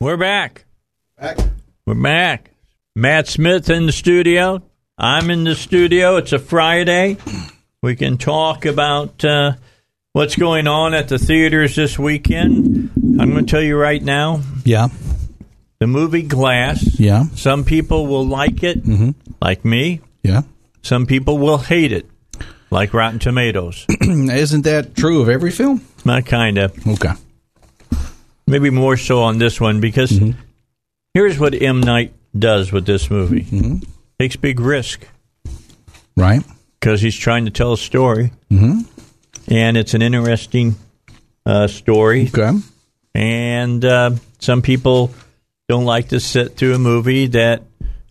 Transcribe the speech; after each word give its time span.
We're 0.00 0.16
back. 0.16 0.64
Back. 1.18 1.38
We're 1.86 1.94
back. 1.94 2.50
Matt 2.96 3.28
Smith 3.28 3.68
in 3.68 3.86
the 3.86 3.92
studio. 3.92 4.62
I'm 4.96 5.30
in 5.30 5.44
the 5.44 5.54
studio. 5.54 6.16
It's 6.16 6.32
a 6.32 6.38
Friday. 6.38 7.18
We 7.82 7.96
can 7.96 8.16
talk 8.18 8.64
about 8.64 9.22
uh, 9.24 9.52
what's 10.12 10.36
going 10.36 10.66
on 10.66 10.94
at 10.94 11.08
the 11.08 11.18
theaters 11.18 11.76
this 11.76 11.98
weekend. 11.98 12.90
I'm 13.20 13.30
going 13.30 13.44
to 13.46 13.50
tell 13.50 13.62
you 13.62 13.76
right 13.76 14.02
now 14.02 14.40
Yeah. 14.64 14.88
the 15.80 15.86
movie 15.86 16.22
Glass. 16.22 16.98
Yeah. 16.98 17.24
Some 17.34 17.64
people 17.64 18.06
will 18.06 18.26
like 18.26 18.62
it, 18.62 18.78
like 19.40 19.64
me. 19.64 20.00
Yeah. 20.22 20.42
Some 20.82 21.04
people 21.06 21.36
will 21.38 21.58
hate 21.58 21.92
it, 21.92 22.06
like 22.70 22.94
Rotten 22.94 23.18
Tomatoes. 23.18 23.84
Isn't 24.00 24.62
that 24.62 24.94
true 24.96 25.20
of 25.20 25.28
every 25.28 25.50
film? 25.50 25.84
Not 26.06 26.24
kind 26.24 26.56
of. 26.56 26.86
Okay. 26.86 27.12
Maybe 28.50 28.70
more 28.70 28.96
so 28.96 29.22
on 29.22 29.38
this 29.38 29.60
one 29.60 29.80
because 29.80 30.18
here's 31.14 31.38
what 31.38 31.54
M. 31.60 31.80
Night 31.80 32.12
does 32.38 32.72
with 32.72 32.84
this 32.86 33.10
movie 33.10 33.46
takes 34.18 34.36
big 34.36 34.60
risk. 34.60 35.06
Right. 36.16 36.42
because 36.78 37.00
he's 37.00 37.16
trying 37.16 37.44
to 37.46 37.50
tell 37.50 37.72
a 37.72 37.78
story, 37.78 38.32
mm-hmm. 38.50 38.80
and 39.48 39.76
it's 39.76 39.94
an 39.94 40.02
interesting 40.02 40.74
uh, 41.46 41.66
story. 41.66 42.28
Okay. 42.34 42.58
And 43.14 43.84
uh, 43.84 44.10
some 44.38 44.60
people 44.62 45.12
don't 45.68 45.84
like 45.86 46.08
to 46.08 46.20
sit 46.20 46.56
through 46.56 46.74
a 46.74 46.78
movie 46.78 47.28
that 47.28 47.62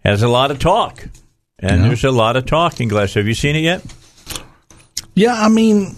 has 0.04 0.23
a 0.23 0.28
lot 0.28 0.50
of 0.52 0.58
talk, 0.60 1.04
and 1.60 1.82
Yeah. 1.82 1.88
there's 1.88 2.04
a 2.04 2.12
lot 2.12 2.36
of 2.36 2.45
talking 2.45 2.88
Glass. 2.88 3.14
Have 3.14 3.28
you 3.28 3.34
seen 3.36 3.56
it 3.56 3.62
yet? 3.62 3.84
Yeah, 5.14 5.34
I 5.36 5.50
mean, 5.50 5.95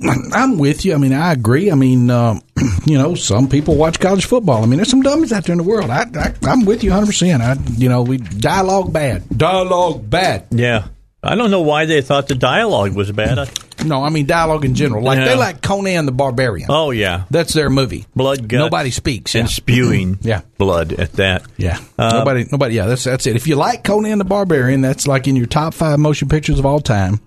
I'm 0.00 0.58
with 0.58 0.84
you. 0.84 0.94
I 0.94 0.98
mean, 0.98 1.12
I 1.12 1.32
agree. 1.32 1.70
I 1.70 1.74
mean, 1.74 2.08
uh, 2.10 2.38
you 2.86 2.96
know, 2.98 3.14
some 3.14 3.48
people 3.48 3.74
watch 3.76 3.98
college 3.98 4.26
football. 4.26 4.62
I 4.62 4.66
mean, 4.66 4.76
there's 4.78 4.90
some 4.90 5.02
dummies 5.02 5.32
out 5.32 5.44
there 5.44 5.52
in 5.54 5.58
the 5.58 5.64
world. 5.64 5.90
I, 5.90 6.02
I, 6.14 6.34
I'm 6.42 6.64
with 6.64 6.84
you 6.84 6.90
100. 6.90 7.06
percent 7.06 7.42
I, 7.42 7.56
you 7.76 7.88
know, 7.88 8.02
we 8.02 8.18
dialogue 8.18 8.92
bad, 8.92 9.24
dialogue 9.36 10.08
bad. 10.08 10.46
Yeah. 10.50 10.88
I 11.20 11.34
don't 11.34 11.50
know 11.50 11.62
why 11.62 11.86
they 11.86 12.00
thought 12.00 12.28
the 12.28 12.36
dialogue 12.36 12.94
was 12.94 13.10
bad. 13.10 13.40
I- 13.40 13.48
No, 13.84 14.02
I 14.04 14.08
mean 14.10 14.26
dialogue 14.26 14.64
in 14.64 14.74
general. 14.76 15.02
Like 15.02 15.18
Yeah. 15.18 15.24
they 15.26 15.34
like 15.36 15.62
Conan 15.62 16.06
the 16.06 16.12
Barbarian. 16.12 16.68
oh 16.70 16.92
yeah, 16.92 17.24
That's 17.30 17.52
their 17.52 17.68
movie. 17.70 18.06
blood, 18.14 18.46
guts, 18.48 18.58
Nobody 18.60 18.92
speaks. 18.92 19.34
Yeah. 19.34 19.40
and 19.42 19.50
spewing 19.50 20.18
Yeah. 20.22 20.42
blood 20.58 20.92
at 20.92 21.12
that. 21.14 21.42
Yeah. 21.56 21.78
Uh, 21.98 22.10
nobody. 22.18 22.44
Nobody. 22.50 22.76
Yeah. 22.76 22.86
That's 22.86 23.02
that's 23.04 23.26
it. 23.26 23.34
If 23.34 23.48
you 23.48 23.56
like 23.56 23.82
Conan 23.82 24.18
the 24.18 24.24
Barbarian, 24.24 24.80
that's 24.80 25.08
like 25.08 25.26
in 25.26 25.34
your 25.34 25.46
top 25.46 25.74
five 25.74 25.98
motion 25.98 26.28
pictures 26.28 26.60
of 26.60 26.66
all 26.66 26.78
time. 26.80 27.20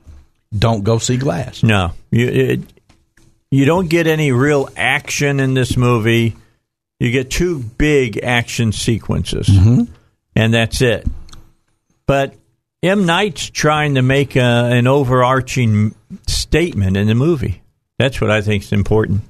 Don't 0.57 0.83
go 0.83 0.97
see 0.97 1.17
Glass. 1.17 1.63
No, 1.63 1.93
you 2.11 2.27
it, 2.27 2.59
you 3.49 3.65
don't 3.65 3.89
get 3.89 4.07
any 4.07 4.31
real 4.31 4.69
action 4.75 5.39
in 5.39 5.53
this 5.53 5.77
movie. 5.77 6.35
You 6.99 7.11
get 7.11 7.31
two 7.31 7.59
big 7.59 8.19
action 8.23 8.71
sequences, 8.71 9.47
mm-hmm. 9.47 9.83
and 10.35 10.53
that's 10.53 10.81
it. 10.81 11.07
But 12.05 12.35
M 12.83 13.05
Night's 13.05 13.49
trying 13.49 13.95
to 13.95 14.01
make 14.01 14.35
a, 14.35 14.39
an 14.41 14.87
overarching 14.87 15.95
statement 16.27 16.97
in 16.97 17.07
the 17.07 17.15
movie. 17.15 17.61
That's 17.97 18.19
what 18.19 18.31
I 18.31 18.41
think 18.41 18.63
is 18.63 18.71
important. 18.73 19.21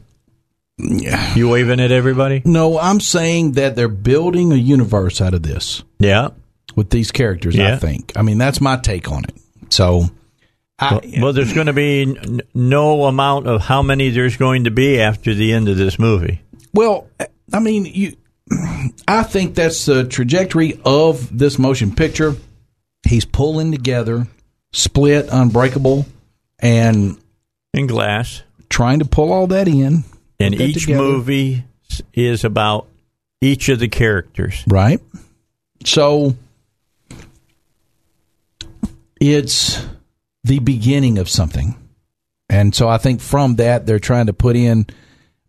Yeah. 0.77 1.35
You 1.35 1.49
waving 1.49 1.79
at 1.79 1.91
everybody? 1.91 2.41
No, 2.45 2.79
I'm 2.79 2.99
saying 2.99 3.53
that 3.53 3.75
they're 3.75 3.87
building 3.87 4.51
a 4.51 4.55
universe 4.55 5.21
out 5.21 5.33
of 5.33 5.43
this 5.43 5.83
Yeah. 5.99 6.29
with 6.75 6.89
these 6.89 7.11
characters. 7.11 7.55
I 7.55 7.63
Yeah. 7.63 7.77
think. 7.77 8.13
I 8.15 8.21
mean, 8.23 8.37
that's 8.37 8.59
my 8.61 8.77
take 8.77 9.11
on 9.11 9.25
it. 9.25 9.35
So, 9.69 10.09
I, 10.81 10.93
Well, 10.93 11.01
well, 11.21 11.33
there's 11.33 11.53
going 11.53 11.67
to 11.67 11.73
be 11.73 12.01
n- 12.01 12.41
no 12.53 13.05
amount 13.05 13.47
of 13.47 13.61
how 13.61 13.81
many 13.83 14.09
there's 14.09 14.35
going 14.37 14.63
to 14.65 14.71
be 14.71 14.99
after 14.99 15.33
the 15.33 15.53
end 15.53 15.69
of 15.69 15.77
this 15.77 15.97
movie. 15.99 16.41
well, 16.73 17.07
I 17.53 17.59
mean, 17.59 17.85
you. 17.85 18.15
I 19.07 19.23
think 19.23 19.55
that's 19.55 19.85
the 19.85 20.03
trajectory 20.05 20.79
of 20.83 21.37
this 21.37 21.57
motion 21.59 21.95
picture. 21.95 22.35
He's 23.07 23.23
pulling 23.25 23.71
together 23.71 24.27
Split, 24.73 25.27
Unbreakable, 25.31 26.05
and 26.59 27.17
In 27.73 27.87
Glass, 27.87 28.41
trying 28.69 28.99
to 28.99 29.05
pull 29.05 29.31
all 29.31 29.47
that 29.47 29.67
in. 29.67 30.03
and 30.39 30.53
that 30.53 30.61
each 30.61 30.81
together. 30.85 31.01
movie 31.03 31.63
is 32.13 32.43
about 32.43 32.87
each 33.41 33.69
of 33.69 33.79
the 33.79 33.87
characters. 33.87 34.63
Right. 34.67 34.99
So 35.85 36.35
it's 39.19 39.79
the 40.43 40.59
beginning 40.59 41.17
of 41.17 41.29
something. 41.29 41.75
And 42.49 42.75
so 42.75 42.89
I 42.89 42.97
think 42.97 43.21
from 43.21 43.55
that 43.55 43.85
they're 43.85 43.99
trying 43.99 44.25
to 44.25 44.33
put 44.33 44.55
in 44.55 44.85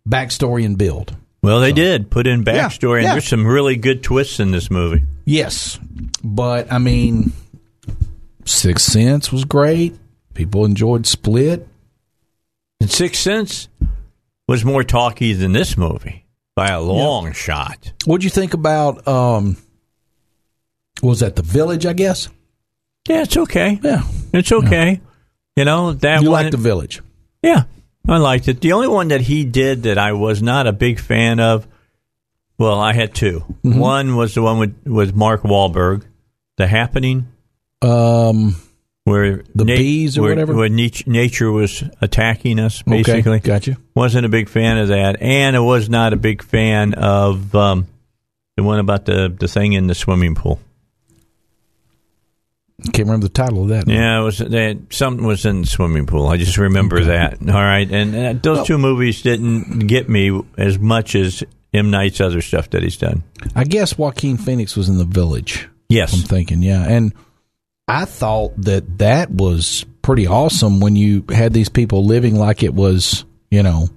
backstory 0.07 0.65
and 0.65 0.77
build. 0.77 1.15
Well, 1.41 1.59
they 1.59 1.73
did 1.73 2.09
put 2.09 2.25
in 2.25 2.45
backstory, 2.45 2.99
and 2.99 3.03
yeah. 3.03 3.11
there's 3.13 3.27
some 3.27 3.45
really 3.45 3.75
good 3.75 4.01
twists 4.01 4.39
in 4.39 4.51
this 4.51 4.71
movie. 4.71 5.03
Yes. 5.25 5.77
But 6.23 6.71
I 6.71 6.77
mean 6.77 7.33
Sixth 8.45 8.91
Sense 8.91 9.31
was 9.31 9.45
great. 9.45 9.95
People 10.33 10.65
enjoyed 10.65 11.05
Split. 11.05 11.67
And 12.79 12.89
Sixth 12.89 13.21
Sense 13.21 13.67
was 14.47 14.63
more 14.63 14.83
talky 14.83 15.33
than 15.33 15.51
this 15.51 15.77
movie 15.77 16.25
by 16.55 16.67
a 16.67 16.81
long 16.81 17.33
shot. 17.33 17.91
What'd 18.05 18.23
you 18.23 18.29
think 18.29 18.53
about 18.53 19.05
um 19.07 19.57
was 21.01 21.19
that 21.19 21.35
the 21.35 21.41
village, 21.41 21.85
I 21.85 21.93
guess? 21.93 22.29
Yeah, 23.07 23.23
it's 23.23 23.35
okay. 23.37 23.79
Yeah. 23.83 24.03
It's 24.33 24.51
okay. 24.51 25.01
You 25.55 25.65
know 25.65 25.93
that 25.93 26.21
You 26.21 26.31
one. 26.31 26.43
like 26.43 26.51
the 26.51 26.57
village. 26.57 27.01
yeah, 27.41 27.63
I 28.07 28.17
liked 28.17 28.47
it. 28.47 28.61
The 28.61 28.71
only 28.73 28.87
one 28.87 29.09
that 29.09 29.21
he 29.21 29.43
did 29.45 29.83
that 29.83 29.97
I 29.97 30.13
was 30.13 30.41
not 30.41 30.67
a 30.67 30.73
big 30.73 30.99
fan 30.99 31.39
of. 31.39 31.67
Well, 32.57 32.79
I 32.79 32.93
had 32.93 33.13
2 33.15 33.39
Mm-hmm. 33.63 33.79
One 33.79 34.15
was 34.15 34.35
the 34.35 34.41
one 34.41 34.57
with 34.59 34.75
with 34.85 35.15
Mark 35.15 35.41
Wahlberg, 35.43 36.03
The 36.57 36.67
Happening, 36.67 37.27
Um 37.81 38.55
where 39.05 39.43
The 39.53 39.65
bees 39.65 40.17
or 40.17 40.21
where, 40.21 40.31
whatever? 40.31 40.55
where 40.55 40.69
nature, 40.69 41.03
nature 41.09 41.51
was 41.51 41.83
attacking 41.99 42.57
us. 42.59 42.81
Basically, 42.83 43.37
okay, 43.37 43.39
gotcha. 43.47 43.77
wasn't 43.95 44.25
a 44.25 44.29
big 44.29 44.47
fan 44.49 44.77
of 44.77 44.87
that, 44.87 45.21
and 45.21 45.55
I 45.57 45.59
was 45.59 45.89
not 45.89 46.13
a 46.13 46.15
big 46.15 46.41
fan 46.41 46.93
of 46.93 47.53
um, 47.53 47.87
the 48.55 48.63
one 48.63 48.79
about 48.79 49.05
the 49.05 49.27
the 49.37 49.47
thing 49.49 49.73
in 49.73 49.87
the 49.87 49.95
swimming 49.95 50.35
pool. 50.35 50.59
Can't 52.85 53.07
remember 53.07 53.27
the 53.27 53.33
title 53.33 53.63
of 53.63 53.69
that. 53.69 53.87
Yeah, 53.87 54.19
it 54.19 54.23
was 54.23 54.39
that 54.39 54.77
something 54.89 55.25
was 55.25 55.45
in 55.45 55.61
the 55.61 55.67
swimming 55.67 56.05
pool. 56.05 56.27
I 56.27 56.37
just 56.37 56.57
remember 56.57 57.05
that. 57.05 57.39
All 57.41 57.53
right, 57.53 57.89
and, 57.89 58.15
uh 58.15 58.33
those 58.41 58.67
two 58.67 58.77
movies 58.77 59.21
didn't 59.21 59.87
get 59.87 60.09
me 60.09 60.41
as 60.57 60.79
much 60.79 61.15
as 61.15 61.43
M 61.73 61.91
Night's 61.91 62.19
other 62.19 62.41
stuff 62.41 62.69
that 62.71 62.83
he's 62.83 62.97
done. 62.97 63.23
I 63.55 63.63
guess 63.63 63.97
Joaquin 63.97 64.37
Phoenix 64.37 64.75
was 64.75 64.89
in 64.89 64.97
the 64.97 65.05
village. 65.05 65.69
Yes, 65.87 66.13
I'm 66.13 66.21
thinking, 66.21 66.61
yeah. 66.63 66.83
And 66.83 67.13
I 67.87 68.05
thought 68.05 68.59
that 68.63 68.97
that 68.97 69.29
was 69.29 69.85
pretty 70.01 70.27
awesome 70.27 70.79
when 70.79 70.95
you 70.95 71.23
had 71.29 71.53
these 71.53 71.69
people 71.69 72.05
living 72.05 72.35
like 72.35 72.63
it 72.63 72.73
was, 72.73 73.23
you 73.51 73.63
know, 73.63 73.87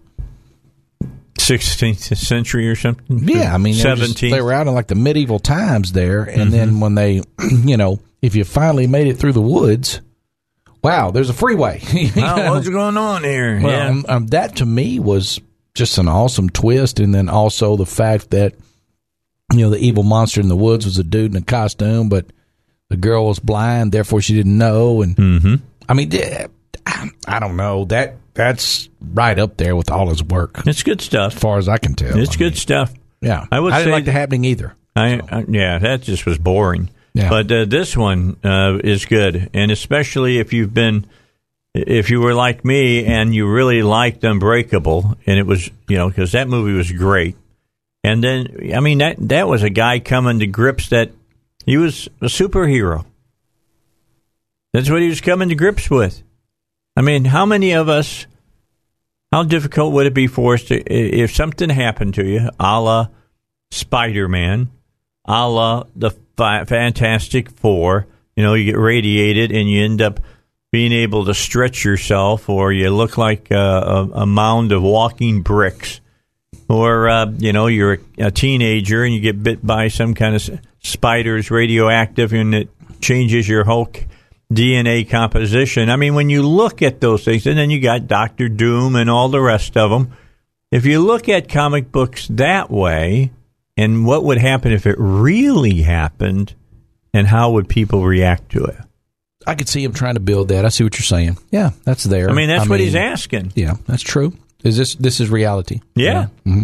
sixteenth 1.47 2.01
century 2.19 2.69
or 2.69 2.77
something. 2.77 3.05
yeah. 3.29 3.55
I 3.55 3.59
mean, 3.59 3.75
they 3.77 3.85
were, 3.85 3.97
just- 3.97 4.01
seventeenth. 4.01 4.33
they 4.35 4.41
were 4.43 4.53
out 4.53 4.67
in 4.67 4.75
like 4.75 4.87
the 4.89 4.95
medieval 4.95 5.39
times 5.39 5.93
there, 5.93 6.23
and 6.25 6.53
then 6.53 6.81
when 6.81 6.95
they, 6.95 7.23
you 7.65 7.77
know, 7.77 8.01
if 8.23 8.35
you 8.35 8.45
finally 8.45 8.87
made 8.87 9.07
it 9.07 9.15
through 9.19 9.33
the 9.33 9.41
woods, 9.43 10.01
wow, 10.83 11.11
there's 11.11 11.31
a 11.31 11.35
freeway. 11.35 11.81
What's 12.15 12.69
going 12.69 12.97
on 12.97 13.25
here? 13.25 13.61
Well, 13.61 13.71
yeah. 13.73 13.89
um, 13.89 14.05
um, 14.09 14.27
that 14.29 14.57
to 14.57 14.67
me 14.67 14.99
was 14.99 15.41
just 15.75 15.99
an 15.99 16.09
awesome 16.09 16.49
twist, 16.51 17.01
and 17.01 17.15
then 17.15 17.29
also 17.29 17.77
the 17.77 17.87
fact 17.87 18.31
that 18.31 18.55
you 19.53 19.61
know 19.61 19.71
the 19.71 19.79
evil 19.79 20.03
monster 20.03 20.41
in 20.41 20.49
the 20.49 20.57
woods 20.57 20.85
was 20.85 20.99
a 20.99 21.05
dude 21.05 21.31
in 21.33 21.37
a 21.43 21.45
costume, 21.45 22.09
but 22.09 22.27
the 22.89 22.97
girl 22.97 23.27
was 23.27 23.39
blind, 23.39 23.93
therefore 23.93 24.21
she 24.21 24.35
didn't 24.35 24.57
know. 24.59 25.03
And 25.03 25.17
Mm-hmm. 25.17 25.55
I 25.89 25.95
mean, 25.95 26.09
I 27.27 27.39
don't 27.39 27.57
know 27.57 27.85
that 27.87 28.17
that's 28.35 28.89
right 29.01 29.39
up 29.39 29.57
there 29.57 29.75
with 29.77 29.91
all 29.91 30.09
his 30.09 30.23
work, 30.23 30.63
It's 30.67 30.83
good 30.83 31.01
stuff. 31.01 31.35
As 31.37 31.41
far 31.41 31.59
as 31.59 31.69
I 31.69 31.79
can 31.79 31.95
tell. 31.95 32.17
It's 32.19 32.37
I 32.37 32.39
good 32.39 32.53
mean, 32.53 32.57
stuff. 32.57 32.93
yeah, 33.21 33.47
I 33.51 33.61
would 33.61 33.73
I 33.73 33.79
didn't 33.79 33.93
like 33.93 34.05
the 34.05 34.13
happening 34.13 34.45
either. 34.45 34.75
I, 34.95 35.21
I 35.31 35.45
yeah, 35.49 35.79
that 35.79 36.03
just 36.03 36.25
was 36.27 36.39
boring. 36.39 36.91
Yeah. 37.15 37.31
But 37.31 37.51
uh, 37.51 37.65
this 37.65 37.97
one 37.97 38.37
uh, 38.45 38.79
is 38.85 39.07
good, 39.07 39.51
and 39.55 39.71
especially 39.71 40.39
if 40.39 40.53
you've 40.53 40.75
been, 40.75 41.07
if 41.75 42.11
you 42.11 42.21
were 42.21 42.35
like 42.35 42.63
me 42.65 43.07
and 43.07 43.35
you 43.35 43.51
really 43.51 43.83
liked 43.83 44.23
Unbreakable, 44.23 45.17
and 45.27 45.39
it 45.39 45.47
was 45.47 45.71
you 45.89 45.97
know 45.97 46.09
because 46.09 46.33
that 46.33 46.47
movie 46.49 46.75
was 46.75 46.93
great, 46.93 47.37
And 48.05 48.23
then, 48.23 48.71
I 48.75 48.81
mean, 48.81 48.99
that 48.99 49.17
that 49.29 49.49
was 49.49 49.63
a 49.63 49.71
guy 49.71 49.99
coming 49.99 50.41
to 50.41 50.47
grips 50.47 50.91
that 50.91 51.11
he 51.65 51.79
was 51.79 52.07
a 52.21 52.27
superhero. 52.27 53.05
That's 54.73 54.91
what 54.91 55.01
he 55.01 55.09
was 55.09 55.21
coming 55.23 55.49
to 55.49 55.55
grips 55.55 55.89
with. 55.89 56.23
I 56.97 57.03
mean, 57.03 57.27
how 57.27 57.45
many 57.45 57.73
of 57.73 57.89
us? 57.89 58.27
How 59.33 59.43
difficult 59.43 59.93
would 59.93 60.07
it 60.07 60.15
be 60.15 60.29
for 60.29 60.55
us 60.55 60.63
to, 60.65 60.77
if 60.81 61.35
something 61.35 61.69
happened 61.69 62.15
to 62.15 62.25
you, 62.25 62.49
a 62.59 62.81
la 62.81 63.09
Spider 63.71 64.29
Man, 64.29 64.71
a 65.27 65.49
la 65.49 65.85
the 65.95 66.13
Fantastic 66.37 67.51
Four? 67.51 68.07
You 68.35 68.45
know, 68.45 68.55
you 68.55 68.65
get 68.65 68.79
radiated 68.79 69.53
and 69.53 69.69
you 69.69 69.85
end 69.85 70.01
up 70.01 70.21
being 70.73 70.93
able 70.93 71.25
to 71.27 71.35
stretch 71.35 71.85
yourself, 71.85 72.49
or 72.49 72.73
you 72.73 72.91
look 72.91 73.19
like 73.19 73.51
a, 73.51 73.57
a, 73.57 74.11
a 74.23 74.27
mound 74.27 74.73
of 74.73 74.83
walking 74.83 75.43
bricks, 75.43 76.01
or 76.69 77.09
uh, 77.09 77.27
you 77.39 77.53
know 77.53 77.67
you're 77.67 77.95
a, 77.95 78.27
a, 78.27 78.31
teenager 78.31 79.05
and 79.05 79.15
you 79.15 79.21
get 79.21 79.43
bit 79.43 79.65
by 79.65 79.89
some 79.89 80.15
kind 80.15 80.35
of 80.35 80.61
spiders, 80.81 81.51
radioactive, 81.51 82.33
and 82.33 82.55
it 82.55 82.69
changes 83.01 83.49
your 83.49 83.65
whole 83.65 83.91
DNA 84.53 85.09
composition. 85.09 85.91
I 85.91 85.97
mean, 85.97 86.15
when 86.15 86.31
you 86.31 86.47
look 86.47 86.83
at 86.83 87.01
those 87.01 87.25
things, 87.25 87.47
and 87.47 87.59
then 87.59 87.71
you 87.71 87.81
got 87.81 88.07
Doctor 88.07 88.49
Doom 88.49 88.97
and 88.97 89.11
all 89.11 89.29
the 89.29 89.41
rest 89.41 89.77
of 89.77 89.91
them. 89.91 90.13
If 90.71 90.85
you 90.85 91.01
look 91.01 91.29
at 91.29 91.49
comic 91.49 91.93
books 91.93 92.29
that 92.29 92.71
way, 92.71 93.31
and 93.77 94.07
what 94.07 94.25
would 94.25 94.39
happen 94.39 94.73
if 94.73 94.87
it 94.87 94.97
really 94.99 95.83
happened, 95.83 96.55
and 97.13 97.27
how 97.27 97.53
would 97.53 97.69
people 97.69 98.05
react 98.05 98.51
to 98.53 98.65
it? 98.65 98.77
I 99.47 99.55
could 99.55 99.69
see 99.69 99.85
him 99.85 99.93
trying 99.93 100.15
to 100.15 100.21
build 100.21 100.49
that. 100.49 100.65
I 100.65 100.69
see 100.71 100.83
what 100.83 100.99
you're 100.99 101.05
saying. 101.05 101.39
Yeah, 101.51 101.71
that's 101.85 102.05
there. 102.05 102.29
I 102.29 102.33
mean, 102.33 102.49
that's 102.49 102.67
I 102.67 102.69
what 102.69 102.79
mean, 102.79 102.87
he's 102.87 102.97
asking. 102.97 103.53
Yeah, 103.55 103.75
that's 103.87 104.03
true. 104.03 104.33
Is 104.65 104.77
this 104.77 104.95
this 104.97 105.21
is 105.21 105.31
reality? 105.31 105.81
Yeah. 105.95 106.29
Yeah, 106.45 106.53
mm-hmm. 106.53 106.63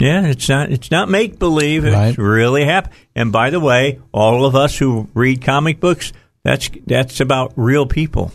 yeah 0.00 0.26
it's 0.26 0.48
not 0.48 0.72
it's 0.72 0.90
not 0.90 1.10
make 1.10 1.38
believe. 1.38 1.84
It's 1.84 2.16
really 2.16 2.64
happen. 2.64 2.92
And 3.14 3.30
by 3.30 3.50
the 3.50 3.60
way, 3.60 4.00
all 4.12 4.46
of 4.46 4.56
us 4.56 4.78
who 4.78 5.08
read 5.12 5.42
comic 5.42 5.80
books, 5.80 6.12
that's 6.42 6.70
that's 6.86 7.20
about 7.20 7.52
real 7.56 7.86
people 7.86 8.32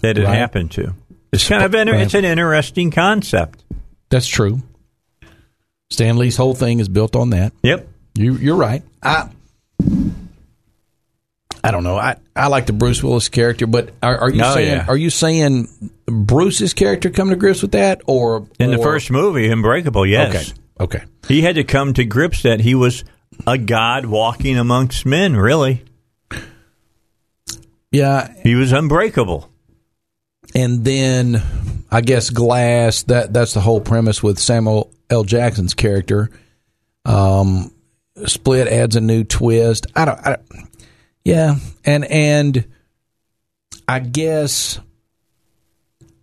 that 0.00 0.18
it 0.18 0.24
right. 0.24 0.34
happened 0.34 0.72
to. 0.72 0.94
It's 1.32 1.48
kind 1.48 1.64
of 1.64 1.74
inter- 1.74 1.94
it's 1.94 2.14
an 2.14 2.24
interesting 2.24 2.90
concept. 2.90 3.64
That's 4.10 4.26
true. 4.26 4.62
Stan 5.90 6.16
Lee's 6.16 6.36
whole 6.36 6.54
thing 6.54 6.80
is 6.80 6.88
built 6.88 7.16
on 7.16 7.30
that. 7.30 7.52
Yep. 7.62 7.88
You 8.16 8.34
you're 8.34 8.56
right. 8.56 8.82
I 9.02 9.30
I 11.64 11.70
don't 11.70 11.84
know. 11.84 11.96
I, 11.96 12.16
I 12.34 12.48
like 12.48 12.66
the 12.66 12.72
Bruce 12.72 13.02
Willis 13.02 13.28
character, 13.28 13.66
but 13.66 13.90
are, 14.02 14.18
are 14.18 14.30
you 14.30 14.42
oh, 14.42 14.54
saying 14.54 14.68
yeah. 14.68 14.86
are 14.88 14.96
you 14.96 15.10
saying 15.10 15.68
Bruce's 16.06 16.74
character 16.74 17.08
come 17.10 17.30
to 17.30 17.36
grips 17.36 17.62
with 17.62 17.72
that, 17.72 18.02
or 18.06 18.48
in 18.58 18.70
or, 18.74 18.76
the 18.76 18.82
first 18.82 19.10
movie, 19.10 19.48
Unbreakable? 19.48 20.04
Yes. 20.04 20.52
Okay. 20.80 20.98
Okay. 20.98 21.04
He 21.28 21.42
had 21.42 21.54
to 21.54 21.64
come 21.64 21.94
to 21.94 22.04
grips 22.04 22.42
that 22.42 22.60
he 22.60 22.74
was 22.74 23.04
a 23.46 23.56
god 23.56 24.06
walking 24.06 24.58
amongst 24.58 25.06
men. 25.06 25.36
Really. 25.36 25.84
Yeah. 27.92 28.32
He 28.42 28.54
was 28.54 28.72
unbreakable. 28.72 29.48
And 30.54 30.84
then 30.84 31.42
I 31.90 32.00
guess 32.00 32.30
Glass. 32.30 33.04
That 33.04 33.32
that's 33.32 33.54
the 33.54 33.60
whole 33.60 33.80
premise 33.80 34.22
with 34.22 34.38
Samuel 34.38 34.92
L. 35.08 35.24
Jackson's 35.24 35.74
character. 35.74 36.30
Um, 37.04 37.72
Split 38.26 38.68
adds 38.68 38.96
a 38.96 39.00
new 39.00 39.24
twist. 39.24 39.86
I 39.94 40.04
don't. 40.04 40.18
I 40.18 40.36
don't 40.36 40.68
yeah, 41.24 41.56
and 41.84 42.04
and 42.04 42.64
I 43.86 44.00
guess 44.00 44.80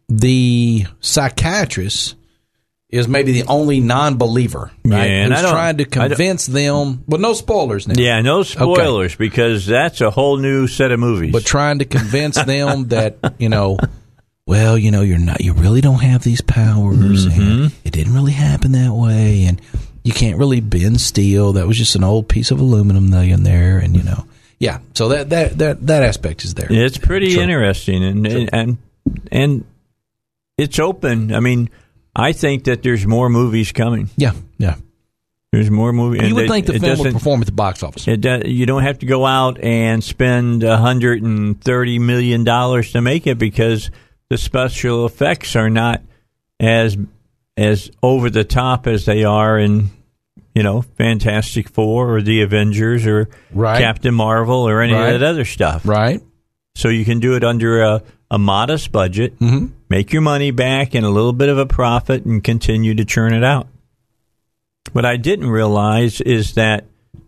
the 0.09 0.85
psychiatrist 0.99 2.15
is 2.89 3.07
maybe 3.07 3.31
the 3.31 3.47
only 3.47 3.79
non-believer, 3.79 4.71
right? 4.83 5.09
Yeah, 5.09 5.23
and 5.23 5.33
Who's 5.33 5.41
trying 5.41 5.77
to 5.77 5.85
convince 5.85 6.47
them. 6.47 7.03
Well, 7.07 7.21
no 7.21 7.33
spoilers 7.33 7.87
now. 7.87 7.93
Yeah, 7.97 8.21
no 8.21 8.43
spoilers 8.43 9.13
okay. 9.13 9.25
because 9.25 9.65
that's 9.65 10.01
a 10.01 10.09
whole 10.09 10.37
new 10.37 10.67
set 10.67 10.91
of 10.91 10.99
movies. 10.99 11.31
But 11.31 11.45
trying 11.45 11.79
to 11.79 11.85
convince 11.85 12.43
them 12.43 12.87
that 12.89 13.35
you 13.37 13.49
know, 13.49 13.77
well, 14.47 14.77
you 14.77 14.91
know, 14.91 15.01
you're 15.01 15.19
not, 15.19 15.41
you 15.41 15.53
really 15.53 15.81
don't 15.81 16.01
have 16.01 16.23
these 16.23 16.41
powers, 16.41 17.27
mm-hmm. 17.27 17.41
and 17.41 17.75
it 17.85 17.91
didn't 17.91 18.13
really 18.13 18.33
happen 18.33 18.71
that 18.71 18.93
way, 18.93 19.45
and 19.45 19.61
you 20.03 20.13
can't 20.13 20.37
really 20.37 20.59
bend 20.59 20.99
steel. 20.99 21.53
That 21.53 21.67
was 21.67 21.77
just 21.77 21.95
an 21.95 22.03
old 22.03 22.27
piece 22.27 22.49
of 22.49 22.59
aluminum 22.59 23.13
in 23.13 23.43
there, 23.43 23.77
and 23.77 23.95
you 23.95 24.03
know 24.03 24.25
yeah, 24.59 24.79
so 24.93 25.07
that 25.09 25.29
that 25.29 25.57
that, 25.57 25.87
that 25.87 26.03
aspect 26.03 26.43
is 26.43 26.53
there. 26.53 26.67
It's 26.69 26.97
pretty 26.97 27.33
True. 27.33 27.43
interesting, 27.43 28.03
and, 28.03 28.25
True. 28.25 28.39
and 28.39 28.49
and 28.53 28.77
and 29.31 29.65
it's 30.57 30.79
open. 30.79 31.33
I 31.33 31.39
mean, 31.39 31.69
I 32.15 32.33
think 32.33 32.65
that 32.65 32.83
there's 32.83 33.05
more 33.05 33.29
movies 33.29 33.71
coming. 33.71 34.09
Yeah, 34.17 34.33
yeah. 34.57 34.75
There's 35.51 35.71
more 35.71 35.91
movies. 35.91 36.21
You 36.27 36.35
would 36.35 36.47
think 36.47 36.67
the 36.67 36.79
film 36.79 36.99
would 36.99 37.13
perform 37.13 37.41
at 37.41 37.47
the 37.47 37.53
box 37.53 37.81
office. 37.81 38.07
It 38.07 38.21
does, 38.21 38.43
you 38.45 38.67
don't 38.67 38.83
have 38.83 38.99
to 38.99 39.07
go 39.07 39.25
out 39.25 39.59
and 39.59 40.03
spend 40.03 40.61
hundred 40.63 41.23
and 41.23 41.59
thirty 41.59 41.97
million 41.97 42.43
dollars 42.43 42.91
to 42.91 43.01
make 43.01 43.25
it 43.25 43.39
because 43.39 43.89
the 44.29 44.37
special 44.37 45.07
effects 45.07 45.55
are 45.55 45.69
not 45.69 46.03
as 46.59 46.97
as 47.57 47.89
over 48.03 48.29
the 48.29 48.43
top 48.43 48.85
as 48.85 49.05
they 49.05 49.23
are 49.23 49.57
in 49.57 49.89
you 50.59 50.63
know, 50.63 50.81
Fantastic 50.81 51.69
Four 51.69 52.15
or 52.15 52.21
the 52.21 52.41
Avengers 52.41 53.07
or 53.07 53.29
right. 53.53 53.79
Captain 53.79 54.13
Marvel 54.13 54.67
or 54.67 54.81
any 54.81 54.93
right. 54.93 55.13
of 55.13 55.19
that 55.21 55.25
other 55.25 55.45
stuff. 55.45 55.85
Right. 55.85 56.21
So 56.75 56.89
you 56.89 57.05
can 57.05 57.19
do 57.19 57.35
it 57.35 57.43
under 57.43 57.81
a, 57.81 58.03
a 58.29 58.37
modest 58.37 58.91
budget, 58.91 59.39
mm-hmm. 59.39 59.67
Make 59.89 60.13
your 60.13 60.21
money 60.21 60.51
back 60.51 60.93
and 60.93 61.05
a 61.05 61.09
little 61.09 61.33
bit 61.33 61.49
of 61.49 61.57
a 61.57 61.65
profit 61.65 62.25
and 62.25 62.43
continue 62.43 62.93
to 62.95 63.05
churn 63.05 63.33
it 63.33 63.43
out. 63.43 63.67
What 64.93 65.05
I 65.05 65.17
didn't 65.17 65.49
realize 65.49 66.21
is 66.21 66.53
that 66.53 66.85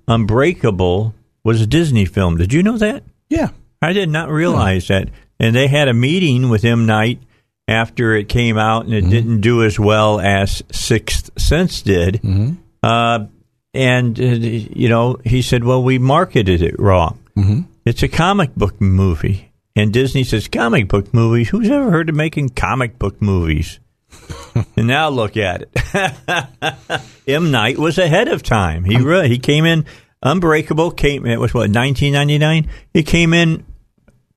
Unbreakable 0.08 1.14
was 1.44 1.62
a 1.62 1.68
Disney 1.68 2.06
film. 2.06 2.38
Did 2.38 2.54
you 2.54 2.64
know 2.64 2.78
that? 2.78 3.04
Yeah. 3.30 3.50
I 3.82 3.94
did 3.94 4.10
not 4.10 4.30
realize 4.30 4.90
yeah. 4.90 5.00
that. 5.00 5.10
And 5.40 5.56
they 5.56 5.68
had 5.68 5.88
a 5.88 5.94
meeting 5.94 6.50
with 6.50 6.64
M. 6.64 6.86
Night 6.86 7.20
after 7.68 8.16
it 8.16 8.30
came 8.30 8.58
out 8.58 8.86
and 8.86 8.94
it 8.94 9.02
mm-hmm. 9.02 9.12
didn't 9.12 9.42
do 9.42 9.64
as 9.64 9.80
well 9.80 10.20
as 10.20 10.64
Sixth 10.72 11.32
Sense 11.40 11.82
did. 11.82 12.16
Mm-hmm. 12.16 12.54
Uh, 12.84 13.26
and, 13.74 14.20
uh, 14.20 14.24
you 14.24 14.90
know, 14.90 15.18
he 15.24 15.42
said, 15.42 15.64
well, 15.64 15.82
we 15.82 15.98
marketed 15.98 16.62
it 16.62 16.80
wrong. 16.80 17.20
Mm-hmm. 17.38 17.62
It's 17.86 18.04
a 18.04 18.08
comic 18.08 18.54
book 18.56 18.80
movie. 18.82 19.51
And 19.76 19.94
Disney 19.94 20.24
says, 20.24 20.48
comic 20.48 20.88
book 20.88 21.14
movies? 21.14 21.50
Who's 21.50 21.70
ever 21.70 21.92
heard 21.92 22.10
of 22.10 22.16
making 22.16 22.50
comic 22.50 23.00
book 23.00 23.22
movies? 23.22 23.80
and 24.76 24.88
now 24.88 25.10
look 25.10 25.38
at 25.38 25.64
it. 25.64 27.02
M. 27.28 27.52
Night 27.52 27.78
was 27.78 27.98
ahead 27.98 28.28
of 28.28 28.44
time. 28.44 28.84
He 28.84 28.98
um, 28.98 29.06
really, 29.06 29.30
he 29.30 29.40
came 29.40 29.66
in 29.66 29.86
Unbreakable 30.24 30.92
came 30.92 31.26
it 31.26 31.40
was 31.40 31.54
what 31.54 31.70
1999. 31.70 32.70
He 32.94 33.04
came 33.04 33.34
in 33.34 33.66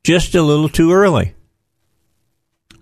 just 0.02 0.34
a 0.34 0.42
little 0.42 0.68
too 0.68 0.92
early. 0.92 1.34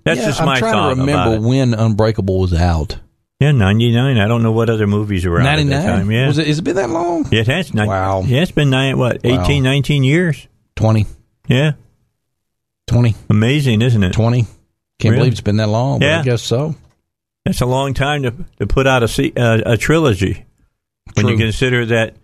That's 0.04 0.20
yeah, 0.20 0.26
just 0.26 0.40
I'm 0.40 0.46
my 0.46 0.58
trying 0.58 0.72
thought. 0.72 0.94
to 0.94 1.00
remember 1.00 1.46
when 1.46 1.74
Unbreakable 1.74 2.40
was 2.40 2.54
out. 2.54 2.98
Yeah, 3.40 3.50
ninety 3.50 3.90
nine. 3.90 4.18
I 4.18 4.28
don't 4.28 4.44
know 4.44 4.52
what 4.52 4.70
other 4.70 4.86
movies 4.86 5.26
were 5.26 5.40
out 5.40 5.58
at 5.58 5.66
that 5.66 5.84
time. 5.84 6.10
Yeah, 6.12 6.28
was 6.28 6.38
it? 6.38 6.46
Has 6.46 6.60
it 6.60 6.62
been 6.62 6.76
that 6.76 6.90
long? 6.90 7.26
Yeah, 7.32 7.40
it 7.40 7.48
has. 7.48 7.72
Wow. 7.72 8.22
Yeah, 8.22 8.42
it's 8.42 8.52
been 8.52 8.70
nine. 8.70 8.96
What 8.98 9.24
18, 9.24 9.64
wow. 9.64 9.70
19 9.70 10.04
years? 10.04 10.46
Twenty. 10.76 11.06
Yeah. 11.48 11.72
Twenty. 12.86 13.14
Amazing, 13.30 13.82
isn't 13.82 14.02
it? 14.02 14.12
Twenty. 14.12 14.46
Can't 14.98 15.12
really? 15.12 15.16
believe 15.16 15.32
it's 15.32 15.40
been 15.40 15.56
that 15.56 15.68
long. 15.68 16.02
yeah, 16.02 16.20
I 16.20 16.22
guess 16.22 16.42
so. 16.42 16.76
That's 17.44 17.60
a 17.60 17.66
long 17.66 17.94
time 17.94 18.22
to 18.22 18.34
to 18.58 18.66
put 18.66 18.86
out 18.86 19.02
a 19.02 19.32
uh, 19.36 19.72
a 19.72 19.76
trilogy. 19.76 20.44
When 21.14 21.28
you 21.28 21.36
consider 21.36 21.84
that, 21.86 22.16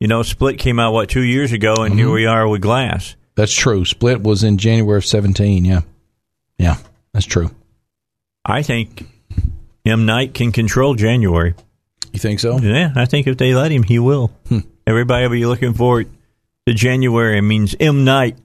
you 0.00 0.08
know, 0.08 0.22
Split 0.22 0.58
came 0.58 0.80
out 0.80 0.92
what 0.92 1.08
two 1.08 1.22
years 1.22 1.52
ago, 1.52 1.74
and 1.78 1.90
mm-hmm. 1.90 1.98
here 1.98 2.10
we 2.10 2.26
are 2.26 2.46
with 2.48 2.60
Glass. 2.60 3.16
That's 3.36 3.54
true. 3.54 3.84
Split 3.84 4.22
was 4.22 4.42
in 4.42 4.58
January 4.58 4.98
of 4.98 5.04
seventeen. 5.04 5.64
Yeah, 5.64 5.82
yeah, 6.58 6.76
that's 7.12 7.26
true. 7.26 7.50
I 8.44 8.62
think 8.62 9.06
M. 9.86 10.06
Night 10.06 10.34
can 10.34 10.52
control 10.52 10.94
January. 10.94 11.54
You 12.12 12.18
think 12.18 12.40
so? 12.40 12.58
Yeah, 12.58 12.92
I 12.94 13.06
think 13.06 13.26
if 13.26 13.36
they 13.38 13.54
let 13.54 13.72
him, 13.72 13.82
he 13.82 13.98
will. 13.98 14.28
Hmm. 14.48 14.60
Everybody 14.86 15.24
will 15.24 15.32
be 15.32 15.46
looking 15.46 15.74
forward 15.74 16.08
to 16.66 16.74
January. 16.74 17.38
It 17.38 17.42
means 17.42 17.74
M. 17.80 18.04
Night. 18.04 18.38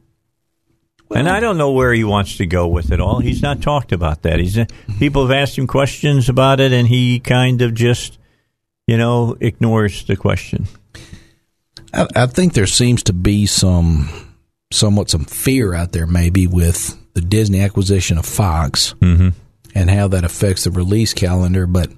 Well, 1.10 1.20
and 1.20 1.30
I 1.30 1.40
don't 1.40 1.58
know 1.58 1.72
where 1.72 1.94
he 1.94 2.04
wants 2.04 2.38
to 2.38 2.46
go 2.46 2.68
with 2.68 2.92
it 2.92 3.00
all. 3.00 3.20
He's 3.20 3.42
not 3.42 3.62
talked 3.62 3.92
about 3.92 4.22
that. 4.22 4.40
He's 4.40 4.58
people 5.00 5.28
have 5.28 5.36
asked 5.36 5.58
him 5.58 5.68
questions 5.68 6.30
about 6.30 6.60
it, 6.60 6.72
and 6.72 6.88
he 6.88 7.20
kind 7.20 7.62
of 7.62 7.74
just, 7.74 8.20
you 8.88 8.98
know, 8.98 9.36
ignores 9.40 10.06
the 10.06 10.16
question. 10.16 10.68
I, 11.94 12.08
I 12.16 12.26
think 12.28 12.54
there 12.54 12.68
seems 12.68 13.04
to 13.04 13.14
be 13.14 13.48
some, 13.48 14.36
somewhat 14.72 15.10
some 15.10 15.26
fear 15.26 15.74
out 15.74 15.92
there, 15.92 16.06
maybe 16.06 16.46
with 16.46 16.96
the 17.14 17.22
Disney 17.22 17.62
acquisition 17.62 18.18
of 18.18 18.26
Fox. 18.26 18.94
Mm-hmm 19.02 19.30
and 19.76 19.90
how 19.90 20.08
that 20.10 20.24
affects 20.24 20.64
the 20.64 20.72
release 20.72 21.14
calendar. 21.14 21.68
But 21.68 21.92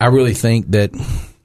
I 0.00 0.06
really 0.06 0.34
think 0.34 0.70
that 0.70 0.92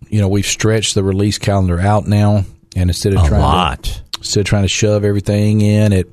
you 0.09 0.21
know 0.21 0.27
we've 0.27 0.45
stretched 0.45 0.95
the 0.95 1.03
release 1.03 1.37
calendar 1.37 1.79
out 1.79 2.07
now, 2.07 2.45
and 2.75 2.89
instead 2.89 3.13
of 3.13 3.23
a 3.23 3.27
trying 3.27 3.41
lot. 3.41 3.83
to 3.83 4.01
instead 4.19 4.41
of 4.41 4.45
trying 4.45 4.63
to 4.63 4.69
shove 4.69 5.03
everything 5.03 5.61
in 5.61 5.93
at 5.93 6.07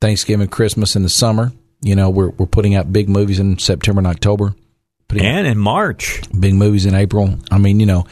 Thanksgiving, 0.00 0.48
Christmas, 0.48 0.96
in 0.96 1.02
the 1.02 1.08
summer, 1.08 1.52
you 1.82 1.94
know 1.94 2.10
we're 2.10 2.30
we're 2.30 2.46
putting 2.46 2.74
out 2.74 2.92
big 2.92 3.08
movies 3.08 3.38
in 3.38 3.58
September 3.58 4.00
and 4.00 4.06
October. 4.06 4.54
And 5.10 5.46
in 5.46 5.58
March. 5.58 6.22
big 6.38 6.54
movies 6.54 6.86
in 6.86 6.94
April. 6.94 7.36
I 7.50 7.58
mean, 7.58 7.80
you 7.80 7.86
know, 7.86 8.06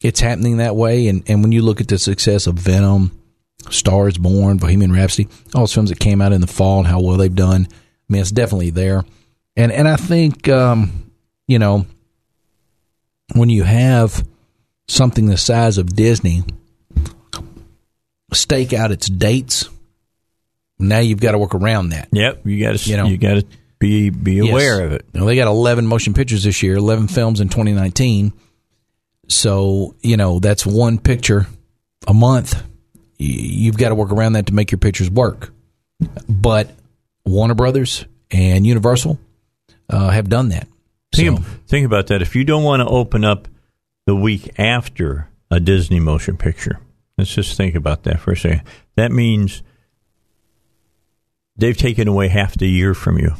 it's 0.00 0.20
happening 0.20 0.58
that 0.58 0.76
way. 0.76 1.08
And, 1.08 1.22
and 1.26 1.42
when 1.42 1.52
you 1.52 1.62
look 1.62 1.80
at 1.80 1.88
the 1.88 1.98
success 1.98 2.46
of 2.46 2.56
Venom, 2.56 3.18
Stars 3.70 4.18
Born, 4.18 4.58
Bohemian 4.58 4.92
Rhapsody, 4.92 5.28
all 5.54 5.62
those 5.62 5.72
films 5.72 5.88
that 5.88 5.98
came 5.98 6.20
out 6.20 6.32
in 6.32 6.42
the 6.42 6.46
fall 6.46 6.78
and 6.78 6.86
how 6.86 7.00
well 7.00 7.16
they've 7.16 7.34
done, 7.34 7.66
I 7.70 8.12
mean, 8.12 8.20
it's 8.20 8.30
definitely 8.30 8.70
there. 8.70 9.04
And 9.56 9.72
and 9.72 9.88
I 9.88 9.96
think, 9.96 10.48
um, 10.48 11.10
you 11.48 11.58
know, 11.58 11.86
when 13.34 13.48
you 13.48 13.62
have 13.62 14.26
something 14.88 15.26
the 15.26 15.38
size 15.38 15.78
of 15.78 15.96
Disney 15.96 16.44
stake 18.32 18.72
out 18.72 18.92
its 18.92 19.08
dates, 19.08 19.68
now 20.78 20.98
you've 20.98 21.20
got 21.20 21.32
to 21.32 21.38
work 21.38 21.54
around 21.54 21.90
that. 21.90 22.08
Yep, 22.12 22.46
you 22.46 22.62
got 22.62 22.76
to 22.76 22.90
You 22.90 22.96
know, 22.96 23.06
you, 23.06 23.16
got 23.18 23.34
to 23.34 23.46
be 23.78 24.10
be 24.10 24.34
Yes. 24.34 24.50
aware 24.50 24.84
of 24.84 24.92
it. 24.92 25.06
They 25.12 25.36
got 25.36 25.48
11 25.48 25.86
motion 25.86 26.14
pictures 26.14 26.44
this 26.44 26.62
year, 26.62 26.76
11 26.76 27.08
films 27.08 27.40
in 27.40 27.48
2019. 27.48 28.32
So, 29.28 29.94
you 30.02 30.16
know, 30.16 30.38
that's 30.38 30.64
one 30.64 30.98
picture 30.98 31.46
a 32.06 32.14
month. 32.14 32.62
You've 33.18 33.76
got 33.76 33.88
to 33.88 33.94
work 33.94 34.12
around 34.12 34.34
that 34.34 34.46
to 34.46 34.54
make 34.54 34.70
your 34.70 34.78
pictures 34.78 35.10
work. 35.10 35.52
But 36.28 36.70
Warner 37.24 37.54
Brothers 37.54 38.04
and 38.30 38.66
Universal 38.66 39.18
uh, 39.88 40.10
have 40.10 40.28
done 40.28 40.50
that. 40.50 40.68
Think, 41.14 41.38
So, 41.38 41.44
think 41.66 41.86
about 41.86 42.08
that. 42.08 42.22
If 42.22 42.36
you 42.36 42.44
don't 42.44 42.62
want 42.62 42.80
to 42.80 42.86
open 42.86 43.24
up 43.24 43.48
the 44.06 44.14
week 44.14 44.58
after 44.58 45.28
a 45.50 45.58
Disney 45.58 45.98
motion 45.98 46.36
picture, 46.36 46.78
let's 47.18 47.34
just 47.34 47.56
think 47.56 47.74
about 47.74 48.02
that 48.04 48.20
for 48.20 48.32
a 48.32 48.36
second. 48.36 48.62
That 48.96 49.10
means 49.12 49.62
they've 51.56 51.76
taken 51.76 52.08
away 52.08 52.28
half 52.28 52.56
the 52.56 52.68
year 52.68 52.94
from 52.94 53.18
you. 53.18 53.34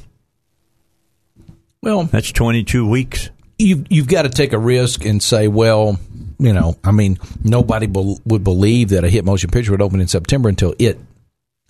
well, 1.82 2.04
That's 2.04 2.32
22 2.32 2.88
weeks. 2.88 3.30
you've, 3.58 3.86
you've 3.90 4.08
got 4.08 4.22
to 4.22 4.28
take 4.28 4.52
a 4.52 4.58
risk 4.58 5.04
and 5.04 5.22
say, 5.22 5.48
well, 5.48 5.98
you 6.38 6.52
know, 6.52 6.76
I 6.84 6.90
mean, 6.92 7.18
nobody 7.42 7.86
bel 7.86 8.18
would 8.26 8.44
believe 8.44 8.90
that 8.90 9.04
a 9.04 9.08
hit 9.08 9.24
motion 9.24 9.50
picture 9.50 9.72
would 9.72 9.82
open 9.82 10.00
in 10.00 10.08
September 10.08 10.48
until 10.48 10.74
it 10.78 10.98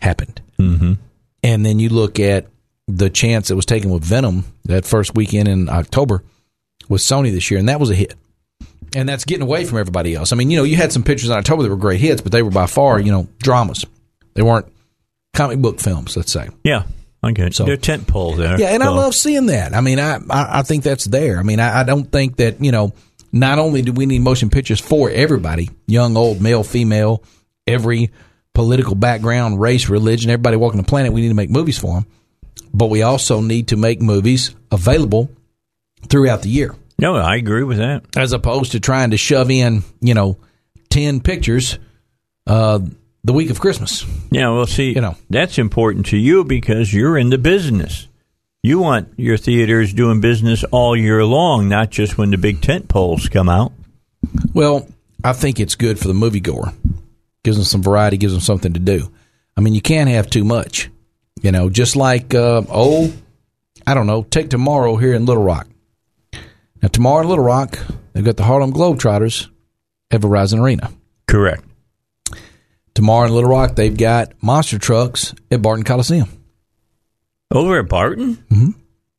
happened. 0.01 0.41
Mm-hmm. 0.59 0.95
And 1.43 1.67
then 1.67 1.79
you 1.79 1.89
look 1.89 2.19
at 2.19 2.47
the 2.89 3.11
chance 3.11 3.49
that 3.49 3.57
was 3.57 3.67
taken 3.67 3.91
with 3.91 4.05
Venom 4.05 4.45
that 4.65 4.85
first 4.85 5.15
weekend 5.15 5.49
in 5.49 5.69
October 5.69 6.23
with 6.89 7.01
Sony 7.01 7.33
this 7.33 7.51
year, 7.51 7.61
and 7.61 7.69
that 7.69 7.81
was 7.81 7.91
a 7.91 7.95
hit. 7.95 8.15
And 8.95 9.09
that's 9.09 9.25
getting 9.25 9.43
away 9.43 9.65
from 9.65 9.79
everybody 9.79 10.15
else. 10.15 10.33
I 10.33 10.37
mean, 10.37 10.51
you 10.51 10.57
know, 10.57 10.65
you 10.65 10.77
had 10.77 10.93
some 10.93 11.03
pictures 11.03 11.29
in 11.29 11.37
October 11.37 11.63
that 11.65 11.69
were 11.69 11.77
great 11.77 12.01
hits, 12.01 12.23
but 12.23 12.33
they 12.33 12.43
were 12.43 12.51
by 12.51 12.67
far, 12.67 12.99
you 12.99 13.13
know, 13.13 13.29
dramas. 13.39 13.85
They 14.35 14.43
weren't 14.43 14.67
comic 15.37 15.59
book 15.61 15.81
films, 15.81 16.17
let's 16.17 16.33
say. 16.33 16.49
Yeah, 16.65 16.85
it. 17.23 17.55
So- 17.55 17.65
They're 17.65 17.77
tent 17.77 18.07
poles 18.07 18.37
there. 18.39 18.59
Yeah, 18.59 18.69
and 18.69 18.83
I 18.83 18.89
love 18.89 19.15
seeing 19.15 19.47
that. 19.47 19.75
I 19.75 19.81
mean, 19.81 19.99
I, 19.99 20.17
I, 20.17 20.59
I 20.59 20.63
think 20.63 20.83
that's 20.85 21.05
there. 21.05 21.39
I 21.39 21.43
mean, 21.43 21.61
I, 21.61 21.81
I 21.81 21.85
don't 21.85 22.11
think 22.11 22.37
that, 22.37 22.63
you 22.63 22.73
know, 22.73 22.93
not 23.33 23.59
only 23.59 23.83
do 23.83 23.93
we 23.93 24.07
need 24.07 24.21
motion 24.23 24.51
pictures 24.51 24.81
for 24.81 25.11
everybody, 25.11 25.71
young, 25.87 26.17
old, 26.17 26.41
male, 26.41 26.63
female, 26.65 27.23
every 27.67 28.11
political 28.55 28.95
background, 28.95 29.61
race, 29.61 29.89
religion, 29.89 30.31
everybody 30.31 30.57
walking 30.57 30.81
the 30.81 30.87
planet, 30.87 31.13
we 31.13 31.21
need 31.21 31.29
to 31.29 31.35
make 31.35 31.51
movies 31.51 31.79
for 31.79 31.95
them. 31.95 32.07
But 32.73 32.87
we 32.87 33.03
also 33.03 33.41
need 33.41 33.69
to 33.69 33.77
make 33.77 34.01
movies 34.01 34.55
available 34.71 35.31
throughout 36.09 36.43
the 36.43 36.49
year 36.49 36.75
No, 36.99 37.17
I 37.17 37.37
agree 37.37 37.65
with 37.65 37.79
that. 37.79 38.05
as 38.17 38.33
opposed 38.33 38.73
to 38.73 38.81
trying 38.81 39.11
to 39.11 39.17
shove 39.17 39.51
in, 39.51 39.83
you 40.01 40.15
know, 40.15 40.37
10 40.91 41.21
pictures 41.21 41.79
uh, 42.47 42.79
the 43.27 43.33
week 43.33 43.51
of 43.51 43.61
Christmas. 43.61 44.07
Yeah, 44.31 44.51
well, 44.51 44.67
see, 44.67 44.93
You 44.95 45.01
know. 45.01 45.17
that's 45.29 45.59
important 45.59 46.07
to 46.07 46.17
you 46.17 46.45
because 46.45 46.95
you're 46.95 47.19
in 47.19 47.31
the 47.31 47.39
business. 47.39 48.07
You 48.63 48.79
want 48.79 49.09
your 49.17 49.37
theaters 49.37 49.93
doing 49.93 50.21
business 50.21 50.65
all 50.65 50.97
year 50.97 51.25
long, 51.25 51.69
not 51.69 51.91
just 51.91 52.17
when 52.17 52.31
the 52.31 52.39
big 52.39 52.63
tent 52.63 52.89
poles 52.89 53.29
come 53.29 53.49
out. 53.49 53.73
Well, 54.55 54.89
I 55.25 55.33
think 55.33 55.59
it's 55.61 55.75
good 55.75 55.99
for 55.99 56.09
the 56.09 56.15
moviegoer. 56.15 56.73
Gives 57.43 57.57
them 57.57 57.65
some 57.65 57.83
variety, 57.83 58.17
gives 58.17 58.33
them 58.33 58.41
something 58.41 58.73
to 58.73 58.81
do. 58.81 59.11
I 59.57 59.61
mean, 59.61 59.75
you 59.75 59.81
can't 59.83 60.09
have 60.11 60.31
too 60.31 60.45
much. 60.45 60.89
You 61.43 61.53
know, 61.53 61.69
just 61.69 61.97
like, 61.97 62.33
uh, 62.35 62.63
oh, 62.71 63.13
I 63.87 63.95
don't 63.95 64.07
know, 64.07 64.23
take 64.23 64.51
tomorrow 64.51 64.97
here 64.97 65.15
in 65.15 65.27
Little 65.27 65.43
Rock. 65.45 65.69
Now, 66.83 66.89
tomorrow 66.89 67.23
in 67.23 67.29
Little 67.29 67.45
Rock, 67.45 67.79
they've 68.13 68.25
got 68.25 68.37
the 68.37 68.45
Harlem 68.45 68.73
Globetrotters 68.73 69.49
at 70.13 70.21
Verizon 70.21 70.61
Arena. 70.61 70.93
Correct. 71.27 71.63
Tomorrow 72.97 73.27
in 73.29 73.35
Little 73.35 73.51
Rock, 73.51 73.77
they've 73.77 73.97
got 73.97 74.33
monster 74.43 74.79
trucks 74.79 75.35
at 75.51 75.61
Barton 75.63 75.85
Coliseum. 75.85 76.29
Over 77.53 77.79
at 77.81 77.89
Barton? 77.91 78.37
Mm-hmm. 78.51 78.71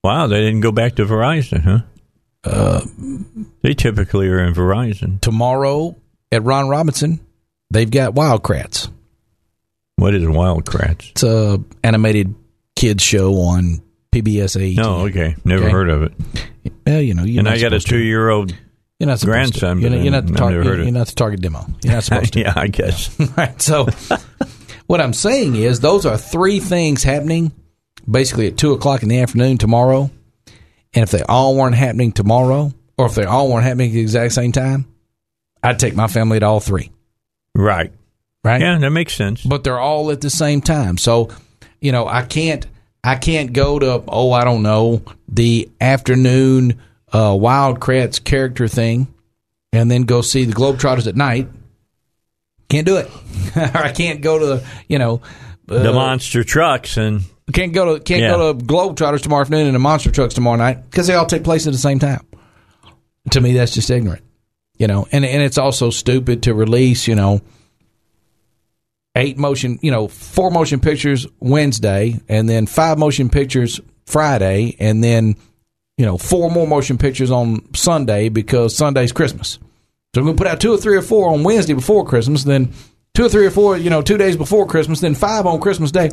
Wow, 0.04 0.26
they 0.28 0.42
didn't 0.42 0.62
go 0.62 0.72
back 0.72 0.96
to 0.96 1.06
Verizon, 1.06 1.62
huh? 1.62 1.80
Uh, 2.44 2.82
they 3.62 3.74
typically 3.76 4.28
are 4.30 4.40
in 4.40 4.54
Verizon. 4.56 5.22
Tomorrow 5.22 5.96
at 6.32 6.44
Ron 6.44 6.70
Robinson, 6.70 7.20
they've 7.70 7.90
got 7.90 8.16
Wild 8.16 8.42
Kratts. 8.42 8.90
What 9.98 10.16
is 10.16 10.28
Wild 10.28 10.66
Kratts? 10.66 11.12
It's 11.12 11.24
a 11.24 11.60
animated 11.84 12.34
kids 12.76 13.04
show 13.04 13.34
on 13.42 13.82
PBS 14.12 14.56
AET. 14.60 14.76
No, 14.78 15.02
okay, 15.08 15.36
never 15.46 15.64
Okay. 15.66 15.72
heard 15.72 15.90
of 15.90 16.02
it. 16.04 16.14
Well, 16.86 17.02
you 17.02 17.14
know, 17.14 17.24
and 17.24 17.48
I 17.48 17.60
got 17.60 17.74
a 17.74 17.80
two-year-old. 17.80 18.56
You're 19.00 19.08
not 19.08 19.20
supposed 19.20 19.34
grandson, 19.34 19.78
To. 19.78 19.82
You're, 19.82 19.90
not, 19.92 20.02
you're, 20.02 20.12
not 20.12 20.26
the 20.26 20.34
I 20.34 20.38
tar- 20.38 20.52
never 20.52 20.64
heard 20.64 20.76
you're, 20.78 20.84
you're 20.86 20.92
not 20.94 21.08
the 21.08 21.16
target 21.16 21.42
demo. 21.42 21.66
You're 21.84 21.94
not 21.94 22.04
supposed 22.04 22.34
to. 22.34 22.40
yeah, 22.42 22.54
I 22.56 22.68
guess. 22.68 23.20
right. 23.38 23.62
So, 23.62 23.88
what 24.88 25.02
I'm 25.02 25.14
saying 25.14 25.56
is, 25.56 25.80
those 25.80 26.06
are 26.06 26.18
three 26.18 26.60
things 26.60 27.04
happening 27.04 27.52
basically 28.10 28.48
at 28.48 28.58
two 28.58 28.72
o'clock 28.74 29.04
in 29.04 29.10
the 29.10 29.20
afternoon 29.20 29.58
tomorrow. 29.58 30.10
And 30.94 31.04
if 31.04 31.12
they 31.12 31.22
all 31.24 31.56
weren't 31.56 31.76
happening 31.76 32.12
tomorrow, 32.12 32.74
or 32.98 33.06
if 33.06 33.16
they 33.16 33.26
all 33.26 33.52
weren't 33.52 33.66
happening 33.66 33.90
at 33.92 33.94
the 33.94 34.02
exact 34.02 34.34
same 34.34 34.52
time, 34.52 34.88
I'd 35.62 35.78
take 35.80 35.96
my 35.96 36.08
family 36.08 36.40
to 36.40 36.46
all 36.46 36.60
three. 36.60 36.92
right. 37.54 37.92
Right. 38.44 38.62
Yeah, 38.62 38.78
that 38.78 38.92
makes 38.92 39.14
sense. 39.14 39.44
but 39.44 39.66
they're 39.66 39.80
all 39.80 40.10
at 40.10 40.22
the 40.22 40.30
same 40.30 40.62
time. 40.62 40.98
So, 40.98 41.30
you 41.82 41.92
know, 41.92 42.08
I 42.08 42.22
can't 42.24 42.66
I 43.04 43.16
can't 43.16 43.52
go 43.52 43.78
to 43.78 44.04
oh 44.08 44.32
I 44.32 44.46
don't 44.46 44.64
know 44.64 45.02
the 45.28 45.70
afternoon 45.82 46.80
uh, 47.14 47.36
Wild 47.40 47.80
Kratts 47.80 48.24
character 48.24 48.68
thing, 48.68 49.08
and 49.74 49.90
then 49.90 50.04
go 50.04 50.22
see 50.22 50.46
the 50.46 50.54
Globetrotters 50.54 51.08
at 51.08 51.16
night. 51.16 51.48
Can't 52.70 52.86
do 52.86 52.98
it. 52.98 53.10
or 53.56 53.78
I 53.78 53.92
can't 53.94 54.22
go 54.22 54.38
to 54.40 54.46
the, 54.46 54.66
you 54.88 55.00
know 55.00 55.22
the 55.68 55.90
uh, 55.90 55.94
monster 55.94 56.44
trucks 56.44 56.98
and 56.98 57.22
can't 57.54 57.74
go 57.74 57.96
to 57.98 58.04
can't 58.04 58.22
Yeah. 58.22 58.32
go 58.32 58.54
to 58.54 58.60
Globetrotters 58.66 59.22
tomorrow 59.22 59.42
afternoon 59.42 59.68
and 59.68 59.76
the 59.76 59.80
Monster 59.80 60.12
Trucks 60.12 60.34
tomorrow 60.34 60.58
night 60.58 60.84
because 60.90 61.08
they 61.08 61.14
all 61.14 61.26
take 61.26 61.44
place 61.46 61.66
at 61.68 61.74
the 61.74 61.80
same 61.80 62.00
time. 62.00 62.26
To 63.32 63.42
me, 63.42 63.54
that's 63.54 63.74
just 63.74 63.90
ignorant, 63.90 64.24
you 64.78 64.88
know. 64.88 65.08
And 65.12 65.24
and 65.26 65.42
it's 65.42 65.58
also 65.58 65.90
stupid 65.90 66.44
to 66.44 66.54
release, 66.54 67.08
you 67.08 67.16
know, 67.16 67.42
eight 69.16 69.38
motion, 69.38 69.80
you 69.82 69.92
know, 69.92 70.08
four 70.08 70.52
motion 70.52 70.80
pictures 70.80 71.26
Wednesday, 71.40 72.20
and 72.30 72.48
then 72.48 72.66
five 72.68 72.98
motion 72.98 73.30
pictures 73.30 73.80
Friday, 74.06 74.76
and 74.80 75.04
then 75.04 75.36
you 75.98 76.06
know 76.06 76.18
four 76.18 76.50
more 76.50 76.68
motion 76.68 76.98
pictures 76.98 77.32
on 77.32 77.74
Sunday 77.74 78.30
because 78.30 78.76
Sunday's 78.76 79.12
Christmas. 79.12 79.60
So 80.16 80.22
I'm 80.22 80.26
going 80.26 80.38
to 80.38 80.42
put 80.42 80.48
out 80.48 80.62
two 80.62 80.74
or 80.74 80.78
three 80.78 80.96
or 80.98 81.02
four 81.02 81.30
on 81.32 81.44
Wednesday 81.44 81.74
before 81.74 82.06
Christmas, 82.06 82.44
then 82.44 82.74
two 83.14 83.26
or 83.26 83.30
three 83.30 83.46
or 83.46 83.52
four, 83.52 83.78
you 83.78 83.90
know, 83.90 84.02
two 84.02 84.18
days 84.18 84.38
before 84.38 84.66
Christmas, 84.66 85.00
then 85.02 85.16
five 85.16 85.46
on 85.46 85.60
Christmas 85.60 85.92
Day. 85.92 86.12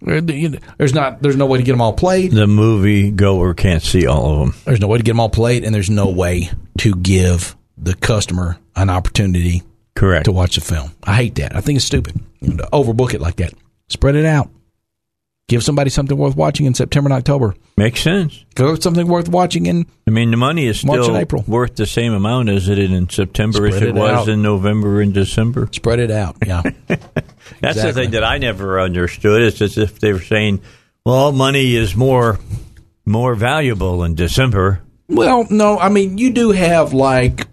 There's 0.00 0.94
not, 0.94 1.22
there's 1.22 1.36
no 1.36 1.46
way 1.46 1.58
to 1.58 1.64
get 1.64 1.72
them 1.72 1.80
all 1.80 1.92
played. 1.92 2.32
the 2.32 2.46
movie 2.46 3.10
goer 3.10 3.54
can't 3.54 3.82
see 3.82 4.06
all 4.06 4.32
of 4.32 4.38
them. 4.40 4.60
There's 4.64 4.80
no 4.80 4.88
way 4.88 4.98
to 4.98 5.04
get 5.04 5.12
them 5.12 5.20
all 5.20 5.28
played, 5.28 5.64
and 5.64 5.74
there's 5.74 5.90
no 5.90 6.08
way 6.08 6.50
to 6.78 6.94
give 6.94 7.56
the 7.78 7.94
customer 7.94 8.58
an 8.74 8.90
opportunity 8.90 9.62
Correct. 9.94 10.24
to 10.24 10.32
watch 10.32 10.56
the 10.56 10.60
film. 10.60 10.92
I 11.04 11.14
hate 11.14 11.36
that. 11.36 11.54
I 11.54 11.60
think 11.60 11.76
it's 11.76 11.84
stupid 11.84 12.18
you 12.40 12.54
know, 12.54 12.64
to 12.64 12.70
overbook 12.72 13.14
it 13.14 13.20
like 13.20 13.36
that. 13.36 13.54
Spread 13.88 14.16
it 14.16 14.24
out. 14.24 14.50
Give 15.48 15.62
somebody 15.62 15.90
something 15.90 16.16
worth 16.16 16.36
watching 16.36 16.66
in 16.66 16.74
September 16.74 17.08
and 17.08 17.14
October. 17.14 17.54
Makes 17.76 18.00
sense. 18.00 18.44
Go 18.54 18.74
something 18.76 19.06
worth 19.06 19.28
watching 19.28 19.66
in. 19.66 19.86
I 20.06 20.10
mean, 20.10 20.30
the 20.30 20.36
money 20.36 20.66
is 20.66 20.84
March 20.84 20.98
and 20.98 21.04
still 21.04 21.16
April. 21.16 21.44
worth 21.46 21.74
the 21.76 21.86
same 21.86 22.12
amount 22.12 22.48
as 22.48 22.68
it 22.68 22.78
in 22.78 23.08
September 23.08 23.66
as 23.66 23.76
it, 23.76 23.88
it 23.88 23.94
was 23.94 24.10
out. 24.10 24.28
in 24.28 24.40
November 24.40 25.00
and 25.00 25.12
December. 25.12 25.68
Spread 25.72 25.98
it 25.98 26.10
out. 26.10 26.36
Yeah. 26.46 26.62
That's 27.60 27.82
the 27.82 27.92
thing 27.92 28.12
that 28.12 28.24
I 28.24 28.38
never 28.38 28.80
understood. 28.80 29.42
It's 29.42 29.60
as 29.60 29.76
if 29.76 29.98
they 30.00 30.12
were 30.12 30.20
saying, 30.20 30.62
"Well, 31.04 31.32
money 31.32 31.74
is 31.74 31.94
more 31.96 32.38
more 33.04 33.34
valuable 33.34 34.04
in 34.04 34.14
December." 34.14 34.80
well, 35.08 35.46
no, 35.50 35.78
I 35.78 35.88
mean 35.90 36.16
you 36.16 36.32
do 36.32 36.52
have 36.52 36.94
like, 36.94 37.46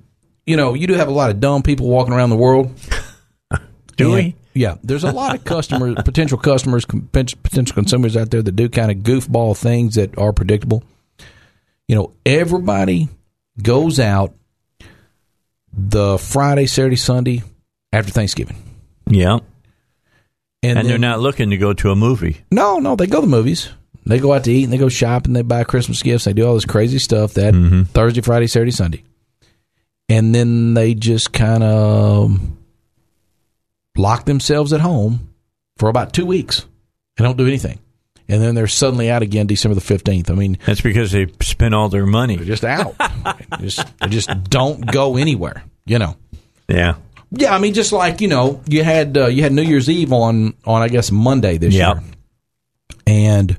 you 0.46 0.56
know, 0.56 0.74
you 0.74 0.88
do 0.88 0.94
have 0.94 1.10
a 1.10 1.12
lot 1.12 1.32
of 1.32 1.40
dumb 1.40 1.64
people 1.64 1.88
walking 1.90 2.14
around 2.14 2.30
the 2.30 2.38
world. 2.38 2.74
Do 3.98 4.14
we? 4.14 4.36
Yeah, 4.60 4.76
there's 4.84 5.06
a 5.06 5.14
lot 5.14 5.36
of 5.36 5.46
customers, 5.46 5.96
potential 6.04 6.38
customers, 6.38 6.84
potential 6.84 7.74
consumers 7.74 8.18
out 8.18 8.30
there 8.30 8.42
that 8.42 8.58
do 8.58 8.68
kind 8.68 8.92
of 8.92 8.98
goofball 8.98 9.58
things 9.58 9.96
that 9.96 10.18
are 10.18 10.34
predictable. 10.34 10.84
You 11.88 11.96
know, 11.96 12.12
everybody 12.26 13.08
goes 13.64 14.02
out 14.02 14.34
the 15.72 16.18
Friday, 16.18 16.66
Saturday, 16.66 16.98
Sunday 16.98 17.42
after 17.94 18.12
Thanksgiving, 18.12 18.58
Yeah, 19.08 19.40
and, 20.62 20.78
then- 20.78 20.88
they're 20.88 20.98
not 20.98 21.22
looking 21.22 21.52
to 21.52 21.58
go 21.58 21.72
to 21.72 21.92
a 21.92 21.96
movie. 21.96 22.42
No, 22.52 22.80
no, 22.80 22.98
they 22.98 23.08
go 23.08 23.22
to 23.22 23.28
the 23.28 23.32
movies. 23.32 23.70
They 24.06 24.20
go 24.20 24.34
out 24.34 24.44
to 24.44 24.52
eat 24.52 24.66
and 24.66 24.74
they 24.74 24.78
go 24.78 24.90
shopping. 24.90 25.32
They 25.32 25.42
buy 25.42 25.64
Christmas 25.64 26.04
gifts. 26.04 26.26
They 26.26 26.34
do 26.34 26.46
all 26.46 26.56
this 26.56 26.66
crazy 26.66 27.00
stuff 27.00 27.36
that 27.36 27.54
mm-hmm. 27.54 27.84
Thursday, 27.84 28.20
Friday, 28.20 28.48
Saturday, 28.48 28.72
Sunday, 28.72 29.04
and 30.10 30.36
then 30.36 30.74
they 30.74 30.96
just 30.96 31.32
kind 31.32 31.64
of 31.64 32.59
lock 34.00 34.26
themselves 34.26 34.74
at 34.74 34.82
home 34.82 35.34
for 35.78 35.90
about 35.90 36.14
two 36.14 36.26
weeks 36.26 36.66
and 37.18 37.26
don't 37.26 37.38
do 37.38 37.48
anything. 37.48 37.80
And 38.28 38.42
then 38.42 38.54
they're 38.56 38.68
suddenly 38.68 39.10
out 39.10 39.24
again 39.24 39.48
December 39.48 39.74
the 39.76 39.82
fifteenth. 39.82 40.30
I 40.30 40.36
mean, 40.36 40.58
That's 40.66 40.82
because 40.82 41.12
they 41.12 41.28
spent 41.42 41.74
all 41.74 41.90
their 41.90 42.06
money. 42.06 42.36
they're 42.36 42.46
just 42.46 42.64
out. 42.64 42.96
they 43.60 43.66
just 43.68 43.86
they 44.00 44.08
just 44.08 44.30
don't 44.44 44.86
go 44.92 45.18
anywhere. 45.18 45.64
You 45.86 45.98
know. 46.00 46.16
Yeah. 46.68 46.96
Yeah, 47.32 47.54
I 47.56 47.60
mean, 47.60 47.74
just 47.74 47.92
like 47.92 48.22
you 48.22 48.28
know, 48.28 48.62
you 48.68 48.84
had 48.84 49.18
uh, 49.18 49.28
you 49.28 49.42
had 49.44 49.52
New 49.52 49.62
Year's 49.64 49.90
Eve 49.90 50.14
on 50.14 50.54
on 50.66 50.82
I 50.84 50.88
guess 50.90 51.12
Monday 51.12 51.58
this 51.58 51.74
Yep. 51.74 51.98
year, 51.98 52.04
and 53.08 53.58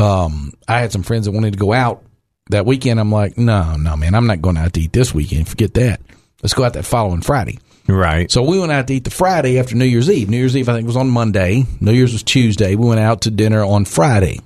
um, 0.00 0.52
I 0.66 0.80
had 0.80 0.92
some 0.92 1.02
friends 1.02 1.26
that 1.26 1.32
wanted 1.32 1.52
to 1.54 1.58
go 1.58 1.72
out 1.72 2.02
that 2.50 2.66
weekend. 2.66 3.00
I'm 3.00 3.10
like, 3.12 3.36
no, 3.38 3.76
no, 3.76 3.96
man, 3.96 4.14
I'm 4.14 4.26
not 4.26 4.40
going 4.42 4.56
out 4.56 4.72
to 4.74 4.80
eat 4.80 4.92
this 4.92 5.12
weekend. 5.14 5.48
Forget 5.48 5.74
that. 5.74 6.00
Let's 6.42 6.54
go 6.54 6.64
out 6.64 6.74
that 6.74 6.84
following 6.84 7.20
Friday. 7.20 7.58
Right. 7.88 8.30
So 8.30 8.42
we 8.42 8.58
went 8.58 8.70
out 8.72 8.86
to 8.88 8.94
eat 8.94 9.04
the 9.04 9.10
Friday 9.10 9.58
after 9.58 9.74
New 9.74 9.84
Year's 9.86 10.10
Eve. 10.10 10.28
New 10.28 10.36
Year's 10.36 10.56
Eve, 10.56 10.68
I 10.68 10.74
think, 10.74 10.86
was 10.86 10.96
on 10.96 11.08
Monday. 11.08 11.64
New 11.80 11.92
Year's 11.92 12.12
was 12.12 12.22
Tuesday. 12.22 12.74
We 12.74 12.86
went 12.86 13.00
out 13.00 13.22
to 13.22 13.30
dinner 13.30 13.64
on 13.64 13.84
Friday, 13.86 14.40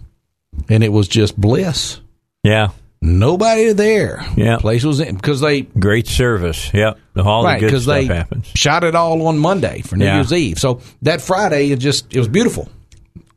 and 0.68 0.84
it 0.84 0.90
was 0.90 1.08
just 1.08 1.36
bliss. 1.40 2.00
Yeah. 2.44 2.68
Nobody 3.04 3.72
there. 3.72 4.24
Yeah. 4.36 4.58
place 4.58 4.84
was 4.84 5.00
in 5.00 5.16
because 5.16 5.40
they 5.40 5.62
Great 5.62 6.06
service. 6.06 6.72
Yep. 6.72 6.98
The 7.14 7.24
all 7.24 7.42
right 7.42 7.54
the 7.56 7.60
good 7.60 7.66
because 7.66 7.82
stuff 7.82 7.94
they 7.96 8.04
happens. 8.06 8.46
shot 8.54 8.84
it 8.84 8.94
all 8.94 9.26
on 9.26 9.38
Monday 9.38 9.80
for 9.82 9.96
New 9.96 10.04
Yeah. 10.04 10.14
Year's 10.16 10.32
Eve. 10.32 10.58
So 10.60 10.80
that 11.02 11.20
Friday, 11.20 11.72
it 11.72 11.80
just 11.80 12.14
it 12.14 12.18
was 12.20 12.28
beautiful. 12.28 12.68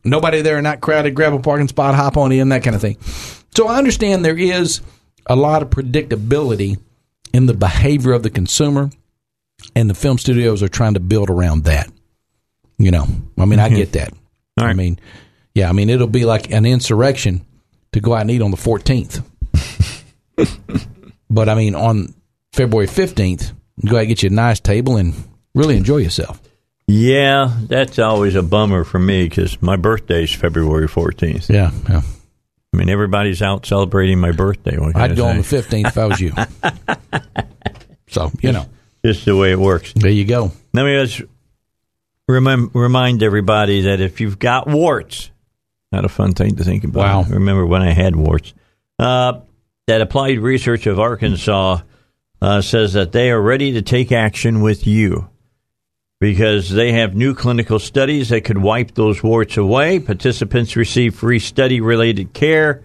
Nobody 0.03 0.41
there, 0.41 0.61
not 0.61 0.81
crowded. 0.81 1.15
Grab 1.15 1.33
a 1.33 1.39
parking 1.39 1.67
spot, 1.67 1.95
hop 1.95 2.15
on 2.15 2.31
in, 2.31 2.49
that 2.49 2.63
kind 2.63 2.75
of 2.75 2.81
thing. 2.81 2.97
So 3.55 3.67
I 3.67 3.77
understand 3.79 4.23
there 4.23 4.37
is 4.37 4.81
a 5.25 5.35
lot 5.35 5.63
of 5.63 5.71
predictability 5.71 6.77
in 7.33 7.47
the 7.47 7.55
behavior 7.55 8.13
of 8.13 8.21
the 8.21 8.29
consumer, 8.29 8.91
and 9.75 9.89
the 9.89 9.95
film 9.95 10.17
studios 10.17 10.61
are 10.63 10.67
trying 10.67 10.95
to 10.95 10.99
build 10.99 11.29
around 11.29 11.65
that. 11.65 11.89
You 12.77 12.91
know, 12.91 13.07
I 13.37 13.45
mean, 13.45 13.59
I 13.59 13.69
get 13.69 13.93
that. 13.93 14.09
Mm-hmm. 14.11 14.63
I 14.63 14.73
mean, 14.73 14.99
yeah, 15.53 15.69
I 15.69 15.71
mean, 15.71 15.89
it'll 15.89 16.07
be 16.07 16.25
like 16.25 16.51
an 16.51 16.65
insurrection 16.65 17.45
to 17.93 18.01
go 18.01 18.13
out 18.13 18.21
and 18.21 18.31
eat 18.31 18.41
on 18.41 18.51
the 18.51 18.57
14th. 18.57 19.23
but 21.29 21.47
I 21.47 21.55
mean, 21.55 21.75
on 21.75 22.13
February 22.51 22.87
15th, 22.87 23.53
go 23.85 23.95
out 23.95 23.99
and 23.99 24.07
get 24.09 24.23
you 24.23 24.27
a 24.27 24.33
nice 24.33 24.59
table 24.59 24.97
and 24.97 25.13
really 25.53 25.77
enjoy 25.77 25.97
yourself. 25.97 26.41
Yeah, 26.87 27.51
that's 27.61 27.97
always 27.97 28.35
a 28.35 28.43
bummer 28.43 28.83
for 28.83 28.99
me 28.99 29.27
because 29.27 29.61
my 29.61 29.75
birthday's 29.75 30.33
February 30.33 30.87
14th. 30.87 31.49
Yeah, 31.49 31.71
yeah. 31.89 32.01
I 32.73 32.77
mean, 32.77 32.89
everybody's 32.89 33.41
out 33.41 33.65
celebrating 33.65 34.19
my 34.19 34.31
birthday. 34.31 34.77
I'd 34.95 35.15
go 35.15 35.27
on 35.27 35.37
the 35.37 35.43
15th 35.43 35.87
if 35.87 35.97
I 35.97 36.05
was 36.05 36.19
you. 36.19 36.33
so, 38.07 38.31
you 38.41 38.51
know, 38.51 38.65
Just 39.05 39.25
the 39.25 39.35
way 39.35 39.51
it 39.51 39.59
works. 39.59 39.93
there 39.93 40.09
you 40.09 40.25
go. 40.25 40.51
Let 40.73 40.85
me 40.85 41.05
just 41.05 41.21
remind, 42.27 42.73
remind 42.73 43.21
everybody 43.21 43.81
that 43.81 44.01
if 44.01 44.19
you've 44.19 44.39
got 44.39 44.67
warts, 44.67 45.29
not 45.91 46.05
a 46.05 46.09
fun 46.09 46.33
thing 46.33 46.55
to 46.55 46.63
think 46.63 46.83
about. 46.83 46.99
Wow. 46.99 47.25
I 47.29 47.33
remember 47.35 47.67
when 47.67 47.83
I 47.83 47.91
had 47.91 48.15
warts. 48.15 48.53
Uh, 48.97 49.41
that 49.85 50.01
Applied 50.01 50.39
Research 50.39 50.87
of 50.87 50.99
Arkansas 50.99 51.81
uh, 52.41 52.61
says 52.61 52.93
that 52.93 53.11
they 53.11 53.29
are 53.29 53.39
ready 53.39 53.73
to 53.73 53.83
take 53.83 54.11
action 54.11 54.61
with 54.61 54.87
you 54.87 55.29
because 56.19 56.71
they 56.71 56.93
have 56.93 57.15
new 57.15 57.35
clinical 57.35 57.77
studies 57.77 58.29
that 58.29 58.41
could 58.41 58.57
wipe 58.57 58.95
those 58.95 59.21
warts 59.21 59.57
away. 59.57 59.99
Participants 59.99 60.75
receive 60.75 61.13
free 61.13 61.37
study 61.37 61.79
related 61.79 62.33
care, 62.33 62.83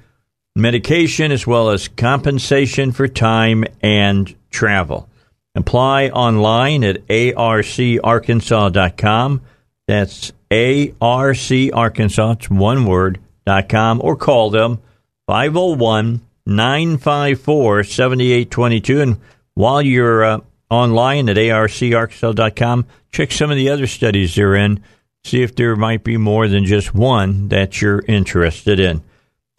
medication, 0.55 1.33
as 1.33 1.47
well 1.47 1.71
as 1.71 1.89
compensation 1.89 2.93
for 2.93 3.09
time 3.09 3.65
and 3.81 4.35
travel. 4.51 5.09
Apply 5.55 6.09
online 6.09 6.83
at 6.85 7.07
arcarkansas.com. 7.09 9.43
That's 9.89 10.33
arcarkansas, 10.51 12.33
it's 12.33 12.51
one 12.51 12.87
word, 12.87 13.21
dot 13.45 13.69
com, 13.69 14.01
or 14.03 14.17
call 14.17 14.49
them 14.51 14.79
501 15.27 16.23
954 16.47 17.85
7822. 17.85 19.01
And 19.01 19.21
while 19.55 19.83
you're 19.83 20.25
uh, 20.25 20.41
online 20.71 21.29
at 21.29 21.37
arcarkansas.com, 21.37 22.87
check 23.11 23.33
some 23.33 23.51
of 23.51 23.57
the 23.57 23.71
other 23.71 23.87
studies 23.87 24.35
they're 24.35 24.55
in. 24.55 24.83
See 25.25 25.43
if 25.43 25.55
there 25.57 25.77
might 25.77 26.05
be 26.05 26.17
more 26.17 26.49
than 26.49 26.65
just 26.65 26.95
one 26.95 27.49
that 27.49 27.83
you're 27.83 28.03
interested 28.07 28.81
in. 28.81 29.03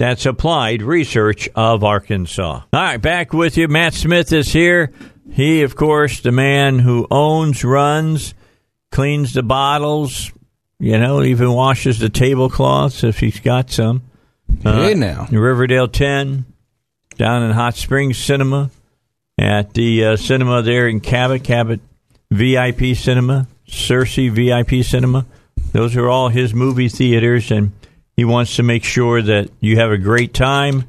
That's 0.02 0.26
Applied 0.26 0.82
Research 0.82 1.48
of 1.54 1.84
Arkansas. 1.84 2.42
All 2.42 2.66
right, 2.74 2.98
back 2.98 3.34
with 3.34 3.56
you. 3.56 3.68
Matt 3.68 3.94
Smith 3.94 4.34
is 4.34 4.52
here. 4.52 4.92
He, 5.32 5.62
of 5.62 5.76
course, 5.76 6.22
the 6.22 6.32
man 6.32 6.80
who 6.80 7.06
owns, 7.12 7.64
runs, 7.64 8.34
cleans 8.92 9.34
the 9.36 9.44
bottles, 9.44 10.32
you 10.80 10.98
know, 10.98 11.22
even 11.22 11.54
washes 11.54 12.00
the 12.00 12.10
tablecloths 12.10 13.04
if 13.04 13.20
he's 13.20 13.40
got 13.42 13.70
some. 13.70 14.02
hey, 14.64 14.96
now. 14.96 15.28
Riverdale 15.30 15.88
10, 15.88 16.46
down 17.18 17.44
in 17.44 17.52
Hot 17.52 17.76
Springs 17.76 18.18
Cinema, 18.18 18.72
at 19.38 19.76
the 19.76 20.04
uh, 20.04 20.16
cinema 20.18 20.64
there 20.64 20.88
in 20.88 21.00
Cabot, 21.00 21.44
Cabot 21.44 21.80
VIP 22.32 22.98
Cinema, 22.98 23.46
Searcy 23.68 24.32
VIP 24.32 24.84
Cinema. 24.84 25.28
Those 25.74 25.96
are 25.96 26.10
all 26.10 26.30
his 26.30 26.56
movie 26.56 26.90
theaters, 26.90 27.52
and 27.52 27.72
he 28.16 28.26
wants 28.26 28.56
to 28.58 28.64
make 28.64 28.84
sure 28.84 29.22
that 29.22 29.50
you 29.60 29.78
have 29.78 29.92
a 29.92 29.98
great 29.98 30.34
time 30.34 30.86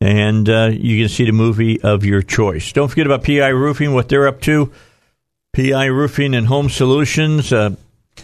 and 0.00 0.48
uh, 0.48 0.70
you 0.72 1.00
can 1.00 1.08
see 1.08 1.24
the 1.24 1.32
movie 1.32 1.80
of 1.80 2.04
your 2.04 2.22
choice. 2.22 2.72
Don't 2.72 2.88
forget 2.88 3.06
about 3.06 3.24
PI 3.24 3.48
Roofing, 3.48 3.94
what 3.94 4.08
they're 4.08 4.26
up 4.26 4.40
to. 4.42 4.72
PI 5.52 5.84
Roofing 5.84 6.34
and 6.34 6.46
Home 6.48 6.68
Solutions 6.68 7.52
uh, 7.52 7.76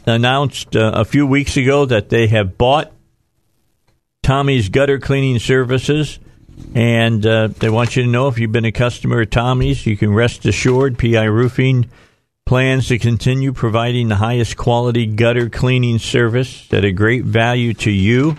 announced 0.04 0.74
uh, 0.74 0.90
a 0.94 1.04
few 1.04 1.26
weeks 1.26 1.56
ago 1.56 1.84
that 1.84 2.08
they 2.08 2.26
have 2.26 2.58
bought 2.58 2.92
Tommy's 4.24 4.68
Gutter 4.70 4.98
Cleaning 4.98 5.38
Services. 5.38 6.18
And 6.74 7.24
uh, 7.24 7.48
they 7.48 7.70
want 7.70 7.94
you 7.94 8.02
to 8.02 8.08
know 8.08 8.26
if 8.26 8.40
you've 8.40 8.50
been 8.50 8.64
a 8.64 8.72
customer 8.72 9.20
of 9.20 9.30
Tommy's, 9.30 9.86
you 9.86 9.96
can 9.96 10.12
rest 10.12 10.44
assured 10.46 10.98
PI 10.98 11.24
Roofing 11.24 11.88
plans 12.48 12.88
to 12.88 12.98
continue 12.98 13.52
providing 13.52 14.08
the 14.08 14.16
highest 14.16 14.56
quality 14.56 15.04
gutter 15.04 15.50
cleaning 15.50 15.98
service 15.98 16.66
at 16.72 16.82
a 16.82 16.90
great 16.90 17.22
value 17.22 17.74
to 17.74 17.90
you. 17.90 18.38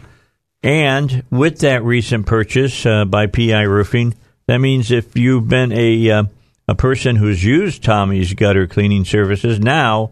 And 0.63 1.23
with 1.29 1.59
that 1.59 1.83
recent 1.83 2.25
purchase 2.25 2.87
uh, 2.87 3.05
by 3.05 3.27
PI 3.27 3.61
Roofing, 3.61 4.15
that 4.47 4.57
means 4.57 4.89
if 4.89 5.15
you've 5.15 5.47
been 5.47 5.71
a 5.71 6.09
uh, 6.09 6.23
a 6.67 6.73
person 6.73 7.17
who's 7.17 7.45
used 7.45 7.83
Tommy's 7.83 8.33
gutter 8.33 8.65
cleaning 8.65 9.05
services, 9.05 9.59
now 9.59 10.09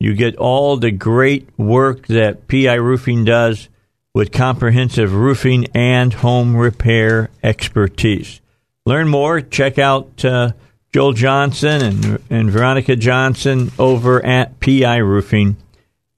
you 0.00 0.14
get 0.14 0.36
all 0.36 0.78
the 0.78 0.90
great 0.90 1.46
work 1.58 2.06
that 2.06 2.48
PI 2.48 2.74
Roofing 2.74 3.26
does 3.26 3.68
with 4.14 4.32
comprehensive 4.32 5.14
roofing 5.14 5.66
and 5.74 6.14
home 6.14 6.56
repair 6.56 7.28
expertise. 7.42 8.40
Learn 8.86 9.08
more. 9.08 9.42
Check 9.42 9.78
out 9.78 10.24
uh, 10.24 10.52
Joel 10.94 11.12
Johnson 11.12 11.82
and, 11.82 12.22
and 12.30 12.50
Veronica 12.52 12.94
Johnson 12.94 13.72
over 13.80 14.24
at 14.24 14.60
piroofing.com. 14.60 15.56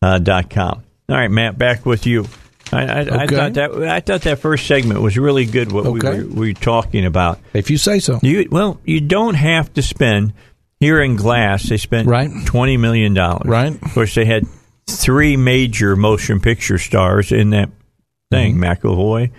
Uh, 0.03 0.19
dot 0.19 0.51
com. 0.51 0.83
All 1.09 1.17
right, 1.17 1.31
Matt, 1.31 1.57
back 1.57 1.87
with 1.87 2.05
you. 2.07 2.27
I, 2.71 2.83
I, 2.85 3.01
I 3.23 3.27
thought 3.27 3.55
that 3.55 3.73
I 3.89 4.01
thought 4.01 4.21
that 4.23 4.39
first 4.41 4.67
segment 4.67 5.01
was 5.01 5.17
really 5.17 5.47
good. 5.47 5.73
What 5.73 5.87
Okay. 5.87 6.19
we, 6.19 6.25
were, 6.25 6.31
we 6.31 6.49
were 6.49 6.53
talking 6.61 7.07
about. 7.07 7.41
If 7.55 7.71
you 7.71 7.79
say 7.79 7.99
so. 8.01 8.21
You 8.23 8.47
well, 8.53 8.79
you 8.85 9.01
don't 9.01 9.33
have 9.35 9.73
to 9.75 9.83
spend 9.83 10.35
here 10.79 11.01
in 11.01 11.17
Glass. 11.17 11.71
They 11.71 11.79
spent 11.79 12.07
Right. 12.09 12.31
twenty 12.45 12.77
million 12.77 13.15
dollars. 13.15 13.47
Right. 13.47 13.73
Of 13.83 13.95
course, 13.95 14.15
they 14.15 14.27
had 14.27 14.45
three 14.87 15.39
major 15.39 15.97
motion 15.97 16.39
picture 16.41 16.77
stars 16.79 17.33
in 17.33 17.51
that 17.51 17.71
thing: 18.31 18.57
Mm-hmm. 18.59 18.87
McAvoy, 18.87 19.31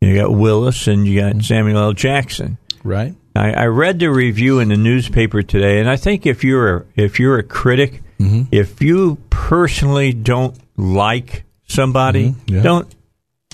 you 0.00 0.14
got 0.16 0.32
Willis, 0.32 0.86
and 0.88 1.06
you 1.06 1.20
got 1.20 1.42
Samuel 1.44 1.76
L. 1.78 1.92
Jackson. 1.92 2.56
Right. 2.82 3.14
I, 3.36 3.50
I 3.52 3.66
read 3.66 3.98
the 3.98 4.10
review 4.10 4.58
in 4.60 4.68
the 4.70 4.76
newspaper 4.76 5.42
today, 5.42 5.78
and 5.80 5.88
I 5.88 5.96
think 5.96 6.26
if 6.26 6.42
you're 6.44 6.76
a, 6.78 6.84
if 6.96 7.18
you're 7.20 7.38
a 7.38 7.42
critic, 7.44 8.02
Mm-hmm. 8.18 8.44
if 8.50 8.80
you 8.80 9.18
personally 9.28 10.14
don't 10.14 10.56
like 10.78 11.44
somebody, 11.68 12.30
Mm-hmm. 12.30 12.54
yeah. 12.54 12.62
don't 12.62 12.94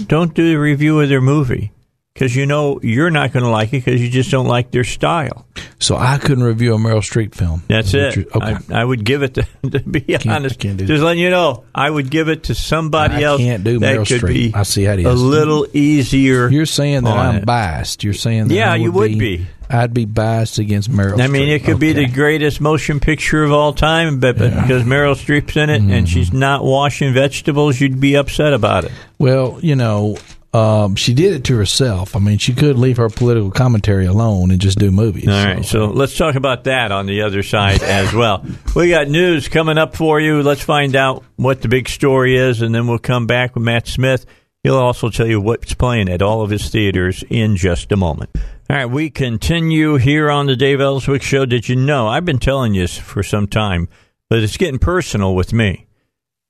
don't 0.07 0.33
do 0.35 0.49
the 0.51 0.55
review 0.57 1.01
of 1.01 1.09
their 1.09 1.21
movie 1.21 1.73
because 2.15 2.37
you 2.37 2.47
know 2.47 2.79
you're 2.83 3.11
not 3.11 3.33
going 3.33 3.43
to 3.45 3.51
like 3.51 3.71
it 3.75 3.85
because 3.85 4.01
you 4.01 4.09
just 4.09 4.31
don't 4.31 4.47
like 4.47 4.71
their 4.71 4.85
style. 4.85 5.47
So 5.81 5.97
I 5.97 6.19
couldn't 6.19 6.45
review 6.45 6.75
a 6.75 6.79
Meryl 6.79 6.99
Streep 7.03 7.35
film. 7.35 7.65
That's 7.69 7.93
Is 7.93 8.17
it. 8.19 8.29
Okay. 8.37 8.57
I, 8.71 8.83
I 8.83 8.85
would 8.85 9.05
give 9.05 9.23
it 9.25 9.35
to, 9.35 9.43
to 9.71 9.81
be 9.81 10.17
honest. 10.29 10.61
just 10.61 10.79
that. 10.79 10.89
letting 11.01 11.21
you 11.23 11.31
know, 11.31 11.65
I 11.75 11.91
would 11.91 12.09
give 12.09 12.29
it 12.29 12.45
to 12.45 12.55
somebody 12.55 13.17
I 13.17 13.23
else 13.23 13.41
can't 13.41 13.65
do 13.65 13.81
Meryl 13.81 14.07
could 14.07 14.23
Streep. 14.23 14.29
be 14.29 14.55
I 14.55 14.63
see 14.63 14.85
how 14.85 14.93
it 14.93 15.05
a 15.05 15.13
little 15.13 15.67
easier. 15.73 16.49
You're 16.49 16.67
saying 16.67 17.03
that 17.05 17.17
I'm 17.17 17.37
it. 17.39 17.47
biased. 17.47 18.05
You're 18.05 18.15
saying 18.15 18.47
that 18.49 18.55
Yeah, 18.55 18.73
I 18.73 18.77
you 18.77 18.93
would 18.93 19.19
be. 19.19 19.47
I'd 19.73 19.95
be 19.95 20.05
biased 20.05 20.59
against 20.59 20.91
Meryl. 20.91 21.21
I 21.21 21.27
mean, 21.29 21.49
Streep. 21.49 21.55
it 21.57 21.65
could 21.65 21.79
be 21.81 21.93
the 21.93 22.07
greatest 22.07 22.61
motion 22.61 23.01
picture 23.01 23.43
of 23.43 23.53
all 23.53 23.73
time, 23.73 24.21
but, 24.21 24.37
but 24.39 24.51
because 24.51 24.83
Meryl 24.85 25.15
Streep's 25.15 25.57
in 25.57 25.71
it 25.71 25.81
Mm-hmm. 25.83 25.91
and 25.91 26.09
she's 26.09 26.33
not 26.33 26.63
washing 26.65 27.15
vegetables, 27.15 27.81
you'd 27.81 28.01
be 28.01 28.15
upset 28.17 28.53
about 28.53 28.85
it. 28.85 28.93
Well, 29.19 29.59
you 29.63 29.75
know, 29.77 30.19
um, 30.53 30.97
she 30.97 31.15
did 31.15 31.33
it 31.33 31.45
to 31.45 31.57
herself. 31.57 32.15
I 32.15 32.19
mean, 32.19 32.37
she 32.37 32.53
could 32.53 32.77
leave 32.77 32.99
her 32.99 33.09
political 33.09 33.51
commentary 33.51 34.05
alone 34.05 34.51
and 34.51 34.61
just 34.61 34.79
do 34.79 34.91
movies. 34.91 35.27
All 35.27 35.45
right, 35.45 35.65
so 35.65 35.87
let's 35.87 36.15
talk 36.17 36.35
about 36.35 36.65
that 36.65 36.93
on 36.93 37.07
the 37.07 37.23
other 37.23 37.43
side 37.43 37.83
as 37.83 38.13
well. 38.13 38.45
We 38.77 38.91
got 38.91 39.09
news 39.09 39.49
coming 39.49 39.79
up 39.79 39.97
for 39.97 40.21
you. 40.21 40.43
Let's 40.43 40.63
find 40.63 40.95
out 40.95 41.25
what 41.37 41.63
the 41.63 41.69
big 41.69 41.89
story 41.89 42.37
is, 42.37 42.61
and 42.61 42.75
then 42.75 42.87
we'll 42.87 42.99
come 42.99 43.27
back 43.27 43.55
with 43.55 43.65
Matt 43.65 43.87
Smith. 43.89 44.27
He'll 44.63 44.77
also 44.77 45.11
tell 45.11 45.27
you 45.27 45.41
what's 45.41 45.75
playing 45.75 46.09
at 46.09 46.23
all 46.23 46.43
of 46.43 46.51
his 46.51 46.69
theaters 46.69 47.25
in 47.29 47.57
just 47.57 47.91
a 47.91 47.97
moment. 47.97 48.31
All 48.71 48.77
right, 48.77 48.87
we 48.87 49.11
continue 49.11 49.97
here 49.97 50.31
on 50.31 50.47
the 50.47 50.55
Dave 50.55 50.81
Elswick 50.81 51.23
Show. 51.23 51.45
Did 51.45 51.69
you 51.69 51.75
know? 51.75 52.07
I've 52.07 52.25
been 52.25 52.39
telling 52.39 52.75
you 52.75 52.83
this 52.83 52.97
for 52.97 53.23
some 53.23 53.49
time, 53.49 53.89
but 54.31 54.39
it's 54.39 54.57
getting 54.57 54.79
personal 54.79 55.35
with 55.35 55.53
me 55.53 55.87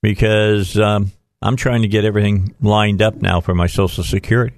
because 0.03 0.79
um, 0.79 1.11
I'm 1.41 1.57
trying 1.57 1.83
to 1.83 1.89
get 1.89 2.05
everything 2.05 2.55
lined 2.61 3.01
up 3.01 3.17
now 3.17 3.41
for 3.41 3.55
my 3.55 3.67
Social 3.67 4.05
Security. 4.05 4.57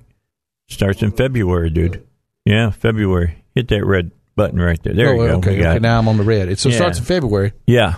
Starts 0.68 1.02
in 1.02 1.12
February, 1.12 1.70
dude. 1.70 2.04
Yeah, 2.44 2.70
February. 2.70 3.44
Hit 3.54 3.68
that 3.68 3.86
red 3.86 4.10
button 4.34 4.60
right 4.60 4.82
there. 4.82 4.94
There 4.94 5.08
oh, 5.10 5.12
you 5.12 5.28
go. 5.28 5.34
Okay, 5.36 5.64
okay. 5.64 5.78
Now 5.78 5.98
I'm 5.98 6.08
on 6.08 6.16
the 6.16 6.24
red. 6.24 6.48
It 6.48 6.58
so 6.58 6.70
Yeah. 6.70 6.76
starts 6.76 6.98
in 6.98 7.04
February. 7.04 7.52
Yeah. 7.66 7.96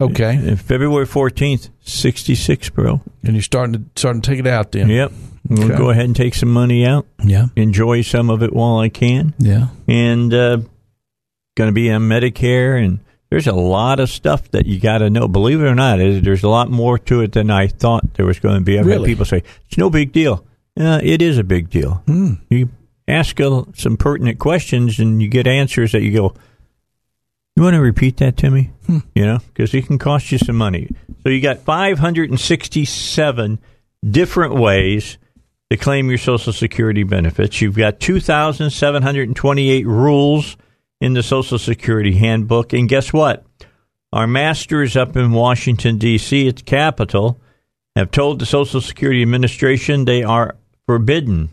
Okay, 0.00 0.34
And 0.36 0.60
February 0.60 1.06
14th, 1.06 1.68
66, 1.82 2.70
bro. 2.70 3.02
and 3.22 3.34
you're 3.34 3.42
starting 3.42 3.72
to 3.74 3.82
starting 4.00 4.22
to 4.22 4.30
take 4.30 4.38
it 4.40 4.46
out 4.46 4.72
then. 4.72 4.88
Yep. 4.88 5.12
We'll 5.48 5.64
Okay. 5.64 5.76
go 5.76 5.90
ahead 5.90 6.04
and 6.04 6.14
take 6.16 6.34
some 6.34 6.50
money 6.52 6.86
out, 6.86 7.06
Yeah, 7.24 7.46
enjoy 7.56 8.02
some 8.02 8.30
of 8.30 8.42
it 8.42 8.52
while 8.52 8.78
I 8.78 8.88
can. 8.88 9.34
yeah. 9.38 9.68
and 9.88 10.32
uh, 10.32 10.58
going 11.56 11.68
to 11.68 11.72
be 11.72 11.90
on 11.90 12.02
Medicare. 12.02 12.82
And 12.82 13.00
there's 13.30 13.46
a 13.46 13.52
lot 13.52 14.00
of 14.00 14.08
stuff 14.10 14.50
that 14.52 14.66
you 14.66 14.78
got 14.78 14.98
to 14.98 15.10
know. 15.10 15.28
Believe 15.28 15.60
it 15.60 15.64
or 15.66 15.74
not, 15.74 15.98
there's 15.98 16.42
a 16.44 16.48
lot 16.48 16.70
more 16.70 16.98
to 16.98 17.20
it 17.22 17.32
than 17.32 17.50
I 17.50 17.66
thought 17.66 18.14
there 18.14 18.26
was 18.26 18.38
going 18.38 18.56
to 18.56 18.60
be. 18.64 18.78
I've 18.78 18.86
had 18.86 19.04
people 19.04 19.24
say 19.24 19.42
it's 19.68 19.78
no 19.78 19.90
big 19.90 20.12
deal. 20.12 20.44
Uh, 20.78 21.00
it 21.02 21.20
is 21.20 21.36
a 21.38 21.44
big 21.44 21.68
deal. 21.70 22.02
Hmm. 22.06 22.34
You 22.48 22.68
ask 23.08 23.38
some 23.74 23.96
pertinent 23.98 24.38
questions, 24.38 24.98
and 25.00 25.20
you 25.20 25.28
get 25.28 25.46
answers 25.46 25.92
that 25.92 26.02
you 26.02 26.12
go. 26.12 26.34
You 27.60 27.64
want 27.64 27.74
to 27.74 27.82
repeat 27.82 28.16
that 28.16 28.38
to 28.38 28.50
me? 28.50 28.70
Hmm. 28.86 29.00
You 29.14 29.26
know, 29.26 29.38
because 29.48 29.74
it 29.74 29.86
can 29.86 29.98
cost 29.98 30.32
you 30.32 30.38
some 30.38 30.56
money. 30.56 30.88
So 31.22 31.28
you 31.28 31.42
got 31.42 31.58
567 31.58 33.58
different 34.02 34.54
ways 34.54 35.18
to 35.70 35.76
claim 35.76 36.08
your 36.08 36.16
Social 36.16 36.54
Security 36.54 37.02
benefits. 37.02 37.60
You've 37.60 37.76
got 37.76 38.00
2,728 38.00 39.86
rules 39.86 40.56
in 41.02 41.12
the 41.12 41.22
Social 41.22 41.58
Security 41.58 42.14
handbook. 42.14 42.72
And 42.72 42.88
guess 42.88 43.12
what? 43.12 43.44
Our 44.10 44.26
masters 44.26 44.96
up 44.96 45.14
in 45.14 45.32
Washington, 45.32 45.98
D.C., 45.98 46.48
at 46.48 46.56
the 46.56 46.62
Capitol, 46.62 47.38
have 47.94 48.10
told 48.10 48.38
the 48.38 48.46
Social 48.46 48.80
Security 48.80 49.20
Administration 49.20 50.06
they 50.06 50.22
are 50.22 50.56
forbidden 50.86 51.50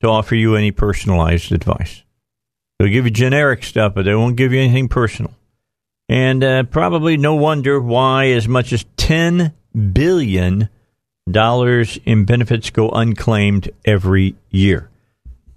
to 0.00 0.08
offer 0.08 0.36
you 0.36 0.56
any 0.56 0.70
personalized 0.70 1.52
advice. 1.52 2.02
They'll 2.78 2.88
give 2.88 3.04
you 3.04 3.10
generic 3.10 3.62
stuff, 3.62 3.92
but 3.94 4.06
they 4.06 4.14
won't 4.14 4.36
give 4.36 4.54
you 4.54 4.60
anything 4.60 4.88
personal. 4.88 5.34
And 6.10 6.42
uh, 6.42 6.64
probably 6.64 7.16
no 7.16 7.36
wonder 7.36 7.80
why 7.80 8.30
as 8.30 8.48
much 8.48 8.72
as 8.72 8.84
$10 8.96 9.52
billion 9.92 10.68
in 11.24 12.24
benefits 12.24 12.70
go 12.70 12.90
unclaimed 12.90 13.70
every 13.84 14.34
year. 14.50 14.90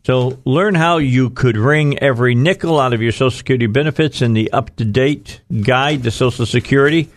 So 0.06 0.38
learn 0.46 0.76
how 0.76 1.00
you 1.00 1.32
could 1.32 1.58
wring 1.58 1.98
every 1.98 2.36
nickel 2.36 2.80
out 2.80 2.94
of 2.94 3.02
your 3.02 3.12
Social 3.12 3.32
Security 3.32 3.66
benefits 3.66 4.22
in 4.22 4.34
the 4.34 4.52
up 4.52 4.76
to 4.76 4.86
date 4.86 5.42
guide 5.64 6.04
to 6.04 6.12
Social 6.12 6.46
Security. 6.46 7.10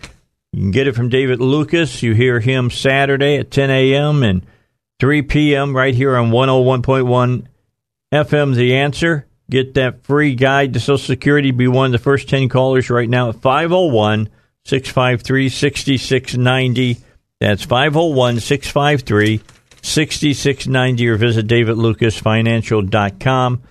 You 0.55 0.63
can 0.63 0.71
get 0.71 0.87
it 0.87 0.95
from 0.95 1.11
David 1.11 1.39
Lucas. 1.39 2.03
You 2.03 2.15
hear 2.15 2.41
him 2.41 2.71
Saturday 2.71 3.37
at 3.37 3.51
10 3.51 3.69
a.m. 3.69 4.23
and 4.23 4.47
3 4.99 5.21
p.m. 5.21 5.77
right 5.77 5.95
here 5.95 6.17
on 6.17 6.31
101.1 6.31 7.47
FM 8.15 8.55
The 8.55 8.77
Answer. 8.77 9.27
Get 9.49 9.75
that 9.75 10.03
free 10.05 10.35
guide 10.35 10.73
to 10.73 10.81
Social 10.81 10.99
Security. 10.99 11.53
Be 11.53 11.69
one 11.69 11.87
of 11.87 11.93
the 11.93 11.99
first 11.99 12.29
10 12.29 12.49
callers 12.49 12.91
right 12.91 13.09
now 13.09 13.29
at 13.29 13.41
501 13.41 14.29
653 14.65 15.49
6690. 15.49 16.99
That's 17.41 17.65
501 17.65 18.41
653 18.41 19.41
6690 19.83 21.09
or 21.09 21.17
visit 21.17 21.47
davidlucasfinancial.com. 21.47 23.63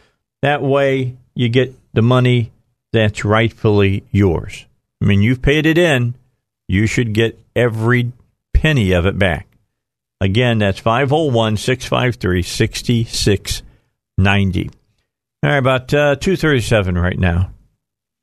That 0.41 0.61
way 0.61 1.17
you 1.33 1.49
get 1.49 1.75
the 1.93 2.01
money 2.01 2.53
that's 2.93 3.25
rightfully 3.25 4.05
yours. 4.11 4.65
I 5.01 5.05
mean, 5.05 5.21
you've 5.21 5.41
paid 5.41 5.65
it 5.65 5.77
in, 5.77 6.15
you 6.69 6.87
should 6.87 7.13
get 7.13 7.37
every 7.55 8.13
penny 8.53 8.93
of 8.93 9.05
it 9.05 9.19
back. 9.19 9.47
Again, 10.21 10.59
that's 10.59 10.79
501 10.79 11.57
653 11.57 12.41
6690. 12.41 14.69
All 15.45 15.51
right, 15.51 15.57
about 15.57 15.93
uh, 15.93 16.15
237 16.15 16.97
right 16.97 17.19
now. 17.19 17.51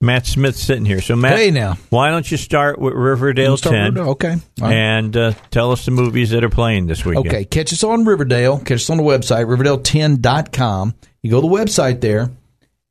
Matt 0.00 0.26
Smith's 0.26 0.60
sitting 0.60 0.84
here. 0.84 1.00
So, 1.00 1.14
Matt, 1.14 1.38
Hey, 1.38 1.52
now. 1.52 1.76
why 1.90 2.10
don't 2.10 2.28
you 2.28 2.36
start 2.36 2.80
with 2.80 2.94
Riverdale 2.94 3.56
start 3.56 3.76
10 3.76 3.94
with- 3.94 4.06
Okay. 4.08 4.36
Right. 4.60 4.72
and 4.72 5.16
uh, 5.16 5.32
tell 5.52 5.70
us 5.70 5.84
the 5.84 5.92
movies 5.92 6.30
that 6.30 6.42
are 6.42 6.48
playing 6.48 6.88
this 6.88 7.04
weekend? 7.04 7.28
Okay, 7.28 7.44
catch 7.44 7.72
us 7.72 7.84
on 7.84 8.04
Riverdale. 8.04 8.58
Catch 8.58 8.72
us 8.72 8.90
on 8.90 8.96
the 8.96 9.04
website, 9.04 9.44
riverdale10.com. 9.46 10.94
You 11.22 11.30
go 11.30 11.40
to 11.40 11.46
the 11.46 11.54
website 11.54 12.00
there, 12.00 12.32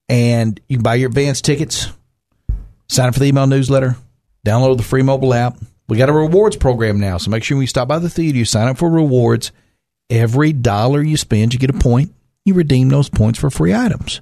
and 0.08 0.58
you 0.70 0.78
can 0.78 0.84
buy 0.84 0.96
your 0.96 1.10
advance 1.10 1.42
tickets, 1.42 1.88
sign 2.88 3.10
up 3.10 3.14
for 3.16 3.20
the 3.20 3.26
email 3.26 3.48
newsletter, 3.48 3.98
download 4.48 4.78
the 4.78 4.84
free 4.84 5.02
mobile 5.04 5.34
app. 5.34 5.58
We 5.90 5.98
got 5.98 6.08
a 6.08 6.14
rewards 6.14 6.56
program 6.56 7.02
now, 7.02 7.18
so 7.18 7.30
make 7.30 7.44
sure 7.44 7.58
when 7.58 7.64
you 7.64 7.68
stop 7.68 7.90
by 7.90 8.00
the 8.00 8.10
theater, 8.10 8.38
you 8.38 8.46
sign 8.46 8.70
up 8.70 8.78
for 8.78 8.90
rewards. 8.90 9.52
Every 10.10 10.54
dollar 10.54 11.02
you 11.02 11.18
spend, 11.18 11.54
you 11.54 11.60
get 11.60 11.70
a 11.70 11.74
point. 11.74 12.14
You 12.46 12.54
redeem 12.54 12.90
those 12.90 13.10
points 13.10 13.40
for 13.40 13.50
free 13.50 13.74
items. 13.74 14.22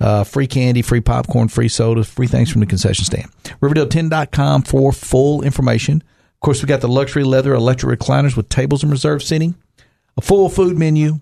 Uh, 0.00 0.24
free 0.24 0.46
candy, 0.46 0.80
free 0.80 1.02
popcorn, 1.02 1.48
free 1.48 1.68
soda, 1.68 2.02
free 2.04 2.26
things 2.26 2.50
from 2.50 2.60
the 2.60 2.66
concession 2.66 3.04
stand. 3.04 3.30
Riverdale10.com 3.60 4.62
for 4.62 4.92
full 4.92 5.42
information. 5.42 6.02
Of 6.34 6.40
course, 6.40 6.62
we 6.62 6.66
got 6.68 6.80
the 6.80 6.88
luxury 6.88 7.22
leather 7.22 7.52
electric 7.52 8.00
recliners 8.00 8.34
with 8.34 8.48
tables 8.48 8.82
and 8.82 8.90
reserved 8.90 9.22
seating, 9.22 9.56
a 10.16 10.22
full 10.22 10.48
food 10.48 10.78
menu, 10.78 11.20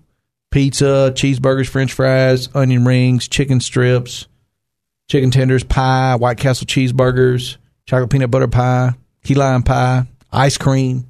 pizza, 0.49 1.11
cheeseburgers, 1.13 1.67
french 1.67 1.91
fries, 1.91 2.47
onion 2.55 2.85
rings, 2.85 3.27
chicken 3.27 3.59
strips, 3.59 4.27
chicken 5.09 5.29
tenders, 5.29 5.65
pie, 5.65 6.15
White 6.15 6.37
Castle 6.37 6.65
cheeseburgers, 6.65 7.57
chocolate 7.85 8.11
peanut 8.11 8.31
butter 8.31 8.47
pie, 8.47 8.93
key 9.25 9.35
lime 9.35 9.63
pie, 9.63 10.05
ice 10.31 10.57
cream, 10.57 11.08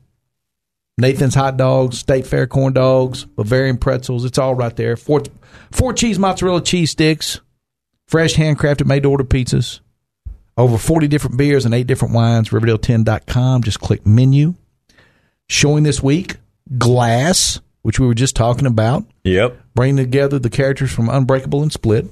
Nathan's 0.99 1.35
hot 1.35 1.57
dogs, 1.57 1.97
State 1.99 2.27
Fair 2.27 2.45
corn 2.47 2.73
dogs, 2.73 3.25
Bavarian 3.25 3.77
pretzels. 3.77 4.25
It's 4.25 4.37
all 4.37 4.53
right 4.55 4.75
there. 4.75 4.97
Four, 4.97 5.23
four 5.71 5.93
cheese 5.93 6.19
mozzarella 6.19 6.61
cheese 6.61 6.91
sticks, 6.91 7.39
fresh 8.07 8.35
handcrafted 8.35 8.85
made 8.85 9.03
to 9.03 9.09
order 9.11 9.23
pizzas, 9.23 9.79
over 10.57 10.77
40 10.77 11.07
different 11.07 11.37
beers 11.37 11.65
and 11.65 11.73
eight 11.73 11.87
different 11.87 12.13
wines. 12.13 12.49
Riverdale10.com. 12.49 13.63
Just 13.63 13.79
click 13.79 14.05
menu. 14.05 14.55
Showing 15.47 15.83
this 15.83 16.03
week, 16.03 16.35
Glass, 16.77 17.59
which 17.81 17.99
we 17.99 18.05
were 18.05 18.13
just 18.13 18.35
talking 18.35 18.67
about, 18.67 19.05
Yep. 19.23 19.57
bringing 19.73 19.97
together 19.97 20.37
the 20.37 20.49
characters 20.49 20.91
from 20.91 21.09
Unbreakable 21.09 21.63
and 21.63 21.71
Split. 21.71 22.07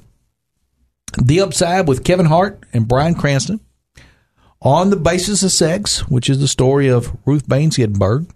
The 1.22 1.42
Upside 1.42 1.88
with 1.88 2.04
Kevin 2.04 2.26
Hart 2.28 2.64
and 2.74 2.88
Bryan 2.88 3.16
Cranston. 3.16 3.60
On 4.62 4.90
the 4.90 4.96
Basis 4.96 5.44
of 5.44 5.52
Sex, 5.52 6.08
which 6.10 6.30
is 6.30 6.40
the 6.40 6.48
story 6.48 6.88
of 6.88 7.16
Ruth 7.26 7.48
Bader 7.48 7.70
Ginsburg. 7.76 8.28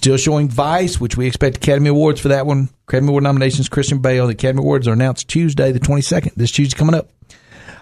Still 0.00 0.16
showing 0.16 0.48
Vice, 0.48 0.98
which 0.98 1.18
we 1.18 1.26
expect 1.26 1.58
Academy 1.58 1.90
Awards 1.90 2.22
for 2.22 2.28
that 2.28 2.46
one. 2.46 2.70
Academy 2.88 3.10
Award 3.10 3.22
nominations, 3.22 3.68
Christian 3.68 3.98
Bale. 3.98 4.28
The 4.28 4.32
Academy 4.32 4.60
Awards 4.60 4.88
are 4.88 4.94
announced 4.94 5.28
Tuesday, 5.28 5.72
the 5.72 5.78
22nd. 5.78 6.32
This 6.36 6.50
Tuesday 6.50 6.74
coming 6.74 6.94
up. 6.94 7.10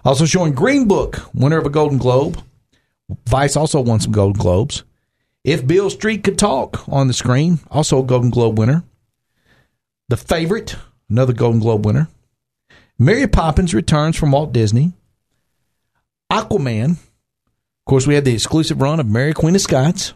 Also 0.04 0.26
showing 0.26 0.52
Green 0.52 0.88
Book, 0.88 1.30
winner 1.32 1.58
of 1.58 1.66
a 1.66 1.70
Golden 1.70 1.96
Globe. 1.96 2.42
Vice 3.28 3.54
also 3.54 3.80
won 3.80 4.00
some 4.00 4.10
Golden 4.10 4.42
Globes. 4.42 4.82
If 5.44 5.64
Beale 5.64 5.90
Street 5.90 6.24
Could 6.24 6.40
Talk 6.40 6.88
on 6.88 7.06
the 7.06 7.14
screen, 7.14 7.60
also 7.70 8.00
a 8.00 8.04
Golden 8.04 8.30
Globe 8.30 8.58
winner. 8.58 8.82
The 10.08 10.16
Favorite, 10.16 10.74
another 11.08 11.32
Golden 11.32 11.60
Globe 11.60 11.86
winner. 11.86 12.08
Mary 12.98 13.28
Poppins 13.28 13.74
returns 13.74 14.16
from 14.16 14.32
Walt 14.32 14.52
Disney. 14.52 14.92
Aquaman. 16.32 16.94
Of 16.94 17.84
course, 17.86 18.08
we 18.08 18.16
had 18.16 18.24
the 18.24 18.34
exclusive 18.34 18.82
run 18.82 18.98
of 18.98 19.06
Mary 19.06 19.34
Queen 19.34 19.54
of 19.54 19.60
Scots. 19.60 20.14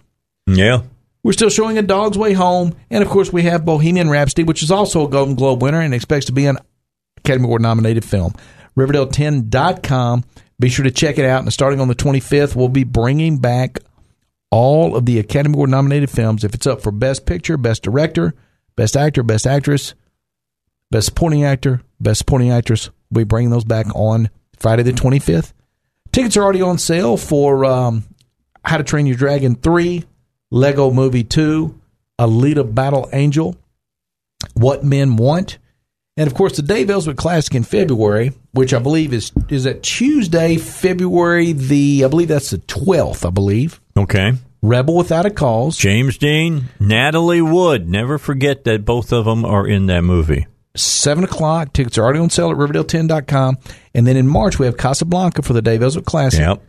Yeah. 0.48 0.82
We're 1.24 1.32
still 1.32 1.50
showing 1.50 1.78
A 1.78 1.82
Dog's 1.82 2.18
Way 2.18 2.32
Home. 2.32 2.74
And 2.90 3.02
of 3.02 3.08
course, 3.08 3.32
we 3.32 3.42
have 3.42 3.64
Bohemian 3.64 4.10
Rhapsody, 4.10 4.42
which 4.42 4.62
is 4.62 4.70
also 4.70 5.06
a 5.06 5.10
Golden 5.10 5.34
Globe 5.36 5.62
winner 5.62 5.80
and 5.80 5.94
expects 5.94 6.26
to 6.26 6.32
be 6.32 6.46
an 6.46 6.58
Academy 7.18 7.44
Award 7.44 7.62
nominated 7.62 8.04
film. 8.04 8.34
Riverdale10.com. 8.76 10.24
Be 10.58 10.68
sure 10.68 10.84
to 10.84 10.90
check 10.90 11.18
it 11.18 11.24
out. 11.24 11.42
And 11.42 11.52
starting 11.52 11.80
on 11.80 11.88
the 11.88 11.94
25th, 11.94 12.56
we'll 12.56 12.68
be 12.68 12.84
bringing 12.84 13.38
back 13.38 13.78
all 14.50 14.96
of 14.96 15.06
the 15.06 15.18
Academy 15.18 15.54
Award 15.54 15.70
nominated 15.70 16.10
films. 16.10 16.44
If 16.44 16.54
it's 16.54 16.66
up 16.66 16.82
for 16.82 16.90
Best 16.90 17.24
Picture, 17.24 17.56
Best 17.56 17.82
Director, 17.82 18.34
Best 18.76 18.96
Actor, 18.96 19.22
Best 19.22 19.46
Actress, 19.46 19.94
Best 20.90 21.06
Supporting 21.06 21.44
Actor, 21.44 21.82
Best 22.00 22.18
Supporting 22.18 22.50
Actress, 22.50 22.90
we'll 23.10 23.24
be 23.24 23.28
bringing 23.28 23.50
those 23.50 23.64
back 23.64 23.86
on 23.94 24.28
Friday 24.58 24.82
the 24.82 24.92
25th. 24.92 25.52
Tickets 26.12 26.36
are 26.36 26.42
already 26.42 26.62
on 26.62 26.78
sale 26.78 27.16
for 27.16 27.64
um, 27.64 28.04
How 28.64 28.76
to 28.76 28.84
Train 28.84 29.06
Your 29.06 29.16
Dragon 29.16 29.54
3, 29.54 30.04
Lego 30.52 30.90
Movie 30.90 31.24
2, 31.24 31.74
Alita 32.20 32.74
Battle 32.74 33.08
Angel, 33.12 33.56
What 34.52 34.84
Men 34.84 35.16
Want. 35.16 35.56
And 36.18 36.26
of 36.26 36.34
course, 36.34 36.56
the 36.56 36.62
Dave 36.62 36.90
Elswick 36.90 37.16
Classic 37.16 37.54
in 37.54 37.64
February, 37.64 38.32
which 38.52 38.74
I 38.74 38.78
believe 38.78 39.14
is 39.14 39.32
is 39.48 39.64
that 39.64 39.82
Tuesday, 39.82 40.58
February 40.58 41.52
the 41.52 42.04
I 42.04 42.08
believe 42.08 42.28
that's 42.28 42.50
the 42.50 42.58
twelfth, 42.58 43.24
I 43.24 43.30
believe. 43.30 43.80
Okay. 43.96 44.34
Rebel 44.60 44.94
Without 44.94 45.24
a 45.24 45.30
Cause. 45.30 45.78
James 45.78 46.18
Dean, 46.18 46.64
Natalie 46.78 47.40
Wood. 47.40 47.88
Never 47.88 48.18
forget 48.18 48.64
that 48.64 48.84
both 48.84 49.10
of 49.10 49.24
them 49.24 49.46
are 49.46 49.66
in 49.66 49.86
that 49.86 50.02
movie. 50.02 50.46
7 50.76 51.24
o'clock. 51.24 51.72
Tickets 51.72 51.98
are 51.98 52.04
already 52.04 52.20
on 52.20 52.30
sale 52.30 52.50
at 52.50 52.56
Riverdale10.com. 52.56 53.58
And 53.94 54.06
then 54.06 54.16
in 54.16 54.28
March, 54.28 54.58
we 54.58 54.66
have 54.66 54.76
Casablanca 54.76 55.42
for 55.42 55.52
the 55.52 55.60
Dave 55.60 55.82
Elswick 55.82 56.04
Classic. 56.04 56.40
Yep. 56.40 56.62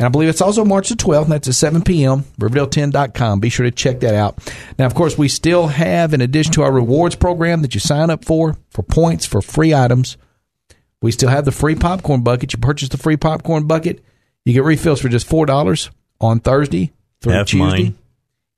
And 0.00 0.06
I 0.06 0.08
believe 0.08 0.30
it's 0.30 0.40
also 0.40 0.64
March 0.64 0.88
the 0.88 0.94
12th, 0.94 1.24
and 1.24 1.32
that's 1.32 1.46
at 1.46 1.54
7 1.56 1.82
p.m. 1.82 2.24
Riverdale10.com. 2.40 3.38
Be 3.38 3.50
sure 3.50 3.64
to 3.64 3.70
check 3.70 4.00
that 4.00 4.14
out. 4.14 4.38
Now, 4.78 4.86
of 4.86 4.94
course, 4.94 5.18
we 5.18 5.28
still 5.28 5.66
have, 5.66 6.14
in 6.14 6.22
addition 6.22 6.54
to 6.54 6.62
our 6.62 6.72
rewards 6.72 7.16
program 7.16 7.60
that 7.60 7.74
you 7.74 7.80
sign 7.80 8.08
up 8.08 8.24
for, 8.24 8.56
for 8.70 8.82
points, 8.82 9.26
for 9.26 9.42
free 9.42 9.74
items, 9.74 10.16
we 11.02 11.12
still 11.12 11.28
have 11.28 11.44
the 11.44 11.52
free 11.52 11.74
popcorn 11.74 12.22
bucket. 12.22 12.54
You 12.54 12.58
purchase 12.58 12.88
the 12.88 12.96
free 12.96 13.18
popcorn 13.18 13.66
bucket, 13.66 14.02
you 14.46 14.54
get 14.54 14.64
refills 14.64 15.02
for 15.02 15.10
just 15.10 15.28
$4 15.28 15.90
on 16.18 16.40
Thursday 16.40 16.92
through 17.20 17.32
That's 17.34 17.50
Tuesday. 17.50 17.82
mine. 17.82 17.98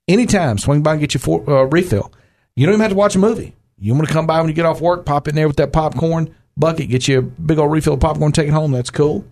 Anytime, 0.07 0.59
swing 0.59 0.85
by 0.85 0.93
and 0.93 1.01
get 1.01 1.13
your 1.13 1.23
four, 1.23 1.51
uh, 1.51 1.65
refill. 1.65 2.13
You 2.55 2.67
don't 2.67 2.75
even 2.75 2.83
have 2.83 2.93
to 2.93 2.97
watch 2.97 3.17
a 3.17 3.19
movie. 3.19 3.57
You 3.81 3.95
want 3.95 4.07
to 4.07 4.13
come 4.13 4.29
by 4.29 4.39
when 4.39 4.47
you 4.49 4.55
get 4.55 4.65
off 4.65 4.81
work, 4.81 5.05
pop 5.05 5.27
in 5.27 5.35
there 5.35 5.49
with 5.49 5.57
that 5.57 5.73
popcorn 5.73 6.33
bucket, 6.57 6.89
get 6.89 7.09
you 7.09 7.19
a 7.19 7.23
big 7.23 7.59
old 7.59 7.73
refill 7.73 7.95
of 7.95 8.01
popcorn, 8.01 8.31
take 8.31 8.47
it 8.47 8.53
home. 8.53 8.71
That's 8.71 8.91
cool. 8.91 9.25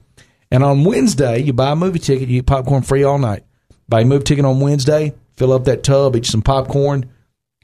And 0.51 0.65
on 0.65 0.85
Wednesday, 0.85 1.39
you 1.39 1.53
buy 1.53 1.71
a 1.73 1.77
movie 1.77 1.99
ticket, 1.99 2.29
you 2.29 2.41
get 2.41 2.47
popcorn 2.47 2.83
free 2.83 3.05
all 3.05 3.19
night. 3.19 3.45
Buy 3.89 4.01
a 4.01 4.05
movie 4.05 4.25
ticket 4.25 4.45
on 4.45 4.61
Wednesday, 4.61 5.15
fill 5.37 5.53
up 5.53 5.65
that 5.65 5.83
tub, 5.83 6.17
eat 6.17 6.27
some 6.27 6.43
popcorn, 6.43 7.11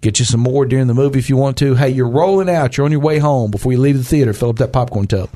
get 0.00 0.18
you 0.18 0.24
some 0.24 0.40
more 0.40 0.64
during 0.64 0.86
the 0.86 0.94
movie 0.94 1.18
if 1.18 1.28
you 1.28 1.36
want 1.36 1.56
to. 1.58 1.74
Hey, 1.74 1.90
you're 1.90 2.08
rolling 2.08 2.48
out, 2.48 2.76
you're 2.76 2.84
on 2.84 2.92
your 2.92 3.00
way 3.00 3.18
home 3.18 3.50
before 3.50 3.72
you 3.72 3.78
leave 3.78 3.96
the 3.96 4.04
theater, 4.04 4.32
fill 4.32 4.50
up 4.50 4.56
that 4.56 4.72
popcorn 4.72 5.06
tub. 5.06 5.30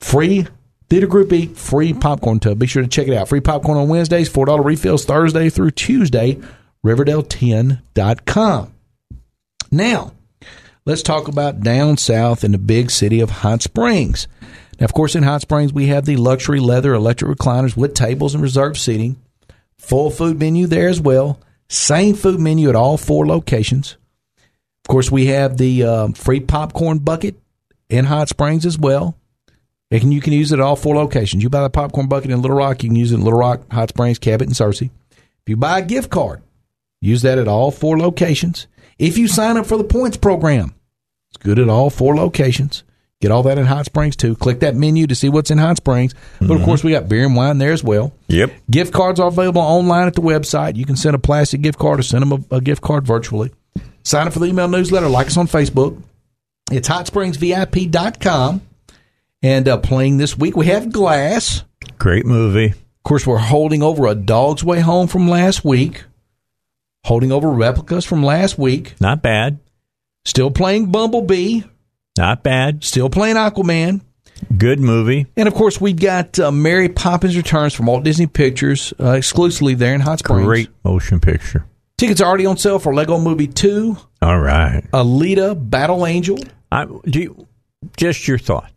Free 0.00 0.46
theater 0.88 1.06
group 1.06 1.32
eat, 1.32 1.56
free 1.56 1.92
popcorn 1.92 2.40
tub. 2.40 2.58
Be 2.58 2.66
sure 2.66 2.82
to 2.82 2.88
check 2.88 3.08
it 3.08 3.14
out. 3.14 3.28
Free 3.28 3.40
popcorn 3.40 3.78
on 3.78 3.88
Wednesdays, 3.88 4.30
$4 4.30 4.64
refills 4.64 5.04
Thursday 5.04 5.50
through 5.50 5.72
Tuesday, 5.72 6.40
Riverdale10.com. 6.84 8.74
Now, 9.70 10.12
let's 10.86 11.02
talk 11.02 11.28
about 11.28 11.60
down 11.60 11.98
south 11.98 12.44
in 12.44 12.52
the 12.52 12.58
big 12.58 12.90
city 12.90 13.20
of 13.20 13.30
Hot 13.30 13.62
Springs. 13.62 14.28
Now, 14.78 14.84
of 14.84 14.94
course, 14.94 15.14
in 15.14 15.24
Hot 15.24 15.40
Springs, 15.40 15.72
we 15.72 15.86
have 15.88 16.04
the 16.04 16.16
luxury 16.16 16.60
leather 16.60 16.94
electric 16.94 17.36
recliners 17.36 17.76
with 17.76 17.94
tables 17.94 18.34
and 18.34 18.42
reserved 18.42 18.76
seating. 18.76 19.16
Full 19.78 20.10
food 20.10 20.38
menu 20.38 20.66
there 20.66 20.88
as 20.88 21.00
well. 21.00 21.40
Same 21.68 22.14
food 22.14 22.40
menu 22.40 22.68
at 22.68 22.76
all 22.76 22.96
four 22.96 23.26
locations. 23.26 23.96
Of 24.36 24.88
course, 24.88 25.10
we 25.10 25.26
have 25.26 25.56
the 25.56 25.84
um, 25.84 26.12
free 26.12 26.40
popcorn 26.40 26.98
bucket 26.98 27.36
in 27.88 28.04
Hot 28.04 28.28
Springs 28.28 28.64
as 28.64 28.78
well. 28.78 29.16
And 29.90 30.12
you 30.12 30.20
can 30.20 30.32
use 30.32 30.52
it 30.52 30.58
at 30.58 30.60
all 30.60 30.76
four 30.76 30.94
locations. 30.94 31.42
You 31.42 31.48
buy 31.48 31.62
the 31.62 31.70
popcorn 31.70 32.08
bucket 32.08 32.30
in 32.30 32.42
Little 32.42 32.56
Rock, 32.56 32.82
you 32.82 32.90
can 32.90 32.96
use 32.96 33.12
it 33.12 33.16
in 33.16 33.22
Little 33.22 33.38
Rock, 33.38 33.70
Hot 33.72 33.88
Springs, 33.88 34.18
Cabot, 34.18 34.46
and 34.46 34.56
Searcy. 34.56 34.90
If 35.10 35.48
you 35.48 35.56
buy 35.56 35.78
a 35.78 35.84
gift 35.84 36.10
card, 36.10 36.42
use 37.00 37.22
that 37.22 37.38
at 37.38 37.48
all 37.48 37.70
four 37.70 37.98
locations. 37.98 38.66
If 38.98 39.16
you 39.16 39.28
sign 39.28 39.56
up 39.56 39.66
for 39.66 39.78
the 39.78 39.84
points 39.84 40.16
program, 40.16 40.74
it's 41.30 41.38
good 41.38 41.58
at 41.58 41.68
all 41.68 41.88
four 41.88 42.14
locations. 42.14 42.84
Get 43.20 43.32
all 43.32 43.42
that 43.44 43.58
in 43.58 43.66
Hot 43.66 43.84
Springs 43.84 44.14
too. 44.14 44.36
Click 44.36 44.60
that 44.60 44.76
menu 44.76 45.06
to 45.08 45.14
see 45.14 45.28
what's 45.28 45.50
in 45.50 45.58
Hot 45.58 45.76
Springs. 45.76 46.14
But 46.40 46.52
of 46.52 46.62
course, 46.62 46.84
we 46.84 46.92
got 46.92 47.08
beer 47.08 47.24
and 47.26 47.34
wine 47.34 47.58
there 47.58 47.72
as 47.72 47.82
well. 47.82 48.12
Yep. 48.28 48.52
Gift 48.70 48.92
cards 48.92 49.18
are 49.18 49.26
available 49.28 49.60
online 49.60 50.06
at 50.06 50.14
the 50.14 50.22
website. 50.22 50.76
You 50.76 50.84
can 50.86 50.94
send 50.94 51.16
a 51.16 51.18
plastic 51.18 51.60
gift 51.60 51.78
card 51.80 51.98
or 51.98 52.04
send 52.04 52.22
them 52.22 52.46
a, 52.50 52.56
a 52.56 52.60
gift 52.60 52.80
card 52.80 53.04
virtually. 53.06 53.50
Sign 54.04 54.28
up 54.28 54.32
for 54.32 54.38
the 54.38 54.46
email 54.46 54.68
newsletter. 54.68 55.08
Like 55.08 55.26
us 55.26 55.36
on 55.36 55.48
Facebook. 55.48 56.00
It's 56.70 56.88
hotspringsvip.com. 56.88 58.62
And 59.42 59.68
uh, 59.68 59.78
playing 59.78 60.18
this 60.18 60.36
week, 60.38 60.56
we 60.56 60.66
have 60.66 60.92
Glass. 60.92 61.64
Great 61.98 62.24
movie. 62.26 62.66
Of 62.66 63.02
course, 63.04 63.26
we're 63.26 63.38
holding 63.38 63.82
over 63.82 64.06
A 64.06 64.14
Dog's 64.14 64.62
Way 64.64 64.80
Home 64.80 65.06
from 65.06 65.28
last 65.28 65.64
week, 65.64 66.04
holding 67.04 67.32
over 67.32 67.48
replicas 67.50 68.04
from 68.04 68.22
last 68.22 68.58
week, 68.58 68.94
Not 69.00 69.22
bad. 69.22 69.58
still 70.24 70.50
playing 70.50 70.90
Bumblebee, 70.90 71.62
Not 72.18 72.42
bad. 72.42 72.84
still 72.84 73.08
playing 73.08 73.36
Aquaman. 73.36 74.02
Good 74.56 74.78
movie. 74.80 75.26
And 75.36 75.48
of 75.48 75.54
course, 75.54 75.80
we've 75.80 75.98
got 75.98 76.38
uh, 76.38 76.52
Mary 76.52 76.88
Poppins 76.88 77.36
Returns 77.36 77.74
from 77.74 77.86
Walt 77.86 78.04
Disney 78.04 78.26
Pictures 78.26 78.92
uh, 79.00 79.12
exclusively 79.12 79.74
there 79.74 79.94
in 79.94 80.00
Hot 80.00 80.18
Springs. 80.20 80.44
Great 80.46 80.70
motion 80.84 81.18
picture. 81.20 81.64
Tickets 81.96 82.20
are 82.20 82.28
already 82.28 82.46
on 82.46 82.56
sale 82.56 82.78
for 82.78 82.94
Lego 82.94 83.18
Movie 83.18 83.48
2, 83.48 83.96
All 84.22 84.38
right. 84.38 84.84
Alita, 84.92 85.56
Battle 85.68 86.06
Angel. 86.06 86.38
I, 86.70 86.84
do 86.84 87.20
you, 87.20 87.46
just 87.96 88.28
your 88.28 88.38
thoughts. 88.38 88.72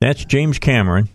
That's 0.00 0.24
James 0.24 0.58
Cameron. 0.58 1.10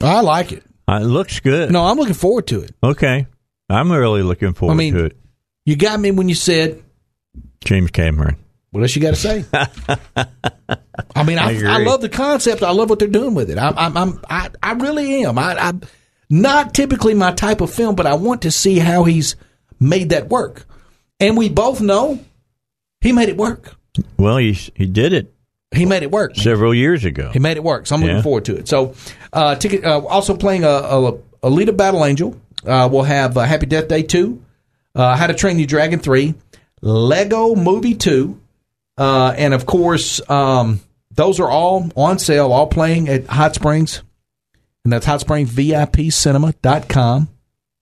I 0.00 0.20
like 0.20 0.52
it. 0.52 0.62
Uh, 0.86 1.00
it 1.02 1.06
looks 1.06 1.40
good. 1.40 1.72
No, 1.72 1.84
I'm 1.84 1.96
looking 1.96 2.14
forward 2.14 2.46
to 2.48 2.60
it. 2.60 2.70
Okay. 2.82 3.26
I'm 3.68 3.90
really 3.90 4.22
looking 4.22 4.52
forward 4.54 4.74
I 4.74 4.76
mean- 4.76 4.94
to 4.94 5.04
it. 5.06 5.16
You 5.66 5.74
got 5.76 5.98
me 6.00 6.12
when 6.12 6.28
you 6.30 6.34
said, 6.34 6.82
James 7.62 7.90
Cameron. 7.90 8.36
What 8.70 8.82
else 8.82 8.94
you 8.94 9.02
got 9.02 9.14
to 9.14 9.16
say? 9.16 9.44
I 11.14 11.22
mean, 11.24 11.38
I, 11.38 11.58
I. 11.64 11.80
I, 11.80 11.84
love 11.84 12.00
the 12.00 12.08
concept. 12.08 12.62
I 12.62 12.70
love 12.70 12.90
what 12.90 12.98
they're 12.98 13.08
doing 13.08 13.34
with 13.34 13.50
it. 13.50 13.58
I'm, 13.58 13.74
I'm, 13.78 13.96
I'm 13.96 14.20
I, 14.28 14.50
I 14.62 14.72
really 14.72 15.24
am. 15.24 15.38
I, 15.38 15.56
I'm 15.56 15.80
not 16.28 16.74
typically 16.74 17.14
my 17.14 17.32
type 17.32 17.60
of 17.60 17.72
film, 17.72 17.94
but 17.94 18.06
I 18.06 18.14
want 18.14 18.42
to 18.42 18.50
see 18.50 18.78
how 18.78 19.04
he's 19.04 19.36
made 19.80 20.10
that 20.10 20.28
work. 20.28 20.66
And 21.20 21.36
we 21.36 21.48
both 21.48 21.80
know 21.80 22.18
he 23.00 23.12
made 23.12 23.28
it 23.28 23.36
work. 23.36 23.74
Well, 24.16 24.36
he 24.36 24.52
he 24.52 24.86
did 24.86 25.12
it 25.12 25.32
He 25.74 25.86
made 25.86 26.02
it 26.02 26.10
work. 26.10 26.36
several 26.36 26.74
years 26.74 27.04
ago. 27.04 27.30
He 27.32 27.38
made 27.38 27.56
it 27.56 27.64
work. 27.64 27.86
So 27.86 27.96
I'm 27.96 28.02
looking 28.02 28.22
forward 28.22 28.44
to 28.46 28.56
it. 28.56 28.68
So, 28.68 28.94
uh, 29.32 29.56
ticket. 29.56 29.84
Uh, 29.84 30.04
also 30.06 30.36
playing 30.36 30.64
a, 30.64 30.68
a 30.68 31.18
Alita 31.42 31.76
Battle 31.76 32.04
Angel. 32.04 32.40
Uh, 32.64 32.88
we'll 32.90 33.02
have 33.04 33.36
uh, 33.36 33.42
Happy 33.42 33.66
Death 33.66 33.88
Day 33.88 34.02
two, 34.02 34.42
uh, 34.94 35.16
How 35.16 35.26
to 35.26 35.34
Train 35.34 35.58
Your 35.58 35.66
Dragon 35.66 35.98
three, 36.00 36.34
Lego 36.82 37.54
Movie 37.54 37.94
two, 37.94 38.40
uh, 38.98 39.32
and 39.36 39.54
of 39.54 39.64
course, 39.64 40.20
um, 40.28 40.80
those 41.12 41.40
are 41.40 41.48
all 41.48 41.90
on 41.96 42.18
sale, 42.18 42.52
all 42.52 42.66
playing 42.66 43.08
at 43.08 43.26
Hot 43.26 43.54
Springs, 43.54 44.02
and 44.84 44.92
that's 44.92 45.06
hotspringsvipcinema.com. 45.06 47.28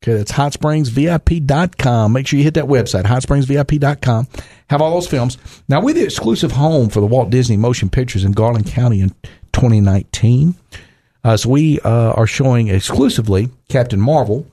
Okay, 0.05 0.13
that's 0.13 0.33
hotspringsvip.com. 0.33 2.13
Make 2.13 2.27
sure 2.27 2.37
you 2.39 2.45
hit 2.45 2.55
that 2.55 2.67
website, 2.67 3.05
hotspringsvip.com. 3.05 4.29
Have 4.69 4.83
all 4.83 4.93
those 4.93 5.09
films. 5.09 5.39
Now, 5.69 5.81
we're 5.81 5.95
the 5.95 6.05
exclusive 6.05 6.53
home 6.53 6.91
for 6.91 7.01
the 7.01 7.07
Walt 7.07 7.31
Disney 7.31 7.57
Motion 7.57 7.89
Pictures 7.89 8.25
in 8.25 8.33
Garland 8.33 8.67
County 8.67 9.01
in 9.01 9.11
2019. 9.53 10.55
Uh, 11.25 11.37
so 11.37 11.49
we 11.49 11.81
uh, 11.81 12.13
are 12.13 12.27
showing 12.27 12.69
exclusively 12.69 13.49
Captain 13.69 14.01
Marvel. 14.01 14.47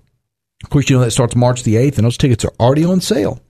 Of 0.63 0.69
course, 0.69 0.89
you 0.89 0.95
know 0.95 1.03
that 1.03 1.11
starts 1.11 1.35
March 1.35 1.63
the 1.63 1.75
8th, 1.75 1.97
and 1.97 2.05
those 2.05 2.17
tickets 2.17 2.45
are 2.45 2.53
already 2.59 2.85
on 2.85 3.01
sale. 3.01 3.41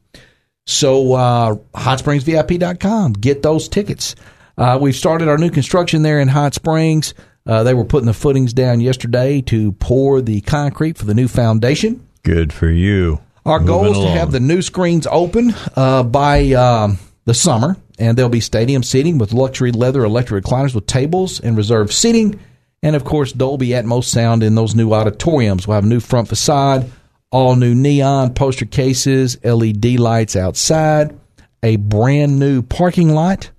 So, 0.65 1.13
uh, 1.13 1.55
hotspringsvip.com. 1.75 3.13
Get 3.13 3.41
those 3.43 3.67
tickets. 3.67 4.15
Uh, 4.57 4.77
we've 4.81 4.95
started 4.95 5.27
our 5.27 5.37
new 5.37 5.49
construction 5.49 6.03
there 6.03 6.19
in 6.19 6.27
Hot 6.27 6.53
Springs. 6.53 7.13
Uh, 7.45 7.63
they 7.63 7.73
were 7.73 7.83
putting 7.83 8.05
the 8.05 8.13
footings 8.13 8.53
down 8.53 8.79
yesterday 8.79 9.41
to 9.41 9.73
pour 9.73 10.21
the 10.21 10.41
concrete 10.41 10.97
for 10.97 11.05
the 11.05 11.13
new 11.13 11.27
foundation. 11.27 12.07
Good 12.23 12.53
for 12.53 12.69
you. 12.69 13.19
Our 13.45 13.59
goal 13.59 13.85
is 13.85 13.97
Moving 13.97 14.13
to 14.13 14.19
have 14.19 14.31
the 14.31 14.39
new 14.39 14.61
screens 14.61 15.05
open 15.11 15.53
uh, 15.75 16.03
by 16.03 16.53
um, 16.53 16.97
the 17.25 17.33
summer, 17.33 17.75
and 17.99 18.17
there'll 18.17 18.29
be 18.29 18.39
stadium 18.39 18.83
seating 18.83 19.17
with 19.17 19.33
luxury 19.33 19.73
leather 19.73 20.05
electric 20.05 20.45
recliners 20.45 20.73
with 20.73 20.85
tables 20.85 21.41
and 21.41 21.57
reserved 21.57 21.91
seating, 21.91 22.39
and 22.81 22.95
of 22.95 23.03
course 23.03 23.33
Dolby 23.33 23.69
Atmos 23.69 24.05
sound 24.05 24.43
in 24.43 24.55
those 24.55 24.75
new 24.75 24.93
auditoriums. 24.93 25.67
We'll 25.67 25.75
have 25.75 25.83
a 25.83 25.87
new 25.87 25.99
front 25.99 26.29
facade, 26.29 26.89
all 27.33 27.55
new 27.55 27.73
neon 27.73 28.33
poster 28.35 28.65
cases, 28.65 29.43
LED 29.43 29.99
lights 29.99 30.35
outside, 30.35 31.17
a 31.63 31.77
brand 31.77 32.37
new 32.37 32.61
parking 32.61 33.09
lot, 33.09 33.49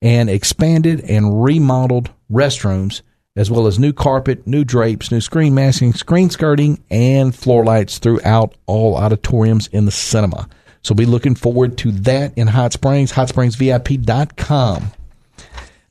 and 0.00 0.30
expanded 0.30 1.02
and 1.02 1.44
remodeled 1.44 2.10
restrooms, 2.30 3.02
as 3.36 3.50
well 3.50 3.66
as 3.66 3.78
new 3.78 3.92
carpet, 3.92 4.46
new 4.46 4.64
drapes, 4.64 5.12
new 5.12 5.20
screen 5.20 5.54
masking, 5.54 5.92
screen 5.92 6.30
skirting, 6.30 6.82
and 6.90 7.34
floor 7.36 7.64
lights 7.64 7.98
throughout 7.98 8.54
all 8.66 8.96
auditoriums 8.96 9.66
in 9.68 9.84
the 9.84 9.90
cinema. 9.92 10.48
So 10.80 10.94
be 10.94 11.04
looking 11.04 11.34
forward 11.34 11.76
to 11.78 11.92
that 11.92 12.36
in 12.36 12.48
Hot 12.48 12.72
Springs, 12.72 13.12
hotspringsvip.com. 13.12 14.92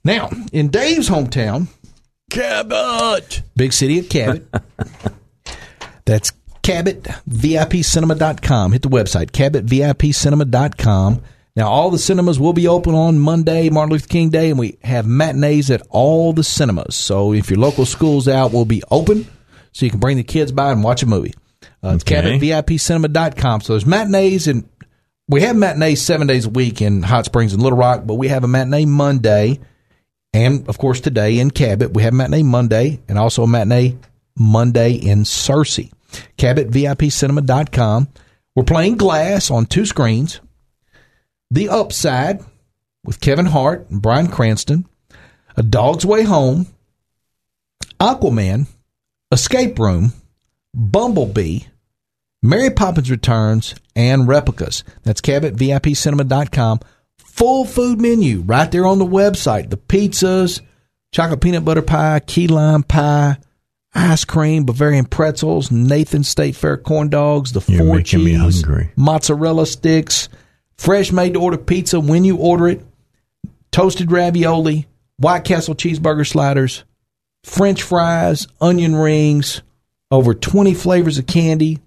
Now, 0.04 0.30
in 0.52 0.70
Dave's 0.70 1.08
hometown, 1.08 1.68
Cabot. 2.32 3.44
big 3.56 3.74
city 3.74 4.00
of 4.00 4.10
Cabot. 4.10 4.48
That's 6.06 6.32
Cabot, 6.64 7.04
VIPcinema.com. 7.30 8.72
Hit 8.72 8.82
the 8.84 8.90
website, 8.90 9.32
CabotVIPcinema.com. 9.32 11.22
Now, 11.56 11.68
all 11.68 11.90
the 11.92 12.00
cinemas 12.00 12.40
will 12.40 12.54
be 12.54 12.68
open 12.68 12.96
on 12.96 13.20
Monday, 13.20 13.70
Martin 13.70 13.92
Luther 13.92 14.08
King 14.08 14.30
Day, 14.30 14.52
and 14.52 14.60
we 14.60 14.78
have 14.84 15.06
matinees 15.06 15.70
at 15.70 15.82
all 15.90 16.32
the 16.34 16.44
cinemas. 16.46 16.96
So 16.96 17.34
if 17.34 17.50
your 17.50 17.60
local 17.60 17.86
school's 17.86 18.28
out, 18.28 18.54
we'll 18.54 18.64
be 18.66 18.84
open 18.90 19.28
so 19.74 19.86
you 19.86 19.90
can 19.92 20.00
bring 20.00 20.16
the 20.18 20.24
kids 20.24 20.52
by 20.52 20.72
and 20.72 20.84
watch 20.84 21.04
a 21.04 21.06
movie. 21.08 21.34
Uh, 21.84 21.94
it's 21.96 22.04
Okay. 22.06 22.40
CabotVIPcinema.com. 22.40 23.62
So 23.62 23.74
there's 23.74 23.86
matinees 23.86 24.48
and 24.48 24.68
we 25.28 25.42
have 25.42 25.56
matinees 25.56 26.02
seven 26.02 26.28
days 26.28 26.46
a 26.46 26.50
week 26.50 26.82
in 26.82 27.04
Hot 27.04 27.26
Springs 27.26 27.54
and 27.54 27.62
Little 27.64 27.78
Rock, 27.78 28.04
but 28.06 28.16
we 28.16 28.28
have 28.30 28.44
a 28.44 28.48
matinee 28.50 28.86
Monday, 28.86 29.60
and 30.34 30.68
of 30.68 30.78
course 30.78 31.00
today 31.00 31.40
in 31.40 31.52
Cabot 31.52 31.94
we 31.94 32.04
have 32.04 32.14
matinee 32.14 32.44
Monday, 32.44 33.00
and 33.08 33.18
also 33.18 33.44
a 33.44 33.48
matinee 33.48 33.98
Monday 34.38 34.92
in 34.94 35.20
Searcy. 35.24 35.92
CabotVIPCinema.com. 36.38 38.08
We're 38.56 38.64
playing 38.64 38.98
Glass 38.98 39.50
on 39.50 39.66
two 39.66 39.86
screens. 39.86 40.42
The 41.50 41.70
Upside 41.70 42.42
with 43.04 43.22
Kevin 43.22 43.48
Hart 43.48 43.90
and 43.90 44.02
Bryan 44.02 44.28
Cranston. 44.28 44.88
A 45.58 45.64
Dog's 45.64 46.06
Way 46.06 46.24
Home. 46.24 46.68
Aquaman. 48.00 48.68
Escape 49.32 49.80
Room. 49.80 50.14
Bumblebee. 50.74 51.62
Mary 52.44 52.72
Poppins 52.72 53.12
Returns, 53.12 53.76
and 53.96 54.28
replicas. 54.28 54.84
That's 55.04 55.22
CabotVIPCinema.com. 55.22 56.80
Full 57.20 57.66
food 57.66 58.02
menu 58.02 58.42
right 58.42 58.72
there 58.72 58.86
on 58.86 59.00
the 59.00 59.06
website. 59.06 59.70
The 59.70 59.78
pizzas, 59.78 60.62
chocolate 61.12 61.42
peanut 61.42 61.64
butter 61.64 61.84
pie, 61.84 62.20
key 62.20 62.48
lime 62.48 62.84
pie, 62.84 63.38
ice 63.94 64.24
cream, 64.26 64.64
Bavarian 64.66 65.06
pretzels, 65.06 65.72
Nathan 65.72 66.24
State 66.24 66.56
Fair 66.56 66.78
corn 66.78 67.10
dogs, 67.10 67.52
the 67.52 67.64
You're 67.68 67.80
four 67.86 67.96
cheese, 68.04 68.62
mozzarella 68.96 69.66
sticks, 69.66 70.30
fresh 70.78 71.12
made 71.12 71.34
to 71.34 71.42
order 71.42 71.58
pizza 71.58 72.00
when 72.00 72.24
you 72.24 72.38
order 72.38 72.68
it, 72.70 72.86
toasted 73.72 74.12
ravioli, 74.12 74.88
White 75.18 75.44
Castle 75.44 75.76
cheeseburger 75.76 76.28
sliders, 76.28 76.84
French 77.44 77.84
fries, 77.84 78.48
onion 78.60 78.96
rings, 78.96 79.62
over 80.10 80.34
20 80.34 80.74
flavors 80.74 81.18
of 81.18 81.28
candy, 81.28 81.80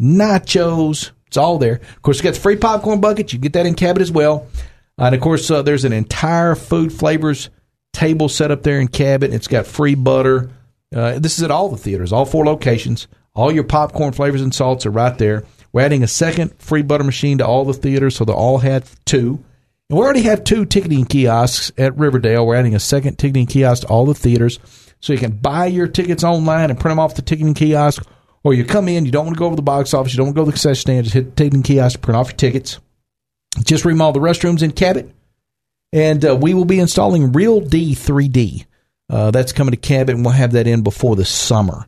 nachos. 0.00 1.10
It's 1.26 1.36
all 1.36 1.58
there. 1.58 1.74
Of 1.74 2.02
course, 2.02 2.18
you 2.18 2.24
got 2.24 2.34
the 2.34 2.40
free 2.40 2.56
popcorn 2.56 3.00
bucket. 3.00 3.32
You 3.32 3.38
can 3.38 3.42
get 3.42 3.52
that 3.54 3.66
in 3.66 3.74
Cabot 3.74 4.02
as 4.02 4.10
well. 4.12 4.46
and 4.98 5.14
of 5.14 5.20
course, 5.20 5.50
uh, 5.50 5.62
there's 5.62 5.84
an 5.84 5.92
entire 5.92 6.54
food 6.54 6.92
flavors 6.92 7.50
table 7.92 8.28
set 8.28 8.50
up 8.50 8.62
there 8.62 8.80
in 8.80 8.88
Cabot. 8.88 9.32
It's 9.32 9.48
got 9.48 9.66
free 9.66 9.94
butter. 9.94 10.50
Uh, 10.94 11.18
this 11.18 11.38
is 11.38 11.42
at 11.44 11.50
all 11.50 11.68
the 11.68 11.76
theaters, 11.76 12.12
all 12.12 12.24
four 12.24 12.44
locations. 12.44 13.08
All 13.34 13.52
your 13.52 13.64
popcorn 13.64 14.12
flavors 14.12 14.42
and 14.42 14.54
salts 14.54 14.86
are 14.86 14.90
right 14.90 15.16
there. 15.18 15.44
We're 15.72 15.82
adding 15.82 16.04
a 16.04 16.08
second 16.08 16.54
free 16.60 16.82
butter 16.82 17.02
machine 17.02 17.38
to 17.38 17.46
all 17.46 17.64
the 17.64 17.72
theaters, 17.72 18.14
so 18.14 18.24
they'll 18.24 18.36
all 18.36 18.58
have 18.58 18.94
two. 19.04 19.44
And 19.90 19.98
we 19.98 20.04
already 20.04 20.22
have 20.22 20.44
two 20.44 20.64
ticketing 20.64 21.04
kiosks 21.04 21.72
at 21.76 21.98
Riverdale. 21.98 22.46
We're 22.46 22.54
adding 22.54 22.76
a 22.76 22.80
second 22.80 23.18
ticketing 23.18 23.46
kiosk 23.46 23.82
to 23.82 23.88
all 23.88 24.06
the 24.06 24.14
theaters. 24.14 24.60
So 25.00 25.12
you 25.12 25.18
can 25.18 25.32
buy 25.32 25.66
your 25.66 25.88
tickets 25.88 26.22
online 26.22 26.70
and 26.70 26.78
print 26.78 26.92
them 26.92 27.00
off 27.00 27.16
the 27.16 27.22
ticketing 27.22 27.54
kiosk. 27.54 28.06
Or 28.44 28.54
you 28.54 28.64
come 28.64 28.88
in, 28.88 29.04
you 29.04 29.10
don't 29.10 29.26
want 29.26 29.36
to 29.36 29.38
go 29.38 29.46
over 29.46 29.56
the 29.56 29.62
box 29.62 29.94
office, 29.94 30.12
you 30.12 30.18
don't 30.18 30.28
want 30.28 30.36
to 30.36 30.40
go 30.40 30.44
to 30.44 30.50
the 30.50 30.52
concession 30.52 30.80
stand, 30.80 31.04
just 31.04 31.14
hit 31.14 31.24
the 31.24 31.44
ticketing 31.44 31.62
kiosk, 31.62 32.00
print 32.00 32.16
off 32.16 32.28
your 32.28 32.36
tickets. 32.36 32.78
Just 33.64 33.84
remodel 33.84 34.20
the 34.20 34.28
restrooms 34.28 34.62
in 34.62 34.70
Cabot. 34.70 35.10
And 35.92 36.24
uh, 36.24 36.36
we 36.36 36.54
will 36.54 36.64
be 36.64 36.78
installing 36.78 37.32
Real 37.32 37.60
D 37.60 37.94
3D. 37.94 38.66
Uh, 39.10 39.30
that's 39.30 39.52
coming 39.52 39.72
to 39.72 39.76
Cabot, 39.76 40.14
and 40.14 40.24
we'll 40.24 40.34
have 40.34 40.52
that 40.52 40.66
in 40.66 40.82
before 40.82 41.16
the 41.16 41.24
summer. 41.24 41.86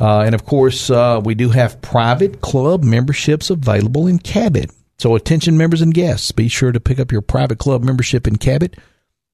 Uh, 0.00 0.20
and 0.20 0.34
of 0.34 0.44
course, 0.44 0.90
uh, 0.90 1.20
we 1.24 1.34
do 1.34 1.48
have 1.50 1.80
private 1.80 2.40
club 2.40 2.84
memberships 2.84 3.50
available 3.50 4.06
in 4.06 4.18
Cabot. 4.18 4.70
So, 4.98 5.14
attention 5.14 5.56
members 5.56 5.80
and 5.80 5.94
guests, 5.94 6.32
be 6.32 6.48
sure 6.48 6.72
to 6.72 6.80
pick 6.80 6.98
up 6.98 7.12
your 7.12 7.22
private 7.22 7.58
club 7.58 7.82
membership 7.82 8.26
in 8.26 8.36
Cabot. 8.36 8.76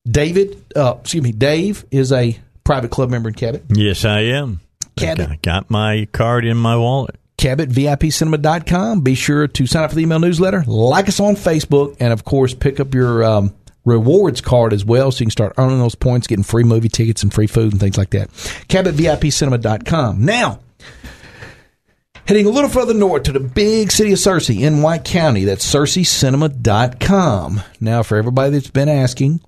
David, 0.07 0.63
uh, 0.77 0.97
excuse 1.01 1.23
me, 1.23 1.33
Dave 1.33 1.85
is 1.91 2.13
a 2.13 2.39
private 2.65 2.91
club 2.91 3.11
member 3.11 3.29
in 3.29 3.35
Cabot. 3.35 3.65
Yes, 3.69 4.05
I 4.05 4.21
am. 4.21 4.61
Cabot. 4.97 5.29
I 5.29 5.39
got 5.43 5.71
my 5.71 6.07
card 6.13 6.45
in 6.45 6.57
my 6.57 6.77
wallet. 6.77 7.17
CabotVIPCinema.com. 7.39 9.01
Be 9.01 9.15
sure 9.15 9.49
to 9.49 9.67
sign 9.67 9.85
up 9.85 9.91
for 9.91 9.97
the 9.97 10.03
email 10.03 10.21
newsletter, 10.21 10.63
like 10.67 11.09
us 11.09 11.21
on 11.21 11.35
Facebook, 11.35 11.97
and 11.99 12.13
of 12.13 12.25
course, 12.25 12.55
pick 12.55 12.79
up 12.79 12.95
your 12.95 13.25
um, 13.25 13.55
rewards 13.85 14.41
card 14.41 14.73
as 14.73 14.85
well 14.85 15.11
so 15.11 15.21
you 15.21 15.27
can 15.27 15.31
start 15.31 15.55
earning 15.59 15.79
those 15.79 15.95
points, 15.95 16.27
getting 16.27 16.45
free 16.45 16.65
movie 16.65 16.89
tickets 16.89 17.23
and 17.23 17.33
free 17.33 17.47
food 17.47 17.73
and 17.73 17.81
things 17.81 17.99
like 17.99 18.11
that. 18.11 18.31
CabotVIPCinema.com. 18.31 20.25
Now, 20.25 20.61
heading 22.27 22.47
a 22.47 22.51
little 22.51 22.71
further 22.71 22.95
north 22.95 23.25
to 23.25 23.33
the 23.33 23.41
big 23.41 23.93
city 23.93 24.13
of 24.13 24.19
Searcy 24.19 24.61
in 24.61 24.83
White 24.83 25.05
County, 25.05 25.45
that's 25.45 25.73
SearcyCinema.com. 25.73 27.61
Now, 27.81 28.03
for 28.03 28.17
everybody 28.17 28.53
that's 28.53 28.71
been 28.71 28.89
asking, 28.89 29.41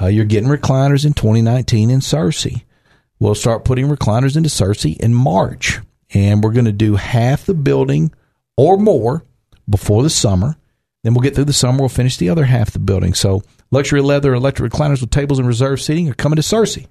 uh, 0.00 0.06
you're 0.06 0.24
getting 0.24 0.50
recliners 0.50 1.04
in 1.04 1.12
2019 1.12 1.90
in 1.90 2.00
Searcy. 2.00 2.64
We'll 3.20 3.34
start 3.34 3.64
putting 3.64 3.88
recliners 3.88 4.36
into 4.36 4.48
Searcy 4.48 4.96
in 4.98 5.14
March, 5.14 5.80
and 6.12 6.42
we're 6.42 6.52
going 6.52 6.64
to 6.64 6.72
do 6.72 6.96
half 6.96 7.46
the 7.46 7.54
building 7.54 8.12
or 8.56 8.76
more 8.76 9.24
before 9.68 10.02
the 10.02 10.10
summer. 10.10 10.56
Then 11.02 11.14
we'll 11.14 11.22
get 11.22 11.34
through 11.34 11.44
the 11.44 11.52
summer. 11.52 11.80
We'll 11.80 11.88
finish 11.88 12.16
the 12.16 12.30
other 12.30 12.44
half 12.44 12.68
of 12.68 12.72
the 12.74 12.78
building. 12.80 13.14
So, 13.14 13.42
luxury 13.74 14.00
leather 14.00 14.32
electric 14.32 14.72
recliners 14.72 15.00
with 15.02 15.10
tables 15.10 15.38
and 15.38 15.46
reserved 15.46 15.82
seating 15.82 16.08
are 16.08 16.14
coming 16.14 16.36
to 16.36 16.42
Searcy. 16.42 16.86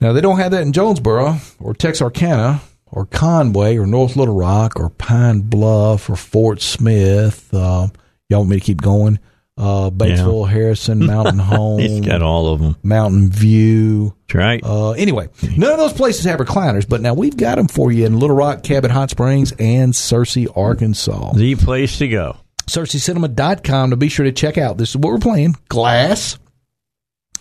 Now, 0.00 0.12
they 0.12 0.20
don't 0.20 0.38
have 0.38 0.50
that 0.50 0.62
in 0.62 0.72
Jonesboro 0.72 1.36
or 1.60 1.74
Texarkana 1.74 2.60
or 2.86 3.06
Conway 3.06 3.76
or 3.78 3.86
North 3.86 4.16
Little 4.16 4.34
Rock 4.34 4.78
or 4.78 4.90
Pine 4.90 5.40
Bluff 5.40 6.10
or 6.10 6.16
Fort 6.16 6.60
Smith. 6.60 7.48
Uh, 7.54 7.86
y'all 8.28 8.40
want 8.40 8.50
me 8.50 8.56
to 8.58 8.64
keep 8.64 8.82
going? 8.82 9.18
Uh, 9.56 9.90
Batesville, 9.90 10.48
Harrison, 10.48 10.98
Mountain 11.06 11.38
Home. 11.38 11.78
He's 11.78 12.00
got 12.00 12.20
all 12.22 12.52
of 12.52 12.60
them. 12.60 12.76
Mountain 12.82 13.30
View. 13.30 14.14
That's 14.26 14.34
right. 14.34 14.64
Uh, 14.64 14.92
anyway, 14.92 15.28
none 15.56 15.70
of 15.70 15.78
those 15.78 15.92
places 15.92 16.24
have 16.24 16.40
recliners, 16.40 16.88
but 16.88 17.00
now 17.00 17.14
we've 17.14 17.36
got 17.36 17.56
them 17.56 17.68
for 17.68 17.92
you 17.92 18.04
in 18.06 18.18
Little 18.18 18.34
Rock, 18.34 18.62
Cabot 18.64 18.90
Hot 18.90 19.10
Springs, 19.10 19.52
and 19.52 19.92
Searcy, 19.92 20.48
Arkansas. 20.56 21.34
the 21.34 21.54
place 21.54 21.98
to 21.98 22.08
go. 22.08 22.38
SearcyCinema.com 22.66 23.90
to 23.90 23.96
be 23.96 24.08
sure 24.08 24.24
to 24.24 24.32
check 24.32 24.58
out. 24.58 24.78
This 24.78 24.90
is 24.90 24.96
what 24.96 25.12
we're 25.12 25.18
playing 25.18 25.56
Glass, 25.68 26.38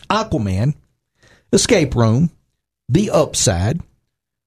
Aquaman, 0.10 0.75
Escape 1.53 1.95
Room, 1.95 2.31
The 2.89 3.12
Upside, 3.12 3.81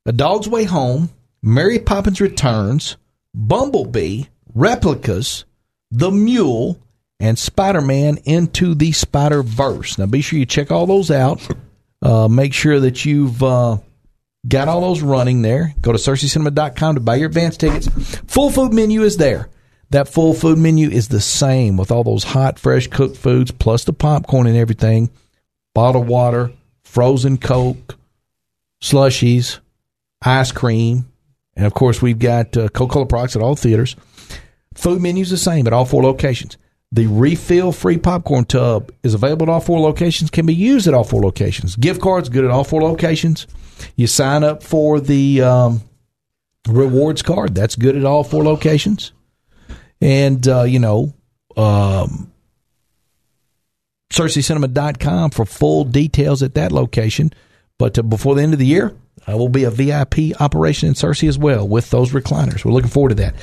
A 0.06 0.12
Dog's 0.12 0.48
Way 0.48 0.64
Home, 0.64 1.10
Mary 1.42 1.78
Poppins 1.78 2.20
Returns, 2.20 2.96
Bumblebee, 3.34 4.24
Replicas, 4.54 5.44
The 5.90 6.10
Mule, 6.10 6.78
and 7.20 7.38
Spider 7.38 7.80
Man 7.80 8.18
Into 8.24 8.74
the 8.74 8.92
Spider 8.92 9.42
Verse. 9.42 9.98
Now 9.98 10.06
be 10.06 10.20
sure 10.20 10.38
you 10.38 10.46
check 10.46 10.70
all 10.70 10.86
those 10.86 11.10
out. 11.10 11.46
Uh, 12.02 12.28
make 12.28 12.52
sure 12.52 12.80
that 12.80 13.04
you've 13.04 13.42
uh, 13.42 13.78
got 14.46 14.68
all 14.68 14.82
those 14.82 15.00
running 15.00 15.42
there. 15.42 15.74
Go 15.80 15.92
to 15.92 15.98
SearcyCinema.com 15.98 16.96
to 16.96 17.00
buy 17.00 17.16
your 17.16 17.28
advance 17.28 17.56
tickets. 17.56 17.88
Full 18.26 18.50
food 18.50 18.74
menu 18.74 19.02
is 19.02 19.16
there. 19.16 19.48
That 19.94 20.08
full 20.08 20.34
food 20.34 20.58
menu 20.58 20.90
is 20.90 21.06
the 21.06 21.20
same 21.20 21.76
with 21.76 21.92
all 21.92 22.02
those 22.02 22.24
hot, 22.24 22.58
fresh 22.58 22.88
cooked 22.88 23.16
foods, 23.16 23.52
plus 23.52 23.84
the 23.84 23.92
popcorn 23.92 24.48
and 24.48 24.56
everything, 24.56 25.08
bottled 25.72 26.08
water, 26.08 26.50
frozen 26.82 27.38
Coke, 27.38 27.96
slushies, 28.82 29.60
ice 30.20 30.50
cream, 30.50 31.04
and 31.54 31.64
of 31.64 31.74
course 31.74 32.02
we've 32.02 32.18
got 32.18 32.56
uh, 32.56 32.68
Coca-Cola 32.70 33.06
products 33.06 33.36
at 33.36 33.42
all 33.42 33.54
theaters. 33.54 33.94
Food 34.74 35.00
menu's 35.00 35.30
the 35.30 35.36
same 35.36 35.64
at 35.68 35.72
all 35.72 35.84
four 35.84 36.02
locations. 36.02 36.56
The 36.90 37.06
refill 37.06 37.70
free 37.70 37.98
popcorn 37.98 38.46
tub 38.46 38.90
is 39.04 39.14
available 39.14 39.44
at 39.44 39.52
all 39.52 39.60
four 39.60 39.78
locations, 39.78 40.28
can 40.28 40.44
be 40.44 40.56
used 40.56 40.88
at 40.88 40.94
all 40.94 41.04
four 41.04 41.22
locations. 41.22 41.76
Gift 41.76 42.00
cards 42.00 42.28
good 42.28 42.44
at 42.44 42.50
all 42.50 42.64
four 42.64 42.82
locations. 42.82 43.46
You 43.94 44.08
sign 44.08 44.42
up 44.42 44.64
for 44.64 44.98
the 44.98 45.42
um, 45.42 45.82
rewards 46.66 47.22
card, 47.22 47.54
that's 47.54 47.76
good 47.76 47.94
at 47.94 48.04
all 48.04 48.24
four 48.24 48.42
locations. 48.42 49.12
And, 50.04 50.46
uh, 50.46 50.64
you 50.64 50.80
know, 50.80 51.14
um, 51.56 52.30
SearcyCinema.com 54.12 55.30
for 55.30 55.46
full 55.46 55.84
details 55.84 56.42
at 56.42 56.54
that 56.54 56.72
location. 56.72 57.32
But 57.78 57.98
uh, 57.98 58.02
before 58.02 58.34
the 58.34 58.42
end 58.42 58.52
of 58.52 58.58
the 58.58 58.66
year, 58.66 58.94
uh, 59.26 59.36
will 59.38 59.48
be 59.48 59.64
a 59.64 59.70
VIP 59.70 60.38
operation 60.40 60.88
in 60.88 60.94
Searcy 60.94 61.26
as 61.26 61.38
well 61.38 61.66
with 61.66 61.88
those 61.88 62.12
recliners. 62.12 62.66
We're 62.66 62.72
looking 62.72 62.90
forward 62.90 63.10
to 63.10 63.14
that. 63.16 63.34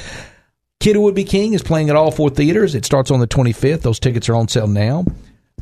Kid 0.80 0.96
Who 0.96 1.02
Would 1.02 1.16
Be 1.16 1.24
King 1.24 1.54
is 1.54 1.64
playing 1.64 1.90
at 1.90 1.96
all 1.96 2.12
four 2.12 2.30
theaters. 2.30 2.76
It 2.76 2.86
starts 2.86 3.10
on 3.10 3.20
the 3.20 3.28
25th. 3.28 3.82
Those 3.82 4.00
tickets 4.00 4.30
are 4.30 4.36
on 4.36 4.48
sale 4.48 4.68
now. 4.68 5.06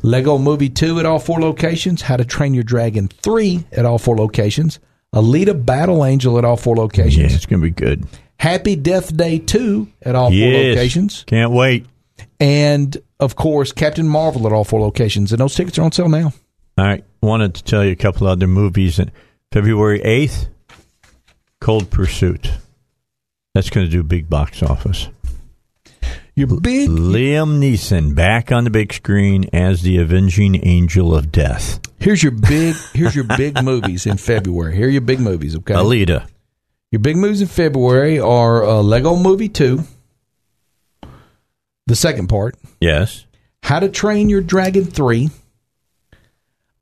Lego 0.02 0.36
Movie 0.36 0.68
2 0.68 0.98
at 0.98 1.06
all 1.06 1.18
four 1.18 1.40
locations. 1.40 2.02
How 2.02 2.18
to 2.18 2.26
Train 2.26 2.52
Your 2.52 2.62
Dragon 2.62 3.08
3 3.08 3.66
at 3.72 3.86
all 3.86 3.98
four 3.98 4.16
locations. 4.16 4.78
Alita 5.14 5.64
Battle 5.66 6.04
Angel 6.04 6.38
at 6.38 6.44
all 6.44 6.56
four 6.56 6.76
Yeah, 6.76 6.82
locations. 6.82 7.34
it's 7.34 7.46
going 7.46 7.60
to 7.60 7.64
be 7.64 7.70
good. 7.70 8.06
Happy 8.38 8.76
Death 8.76 9.14
Day 9.16 9.38
2 9.38 9.88
at 10.02 10.14
all 10.14 10.30
four 10.30 10.38
locations. 10.38 11.24
Can't 11.24 11.52
wait. 11.52 11.86
And, 12.38 12.96
of 13.18 13.36
course, 13.36 13.72
Captain 13.72 14.08
Marvel 14.08 14.46
at 14.46 14.52
all 14.52 14.64
four 14.64 14.80
locations. 14.80 15.32
And 15.32 15.40
those 15.40 15.54
tickets 15.54 15.78
are 15.78 15.82
on 15.82 15.92
sale 15.92 16.08
now. 16.08 16.32
All 16.78 16.84
right. 16.86 17.04
Wanted 17.22 17.54
to 17.56 17.64
tell 17.64 17.84
you 17.84 17.90
a 17.92 17.96
couple 17.96 18.26
other 18.26 18.46
movies. 18.46 18.98
And 18.98 19.10
February 19.52 20.00
8th, 20.00 20.46
Cold 21.60 21.90
Pursuit. 21.90 22.50
That's 23.54 23.68
going 23.68 23.84
to 23.84 23.90
do 23.90 24.02
big 24.02 24.30
box 24.30 24.62
office. 24.62 25.08
Your 26.34 26.46
big 26.60 26.88
Liam 26.88 27.58
Neeson 27.60 28.14
back 28.14 28.50
on 28.52 28.64
the 28.64 28.70
big 28.70 28.92
screen 28.92 29.46
as 29.52 29.82
the 29.82 29.98
avenging 29.98 30.64
angel 30.66 31.14
of 31.14 31.30
death. 31.32 31.80
here's 31.98 32.22
your 32.22 32.32
big 32.32 32.76
here's 32.94 33.14
your 33.14 33.24
big 33.24 33.62
movies 33.62 34.06
in 34.06 34.16
February. 34.16 34.74
Here 34.76 34.86
are 34.86 34.90
your 34.90 35.00
big 35.00 35.20
movies, 35.20 35.56
okay? 35.56 35.74
Alita. 35.74 36.26
Your 36.90 37.00
big 37.00 37.16
movies 37.16 37.42
in 37.42 37.48
February 37.48 38.18
are 38.18 38.64
uh, 38.64 38.82
Lego 38.82 39.14
Movie 39.16 39.48
2, 39.48 39.80
the 41.86 41.94
second 41.94 42.28
part, 42.28 42.56
Yes. 42.80 43.26
How 43.62 43.78
to 43.78 43.88
Train 43.88 44.28
Your 44.28 44.40
Dragon 44.40 44.84
3, 44.84 45.30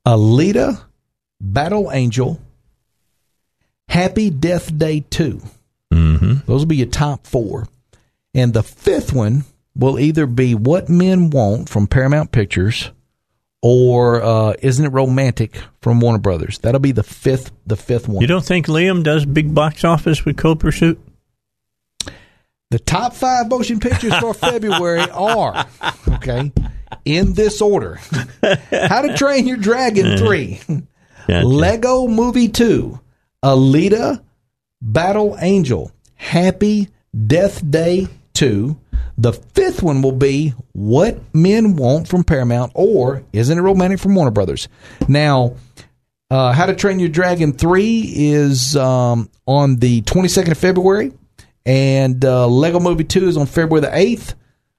Alita, 0.06 0.80
Battle 1.40 1.90
Angel, 1.92 2.40
Happy 3.88 4.30
Death 4.30 4.76
Day 4.78 5.00
2. 5.10 5.42
Mm-hmm. 5.92 6.32
Those 6.46 6.60
will 6.60 6.66
be 6.66 6.76
your 6.76 6.86
top 6.86 7.26
four. 7.26 7.66
And 8.34 8.52
the 8.52 8.62
fifth 8.62 9.12
one 9.12 9.44
will 9.74 9.98
either 9.98 10.26
be 10.26 10.54
What 10.54 10.88
Men 10.88 11.30
Want 11.30 11.68
from 11.68 11.86
Paramount 11.86 12.32
Pictures 12.32 12.90
or 13.62 14.22
uh, 14.22 14.54
Isn't 14.60 14.84
It 14.84 14.90
Romantic 14.90 15.60
from 15.80 16.00
Warner 16.00 16.18
Brothers. 16.18 16.58
That'll 16.58 16.80
be 16.80 16.92
the 16.92 17.02
fifth 17.02 17.52
the 17.66 17.76
fifth 17.76 18.08
one. 18.08 18.20
You 18.20 18.26
don't 18.26 18.44
think 18.44 18.66
Liam 18.66 19.02
does 19.02 19.24
big 19.24 19.54
box 19.54 19.84
office 19.84 20.24
with 20.24 20.36
Cold 20.36 20.60
Pursuit? 20.60 21.00
The 22.70 22.78
top 22.78 23.14
five 23.14 23.48
motion 23.48 23.80
pictures 23.80 24.14
for 24.18 24.34
February 24.34 25.08
are 25.10 25.66
okay 26.06 26.52
in 27.04 27.32
this 27.32 27.62
order: 27.62 27.94
How 28.70 29.02
to 29.02 29.16
Train 29.16 29.46
Your 29.46 29.56
Dragon 29.56 30.18
three, 30.18 30.60
Gotcha. 31.26 31.46
Lego 31.46 32.06
Movie 32.06 32.48
two, 32.48 33.00
Alita, 33.42 34.22
Battle 34.82 35.36
Angel, 35.40 35.90
Happy 36.14 36.88
Death 37.26 37.68
Day 37.68 38.06
two. 38.38 38.78
The 39.16 39.32
fifth 39.32 39.82
one 39.82 40.00
will 40.00 40.12
be 40.12 40.54
What 40.72 41.18
Men 41.34 41.74
Want 41.74 42.06
from 42.06 42.22
Paramount, 42.22 42.70
or 42.74 43.24
Isn't 43.32 43.58
It 43.58 43.62
Romantic 43.62 43.98
from 43.98 44.14
Warner 44.14 44.30
Brothers. 44.30 44.68
Now, 45.08 45.56
uh, 46.30 46.52
How 46.52 46.66
to 46.66 46.74
Train 46.74 47.00
Your 47.00 47.08
Dragon 47.08 47.52
3 47.52 48.12
is 48.14 48.76
um, 48.76 49.28
on 49.44 49.76
the 49.76 50.02
22nd 50.02 50.52
of 50.52 50.58
February, 50.58 51.12
and 51.66 52.24
uh, 52.24 52.46
Lego 52.46 52.78
Movie 52.78 53.04
2 53.04 53.26
is 53.26 53.36
on 53.36 53.46
February 53.46 53.80
the 53.80 53.88
8th. 53.88 54.34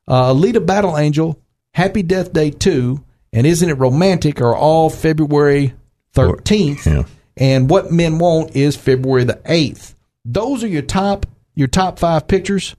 Uh, 0.07 0.34
Alita 0.34 0.66
Battle 0.66 0.97
Angel, 0.97 1.38
Happy 1.74 2.01
Death 2.01 2.32
Day 2.32 2.49
2, 2.49 3.03
and 3.34 3.45
Isn't 3.45 3.70
It 3.70 3.74
Romantic 3.74 4.39
are 4.39 4.55
all 4.55 4.89
February 4.89 5.74
13th. 6.16 6.86
Yeah. 6.86 7.03
And 7.36 7.70
What 7.70 7.91
Men 7.91 8.20
Want 8.20 8.55
is 8.55 8.78
February 8.78 9.26
the 9.26 9.41
8th. 9.45 9.95
Those 10.24 10.64
are 10.64 10.68
your 10.68 10.82
top 10.82 11.26
your 11.55 11.68
top 11.68 11.99
five 11.99 12.26
pictures. 12.26 12.74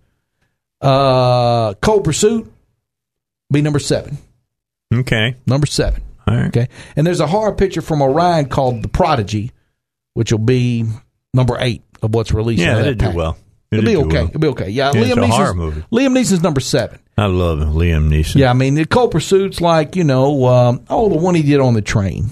Uh, 0.80 1.74
Cold 1.74 2.04
Pursuit 2.04 2.50
be 3.52 3.62
number 3.62 3.78
seven. 3.78 4.18
Okay. 4.92 5.36
Number 5.46 5.66
seven. 5.66 6.02
All 6.26 6.36
right. 6.36 6.46
Okay. 6.48 6.68
And 6.96 7.06
there's 7.06 7.20
a 7.20 7.26
horror 7.26 7.52
picture 7.54 7.82
from 7.82 8.02
Orion 8.02 8.48
called 8.48 8.82
The 8.82 8.88
Prodigy, 8.88 9.52
which 10.14 10.32
will 10.32 10.38
be 10.38 10.84
number 11.34 11.56
eight 11.60 11.82
of 12.02 12.14
what's 12.14 12.32
released. 12.32 12.62
Yeah, 12.62 12.80
it'll 12.80 12.94
do 12.94 13.16
well. 13.16 13.36
It'll, 13.70 13.84
be 13.84 13.96
okay. 13.96 14.06
well. 14.16 14.26
It'll 14.28 14.40
be 14.40 14.48
okay. 14.48 14.68
Yeah, 14.70 14.90
Yeah, 14.94 15.00
it's 15.02 15.10
Liam 15.10 15.18
a 15.18 15.26
Neeson's 15.26 15.34
horror 15.36 15.54
movie. 15.54 15.84
Liam 15.92 16.16
Neeson's 16.16 16.42
number 16.42 16.60
seven. 16.60 16.98
I 17.16 17.26
love 17.26 17.58
Liam 17.60 18.08
Neeson. 18.08 18.36
Yeah, 18.36 18.50
I 18.50 18.54
mean 18.54 18.74
the 18.74 18.84
Cold 18.86 19.12
Pursuit's 19.12 19.60
like 19.60 19.94
you 19.94 20.04
know, 20.04 20.46
um, 20.46 20.84
oh, 20.88 21.08
the 21.08 21.16
one 21.16 21.34
he 21.34 21.42
did 21.42 21.60
on 21.60 21.74
the 21.74 21.82
train. 21.82 22.30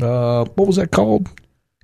Uh, 0.00 0.44
what 0.56 0.66
was 0.66 0.76
that 0.76 0.90
called? 0.90 1.28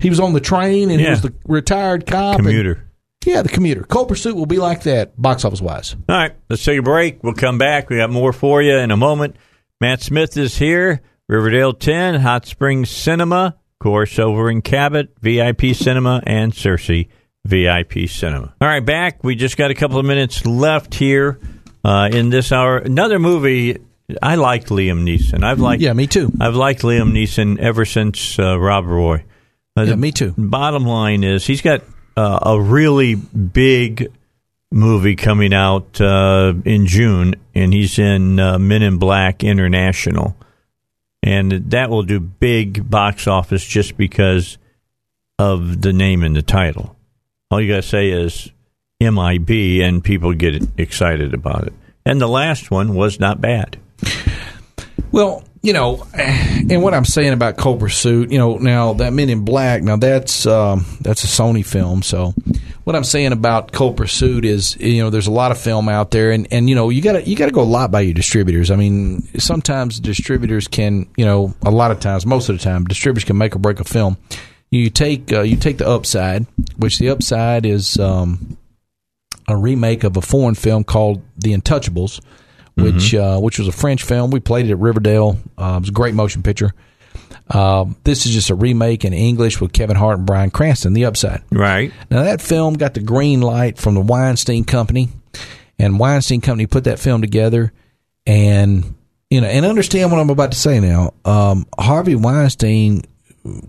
He 0.01 0.09
was 0.09 0.19
on 0.19 0.33
the 0.33 0.41
train 0.41 0.91
and 0.91 1.01
he 1.01 1.09
was 1.09 1.21
the 1.23 1.33
retired 1.47 2.07
cop. 2.07 2.37
and- 2.39 2.47
Commuter. 2.47 2.87
Yeah, 3.27 3.43
the 3.43 3.49
commuter. 3.51 3.83
Cold 3.85 4.09
Pursuit 4.09 4.35
will 4.35 4.47
be 4.47 4.57
like 4.59 4.85
that, 4.85 5.21
box 5.21 5.45
office 5.45 5.61
wise. 5.61 5.95
All 6.09 6.17
right, 6.17 6.33
let's 6.49 6.65
take 6.65 6.79
a 6.79 6.83
break. 6.83 7.23
We'll 7.23 7.35
come 7.35 7.59
back. 7.59 7.91
We 7.91 7.99
got 7.99 8.11
more 8.11 8.33
for 8.33 8.63
you 8.63 8.77
in 8.77 8.91
a 8.91 8.97
moment. 8.97 9.37
Matt 9.81 10.01
Smith 10.03 10.37
is 10.37 10.57
here. 10.57 11.03
Riverdale 11.29 11.73
10, 11.75 12.21
Hot 12.23 12.47
Springs 12.47 12.91
Cinema, 12.91 13.57
of 13.57 13.79
course, 13.79 14.19
over 14.19 14.51
in 14.51 14.63
Cabot, 14.63 15.11
VIP 15.21 15.75
Cinema, 15.75 16.23
and 16.27 16.53
Searcy 16.53 17.09
VIP 17.45 18.09
Cinema. 18.09 18.55
All 18.61 18.67
right, 18.69 18.85
back. 18.85 19.23
We 19.23 19.37
just 19.37 19.57
got 19.57 19.71
a 19.71 19.75
couple 19.75 19.99
of 19.99 20.05
minutes 20.07 20.45
left 20.45 20.95
here 20.95 21.39
uh, 21.85 22.09
in 22.13 22.31
this 22.31 22.51
hour. 22.53 22.79
Another 22.79 23.19
movie. 23.19 23.79
I 24.21 24.35
liked 24.35 24.71
Liam 24.71 25.05
Neeson. 25.05 25.45
I've 25.45 25.61
liked. 25.61 25.83
Yeah, 25.83 25.93
me 25.93 26.07
too. 26.09 26.33
I've 26.41 26.57
liked 26.57 26.83
Liam 26.83 27.13
Neeson 27.13 27.59
ever 27.61 27.85
since 27.85 28.39
uh, 28.39 28.59
Rob 28.59 28.87
Roy. 28.87 29.25
Uh, 29.77 29.83
Yeah, 29.83 29.95
me 29.95 30.11
too. 30.11 30.35
Bottom 30.37 30.85
line 30.85 31.23
is 31.23 31.47
he's 31.47 31.63
got 31.63 31.83
uh, 32.17 32.39
a 32.43 32.61
really 32.61 33.15
big 33.15 34.13
movie 34.73 35.17
coming 35.17 35.53
out 35.53 36.01
uh, 36.01 36.55
in 36.65 36.87
June, 36.87 37.35
and 37.55 37.73
he's 37.73 37.99
in 37.99 38.39
uh, 38.39 38.59
Men 38.59 38.83
in 38.83 38.99
Black 38.99 39.43
International, 39.43 40.37
and 41.23 41.53
that 41.71 41.91
will 41.91 42.03
do 42.03 42.21
big 42.21 42.89
box 42.89 43.27
office 43.27 43.65
just 43.65 43.97
because 43.97 44.59
of 45.39 45.83
the 45.83 45.93
name 45.93 46.23
and 46.23 46.37
the 46.37 46.43
title. 46.43 46.97
All 47.51 47.61
you 47.61 47.69
got 47.69 47.83
to 47.83 47.89
say 47.89 48.11
is 48.11 48.51
MIB, 49.01 49.83
and 49.83 50.05
people 50.05 50.33
get 50.35 50.63
excited 50.79 51.35
about 51.35 51.67
it. 51.67 51.73
And 52.05 52.21
the 52.21 52.29
last 52.29 52.71
one 52.71 52.95
was 52.95 53.19
not 53.19 53.41
bad. 53.41 53.79
Well, 55.13 55.45
you 55.63 55.75
know, 55.75 56.07
and 56.15 56.83
what 56.83 56.95
I'm 56.95 57.05
saying 57.05 57.33
about 57.33 57.59
Cold 57.59 57.81
Pursuit, 57.81 58.33
you 58.33 58.39
know, 58.39 58.57
now 58.57 58.95
that 58.95 59.13
Men 59.13 59.29
in 59.29 59.45
Black, 59.45 59.83
now 59.83 59.97
that's 59.97 60.47
um, 60.47 60.87
that's 61.01 61.25
a 61.25 61.27
Sony 61.27 61.65
film. 61.65 62.03
So, 62.03 62.33
what 62.85 62.97
I'm 62.97 63.05
saying 63.05 63.33
about 63.33 63.73
Cold 63.73 63.97
Pursuit 63.97 64.47
is, 64.47 64.77
you 64.77 65.03
know, 65.03 65.11
there's 65.11 65.27
a 65.27 65.33
lot 65.33 65.51
of 65.51 65.59
film 65.59 65.89
out 65.89 66.13
there, 66.13 66.31
and, 66.31 66.49
and 66.51 66.69
you 66.69 66.75
know, 66.75 66.89
you 66.89 67.03
got 67.03 67.13
to 67.13 67.29
you 67.29 67.37
got 67.37 67.47
to 67.47 67.53
go 67.53 67.61
a 67.61 67.63
lot 67.63 67.91
by 67.91 68.01
your 68.01 68.15
distributors. 68.15 68.71
I 68.71 68.77
mean, 68.77 69.23
sometimes 69.39 70.01
distributors 70.01 70.67
can, 70.67 71.07
you 71.17 71.27
know, 71.27 71.55
a 71.63 71.71
lot 71.71 71.91
of 71.91 72.01
times, 72.01 72.25
most 72.25 72.49
of 72.49 72.57
the 72.57 72.65
time, 72.65 72.85
distributors 72.85 73.25
can 73.25 73.37
make 73.37 73.55
or 73.55 73.59
break 73.59 73.81
a 73.81 73.85
film. 73.85 74.17
You 74.71 74.89
take 74.89 75.31
uh, 75.31 75.43
you 75.43 75.57
take 75.57 75.77
the 75.77 75.89
upside, 75.89 76.47
which 76.79 76.99
the 76.99 77.11
upside 77.11 77.67
is 77.67 77.99
um, 77.99 78.57
a 79.47 79.59
remake 79.59 80.05
of 80.05 80.17
a 80.17 80.23
foreign 80.23 80.55
film 80.55 80.85
called 80.85 81.23
The 81.37 81.53
Untouchables, 81.53 82.21
which 82.83 83.15
uh, 83.15 83.39
which 83.39 83.59
was 83.59 83.69
a 83.69 83.73
French 83.73 84.03
film. 84.03 84.31
We 84.31 84.41
played 84.41 84.67
it 84.67 84.71
at 84.73 84.79
Riverdale. 84.79 85.39
Uh, 85.59 85.75
it 85.77 85.81
was 85.81 85.89
a 85.89 85.93
great 85.93 86.15
motion 86.15 86.43
picture. 86.43 86.73
Um, 87.49 87.97
this 88.05 88.27
is 88.27 88.33
just 88.33 88.51
a 88.51 88.55
remake 88.55 89.05
in 89.05 89.13
English 89.13 89.61
with 89.61 89.73
Kevin 89.73 89.97
Hart 89.97 90.19
and 90.19 90.27
Bryan 90.27 90.51
Cranston. 90.51 90.93
The 90.93 91.05
Upside. 91.07 91.43
Right. 91.51 91.93
Now 92.11 92.23
that 92.23 92.41
film 92.41 92.75
got 92.75 92.95
the 92.95 93.01
green 93.01 93.41
light 93.41 93.77
from 93.79 93.95
the 93.95 94.01
Weinstein 94.01 94.65
Company, 94.65 95.09
and 95.79 95.99
Weinstein 95.99 96.41
Company 96.41 96.67
put 96.67 96.85
that 96.85 96.99
film 97.01 97.21
together, 97.21 97.73
and 98.27 98.95
you 99.31 99.41
know, 99.41 99.47
and 99.49 99.65
understand 99.67 100.11
what 100.13 100.21
I'm 100.21 100.31
about 100.31 100.53
to 100.53 100.59
say 100.59 100.79
now. 100.81 101.15
Um, 101.25 101.67
Harvey 101.79 102.15
Weinstein 102.15 103.03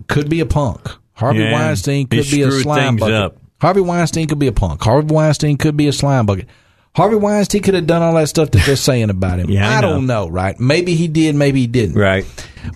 could 0.08 0.28
be 0.30 0.40
a 0.40 0.46
punk. 0.46 0.80
Harvey 1.14 1.40
Yeah, 1.40 1.52
Weinstein 1.52 2.06
could 2.06 2.30
be 2.30 2.42
a 2.42 2.50
slime 2.50 2.96
bucket. 2.96 3.14
up. 3.14 3.36
Harvey 3.60 3.80
Weinstein 3.80 4.26
could 4.26 4.38
be 4.40 4.48
a 4.48 4.52
punk. 4.52 4.82
Harvey 4.82 5.12
Weinstein 5.12 5.56
could 5.56 5.76
be 5.76 5.86
a 5.88 5.92
slime 5.92 6.26
bucket. 6.26 6.48
Harvey 6.94 7.16
Weinstein 7.16 7.62
could 7.62 7.74
have 7.74 7.86
done 7.86 8.02
all 8.02 8.14
that 8.14 8.28
stuff 8.28 8.50
that 8.50 8.66
they're 8.66 8.76
saying 8.90 9.10
about 9.10 9.38
him. 9.38 9.48
Yeah, 9.50 9.68
I 9.68 9.78
I, 9.78 9.80
know. 9.80 9.90
don't 9.94 10.06
know, 10.06 10.28
right? 10.28 10.58
Maybe 10.60 10.94
he 10.94 11.08
did, 11.08 11.34
maybe 11.34 11.60
he 11.60 11.66
didn't. 11.66 11.96
Right. 11.96 12.24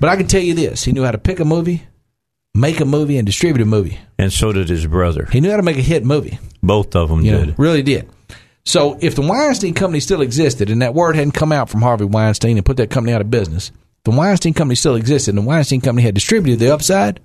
But 0.01 0.09
I 0.09 0.17
can 0.17 0.27
tell 0.27 0.41
you 0.43 0.55
this: 0.55 0.85
he 0.85 0.93
knew 0.93 1.05
how 1.05 1.11
to 1.11 1.19
pick 1.19 1.39
a 1.41 1.45
movie, 1.45 1.83
make 2.55 2.81
a 2.81 2.85
movie, 2.87 3.19
and 3.19 3.27
distribute 3.27 3.62
a 3.62 3.67
movie. 3.67 3.99
And 4.19 4.33
so 4.33 4.53
did 4.53 4.69
his 4.69 4.87
brother. 4.87 5.27
He 5.31 5.41
knew 5.41 5.51
how 5.51 5.59
to 5.59 5.62
make 5.62 5.77
a 5.77 5.83
hit 5.83 6.05
movie. 6.05 6.39
Both 6.62 6.97
of 6.97 7.09
them 7.11 7.21
You 7.21 7.33
know, 7.33 7.45
did. 7.47 7.59
really 7.59 7.83
did. 7.83 8.09
So 8.64 8.99
if 9.01 9.14
the 9.14 9.23
Weinstein 9.23 9.75
Company 9.75 10.01
still 10.01 10.23
existed 10.23 10.71
and 10.71 10.83
that 10.83 10.95
word 10.95 11.14
hadn't 11.14 11.33
come 11.33 11.53
out 11.53 11.69
from 11.69 11.83
Harvey 11.83 12.07
Weinstein 12.07 12.57
and 12.57 12.67
put 12.67 12.79
that 12.79 12.91
company 12.91 13.12
out 13.12 13.21
of 13.21 13.31
business, 13.31 13.71
the 14.05 14.11
Weinstein 14.11 14.55
Company 14.55 14.75
still 14.75 14.97
existed 14.97 15.37
and 15.37 15.45
the 15.45 15.47
Weinstein 15.49 15.81
Company 15.81 16.03
had 16.03 16.14
distributed 16.14 16.59
the 16.59 16.73
upside, 16.75 17.21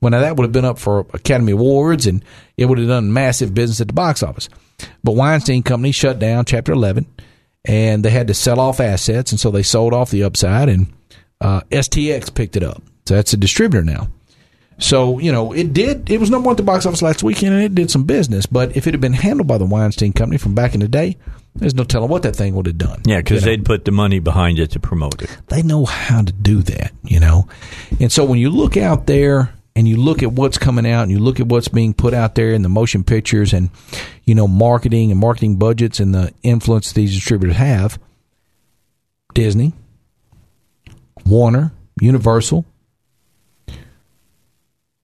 well, 0.00 0.10
now 0.10 0.20
that 0.20 0.36
would 0.36 0.44
have 0.44 0.52
been 0.52 0.64
up 0.64 0.78
for 0.78 1.06
Academy 1.12 1.52
Awards 1.52 2.06
and 2.06 2.24
it 2.56 2.66
would 2.66 2.78
have 2.78 2.88
done 2.88 3.12
massive 3.12 3.54
business 3.54 3.80
at 3.80 3.86
the 3.88 3.92
box 3.92 4.22
office. 4.22 4.48
But 5.02 5.12
Weinstein 5.12 5.62
Company 5.62 5.92
shut 5.92 6.18
down 6.18 6.44
Chapter 6.44 6.72
11 6.72 7.06
and 7.64 8.04
they 8.04 8.10
had 8.10 8.28
to 8.28 8.34
sell 8.34 8.60
off 8.60 8.80
assets 8.80 9.32
and 9.32 9.40
so 9.40 9.50
they 9.50 9.62
sold 9.62 9.92
off 9.94 10.10
the 10.10 10.22
upside 10.24 10.68
and 10.68 10.92
uh, 11.40 11.60
STX 11.70 12.34
picked 12.34 12.56
it 12.56 12.62
up. 12.62 12.82
So 13.06 13.14
that's 13.14 13.32
a 13.32 13.36
distributor 13.36 13.84
now. 13.84 14.08
So, 14.78 15.18
you 15.18 15.32
know, 15.32 15.52
it 15.52 15.72
did, 15.72 16.10
it 16.10 16.20
was 16.20 16.30
number 16.30 16.46
one 16.46 16.52
at 16.52 16.56
the 16.58 16.62
box 16.62 16.84
office 16.84 17.00
last 17.00 17.22
weekend 17.22 17.54
and 17.54 17.62
it 17.64 17.74
did 17.74 17.90
some 17.90 18.04
business. 18.04 18.44
But 18.44 18.76
if 18.76 18.86
it 18.86 18.92
had 18.92 19.00
been 19.00 19.14
handled 19.14 19.46
by 19.46 19.56
the 19.56 19.64
Weinstein 19.64 20.12
Company 20.12 20.36
from 20.36 20.54
back 20.54 20.74
in 20.74 20.80
the 20.80 20.88
day, 20.88 21.16
there's 21.54 21.74
no 21.74 21.84
telling 21.84 22.10
what 22.10 22.22
that 22.24 22.36
thing 22.36 22.54
would 22.54 22.66
have 22.66 22.76
done. 22.76 23.00
Yeah, 23.06 23.18
because 23.18 23.40
You 23.40 23.46
know, 23.46 23.52
they'd 23.56 23.64
put 23.64 23.86
the 23.86 23.90
money 23.90 24.18
behind 24.18 24.58
it 24.58 24.72
to 24.72 24.80
promote 24.80 25.22
it. 25.22 25.34
they 25.48 25.62
know 25.62 25.86
how 25.86 26.20
to 26.20 26.32
do 26.32 26.60
that, 26.64 26.92
you 27.02 27.18
know. 27.18 27.48
And 27.98 28.12
so 28.12 28.26
when 28.26 28.38
you 28.38 28.50
look 28.50 28.76
out 28.76 29.06
there 29.06 29.54
and 29.76 29.86
you 29.86 29.98
look 29.98 30.22
at 30.22 30.32
what's 30.32 30.56
coming 30.56 30.90
out 30.90 31.02
and 31.02 31.12
you 31.12 31.18
look 31.18 31.38
at 31.38 31.46
what's 31.46 31.68
being 31.68 31.92
put 31.92 32.14
out 32.14 32.34
there 32.34 32.52
in 32.52 32.62
the 32.62 32.68
motion 32.68 33.04
pictures 33.04 33.52
and, 33.52 33.68
you 34.24 34.34
know, 34.34 34.48
marketing 34.48 35.10
and 35.10 35.20
marketing 35.20 35.56
budgets 35.56 36.00
and 36.00 36.14
the 36.14 36.32
influence 36.42 36.92
these 36.92 37.14
distributors 37.14 37.56
have, 37.56 37.98
Disney, 39.34 39.74
Warner, 41.26 41.72
Universal, 42.00 42.64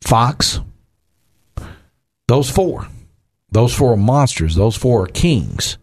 Fox, 0.00 0.60
those 2.26 2.50
four. 2.50 2.88
Those 3.50 3.74
four 3.74 3.92
are 3.92 3.96
monsters. 3.98 4.54
Those 4.54 4.74
four 4.74 5.02
are 5.02 5.06
kings. 5.06 5.76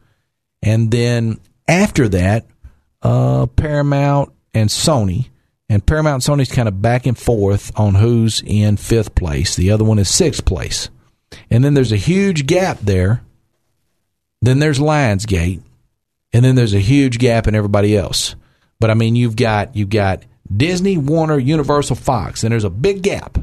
And 0.63 0.89
then 0.89 1.39
after 1.67 2.09
that, 2.09 2.47
uh, 3.03 3.45
Paramount 3.45 4.33
and 4.55 4.67
Sony. 4.67 5.29
And 5.69 5.85
Paramount 5.85 6.27
and 6.27 6.39
Sony's 6.39 6.51
kind 6.51 6.67
of 6.67 6.81
back 6.81 7.05
and 7.05 7.17
forth 7.17 7.71
on 7.79 7.95
who's 7.95 8.41
in 8.45 8.77
fifth 8.77 9.13
place. 9.13 9.55
The 9.55 9.69
other 9.71 9.83
one 9.83 9.99
is 9.99 10.09
sixth 10.09 10.43
place. 10.43 10.89
And 11.51 11.63
then 11.63 11.75
there's 11.75 11.91
a 11.91 11.97
huge 11.97 12.47
gap 12.47 12.79
there. 12.81 13.21
Then 14.41 14.59
there's 14.59 14.79
Lionsgate. 14.79 15.61
and 16.33 16.45
then 16.45 16.55
there's 16.55 16.73
a 16.73 16.79
huge 16.79 17.19
gap 17.19 17.47
in 17.47 17.55
everybody 17.55 17.95
else. 17.95 18.35
But 18.79 18.89
I 18.89 18.93
mean, 18.93 19.15
you've 19.15 19.35
got 19.35 19.75
you've 19.75 19.89
got 19.89 20.23
Disney, 20.55 20.97
Warner, 20.97 21.37
Universal, 21.37 21.97
Fox, 21.97 22.43
and 22.43 22.51
there's 22.51 22.63
a 22.63 22.69
big 22.69 23.03
gap. 23.03 23.37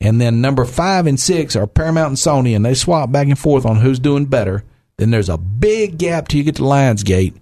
And 0.00 0.20
then 0.20 0.40
number 0.42 0.64
five 0.66 1.06
and 1.06 1.18
six 1.18 1.56
are 1.56 1.66
Paramount 1.66 2.08
and 2.08 2.16
Sony, 2.16 2.54
and 2.54 2.64
they 2.64 2.74
swap 2.74 3.10
back 3.10 3.28
and 3.28 3.38
forth 3.38 3.64
on 3.64 3.76
who's 3.76 3.98
doing 3.98 4.26
better. 4.26 4.62
Then 4.98 5.10
there's 5.10 5.28
a 5.30 5.38
big 5.38 5.98
gap 5.98 6.28
till 6.28 6.38
you 6.38 6.44
get 6.44 6.56
to 6.56 6.62
Lionsgate. 6.62 7.34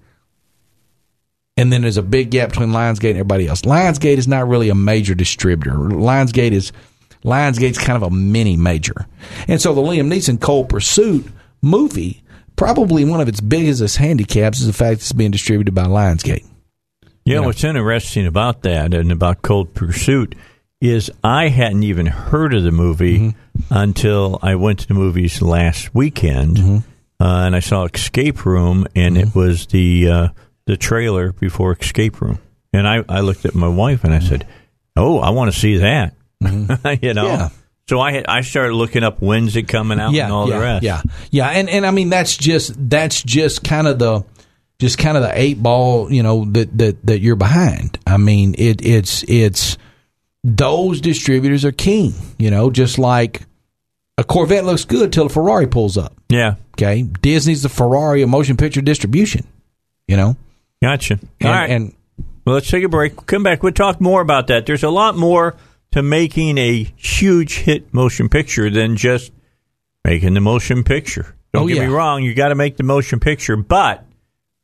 And 1.56 1.72
then 1.72 1.82
there's 1.82 1.96
a 1.96 2.02
big 2.02 2.30
gap 2.30 2.50
between 2.50 2.70
Lionsgate 2.70 3.10
and 3.10 3.18
everybody 3.18 3.46
else. 3.46 3.62
Lionsgate 3.62 4.16
is 4.18 4.26
not 4.26 4.48
really 4.48 4.70
a 4.70 4.74
major 4.74 5.14
distributor. 5.14 5.72
Lionsgate 5.76 6.50
is 6.52 6.72
Lionsgate's 7.24 7.78
kind 7.78 7.96
of 7.96 8.02
a 8.02 8.10
mini 8.14 8.56
major. 8.56 9.06
And 9.46 9.60
so 9.62 9.72
the 9.72 9.80
Liam 9.80 10.12
Neeson 10.12 10.40
Cold 10.40 10.68
Pursuit 10.68 11.26
movie, 11.62 12.22
probably 12.56 13.04
one 13.04 13.20
of 13.20 13.28
its 13.28 13.40
biggest 13.40 13.96
handicaps 13.96 14.60
is 14.60 14.66
the 14.66 14.72
fact 14.72 14.94
it's 15.00 15.12
being 15.12 15.30
distributed 15.30 15.74
by 15.74 15.84
Lionsgate. 15.84 16.44
Yeah, 17.24 17.34
You 17.36 17.40
know. 17.40 17.42
what's 17.46 17.62
interesting 17.64 18.26
about 18.26 18.62
that 18.62 18.92
and 18.92 19.12
about 19.12 19.42
Cold 19.42 19.74
Pursuit 19.74 20.34
is 20.80 21.10
I 21.22 21.48
hadn't 21.48 21.84
even 21.84 22.06
heard 22.06 22.52
of 22.52 22.64
the 22.64 22.72
movie 22.72 23.18
Mm-hmm. 23.20 23.38
until 23.74 24.38
I 24.42 24.56
went 24.56 24.80
to 24.80 24.88
the 24.88 24.94
movies 24.94 25.40
last 25.40 25.94
weekend, 25.94 26.56
Mm-hmm. 26.56 27.22
uh, 27.24 27.46
and 27.46 27.54
I 27.56 27.60
saw 27.60 27.84
Escape 27.84 28.44
Room, 28.44 28.86
and 28.96 29.16
it 29.16 29.34
was 29.36 29.68
the 29.68 30.10
uh, 30.10 30.28
the 30.66 30.76
trailer 30.76 31.32
before 31.32 31.72
Escape 31.72 32.20
Room, 32.20 32.38
and 32.72 32.86
I, 32.88 33.04
I 33.08 33.20
looked 33.20 33.44
at 33.44 33.54
my 33.54 33.68
wife 33.68 34.04
and 34.04 34.14
I 34.14 34.20
said, 34.20 34.46
"Oh, 34.96 35.18
I 35.18 35.30
want 35.30 35.52
to 35.52 35.58
see 35.58 35.78
that," 35.78 36.14
you 36.40 36.50
know. 36.50 36.68
Mm-hmm. 36.68 37.14
Yeah. 37.24 37.48
So 37.86 38.00
I 38.00 38.12
had, 38.12 38.26
I 38.26 38.40
started 38.40 38.72
looking 38.72 39.02
up 39.02 39.20
when's 39.20 39.56
it 39.56 39.68
coming 39.68 40.00
out 40.00 40.14
yeah, 40.14 40.24
and 40.24 40.32
all 40.32 40.48
yeah, 40.48 40.54
the 40.58 40.62
rest. 40.62 40.82
Yeah, 40.84 41.02
yeah, 41.30 41.48
and 41.50 41.68
and 41.68 41.84
I 41.84 41.90
mean 41.90 42.08
that's 42.08 42.36
just 42.36 42.72
that's 42.88 43.22
just 43.22 43.62
kind 43.62 43.86
of 43.86 43.98
the 43.98 44.24
just 44.78 44.98
kind 44.98 45.16
of 45.16 45.22
the 45.22 45.38
eight 45.38 45.62
ball, 45.62 46.10
you 46.10 46.22
know, 46.22 46.46
that 46.46 46.76
that 46.78 47.06
that 47.06 47.20
you're 47.20 47.36
behind. 47.36 47.98
I 48.06 48.16
mean, 48.16 48.54
it 48.56 48.84
it's 48.84 49.22
it's 49.28 49.76
those 50.42 51.00
distributors 51.00 51.64
are 51.64 51.72
king, 51.72 52.14
you 52.38 52.50
know, 52.50 52.70
just 52.70 52.98
like 52.98 53.42
a 54.18 54.24
Corvette 54.24 54.64
looks 54.64 54.84
good 54.84 55.12
till 55.12 55.26
a 55.26 55.28
Ferrari 55.28 55.66
pulls 55.66 55.96
up. 55.98 56.14
yeah, 56.28 56.54
Okay, 56.74 57.02
Disney's 57.02 57.62
the 57.62 57.68
Ferrari 57.68 58.22
of 58.22 58.28
motion 58.28 58.56
picture 58.56 58.80
distribution, 58.80 59.46
you 60.08 60.16
know, 60.16 60.36
gotcha. 60.88 61.18
and, 61.40 61.48
all 61.48 61.50
right, 61.50 61.70
and 61.70 61.94
Well, 62.44 62.54
let's 62.54 62.68
take 62.70 62.84
a 62.84 62.88
break. 62.88 63.16
We'll 63.16 63.24
come 63.24 63.42
back. 63.42 63.62
We'll 63.62 63.72
talk 63.72 64.00
more 64.00 64.20
about 64.20 64.48
that. 64.48 64.66
There's 64.66 64.82
a 64.84 64.90
lot 64.90 65.16
more 65.16 65.56
to 65.92 66.02
making 66.02 66.58
a 66.58 66.84
huge 66.96 67.58
hit 67.58 67.92
motion 67.94 68.28
picture 68.28 68.68
than 68.70 68.96
just 68.96 69.32
making 70.04 70.34
the 70.34 70.40
motion 70.40 70.84
picture. 70.84 71.34
Don't 71.52 71.64
Oh, 71.64 71.68
get 71.68 71.76
yeah. 71.76 71.86
me 71.86 71.92
wrong, 71.94 72.22
you 72.22 72.34
got 72.34 72.48
to 72.48 72.54
make 72.56 72.76
the 72.76 72.82
motion 72.82 73.20
picture, 73.20 73.56
but 73.56 74.04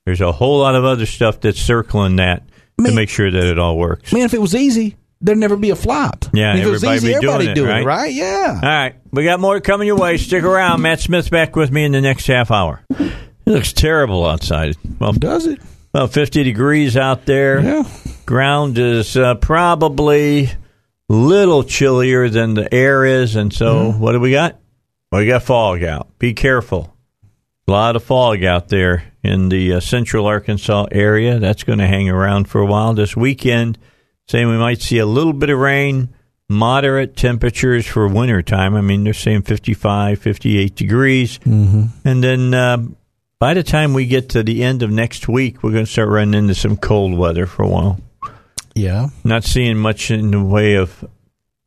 there's 0.05 0.21
a 0.21 0.33
whole 0.33 0.59
lot 0.61 0.75
of 0.75 0.85
other 0.85 1.07
stuff 1.07 1.41
that's 1.41 1.61
circling 1.61 2.17
that 2.17 2.43
to 2.85 2.93
make 2.93 3.09
sure 3.09 3.31
that 3.31 3.45
it 3.45 3.59
all 3.59 3.77
works. 3.79 4.13
man, 4.13 4.23
if 4.23 4.35
it 4.35 4.41
was 4.41 4.55
easy, 4.57 4.97
there'd 5.21 5.39
never 5.39 5.57
be 5.57 5.71
a 5.71 5.77
flop. 5.77 6.25
Yeah, 6.33 6.57
if 6.57 6.67
everybody 6.67 6.97
easy, 6.97 7.09
be 7.09 7.15
everybody 7.15 7.45
doing 7.45 7.51
it, 7.53 7.55
do 7.55 7.67
right? 7.69 7.83
it, 7.83 7.87
right? 7.87 8.13
Yeah. 8.13 8.61
All 8.63 8.69
right, 8.69 8.95
we 9.13 9.23
got 9.23 9.39
more 9.39 9.61
coming 9.61 9.87
your 9.87 9.99
way. 9.99 10.17
Stick 10.17 10.43
around. 10.43 10.83
Matt 10.83 10.99
Smith's 11.01 11.29
back 11.29 11.55
with 11.57 11.71
me 11.71 11.85
in 11.85 11.93
the 11.93 12.01
next 12.01 12.27
half 12.27 12.51
hour. 12.51 12.83
It 12.91 13.13
looks 13.47 13.73
terrible 13.73 14.25
outside. 14.27 14.77
Well, 14.99 15.13
Does 15.13 15.47
it? 15.47 15.61
About 15.93 16.13
50 16.13 16.43
degrees 16.45 16.97
out 16.97 17.27
there. 17.27 17.61
Yeah. 17.61 17.83
ground 18.27 18.79
is 18.79 19.17
uh, 19.17 19.35
probably 19.37 20.51
little 21.09 21.65
chillier 21.65 22.29
than 22.29 22.55
the 22.55 22.73
air 22.73 23.05
is, 23.05 23.37
and 23.37 23.53
so 23.53 23.91
what 23.93 24.13
do 24.13 24.21
we 24.21 24.31
got? 24.31 24.61
Well, 25.11 25.23
we 25.23 25.27
got 25.27 25.43
fog 25.43 25.83
out. 25.83 26.19
Be 26.19 26.35
careful. 26.35 26.97
A 27.67 27.71
lot 27.71 27.97
of 27.97 28.05
fog 28.05 28.45
out 28.45 28.69
there 28.69 29.13
in 29.23 29.49
the 29.49 29.75
uh, 29.75 29.81
central 29.81 30.27
Arkansas 30.27 30.87
area. 30.93 31.39
That's 31.39 31.65
going 31.65 31.81
to 31.81 31.87
hang 31.87 32.09
around 32.09 32.49
for 32.49 32.61
a 32.61 32.67
while. 32.67 32.95
This 32.95 33.17
weekend, 33.17 33.79
saying 34.29 34.49
we 34.49 34.57
might 34.57 34.81
see 34.81 34.99
a 34.99 35.07
little 35.07 35.33
bit 35.33 35.51
of 35.51 35.59
rain, 35.59 36.15
moderate 36.49 37.17
temperatures 37.17 37.87
for 37.87 38.07
winter 38.09 38.43
time. 38.43 38.75
I 38.75 38.81
mean, 38.81 39.05
they're 39.05 39.13
saying 39.13 39.43
55, 39.43 40.21
58 40.21 40.75
degrees. 40.75 41.39
Mm-hmm. 41.41 42.09
And 42.09 42.25
then 42.25 42.55
uh, 42.55 42.79
by 43.41 43.55
the 43.55 43.65
time 43.65 43.95
we 43.95 44.07
get 44.07 44.29
to 44.31 44.45
the 44.45 44.63
end 44.63 44.83
of 44.83 44.91
next 44.91 45.27
week, 45.27 45.63
we're 45.63 45.73
going 45.73 45.87
to 45.87 45.91
start 45.91 46.11
running 46.11 46.35
into 46.35 46.55
some 46.55 46.77
cold 46.77 47.19
weather 47.19 47.47
for 47.47 47.65
a 47.65 47.69
while. 47.69 47.99
Yeah. 48.75 49.09
Not 49.25 49.43
seeing 49.43 49.79
much 49.79 50.11
in 50.11 50.31
the 50.31 50.45
way 50.45 50.75
of 50.75 51.05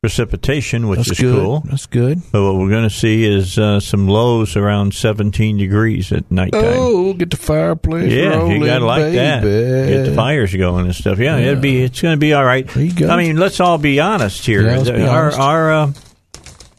precipitation, 0.01 0.87
which 0.87 0.99
That's 0.99 1.11
is 1.11 1.19
good. 1.19 1.35
cool. 1.35 1.59
That's 1.61 1.87
good. 1.87 2.21
But 2.31 2.43
what 2.43 2.55
we're 2.57 2.69
going 2.69 2.83
to 2.83 2.89
see 2.93 3.25
is 3.25 3.57
uh, 3.57 3.79
some 3.79 4.07
lows 4.07 4.55
around 4.55 4.93
17 4.93 5.57
degrees 5.57 6.11
at 6.11 6.29
nighttime. 6.29 6.61
Oh, 6.63 7.13
get 7.13 7.31
the 7.31 7.37
fireplace 7.37 8.11
yeah, 8.11 8.35
rolling, 8.35 8.61
you 8.61 8.67
got 8.67 8.79
to 8.79 8.85
like 8.85 9.13
that. 9.13 9.41
Get 9.43 10.03
the 10.05 10.13
fires 10.15 10.53
going 10.55 10.85
and 10.85 10.95
stuff. 10.95 11.19
Yeah, 11.19 11.37
it'll 11.37 11.61
be. 11.61 11.81
It's 11.81 12.01
going 12.01 12.13
to 12.13 12.19
be 12.19 12.33
all 12.33 12.45
right. 12.45 12.67
There 12.67 12.83
you 12.83 12.93
go. 12.93 13.09
I 13.09 13.17
mean, 13.17 13.37
let's 13.37 13.59
all 13.59 13.77
be 13.77 13.99
honest 13.99 14.45
here. 14.45 14.61
Yeah, 14.63 14.83
be 14.83 15.03
our 15.03 15.25
honest. 15.25 15.39
our 15.39 15.73
uh, 15.73 15.93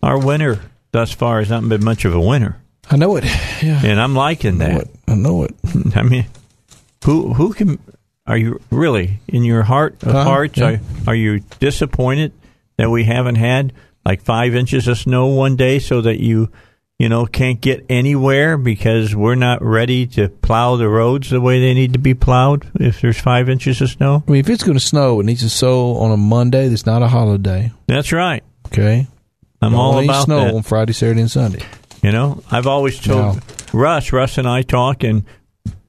our 0.03 0.19
winter 0.19 0.61
thus 0.93 1.11
far 1.11 1.41
has 1.41 1.51
not 1.51 1.69
been 1.69 1.83
much 1.83 2.05
of 2.05 2.15
a 2.15 2.21
winter, 2.21 2.59
I 2.91 2.97
know 2.97 3.17
it. 3.17 3.25
Yeah. 3.63 3.81
and 3.85 4.01
I'm 4.01 4.15
liking 4.15 4.61
I 4.61 4.67
know 4.69 4.75
that. 4.79 4.83
it. 4.83 4.91
I 5.09 5.15
know 5.15 5.45
it. 5.45 5.55
I 5.97 6.03
mean, 6.03 6.27
who 7.05 7.33
who 7.35 7.53
can 7.53 7.79
are 8.27 8.37
you 8.37 8.61
really 8.71 9.19
in 9.29 9.45
your 9.45 9.63
heart 9.63 10.03
of 10.03 10.13
Huh? 10.13 10.25
hearts? 10.25 10.59
Yeah. 10.59 10.67
Are 10.67 10.81
are 11.09 11.15
you 11.15 11.41
disappointed 11.61 12.33
that 12.77 12.91
we 12.91 13.05
haven't 13.05 13.37
had 13.37 13.73
like 14.05 14.23
five 14.23 14.55
inches 14.55 14.87
of 14.89 14.99
snow 14.99 15.27
one 15.27 15.57
day, 15.57 15.79
so 15.79 16.01
that 16.03 16.21
you 16.23 16.51
you 16.99 17.09
know 17.09 17.27
can't 17.27 17.61
get 17.61 17.85
anywhere 17.89 18.57
because 18.59 19.15
we're 19.17 19.35
not 19.35 19.63
ready 19.63 20.07
to 20.09 20.29
plow 20.29 20.77
the 20.77 20.89
roads 20.89 21.31
the 21.31 21.41
way 21.41 21.61
they 21.61 21.75
need 21.75 21.93
to 21.95 21.99
be 21.99 22.15
plowed 22.15 22.67
if 22.81 23.01
there's 23.01 23.19
five 23.21 23.49
inches 23.49 23.81
of 23.81 23.91
snow? 23.91 24.23
I 24.27 24.31
mean, 24.31 24.41
if 24.41 24.49
it's 24.51 24.63
going 24.63 24.79
to 24.79 24.85
snow, 24.85 25.21
it 25.21 25.25
needs 25.27 25.41
to 25.43 25.49
snow 25.51 25.97
on 25.97 26.11
a 26.13 26.17
Monday 26.17 26.69
that's 26.69 26.87
not 26.87 27.03
a 27.03 27.09
holiday. 27.09 27.73
That's 27.87 28.13
right. 28.13 28.43
Okay. 28.67 29.07
I'm 29.63 29.75
all 29.75 29.99
about 29.99 30.25
snow 30.25 30.45
that. 30.45 30.55
on 30.55 30.63
Friday, 30.63 30.93
Saturday, 30.93 31.23
and 31.23 31.31
Sunday. 31.31 31.63
You 32.05 32.13
know, 32.13 32.43
I've 32.51 32.67
always 32.67 33.01
told 33.01 33.37
No. 33.37 33.43
Russ, 33.73 34.13
Russ 34.13 34.37
and 34.37 34.47
I 34.47 34.61
talk, 34.61 35.03
and 35.05 35.25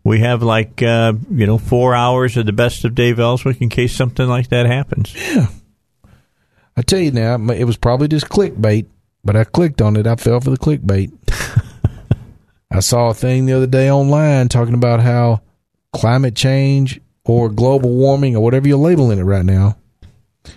we 0.01 0.21
have 0.21 0.41
like 0.41 0.81
uh, 0.81 1.11
you 1.29 1.45
know 1.45 1.57
four 1.57 1.93
hours 1.93 2.37
of 2.37 2.45
the 2.45 2.53
best 2.53 2.85
of 2.85 2.95
Dave 2.95 3.19
Elswick 3.19 3.59
in 3.61 3.67
case 3.67 3.93
something 3.93 4.25
like 4.25 4.47
that 4.47 4.65
happens. 4.65 5.13
Yeah, 5.13 5.47
I 6.77 6.83
tell 6.83 6.99
you 6.99 7.11
now, 7.11 7.35
it 7.51 7.65
was 7.65 7.75
probably 7.75 8.07
just 8.07 8.29
clickbait, 8.29 8.85
but 9.25 9.35
I 9.35 9.43
clicked 9.43 9.81
on 9.81 9.97
it. 9.97 10.07
I 10.07 10.15
fell 10.15 10.39
for 10.39 10.51
the 10.51 10.57
clickbait. 10.57 11.11
I 12.71 12.79
saw 12.79 13.09
a 13.09 13.13
thing 13.13 13.45
the 13.45 13.51
other 13.51 13.67
day 13.67 13.91
online 13.91 14.47
talking 14.47 14.73
about 14.73 15.01
how 15.01 15.41
climate 15.91 16.33
change 16.37 17.01
or 17.25 17.49
global 17.49 17.89
warming 17.89 18.37
or 18.37 18.41
whatever 18.41 18.69
you're 18.69 18.77
labeling 18.77 19.19
it 19.19 19.23
right 19.23 19.43
now 19.43 19.75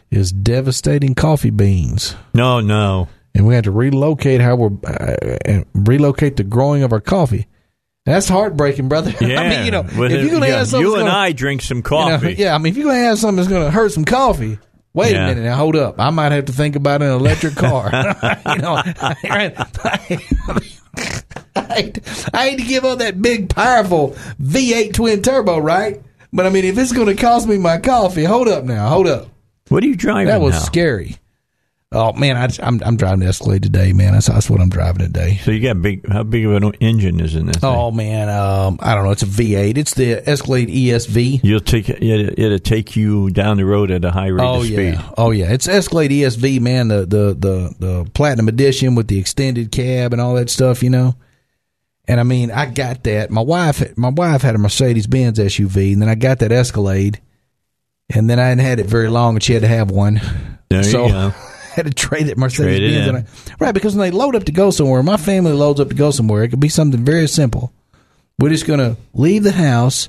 is 0.09 0.30
devastating 0.30 1.16
coffee 1.16 1.50
beans. 1.50 2.14
No, 2.32 2.61
no. 2.61 3.09
And 3.39 3.47
we 3.47 3.55
had 3.55 3.64
to 3.64 3.70
relocate 3.70 4.41
how 4.43 4.57
we're 4.57 4.76
uh, 4.86 5.39
and 5.47 5.64
relocate 5.72 6.36
the 6.36 6.45
growing 6.45 6.82
of 6.82 6.93
our 6.93 7.01
coffee. 7.01 7.47
That's 8.05 8.28
heartbreaking, 8.28 8.89
brother. 8.89 9.14
Yeah, 9.20 9.41
I 9.41 9.49
mean, 9.49 9.64
you 9.64 9.70
know, 9.70 9.80
if 9.80 9.95
you're 9.97 10.09
going 10.09 10.41
to 10.43 10.49
yeah, 10.49 10.59
have 10.59 10.68
something, 10.68 10.86
you 10.86 10.95
and 10.97 11.07
gonna- 11.07 11.16
I 11.18 11.32
drink 11.32 11.62
some 11.62 11.78
you 11.78 11.82
know, 11.82 11.89
coffee. 11.89 12.34
yeah, 12.34 12.55
I 12.55 12.59
mean, 12.59 12.72
if 12.72 12.76
you're 12.76 12.86
going 12.86 12.97
to 13.01 13.07
have 13.07 13.18
something 13.18 13.36
that's 13.36 13.49
going 13.49 13.64
to 13.64 13.70
hurt 13.70 13.93
some 13.93 14.05
coffee, 14.05 14.59
wait 14.93 15.12
Yeah. 15.12 15.24
a 15.24 15.28
minute 15.28 15.45
now, 15.45 15.57
hold 15.57 15.76
up. 15.76 16.01
I 16.01 16.11
might 16.11 16.32
have 16.32 16.47
to 16.47 16.53
think 16.53 16.74
about 16.74 17.01
an 17.03 17.11
electric 17.12 17.55
car. 17.55 17.91
you 17.93 18.62
know, 18.62 18.74
I, 18.84 19.14
I, 19.24 19.66
I, 19.89 19.97
hate, 21.74 22.01
I 22.34 22.49
hate 22.49 22.59
to 22.59 22.64
give 22.64 22.84
up 22.84 22.99
that 22.99 23.20
big, 23.20 23.51
powerful 23.51 24.16
V8 24.43 24.95
twin 24.95 25.22
turbo, 25.22 25.59
right? 25.59 26.03
But 26.32 26.47
I 26.47 26.51
mean, 26.51 26.64
if 26.64 26.76
it's 26.78 26.93
going 26.93 27.07
to 27.09 27.14
cost 27.14 27.47
me 27.47 27.59
my 27.59 27.78
coffee, 27.78 28.24
hold 28.24 28.49
up 28.49 28.64
now, 28.64 28.89
hold 28.89 29.07
up. 29.07 29.28
What 29.68 29.82
are 29.82 29.86
you 29.86 29.97
driving 29.97 30.28
That 30.28 30.41
was 30.41 30.55
now? 30.55 30.61
scary. 30.61 31.16
Oh 31.91 32.12
man, 32.12 32.36
I, 32.36 32.49
am 32.66 32.82
I'm 32.84 32.99
driving 32.99 33.20
the 33.20 33.26
Escalade 33.26 33.62
today, 33.62 33.95
man. 33.95 34.12
That's, 34.12 34.26
that's 34.26 34.51
what 34.51 34.61
I'm 34.61 34.68
driving 34.68 35.07
today. 35.07 35.41
So 35.43 35.51
you 35.51 35.61
got 35.61 35.80
big. 35.80 36.07
How 36.07 36.22
big 36.22 36.45
of 36.45 36.53
an 36.53 36.74
engine 36.80 37.18
is 37.18 37.34
in 37.34 37.47
this? 37.47 37.57
thing? 37.57 37.70
Oh 37.70 37.91
man, 37.91 38.28
um, 38.28 38.78
I 38.82 38.95
don't 38.95 39.05
know. 39.05 39.11
It's 39.11 39.22
a 39.22 39.26
V8. 39.26 39.78
It's 39.78 39.95
the 39.95 40.28
Escalade 40.28 40.68
ESV. 40.68 41.41
You'll 41.43 41.61
take 41.61 41.89
it. 41.89 42.03
It'll 42.03 42.59
take 42.59 42.95
you 42.95 43.30
down 43.30 43.57
the 43.57 43.64
road 43.64 43.91
at 43.91 44.05
a 44.05 44.11
high 44.11 44.26
rate 44.26 44.45
Oh 44.45 44.61
of 44.61 44.66
speed. 44.66 44.95
yeah, 44.95 45.11
oh 45.16 45.30
yeah. 45.30 45.51
It's 45.51 45.66
Escalade 45.66 46.11
ESV, 46.11 46.61
man. 46.61 46.89
The 46.89 47.07
the 47.07 47.34
the 47.34 47.74
the 47.78 48.11
platinum 48.12 48.49
edition 48.49 48.95
with 48.95 49.09
the 49.09 49.18
extended 49.18 49.72
cab 49.72 50.12
and 50.12 50.20
all 50.20 50.34
that 50.34 50.51
stuff, 50.51 50.82
you 50.82 50.91
know. 50.91 51.14
And 52.07 52.20
I 52.20 52.22
mean, 52.22 52.51
I 52.51 52.66
got 52.66 53.05
that. 53.05 53.30
My 53.30 53.41
wife, 53.41 53.97
my 53.97 54.11
wife 54.11 54.43
had 54.43 54.55
a 54.55 54.59
Mercedes 54.59 55.07
Benz 55.07 55.39
SUV, 55.39 55.95
and 55.95 56.03
then 56.03 56.11
I 56.11 56.16
got 56.16 56.41
that 56.41 56.53
Escalade, 56.53 57.18
and 58.14 58.28
then 58.28 58.39
I 58.39 58.49
hadn't 58.49 58.64
had 58.64 58.78
it 58.78 58.86
very 58.86 59.09
long, 59.09 59.36
and 59.36 59.43
she 59.43 59.55
had 59.55 59.62
to 59.62 59.68
have 59.68 59.91
one. 59.91 60.20
There 60.68 60.82
so 60.82 61.07
you 61.07 61.12
go. 61.12 61.34
Had 61.79 61.87
to 61.87 61.93
trade 61.93 62.26
that 62.26 62.37
Mercedes 62.37 62.79
trade 62.79 63.12
Benz. 63.12 63.51
I, 63.53 63.55
right, 63.64 63.72
because 63.72 63.95
when 63.95 64.11
they 64.11 64.11
load 64.11 64.35
up 64.35 64.43
to 64.45 64.53
go 64.53 64.72
somewhere, 64.72 65.01
my 65.05 65.16
family 65.16 65.53
loads 65.53 65.79
up 65.79 65.91
to 65.91 65.95
go 65.95 66.11
somewhere. 66.11 66.43
It 66.43 66.49
could 66.49 66.59
be 66.59 66.68
something 66.68 67.05
very 67.05 67.29
simple. 67.29 67.72
We're 68.41 68.49
just 68.49 68.66
going 68.66 68.81
to 68.81 68.97
leave 69.14 69.45
the 69.45 69.53
house 69.53 70.09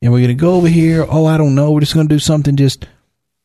and 0.00 0.12
we're 0.12 0.20
going 0.20 0.28
to 0.28 0.34
go 0.34 0.54
over 0.54 0.68
here. 0.68 1.04
Oh, 1.08 1.26
I 1.26 1.36
don't 1.36 1.56
know. 1.56 1.72
We're 1.72 1.80
just 1.80 1.94
going 1.94 2.08
to 2.08 2.14
do 2.14 2.20
something 2.20 2.54
just 2.54 2.86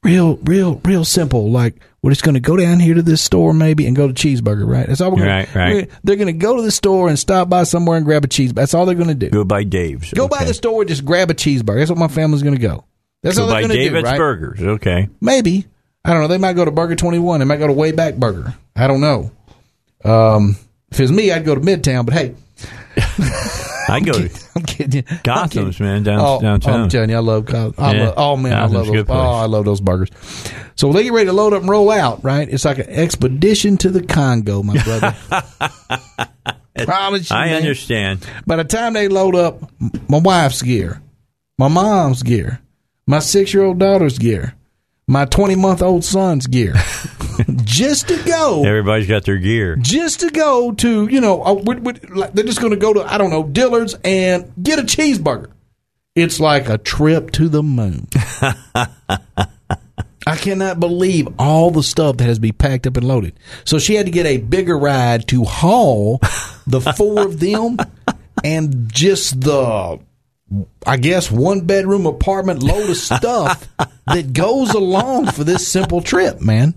real, 0.04 0.36
real, 0.44 0.76
real 0.86 1.04
simple. 1.04 1.50
Like 1.50 1.82
We're 2.04 2.12
just 2.12 2.22
going 2.22 2.36
to 2.36 2.42
go 2.42 2.58
down 2.58 2.80
here 2.80 2.94
to 2.94 3.02
this 3.02 3.24
store 3.24 3.56
maybe 3.56 3.88
and 3.88 3.96
go 3.96 4.08
to 4.08 4.14
cheeseburger, 4.14 4.68
right? 4.68 4.86
That's 4.86 5.02
all 5.02 5.10
we're 5.10 5.18
going 5.18 5.30
Right, 5.30 5.56
right. 5.56 5.90
They're 6.04 6.16
going 6.16 6.28
to 6.28 6.34
go 6.34 6.58
to 6.58 6.62
the 6.62 6.70
store 6.70 7.10
and 7.10 7.18
stop 7.18 7.50
by 7.50 7.64
somewhere 7.64 7.98
and 7.98 8.06
grab 8.06 8.24
a 8.24 8.28
cheeseburger. 8.28 8.54
That's 8.54 8.76
all 8.76 8.86
they're 8.86 8.94
going 8.94 9.08
to 9.08 9.16
do. 9.16 9.32
Go 9.32 9.44
by 9.44 9.64
Dave's. 9.64 10.14
Go 10.14 10.28
by 10.28 10.44
the 10.44 10.54
store 10.54 10.82
and 10.82 10.90
just 10.90 11.06
grab 11.06 11.32
a 11.32 11.34
cheeseburger. 11.34 11.80
That's 11.80 11.90
what 11.90 11.98
my 11.98 12.08
family's 12.08 12.44
going 12.44 12.54
to 12.56 12.62
go. 12.62 12.86
That's 13.24 13.38
Go 13.38 13.44
all 13.44 13.50
they're 13.50 13.62
going 13.62 13.72
to 13.72 13.78
do, 13.78 13.84
David's 13.86 14.04
right? 14.04 14.18
Burgers. 14.18 14.62
Okay. 14.62 15.10
Maybe. 15.20 15.66
I 16.06 16.12
don't 16.12 16.22
know. 16.22 16.28
They 16.28 16.38
might 16.38 16.54
go 16.54 16.66
to 16.66 16.72
Burger 16.72 16.96
21. 16.96 17.40
They 17.40 17.46
might 17.46 17.58
go 17.58 17.68
to 17.68 17.74
Wayback 17.74 18.18
Burger. 18.18 18.54
I 18.76 18.88
don't 18.88 19.02
know. 19.02 19.32
Um, 20.04 20.58
if 20.92 21.00
it 21.00 21.04
was 21.04 21.12
me, 21.12 21.32
I'd 21.32 21.46
go 21.46 21.56
to 21.56 21.62
Midtown, 21.62 22.06
but 22.06 22.14
hey, 22.14 22.36
I 23.90 24.00
go 24.02 24.12
to 24.14 24.30
I'm 24.56 24.64
kidding 24.64 25.04
you. 25.10 25.18
Gotham's, 25.24 25.80
man, 25.80 26.04
down, 26.04 26.20
Oh, 26.22 26.42
downtown. 26.42 26.82
I'm 26.82 26.90
telling 26.90 27.10
you, 27.10 27.16
I 27.16 27.20
love 27.20 27.46
Gotham. 27.46 27.84
I 27.84 27.94
Yeah. 27.94 28.04
love, 28.08 28.14
oh 28.18 28.38
man, 28.38 28.54
I 28.54 28.66
love 28.66 28.88
those. 28.88 29.06
Oh, 29.08 29.14
I 29.14 29.46
love 29.46 29.64
those 29.66 29.80
burgers. 29.82 30.10
So 30.76 30.88
when 30.88 30.96
they 30.98 31.04
get 31.04 31.14
ready 31.14 31.28
to 31.28 31.34
load 31.34 31.54
up 31.54 31.62
and 31.62 31.70
roll 31.70 31.90
out, 31.90 32.24
right? 32.24 32.48
It's 32.50 32.66
like 32.66 32.80
an 32.80 32.90
expedition 32.90 33.78
to 33.78 33.90
the 33.90 34.04
Congo, 34.04 34.62
my 34.62 34.82
brother. 34.84 35.16
Promise 36.86 37.30
you, 37.30 37.36
I 37.36 37.46
man. 37.48 37.56
understand. 37.58 38.28
By 38.46 38.56
the 38.58 38.64
time 38.64 38.94
they 38.94 39.08
load 39.08 39.36
up 39.36 39.62
my 40.10 40.18
wife's 40.20 40.62
gear, 40.62 41.02
my 41.58 41.68
mom's 41.68 42.24
gear, 42.24 42.60
my 43.08 43.20
six 43.20 43.54
year 43.54 43.64
old 43.64 43.80
daughter's 43.80 44.18
gear, 44.18 44.56
my 45.08 45.26
20 45.26 45.56
month 45.56 45.82
old 45.82 46.04
son's 46.04 46.48
gear, 46.48 46.74
just 47.64 48.08
to 48.08 48.22
go 48.24 48.64
Everybody's 48.64 49.08
got 49.08 49.26
their 49.26 49.38
gear. 49.38 49.76
just 49.78 50.22
to 50.22 50.30
go 50.30 50.72
to 50.74 51.08
you 51.08 51.20
know 51.22 51.44
uh, 51.44 51.54
we- 51.54 51.76
we- 51.76 51.94
like, 52.10 52.34
they're 52.34 52.46
just 52.46 52.62
going 52.62 52.72
to 52.72 52.78
go 52.80 52.94
to 52.94 53.02
I 53.04 53.18
don't 53.18 53.30
know 53.32 53.44
Dillard's 53.44 53.96
and 54.04 54.52
get 54.62 54.80
a 54.80 54.84
cheeseburger. 54.84 55.52
It's 56.16 56.40
like 56.40 56.70
a 56.70 56.78
trip 56.78 57.32
to 57.32 57.50
the 57.50 57.64
moon. 57.64 58.08
I 60.26 60.38
cannot 60.38 60.80
believe 60.80 61.28
all 61.38 61.70
the 61.72 61.84
stuff 61.84 62.18
that 62.18 62.24
has 62.26 62.38
to 62.38 62.42
be 62.42 62.52
packed 62.54 62.88
up 62.88 62.96
and 62.96 63.06
loaded. 63.06 63.34
So 63.66 63.78
she 63.78 63.96
had 63.96 64.06
to 64.06 64.12
get 64.12 64.26
a 64.26 64.38
bigger 64.38 64.78
ride 64.78 65.28
to 65.30 65.44
haul 65.44 66.20
the 66.66 66.80
four 66.80 67.26
of 67.26 67.40
them 67.42 67.78
and 68.44 68.94
just 68.94 69.42
the 69.42 70.00
I 70.86 70.98
guess 70.98 71.32
one 71.32 71.62
bedroom 71.62 72.06
apartment 72.06 72.64
load 72.64 72.90
of 72.90 72.98
stuff 72.98 73.68
that 74.08 74.34
goes 74.34 74.72
along 74.74 75.28
for 75.28 75.44
this 75.44 75.68
simple 75.68 76.02
trip, 76.02 76.42
man. 76.42 76.74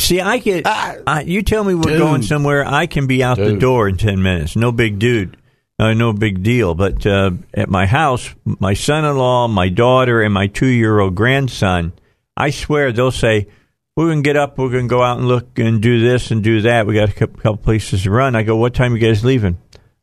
See, 0.00 0.20
I 0.20 0.38
get. 0.38 0.66
I- 0.66 0.98
I, 1.06 1.20
you 1.22 1.42
tell 1.42 1.62
me 1.64 1.74
we're 1.74 1.82
Dude. 1.82 1.98
going 1.98 2.22
somewhere. 2.22 2.66
I 2.66 2.86
can 2.86 3.06
be 3.06 3.22
out 3.22 3.36
the 3.38 3.56
door 3.56 3.88
in 3.88 3.96
ten 3.96 4.22
minutes. 4.22 4.56
No 4.56 4.72
big 4.72 4.98
dude. 4.98 5.36
Uh, 5.78 5.94
no 5.94 6.12
big 6.12 6.42
deal. 6.42 6.74
But 6.74 7.04
uh, 7.06 7.32
at 7.54 7.68
my 7.68 7.86
house, 7.86 8.32
my 8.44 8.74
son-in-law, 8.74 9.48
my 9.48 9.68
daughter, 9.68 10.20
and 10.22 10.32
my 10.32 10.46
two-year-old 10.46 11.14
grandson, 11.14 11.92
I 12.36 12.50
swear 12.50 12.92
they'll 12.92 13.10
say, 13.10 13.48
"We're 13.96 14.14
to 14.14 14.22
get 14.22 14.36
up. 14.36 14.58
We're 14.58 14.70
going 14.70 14.88
to 14.88 14.92
go 14.94 15.02
out 15.02 15.18
and 15.18 15.28
look 15.28 15.58
and 15.58 15.80
do 15.80 16.00
this 16.00 16.30
and 16.30 16.42
do 16.42 16.62
that. 16.62 16.86
We 16.86 16.94
got 16.94 17.08
a 17.08 17.12
couple, 17.12 17.36
couple 17.40 17.56
places 17.58 18.02
to 18.02 18.10
run." 18.10 18.34
I 18.36 18.42
go, 18.42 18.56
"What 18.56 18.74
time 18.74 18.94
you 18.94 19.00
guys 19.00 19.24
leaving?" 19.24 19.58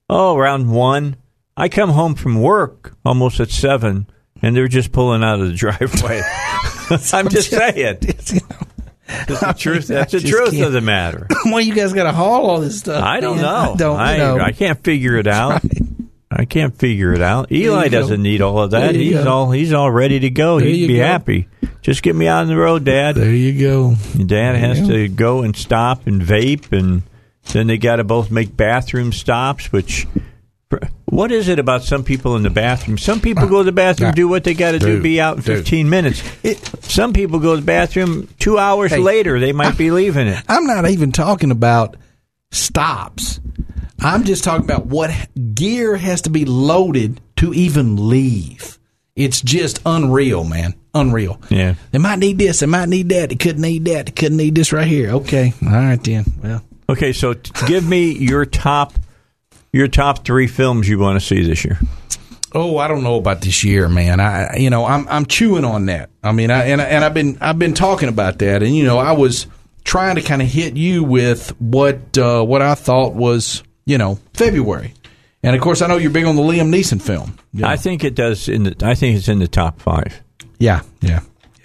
Oh, 0.10 0.36
around 0.36 0.70
one. 0.72 1.18
I 1.60 1.70
come 1.70 1.90
home 1.90 2.16
from 2.16 2.42
work 2.42 2.96
almost 3.06 3.40
at 3.40 3.50
seven, 3.50 4.08
and 4.42 4.56
they're 4.56 4.68
just 4.68 4.92
pulling 4.92 5.24
out 5.24 5.40
of 5.42 5.48
the 5.48 5.54
driveway. 5.56 6.22
I'm 7.14 7.30
just 7.30 7.50
saying. 7.52 7.98
That's 9.08 9.40
the 9.40 9.56
truth. 9.58 9.88
That's 9.88 10.12
the 10.14 10.20
truth 10.20 10.52
can't- 10.52 10.66
of 10.68 10.72
the 10.74 10.82
matter. 10.82 11.28
Why 11.46 11.62
you 11.62 11.74
guys 11.74 11.94
got 11.94 12.04
to 12.04 12.12
haul 12.12 12.50
all 12.50 12.60
this 12.62 12.80
stuff? 12.80 13.04
I 13.04 13.20
don't 13.20 13.38
man? 13.38 13.46
know. 13.46 13.74
I 13.74 13.76
don't 13.76 14.00
I, 14.00 14.18
know. 14.18 14.40
I 14.40 14.52
can't 14.52 14.84
figure 14.84 15.18
it 15.18 15.28
out. 15.28 15.62
I 16.32 16.46
can't 16.46 16.76
figure 16.78 17.12
it 17.14 17.22
out. 17.22 17.52
Eli 17.52 17.88
doesn't 17.88 18.22
need 18.22 18.42
all 18.42 18.60
of 18.60 18.72
that. 18.72 18.94
He's 18.94 19.16
go. 19.24 19.28
all 19.32 19.52
he's 19.52 19.74
all 19.74 19.90
ready 19.92 20.20
to 20.20 20.30
go. 20.30 20.60
There 20.60 20.70
He'd 20.70 20.86
be 20.88 20.98
go. 20.98 21.04
happy. 21.04 21.48
Just 21.82 22.04
get 22.04 22.16
me 22.16 22.28
out 22.28 22.42
on 22.42 22.48
the 22.50 22.56
road, 22.56 22.84
Dad. 22.86 23.16
there 23.16 23.32
you 23.34 23.60
go. 23.60 23.96
Dad 24.26 24.56
has 24.56 24.88
to 24.88 25.08
go 25.08 25.42
and 25.42 25.56
stop 25.56 26.06
and 26.06 26.22
vape, 26.22 26.72
and 26.72 27.02
then 27.52 27.66
they 27.66 27.80
got 27.80 27.96
to 27.96 28.04
both 28.04 28.30
make 28.30 28.56
bathroom 28.56 29.12
stops. 29.12 29.72
Which, 29.72 30.06
what 31.06 31.32
is 31.32 31.48
it 31.48 31.58
about 31.60 31.84
some 31.84 32.04
people 32.04 32.36
in 32.36 32.44
the 32.44 32.50
bathroom? 32.50 32.98
Some 32.98 33.20
people 33.22 33.48
go 33.48 33.60
to 33.60 33.64
the 33.64 33.72
bathroom, 33.72 34.12
do 34.14 34.28
what 34.28 34.44
they 34.44 34.54
got 34.54 34.72
to 34.72 34.80
do, 34.80 35.02
be 35.02 35.20
out 35.20 35.38
in 35.38 35.44
dude. 35.44 35.58
fifteen 35.58 35.90
minutes. 35.90 36.22
It, 36.44 36.58
some 36.84 37.14
people 37.14 37.40
go 37.40 37.56
to 37.56 37.62
the 37.62 37.66
bathroom 37.66 38.28
two 38.40 38.58
hours 38.60 38.92
Hey. 38.92 39.00
later. 39.00 39.40
They 39.40 39.52
might 39.54 39.78
be 39.78 39.90
leaving 39.92 40.28
it. 40.28 40.44
I'm 40.48 40.66
not 40.68 40.88
even 40.90 41.12
talking 41.12 41.52
about 41.52 41.98
stops. 42.52 43.40
I'm 44.00 44.24
just 44.24 44.44
talking 44.44 44.64
about 44.64 44.86
what 44.86 45.12
gear 45.56 45.98
has 45.98 46.22
to 46.22 46.30
be 46.30 46.46
loaded 46.46 47.20
to 47.38 47.54
even 47.54 48.10
leave. 48.10 48.78
It's 49.16 49.42
just 49.42 49.82
unreal, 49.86 50.46
man. 50.46 50.76
Unreal. 50.94 51.42
Yeah. 51.50 51.76
They 51.92 51.98
might 52.00 52.20
need 52.20 52.38
this. 52.38 52.62
They 52.62 52.66
might 52.68 52.88
need 52.88 53.10
that. 53.10 53.30
They 53.30 53.36
couldn't 53.36 53.62
need 53.62 53.86
that. 53.86 54.06
They 54.06 54.12
couldn't 54.14 54.38
need 54.38 54.56
this 54.56 54.72
right 54.72 54.88
here. 54.88 55.10
Okay. 55.12 55.54
All 55.64 55.70
right 55.72 56.02
then. 56.04 56.26
Well, 56.42 56.64
Okay, 56.88 57.12
so 57.14 57.34
t- 57.34 57.52
give 57.68 57.88
me 57.88 58.14
your 58.14 58.46
top 58.46 58.94
your 59.72 59.88
top 59.88 60.26
three 60.26 60.48
films 60.48 60.88
you 60.88 61.00
want 61.00 61.20
to 61.20 61.26
see 61.26 61.44
this 61.44 61.64
year. 61.64 61.80
Oh, 62.54 62.78
I 62.78 62.88
don't 62.88 63.04
know 63.04 63.16
about 63.16 63.42
this 63.42 63.64
year, 63.64 63.88
man. 63.88 64.20
I, 64.20 64.58
you 64.58 64.70
know, 64.70 64.86
I'm 64.86 65.08
I'm 65.08 65.26
chewing 65.26 65.66
on 65.66 65.86
that. 65.86 66.10
I 66.24 66.32
mean, 66.32 66.50
I, 66.50 66.66
and 66.66 66.82
and 66.82 67.06
I've 67.06 67.14
been 67.14 67.38
I've 67.42 67.60
been 67.60 67.76
talking 67.76 68.10
about 68.10 68.40
that, 68.40 68.64
and 68.64 68.76
you 68.76 68.86
know, 68.86 68.98
I 68.98 69.12
was 69.12 69.46
trying 69.84 70.16
to 70.16 70.22
kind 70.22 70.42
of 70.42 70.48
hit 70.48 70.76
you 70.76 71.04
with 71.04 71.50
what 71.62 72.18
uh, 72.18 72.44
what 72.44 72.62
I 72.62 72.74
thought 72.74 73.14
was 73.14 73.64
you 73.86 74.00
know 74.00 74.18
February, 74.34 74.96
and 75.44 75.56
of 75.56 75.62
course, 75.62 75.84
I 75.84 75.88
know 75.88 75.98
you're 75.98 76.10
big 76.10 76.26
on 76.26 76.36
the 76.36 76.42
Liam 76.42 76.74
Neeson 76.74 77.00
film. 77.02 77.38
You 77.54 77.62
know. 77.62 77.68
I 77.68 77.76
think 77.76 78.04
it 78.04 78.16
does. 78.16 78.50
In 78.50 78.64
the, 78.64 78.76
I 78.82 78.96
think 78.96 79.18
it's 79.18 79.28
in 79.28 79.38
the 79.38 79.48
top 79.48 79.80
five. 79.80 80.22
yeah, 80.58 80.82
yeah. 81.02 81.20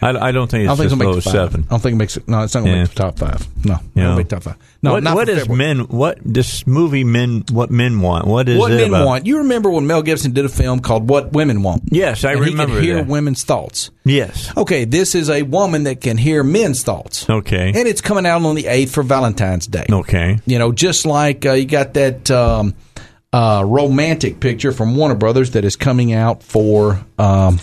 I, 0.05 0.29
I 0.29 0.33
don't 0.33 0.51
think 0.51 0.69
I 0.69 0.73
it's 0.73 0.81
don't 0.81 0.89
think 0.91 1.01
it'll 1.01 1.13
make 1.15 1.17
the 1.17 1.23
five. 1.23 1.33
seven. 1.33 1.65
I 1.67 1.71
don't 1.71 1.81
think 1.81 1.95
it 1.95 1.97
makes 1.97 2.17
it. 2.17 2.29
No, 2.29 2.43
it's 2.43 2.55
not 2.55 2.61
going 2.61 2.73
to 2.73 2.77
Yeah. 2.77 2.83
make 2.85 2.91
the 2.91 2.97
top 2.97 3.19
five. 3.19 3.65
No, 3.65 3.79
You 3.95 4.03
it'll 4.03 4.17
make 4.17 4.29
top 4.29 4.43
five. 4.43 4.57
No, 4.83 4.93
what, 4.93 5.03
not 5.03 5.15
what 5.17 5.27
for 5.29 5.33
is 5.33 5.39
February. 5.47 5.75
men? 5.75 5.87
What 5.87 6.19
this 6.25 6.67
movie? 6.67 7.05
Men? 7.05 7.45
What 7.51 7.71
men 7.71 8.01
want? 8.01 8.27
What 8.27 8.49
is 8.49 8.59
What 8.59 8.71
it 8.73 8.77
men 8.77 8.89
about? 8.91 9.07
want? 9.07 9.27
You 9.27 9.39
remember 9.39 9.71
when 9.71 9.87
Mel 9.87 10.03
Gibson 10.03 10.33
did 10.33 10.45
a 10.45 10.49
film 10.51 10.81
called 10.81 11.09
What 11.09 11.33
Women 11.33 11.63
Want? 11.63 11.85
Yes, 11.87 12.23
I 12.25 12.33
and 12.33 12.41
remember 12.43 12.67
He 12.67 12.73
could 12.81 12.85
hear 12.85 12.95
that. 12.97 13.07
women's 13.07 13.43
thoughts. 13.45 13.91
Yes. 14.05 14.53
Okay, 14.57 14.85
this 14.85 15.15
is 15.15 15.31
a 15.31 15.43
woman 15.43 15.85
that 15.85 16.01
can 16.03 16.19
hear 16.19 16.43
men's 16.45 16.83
thoughts. 16.83 17.29
Okay. 17.31 17.69
And 17.75 17.89
it's 17.89 18.03
coming 18.03 18.27
out 18.27 18.43
on 18.45 18.55
the 18.55 18.65
8th 18.65 18.91
for 18.91 19.03
Valentine's 19.03 19.67
Day. 19.67 19.87
Okay. 19.91 20.39
You 20.45 20.59
know, 20.59 20.71
just 20.73 21.07
like 21.07 21.47
uh, 21.47 21.53
you 21.53 21.65
got 21.65 21.95
that 21.95 22.31
um, 22.31 22.75
uh, 23.33 23.65
romantic 23.67 24.39
picture 24.41 24.71
from 24.73 24.97
Warner 24.97 25.15
Brothers 25.15 25.53
that 25.53 25.65
is 25.65 25.77
coming 25.77 26.13
out 26.13 26.43
for 26.43 27.03
um, 27.19 27.59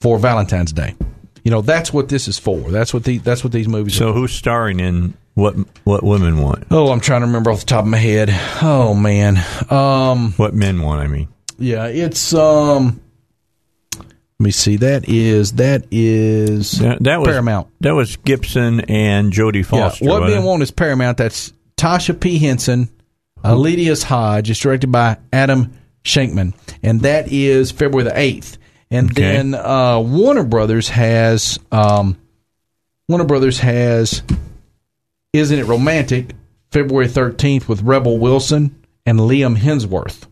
for 0.00 0.18
Valentine's 0.18 0.72
Day. 0.72 0.94
You 1.44 1.50
know, 1.50 1.60
that's 1.60 1.92
what 1.92 2.08
this 2.08 2.26
is 2.26 2.38
for. 2.38 2.58
That's 2.70 2.92
what 2.92 3.04
the 3.04 3.18
that's 3.18 3.44
what 3.44 3.52
these 3.52 3.68
movies 3.68 3.94
So 3.96 4.08
are. 4.10 4.12
who's 4.12 4.32
starring 4.32 4.80
in 4.80 5.14
what? 5.34 5.54
What 5.84 6.02
women 6.02 6.40
want? 6.40 6.64
Oh, 6.70 6.90
I'm 6.90 7.00
trying 7.00 7.20
to 7.20 7.26
remember 7.26 7.50
off 7.50 7.60
the 7.60 7.66
top 7.66 7.84
of 7.84 7.90
my 7.90 7.98
head. 7.98 8.30
Oh 8.62 8.94
man. 8.94 9.36
Um 9.70 10.32
What 10.32 10.54
men 10.54 10.80
want? 10.82 11.02
I 11.02 11.06
mean. 11.06 11.28
yeah, 11.58 11.86
it's 11.86 12.32
um 12.34 12.98
let 13.98 14.06
me 14.46 14.50
see. 14.50 14.76
That 14.76 15.08
is 15.08 15.52
that 15.52 15.84
is 15.90 16.72
That, 16.78 17.02
that 17.04 17.20
was 17.20 17.28
Paramount. 17.28 17.68
That 17.80 17.94
was 17.94 18.16
Gibson 18.16 18.80
and 18.82 19.32
Jodie 19.32 19.64
Foster. 19.64 20.04
Yeah, 20.04 20.10
what 20.10 20.22
men 20.28 20.42
want 20.44 20.62
is 20.62 20.70
Paramount. 20.70 21.18
That's 21.18 21.52
Taraji 21.76 22.18
P. 22.18 22.38
Henson, 22.38 22.88
Aldis 23.44 24.02
Hodge. 24.02 24.50
It's 24.50 24.58
directed 24.60 24.90
by 24.90 25.18
Adam 25.32 25.74
Shankman, 26.04 26.54
and 26.82 27.02
that 27.02 27.30
is 27.30 27.70
February 27.70 28.08
the 28.08 28.18
eighth. 28.18 28.58
And 28.90 29.10
Okay. 29.10 29.22
then 29.22 29.54
uh, 29.54 29.98
Warner 30.00 30.44
Brothers 30.44 30.88
has 30.90 31.58
um, 31.72 32.16
Warner 33.08 33.24
Brothers 33.24 33.58
has 33.60 34.22
Isn't 35.32 35.58
It 35.58 35.66
Romantic? 35.66 36.34
February 36.70 37.06
thirteenth 37.08 37.68
with 37.68 37.82
Rebel 37.82 38.18
Wilson 38.18 38.82
and 39.06 39.18
Liam 39.20 39.56
Hemsworth. 39.56 40.26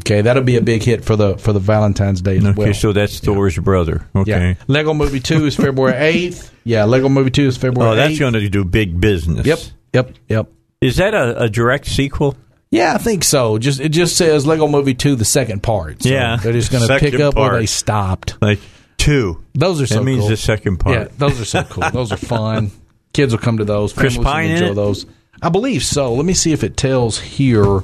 Okay, 0.00 0.22
that'll 0.22 0.42
be 0.44 0.56
a 0.56 0.60
big 0.60 0.82
hit 0.82 1.04
for 1.04 1.16
the 1.16 1.36
for 1.38 1.52
the 1.52 1.58
Valentine's 1.60 2.20
Day 2.20 2.36
as 2.38 2.44
Okay, 2.44 2.54
well. 2.64 2.74
so 2.74 2.92
that's 2.92 3.18
Thor's 3.20 3.58
brother. 3.58 4.06
Okay. 4.14 4.50
Yeah, 4.50 4.54
Lego 4.68 4.94
Movie 4.94 5.20
Two 5.20 5.46
is 5.46 5.56
February 5.56 5.96
eighth. 5.98 6.52
Yeah, 6.64 6.84
Lego 6.84 7.08
Movie 7.08 7.30
Two 7.30 7.46
is 7.46 7.56
February. 7.56 7.92
Oh, 7.92 7.94
that's 7.96 8.14
8th. 8.14 8.18
going 8.20 8.32
to 8.34 8.48
do 8.48 8.64
big 8.64 9.00
business. 9.00 9.46
Yep, 9.46 9.58
yep, 9.92 10.10
yep. 10.28 10.46
Is 10.80 10.96
that 10.96 11.14
a, 11.14 11.42
a 11.42 11.48
direct 11.48 11.86
sequel? 11.86 12.36
Yeah, 12.74 12.94
I 12.94 12.98
think 12.98 13.22
so. 13.22 13.56
Just 13.58 13.78
it 13.78 13.90
just 13.90 14.16
says 14.16 14.46
Lego 14.46 14.66
Movie 14.66 14.94
Two, 14.94 15.14
the 15.14 15.24
second 15.24 15.62
part. 15.62 16.02
So 16.02 16.08
Yeah. 16.08 16.36
they're 16.36 16.52
just 16.52 16.72
going 16.72 16.86
to 16.86 16.98
pick 16.98 17.20
up 17.20 17.36
where 17.36 17.52
they 17.52 17.66
stopped. 17.66 18.36
Like 18.42 18.58
two. 18.98 19.42
Those 19.54 19.80
are 19.80 19.86
so 19.86 19.96
that 19.96 20.04
means 20.04 20.20
cool. 20.22 20.28
the 20.30 20.36
second 20.36 20.78
part. 20.78 20.96
Yeah, 20.98 21.08
those 21.16 21.40
are 21.40 21.44
so 21.44 21.62
cool. 21.70 21.88
Those 21.90 22.10
are 22.10 22.16
fun. 22.16 22.72
Kids 23.12 23.32
will 23.32 23.38
come 23.40 23.58
to 23.58 23.64
those. 23.64 23.92
Chris 23.92 24.18
Pine 24.18 24.50
enjoy 24.50 24.70
it? 24.72 24.74
those. 24.74 25.06
I 25.40 25.50
believe 25.50 25.84
so. 25.84 26.14
Let 26.14 26.24
me 26.24 26.34
see 26.34 26.52
if 26.52 26.64
it 26.64 26.76
tells 26.76 27.18
here 27.20 27.82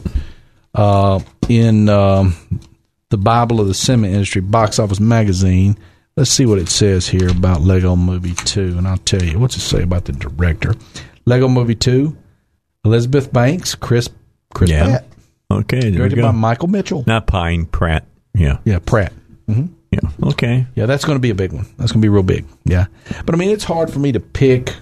uh, 0.75 1.21
in 1.49 1.89
um, 1.89 2.35
the 3.11 3.17
Bible 3.19 3.61
of 3.61 3.69
the 3.69 3.75
Cinema 3.75 4.09
Industry 4.09 4.41
Box 4.41 4.81
Office 4.81 4.99
Magazine. 4.99 5.79
Let's 6.17 6.31
see 6.33 6.47
what 6.47 6.59
it 6.59 6.69
says 6.69 7.07
here 7.09 7.29
about 7.31 7.61
Lego 7.61 7.95
Movie 7.95 8.35
Two, 8.35 8.77
and 8.77 8.89
I'll 8.89 8.97
tell 8.99 9.23
you 9.23 9.39
what's 9.39 9.57
it 9.57 9.61
say 9.61 9.83
about 9.85 10.07
the 10.07 10.13
director. 10.13 10.75
Lego 11.27 11.47
Movie 11.47 11.77
Two, 11.77 12.17
Elizabeth 12.85 13.33
Banks, 13.33 13.77
Chris 13.77 14.09
Chris 14.55 14.71
Yeah. 14.71 14.85
Pratt, 14.85 15.07
Okay, 15.53 15.81
there 15.81 15.91
directed 16.09 16.23
by 16.23 16.31
Michael 16.31 16.69
Mitchell. 16.69 17.03
Not 17.07 17.27
Pine, 17.27 17.67
Pratt. 17.67 18.05
Yeah. 18.35 18.59
Yeah, 18.65 18.79
Pratt. 18.79 19.13
Yeah. 19.49 20.01
Okay. 20.23 20.67
Yeah, 20.77 20.87
that's 20.87 21.05
going 21.05 21.17
to 21.17 21.21
be 21.21 21.31
a 21.31 21.35
big 21.35 21.53
one. 21.53 21.67
That's 21.77 21.91
going 21.91 22.01
to 22.01 22.05
be 22.05 22.09
real 22.09 22.23
big. 22.23 22.45
Yeah, 22.65 22.87
but 23.27 23.35
I 23.35 23.39
mean, 23.39 23.51
it's 23.51 23.65
hard 23.65 23.93
for 23.93 23.99
me 23.99 24.13
to 24.13 24.21
pick 24.21 24.77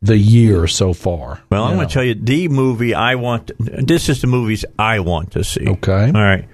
the 0.00 0.16
year 0.16 0.68
so 0.68 0.92
far. 0.92 1.40
Well, 1.50 1.64
I'm 1.64 1.74
going 1.74 1.88
to 1.88 1.92
tell 1.92 2.04
you 2.04 2.14
the 2.14 2.46
movie 2.46 2.94
I 2.94 3.16
want. 3.16 3.50
this 3.58 4.08
is 4.08 4.20
the 4.20 4.28
movies 4.28 4.64
I 4.78 5.00
want 5.00 5.32
to 5.32 5.42
see. 5.42 5.66
Okay. 5.68 6.06
All 6.06 6.12
right. 6.12 6.44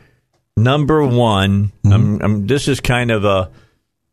Number 0.57 1.05
one. 1.07 1.73
Mm-hmm. 1.85 1.93
I'm, 1.93 2.23
I'm, 2.23 2.47
this 2.47 2.69
is 2.69 2.81
kind 2.81 3.11
of 3.11 3.27
a 3.27 3.51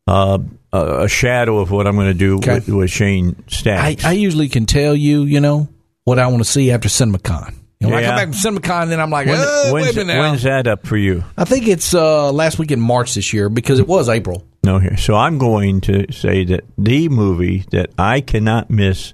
uh, 0.06 0.38
a 0.72 1.08
shadow 1.08 1.58
of 1.58 1.70
what 1.70 1.86
I'm 1.86 1.94
going 1.94 2.08
to 2.08 2.14
do 2.14 2.36
Okay. 2.38 2.54
with, 2.56 2.68
with 2.68 2.90
Shane 2.90 3.42
I, 3.66 3.96
I 4.04 4.12
usually 4.12 4.48
can 4.48 4.66
tell 4.66 4.94
you, 4.94 5.22
you 5.22 5.40
know, 5.40 5.68
what 6.04 6.18
I 6.18 6.26
want 6.26 6.38
to 6.44 6.50
see 6.50 6.70
after 6.70 6.88
CinemaCon. 6.88 7.54
You 7.82 7.88
know, 7.88 7.94
when 7.94 8.04
I 8.04 8.06
come 8.06 8.16
back 8.16 8.40
from 8.40 8.56
CinemaCon, 8.56 8.88
then 8.88 9.00
I'm 9.00 9.10
like, 9.10 9.26
When- 9.26 9.72
wait 9.72 9.94
when's, 9.94 10.08
when's 10.08 10.42
that 10.44 10.66
up 10.66 10.86
for 10.86 10.96
you? 10.96 11.24
I 11.36 11.44
think 11.44 11.66
it's 11.66 11.94
uh, 11.94 12.30
last 12.32 12.58
week 12.58 12.70
in 12.70 12.80
March 12.80 13.14
this 13.14 13.32
year 13.32 13.48
because 13.48 13.78
it 13.78 13.88
was 13.88 14.08
April. 14.08 14.44
No, 14.64 14.78
here. 14.78 14.96
So 14.96 15.14
I'm 15.16 15.38
going 15.38 15.80
to 15.82 16.12
say 16.12 16.44
that 16.44 16.64
the 16.78 17.08
movie 17.08 17.64
that 17.70 17.90
I 17.98 18.20
cannot 18.20 18.70
miss, 18.70 19.12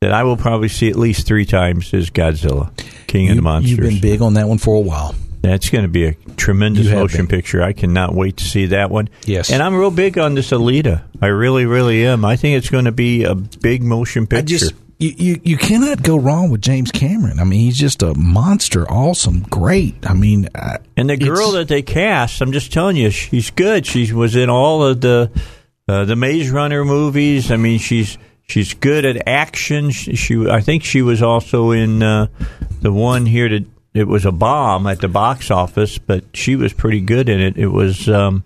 that 0.00 0.12
I 0.12 0.22
will 0.22 0.36
probably 0.36 0.68
see 0.68 0.88
at 0.88 0.96
least 0.96 1.26
three 1.26 1.44
times, 1.44 1.92
is 1.92 2.10
Godzilla, 2.10 2.70
King 3.08 3.30
of 3.30 3.36
the 3.36 3.42
Monsters. 3.42 3.70
you've 3.72 3.80
been 3.80 4.00
big 4.00 4.22
on 4.22 4.34
that 4.34 4.46
one 4.46 4.58
for 4.58 4.76
a 4.76 4.80
while. 4.80 5.14
That's 5.40 5.68
going 5.68 5.82
to 5.82 5.90
be 5.90 6.06
a 6.06 6.14
tremendous 6.36 6.88
motion 6.90 7.26
been. 7.26 7.36
picture. 7.38 7.62
I 7.62 7.72
cannot 7.74 8.14
wait 8.14 8.38
to 8.38 8.44
see 8.44 8.66
that 8.66 8.90
one. 8.90 9.10
Yes. 9.26 9.50
and 9.50 9.62
I'm 9.62 9.74
real 9.74 9.90
big 9.90 10.16
on 10.16 10.34
this 10.34 10.52
Alita. 10.52 11.02
I 11.20 11.26
really, 11.26 11.66
really 11.66 12.06
am. 12.06 12.24
I 12.24 12.36
think 12.36 12.56
it's 12.56 12.70
going 12.70 12.86
to 12.86 12.92
be 12.92 13.24
a 13.24 13.34
big 13.34 13.82
motion 13.82 14.26
picture. 14.26 14.38
I 14.38 14.42
just 14.42 14.72
you, 15.04 15.14
you 15.18 15.40
you 15.44 15.56
cannot 15.56 16.02
go 16.02 16.16
wrong 16.16 16.50
with 16.50 16.62
James 16.62 16.90
Cameron. 16.90 17.38
I 17.38 17.44
mean, 17.44 17.60
he's 17.60 17.78
just 17.78 18.02
a 18.02 18.14
monster, 18.14 18.90
awesome, 18.90 19.40
great. 19.50 19.94
I 20.08 20.14
mean, 20.14 20.48
I, 20.54 20.78
and 20.96 21.10
the 21.10 21.16
girl 21.16 21.52
that 21.52 21.68
they 21.68 21.82
cast, 21.82 22.40
I'm 22.40 22.52
just 22.52 22.72
telling 22.72 22.96
you, 22.96 23.10
she's 23.10 23.50
good. 23.50 23.86
She 23.86 24.12
was 24.12 24.36
in 24.36 24.48
all 24.48 24.82
of 24.82 25.00
the 25.00 25.30
uh, 25.88 26.04
the 26.04 26.16
Maze 26.16 26.50
Runner 26.50 26.84
movies. 26.84 27.50
I 27.50 27.56
mean, 27.56 27.78
she's 27.78 28.16
she's 28.46 28.74
good 28.74 29.04
at 29.04 29.28
action. 29.28 29.90
She, 29.90 30.16
she 30.16 30.48
I 30.48 30.60
think 30.60 30.84
she 30.84 31.02
was 31.02 31.22
also 31.22 31.70
in 31.70 32.02
uh, 32.02 32.28
the 32.80 32.92
one 32.92 33.26
here 33.26 33.48
that 33.48 33.64
It 33.94 34.08
was 34.08 34.24
a 34.26 34.32
bomb 34.32 34.86
at 34.88 35.00
the 35.00 35.08
box 35.08 35.50
office, 35.50 35.98
but 35.98 36.24
she 36.34 36.56
was 36.56 36.72
pretty 36.72 37.00
good 37.00 37.28
in 37.28 37.40
it. 37.40 37.56
It 37.56 37.68
was. 37.68 38.08
Um, 38.08 38.42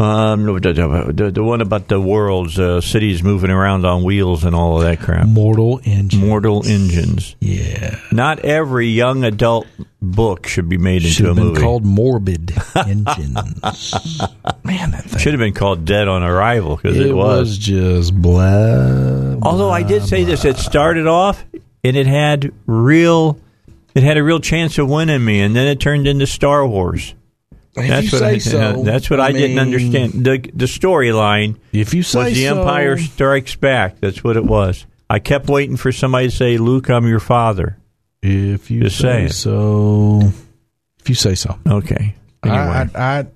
um, 0.00 0.44
the, 0.60 1.12
the, 1.14 1.30
the 1.30 1.42
one 1.44 1.60
about 1.60 1.88
the 1.88 2.00
world's 2.00 2.58
uh, 2.58 2.80
cities 2.80 3.22
moving 3.22 3.50
around 3.50 3.84
on 3.84 4.02
wheels 4.02 4.44
and 4.44 4.54
all 4.56 4.78
of 4.78 4.84
that 4.84 5.00
crap. 5.00 5.26
Mortal 5.26 5.80
Engine. 5.84 6.20
Mortal 6.20 6.66
Engines. 6.66 7.36
yeah, 7.40 7.98
Not 8.10 8.38
every 8.40 8.86
young 8.88 9.24
adult 9.24 9.66
book 10.00 10.46
should 10.46 10.68
be 10.70 10.78
made 10.78 11.02
should 11.02 11.26
into 11.26 11.30
a 11.42 11.44
movie. 11.44 11.60
called 11.60 11.84
Morbid 11.84 12.52
Engines. 12.74 13.60
Man, 14.64 14.90
that 14.92 15.04
thing. 15.06 15.18
Should 15.20 15.32
have 15.34 15.40
been 15.40 15.52
called 15.54 15.84
Dead 15.84 16.08
on 16.08 16.22
Arrival 16.22 16.76
because 16.76 16.96
it, 16.96 17.08
it 17.08 17.12
was. 17.12 17.50
was 17.50 17.58
just 17.58 18.14
blah. 18.14 19.36
Although 19.42 19.70
I 19.70 19.82
did 19.82 20.04
say 20.04 20.24
this, 20.24 20.44
it 20.46 20.56
started 20.56 21.06
off 21.06 21.44
and 21.84 21.96
it 21.96 22.06
had 22.06 22.52
real, 22.66 23.38
it 23.94 24.02
had 24.02 24.16
a 24.16 24.22
real 24.22 24.40
chance 24.40 24.78
of 24.78 24.88
winning 24.88 25.24
me, 25.24 25.40
and 25.40 25.54
then 25.54 25.66
it 25.66 25.78
turned 25.80 26.06
into 26.06 26.26
Star 26.26 26.66
Wars. 26.66 27.14
If 27.76 27.88
That's 27.88 28.06
you 28.06 28.10
what 28.12 28.18
say 28.18 28.34
I, 28.34 28.38
so. 28.38 28.82
That's 28.82 29.08
what 29.10 29.20
I, 29.20 29.30
didn't 29.32 29.58
understand. 29.58 30.24
The 30.24 30.38
the 30.52 30.64
storyline 30.66 31.56
If 31.72 31.94
you 31.94 32.02
say 32.02 32.24
was 32.24 32.34
the 32.34 32.44
so, 32.46 32.58
Empire 32.58 32.98
Strikes 32.98 33.54
Back. 33.56 34.00
That's 34.00 34.24
what 34.24 34.36
it 34.36 34.44
was. 34.44 34.86
I 35.08 35.18
kept 35.20 35.48
waiting 35.48 35.76
for 35.76 35.92
somebody 35.92 36.28
to 36.30 36.34
say, 36.34 36.58
"Luke, 36.58 36.88
I'm 36.90 37.06
your 37.06 37.20
father." 37.20 37.76
If 38.22 38.70
you 38.70 38.82
Just 38.82 38.98
say 38.98 39.02
saying. 39.02 39.28
so, 39.30 40.20
if 40.98 41.08
you 41.08 41.14
say 41.14 41.34
so. 41.34 41.58
Okay. 41.66 42.14
Anyway, 42.44 42.58
I, 42.58 42.82
I, 42.94 43.18
I 43.20 43.26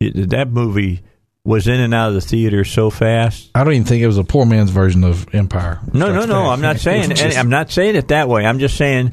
it- 0.00 0.30
that 0.30 0.48
movie 0.50 1.02
was 1.44 1.68
in 1.68 1.80
and 1.80 1.94
out 1.94 2.08
of 2.08 2.14
the 2.14 2.20
theater 2.20 2.64
so 2.64 2.90
fast. 2.90 3.50
I 3.54 3.62
don't 3.64 3.72
even 3.74 3.86
think 3.86 4.02
it 4.02 4.06
was 4.06 4.18
a 4.18 4.24
poor 4.24 4.44
man's 4.46 4.70
version 4.70 5.04
of 5.04 5.32
Empire. 5.34 5.80
No, 5.92 6.12
no, 6.12 6.24
no. 6.26 6.42
Back. 6.44 6.52
I'm 6.52 6.60
not 6.60 6.78
saying. 6.78 7.10
just- 7.10 7.38
I'm 7.38 7.50
not 7.50 7.70
saying 7.70 7.96
it 7.96 8.08
that 8.08 8.28
way. 8.28 8.44
I'm 8.46 8.58
just 8.58 8.76
saying 8.76 9.12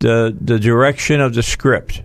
the 0.00 0.36
the 0.40 0.58
direction 0.58 1.20
of 1.20 1.34
the 1.34 1.42
script 1.42 2.02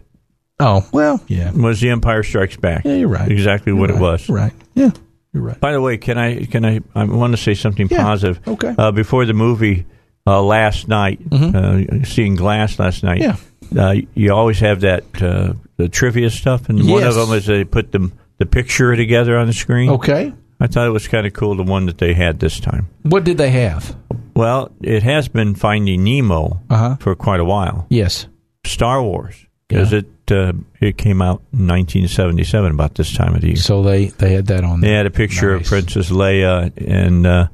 Oh 0.59 0.87
well, 0.91 1.21
yeah, 1.27 1.51
was 1.51 1.79
The 1.81 1.89
Empire 1.91 2.23
Strikes 2.23 2.57
Back. 2.57 2.83
yeah. 2.85 2.93
You're 2.95 3.09
right. 3.09 3.29
Exactly 3.31 3.71
You're 3.71 3.79
what 3.79 3.89
right. 3.91 3.99
it 3.99 4.01
was. 4.01 4.29
Right. 4.29 4.53
Yeah, 4.73 4.89
you're 5.33 5.43
right. 5.43 5.59
By 5.59 5.71
the 5.73 5.81
way, 5.81 5.97
can 5.97 6.17
I 6.17 6.45
can 6.45 6.65
I 6.65 6.81
I 6.95 7.03
want 7.03 7.33
to 7.33 7.37
say 7.37 7.53
something 7.53 7.87
Yeah. 7.91 8.03
positive? 8.03 8.39
Okay. 8.47 8.73
Uh, 8.77 8.91
before 8.91 9.25
the 9.25 9.33
movie 9.33 9.85
uh, 10.25 10.41
last 10.41 10.87
night, 10.87 11.19
uh, 11.31 12.03
seeing 12.03 12.35
Glass 12.35 12.79
last 12.79 13.03
night. 13.03 13.21
Mm-hmm. 13.21 13.77
Yeah. 13.77 13.87
Uh, 13.89 13.95
you 14.15 14.33
always 14.33 14.59
have 14.61 14.81
that 14.81 15.03
uh, 15.21 15.53
the 15.77 15.89
trivia 15.89 16.29
stuff, 16.29 16.69
and 16.69 16.89
one 16.89 17.03
of 17.03 17.15
them 17.15 17.31
is 17.33 17.45
they 17.45 17.63
put 17.63 17.91
the 17.91 18.11
the 18.37 18.45
picture 18.45 18.95
together 18.95 19.37
on 19.37 19.47
the 19.47 19.53
screen. 19.53 19.89
Okay. 19.91 20.33
I 20.59 20.65
thought 20.65 20.87
it 20.87 20.91
was 20.91 21.07
kind 21.07 21.27
of 21.27 21.33
cool 21.33 21.55
the 21.55 21.63
one 21.63 21.85
that 21.85 21.99
they 21.99 22.15
had 22.15 22.39
this 22.39 22.59
time. 22.59 22.87
What 23.03 23.23
did 23.23 23.37
they 23.37 23.51
have? 23.51 23.95
Well, 24.35 24.71
it 24.81 25.03
has 25.03 25.27
been 25.27 25.53
Finding 25.53 26.03
Nemo 26.03 26.61
Uh-huh. 26.69 26.95
for 26.99 27.15
quite 27.15 27.39
a 27.39 27.45
while. 27.45 27.85
Yes. 27.89 28.25
Star 28.65 29.03
Wars 29.03 29.35
because 29.67 29.91
Yeah. 29.91 29.99
it 29.99 30.05
uh, 30.31 30.53
it 30.79 30.97
came 30.97 31.21
out 31.21 31.41
in 31.53 31.67
1977 31.67 32.71
about 32.71 32.95
this 32.95 33.13
time 33.13 33.35
of 33.35 33.41
the 33.41 33.47
year. 33.47 33.55
So 33.57 33.83
they 33.83 34.07
they 34.07 34.33
had 34.33 34.47
that 34.47 34.63
on. 34.63 34.81
They 34.81 34.87
there. 34.87 34.97
had 34.97 35.05
a 35.05 35.11
picture 35.11 35.53
Nice. 35.53 35.61
of 35.61 35.67
Princess 35.67 36.09
Leia 36.09 36.71
and 36.87 37.25
uh, 37.25 37.47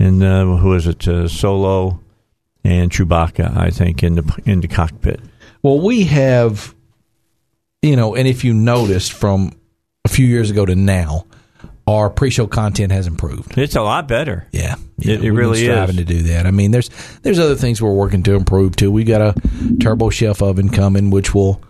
and 0.00 0.22
uh, 0.22 0.56
who 0.56 0.70
was 0.70 0.86
it? 0.86 1.06
Uh, 1.08 1.28
Solo 1.28 2.00
and 2.64 2.90
Chewbacca, 2.90 3.56
I 3.56 3.70
think, 3.70 4.02
in 4.02 4.14
the 4.16 4.42
in 4.44 4.60
the 4.60 4.68
cockpit. 4.68 5.20
Well, 5.62 5.80
we 5.80 6.04
have, 6.04 6.74
you 7.82 7.96
know, 7.96 8.14
and 8.14 8.28
if 8.28 8.44
you 8.44 8.54
noticed 8.54 9.12
from 9.12 9.52
a 10.04 10.08
few 10.08 10.26
years 10.26 10.50
ago 10.50 10.64
to 10.64 10.74
now, 10.76 11.26
our 11.86 12.10
pre-show 12.10 12.46
content 12.46 12.92
has 12.92 13.06
improved. 13.06 13.56
It's 13.58 13.74
a 13.76 13.82
lot 13.82 14.06
better. 14.06 14.46
Yeah, 14.52 14.74
It- 14.98 15.06
yeah 15.06 15.14
it 15.16 15.20
been 15.22 15.34
really 15.34 15.64
striving 15.64 15.96
is. 15.98 16.04
to 16.04 16.04
do 16.04 16.22
that. 16.24 16.46
I 16.46 16.50
mean, 16.50 16.70
there's 16.70 16.90
there's 17.22 17.38
other 17.38 17.54
things 17.56 17.80
we're 17.82 17.92
working 17.92 18.22
to 18.24 18.34
improve 18.34 18.76
too. 18.76 18.90
We 18.92 19.04
got 19.04 19.20
a 19.20 19.34
turbo 19.80 20.10
chef 20.10 20.42
oven 20.42 20.68
coming, 20.68 21.10
which 21.10 21.34
will, 21.34 21.60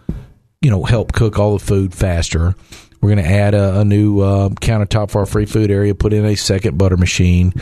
you 0.61 0.71
know, 0.71 0.85
help 0.85 1.13
cook 1.13 1.39
all 1.39 1.57
the 1.57 1.65
food 1.65 1.95
faster. 1.95 2.55
We're 3.01 3.15
going 3.15 3.25
to 3.25 3.31
add 3.31 3.55
a, 3.55 3.81
a 3.81 3.85
new 3.85 4.21
uh, 4.21 4.49
countertop 4.49 5.11
for 5.11 5.21
our 5.21 5.27
free 5.27 5.47
food 5.47 5.71
area. 5.71 5.95
Put 5.95 6.13
in 6.13 6.25
a 6.25 6.35
second 6.35 6.77
butter 6.79 6.97
machine. 6.97 7.53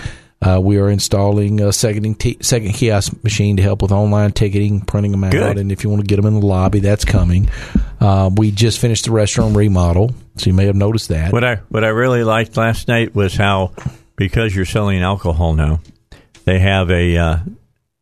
Uh, 0.40 0.61
we 0.62 0.78
are 0.78 0.90
installing 0.90 1.61
a 1.61 1.72
second 1.72 2.18
t- 2.20 2.36
second 2.40 2.72
kiosk 2.72 3.12
machine 3.24 3.57
to 3.57 3.62
help 3.62 3.80
with 3.80 3.90
online 3.90 4.32
ticketing, 4.32 4.82
printing 4.82 5.11
them 5.11 5.24
out, 5.24 5.32
Good. 5.32 5.59
and 5.59 5.72
if 5.72 5.82
you 5.82 5.88
want 5.88 6.03
to 6.03 6.07
get 6.07 6.16
them 6.16 6.26
in 6.26 6.40
the 6.40 6.47
lobby, 6.47 6.80
that's 6.80 7.07
coming. 7.07 7.49
Uh, 8.01 8.30
we 8.34 8.51
just 8.51 8.78
finished 8.78 9.07
the 9.07 9.11
restroom 9.11 9.57
remodel, 9.57 10.14
so 10.36 10.47
you 10.51 10.53
may 10.53 10.66
have 10.66 10.76
noticed 10.76 11.09
that. 11.09 11.32
What 11.32 11.42
I 11.42 11.57
what 11.70 11.84
I 11.84 11.88
really 11.88 12.22
liked 12.22 12.57
last 12.59 12.86
night 12.86 13.14
was 13.14 13.34
how 13.34 13.72
because 14.14 14.55
you're 14.55 14.66
selling 14.66 15.03
alcohol 15.03 15.55
now, 15.55 15.80
they 16.44 16.59
have 16.59 16.90
a 16.90 17.16
uh, 17.16 17.38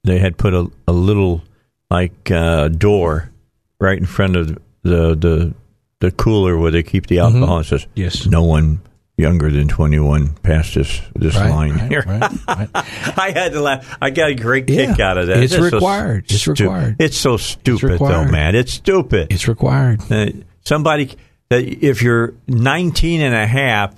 they 0.03 0.18
had 0.18 0.36
put 0.36 0.55
a, 0.55 0.70
a 0.88 0.92
little 0.92 1.40
like 1.88 2.32
uh, 2.32 2.66
door 2.66 3.30
right 3.78 3.97
in 3.97 4.07
front 4.07 4.34
of 4.34 4.59
the 4.85 5.14
the 5.16 5.55
the 6.01 6.11
cooler 6.12 6.57
where 6.57 6.70
they 6.70 6.82
keep 6.82 7.07
the 7.09 7.18
alcohol. 7.18 7.57
and 7.59 7.64
It 7.66 7.68
says 7.68 7.80
Mm-hmm. 7.82 8.01
Yes. 8.01 8.26
no 8.26 8.43
one 8.45 8.80
younger 9.16 9.49
than 9.51 9.68
21 9.68 10.35
past 10.43 10.74
this 10.74 11.01
this 11.14 11.35
Right, 11.37 11.51
line 11.51 11.72
right, 11.76 11.89
here. 11.91 12.05
right. 12.07 12.30
I 13.18 13.32
had 13.35 13.53
to 13.53 13.61
laugh. 13.61 13.97
I 14.03 14.11
got 14.11 14.30
a 14.30 14.35
great 14.35 14.66
kick 14.66 14.99
Yeah, 14.99 15.11
out 15.11 15.18
of 15.18 15.26
that. 15.28 15.39
it's 15.39 15.53
That's 15.57 15.70
so 15.70 15.76
required. 15.76 16.24
It's 16.30 16.47
required. 16.47 16.97
It's 16.99 17.16
so 17.16 17.37
stupid, 17.37 17.99
though, 18.01 18.24
man. 18.24 18.55
It's 18.57 18.72
stupid. 18.74 19.32
It's 19.32 19.47
required. 19.49 20.01
Uh, 20.11 20.26
somebody 20.64 21.11
that 21.49 21.62
if 21.64 22.03
you're 22.03 22.35
19 22.49 23.20
and 23.20 23.35
a 23.35 23.47
half 23.47 23.95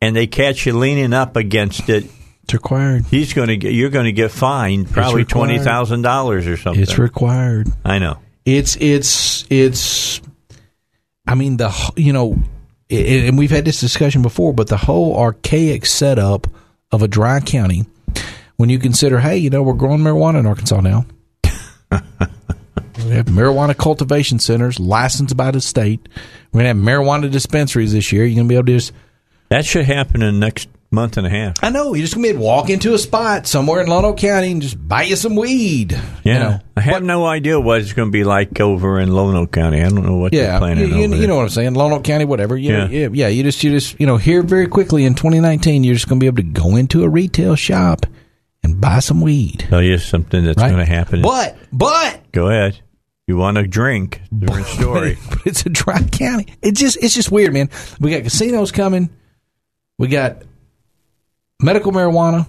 and 0.00 0.16
they 0.16 0.26
catch 0.26 0.64
you 0.66 0.72
leaning 0.76 1.12
up 1.12 1.36
against 1.36 1.88
it, 1.90 2.06
It's 2.44 2.54
required. 2.54 3.04
he's 3.10 3.34
going 3.34 3.48
to 3.48 3.56
get 3.58 3.72
you're 3.72 3.90
going 3.90 4.04
to 4.06 4.12
get 4.12 4.30
fined 4.30 4.90
probably 4.90 5.24
twenty 5.24 5.58
thousand 5.58 6.02
dollars 6.02 6.46
or 6.46 6.56
something. 6.56 6.82
It's 6.82 6.98
required. 6.98 7.68
I 7.84 7.98
know. 7.98 8.18
It's 8.46 8.76
it's 8.76 9.44
it's. 9.50 10.20
I 11.26 11.34
mean 11.34 11.56
the 11.56 11.92
you 11.96 12.12
know, 12.12 12.38
it, 12.88 13.28
and 13.28 13.36
we've 13.36 13.50
had 13.50 13.64
this 13.64 13.80
discussion 13.80 14.22
before, 14.22 14.54
but 14.54 14.68
the 14.68 14.76
whole 14.76 15.18
archaic 15.18 15.84
setup 15.84 16.46
of 16.92 17.02
a 17.02 17.08
dry 17.08 17.40
county, 17.40 17.84
when 18.56 18.70
you 18.70 18.78
consider, 18.78 19.18
hey, 19.18 19.36
you 19.36 19.50
know, 19.50 19.64
we're 19.64 19.74
growing 19.74 19.98
marijuana 19.98 20.38
in 20.38 20.46
Arkansas 20.46 20.80
now. 20.80 21.04
we 21.90 23.10
have 23.10 23.26
marijuana 23.26 23.76
cultivation 23.76 24.38
centers 24.38 24.78
licensed 24.78 25.36
by 25.36 25.50
the 25.50 25.60
state. 25.60 26.08
We're 26.52 26.60
gonna 26.60 26.68
have 26.68 26.76
marijuana 26.76 27.30
dispensaries 27.30 27.92
this 27.92 28.12
year. 28.12 28.24
You're 28.24 28.36
gonna 28.36 28.48
be 28.48 28.54
able 28.54 28.66
to 28.66 28.72
just 28.74 28.92
That 29.48 29.64
should 29.64 29.86
happen 29.86 30.22
in 30.22 30.34
the 30.34 30.46
next 30.46 30.68
month 30.96 31.16
and 31.16 31.26
a 31.26 31.30
half. 31.30 31.62
I 31.62 31.70
know 31.70 31.94
you're 31.94 32.02
just 32.04 32.14
gonna 32.16 32.32
be 32.32 32.36
walk 32.36 32.70
into 32.70 32.94
a 32.94 32.98
spot 32.98 33.46
somewhere 33.46 33.80
in 33.82 33.86
Lono 33.88 34.14
County 34.14 34.50
and 34.50 34.60
just 34.62 34.76
buy 34.88 35.02
you 35.02 35.14
some 35.14 35.36
weed. 35.36 35.92
Yeah, 36.24 36.32
you 36.32 36.38
know. 36.40 36.58
I 36.76 36.80
have 36.80 37.02
no 37.04 37.24
idea 37.26 37.60
what 37.60 37.80
it's 37.80 37.92
going 37.92 38.08
to 38.08 38.12
be 38.12 38.24
like 38.24 38.60
over 38.60 38.98
in 39.00 39.10
Lono 39.10 39.46
County. 39.46 39.80
I 39.80 39.88
don't 39.88 40.04
know 40.04 40.16
what 40.16 40.32
they're 40.32 40.42
Yeah, 40.44 40.58
planning 40.58 40.88
you, 40.90 40.96
you- 41.08 41.14
you 41.14 41.26
know 41.26 41.36
what 41.36 41.42
I'm 41.44 41.48
saying. 41.48 41.72
Lonoke 41.74 42.04
County, 42.04 42.24
whatever. 42.26 42.56
You 42.56 42.72
know, 42.72 42.86
Yeah. 42.86 43.00
yeah, 43.02 43.08
yeah. 43.12 43.28
You 43.28 43.42
just, 43.44 43.62
you 43.64 43.70
just, 43.70 43.98
you 43.98 44.06
know, 44.06 44.16
here 44.18 44.42
very 44.42 44.66
quickly 44.66 45.04
in 45.06 45.14
2019, 45.14 45.84
you're 45.84 45.94
just 45.94 46.06
going 46.08 46.18
to 46.18 46.24
be 46.24 46.26
able 46.26 46.36
to 46.36 46.42
go 46.60 46.76
into 46.76 47.02
a 47.04 47.08
retail 47.08 47.54
shop 47.56 48.04
and 48.62 48.78
buy 48.80 48.98
some 48.98 49.20
weed. 49.22 49.64
Tell 49.70 49.80
you 49.82 49.96
something 49.96 50.44
that's 50.44 50.58
Right? 50.58 50.68
going 50.70 50.84
to 50.84 50.92
happen. 50.92 51.22
But, 51.22 51.56
but, 51.72 52.30
Go 52.32 52.48
ahead. 52.48 52.78
You 53.26 53.36
want 53.38 53.56
a 53.56 53.66
drink? 53.66 54.20
Different 54.38 54.66
story. 54.66 55.16
but 55.30 55.46
it's 55.46 55.64
a 55.64 55.70
dry 55.70 56.02
county. 56.02 56.46
It 56.60 56.72
just, 56.72 56.98
it's 57.02 57.14
just 57.14 57.32
weird, 57.32 57.54
man. 57.54 57.70
We 57.98 58.10
got 58.10 58.22
casinos 58.22 58.70
coming. 58.70 59.08
We 59.98 60.08
got 60.08 60.42
medical 61.60 61.92
marijuana, 61.92 62.48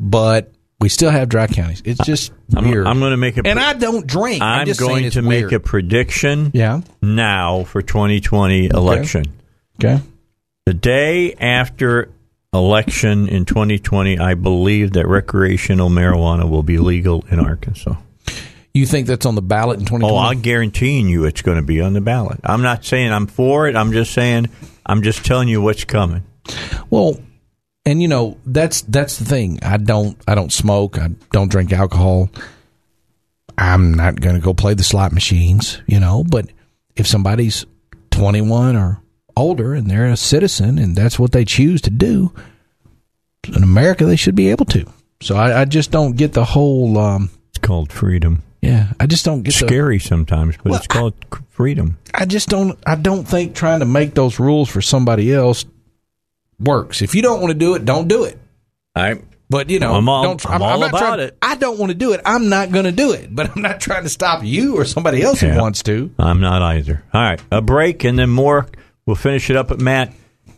but 0.00 0.52
We 0.80 0.88
still 0.88 1.10
have 1.10 1.28
dry 1.28 1.46
counties. 1.46 1.80
It's 1.84 2.04
just 2.04 2.32
I'm, 2.56 2.68
weird. 2.68 2.86
I'm 2.86 2.98
going 2.98 3.12
to 3.12 3.16
make 3.16 3.36
a. 3.36 3.42
and 3.46 3.58
I 3.58 3.72
don't 3.74 4.06
drink. 4.06 4.42
I'm, 4.42 4.60
I'm 4.60 4.66
just 4.66 4.80
going 4.80 5.08
to 5.10 5.20
weird. 5.20 5.44
make 5.44 5.52
a 5.52 5.60
prediction. 5.60 6.50
Yeah. 6.54 6.80
Now 7.00 7.64
for 7.64 7.82
2020 7.82 8.66
election. 8.66 9.24
Okay. 9.82 10.02
The 10.66 10.74
day 10.74 11.34
after 11.34 12.10
election 12.52 13.28
in 13.28 13.44
2020, 13.44 14.18
I 14.18 14.34
believe 14.34 14.92
that 14.92 15.06
recreational 15.06 15.88
marijuana 15.88 16.48
will 16.48 16.62
be 16.62 16.78
legal 16.78 17.24
in 17.30 17.38
Arkansas. 17.40 17.94
You 18.74 18.86
think 18.86 19.06
that's 19.06 19.26
on 19.26 19.34
the 19.34 19.42
ballot 19.42 19.78
in 19.80 19.84
2020? 19.86 20.14
Oh, 20.14 20.18
I'm 20.18 20.40
guaranteeing 20.40 21.08
you 21.08 21.24
it's 21.26 21.42
going 21.42 21.58
to 21.58 21.62
be 21.62 21.80
on 21.80 21.92
the 21.92 22.00
ballot. 22.00 22.40
I'm 22.42 22.62
not 22.62 22.84
saying 22.84 23.12
I'm 23.12 23.26
for 23.26 23.68
it. 23.68 23.76
I'm 23.76 23.92
just 23.92 24.12
saying 24.12 24.48
I'm 24.86 25.02
just 25.02 25.24
telling 25.24 25.48
you 25.48 25.60
what's 25.60 25.84
coming. 25.84 26.24
Well, 26.90 27.20
and 27.84 28.00
you 28.02 28.08
know 28.08 28.38
that's 28.46 28.82
that's 28.82 29.18
the 29.18 29.24
thing. 29.24 29.58
I 29.62 29.76
don't 29.76 30.16
I 30.26 30.34
don't 30.34 30.52
smoke. 30.52 30.98
I 30.98 31.08
don't 31.32 31.50
drink 31.50 31.72
alcohol. 31.72 32.30
I'm 33.58 33.94
not 33.94 34.20
going 34.20 34.34
to 34.34 34.40
go 34.40 34.54
play 34.54 34.74
the 34.74 34.82
slot 34.82 35.12
machines, 35.12 35.80
you 35.86 36.00
know. 36.00 36.24
But 36.24 36.46
if 36.96 37.06
somebody's 37.06 37.66
21 38.10 38.76
or 38.76 39.00
older 39.36 39.74
and 39.74 39.90
they're 39.90 40.06
a 40.06 40.16
citizen 40.16 40.78
and 40.78 40.96
that's 40.96 41.18
what 41.18 41.32
they 41.32 41.44
choose 41.44 41.80
to 41.82 41.90
do 41.90 42.32
in 43.54 43.62
America, 43.62 44.04
they 44.04 44.16
should 44.16 44.34
be 44.34 44.48
able 44.48 44.64
to. 44.66 44.86
So 45.20 45.36
I, 45.36 45.62
I 45.62 45.64
just 45.64 45.90
don't 45.90 46.16
get 46.16 46.32
the 46.32 46.44
whole. 46.44 46.98
Um, 46.98 47.30
It's 47.50 47.58
called 47.58 47.92
freedom. 47.92 48.42
yeah, 48.62 48.92
I 48.98 49.06
just 49.06 49.24
don't 49.24 49.42
get 49.42 49.54
the, 49.54 49.66
Scary 49.66 49.98
sometimes, 49.98 50.56
but 50.56 50.66
Well, 50.66 50.74
it's 50.76 50.86
called 50.86 51.14
c 51.32 51.40
freedom. 51.50 51.98
I 52.14 52.24
just 52.24 52.48
don't. 52.48 52.78
I 52.86 52.94
don't 52.94 53.24
think 53.24 53.54
trying 53.54 53.80
to 53.80 53.86
make 53.86 54.14
those 54.14 54.40
rules 54.40 54.68
for 54.68 54.80
somebody 54.80 55.32
else 55.32 55.64
works. 56.60 57.02
If 57.02 57.14
you 57.14 57.22
don't 57.22 57.40
want 57.40 57.52
to 57.52 57.58
do 57.58 57.74
it, 57.74 57.84
don't 57.84 58.08
do 58.08 58.24
it. 58.24 58.38
All 58.96 59.02
right. 59.02 59.22
But 59.50 59.68
you 59.68 59.80
know, 59.80 59.94
I'm 59.94 60.08
all- 60.08 60.22
don't, 60.22 60.46
I'm 60.50 60.62
all 60.62 60.80
not 60.80 60.88
about 60.90 60.98
trying- 60.98 61.20
it. 61.20 61.36
I 61.42 61.56
don't 61.56 61.78
want 61.78 61.90
to 61.90 61.94
do 61.94 62.12
it. 62.12 62.22
I'm 62.24 62.48
not 62.48 62.72
going 62.72 62.86
to 62.86 62.92
do 62.92 63.12
it. 63.12 63.34
But 63.34 63.50
I'm 63.54 63.60
not 63.62 63.80
trying 63.80 64.04
to 64.04 64.08
stop 64.08 64.42
you 64.42 64.76
or 64.78 64.84
somebody 64.86 65.22
else 65.22 65.42
Yeah. 65.42 65.54
who 65.54 65.60
wants 65.60 65.82
to. 65.84 66.10
I'm 66.18 66.40
not 66.40 66.62
either. 66.62 67.02
All 67.12 67.20
right, 67.22 67.40
a 67.50 67.60
break 67.60 68.02
and 68.04 68.18
then 68.18 68.30
more. 68.30 68.66
We'll 69.04 69.16
finish 69.16 69.50
it 69.50 69.56
up 69.56 69.70
at 69.70 69.78
Matt 69.80 70.12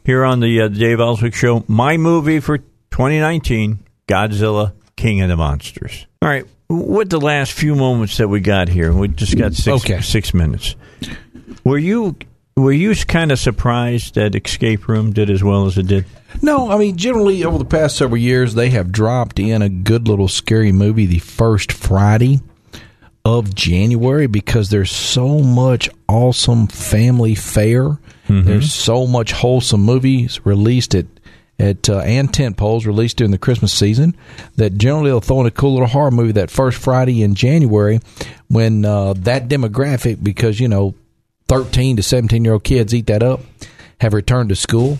here 0.04 0.22
on 0.24 0.38
the 0.40 0.60
uh, 0.60 0.68
Dave 0.68 1.00
Elswick 1.00 1.34
Show. 1.34 1.64
My 1.66 1.96
movie 1.96 2.38
for 2.38 2.58
2019, 2.58 3.80
Godzilla, 4.06 4.72
King 4.96 5.22
of 5.22 5.28
the 5.28 5.36
Monsters. 5.36 6.06
All 6.22 6.28
right, 6.28 6.44
with 6.68 7.10
the 7.10 7.20
last 7.20 7.52
few 7.52 7.74
moments 7.74 8.16
that 8.18 8.28
we 8.28 8.38
got 8.40 8.68
here, 8.68 8.92
we 8.92 9.08
just 9.08 9.36
got 9.36 9.54
six 9.54 9.84
Okay. 9.84 10.00
six 10.02 10.32
minutes. 10.32 10.76
Were 11.64 11.78
you 11.78 12.16
were 12.56 12.72
you 12.72 12.94
kind 12.94 13.32
of 13.32 13.38
surprised 13.38 14.14
that 14.14 14.34
Escape 14.34 14.88
Room 14.88 15.12
did 15.12 15.30
as 15.30 15.42
well 15.42 15.66
as 15.66 15.76
it 15.76 15.86
did? 15.86 16.06
No, 16.42 16.70
I 16.70 16.78
mean 16.78 16.96
generally 16.96 17.44
over 17.44 17.58
the 17.58 17.64
past 17.64 17.96
several 17.96 18.18
years 18.18 18.54
they 18.54 18.70
have 18.70 18.92
dropped 18.92 19.38
in 19.38 19.62
a 19.62 19.68
good 19.68 20.08
little 20.08 20.28
scary 20.28 20.72
movie 20.72 21.06
the 21.06 21.18
first 21.18 21.72
Friday 21.72 22.40
of 23.24 23.54
January 23.54 24.26
because 24.26 24.70
there's 24.70 24.90
so 24.90 25.38
much 25.38 25.88
awesome 26.08 26.66
family 26.66 27.34
fare. 27.34 27.98
There's 28.44 28.72
so 28.72 29.06
much 29.06 29.32
wholesome 29.32 29.82
movies 29.82 30.44
released 30.44 30.94
at 30.94 31.06
at 31.58 31.88
uh, 31.88 32.00
and 32.00 32.32
tent 32.34 32.56
poles 32.56 32.84
released 32.84 33.16
during 33.18 33.30
the 33.30 33.38
Christmas 33.38 33.72
season 33.72 34.16
that 34.56 34.76
generally 34.76 35.10
they'll 35.10 35.20
throw 35.20 35.40
in 35.40 35.46
a 35.46 35.52
cool 35.52 35.74
little 35.74 35.86
horror 35.88 36.10
movie 36.10 36.32
that 36.32 36.50
first 36.50 36.78
Friday 36.78 37.22
in 37.22 37.34
January 37.36 38.00
when 38.48 38.84
uh, 38.84 39.12
that 39.12 39.48
demographic 39.48 40.22
because 40.22 40.58
you 40.58 40.66
know 40.66 40.94
13 41.48 41.96
to 41.96 42.02
17 42.02 42.44
year 42.44 42.54
old 42.54 42.64
kids 42.64 42.94
eat 42.94 43.06
that 43.06 43.22
up 43.22 43.40
have 44.00 44.12
returned 44.14 44.48
to 44.48 44.56
school 44.56 44.98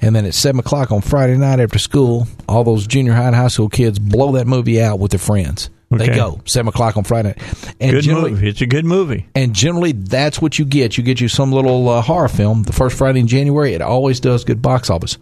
and 0.00 0.14
then 0.14 0.24
at 0.26 0.34
seven 0.34 0.58
o'clock 0.60 0.90
on 0.92 1.00
Friday 1.00 1.36
night 1.36 1.60
after 1.60 1.78
school, 1.78 2.26
all 2.48 2.62
those 2.64 2.86
junior 2.86 3.12
high 3.14 3.26
and 3.28 3.34
high 3.36 3.48
school 3.48 3.68
kids 3.68 3.98
blow 3.98 4.32
that 4.32 4.46
movie 4.46 4.82
out 4.82 4.98
with 4.98 5.12
their 5.12 5.18
friends. 5.20 5.70
They 5.90 6.08
go 6.08 6.40
seven 6.44 6.68
o'clock 6.70 6.96
on 6.96 7.04
Friday, 7.04 7.34
night. 7.36 7.74
and 7.80 7.90
Good 7.92 8.02
generally, 8.02 8.32
movie. 8.32 8.48
It's 8.48 8.60
a 8.60 8.66
good 8.66 8.84
movie. 8.84 9.28
and 9.36 9.54
generally 9.54 9.92
that's 9.92 10.42
what 10.42 10.58
you 10.58 10.64
get. 10.64 10.98
You 10.98 11.04
get 11.04 11.20
you 11.20 11.28
some 11.28 11.52
little 11.52 11.88
uh, 11.88 12.02
horror 12.02 12.28
film. 12.28 12.64
The 12.64 12.72
first 12.72 12.98
Friday 12.98 13.20
in 13.20 13.28
January, 13.28 13.74
it 13.74 13.80
always 13.80 14.18
does 14.18 14.42
good 14.44 14.60
box 14.60 14.90
office. 14.90 15.18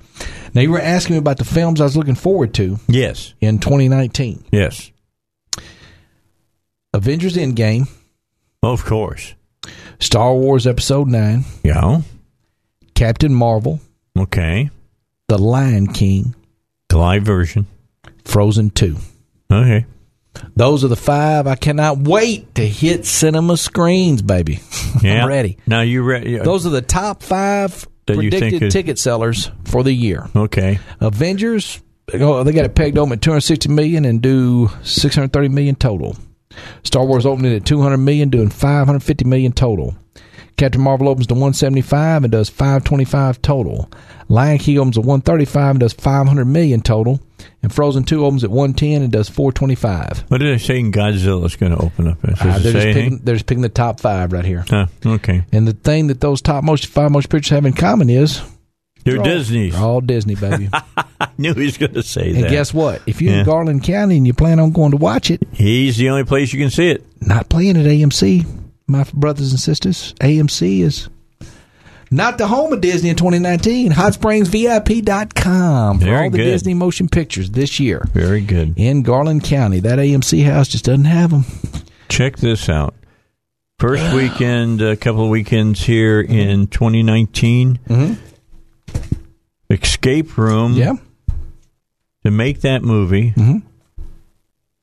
Now 0.55 0.63
you 0.63 0.71
were 0.71 0.81
asking 0.81 1.15
me 1.15 1.19
about 1.19 1.37
the 1.37 1.45
films 1.45 1.81
I 1.81 1.85
was 1.85 1.97
looking 1.97 2.15
forward 2.15 2.55
to 2.55 2.79
Yes, 2.89 3.35
in 3.43 3.59
2019: 3.59 4.45
yes, 4.51 4.91
Avengers: 6.95 7.37
Endgame, 7.37 7.89
of 8.63 8.85
course. 8.85 9.35
Star 10.01 10.35
Wars 10.35 10.67
Episode 10.67 11.09
Nine, 11.09 11.45
Yeah. 11.63 12.03
Captain 12.95 13.35
Marvel, 13.35 13.81
Okay. 14.19 14.71
The 15.29 15.39
Lion 15.39 15.87
King, 15.87 16.35
The 16.89 16.99
live 16.99 17.23
version. 17.23 17.67
Frozen 18.25 18.71
Two. 18.71 18.97
Okay. 19.51 19.87
Those 20.57 20.85
are 20.85 20.89
the 20.89 20.97
five. 20.97 21.47
I 21.47 21.57
cannot 21.57 21.99
wait 21.99 22.55
to 22.55 22.67
hit 22.67 23.05
cinema 23.07 23.57
screens, 23.57 24.23
baby. 24.23 24.61
Yeah. 25.03 25.23
I'm 25.23 25.29
ready. 25.29 25.57
Now 25.67 25.81
you 25.81 26.03
ready? 26.03 26.39
Uh, 26.39 26.45
Those 26.45 26.65
are 26.67 26.71
the 26.71 26.83
top 26.83 27.23
five 27.23 27.89
That 28.07 28.17
predicted 28.17 28.71
ticket 28.71 28.99
sellers 28.99 29.51
for 29.65 29.83
the 29.83 29.93
year. 29.93 30.29
Okay. 30.37 30.79
Avengers, 31.01 31.81
oh, 32.15 32.45
they 32.45 32.53
got 32.53 32.67
it 32.67 32.75
pegged 32.75 32.99
open 32.99 33.15
at 33.15 33.23
260 33.23 33.71
million 33.71 34.05
and 34.05 34.21
do 34.23 34.69
630 34.85 35.49
million 35.49 35.75
total. 35.75 36.15
Star 36.85 37.05
Wars 37.05 37.27
opening 37.27 37.55
at 37.55 37.65
200 37.65 37.99
million, 37.99 38.31
doing 38.31 38.49
550 38.49 39.25
million 39.25 39.53
total. 39.53 39.95
Captain 40.57 40.81
Marvel 40.81 41.09
opens 41.09 41.27
to 41.29 41.35
175 41.35 42.25
and 42.25 42.33
does 42.33 42.49
525 42.49 43.41
total. 43.43 43.91
Lion 44.29 44.59
King 44.59 44.79
opens 44.79 44.99
at 44.99 45.05
135 45.05 45.71
and 45.71 45.81
does 45.81 45.93
500 45.93 46.45
million 46.45 46.81
total. 46.83 47.21
And 47.63 47.73
Frozen 47.73 48.05
2 48.05 48.25
opens 48.25 48.45
at 48.45 48.51
110 48.51 49.03
and 49.03 49.13
does 49.13 49.29
425. 49.29 50.25
What 50.29 50.39
did 50.39 50.53
I 50.53 50.59
say? 50.59 50.81
Godzilla's 50.83 51.57
going 51.57 51.73
to 51.73 51.79
open 51.83 52.09
up. 52.09 52.21
Does 52.23 52.41
Uh, 52.41 52.59
they're, 52.59 52.73
just 52.73 52.87
picking, 52.87 53.19
they're 53.19 53.35
just 53.35 53.47
picking 53.47 53.63
the 53.63 53.69
top 53.69 54.01
five 54.01 54.33
right 54.33 54.45
here. 54.45 54.65
Huh, 54.69 54.87
okay. 55.05 55.43
And 55.53 55.67
the 55.67 55.73
thing 55.73 56.09
that 56.09 56.21
those 56.21 56.41
top 56.43 56.65
most 56.65 56.87
five 56.87 57.11
most 57.11 57.29
pictures 57.29 57.51
have 57.51 57.65
in 57.65 57.73
common 57.73 58.11
is 58.11 58.43
They're 59.05 59.19
all- 59.19 59.25
Disney's. 59.25 59.75
all 59.75 60.01
Disney, 60.01 60.35
baby. 60.35 60.69
I 60.73 61.29
knew 61.39 61.55
he 61.55 61.65
was 61.65 61.79
going 61.79 61.95
to 61.95 62.03
say 62.03 62.29
and 62.29 62.37
that. 62.37 62.41
And 62.45 62.51
guess 62.51 62.75
what? 62.75 63.03
If 63.07 63.23
you're 63.23 63.33
Yeah. 63.33 63.41
in 63.41 63.47
Garland 63.47 63.85
County 63.85 64.17
and 64.17 64.27
you 64.27 64.35
plan 64.35 64.61
on 64.61 64.73
going 64.73 64.91
to 64.93 64.97
watch 64.97 65.31
it, 65.31 65.43
He's 65.53 65.97
the 65.97 66.09
only 66.11 66.25
place 66.25 66.53
you 66.53 66.61
can 66.61 66.71
see 66.71 66.91
it. 66.91 67.05
not 67.21 67.49
playing 67.49 67.77
at 67.77 67.87
AMC, 67.87 68.45
my 68.87 69.05
brothers 69.15 69.51
and 69.53 69.61
sisters. 69.61 70.15
AMC 70.21 70.81
is 70.81 71.09
not 72.11 72.39
the 72.39 72.47
home 72.47 72.73
of 72.73 72.81
Disney 72.81 73.11
in 73.11 73.17
2019. 73.17 73.93
HotSpringsVIP.com 73.93 75.99
for 75.99 76.05
Very 76.05 76.25
all 76.25 76.31
the 76.31 76.39
good. 76.39 76.45
Disney 76.45 76.75
motion 76.75 77.09
pictures 77.09 77.51
this 77.51 77.81
year 77.81 78.05
Very 78.13 78.41
good. 78.41 78.75
in 78.77 79.03
Garland 79.03 79.45
County. 79.45 79.81
That 79.81 79.99
AMC 79.99 80.45
house 80.45 80.69
just 80.69 80.85
doesn't 80.85 81.05
have 81.07 81.31
them. 81.31 81.45
Check 82.09 82.37
this 82.37 82.69
out. 82.69 82.95
First 83.79 84.13
weekend, 84.15 84.83
a 84.83 84.97
couple 84.97 85.25
of 85.25 85.31
weekends 85.31 85.83
here 85.85 86.21
in 86.21 86.67
2019. 86.69 87.79
Escape 89.73 90.37
Room 90.37 90.75
Yeah. 90.75 90.95
to 92.25 92.31
make 92.31 92.61
that 92.63 92.83
movie. 92.83 93.35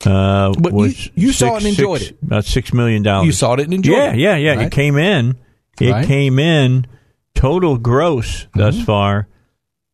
Uh, 0.05 0.53
But 0.57 0.73
you- 0.73 0.93
you 1.15 1.31
saw 1.33 1.55
it 1.55 1.57
and 1.57 1.67
enjoyed 1.67 1.99
six- 1.99 2.11
it. 2.11 2.17
About 2.23 2.45
six 2.45 2.73
million 2.73 3.03
dollars. 3.03 3.25
You 3.25 3.31
saw 3.33 3.53
it 3.53 3.59
and 3.61 3.73
enjoyed 3.73 3.95
yeah, 3.97 4.13
it. 4.13 4.17
Yeah, 4.19 4.35
yeah, 4.37 4.53
Right. 4.55 4.65
It 4.67 4.71
came 4.71 4.97
in. 4.97 5.35
It 5.81 5.91
Right. 5.91 6.07
came 6.07 6.39
in 6.39 6.85
total 7.35 7.77
gross 7.77 8.47
thus 8.55 8.75
Mm-hmm. 8.75 8.83
far. 8.85 9.27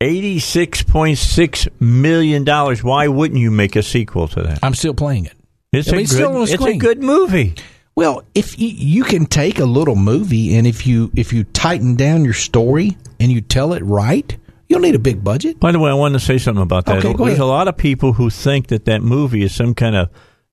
Eighty-six 0.02 0.84
point 0.84 1.18
six 1.18 1.68
million 1.80 2.44
dollars. 2.44 2.84
Why 2.84 3.08
wouldn't 3.08 3.40
you 3.40 3.50
make 3.50 3.76
a 3.76 3.82
sequel 3.84 4.28
to 4.30 4.44
that? 4.44 4.60
I'm 4.62 4.76
still 4.76 4.94
playing 4.94 5.26
it. 5.26 5.34
It's 5.72 5.88
I 5.88 5.92
mean, 5.94 6.00
a 6.00 6.04
it's 6.04 6.12
still 6.12 6.32
good. 6.34 6.50
It's 6.50 6.66
a 6.66 6.78
good 6.78 7.02
movie. 7.02 7.56
Well, 7.96 8.24
if 8.36 8.60
you, 8.60 8.68
you 8.70 9.04
can 9.06 9.26
take 9.26 9.58
a 9.58 9.66
little 9.66 9.96
movie 9.96 10.56
and 10.56 10.68
if 10.68 10.86
you 10.86 11.10
if 11.16 11.32
you 11.34 11.46
tighten 11.46 11.96
down 11.96 12.26
your 12.26 12.34
story 12.34 12.98
and 13.20 13.32
you 13.32 13.40
tell 13.42 13.74
it 13.74 13.84
right, 13.84 14.36
you'll 14.68 14.80
need 14.80 14.96
a 14.96 15.00
big 15.00 15.24
budget. 15.24 15.60
By 15.60 15.72
the 15.72 15.80
way, 15.80 15.92
I 15.92 15.94
wanted 15.94 16.20
to 16.20 16.26
say 16.26 16.38
something 16.38 16.62
about 16.64 16.86
that. 16.86 16.98
Okay, 17.00 17.14
There's 17.14 17.20
ahead. 17.30 17.40
a 17.40 17.46
lot 17.46 17.68
of 17.68 17.78
people 17.78 18.14
who 18.14 18.30
think 18.30 18.68
that 18.68 18.86
that 18.86 19.02
movie 19.02 19.44
is 19.44 19.54
some 19.54 19.74
kind 19.76 19.96
of, 19.96 20.10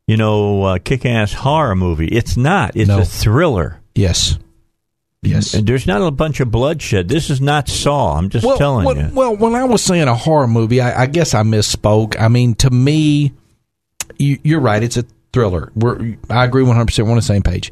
you 0.06 0.16
know, 0.16 0.62
uh, 0.64 0.78
kick-ass 0.78 1.32
horror 1.32 1.74
movie. 1.74 2.08
It's 2.08 2.36
not. 2.36 2.76
It's 2.76 2.88
No. 2.88 3.00
a 3.00 3.04
thriller. 3.04 3.80
Yes. 3.94 4.38
Yes. 5.22 5.54
And 5.54 5.66
there's 5.66 5.86
not 5.86 6.02
a 6.02 6.10
bunch 6.10 6.40
of 6.40 6.50
bloodshed. 6.50 7.08
This 7.08 7.30
is 7.30 7.40
not 7.40 7.68
Saw. 7.68 8.16
I'm 8.18 8.28
just 8.28 8.44
well, 8.44 8.58
telling 8.58 8.84
well, 8.84 8.96
you. 8.96 9.08
well, 9.14 9.36
when 9.36 9.54
I 9.54 9.64
was 9.64 9.80
saying 9.82 10.08
a 10.08 10.14
horror 10.16 10.48
movie, 10.48 10.80
I, 10.80 11.02
I 11.02 11.06
guess 11.06 11.32
I 11.32 11.42
misspoke. 11.42 12.20
I 12.20 12.26
mean, 12.26 12.56
to 12.56 12.70
me, 12.70 13.32
you, 14.18 14.38
you're 14.42 14.58
right. 14.60 14.82
It's 14.82 14.96
a 14.96 15.04
thriller. 15.32 15.70
We're, 15.76 16.16
I 16.28 16.44
agree 16.44 16.64
100. 16.64 16.86
percent 16.86 17.06
We're 17.06 17.12
on 17.12 17.16
the 17.18 17.22
same 17.22 17.42
page. 17.42 17.70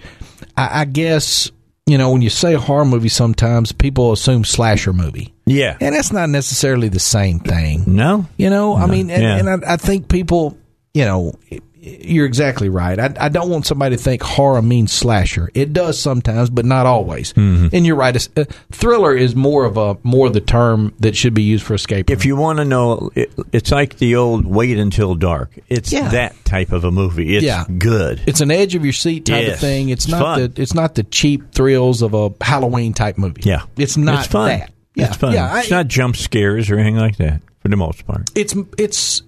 I, 0.56 0.82
I 0.82 0.84
guess 0.84 1.50
you 1.90 1.98
know 1.98 2.10
when 2.10 2.22
you 2.22 2.30
say 2.30 2.54
a 2.54 2.58
horror 2.58 2.84
movie, 2.84 3.08
sometimes 3.08 3.72
people 3.72 4.12
assume 4.12 4.44
slasher 4.44 4.92
movie, 4.92 5.34
yeah. 5.46 5.76
and 5.80 5.94
that's 5.94 6.12
not 6.12 6.28
necessarily 6.28 6.88
the 6.88 7.00
same 7.00 7.40
thing. 7.40 7.84
No. 7.86 8.26
You 8.36 8.50
know, 8.50 8.76
I 8.76 8.86
mean, 8.86 9.10
and, 9.10 9.22
yeah. 9.22 9.36
and 9.36 9.64
I, 9.64 9.74
I 9.74 9.76
think 9.76 10.08
people, 10.08 10.56
you 10.94 11.04
know, 11.04 11.34
you're 11.82 12.26
exactly 12.26 12.68
right. 12.68 12.98
I, 12.98 13.14
I 13.18 13.28
don't 13.30 13.48
want 13.48 13.64
somebody 13.64 13.96
to 13.96 14.02
think 14.02 14.22
horror 14.22 14.60
means 14.60 14.92
slasher. 14.92 15.50
It 15.54 15.72
does 15.72 15.98
sometimes, 15.98 16.50
but 16.50 16.64
not 16.66 16.84
always. 16.84 17.32
Mm-hmm. 17.32 17.68
And 17.74 17.86
you're 17.86 17.96
right. 17.96 18.14
it's- 18.14 18.28
uh, 18.36 18.44
thriller 18.70 19.16
is 19.16 19.34
more 19.34 19.64
of 19.64 19.76
a 19.78 19.96
more 20.02 20.28
the 20.28 20.40
term 20.42 20.92
that 21.00 21.16
should 21.16 21.32
be 21.32 21.42
used 21.42 21.64
for 21.64 21.72
escape. 21.74 22.10
If 22.10 22.24
you 22.26 22.36
want 22.36 22.58
to 22.58 22.64
know, 22.66 23.10
it, 23.14 23.32
it's 23.52 23.70
like 23.70 23.96
the 23.96 24.16
old 24.16 24.44
"Wait 24.46 24.76
Until 24.78 25.14
Dark." 25.14 25.58
It's 25.68 25.90
Yeah. 25.92 26.08
that 26.10 26.34
type 26.44 26.72
of 26.72 26.84
a 26.84 26.90
movie. 26.90 27.36
It's 27.36 27.44
Yeah. 27.46 27.64
good. 27.78 28.20
it's 28.26 28.40
an 28.42 28.50
edge 28.50 28.74
of 28.74 28.84
your 28.84 28.92
seat 28.92 29.24
type 29.24 29.44
Yes. 29.46 29.54
of 29.54 29.60
thing. 29.60 29.88
It's 29.88 30.04
It's 30.04 30.10
not 30.12 30.20
fun. 30.22 30.52
the 30.54 30.60
it's 30.62 30.74
not 30.74 30.94
the 30.96 31.02
cheap 31.04 31.52
thrills 31.52 32.02
of 32.02 32.12
a 32.14 32.30
Halloween 32.42 32.92
type 32.92 33.16
movie. 33.16 33.42
yeah, 33.44 33.62
it's 33.78 33.96
not 33.96 34.24
It's 34.24 34.28
fun. 34.32 34.48
that. 34.48 34.70
Yeah, 34.94 35.06
It's 35.06 35.16
fun. 35.16 35.32
Yeah, 35.32 35.50
I- 35.52 35.60
it's 35.60 35.70
not 35.70 35.88
jump 35.88 36.16
scares 36.16 36.68
or 36.70 36.74
anything 36.76 36.96
like 36.96 37.16
that 37.16 37.40
for 37.60 37.68
the 37.68 37.76
most 37.76 38.06
part. 38.06 38.28
it's 38.34 38.54
it's 38.76 39.22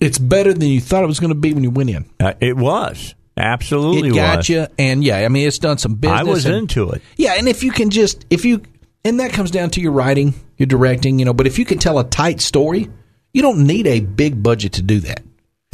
it's 0.00 0.18
better 0.18 0.52
than 0.52 0.68
you 0.68 0.80
thought 0.80 1.04
it 1.04 1.06
was 1.08 1.20
going 1.20 1.30
to 1.32 1.38
be 1.38 1.52
when 1.54 1.62
you 1.62 1.70
went 1.70 1.90
in. 1.90 2.04
Uh, 2.18 2.34
it 2.40 2.56
was 2.56 3.14
absolutely 3.36 4.10
It 4.10 4.14
got 4.14 4.38
was. 4.38 4.48
you, 4.48 4.66
and 4.78 5.02
yeah, 5.04 5.18
I 5.18 5.28
mean 5.28 5.46
it's 5.46 5.58
done 5.58 5.78
some 5.78 5.94
business. 5.94 6.20
I 6.20 6.24
was 6.24 6.46
and- 6.46 6.54
into 6.56 6.90
it. 6.90 7.02
Yeah, 7.16 7.34
and 7.38 7.48
if 7.48 7.62
you 7.62 7.72
can 7.72 7.90
just 7.90 8.26
if 8.30 8.44
you 8.44 8.62
and 9.04 9.20
that 9.20 9.32
comes 9.32 9.50
down 9.50 9.70
to 9.70 9.80
your 9.80 9.92
writing, 9.92 10.34
your 10.58 10.66
directing, 10.66 11.18
you 11.18 11.24
know. 11.24 11.32
But 11.32 11.46
if 11.46 11.58
you 11.58 11.64
can 11.64 11.78
tell 11.78 11.98
a 11.98 12.04
tight 12.04 12.40
story, 12.40 12.90
you 13.32 13.42
don't 13.42 13.66
need 13.66 13.86
a 13.86 14.00
big 14.00 14.42
budget 14.42 14.74
to 14.74 14.82
do 14.82 15.00
that. 15.00 15.22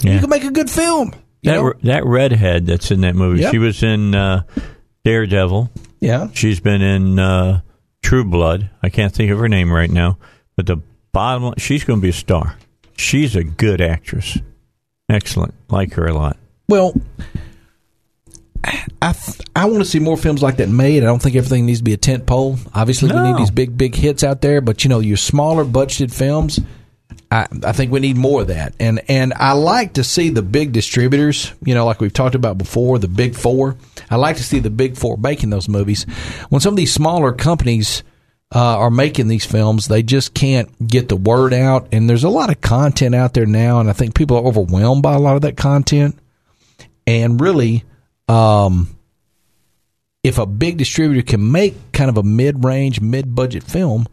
Yeah. 0.02 0.14
You 0.14 0.20
can 0.20 0.30
make 0.30 0.44
a 0.44 0.50
good 0.50 0.70
film. 0.70 1.12
That 1.42 1.56
know? 1.56 1.72
that 1.84 2.04
redhead 2.04 2.66
that's 2.66 2.90
in 2.90 3.00
that 3.02 3.14
movie. 3.14 3.40
Yep. 3.42 3.50
She 3.52 3.58
was 3.58 3.82
in 3.82 4.14
uh, 4.14 4.42
Daredevil. 5.04 5.70
yeah, 6.00 6.28
She's 6.34 6.60
been 6.60 6.82
in 6.82 7.18
uh, 7.18 7.60
True 8.02 8.24
Blood. 8.24 8.70
I 8.82 8.88
can't 8.90 9.12
think 9.14 9.30
of 9.30 9.38
her 9.38 9.48
name 9.48 9.72
right 9.72 9.90
now, 9.90 10.18
but 10.56 10.66
the 10.66 10.78
bottom 11.12 11.44
line, 11.44 11.54
she's 11.58 11.84
going 11.84 12.00
to 12.00 12.02
be 12.02 12.08
a 12.10 12.12
star. 12.12 12.56
She's 12.96 13.36
a 13.36 13.44
good 13.44 13.80
actress. 13.80 14.38
Excellent. 15.08 15.54
Like 15.70 15.94
her 15.94 16.06
a 16.06 16.14
lot. 16.14 16.36
Well, 16.68 16.94
I 19.00 19.12
th- 19.12 19.40
I 19.54 19.66
want 19.66 19.78
to 19.78 19.84
see 19.84 20.00
more 20.00 20.16
films 20.16 20.42
like 20.42 20.56
that 20.56 20.68
made. 20.68 21.02
I 21.02 21.06
don't 21.06 21.22
think 21.22 21.36
everything 21.36 21.66
needs 21.66 21.78
to 21.78 21.84
be 21.84 21.92
a 21.92 21.98
tent 21.98 22.26
pole. 22.26 22.58
Obviously, 22.74 23.12
we 23.12 23.20
need 23.20 23.36
these 23.36 23.50
big 23.50 23.78
big 23.78 23.94
hits 23.94 24.24
out 24.24 24.40
there, 24.40 24.60
but 24.60 24.82
you 24.82 24.90
know 24.90 24.98
your 24.98 25.16
smaller 25.16 25.64
budgeted 25.64 26.12
films. 26.12 26.58
I, 27.30 27.46
I 27.64 27.72
think 27.72 27.92
we 27.92 28.00
need 28.00 28.16
more 28.16 28.42
of 28.42 28.48
that, 28.48 28.74
and 28.80 29.00
and 29.08 29.32
I 29.34 29.52
like 29.52 29.94
to 29.94 30.04
see 30.04 30.30
the 30.30 30.42
big 30.42 30.72
distributors. 30.72 31.52
You 31.64 31.74
know, 31.74 31.84
like 31.86 32.00
we've 32.00 32.12
talked 32.12 32.34
about 32.34 32.58
before, 32.58 32.98
the 32.98 33.08
big 33.08 33.36
four. 33.36 33.76
I 34.10 34.16
like 34.16 34.36
to 34.36 34.44
see 34.44 34.58
the 34.58 34.70
big 34.70 34.96
four 34.96 35.16
making 35.16 35.50
those 35.50 35.68
movies. 35.68 36.04
When 36.48 36.60
some 36.60 36.72
of 36.72 36.76
these 36.76 36.92
smaller 36.92 37.32
companies 37.32 38.02
uh, 38.56 38.78
are 38.78 38.90
making 38.90 39.28
these 39.28 39.44
films, 39.44 39.86
they 39.86 40.02
just 40.02 40.32
can't 40.32 40.88
get 40.88 41.10
the 41.10 41.16
word 41.16 41.52
out, 41.52 41.88
and 41.92 42.08
there's 42.08 42.24
a 42.24 42.30
lot 42.30 42.48
of 42.48 42.62
content 42.62 43.14
out 43.14 43.34
there 43.34 43.44
now, 43.44 43.80
and 43.80 43.90
I 43.90 43.92
think 43.92 44.14
people 44.14 44.38
are 44.38 44.44
overwhelmed 44.44 45.02
by 45.02 45.12
a 45.12 45.18
lot 45.18 45.36
of 45.36 45.42
that 45.42 45.58
content. 45.58 46.18
And 47.06 47.38
really 47.38 47.84
um, 48.28 48.96
if 50.24 50.38
a 50.38 50.46
big 50.46 50.78
distributor 50.78 51.22
can 51.22 51.52
make 51.52 51.92
kind 51.92 52.08
of 52.08 52.16
a 52.16 52.22
mid-range 52.22 53.00
mid-budget 53.02 53.62
film 53.62 54.06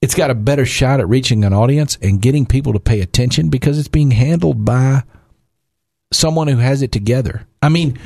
it's 0.00 0.14
got 0.14 0.30
a 0.30 0.34
better 0.34 0.66
shot 0.66 1.00
at 1.00 1.08
reaching 1.08 1.44
an 1.44 1.54
audience 1.54 1.96
and 2.02 2.20
getting 2.20 2.44
people 2.44 2.74
to 2.74 2.78
pay 2.78 3.00
attention 3.00 3.48
because 3.48 3.78
it's 3.78 3.88
being 3.88 4.10
handled 4.10 4.62
by 4.62 5.02
someone 6.12 6.46
who 6.46 6.58
has 6.58 6.82
it 6.82 6.92
together. 6.92 7.46
I 7.62 7.70
mean 7.70 7.98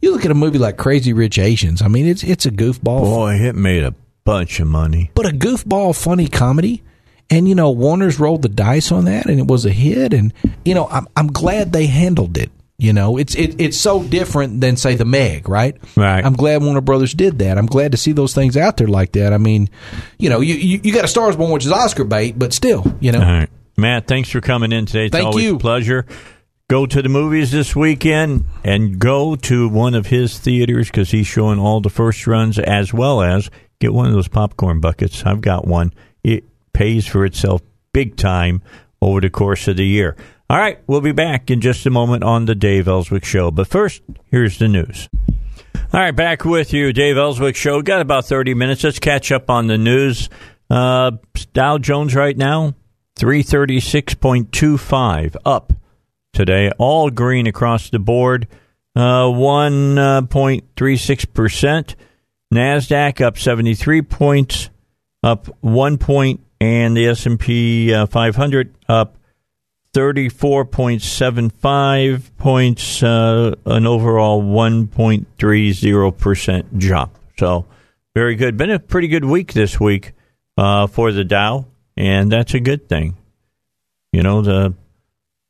you 0.00 0.12
look 0.12 0.24
at 0.24 0.30
a 0.30 0.34
movie 0.34 0.58
like 0.58 0.78
crazy 0.78 1.12
rich 1.12 1.38
asians. 1.38 1.82
I 1.82 1.88
mean 1.88 2.06
it's 2.06 2.24
it's 2.24 2.46
a 2.46 2.50
goofball. 2.50 3.02
Boy, 3.02 3.34
it 3.34 3.54
made 3.54 3.84
a 3.84 3.94
bunch 4.24 4.60
of 4.60 4.66
money. 4.68 5.10
but 5.14 5.26
a 5.26 5.30
goofball 5.30 5.94
funny 6.00 6.28
comedy 6.28 6.82
and 7.30 7.48
you 7.48 7.54
know 7.54 7.70
warner's 7.70 8.20
rolled 8.20 8.42
the 8.42 8.48
dice 8.48 8.92
on 8.92 9.04
that 9.06 9.26
and 9.26 9.38
it 9.40 9.46
was 9.46 9.64
a 9.66 9.70
hit 9.70 10.12
and 10.14 10.32
you 10.64 10.74
know 10.74 10.86
i'm, 10.88 11.06
I'm 11.16 11.28
glad 11.28 11.72
they 11.72 11.86
handled 11.86 12.36
it 12.36 12.50
you 12.78 12.92
know 12.92 13.16
it's 13.16 13.34
it, 13.34 13.60
it's 13.60 13.76
so 13.76 14.02
different 14.02 14.60
than 14.60 14.76
say 14.76 14.94
the 14.96 15.04
meg 15.04 15.48
right 15.48 15.76
Right. 15.96 16.24
i'm 16.24 16.34
glad 16.34 16.62
warner 16.62 16.80
brothers 16.80 17.14
did 17.14 17.38
that 17.40 17.58
i'm 17.58 17.66
glad 17.66 17.92
to 17.92 17.98
see 17.98 18.12
those 18.12 18.34
things 18.34 18.56
out 18.56 18.76
there 18.76 18.88
like 18.88 19.12
that 19.12 19.32
i 19.32 19.38
mean 19.38 19.68
you 20.18 20.30
know 20.30 20.40
you 20.40 20.54
you, 20.54 20.80
you 20.82 20.92
got 20.92 21.04
a 21.04 21.08
stars 21.08 21.36
born 21.36 21.50
which 21.52 21.64
is 21.66 21.72
oscar 21.72 22.04
bait 22.04 22.38
but 22.38 22.52
still 22.52 22.84
you 23.00 23.12
know 23.12 23.20
All 23.20 23.24
right. 23.24 23.50
Matt, 23.76 24.06
thanks 24.06 24.28
for 24.28 24.42
coming 24.42 24.70
in 24.70 24.84
today. 24.84 25.06
It's 25.06 25.12
Thank 25.12 25.28
always 25.28 25.44
you. 25.44 25.56
a 25.56 25.58
pleasure. 25.58 26.04
Go 26.68 26.84
to 26.84 27.00
the 27.00 27.08
movies 27.08 27.50
this 27.52 27.74
weekend 27.74 28.44
and 28.62 28.98
go 28.98 29.34
to 29.34 29.66
one 29.66 29.94
of 29.94 30.06
his 30.06 30.38
theaters 30.38 30.88
because 30.88 31.10
he's 31.10 31.26
showing 31.26 31.58
all 31.58 31.80
the 31.80 31.88
first 31.88 32.26
runs 32.26 32.58
as 32.58 32.92
well 32.92 33.22
as 33.22 33.48
get 33.82 33.92
one 33.92 34.06
of 34.06 34.12
those 34.12 34.28
popcorn 34.28 34.78
buckets. 34.80 35.26
I've 35.26 35.40
got 35.40 35.66
one. 35.66 35.92
It 36.22 36.44
pays 36.72 37.04
for 37.06 37.24
itself 37.24 37.62
big 37.92 38.16
time 38.16 38.62
over 39.00 39.20
the 39.20 39.28
course 39.28 39.66
of 39.68 39.76
the 39.76 39.86
year. 39.86 40.16
All 40.48 40.56
right, 40.56 40.78
we'll 40.86 41.00
be 41.00 41.10
back 41.12 41.50
in 41.50 41.60
just 41.60 41.84
a 41.84 41.90
moment 41.90 42.22
on 42.22 42.44
the 42.44 42.54
Dave 42.54 42.86
Elswick 42.86 43.24
Show. 43.24 43.50
But 43.50 43.66
first, 43.66 44.02
here's 44.26 44.58
the 44.58 44.68
news. 44.68 45.08
All 45.92 45.98
right, 46.00 46.14
back 46.14 46.44
with 46.44 46.72
you, 46.72 46.92
Dave 46.92 47.16
Elswick 47.16 47.56
Show. 47.56 47.82
Got 47.82 48.00
about 48.00 48.26
30 48.26 48.54
minutes. 48.54 48.84
Let's 48.84 49.00
catch 49.00 49.32
up 49.32 49.50
on 49.50 49.66
the 49.66 49.76
news. 49.76 50.28
Uh, 50.70 51.10
Dow 51.52 51.78
Jones 51.78 52.14
right 52.14 52.36
now, 52.36 52.74
336.25 53.18 55.34
up 55.44 55.72
today. 56.32 56.70
All 56.78 57.10
green 57.10 57.48
across 57.48 57.90
the 57.90 57.98
board, 57.98 58.46
uh, 58.94 59.24
1.36%. 59.24 61.96
NASDAQ 62.52 63.20
up 63.22 63.38
73 63.38 64.02
points, 64.02 64.68
up 65.22 65.46
1 65.62 65.96
point, 65.96 66.40
and 66.60 66.94
the 66.96 67.06
S&P 67.08 67.94
uh, 67.94 68.06
500 68.06 68.74
up 68.88 69.16
34.75 69.94 72.30
points, 72.36 73.02
uh, 73.02 73.54
an 73.64 73.86
overall 73.86 74.42
1.30% 74.42 76.78
jump. 76.78 77.18
So, 77.38 77.64
very 78.14 78.36
good. 78.36 78.58
Been 78.58 78.70
a 78.70 78.78
pretty 78.78 79.08
good 79.08 79.24
week 79.24 79.54
this 79.54 79.80
week 79.80 80.12
uh, 80.58 80.86
for 80.86 81.10
the 81.12 81.24
Dow, 81.24 81.66
and 81.96 82.30
that's 82.30 82.52
a 82.54 82.60
good 82.60 82.86
thing. 82.88 83.16
You 84.12 84.22
know, 84.22 84.42
the 84.42 84.74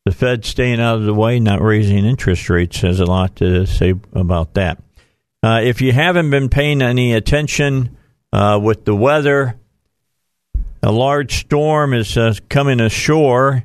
the 0.04 0.12
Fed 0.12 0.44
staying 0.44 0.80
out 0.80 0.96
of 0.96 1.04
the 1.04 1.14
way, 1.14 1.38
not 1.38 1.60
raising 1.60 2.04
interest 2.04 2.50
rates, 2.50 2.80
has 2.80 2.98
a 3.00 3.06
lot 3.06 3.36
to 3.36 3.66
say 3.66 3.94
about 4.12 4.54
that. 4.54 4.82
Uh, 5.44 5.60
if 5.64 5.80
you 5.80 5.90
haven't 5.90 6.30
been 6.30 6.48
paying 6.48 6.80
any 6.80 7.12
attention 7.12 7.96
uh, 8.32 8.60
with 8.62 8.84
the 8.84 8.94
weather, 8.94 9.58
a 10.84 10.92
large 10.92 11.34
storm 11.40 11.92
is 11.92 12.16
uh, 12.16 12.32
coming 12.48 12.78
ashore 12.78 13.64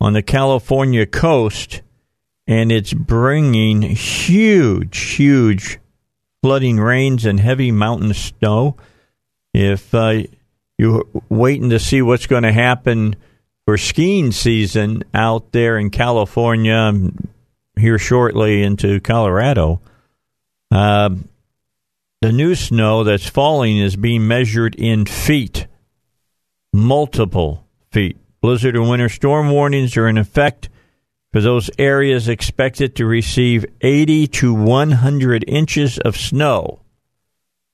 on 0.00 0.14
the 0.14 0.22
California 0.22 1.04
coast, 1.04 1.82
and 2.46 2.72
it's 2.72 2.94
bringing 2.94 3.82
huge, 3.82 4.98
huge 4.98 5.78
flooding 6.42 6.80
rains 6.80 7.26
and 7.26 7.38
heavy 7.38 7.70
mountain 7.70 8.14
snow. 8.14 8.76
If 9.52 9.94
uh, 9.94 10.22
you're 10.78 11.04
waiting 11.28 11.68
to 11.70 11.78
see 11.78 12.00
what's 12.00 12.26
going 12.26 12.44
to 12.44 12.52
happen 12.52 13.16
for 13.66 13.76
skiing 13.76 14.32
season 14.32 15.04
out 15.12 15.52
there 15.52 15.76
in 15.76 15.90
California, 15.90 16.74
um, 16.74 17.28
here 17.78 17.98
shortly 17.98 18.62
into 18.62 18.98
Colorado, 19.00 19.80
uh, 20.72 21.10
the 22.22 22.32
new 22.32 22.54
snow 22.54 23.04
that's 23.04 23.28
falling 23.28 23.78
is 23.78 23.94
being 23.94 24.26
measured 24.26 24.74
in 24.74 25.04
feet, 25.04 25.66
multiple 26.72 27.66
feet. 27.90 28.16
Blizzard 28.40 28.74
and 28.74 28.88
winter 28.88 29.10
storm 29.10 29.50
warnings 29.50 29.96
are 29.96 30.08
in 30.08 30.16
effect 30.16 30.70
for 31.32 31.40
those 31.40 31.70
areas 31.78 32.26
expected 32.26 32.96
to 32.96 33.06
receive 33.06 33.66
80 33.82 34.26
to 34.28 34.54
100 34.54 35.44
inches 35.46 35.98
of 35.98 36.16
snow. 36.16 36.80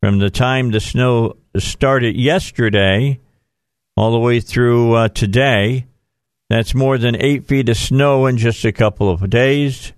From 0.01 0.19
the 0.19 0.31
time 0.31 0.71
the 0.71 0.81
snow 0.81 1.37
started 1.57 2.17
yesterday 2.17 3.21
all 3.97 4.13
the 4.13 4.19
way 4.19 4.41
through 4.41 4.95
uh, 4.95 5.09
today, 5.09 5.87
that's 6.51 6.75
more 6.75 6.99
than 6.99 7.21
eight 7.21 7.47
feet 7.47 7.69
of 7.69 7.77
snow 7.77 8.27
in 8.27 8.39
just 8.39 8.65
a 8.65 8.73
couple 8.73 9.09
of 9.09 9.29
days. 9.31 9.93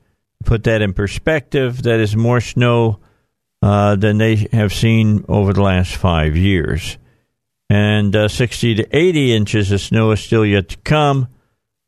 Put 0.45 0.65
that 0.65 0.83
in 0.83 0.93
perspective, 0.95 1.83
that 1.83 2.01
is 2.01 2.17
more 2.17 2.41
snow 2.41 2.99
uh, 3.63 3.97
than 3.97 4.19
they 4.19 4.49
have 4.53 4.73
seen 4.73 5.25
over 5.29 5.53
the 5.53 5.63
last 5.63 5.97
five 5.97 6.37
years. 6.37 6.97
And 7.69 8.17
uh, 8.17 8.29
60 8.29 8.77
to 8.77 8.97
80 8.97 9.35
inches 9.35 9.71
of 9.71 9.81
snow 9.81 10.11
is 10.11 10.21
still 10.21 10.45
yet 10.45 10.71
to 10.71 10.77
come. 10.79 11.29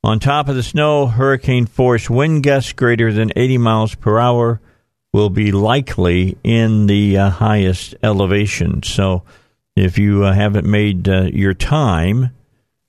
On 0.05 0.19
top 0.19 0.49
of 0.49 0.57
the 0.57 0.63
snow, 0.63 1.07
hurricane 1.07 1.67
force 1.67 2.11
wind 2.11 2.43
gusts 2.43 2.73
greater 2.73 3.13
than 3.13 3.33
80 3.37 3.59
miles 3.59 3.95
per 3.95 4.19
hour 4.19 4.61
will 5.13 5.31
be 5.31 5.53
likely 5.53 6.37
in 6.43 6.87
the 6.87 7.19
uh, 7.19 7.31
highest 7.31 7.95
elevation. 8.03 8.83
So 8.83 9.23
if 9.77 9.99
you 9.99 10.25
uh, 10.25 10.33
haven't 10.33 10.67
made 10.67 11.09
uh, 11.09 11.23
your 11.33 11.55
time 11.55 12.31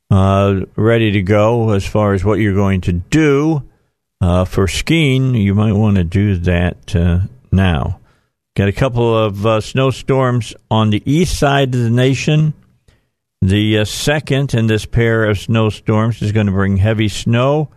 uh, 0.09 0.61
ready 0.76 1.11
to 1.11 1.22
go 1.22 1.72
as 1.72 1.86
far 1.86 2.14
as 2.14 2.24
what 2.24 2.39
you're 2.39 2.53
going 2.53 2.82
to 2.82 2.93
do 2.93 3.64
uh, 4.24 4.45
for 4.45 4.69
skiing, 4.69 5.36
you 5.36 5.53
might 5.53 5.74
want 5.74 5.97
to 5.97 6.03
do 6.05 6.38
that 6.38 6.95
uh, 6.95 7.19
now. 7.51 7.99
Got 8.55 8.69
a 8.69 8.71
couple 8.71 9.17
of 9.17 9.45
uh, 9.45 9.59
snowstorms 9.59 10.55
on 10.71 10.91
the 10.91 11.03
east 11.05 11.38
side 11.38 11.76
of 11.76 11.82
the 11.82 11.89
nation. 11.89 12.53
The 13.41 13.80
uh, 13.80 13.86
second 13.86 14.53
in 14.53 14.67
this 14.67 14.86
pair 14.86 15.26
of 15.26 15.39
snowstorms 15.39 16.21
is 16.21 16.32
going 16.32 16.45
to 16.45 16.53
bring 16.53 16.78
heavy 16.78 17.09
snow 17.09 17.69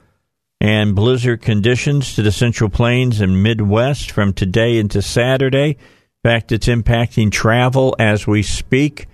and 0.60 0.94
blizzard 0.94 1.42
conditions 1.42 2.14
to 2.14 2.22
the 2.22 2.30
Central 2.30 2.70
Plains 2.70 3.20
and 3.20 3.42
Midwest 3.42 4.12
from 4.12 4.32
today 4.32 4.78
into 4.78 5.02
Saturday. 5.02 5.70
In 5.70 6.30
fact, 6.30 6.52
it's 6.52 6.68
impacting 6.68 7.32
travel 7.32 7.96
as 7.98 8.24
we 8.24 8.44
speak. 8.44 9.08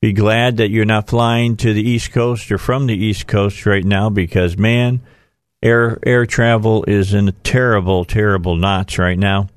Be 0.00 0.12
glad 0.12 0.58
that 0.58 0.70
you're 0.70 0.84
not 0.84 1.08
flying 1.08 1.56
to 1.56 1.72
the 1.72 1.82
East 1.82 2.12
Coast 2.12 2.52
or 2.52 2.58
from 2.58 2.86
the 2.86 2.96
East 2.96 3.26
Coast 3.26 3.66
right 3.66 3.84
now 3.84 4.08
because, 4.08 4.56
man, 4.56 5.00
air 5.62 5.98
air 6.04 6.26
travel 6.26 6.84
is 6.86 7.14
in 7.14 7.32
terrible, 7.42 8.04
terrible 8.04 8.56
knots 8.56 8.98
right 8.98 9.18
now. 9.18 9.48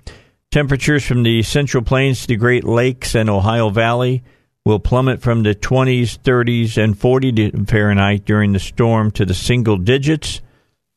Temperatures 0.52 1.06
from 1.06 1.24
the 1.24 1.44
Central 1.44 1.84
Plains 1.84 2.22
to 2.22 2.28
the 2.28 2.36
Great 2.36 2.64
Lakes 2.64 3.14
and 3.16 3.30
Ohio 3.30 3.70
Valley 3.70 4.24
will 4.66 4.80
plummet 4.80 5.22
from 5.22 5.44
the 5.44 5.56
20s, 5.56 6.18
30s, 6.20 6.78
and 6.82 6.98
40 6.98 7.52
Fahrenheit 7.66 8.26
during 8.26 8.54
the 8.54 8.60
storm 8.60 9.12
to 9.12 9.26
the 9.26 9.34
single 9.34 9.78
digits, 9.78 10.42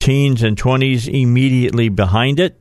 teens 0.01 0.43
and 0.43 0.57
20s 0.57 1.07
immediately 1.07 1.89
behind 1.89 2.41
it. 2.41 2.59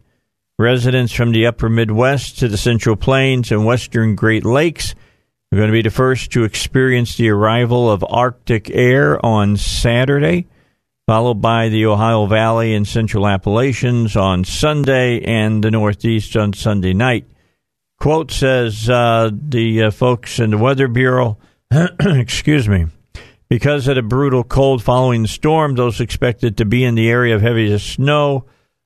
Residents 0.60 1.12
from 1.12 1.32
the 1.32 1.46
upper 1.46 1.70
Midwest 1.70 2.40
to 2.40 2.48
the 2.48 2.58
Central 2.58 2.96
Plains 2.96 3.52
and 3.52 3.66
western 3.66 4.16
Great 4.16 4.46
Lakes 4.46 4.94
are 5.52 5.58
going 5.58 5.70
to 5.70 5.74
be 5.74 5.82
the 5.82 5.90
first 5.90 6.32
to 6.32 6.44
experience 6.44 7.16
the 7.16 7.30
arrival 7.30 7.90
of 7.90 8.06
Arctic 8.08 8.70
air 8.70 9.24
on 9.26 9.58
Saturday 9.58 10.48
followed 11.08 11.42
by 11.42 11.70
the 11.70 11.86
Ohio 11.86 12.26
Valley 12.26 12.74
and 12.74 12.88
Central 12.88 13.28
Appalachians 13.28 14.16
on 14.16 14.44
Sunday 14.44 15.22
and 15.22 15.64
the 15.64 15.72
Northeast 15.72 16.36
on 16.38 16.54
Sunday 16.54 16.94
night. 16.94 17.26
Quote 18.00 18.32
says 18.32 18.90
uh, 18.90 19.30
the 19.32 19.84
uh, 19.84 19.92
folks 19.92 20.40
in 20.40 20.52
the 20.52 20.58
Weather 20.58 20.88
Bureau, 20.88 21.38
excuse 22.00 22.68
me, 22.68 22.88
because 23.50 23.88
of 23.88 23.96
the 23.96 24.02
brutal 24.02 24.44
cold 24.44 24.84
following 24.84 25.24
the 25.24 25.28
storm, 25.28 25.76
those 25.76 26.00
expected 26.00 26.58
to 26.58 26.66
be 26.66 26.84
in 26.84 26.96
the 26.96 27.10
area 27.10 27.36
of 27.36 27.42
heaviest 27.42 27.94
snow 27.94 28.46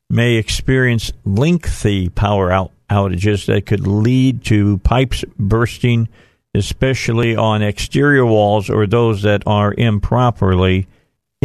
may 0.10 0.36
experience 0.36 1.12
lengthy 1.24 2.10
power 2.10 2.52
out- 2.52 2.72
outages 2.90 3.46
that 3.46 3.66
could 3.66 3.88
lead 3.88 4.44
to 4.46 4.78
pipes 4.80 5.24
bursting, 5.38 6.10
especially 6.54 7.36
on 7.36 7.62
exterior 7.62 8.26
walls 8.26 8.70
or 8.70 8.88
those 8.88 9.22
that 9.24 9.44
are 9.46 9.74
improperly 9.78 10.88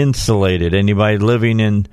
insulated. 0.00 0.74
Anybody 0.74 1.18
living 1.18 1.60
in 1.60 1.86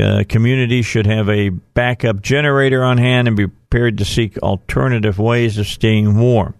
uh, 0.00 0.24
community 0.28 0.82
should 0.82 1.06
have 1.06 1.28
a 1.28 1.50
backup 1.50 2.22
generator 2.22 2.82
on 2.82 2.98
hand 2.98 3.28
and 3.28 3.36
be 3.36 3.46
prepared 3.46 3.98
to 3.98 4.04
seek 4.04 4.38
alternative 4.38 5.18
ways 5.18 5.58
of 5.58 5.66
staying 5.66 6.18
warm. 6.18 6.54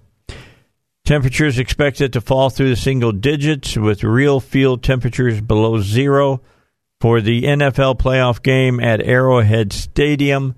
Temperatures 1.04 1.58
expected 1.58 2.12
to 2.12 2.20
fall 2.20 2.50
through 2.50 2.68
the 2.68 2.76
single 2.76 3.12
digits 3.12 3.76
with 3.76 4.04
real 4.04 4.38
feel 4.38 4.78
temperatures 4.78 5.40
below 5.40 5.80
zero 5.80 6.40
for 7.00 7.20
the 7.20 7.42
NFL 7.42 7.98
playoff 7.98 8.42
game 8.42 8.78
at 8.78 9.00
Arrowhead 9.00 9.72
Stadium 9.72 10.54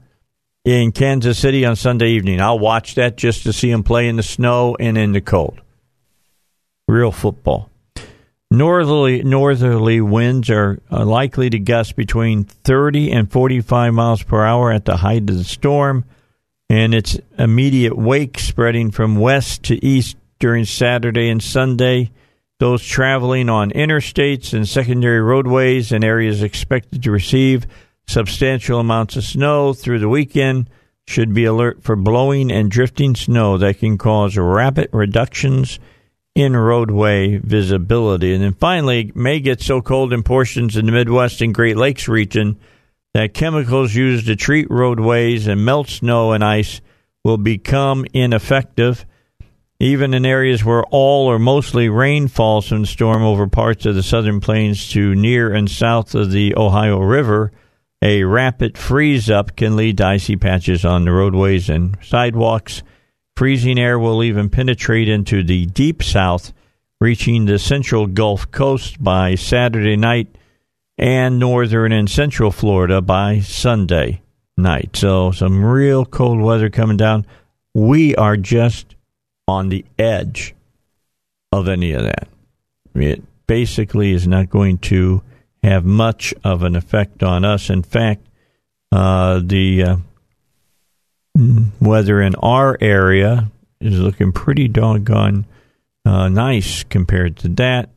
in 0.64 0.93
Kansas 0.93 1.38
City 1.38 1.64
on 1.64 1.76
Sunday 1.76 2.11
evening. 2.11 2.40
I'll 2.40 2.59
watch 2.59 2.97
that 2.97 3.16
just 3.16 3.45
to 3.45 3.53
see 3.53 3.70
them 3.70 3.82
play 3.82 4.09
in 4.09 4.16
the 4.16 4.22
snow 4.22 4.76
and 4.78 4.99
in 4.99 5.12
the 5.12 5.20
cold. 5.20 5.61
Real 6.88 7.12
football. 7.12 7.72
Northerly 8.53 9.22
northerly 9.22 10.03
winds 10.03 10.50
are 10.50 10.78
uh, 10.90 11.07
likely 11.07 11.48
to 11.48 11.59
gust 11.59 11.96
between 11.96 12.44
30 12.44 13.11
and 13.11 13.32
45 13.32 13.94
miles 13.94 14.22
per 14.22 14.44
hour 14.44 14.70
at 14.70 14.84
the 14.84 14.98
height 14.98 15.30
of 15.30 15.38
the 15.38 15.44
storm, 15.44 16.05
and 16.68 16.92
its 16.92 17.18
immediate 17.38 17.96
wake 17.96 18.38
spreading 18.38 18.90
from 18.90 19.16
west 19.16 19.62
to 19.62 19.82
east 19.82 20.18
during 20.38 20.66
Saturday 20.66 21.30
and 21.30 21.42
Sunday. 21.42 22.11
Those 22.59 22.84
traveling 22.84 23.48
on 23.48 23.70
interstates 23.70 24.53
and 24.53 24.68
secondary 24.68 25.22
roadways 25.22 25.90
and 25.90 26.05
areas 26.05 26.42
expected 26.42 27.05
to 27.05 27.11
receive 27.11 27.66
substantial 28.07 28.80
amounts 28.80 29.16
of 29.16 29.24
snow 29.24 29.72
through 29.72 30.00
the 30.00 30.11
weekend 30.11 30.68
should 31.07 31.32
be 31.32 31.46
alert 31.46 31.82
for 31.82 31.96
blowing 31.96 32.53
and 32.53 32.70
drifting 32.70 33.14
snow 33.14 33.57
that 33.57 33.78
can 33.78 33.96
cause 33.96 34.36
rapid 34.36 34.90
reductions 34.92 35.78
in 36.35 36.57
roadway 36.57 37.37
visibility. 37.37 38.35
And 38.35 38.43
then 38.43 38.55
finally, 38.55 39.12
may 39.14 39.41
get 39.41 39.61
so 39.61 39.83
cold 39.83 40.12
in 40.12 40.22
portions 40.22 40.76
in 40.76 40.87
the 40.87 40.93
Midwest 40.93 41.41
and 41.41 41.55
Great 41.55 41.76
Lakes 41.76 42.09
region 42.09 42.59
that 43.14 43.35
chemicals 43.35 43.95
used 43.95 44.26
to 44.26 44.37
treat 44.37 44.70
roadways 44.70 45.47
and 45.47 45.64
melt 45.64 45.89
snow 45.89 46.33
and 46.33 46.43
ice 46.43 46.80
will 47.24 47.37
become 47.37 48.07
ineffective. 48.12 49.05
Even 49.78 50.14
in 50.14 50.24
areas 50.24 50.64
where 50.64 50.85
all 50.85 51.26
or 51.26 51.39
mostly 51.39 51.89
rain 51.89 52.28
falls 52.28 52.68
from 52.68 52.83
the 52.83 52.87
storm 52.87 53.22
over 53.22 53.49
parts 53.49 53.85
of 53.85 53.95
the 53.95 54.03
southern 54.03 54.41
plains 54.41 54.89
to 54.91 55.14
near 55.14 55.53
and 55.53 55.70
south 55.70 56.14
of 56.14 56.30
the 56.30 56.55
Ohio 56.57 57.01
River, 57.01 57.53
a 58.01 58.22
rapid 58.22 58.78
freeze 58.78 59.28
up 59.28 59.57
can 59.57 59.76
lead 59.76 59.99
to 59.99 60.07
icy 60.07 60.37
patches 60.37 60.85
on 60.85 61.05
the 61.05 61.12
roadways 61.12 61.68
and 61.68 61.99
sidewalks 62.03 62.83
Freezing 63.37 63.78
air 63.78 63.99
will 63.99 64.22
even 64.22 64.51
penetrate 64.51 65.09
into 65.09 65.43
the 65.43 65.66
deep 65.66 66.03
south, 66.03 66.53
reaching 67.01 67.45
the 67.45 67.59
central 67.59 68.07
Gulf 68.07 68.51
Coast 68.51 69.03
by 69.03 69.35
Saturday 69.35 69.97
night 69.97 70.28
and 70.99 71.39
northern 71.39 71.93
and 71.93 72.09
central 72.09 72.51
Florida 72.51 73.01
by 73.01 73.41
Sunday 73.41 74.20
night. 74.57 74.97
So, 74.97 75.33
some 75.33 75.64
real 75.64 76.05
cold 76.05 76.41
weather 76.41 76.70
coming 76.70 76.97
down. 76.97 77.26
We 77.74 78.14
are 78.16 78.37
just 78.37 78.95
on 79.49 79.70
the 79.70 79.85
edge 79.99 80.55
of 81.51 81.68
any 81.68 81.93
of 81.93 82.03
that. 82.03 82.28
It 82.95 83.22
basically 83.47 84.12
is 84.12 84.28
not 84.28 84.51
going 84.51 84.78
to 84.78 85.22
have 85.62 85.85
much 85.85 86.35
of 86.45 86.62
an 86.62 86.76
effect 86.76 87.22
on 87.22 87.45
us. 87.45 87.70
In 87.70 87.83
fact, 87.83 88.26
uh, 88.91 89.41
the 89.43 89.83
uh, 89.83 89.97
weather 91.80 92.20
in 92.20 92.34
our 92.36 92.76
area 92.80 93.51
is 93.80 93.99
looking 93.99 94.32
pretty 94.32 94.68
doggone 94.68 95.47
uh, 96.05 96.28
nice 96.28 96.84
compared 96.84 97.36
to 97.38 97.49
that. 97.49 97.90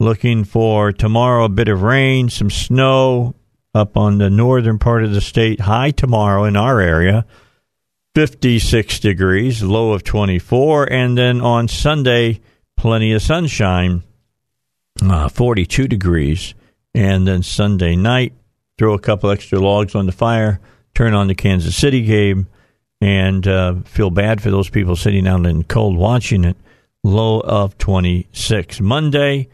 Looking 0.00 0.44
for 0.44 0.92
tomorrow 0.92 1.44
a 1.44 1.48
bit 1.48 1.68
of 1.68 1.82
rain, 1.82 2.28
some 2.28 2.50
snow 2.50 3.34
up 3.74 3.96
on 3.96 4.18
the 4.18 4.30
northern 4.30 4.78
part 4.78 5.04
of 5.04 5.12
the 5.12 5.20
state. 5.20 5.60
High 5.60 5.90
tomorrow 5.90 6.44
in 6.44 6.56
our 6.56 6.80
area, 6.80 7.26
56 8.14 9.00
degrees, 9.00 9.62
low 9.62 9.92
of 9.92 10.04
24. 10.04 10.92
And 10.92 11.18
then 11.18 11.40
on 11.40 11.66
Sunday, 11.66 12.40
plenty 12.76 13.12
of 13.12 13.22
sunshine, 13.22 14.04
uh, 15.02 15.28
42 15.28 15.88
degrees. 15.88 16.54
And 16.94 17.26
then 17.26 17.42
Sunday 17.42 17.96
night, 17.96 18.34
throw 18.78 18.94
a 18.94 19.00
couple 19.00 19.30
extra 19.30 19.58
logs 19.58 19.94
on 19.94 20.06
the 20.06 20.12
fire, 20.12 20.60
turn 20.94 21.12
on 21.12 21.26
the 21.26 21.34
Kansas 21.34 21.76
City 21.76 22.02
game 22.02 22.48
and 23.00 23.46
uh, 23.46 23.74
feel 23.84 24.10
bad 24.10 24.42
for 24.42 24.50
those 24.50 24.70
people 24.70 24.96
sitting 24.96 25.26
out 25.26 25.46
in 25.46 25.64
cold 25.64 25.96
watching 25.96 26.44
it. 26.44 26.56
Low 27.04 27.40
of 27.40 27.78
26. 27.78 28.80
Monday, 28.80 29.48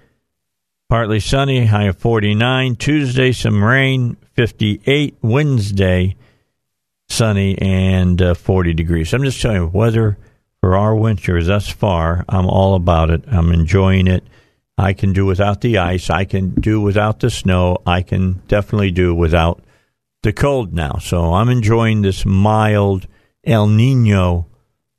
partly 0.88 1.20
sunny, 1.20 1.66
high 1.66 1.84
of 1.84 1.99
49. 1.99 2.76
Tuesday, 2.76 3.32
some 3.32 3.62
rain, 3.62 4.16
58. 4.32 5.16
Wednesday, 5.20 6.16
sunny 7.09 7.59
and 7.59 8.20
uh, 8.20 8.34
40 8.34 8.72
degrees. 8.72 9.12
I'm 9.12 9.24
just 9.24 9.40
telling 9.40 9.59
you, 9.59 9.66
weather 9.66 10.16
for 10.61 10.76
our 10.76 10.95
winter 10.97 11.42
thus 11.42 11.68
far, 11.68 12.24
I'm 12.26 12.47
all 12.47 12.74
about 12.74 13.11
it. 13.11 13.25
I'm 13.29 13.53
enjoying 13.53 14.07
it. 14.07 14.25
I 14.79 14.95
can 14.95 15.12
do 15.12 15.26
without 15.26 15.61
the 15.61 15.79
ice. 15.79 16.08
I 16.11 16.25
can 16.25 16.50
do 16.54 16.80
without 16.80 17.21
the 17.21 17.30
snow. 17.30 17.79
I 17.87 18.03
can 18.03 18.42
definitely 18.49 18.91
do 18.91 19.14
without 19.14 19.62
the 20.22 20.33
cold 20.33 20.72
now. 20.72 20.96
So 21.00 21.34
I'm 21.34 21.50
enjoying 21.50 22.03
this 22.03 22.25
mild 22.25 23.07
El 23.46 23.66
Nino 23.66 24.46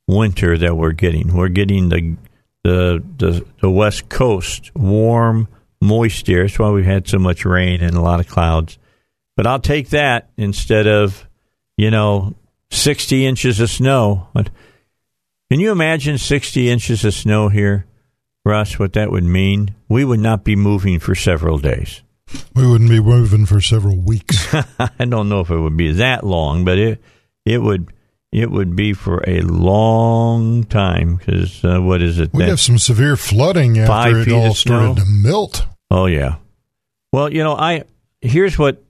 winter 0.08 0.56
that 0.58 0.76
we're 0.76 0.92
getting. 0.92 1.34
We're 1.34 1.48
getting 1.48 1.88
the 1.88 2.16
the 2.64 3.02
the, 3.18 3.46
the 3.60 3.70
West 3.70 4.08
Coast 4.08 4.74
warm, 4.74 5.48
moist 5.80 6.28
air. 6.28 6.42
That's 6.42 6.58
why 6.58 6.70
we've 6.70 6.84
had 6.84 7.08
so 7.08 7.18
much 7.18 7.44
rain 7.44 7.80
and 7.80 7.94
a 7.94 8.00
lot 8.00 8.20
of 8.20 8.28
clouds. 8.28 8.78
But 9.36 9.46
I'll 9.46 9.60
take 9.60 9.90
that 9.90 10.30
instead 10.36 10.86
of 10.86 11.28
you 11.76 11.90
know 11.90 12.34
sixty 12.70 13.26
inches 13.26 13.60
of 13.60 13.70
snow. 13.70 14.28
Can 14.34 15.60
you 15.60 15.70
imagine 15.70 16.18
sixty 16.18 16.68
inches 16.68 17.04
of 17.04 17.14
snow 17.14 17.48
here, 17.48 17.86
Russ? 18.44 18.78
What 18.78 18.94
that 18.94 19.10
would 19.10 19.24
mean? 19.24 19.74
We 19.88 20.04
would 20.04 20.20
not 20.20 20.42
be 20.44 20.56
moving 20.56 20.98
for 20.98 21.14
several 21.14 21.58
days. 21.58 22.02
We 22.54 22.66
wouldn't 22.66 22.90
be 22.90 23.00
moving 23.00 23.46
for 23.46 23.60
several 23.60 23.96
weeks. 23.96 24.52
I 24.78 25.04
don't 25.04 25.28
know 25.28 25.40
if 25.40 25.50
it 25.50 25.58
would 25.58 25.76
be 25.76 25.92
that 25.92 26.24
long, 26.24 26.64
but 26.64 26.78
it 26.78 27.00
it 27.44 27.62
would 27.62 27.92
it 28.36 28.50
would 28.50 28.76
be 28.76 28.92
for 28.92 29.24
a 29.26 29.40
long 29.40 30.64
time 30.64 31.16
because 31.16 31.64
uh, 31.64 31.80
what 31.80 32.02
is 32.02 32.18
it? 32.18 32.34
We 32.34 32.44
have 32.44 32.60
some 32.60 32.76
severe 32.78 33.16
flooding 33.16 33.78
after 33.78 34.18
it 34.18 34.30
all 34.30 34.52
started 34.52 34.98
to 34.98 35.06
melt. 35.06 35.66
Oh 35.90 36.04
yeah. 36.04 36.36
Well, 37.12 37.32
you 37.32 37.42
know, 37.42 37.54
I 37.54 37.84
here's 38.20 38.58
what. 38.58 38.82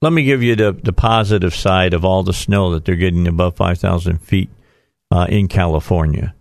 Let 0.00 0.12
me 0.12 0.22
give 0.22 0.40
you 0.40 0.54
the 0.54 0.70
the 0.72 0.92
positive 0.92 1.52
side 1.52 1.94
of 1.94 2.04
all 2.04 2.22
the 2.22 2.32
snow 2.32 2.70
that 2.74 2.84
they're 2.84 2.94
getting 2.94 3.26
above 3.26 3.56
five 3.56 3.80
thousand 3.80 4.18
feet 4.18 4.50
uh, 5.10 5.26
in 5.28 5.48
California. 5.48 6.32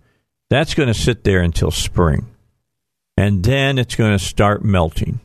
That's 0.51 0.75
going 0.75 0.87
to 0.87 0.93
sit 0.93 1.23
there 1.23 1.41
until 1.41 1.71
spring, 1.71 2.27
and 3.17 3.43
then 3.43 3.79
it's 3.79 3.95
going 3.95 4.15
to 4.15 4.23
start 4.23 4.63
melting, 4.63 5.19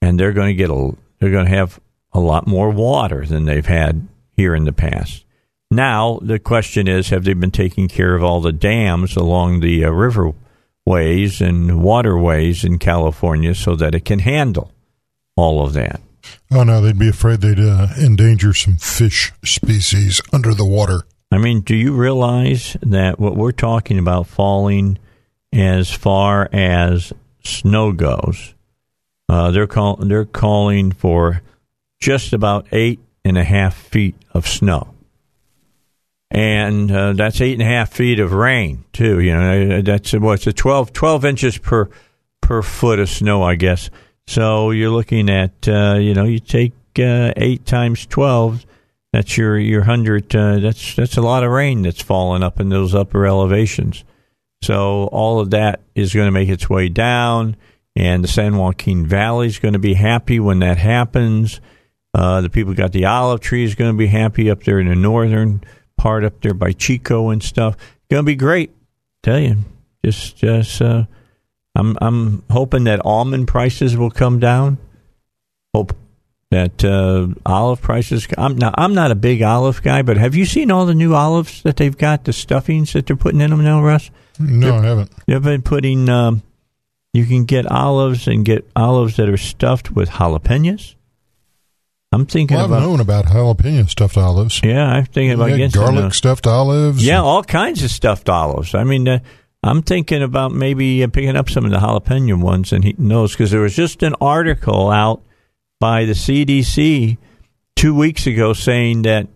and 0.00 0.18
they're 0.18 0.32
going 0.32 0.48
to 0.48 0.54
get 0.54 0.70
a 0.70 0.92
they're 1.20 1.30
going 1.30 1.46
to 1.46 1.54
have 1.54 1.78
a 2.10 2.20
lot 2.20 2.46
more 2.46 2.70
water 2.70 3.26
than 3.26 3.44
they've 3.44 3.66
had 3.66 4.08
here 4.32 4.54
in 4.54 4.64
the 4.64 4.72
past. 4.72 5.26
Now, 5.74 6.18
the 6.22 6.38
question 6.38 6.86
is 6.86 7.08
have 7.08 7.24
they 7.24 7.34
been 7.34 7.50
taking 7.50 7.88
care 7.88 8.14
of 8.14 8.22
all 8.22 8.40
the 8.40 8.52
dams 8.52 9.16
along 9.16 9.60
the 9.60 9.84
uh, 9.84 9.90
riverways 9.90 11.40
and 11.40 11.82
waterways 11.82 12.64
in 12.64 12.78
California 12.78 13.54
so 13.54 13.74
that 13.76 13.94
it 13.94 14.04
can 14.04 14.20
handle 14.20 14.72
all 15.36 15.64
of 15.64 15.72
that? 15.72 16.00
Oh, 16.50 16.62
no, 16.62 16.80
they'd 16.80 16.98
be 16.98 17.08
afraid 17.08 17.40
they'd 17.40 17.58
uh, 17.58 17.88
endanger 18.00 18.54
some 18.54 18.76
fish 18.76 19.32
species 19.44 20.20
under 20.32 20.54
the 20.54 20.64
water. 20.64 21.02
I 21.32 21.38
mean, 21.38 21.62
do 21.62 21.74
you 21.74 21.92
realize 21.92 22.76
that 22.80 23.18
what 23.18 23.36
we're 23.36 23.52
talking 23.52 23.98
about 23.98 24.28
falling 24.28 24.98
as 25.52 25.90
far 25.90 26.48
as 26.52 27.12
snow 27.42 27.92
goes, 27.92 28.54
uh, 29.28 29.50
they're 29.50 29.66
call, 29.66 29.96
they're 29.96 30.24
calling 30.24 30.92
for 30.92 31.42
just 32.00 32.32
about 32.32 32.66
eight 32.72 33.00
and 33.24 33.36
a 33.36 33.44
half 33.44 33.74
feet 33.74 34.14
of 34.32 34.46
snow, 34.46 34.93
and 36.34 36.90
uh, 36.90 37.12
that's 37.12 37.40
eight 37.40 37.52
and 37.52 37.62
a 37.62 37.64
half 37.64 37.92
feet 37.92 38.18
of 38.18 38.32
rain 38.32 38.84
too. 38.92 39.20
You 39.20 39.34
know, 39.34 39.82
that's 39.82 40.12
what's 40.12 40.46
it 40.46 40.56
12, 40.56 40.92
12 40.92 41.24
inches 41.24 41.58
per 41.58 41.88
per 42.42 42.60
foot 42.60 42.98
of 42.98 43.08
snow, 43.08 43.42
I 43.42 43.54
guess. 43.54 43.88
So 44.26 44.70
you're 44.70 44.90
looking 44.90 45.30
at 45.30 45.68
uh, 45.68 45.96
you 46.00 46.12
know 46.14 46.24
you 46.24 46.40
take 46.40 46.72
uh, 46.98 47.32
eight 47.36 47.64
times 47.66 48.06
twelve. 48.06 48.66
That's 49.12 49.36
your 49.36 49.58
your 49.58 49.82
hundred. 49.82 50.34
Uh, 50.34 50.58
that's 50.58 50.94
that's 50.96 51.16
a 51.16 51.22
lot 51.22 51.44
of 51.44 51.50
rain 51.50 51.82
that's 51.82 52.02
falling 52.02 52.42
up 52.42 52.58
in 52.58 52.68
those 52.68 52.94
upper 52.94 53.26
elevations. 53.26 54.04
So 54.62 55.08
all 55.12 55.40
of 55.40 55.50
that 55.50 55.80
is 55.94 56.14
going 56.14 56.26
to 56.26 56.32
make 56.32 56.48
its 56.48 56.70
way 56.70 56.88
down, 56.88 57.56
and 57.94 58.24
the 58.24 58.28
San 58.28 58.56
Joaquin 58.56 59.06
Valley 59.06 59.46
is 59.46 59.58
going 59.58 59.74
to 59.74 59.78
be 59.78 59.94
happy 59.94 60.40
when 60.40 60.60
that 60.60 60.78
happens. 60.78 61.60
Uh, 62.14 62.40
the 62.40 62.50
people 62.50 62.72
got 62.74 62.92
the 62.92 63.04
olive 63.04 63.40
trees 63.40 63.74
going 63.74 63.92
to 63.92 63.98
be 63.98 64.06
happy 64.06 64.50
up 64.50 64.62
there 64.62 64.78
in 64.80 64.88
the 64.88 64.94
northern 64.94 65.60
part 65.96 66.24
up 66.24 66.40
there 66.40 66.54
by 66.54 66.72
Chico 66.72 67.30
and 67.30 67.42
stuff. 67.42 67.76
Going 68.10 68.22
to 68.22 68.26
be 68.26 68.36
great. 68.36 68.70
Tell 69.22 69.38
you, 69.38 69.56
just 70.04 70.36
just 70.36 70.82
uh, 70.82 71.04
I'm 71.74 71.96
I'm 72.00 72.42
hoping 72.50 72.84
that 72.84 73.04
almond 73.04 73.48
prices 73.48 73.96
will 73.96 74.10
come 74.10 74.38
down. 74.38 74.78
Hope 75.74 75.96
that 76.50 76.84
uh, 76.84 77.28
olive 77.46 77.80
prices. 77.80 78.28
I'm 78.36 78.56
not 78.56 78.74
I'm 78.76 78.94
not 78.94 79.10
a 79.10 79.16
big 79.16 79.42
olive 79.42 79.82
guy, 79.82 80.02
but 80.02 80.16
have 80.18 80.34
you 80.34 80.44
seen 80.44 80.70
all 80.70 80.86
the 80.86 80.94
new 80.94 81.14
olives 81.14 81.62
that 81.62 81.76
they've 81.76 81.96
got? 81.96 82.24
The 82.24 82.32
stuffings 82.32 82.92
that 82.92 83.06
they're 83.06 83.16
putting 83.16 83.40
in 83.40 83.50
them 83.50 83.64
now, 83.64 83.82
Russ. 83.82 84.10
No, 84.38 84.66
they're, 84.66 84.80
I 84.80 84.86
haven't. 84.86 85.12
They've 85.26 85.42
been 85.42 85.62
putting. 85.62 86.08
Um, 86.08 86.42
you 87.12 87.24
can 87.24 87.44
get 87.44 87.66
olives 87.66 88.26
and 88.26 88.44
get 88.44 88.68
olives 88.74 89.16
that 89.16 89.28
are 89.28 89.36
stuffed 89.36 89.92
with 89.92 90.10
jalapenos. 90.10 90.96
I'm 92.14 92.26
thinking 92.26 92.56
well, 92.56 92.66
I've 92.66 92.70
about, 92.70 92.82
known 92.82 93.00
about 93.00 93.24
jalapeno 93.24 93.90
stuffed 93.90 94.16
olives. 94.16 94.60
Yeah, 94.62 94.86
I'm 94.86 95.06
thinking 95.06 95.32
about 95.32 95.48
getting 95.48 95.70
garlic 95.70 96.14
stuffed 96.14 96.46
olives. 96.46 97.04
Yeah, 97.04 97.20
all 97.20 97.42
kinds 97.42 97.82
of 97.82 97.90
stuffed 97.90 98.28
olives. 98.28 98.72
I 98.72 98.84
mean, 98.84 99.08
uh, 99.08 99.18
I'm 99.64 99.82
thinking 99.82 100.22
about 100.22 100.52
maybe 100.52 101.04
picking 101.08 101.34
up 101.34 101.50
some 101.50 101.64
of 101.64 101.72
the 101.72 101.78
jalapeno 101.78 102.40
ones 102.40 102.72
and 102.72 102.84
he 102.84 102.94
knows 102.98 103.32
because 103.32 103.50
there 103.50 103.62
was 103.62 103.74
just 103.74 104.04
an 104.04 104.14
article 104.20 104.90
out 104.90 105.22
by 105.80 106.04
the 106.04 106.12
CDC 106.12 107.18
two 107.74 107.94
weeks 107.96 108.28
ago 108.28 108.52
saying 108.52 109.02
that 109.02 109.26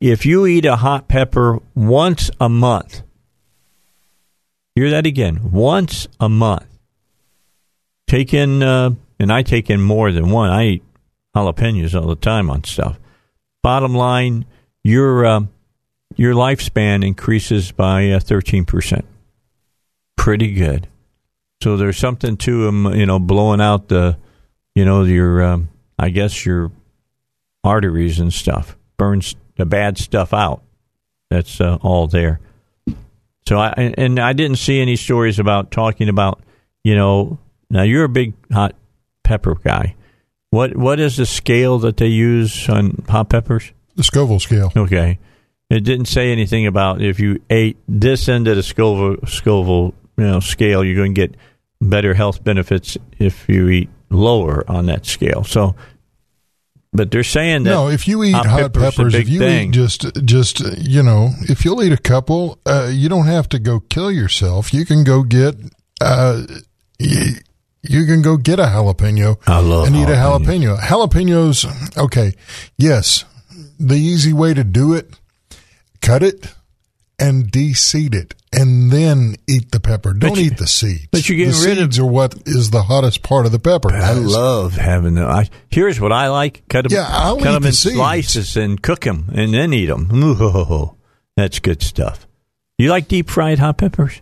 if 0.00 0.24
you 0.24 0.46
eat 0.46 0.66
a 0.66 0.76
hot 0.76 1.08
pepper 1.08 1.58
once 1.74 2.30
a 2.40 2.48
month, 2.48 3.02
hear 4.76 4.90
that 4.90 5.04
again, 5.04 5.50
once 5.50 6.06
a 6.20 6.28
month, 6.28 6.78
take 8.06 8.32
in, 8.32 8.62
uh, 8.62 8.90
and 9.18 9.32
I 9.32 9.42
take 9.42 9.68
in 9.68 9.80
more 9.80 10.12
than 10.12 10.30
one. 10.30 10.50
I 10.50 10.66
eat 10.66 10.84
jalapenos 11.34 11.94
all 11.94 12.08
the 12.08 12.16
time 12.16 12.50
on 12.50 12.64
stuff. 12.64 12.98
Bottom 13.62 13.94
line, 13.94 14.46
your 14.82 15.24
uh, 15.24 15.40
your 16.16 16.34
lifespan 16.34 17.06
increases 17.06 17.72
by 17.72 18.10
uh, 18.10 18.20
thirteen 18.20 18.64
percent. 18.64 19.04
Pretty 20.16 20.52
good. 20.52 20.86
So 21.62 21.76
there's 21.76 21.98
something 21.98 22.36
to 22.38 22.64
them, 22.64 22.86
you 22.94 23.04
know, 23.04 23.18
blowing 23.18 23.60
out 23.60 23.88
the, 23.88 24.16
you 24.74 24.84
know, 24.86 25.04
your, 25.04 25.42
um, 25.42 25.68
I 25.98 26.08
guess 26.08 26.46
your 26.46 26.72
arteries 27.62 28.18
and 28.18 28.32
stuff, 28.32 28.78
burns 28.96 29.36
the 29.56 29.66
bad 29.66 29.98
stuff 29.98 30.32
out. 30.32 30.62
That's 31.28 31.60
uh, 31.60 31.76
all 31.82 32.06
there. 32.06 32.40
So 33.46 33.58
I 33.58 33.92
and 33.98 34.18
I 34.18 34.32
didn't 34.32 34.56
see 34.56 34.80
any 34.80 34.96
stories 34.96 35.38
about 35.38 35.70
talking 35.70 36.08
about, 36.08 36.40
you 36.82 36.94
know, 36.94 37.38
now 37.68 37.82
you're 37.82 38.04
a 38.04 38.08
big 38.08 38.32
hot 38.50 38.74
pepper 39.22 39.54
guy. 39.54 39.94
What 40.50 40.76
what 40.76 40.98
is 40.98 41.16
the 41.16 41.26
scale 41.26 41.78
that 41.80 41.96
they 41.96 42.08
use 42.08 42.68
on 42.68 43.04
hot 43.08 43.28
peppers? 43.28 43.72
The 43.94 44.02
Scoville 44.02 44.40
scale. 44.40 44.72
Okay. 44.76 45.18
It 45.68 45.84
didn't 45.84 46.06
say 46.06 46.32
anything 46.32 46.66
about 46.66 47.00
if 47.00 47.20
you 47.20 47.40
ate 47.48 47.76
this 47.86 48.28
end 48.28 48.48
of 48.48 48.56
the 48.56 48.62
Scoville, 48.62 49.18
Scoville 49.26 49.94
you 50.20 50.26
know, 50.26 50.40
scale, 50.40 50.84
you're 50.84 50.96
going 50.96 51.14
to 51.14 51.20
get 51.20 51.36
better 51.80 52.14
health 52.14 52.44
benefits 52.44 52.98
if 53.18 53.48
you 53.48 53.68
eat 53.68 53.88
lower 54.10 54.68
on 54.68 54.86
that 54.86 55.06
scale. 55.06 55.44
So, 55.44 55.76
but 56.92 57.10
they're 57.10 57.22
saying 57.22 57.62
that 57.62 57.70
no. 57.70 57.88
If 57.88 58.08
you 58.08 58.24
eat 58.24 58.32
hot, 58.32 58.46
hot 58.46 58.74
peppers, 58.74 59.14
if 59.14 59.28
you 59.28 59.38
thing. 59.38 59.68
eat 59.68 59.72
just 59.72 60.24
just 60.24 60.60
you 60.78 61.02
know, 61.02 61.30
if 61.42 61.64
you'll 61.64 61.82
eat 61.82 61.92
a 61.92 61.96
couple, 61.96 62.58
uh, 62.66 62.90
you 62.92 63.08
don't 63.08 63.26
have 63.26 63.48
to 63.50 63.58
go 63.58 63.80
kill 63.80 64.10
yourself. 64.10 64.74
You 64.74 64.84
can 64.84 65.04
go 65.04 65.22
get. 65.22 65.54
Uh, 66.00 66.42
you 67.82 68.06
can 68.06 68.22
go 68.22 68.36
get 68.36 68.58
a 68.58 68.64
jalapeno 68.64 69.38
and 69.46 69.96
eat 69.96 70.08
jalapeno. 70.08 70.74
a 70.74 70.78
jalapeno. 70.78 70.78
Jalapenos, 70.78 71.96
okay, 71.98 72.32
yes, 72.76 73.24
the 73.78 73.96
easy 73.96 74.32
way 74.32 74.54
to 74.54 74.64
do 74.64 74.94
it, 74.94 75.18
cut 76.00 76.22
it 76.22 76.54
and 77.18 77.50
de-seed 77.50 78.14
it 78.14 78.34
and 78.52 78.90
then 78.90 79.36
eat 79.48 79.70
the 79.70 79.80
pepper. 79.80 80.12
Don't 80.12 80.36
you, 80.36 80.46
eat 80.46 80.58
the 80.58 80.66
seeds. 80.66 81.06
But 81.10 81.28
you're 81.28 81.36
getting 81.38 81.52
the 81.52 81.66
rid 81.66 81.78
seeds 81.78 81.98
of, 81.98 82.04
are 82.04 82.08
what 82.08 82.34
is 82.46 82.70
the 82.70 82.82
hottest 82.82 83.22
part 83.22 83.46
of 83.46 83.52
the 83.52 83.58
pepper. 83.58 83.92
I 83.92 84.12
love 84.12 84.74
having 84.74 85.14
them. 85.14 85.28
I, 85.28 85.48
here's 85.68 86.00
what 86.00 86.12
I 86.12 86.28
like: 86.28 86.66
cut 86.68 86.82
them, 86.82 86.92
yeah, 86.92 87.06
I'll 87.08 87.38
cut 87.38 87.52
them 87.52 87.62
the 87.62 87.68
in 87.68 87.74
seeds. 87.74 87.94
slices 87.94 88.56
and 88.56 88.82
cook 88.82 89.00
them, 89.00 89.30
and 89.34 89.54
then 89.54 89.72
eat 89.72 89.86
them. 89.86 90.10
Ooh, 90.12 90.96
that's 91.36 91.58
good 91.60 91.82
stuff. 91.82 92.26
You 92.78 92.88
like 92.90 93.08
deep 93.08 93.28
fried 93.28 93.58
hot 93.58 93.78
peppers? 93.78 94.20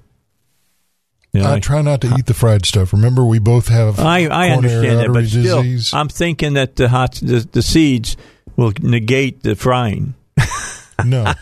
You 1.39 1.45
uh, 1.45 1.49
know, 1.51 1.55
I 1.55 1.61
try 1.61 1.83
not 1.83 2.01
to 2.01 2.15
eat 2.19 2.27
the 2.27 2.35
fried 2.35 2.67
stuff. 2.67 2.93
Remember, 2.93 3.25
we 3.25 3.39
both 3.39 3.69
have. 3.69 4.01
I, 4.01 4.27
I 4.27 4.51
understand 4.51 4.99
that, 4.99 5.13
but 5.13 5.27
still, 5.27 5.63
disease. 5.63 5.95
I'm 5.95 6.09
thinking 6.09 6.55
that 6.55 6.75
the 6.75 6.89
hot 6.89 7.15
the, 7.15 7.47
the 7.53 7.63
seeds 7.63 8.17
will 8.57 8.73
negate 8.81 9.45
the 9.45 9.55
frying. 9.55 10.15
no, 11.05 11.33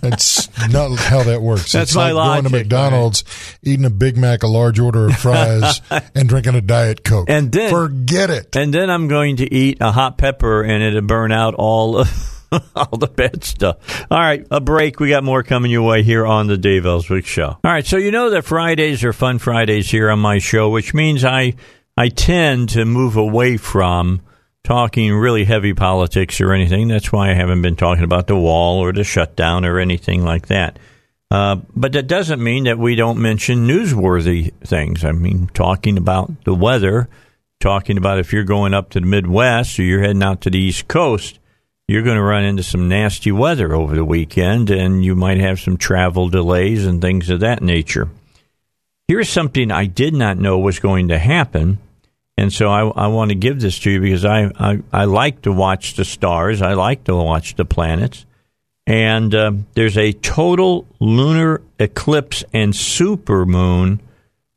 that's 0.00 0.48
not 0.70 0.98
how 0.98 1.24
that 1.24 1.42
works. 1.42 1.72
That's 1.72 1.90
it's 1.90 1.94
my 1.94 2.12
like 2.12 2.26
logic, 2.26 2.42
going 2.42 2.52
to 2.52 2.58
McDonald's, 2.58 3.24
right? 3.26 3.58
eating 3.64 3.84
a 3.84 3.90
Big 3.90 4.16
Mac, 4.16 4.42
a 4.42 4.48
large 4.48 4.78
order 4.78 5.08
of 5.08 5.16
fries, 5.18 5.82
and 6.14 6.26
drinking 6.26 6.54
a 6.54 6.62
Diet 6.62 7.04
Coke. 7.04 7.28
And 7.28 7.52
then 7.52 7.70
forget 7.70 8.30
it. 8.30 8.56
And 8.56 8.72
then 8.72 8.88
I'm 8.88 9.08
going 9.08 9.36
to 9.36 9.52
eat 9.52 9.78
a 9.82 9.92
hot 9.92 10.16
pepper, 10.16 10.62
and 10.62 10.82
it'll 10.82 11.02
burn 11.02 11.32
out 11.32 11.54
all 11.54 11.98
of. 11.98 12.30
all 12.76 12.98
the 12.98 13.06
bad 13.06 13.44
stuff. 13.44 14.06
All 14.10 14.18
right, 14.18 14.46
a 14.50 14.60
break. 14.60 15.00
We 15.00 15.08
got 15.08 15.24
more 15.24 15.42
coming 15.42 15.70
your 15.70 15.82
way 15.82 16.02
here 16.02 16.26
on 16.26 16.46
the 16.46 16.56
Dave 16.56 16.86
Elswick 16.86 17.26
Show. 17.26 17.48
All 17.48 17.58
right, 17.64 17.86
so 17.86 17.96
you 17.96 18.10
know 18.10 18.30
that 18.30 18.44
Fridays 18.44 19.04
are 19.04 19.12
fun 19.12 19.38
Fridays 19.38 19.90
here 19.90 20.10
on 20.10 20.18
my 20.18 20.38
show, 20.38 20.70
which 20.70 20.94
means 20.94 21.24
I 21.24 21.54
I 21.96 22.08
tend 22.08 22.70
to 22.70 22.84
move 22.84 23.16
away 23.16 23.56
from 23.56 24.20
talking 24.64 25.14
really 25.14 25.44
heavy 25.44 25.74
politics 25.74 26.40
or 26.40 26.52
anything. 26.52 26.88
That's 26.88 27.12
why 27.12 27.30
I 27.30 27.34
haven't 27.34 27.62
been 27.62 27.76
talking 27.76 28.04
about 28.04 28.26
the 28.26 28.36
wall 28.36 28.78
or 28.78 28.92
the 28.92 29.04
shutdown 29.04 29.64
or 29.64 29.78
anything 29.78 30.24
like 30.24 30.48
that. 30.48 30.78
Uh, 31.30 31.56
but 31.74 31.92
that 31.92 32.06
doesn't 32.06 32.42
mean 32.42 32.64
that 32.64 32.78
we 32.78 32.94
don't 32.94 33.20
mention 33.20 33.66
newsworthy 33.66 34.52
things. 34.64 35.04
I 35.04 35.12
mean, 35.12 35.48
talking 35.52 35.98
about 35.98 36.44
the 36.44 36.54
weather, 36.54 37.08
talking 37.60 37.98
about 37.98 38.18
if 38.18 38.32
you're 38.32 38.44
going 38.44 38.74
up 38.74 38.90
to 38.90 39.00
the 39.00 39.06
Midwest 39.06 39.78
or 39.78 39.82
you're 39.82 40.02
heading 40.02 40.22
out 40.22 40.42
to 40.42 40.50
the 40.50 40.58
East 40.58 40.88
Coast 40.88 41.38
you're 41.86 42.02
going 42.02 42.16
to 42.16 42.22
run 42.22 42.44
into 42.44 42.62
some 42.62 42.88
nasty 42.88 43.30
weather 43.30 43.74
over 43.74 43.94
the 43.94 44.04
weekend 44.04 44.70
and 44.70 45.04
you 45.04 45.14
might 45.14 45.38
have 45.38 45.60
some 45.60 45.76
travel 45.76 46.28
delays 46.28 46.86
and 46.86 47.02
things 47.02 47.28
of 47.28 47.40
that 47.40 47.62
nature. 47.62 48.08
Here's 49.06 49.28
something 49.28 49.70
I 49.70 49.84
did 49.86 50.14
not 50.14 50.38
know 50.38 50.58
was 50.58 50.78
going 50.78 51.08
to 51.08 51.18
happen. 51.18 51.78
And 52.38 52.52
so 52.52 52.68
I, 52.68 53.04
I 53.04 53.06
want 53.08 53.30
to 53.30 53.34
give 53.34 53.60
this 53.60 53.78
to 53.80 53.90
you 53.90 54.00
because 54.00 54.24
I, 54.24 54.50
I, 54.58 54.80
I, 54.92 55.04
like 55.04 55.42
to 55.42 55.52
watch 55.52 55.94
the 55.94 56.04
stars. 56.04 56.62
I 56.62 56.72
like 56.72 57.04
to 57.04 57.14
watch 57.14 57.54
the 57.54 57.66
planets. 57.66 58.24
And 58.86 59.34
uh, 59.34 59.52
there's 59.74 59.96
a 59.96 60.12
total 60.12 60.86
lunar 61.00 61.62
eclipse 61.78 62.44
and 62.52 62.72
supermoon 62.72 64.00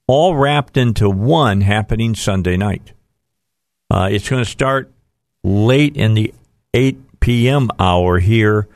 all 0.07 0.35
wrapped 0.35 0.77
into 0.77 1.09
one 1.09 1.61
happening 1.61 2.15
Sunday 2.15 2.57
night. 2.57 2.93
Uh, 3.91 4.09
it's 4.11 4.29
going 4.29 4.43
to 4.43 4.49
start 4.49 4.91
late 5.43 5.95
in 5.95 6.13
the 6.13 6.33
8 6.73 6.97
p.m. 7.27 7.69
hour 7.77 8.19
here 8.19 8.69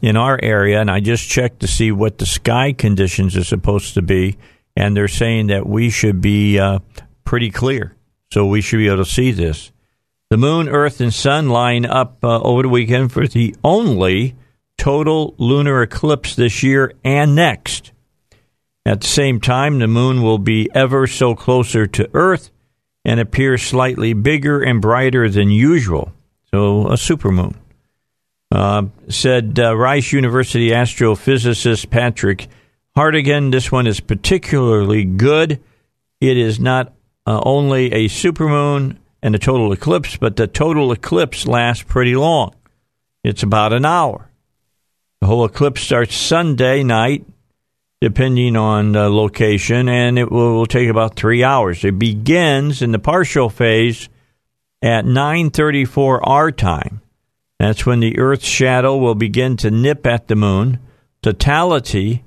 in 0.00 0.16
our 0.16 0.38
area, 0.40 0.80
and 0.80 0.88
I 0.88 1.00
just 1.00 1.28
checked 1.28 1.58
to 1.58 1.66
see 1.66 1.90
what 1.90 2.18
the 2.18 2.24
sky 2.24 2.72
conditions 2.72 3.36
are 3.36 3.42
supposed 3.42 3.94
to 3.94 4.02
be, 4.02 4.38
and 4.76 4.96
they're 4.96 5.08
saying 5.08 5.48
that 5.48 5.66
we 5.66 5.90
should 5.90 6.20
be 6.20 6.56
uh, 6.56 6.78
pretty 7.24 7.50
clear, 7.50 7.96
so 8.32 8.46
we 8.46 8.60
should 8.60 8.76
be 8.76 8.86
able 8.86 8.98
to 8.98 9.10
see 9.10 9.32
this. 9.32 9.72
The 10.30 10.36
moon, 10.36 10.68
earth, 10.68 11.00
and 11.00 11.12
sun 11.12 11.48
line 11.48 11.84
up 11.84 12.22
uh, 12.22 12.40
over 12.42 12.62
the 12.62 12.68
weekend 12.68 13.10
for 13.10 13.26
the 13.26 13.56
only 13.64 14.36
total 14.78 15.34
lunar 15.36 15.82
eclipse 15.82 16.36
this 16.36 16.62
year 16.62 16.92
and 17.02 17.34
next. 17.34 17.90
At 18.84 19.00
the 19.00 19.08
same 19.08 19.40
time, 19.40 19.80
the 19.80 19.88
moon 19.88 20.22
will 20.22 20.38
be 20.38 20.70
ever 20.72 21.08
so 21.08 21.34
closer 21.34 21.88
to 21.88 22.08
Earth 22.14 22.52
and 23.04 23.18
appear 23.18 23.58
slightly 23.58 24.12
bigger 24.12 24.62
and 24.62 24.80
brighter 24.80 25.28
than 25.28 25.50
usual. 25.50 26.12
So, 26.52 26.86
a 26.86 26.92
supermoon. 26.92 27.56
Uh, 28.50 28.84
said 29.08 29.58
uh, 29.58 29.76
Rice 29.76 30.12
University 30.12 30.70
astrophysicist 30.70 31.90
Patrick 31.90 32.46
Hartigan. 32.96 33.50
This 33.50 33.72
one 33.72 33.86
is 33.86 33.98
particularly 33.98 35.04
good. 35.04 35.60
It 36.20 36.36
is 36.36 36.60
not 36.60 36.92
uh, 37.26 37.40
only 37.44 37.92
a 37.92 38.08
supermoon 38.08 38.98
and 39.20 39.34
a 39.34 39.38
total 39.38 39.72
eclipse, 39.72 40.16
but 40.16 40.36
the 40.36 40.46
total 40.46 40.92
eclipse 40.92 41.46
lasts 41.46 41.82
pretty 41.82 42.14
long. 42.14 42.54
It's 43.24 43.42
about 43.42 43.72
an 43.72 43.84
hour. 43.84 44.30
The 45.20 45.26
whole 45.26 45.44
eclipse 45.44 45.82
starts 45.82 46.14
Sunday 46.14 46.84
night, 46.84 47.26
depending 48.00 48.56
on 48.56 48.92
the 48.92 49.08
location, 49.08 49.88
and 49.88 50.18
it 50.18 50.30
will, 50.30 50.54
will 50.54 50.66
take 50.66 50.88
about 50.88 51.16
three 51.16 51.42
hours. 51.42 51.84
It 51.84 51.98
begins 51.98 52.82
in 52.82 52.92
the 52.92 53.00
partial 53.00 53.50
phase 53.50 54.08
at 54.80 55.04
9:34 55.04 56.20
our 56.22 56.52
time. 56.52 57.00
That's 57.58 57.86
when 57.86 58.00
the 58.00 58.18
Earth's 58.18 58.46
shadow 58.46 58.96
will 58.96 59.14
begin 59.14 59.56
to 59.58 59.70
nip 59.70 60.06
at 60.06 60.28
the 60.28 60.36
moon. 60.36 60.78
Totality, 61.22 62.24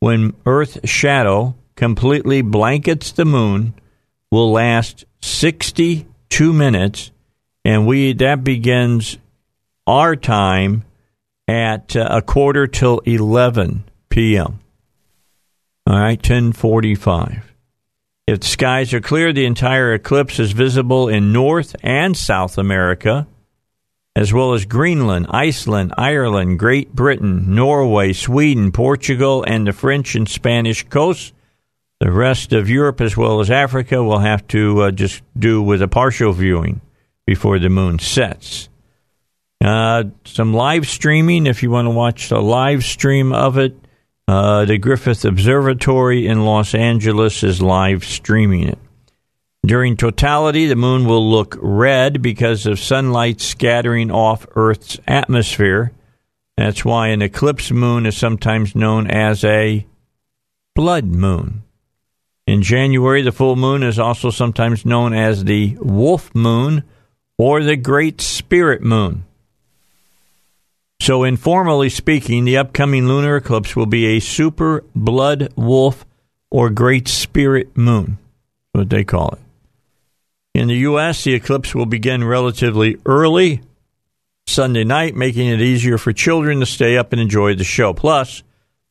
when 0.00 0.34
Earth's 0.44 0.88
shadow 0.88 1.54
completely 1.76 2.42
blankets 2.42 3.12
the 3.12 3.24
moon, 3.24 3.74
will 4.30 4.52
last 4.52 5.04
62 5.22 6.52
minutes, 6.52 7.10
and 7.64 7.86
we 7.86 8.12
that 8.14 8.44
begins 8.44 9.18
our 9.86 10.16
time 10.16 10.84
at 11.48 11.96
uh, 11.96 12.08
a 12.10 12.22
quarter 12.22 12.66
till 12.66 12.98
11 13.00 13.84
p.m. 14.08 14.60
All 15.86 15.98
right, 15.98 16.18
1045. 16.18 17.54
If 18.26 18.40
the 18.40 18.46
skies 18.46 18.92
are 18.92 19.00
clear, 19.00 19.32
the 19.32 19.46
entire 19.46 19.94
eclipse 19.94 20.40
is 20.40 20.50
visible 20.50 21.08
in 21.08 21.32
North 21.32 21.76
and 21.82 22.16
South 22.16 22.58
America, 22.58 23.28
as 24.16 24.32
well 24.32 24.54
as 24.54 24.64
Greenland, 24.64 25.26
Iceland, 25.28 25.92
Ireland, 25.98 26.58
Great 26.58 26.94
Britain, 26.94 27.54
Norway, 27.54 28.14
Sweden, 28.14 28.72
Portugal, 28.72 29.44
and 29.46 29.66
the 29.66 29.74
French 29.74 30.14
and 30.14 30.26
Spanish 30.26 30.88
coasts. 30.88 31.34
The 32.00 32.10
rest 32.10 32.54
of 32.54 32.70
Europe, 32.70 33.02
as 33.02 33.14
well 33.14 33.40
as 33.40 33.50
Africa, 33.50 34.02
will 34.02 34.20
have 34.20 34.46
to 34.48 34.84
uh, 34.84 34.90
just 34.90 35.22
do 35.38 35.60
with 35.60 35.82
a 35.82 35.88
partial 35.88 36.32
viewing 36.32 36.80
before 37.26 37.58
the 37.58 37.68
moon 37.68 37.98
sets. 37.98 38.70
Uh, 39.62 40.04
some 40.24 40.54
live 40.54 40.88
streaming 40.88 41.46
if 41.46 41.62
you 41.62 41.70
want 41.70 41.84
to 41.84 41.90
watch 41.90 42.30
the 42.30 42.40
live 42.40 42.84
stream 42.84 43.34
of 43.34 43.58
it. 43.58 43.76
Uh, 44.26 44.64
the 44.64 44.78
Griffith 44.78 45.26
Observatory 45.26 46.26
in 46.26 46.46
Los 46.46 46.74
Angeles 46.74 47.42
is 47.42 47.60
live 47.60 48.02
streaming 48.02 48.66
it. 48.68 48.78
During 49.66 49.96
totality, 49.96 50.66
the 50.66 50.76
moon 50.76 51.06
will 51.06 51.28
look 51.28 51.58
red 51.60 52.22
because 52.22 52.66
of 52.66 52.78
sunlight 52.78 53.40
scattering 53.40 54.12
off 54.12 54.46
Earth's 54.54 55.00
atmosphere. 55.08 55.90
That's 56.56 56.84
why 56.84 57.08
an 57.08 57.20
eclipse 57.20 57.72
moon 57.72 58.06
is 58.06 58.16
sometimes 58.16 58.76
known 58.76 59.10
as 59.10 59.42
a 59.42 59.84
blood 60.76 61.06
moon. 61.06 61.64
In 62.46 62.62
January, 62.62 63.22
the 63.22 63.32
full 63.32 63.56
moon 63.56 63.82
is 63.82 63.98
also 63.98 64.30
sometimes 64.30 64.86
known 64.86 65.12
as 65.12 65.42
the 65.42 65.76
wolf 65.80 66.32
moon 66.32 66.84
or 67.36 67.64
the 67.64 67.76
great 67.76 68.20
spirit 68.20 68.82
moon. 68.82 69.24
So, 71.00 71.24
informally 71.24 71.90
speaking, 71.90 72.44
the 72.44 72.56
upcoming 72.56 73.08
lunar 73.08 73.38
eclipse 73.38 73.74
will 73.74 73.86
be 73.86 74.06
a 74.06 74.20
super 74.20 74.84
blood 74.94 75.52
wolf 75.56 76.06
or 76.52 76.70
great 76.70 77.08
spirit 77.08 77.76
moon, 77.76 78.18
what 78.72 78.90
they 78.90 79.02
call 79.02 79.30
it. 79.30 79.45
In 80.56 80.68
the 80.68 80.76
U.S., 80.88 81.22
the 81.22 81.34
eclipse 81.34 81.74
will 81.74 81.84
begin 81.84 82.24
relatively 82.24 82.96
early 83.04 83.60
Sunday 84.46 84.84
night, 84.84 85.14
making 85.14 85.48
it 85.48 85.60
easier 85.60 85.98
for 85.98 86.14
children 86.14 86.60
to 86.60 86.66
stay 86.66 86.96
up 86.96 87.12
and 87.12 87.20
enjoy 87.20 87.54
the 87.54 87.62
show. 87.62 87.92
Plus, 87.92 88.42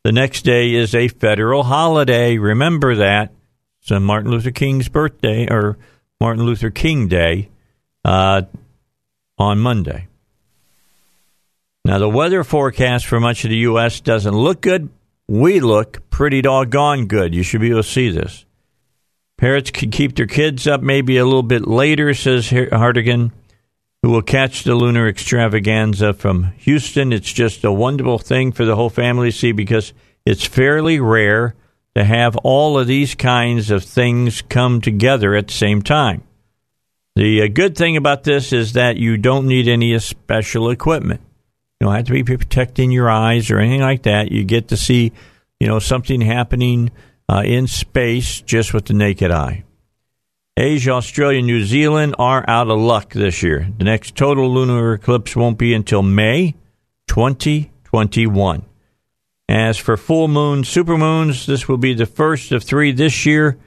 the 0.04 0.12
next 0.12 0.44
day 0.44 0.76
is 0.76 0.94
a 0.94 1.08
federal 1.08 1.64
holiday. 1.64 2.38
Remember 2.38 2.94
that. 2.98 3.32
It's 3.82 3.90
Martin 3.90 4.30
Luther 4.30 4.52
King's 4.52 4.90
birthday, 4.90 5.48
or 5.50 5.80
Martin 6.22 6.46
Luther 6.46 6.70
King 6.70 7.08
Day, 7.08 7.50
uh, 8.04 8.44
on 9.40 9.58
Monday. 9.58 10.08
Now, 11.84 11.98
the 11.98 12.08
weather 12.08 12.44
forecast 12.44 13.08
for 13.08 13.20
much 13.20 13.44
of 13.44 13.50
the 13.50 13.58
U.S. 13.58 14.02
doesn't 14.02 14.36
look 14.36 14.62
good. 14.62 14.90
We 15.28 15.62
look 15.62 16.08
pretty 16.12 16.44
doggone 16.44 17.08
good. 17.08 17.34
You 17.34 17.42
should 17.42 17.62
be 17.62 17.72
able 17.72 17.82
to 17.82 17.90
see 17.90 18.12
this. 18.12 18.45
Parents 19.38 19.72
can 19.72 19.92
keep 19.92 20.16
their 20.16 20.28
kids 20.28 20.68
up 20.68 20.82
maybe 20.82 21.18
a 21.18 21.26
little 21.26 21.44
bit 21.44 21.68
later, 21.68 22.14
says 22.14 22.50
Hartigan, 22.50 23.32
who 24.02 24.10
will 24.10 24.22
catch 24.22 24.64
the 24.64 24.76
lunar 24.76 25.08
extravaganza 25.08 26.14
from 26.14 26.54
Houston. 26.58 27.12
It's 27.12 27.34
just 27.34 27.64
a 27.64 27.72
wonderful 27.72 28.20
thing 28.20 28.52
for 28.52 28.64
the 28.64 28.76
whole 28.76 28.90
family 28.90 29.32
to 29.32 29.38
see 29.38 29.52
because 29.52 29.94
it's 30.26 30.46
fairly 30.46 31.00
rare 31.00 31.56
to 31.96 32.04
have 32.04 32.36
all 32.38 32.78
of 32.78 32.88
these 32.88 33.16
kinds 33.16 33.72
of 33.72 33.84
things 33.84 34.42
come 34.42 34.82
together 34.82 35.36
at 35.36 35.48
the 35.48 35.54
same 35.54 35.82
time. 35.82 36.24
The 37.16 37.44
uh, 37.44 37.48
good 37.48 37.78
thing 37.78 37.96
about 37.96 38.26
this 38.26 38.52
is 38.52 38.74
that 38.74 38.98
you 38.98 39.16
don't 39.16 39.48
need 39.48 39.70
any 39.70 39.98
special 40.00 40.70
equipment. 40.70 41.22
You 41.80 41.88
don't 41.88 41.96
have 41.96 42.06
to 42.06 42.12
be 42.12 42.24
protecting 42.24 42.92
your 42.92 43.10
eyes 43.10 43.50
or 43.50 43.60
anything 43.60 43.82
like 43.82 44.04
that. 44.04 44.32
You 44.32 44.44
get 44.44 44.70
to 44.70 44.78
see, 44.78 45.14
you 45.60 45.68
know, 45.68 45.80
something 45.80 46.20
happening 46.20 46.92
uh, 47.30 47.44
in 47.46 47.68
space 47.68 48.42
just 48.42 48.74
with 48.74 48.86
the 48.86 48.94
naked 48.94 49.32
eye. 49.32 49.64
Asia, 50.58 50.92
Australia, 50.92 51.42
New 51.42 51.66
Zealand 51.66 52.16
are 52.18 52.46
out 52.48 52.70
of 52.70 52.80
luck 52.80 53.14
this 53.14 53.44
year. 53.44 53.68
The 53.78 53.84
next 53.84 54.16
total 54.16 54.54
lunar 54.54 54.94
eclipse 54.94 55.36
won't 55.36 55.58
be 55.58 55.74
until 55.74 56.02
May 56.02 56.56
2021. 57.08 58.64
As 59.48 59.78
for 59.78 59.98
full 59.98 60.28
moon, 60.28 60.64
supermoons, 60.64 61.46
this 61.46 61.68
will 61.68 61.78
be 61.78 61.94
the 61.94 62.06
first 62.06 62.52
of 62.52 62.64
three 62.64 62.92
this 62.92 63.26
year. 63.26 63.58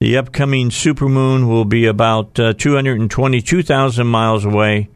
The 0.00 0.18
upcoming 0.18 0.68
supermoon 0.68 1.48
will 1.48 1.64
be 1.64 1.86
about 1.86 2.38
uh, 2.38 2.52
222,000 2.52 4.06
miles 4.06 4.44
away 4.44 4.90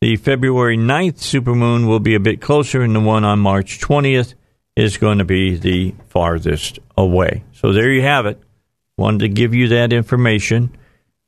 the 0.00 0.14
February 0.14 0.76
9th 0.76 1.16
supermoon 1.16 1.88
will 1.88 1.98
be 1.98 2.14
a 2.14 2.20
bit 2.20 2.40
closer, 2.40 2.82
and 2.82 2.94
the 2.94 3.00
one 3.00 3.24
on 3.24 3.40
March 3.40 3.80
20th 3.80 4.34
is 4.76 4.96
going 4.96 5.18
to 5.18 5.24
be 5.24 5.56
the 5.56 5.92
farthest 6.08 6.78
away. 6.96 7.42
So 7.60 7.72
there 7.72 7.90
you 7.90 8.02
have 8.02 8.26
it. 8.26 8.40
Wanted 8.96 9.18
to 9.20 9.28
give 9.28 9.52
you 9.52 9.68
that 9.68 9.92
information. 9.92 10.76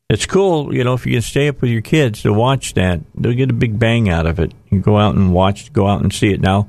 It's 0.08 0.26
cool, 0.26 0.72
you 0.72 0.84
know, 0.84 0.94
if 0.94 1.04
you 1.04 1.12
can 1.12 1.22
stay 1.22 1.48
up 1.48 1.60
with 1.60 1.70
your 1.70 1.82
kids 1.82 2.22
to 2.22 2.32
watch 2.32 2.74
that, 2.74 3.00
they'll 3.16 3.32
get 3.32 3.50
a 3.50 3.54
big 3.54 3.80
bang 3.80 4.08
out 4.08 4.26
of 4.26 4.38
it. 4.38 4.52
You 4.70 4.80
go 4.80 4.96
out 4.96 5.16
and 5.16 5.32
watch, 5.32 5.72
go 5.72 5.88
out 5.88 6.02
and 6.02 6.12
see 6.12 6.32
it. 6.32 6.40
Now, 6.40 6.68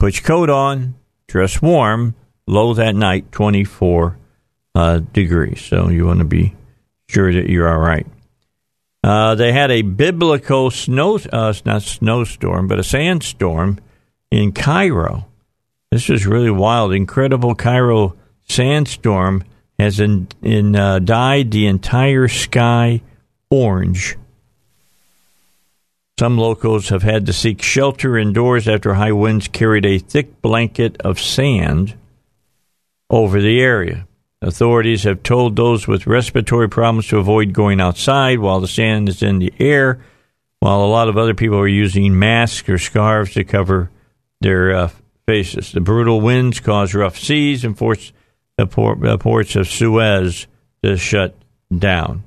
put 0.00 0.14
your 0.16 0.24
coat 0.24 0.50
on, 0.50 0.94
dress 1.28 1.62
warm, 1.62 2.14
low 2.48 2.74
that 2.74 2.96
night, 2.96 3.30
24 3.30 4.18
uh, 4.74 4.98
degrees. 5.12 5.60
So 5.60 5.88
you 5.88 6.06
want 6.06 6.18
to 6.18 6.24
be 6.24 6.54
sure 7.08 7.32
that 7.32 7.48
you're 7.48 7.68
all 7.68 7.78
right. 7.78 8.06
Uh, 9.04 9.36
they 9.36 9.52
had 9.52 9.70
a 9.70 9.82
biblical 9.82 10.70
snow, 10.70 11.18
uh, 11.32 11.54
not 11.64 11.82
snowstorm, 11.82 12.66
but 12.66 12.80
a 12.80 12.84
sandstorm 12.84 13.78
in 14.32 14.50
Cairo. 14.52 15.26
This 15.92 16.08
was 16.08 16.26
really 16.26 16.50
wild. 16.50 16.92
Incredible 16.92 17.54
Cairo 17.54 18.16
sandstorm 18.50 19.44
has 19.78 20.00
in, 20.00 20.28
in 20.42 20.76
uh, 20.76 20.98
dyed 20.98 21.50
the 21.50 21.66
entire 21.66 22.28
sky 22.28 23.00
orange. 23.50 24.16
Some 26.18 26.36
locals 26.36 26.90
have 26.90 27.02
had 27.02 27.24
to 27.26 27.32
seek 27.32 27.62
shelter 27.62 28.18
indoors 28.18 28.68
after 28.68 28.94
high 28.94 29.12
winds 29.12 29.48
carried 29.48 29.86
a 29.86 29.98
thick 29.98 30.42
blanket 30.42 31.00
of 31.00 31.18
sand 31.18 31.94
over 33.08 33.40
the 33.40 33.60
area. 33.60 34.06
Authorities 34.42 35.04
have 35.04 35.22
told 35.22 35.56
those 35.56 35.86
with 35.86 36.06
respiratory 36.06 36.68
problems 36.68 37.08
to 37.08 37.18
avoid 37.18 37.52
going 37.52 37.80
outside 37.80 38.38
while 38.38 38.60
the 38.60 38.68
sand 38.68 39.08
is 39.08 39.22
in 39.22 39.38
the 39.38 39.52
air, 39.58 40.00
while 40.60 40.82
a 40.82 40.86
lot 40.86 41.08
of 41.08 41.16
other 41.16 41.34
people 41.34 41.58
are 41.58 41.66
using 41.66 42.18
masks 42.18 42.68
or 42.68 42.78
scarves 42.78 43.32
to 43.32 43.44
cover 43.44 43.90
their 44.40 44.74
uh, 44.74 44.90
faces. 45.26 45.72
The 45.72 45.80
brutal 45.80 46.20
winds 46.20 46.60
caused 46.60 46.94
rough 46.94 47.18
seas 47.18 47.64
and 47.64 47.76
forced 47.76 48.12
the, 48.60 48.66
port, 48.66 49.00
the 49.00 49.18
ports 49.18 49.56
of 49.56 49.68
Suez 49.68 50.46
to 50.82 50.96
shut 50.96 51.34
down. 51.76 52.24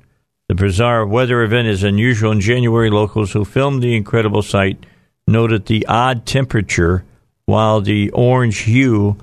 The 0.50 0.56
bizarre 0.56 1.06
weather 1.06 1.44
event 1.44 1.68
is 1.68 1.84
unusual 1.84 2.32
in 2.32 2.42
January. 2.42 2.90
Locals 2.90 3.32
who 3.32 3.46
filmed 3.46 3.82
the 3.82 3.96
incredible 3.96 4.42
sight 4.42 4.86
noted 5.28 5.66
the 5.66 5.86
odd 5.88 6.26
temperature 6.26 7.06
while 7.46 7.82
the 7.82 8.10
orange 8.12 8.60
hue 8.60 9.18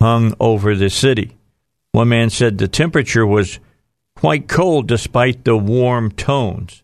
hung 0.00 0.34
over 0.40 0.74
the 0.74 0.90
city. 0.90 1.36
One 1.92 2.08
man 2.08 2.28
said 2.28 2.58
the 2.58 2.68
temperature 2.68 3.26
was 3.26 3.60
quite 4.16 4.48
cold 4.48 4.88
despite 4.88 5.44
the 5.44 5.56
warm 5.56 6.10
tones. 6.10 6.82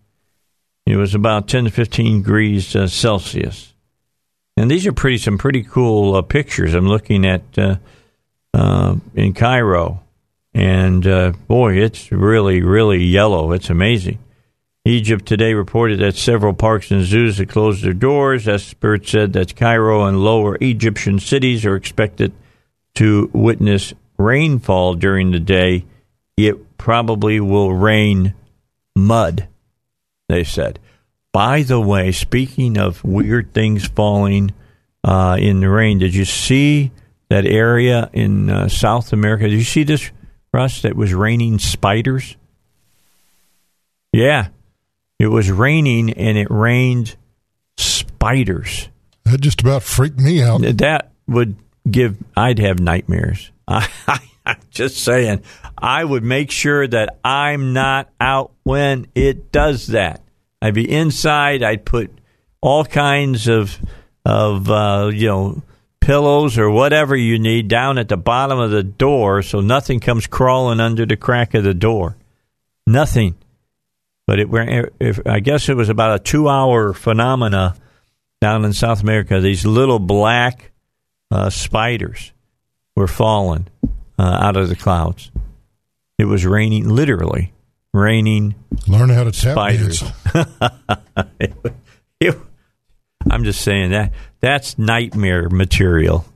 It 0.86 0.97
was 0.97 1.14
about 1.14 1.48
10 1.48 1.64
to 1.64 1.70
15 1.70 2.23
degrees 2.23 2.74
uh, 2.74 2.86
Celsius. 2.86 3.74
And 4.56 4.70
these 4.70 4.86
are 4.86 4.93
pretty 4.93 5.19
some 5.19 5.39
pretty 5.39 5.62
cool 5.62 6.14
uh, 6.14 6.23
pictures. 6.23 6.74
I'm 6.74 6.89
looking 6.89 7.27
at 7.27 7.43
uh, 7.59 7.77
uh 8.54 8.96
in 9.14 9.34
Cairo, 9.34 10.02
and 10.54 11.06
uh, 11.06 11.32
boy, 11.48 11.74
it's 11.74 12.10
really 12.12 12.62
really 12.62 13.02
yellow. 13.02 13.52
It's 13.52 13.70
amazing. 13.70 14.18
Egypt 14.84 15.26
today 15.26 15.54
reported 15.54 16.00
that 16.00 16.16
several 16.16 16.54
parks 16.54 16.90
and 16.90 17.04
zoos 17.04 17.38
had 17.38 17.48
closed 17.48 17.84
their 17.84 17.92
doors. 17.92 18.48
Experts 18.48 19.12
said 19.12 19.32
that 19.32 19.54
Cairo 19.54 20.06
and 20.06 20.24
lower 20.24 20.58
Egyptian 20.60 21.20
cities 21.20 21.64
are 21.64 21.76
expected 21.76 22.32
to 22.96 23.30
witness 23.32 23.94
rainfall 24.18 24.94
during 24.94 25.30
the 25.30 25.38
day. 25.38 25.84
It 26.36 26.78
probably 26.78 27.38
will 27.38 27.72
rain 27.72 28.34
mud, 28.96 29.46
they 30.28 30.42
said. 30.42 30.80
By 31.32 31.62
the 31.62 31.80
way, 31.80 32.10
speaking 32.10 32.76
of 32.76 33.04
weird 33.04 33.54
things 33.54 33.86
falling 33.86 34.52
uh, 35.04 35.36
in 35.38 35.60
the 35.60 35.70
rain, 35.70 35.98
did 35.98 36.12
you 36.12 36.24
see 36.24 36.90
that 37.32 37.46
area 37.46 38.10
in 38.12 38.50
uh, 38.50 38.68
South 38.68 39.12
America? 39.12 39.48
Did 39.48 39.56
you 39.56 39.64
see 39.64 39.84
this, 39.84 40.10
Russ, 40.52 40.82
that 40.82 40.94
was 40.94 41.14
raining 41.14 41.59
spiders? 41.59 42.36
Yeah, 44.12 44.48
it 45.18 45.28
was 45.28 45.50
raining 45.50 46.12
and 46.12 46.36
it 46.36 46.48
rained 46.50 47.16
spiders. 47.78 48.90
That 49.24 49.40
just 49.40 49.62
about 49.62 49.82
freaked 49.82 50.18
me 50.18 50.42
out. 50.42 50.60
That 50.60 51.12
would 51.26 51.56
give, 51.90 52.18
I'd 52.36 52.59
have 52.59 52.78
nightmares. 52.78 53.50
I, 53.68 53.88
am 54.44 54.56
just 54.70 54.98
saying, 54.98 55.42
I 55.78 56.04
would 56.04 56.24
make 56.24 56.50
sure 56.50 56.86
that 56.86 57.18
I'm 57.24 57.72
not 57.72 58.10
out 58.20 58.52
when 58.62 59.06
it 59.14 59.50
does 59.50 59.86
that. 59.88 60.20
I'd 60.60 60.74
be 60.74 60.90
inside. 60.90 61.62
I'd 61.62 61.86
put 61.86 62.10
all 62.60 62.84
kinds 62.84 63.48
of, 63.48 63.78
of 64.26 64.70
uh, 64.70 65.10
you 65.14 65.28
know, 65.28 65.62
pillows 66.02 66.58
or 66.58 66.68
whatever 66.68 67.16
you 67.16 67.38
need 67.38 67.68
down 67.68 67.96
at 67.96 68.08
the 68.08 68.16
bottom 68.16 68.58
of 68.58 68.70
the 68.70 68.82
door 68.82 69.40
so 69.40 69.60
nothing 69.60 70.00
comes 70.00 70.26
crawling 70.26 70.80
under 70.80 71.06
the 71.06 71.16
crack 71.16 71.54
of 71.54 71.64
the 71.64 71.72
door. 71.72 72.16
Nothing. 72.86 73.36
But 74.26 74.40
it, 74.40 74.92
if, 75.00 75.26
I 75.26 75.40
guess 75.40 75.68
it 75.68 75.76
was 75.76 75.88
about 75.88 76.20
a 76.20 76.22
two-hour 76.22 76.92
phenomena 76.92 77.76
down 78.40 78.64
in 78.64 78.72
South 78.72 79.02
America. 79.02 79.40
These 79.40 79.64
little 79.64 79.98
black 79.98 80.72
uh, 81.30 81.48
spiders 81.48 82.32
were 82.96 83.06
falling 83.06 83.68
uh, 84.18 84.38
out 84.40 84.56
of 84.56 84.68
the 84.68 84.76
clouds. 84.76 85.30
It 86.18 86.24
was 86.24 86.44
raining, 86.44 86.88
literally 86.88 87.52
raining. 87.94 88.54
Learn 88.86 89.10
how 89.10 89.24
to 89.24 89.32
tap 89.32 89.52
spiders. 89.52 90.02
it, 91.40 91.54
it, 92.20 92.38
I'm 93.30 93.44
just 93.44 93.62
saying 93.62 93.90
that 93.90 94.12
that's 94.43 94.78
nightmare 94.78 95.48
material. 95.48 96.27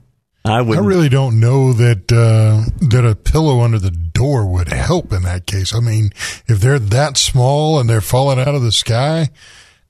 I, 0.45 0.61
would. 0.61 0.77
I 0.77 0.81
really 0.81 1.09
don't 1.09 1.39
know 1.39 1.73
that 1.73 2.11
uh, 2.11 2.63
that 2.87 3.05
a 3.05 3.15
pillow 3.15 3.61
under 3.61 3.79
the 3.79 3.91
door 3.91 4.45
would 4.45 4.69
help 4.69 5.11
in 5.11 5.23
that 5.23 5.45
case. 5.45 5.75
I 5.75 5.81
mean, 5.81 6.11
if 6.47 6.59
they're 6.59 6.79
that 6.79 7.17
small 7.17 7.79
and 7.79 7.89
they're 7.89 8.01
falling 8.01 8.39
out 8.39 8.55
of 8.55 8.61
the 8.61 8.71
sky, 8.71 9.29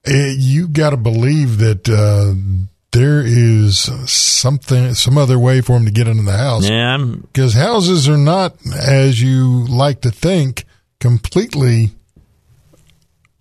it, 0.03 0.39
you 0.39 0.67
got 0.67 0.89
to 0.89 0.97
believe 0.97 1.59
that 1.59 1.87
uh, 1.87 2.33
there 2.91 3.21
is 3.23 3.77
something, 4.09 4.95
some 4.95 5.17
other 5.17 5.37
way 5.37 5.61
for 5.61 5.73
them 5.73 5.85
to 5.85 5.91
get 5.91 6.07
into 6.07 6.23
the 6.23 6.37
house. 6.37 6.67
Yeah, 6.67 6.97
because 6.97 7.53
houses 7.53 8.09
are 8.09 8.17
not 8.17 8.55
as 8.75 9.21
you 9.21 9.65
like 9.67 10.01
to 10.01 10.11
think 10.11 10.65
completely 10.99 11.91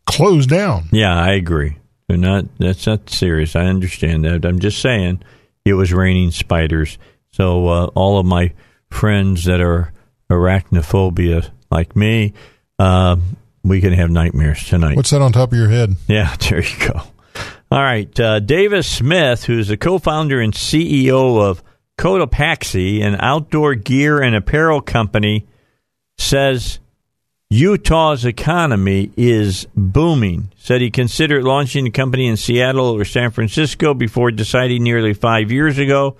closed 0.04 0.50
down. 0.50 0.88
Yeah, 0.92 1.18
I 1.18 1.32
agree. 1.32 1.78
They're 2.08 2.16
not. 2.16 2.44
That's 2.58 2.86
not 2.86 3.10
serious. 3.10 3.56
I 3.56 3.64
understand 3.66 4.24
that. 4.24 4.44
I'm 4.44 4.58
just 4.60 4.80
saying 4.80 5.22
it 5.64 5.74
was 5.74 5.92
raining 5.92 6.30
spiders. 6.30 6.98
So 7.32 7.66
uh, 7.66 7.86
all 7.94 8.18
of 8.18 8.26
my 8.26 8.52
friends 8.90 9.44
that 9.44 9.60
are 9.60 9.92
arachnophobia 10.30 11.50
like 11.70 11.96
me, 11.96 12.32
uh, 12.78 13.16
we 13.64 13.80
can 13.80 13.92
have 13.92 14.10
nightmares 14.10 14.64
tonight. 14.64 14.96
What's 14.96 15.10
that 15.10 15.22
on 15.22 15.32
top 15.32 15.52
of 15.52 15.58
your 15.58 15.68
head? 15.68 15.96
Yeah, 16.06 16.34
there 16.48 16.62
you 16.62 16.88
go. 16.88 17.02
All 17.70 17.82
right, 17.82 18.18
uh, 18.20 18.38
Davis 18.38 18.88
Smith, 18.88 19.44
who's 19.44 19.68
the 19.68 19.76
co-founder 19.76 20.40
and 20.40 20.52
CEO 20.52 21.42
of 21.42 21.64
Cotopaxi, 21.98 23.02
an 23.02 23.16
outdoor 23.18 23.74
gear 23.74 24.22
and 24.22 24.36
apparel 24.36 24.80
company, 24.80 25.46
says 26.16 26.78
Utah's 27.56 28.26
economy 28.26 29.10
is 29.16 29.66
booming. 29.74 30.52
Said 30.58 30.82
he 30.82 30.90
considered 30.90 31.42
launching 31.42 31.84
the 31.84 31.90
company 31.90 32.26
in 32.26 32.36
Seattle 32.36 32.90
or 32.90 33.06
San 33.06 33.30
Francisco 33.30 33.94
before 33.94 34.30
deciding 34.30 34.82
nearly 34.82 35.14
five 35.14 35.50
years 35.50 35.78
ago. 35.78 36.18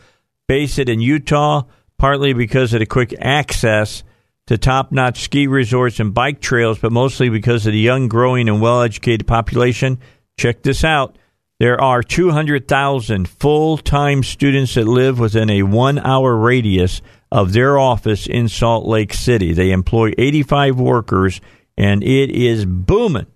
Base 0.49 0.79
it 0.79 0.89
in 0.89 1.03
Utah, 1.03 1.65
partly 1.99 2.33
because 2.33 2.73
of 2.73 2.81
the 2.81 2.87
quick 2.87 3.15
access 3.21 4.03
to 4.47 4.57
top 4.57 4.93
notch 4.93 5.25
ski 5.25 5.47
resorts 5.47 6.01
and 6.01 6.15
bike 6.15 6.41
trails, 6.41 6.79
but 6.79 6.91
mostly 6.91 7.29
because 7.29 7.67
of 7.67 7.75
the 7.75 7.81
young, 7.81 8.09
growing, 8.09 8.49
and 8.49 8.63
well 8.63 8.81
educated 8.81 9.27
population. 9.27 9.99
Check 10.39 10.63
this 10.63 10.85
out. 10.85 11.19
There 11.59 11.79
are 11.79 12.03
200,000 12.03 13.29
full 13.29 13.77
time 13.77 14.23
students 14.23 14.73
that 14.73 14.87
live 14.87 15.19
within 15.19 15.51
a 15.51 15.65
one 15.65 15.99
hour 15.99 16.35
radius 16.35 17.03
of 17.31 17.53
their 17.53 17.79
office 17.79 18.27
in 18.27 18.49
Salt 18.49 18.87
Lake 18.87 19.13
City. 19.13 19.53
They 19.53 19.71
employ 19.71 20.13
85 20.17 20.79
workers, 20.79 21.41
and 21.77 22.03
it 22.03 22.31
is 22.31 22.65
booming. 22.65 23.27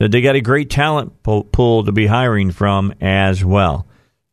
They 0.00 0.20
got 0.20 0.36
a 0.36 0.40
great 0.40 0.70
talent 0.70 1.22
pool 1.22 1.84
to 1.84 1.92
be 1.92 2.06
hiring 2.06 2.50
from 2.50 2.94
as 3.00 3.44
well. 3.44 3.86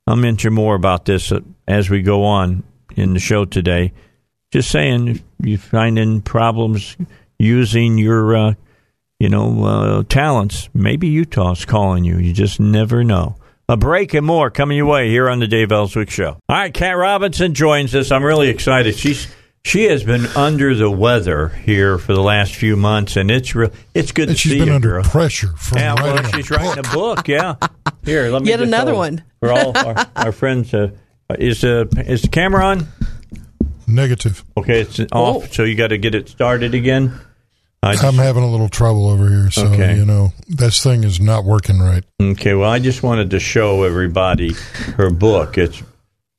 I'll 0.08 0.16
mention 0.16 0.54
more 0.54 0.76
about 0.76 1.06
this 1.06 1.32
uh, 1.32 1.42
as 1.68 1.90
we 1.90 2.02
go 2.02 2.24
on 2.24 2.64
in 2.96 3.14
the 3.14 3.20
show 3.20 3.46
today. 3.46 3.94
Just 4.52 4.72
saying, 4.72 5.22
you 5.42 5.58
finding 5.58 6.22
problems 6.22 6.98
using 7.40 7.98
your, 7.98 8.36
uh, 8.36 8.54
you 9.20 9.30
know, 9.30 9.64
uh, 9.64 10.04
talents, 10.10 10.70
maybe 10.74 11.08
Utah's 11.08 11.64
calling 11.64 12.04
you. 12.04 12.18
You 12.18 12.34
just 12.34 12.60
never 12.60 13.04
know. 13.04 13.36
A 13.72 13.78
break 13.78 14.14
and 14.14 14.26
more 14.26 14.52
coming 14.52 14.76
your 14.76 14.86
way 14.86 15.08
here 15.08 15.30
on 15.30 15.40
the 15.40 15.48
Dave 15.48 15.72
Elswick 15.72 16.10
Show. 16.10 16.32
All 16.32 16.40
right, 16.50 16.74
Kat 16.74 16.98
Robinson 16.98 17.54
joins 17.54 17.96
us. 17.96 18.12
I'm 18.12 18.22
really 18.22 18.50
excited. 18.50 18.98
She's 18.98 19.34
she 19.64 19.86
has 19.86 20.04
been 20.04 20.26
under 20.36 20.76
the 20.76 20.92
weather 20.92 21.48
here 21.48 21.98
for 21.98 22.14
the 22.14 22.20
last 22.20 22.54
few 22.54 22.76
months, 22.76 23.16
and 23.16 23.32
it's 23.32 23.56
real. 23.56 23.72
It's 23.94 24.12
good 24.12 24.28
and 24.28 24.36
to 24.36 24.42
she's 24.42 24.52
see 24.52 24.60
been 24.60 24.68
you, 24.68 24.74
under 24.74 24.90
girl. 24.90 25.04
pressure 25.06 25.56
from 25.56 25.78
yeah, 25.78 25.94
writing 25.94 26.22
well, 26.22 26.32
she's 26.34 26.52
a 26.52 26.54
writing 26.54 26.86
a 26.86 26.94
book. 26.94 27.30
Yeah, 27.30 27.56
here, 28.04 28.30
let 28.30 28.42
me 28.42 28.50
yet 28.50 28.60
another 28.60 28.94
one 28.94 29.24
for 29.40 29.54
all 29.54 29.78
our, 29.78 30.06
our 30.18 30.32
friends. 30.34 30.74
Uh, 30.74 30.90
is 31.40 31.64
uh, 31.64 31.86
is 31.96 32.24
the 32.24 32.28
camera 32.28 32.66
on? 32.66 32.88
Negative. 33.88 34.44
Okay, 34.58 34.82
it's 34.82 35.00
off. 35.00 35.08
Oh. 35.14 35.48
So 35.50 35.64
you 35.64 35.76
got 35.76 35.88
to 35.88 35.98
get 35.98 36.14
it 36.14 36.28
started 36.28 36.76
again. 36.76 37.18
Just, 37.84 38.04
I'm 38.04 38.14
having 38.14 38.44
a 38.44 38.50
little 38.50 38.70
trouble 38.70 39.08
over 39.08 39.28
here, 39.28 39.50
so 39.50 39.66
okay. 39.68 39.96
you 39.98 40.06
know 40.06 40.34
this 40.48 40.84
thing 40.84 41.04
is 41.04 41.20
not 41.20 41.46
working 41.46 41.80
right. 41.80 42.04
Okay, 42.22 42.54
well, 42.54 42.70
I 42.70 42.78
just 42.78 43.02
wanted 43.02 43.32
to 43.32 43.40
show 43.40 43.84
everybody 43.84 44.54
her 44.98 45.10
book. 45.10 45.58
It's 45.58 45.82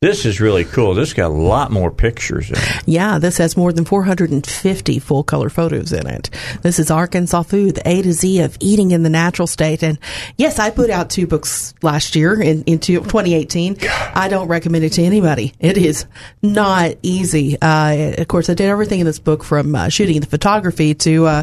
this 0.03 0.27
is 0.27 0.41
really 0.41 0.65
cool. 0.65 0.95
This 0.95 1.13
got 1.13 1.29
a 1.29 1.29
lot 1.29 1.71
more 1.71 1.89
pictures 1.89 2.51
in 2.51 2.57
it. 2.57 2.83
Yeah, 2.87 3.21
this 3.21 3.39
has 3.39 3.57
more 3.57 3.73
than 3.73 3.85
450 3.85 4.99
full 4.99 5.23
color 5.23 5.49
photos 5.49 5.93
in 5.93 6.09
it. 6.09 6.29
This 6.63 6.81
is 6.81 6.91
Arkansas 6.91 7.45
Food, 7.45 7.77
the 7.77 7.89
A 7.89 8.03
to 8.03 8.13
Z 8.13 8.41
of 8.41 8.57
eating 8.59 8.91
in 8.91 9.05
the 9.05 9.09
natural 9.09 9.47
state. 9.47 9.85
And 9.85 10.01
yes, 10.37 10.59
I 10.59 10.71
put 10.71 10.91
out 10.91 11.09
two 11.09 11.29
books 11.29 11.73
last 11.83 12.17
year 12.17 12.43
in, 12.43 12.65
in 12.65 12.81
2018. 12.81 13.77
I 14.13 14.27
don't 14.27 14.49
recommend 14.49 14.83
it 14.83 14.95
to 14.95 15.05
anybody. 15.05 15.53
It 15.61 15.79
is 15.79 16.05
not 16.43 16.97
easy. 17.05 17.57
Uh, 17.63 18.15
of 18.19 18.27
course, 18.27 18.51
I 18.51 18.55
did 18.55 18.69
everything 18.69 18.99
in 18.99 19.07
this 19.07 19.21
book 19.21 19.45
from 19.45 19.73
uh, 19.77 19.89
shooting 19.89 20.19
the 20.19 20.27
photography 20.27 20.95
to 20.97 21.27
uh, 21.27 21.43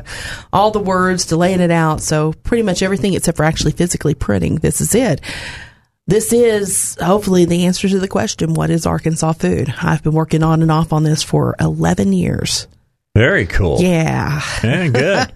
all 0.52 0.72
the 0.72 0.82
words 0.82 1.28
to 1.28 1.38
laying 1.38 1.62
it 1.62 1.72
out. 1.72 2.02
So 2.02 2.34
pretty 2.44 2.64
much 2.64 2.84
everything 2.84 3.14
except 3.14 3.38
for 3.38 3.46
actually 3.46 3.72
physically 3.72 4.16
printing. 4.16 4.56
This 4.56 4.82
is 4.82 4.94
it 4.96 5.22
this 6.10 6.34
is 6.34 6.98
hopefully 7.00 7.46
the 7.46 7.66
answer 7.66 7.88
to 7.88 8.00
the 8.00 8.08
question 8.08 8.56
what 8.56 8.72
is 8.72 8.88
Arkansas 8.88 9.34
food? 9.34 9.72
I've 9.82 10.02
been 10.02 10.14
working 10.14 10.42
on 10.42 10.64
and 10.64 10.72
off 10.72 10.92
on 10.92 11.04
this 11.04 11.22
for 11.22 11.56
11 11.60 12.14
years. 12.14 12.68
Very 13.16 13.46
cool. 13.46 13.80
Yeah. 13.80 14.42
Yeah, 14.64 14.88
good. 14.88 15.32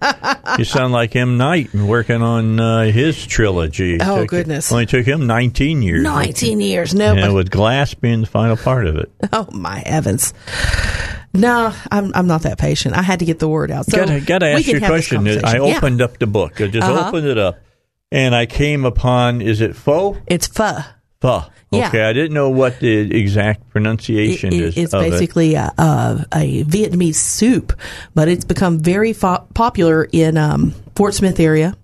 you 0.57 0.65
sound 0.65 0.93
like 0.93 1.15
M. 1.15 1.37
Night 1.37 1.73
working 1.73 2.21
on 2.21 2.59
uh, 2.59 2.83
his 2.85 3.25
trilogy. 3.25 3.99
Oh, 4.01 4.21
took, 4.21 4.29
goodness. 4.29 4.71
Only 4.71 4.85
took 4.87 5.05
him 5.05 5.27
19 5.27 5.81
years. 5.83 6.01
19 6.01 6.59
years. 6.59 6.95
No. 6.95 7.13
Yeah, 7.13 7.31
with 7.31 7.51
glass 7.51 7.93
being 7.93 8.21
the 8.21 8.27
final 8.27 8.57
part 8.57 8.87
of 8.87 8.95
it. 8.97 9.11
Oh, 9.33 9.47
my 9.51 9.83
heavens. 9.85 10.33
No, 11.33 11.73
I'm 11.91 12.11
I'm 12.13 12.27
not 12.27 12.43
that 12.43 12.59
patient. 12.59 12.95
I 12.95 13.01
had 13.01 13.19
to 13.19 13.25
get 13.25 13.39
the 13.39 13.47
word 13.47 13.71
out. 13.71 13.87
So 13.87 13.97
gotta, 13.97 14.21
gotta 14.21 14.45
ask 14.47 14.67
you 14.67 14.77
a 14.77 14.79
question. 14.79 15.27
I 15.43 15.57
opened 15.57 15.99
yeah. 15.99 16.05
up 16.05 16.19
the 16.19 16.27
book. 16.27 16.61
I 16.61 16.67
just 16.67 16.87
uh-huh. 16.87 17.07
opened 17.09 17.25
it 17.25 17.39
up 17.39 17.57
and 18.13 18.35
I 18.35 18.45
came 18.45 18.85
upon 18.85 19.41
is 19.41 19.59
it 19.59 19.75
pho? 19.75 20.17
It's 20.27 20.47
pho. 20.47 20.79
Pho. 21.19 21.43
Yeah. 21.71 21.87
Okay, 21.87 22.03
I 22.03 22.13
didn't 22.13 22.33
know 22.33 22.51
what 22.51 22.79
the 22.79 23.17
exact 23.17 23.67
pronunciation 23.71 24.53
it, 24.53 24.61
is. 24.61 24.77
It's 24.77 24.91
basically 24.91 25.55
it. 25.55 25.57
a, 25.57 25.81
a, 25.81 26.25
a, 26.31 26.63
Vietnamese 26.65 27.15
soup, 27.15 27.73
but 28.13 28.27
it's 28.27 28.45
become 28.45 28.77
very 28.77 29.11
fo- 29.11 29.47
popular 29.55 30.07
in 30.11 30.37
um, 30.37 30.75
Fort 30.95 31.15
Smith 31.15 31.39
area 31.39 31.75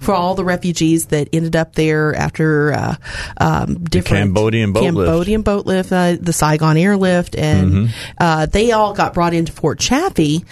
for 0.00 0.14
all 0.14 0.34
the 0.34 0.44
refugees 0.44 1.06
that 1.06 1.28
ended 1.32 1.54
up 1.54 1.76
there 1.76 2.12
after 2.16 2.72
uh, 2.72 2.96
um, 3.36 3.84
different 3.84 4.34
the 4.34 4.40
Cambodian 4.40 4.72
boat 4.72 4.82
Cambodian 4.82 5.40
lift, 5.42 5.44
boat 5.44 5.66
lift 5.66 5.92
uh, 5.92 6.16
the 6.20 6.32
Saigon 6.32 6.76
airlift, 6.76 7.36
and 7.36 7.72
mm-hmm. 7.72 7.92
Uh, 8.18 8.46
they 8.46 8.72
all 8.72 8.94
got 8.94 9.14
brought 9.14 9.32
into 9.32 9.52
Fort 9.52 9.78
Chaffee. 9.78 10.44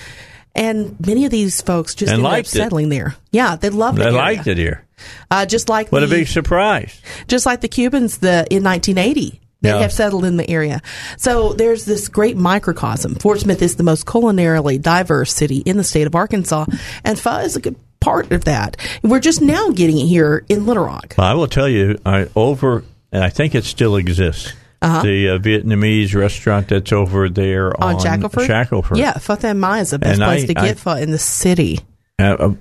And 0.54 0.98
many 1.04 1.24
of 1.24 1.30
these 1.30 1.60
folks 1.60 1.94
just 1.94 2.12
ended 2.12 2.26
up 2.26 2.46
settling 2.46 2.86
it. 2.86 2.90
there. 2.90 3.16
Yeah, 3.32 3.56
they 3.56 3.70
loved 3.70 3.98
it. 3.98 4.04
They 4.04 4.10
liked 4.10 4.46
it 4.46 4.56
here. 4.56 4.84
Uh, 5.30 5.46
just 5.46 5.68
like 5.68 5.90
what 5.90 6.00
the, 6.00 6.06
a 6.06 6.08
big 6.08 6.28
surprise! 6.28 7.00
Just 7.26 7.46
like 7.46 7.60
the 7.60 7.68
Cubans, 7.68 8.18
the 8.18 8.46
in 8.50 8.62
1980, 8.62 9.40
they 9.60 9.68
yeah. 9.70 9.78
have 9.78 9.92
settled 9.92 10.24
in 10.24 10.36
the 10.36 10.48
area. 10.48 10.82
So 11.16 11.52
there's 11.52 11.84
this 11.84 12.08
great 12.08 12.36
microcosm. 12.36 13.16
Fort 13.16 13.40
Smith 13.40 13.62
is 13.62 13.76
the 13.76 13.82
most 13.82 14.06
culinarily 14.06 14.80
diverse 14.80 15.32
city 15.32 15.58
in 15.58 15.76
the 15.76 15.84
state 15.84 16.06
of 16.06 16.14
Arkansas, 16.14 16.66
and 17.02 17.18
pho 17.18 17.38
is 17.38 17.56
a 17.56 17.60
good 17.60 17.76
part 18.00 18.30
of 18.30 18.44
that. 18.44 18.76
We're 19.02 19.20
just 19.20 19.40
now 19.40 19.70
getting 19.70 19.98
it 19.98 20.06
here 20.06 20.44
in 20.48 20.66
Little 20.66 20.84
Rock. 20.84 21.14
I 21.18 21.34
will 21.34 21.48
tell 21.48 21.68
you, 21.68 21.98
I 22.04 22.28
over, 22.36 22.84
and 23.10 23.24
I 23.24 23.30
think 23.30 23.54
it 23.54 23.64
still 23.64 23.96
exists. 23.96 24.52
Uh-huh. 24.84 25.02
The 25.02 25.28
uh, 25.30 25.38
Vietnamese 25.38 26.14
restaurant 26.14 26.68
that's 26.68 26.92
over 26.92 27.30
there 27.30 27.68
on, 27.82 27.94
on 27.94 28.00
Shackelford. 28.02 28.46
Shackelford. 28.46 28.98
Yeah, 28.98 29.14
Pho 29.14 29.34
Thanh 29.34 29.56
Mai 29.56 29.80
is 29.80 29.90
the 29.90 29.98
best 29.98 30.20
and 30.20 30.28
place 30.28 30.44
I, 30.44 30.46
to 30.48 30.54
get 30.54 30.78
pho 30.78 30.92
in 30.96 31.10
the 31.10 31.18
city. 31.18 31.80
Uh, 32.18 32.36
uh, 32.38 32.54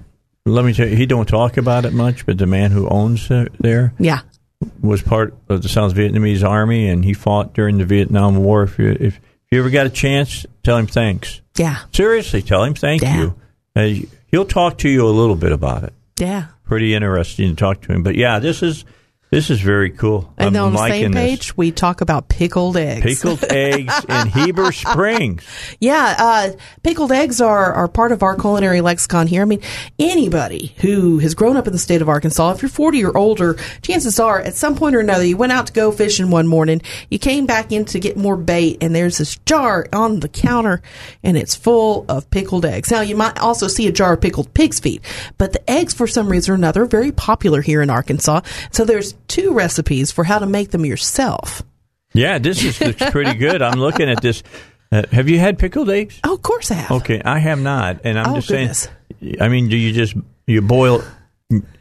let 0.45 0.63
me 0.63 0.73
tell 0.73 0.87
you, 0.87 0.95
he 0.95 1.05
don't 1.05 1.27
talk 1.27 1.57
about 1.57 1.83
it 1.83 1.91
much, 1.91 2.25
but 2.25 2.37
the 2.37 2.47
man 2.47 2.71
who 2.71 2.87
owns 2.87 3.27
there, 3.27 3.93
yeah, 3.99 4.21
was 4.81 5.01
part 5.01 5.35
of 5.49 5.63
the 5.63 5.67
South 5.67 5.93
Vietnamese 5.95 6.47
Army, 6.47 6.87
and 6.87 7.03
he 7.03 7.13
fought 7.13 7.53
during 7.53 7.77
the 7.77 7.85
Vietnam 7.85 8.37
War. 8.37 8.63
If 8.63 8.79
you 8.79 8.91
if, 8.91 9.01
if 9.01 9.21
you 9.51 9.59
ever 9.59 9.69
got 9.69 9.85
a 9.85 9.89
chance, 9.89 10.45
tell 10.63 10.77
him 10.77 10.87
thanks. 10.87 11.41
Yeah, 11.57 11.79
seriously, 11.91 12.41
tell 12.41 12.63
him 12.63 12.73
thank 12.73 13.01
yeah. 13.01 13.17
you. 13.17 13.35
Uh, 13.75 14.07
he'll 14.27 14.45
talk 14.45 14.77
to 14.77 14.89
you 14.89 15.05
a 15.05 15.11
little 15.11 15.35
bit 15.35 15.51
about 15.51 15.83
it. 15.83 15.93
Yeah, 16.17 16.45
pretty 16.63 16.95
interesting 16.95 17.49
to 17.49 17.55
talk 17.57 17.81
to 17.81 17.91
him. 17.91 18.01
But 18.01 18.15
yeah, 18.15 18.39
this 18.39 18.63
is 18.63 18.85
this 19.33 19.49
is 19.49 19.61
very 19.61 19.89
cool. 19.89 20.31
And 20.37 20.55
I'm 20.55 20.65
on 20.65 20.73
the 20.73 20.87
same 20.87 21.11
page, 21.11 21.47
this. 21.47 21.57
we 21.57 21.71
talk 21.71 22.01
about 22.01 22.29
pickled 22.29 22.77
eggs. 22.77 23.01
Pickled 23.01 23.43
eggs 23.49 24.05
in 24.07 24.27
Heber 24.27 24.71
Springs. 24.71 25.43
Yeah, 25.79 26.15
uh, 26.19 26.51
pickled 26.83 27.11
eggs 27.11 27.41
are, 27.41 27.73
are 27.73 27.87
part 27.87 28.11
of 28.11 28.21
our 28.21 28.35
culinary 28.35 28.81
lexicon 28.81 29.25
here. 29.25 29.41
I 29.41 29.45
mean, 29.45 29.61
anybody 29.97 30.75
who 30.77 31.17
has 31.17 31.33
grown 31.33 31.57
up 31.57 31.65
in 31.65 31.73
the 31.73 31.79
state 31.79 32.03
of 32.03 32.09
Arkansas, 32.09 32.51
if 32.51 32.61
you're 32.61 32.69
40 32.69 33.05
or 33.05 33.17
older, 33.17 33.55
chances 33.81 34.19
are 34.19 34.39
at 34.39 34.53
some 34.53 34.75
point 34.75 34.95
or 34.95 34.99
another 34.99 35.25
you 35.25 35.35
went 35.35 35.51
out 35.51 35.65
to 35.65 35.73
go 35.73 35.91
fishing 35.91 36.29
one 36.29 36.47
morning, 36.47 36.81
you 37.09 37.17
came 37.17 37.47
back 37.47 37.71
in 37.71 37.85
to 37.85 37.99
get 37.99 38.15
more 38.15 38.37
bait, 38.37 38.77
and 38.81 38.95
there's 38.95 39.17
this 39.17 39.37
jar 39.37 39.87
on 39.91 40.19
the 40.19 40.29
counter, 40.29 40.83
and 41.23 41.37
it's 41.37 41.55
full 41.55 42.05
of 42.07 42.29
pickled 42.29 42.65
eggs. 42.65 42.91
Now, 42.91 43.01
you 43.01 43.15
might 43.15 43.39
also 43.39 43.67
see 43.67 43.87
a 43.87 43.91
jar 43.91 44.13
of 44.13 44.21
pickled 44.21 44.53
pig's 44.53 44.79
feet, 44.79 45.01
but 45.39 45.53
the 45.53 45.69
eggs, 45.71 45.91
for 45.91 46.05
some 46.05 46.29
reason 46.29 46.51
or 46.51 46.55
another, 46.55 46.83
are 46.83 46.85
very 46.85 47.11
popular 47.11 47.61
here 47.61 47.81
in 47.81 47.89
Arkansas. 47.89 48.41
So 48.71 48.85
there's 48.85 49.15
two 49.27 49.53
recipes 49.53 50.11
for 50.11 50.23
how 50.23 50.39
to 50.39 50.45
make 50.45 50.71
them 50.71 50.85
yourself. 50.85 51.61
Yeah, 52.13 52.37
this 52.39 52.63
is 52.63 52.79
looks 52.79 53.09
pretty 53.09 53.37
good. 53.37 53.61
I'm 53.61 53.79
looking 53.79 54.09
at 54.09 54.21
this. 54.21 54.43
Uh, 54.91 55.03
have 55.11 55.27
you 55.27 55.39
had 55.39 55.57
pickled 55.57 55.89
eggs? 55.89 56.19
Oh, 56.23 56.35
of 56.35 56.41
course 56.41 56.69
I 56.69 56.75
have. 56.75 56.91
Okay, 56.91 57.21
I 57.23 57.39
have 57.39 57.59
not, 57.59 58.01
and 58.03 58.19
I'm 58.19 58.31
oh, 58.31 58.35
just 58.35 58.47
goodness. 58.49 58.89
saying. 59.19 59.41
I 59.41 59.47
mean, 59.47 59.69
do 59.69 59.77
you 59.77 59.91
just 59.91 60.15
you 60.45 60.61
boil? 60.61 61.03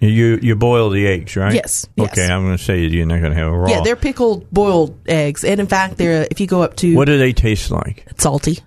You 0.01 0.39
you 0.43 0.57
boil 0.57 0.91
the 0.91 1.07
eggs, 1.07 1.37
right? 1.37 1.55
Yes. 1.55 1.87
Okay, 1.99 2.23
yes. 2.23 2.31
I'm 2.31 2.45
going 2.45 2.57
to 2.57 2.63
say 2.63 2.81
you're 2.81 3.07
not 3.07 3.21
going 3.21 3.33
to 3.33 3.39
have 3.39 3.49
a 3.49 3.57
raw. 3.57 3.71
Yeah, 3.71 3.81
they're 3.83 3.97
pickled 3.97 4.51
boiled 4.51 4.99
eggs, 5.07 5.45
and 5.45 5.61
in 5.61 5.67
fact, 5.67 5.99
they're 5.99 6.27
if 6.31 6.41
you 6.41 6.47
go 6.47 6.63
up 6.63 6.77
to 6.77 6.95
what 6.95 7.07
do 7.07 7.19
they 7.19 7.33
taste 7.33 7.71
like? 7.71 8.07
Salty. 8.19 8.59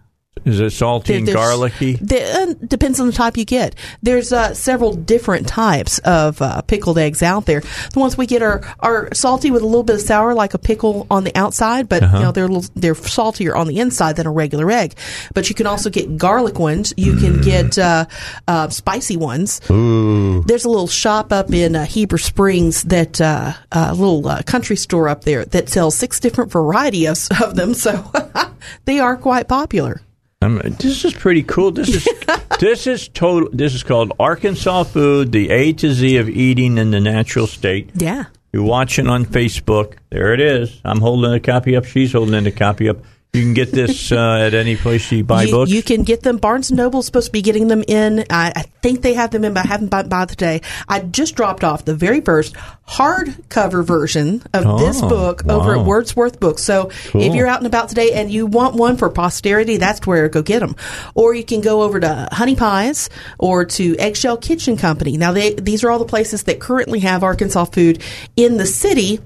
Is 0.44 0.60
it 0.60 0.72
salty 0.72 1.14
there, 1.14 1.20
and 1.20 1.34
garlicky? 1.34 1.94
There, 1.94 2.50
uh, 2.50 2.54
depends 2.68 3.00
on 3.00 3.08
the 3.08 3.14
type 3.14 3.38
you 3.38 3.46
get. 3.46 3.74
There's 4.04 4.34
uh, 4.34 4.54
several 4.54 4.94
different 4.94 5.48
types 5.48 5.98
of 6.00 6.42
uh, 6.42 6.62
pickled 6.62 6.98
eggs 6.98 7.24
out 7.24 7.46
there. 7.46 7.62
The 7.94 8.00
ones 8.00 8.18
we 8.18 8.28
get 8.28 8.44
are, 8.44 8.62
are 8.82 9.10
salty 9.14 9.50
with 9.50 9.64
a 9.64 9.66
little 9.66 9.84
bit 9.84 9.96
of 9.96 10.02
sour, 10.02 10.36
like 10.36 10.54
a 10.54 10.60
pickle 10.60 11.08
on 11.10 11.24
the 11.24 11.36
outside, 11.36 11.90
but 11.90 12.04
uh-huh. 12.04 12.18
you 12.18 12.24
know 12.24 12.32
they're 12.32 12.48
little, 12.48 12.70
they're 12.76 12.96
saltier 12.96 13.56
on 13.56 13.68
the 13.68 13.80
inside 13.80 14.18
than 14.18 14.28
a 14.28 14.32
regular 14.32 14.70
egg. 14.70 14.96
But 15.34 15.50
you 15.50 15.56
can 15.56 15.66
also 15.66 15.90
get 15.90 16.18
garlic 16.18 16.60
ones. 16.60 16.94
You 16.96 17.16
can 17.16 17.42
get 17.42 17.80
uh, 17.80 18.06
uh, 18.48 18.70
spicy 18.70 19.18
ones. 19.18 19.62
Ooh. 19.72 20.44
There's 20.44 20.66
a 20.66 20.70
little 20.70 20.88
shop 20.88 21.32
up 21.32 21.52
in 21.54 21.76
uh, 21.76 21.86
Heber 21.86 22.18
Springs 22.18 22.84
that 22.84 23.20
a 23.20 23.56
little 23.94 24.44
country 24.44 24.76
store 24.76 25.08
up 25.08 25.24
there 25.24 25.46
that 25.46 25.70
sells 25.70 25.96
six 25.96 26.20
different 26.20 26.52
varieties 26.52 27.30
of 27.42 27.56
them. 27.56 27.74
So 27.74 28.12
they 28.86 29.00
are 29.00 29.18
quite 29.18 29.48
popular. 29.48 30.02
I'm, 30.42 30.58
this 30.80 31.06
is 31.06 31.14
pretty 31.14 31.44
cool. 31.44 31.72
This 31.72 31.90
is 31.90 32.08
this 32.60 32.88
is 32.88 33.08
total. 33.08 33.50
This 33.52 33.74
is 33.74 33.84
called 33.84 34.14
Arkansas 34.20 34.84
Food: 34.84 35.32
The 35.32 35.50
A 35.50 35.74
to 35.74 35.92
Z 35.92 36.18
of 36.18 36.30
Eating 36.30 36.78
in 36.78 36.92
the 36.92 37.00
Natural 37.00 37.48
State. 37.48 37.90
Yeah, 37.96 38.26
you're 38.54 38.64
watching 38.64 39.08
on 39.08 39.26
Facebook. 39.26 39.96
There 40.10 40.34
it 40.34 40.40
is. 40.40 40.82
I'm 40.84 41.00
holding 41.00 41.34
a 41.34 41.40
copy 41.40 41.76
up. 41.76 41.86
She's 41.86 42.12
holding 42.12 42.46
a 42.46 42.52
copy 42.52 42.90
up. 42.90 42.98
You 43.36 43.42
can 43.42 43.54
get 43.54 43.72
this 43.72 44.12
uh, 44.14 44.38
at 44.38 44.54
any 44.54 44.78
place 44.78 45.12
you 45.12 45.24
buy 45.24 45.44
you, 45.44 45.52
books. 45.52 45.72
You 45.72 45.84
can 45.84 46.04
get 46.04 46.22
them. 46.22 46.38
Barnes 46.38 46.70
and 46.70 46.78
Noble 46.78 47.02
is 47.02 47.06
supposed 47.06 47.28
to 47.28 47.32
be 47.34 47.42
getting 47.42 47.68
them 47.68 47.84
in. 47.86 48.22
I, 48.30 48.54
I 48.56 48.62
think 48.82 49.02
they 49.02 49.14
have 49.16 49.32
them 49.32 49.44
in, 49.44 49.54
but 49.54 49.66
I 49.66 49.68
haven't 49.68 49.90
bought 49.90 50.08
by 50.08 50.26
today. 50.26 50.62
I 50.88 51.02
just 51.02 51.36
dropped 51.36 51.64
off 51.64 51.84
the 51.84 51.96
very 51.96 52.22
first 52.22 52.56
hardcover 52.88 53.84
version 53.84 54.42
of 54.54 54.66
oh, 54.66 54.78
this 54.78 55.02
book 55.02 55.44
wow. 55.44 55.60
over 55.60 55.76
at 55.78 55.86
Wordsworth 55.86 56.40
Books. 56.40 56.64
So 56.64 56.92
cool. 57.08 57.22
if 57.22 57.34
you're 57.34 57.48
out 57.48 57.58
and 57.58 57.68
about 57.68 57.90
today 57.90 58.14
and 58.14 58.32
you 58.32 58.46
want 58.46 58.76
one 58.76 58.96
for 58.96 59.10
posterity, 59.10 59.78
that's 59.78 60.08
where 60.08 60.30
go 60.30 60.42
get 60.42 60.62
them. 60.62 60.76
Or 61.14 61.34
you 61.34 61.44
can 61.44 61.60
go 61.60 61.82
over 61.82 62.00
to 62.00 62.30
Honey 62.32 62.56
Pies 62.56 63.10
or 63.38 63.66
to 63.66 63.98
Eggshell 63.98 64.38
Kitchen 64.38 64.78
Company. 64.78 65.18
Now, 65.18 65.34
they, 65.34 65.54
these 65.54 65.84
are 65.84 65.92
all 65.92 66.00
the 66.00 66.06
places 66.06 66.44
that 66.44 66.62
currently 66.62 67.00
have 67.00 67.22
Arkansas 67.22 67.66
food 67.66 68.02
in 68.38 68.56
the 68.56 68.66
city. 68.66 69.20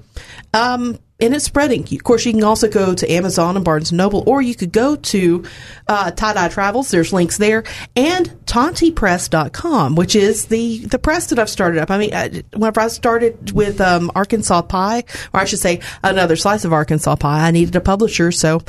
Um, 0.52 0.98
and 1.20 1.34
it's 1.34 1.44
spreading. 1.44 1.82
Of 1.82 2.04
course, 2.04 2.24
you 2.26 2.32
can 2.32 2.44
also 2.44 2.68
go 2.68 2.94
to 2.94 3.10
Amazon 3.10 3.56
and 3.56 3.64
Barnes 3.64 3.92
& 3.92 3.92
Noble, 3.92 4.22
or 4.26 4.42
you 4.42 4.54
could 4.54 4.72
go 4.72 4.96
to 4.96 5.44
uh, 5.88 6.10
Tie-Dye 6.10 6.48
Travels. 6.48 6.90
There's 6.90 7.12
links 7.12 7.38
there. 7.38 7.64
And 7.96 8.28
TontiPress.com, 8.46 9.94
which 9.94 10.16
is 10.16 10.46
the, 10.46 10.78
the 10.86 10.98
press 10.98 11.26
that 11.28 11.38
I've 11.38 11.50
started 11.50 11.80
up. 11.80 11.90
I 11.90 11.98
mean, 11.98 12.14
I, 12.14 12.42
whenever 12.52 12.80
I 12.80 12.88
started 12.88 13.52
with 13.52 13.80
um, 13.80 14.10
Arkansas 14.14 14.62
Pie, 14.62 15.04
or 15.32 15.40
I 15.40 15.44
should 15.44 15.58
say 15.58 15.80
another 16.02 16.36
slice 16.36 16.64
of 16.64 16.72
Arkansas 16.72 17.16
Pie, 17.16 17.46
I 17.46 17.50
needed 17.50 17.76
a 17.76 17.80
publisher. 17.80 18.32
So 18.32 18.62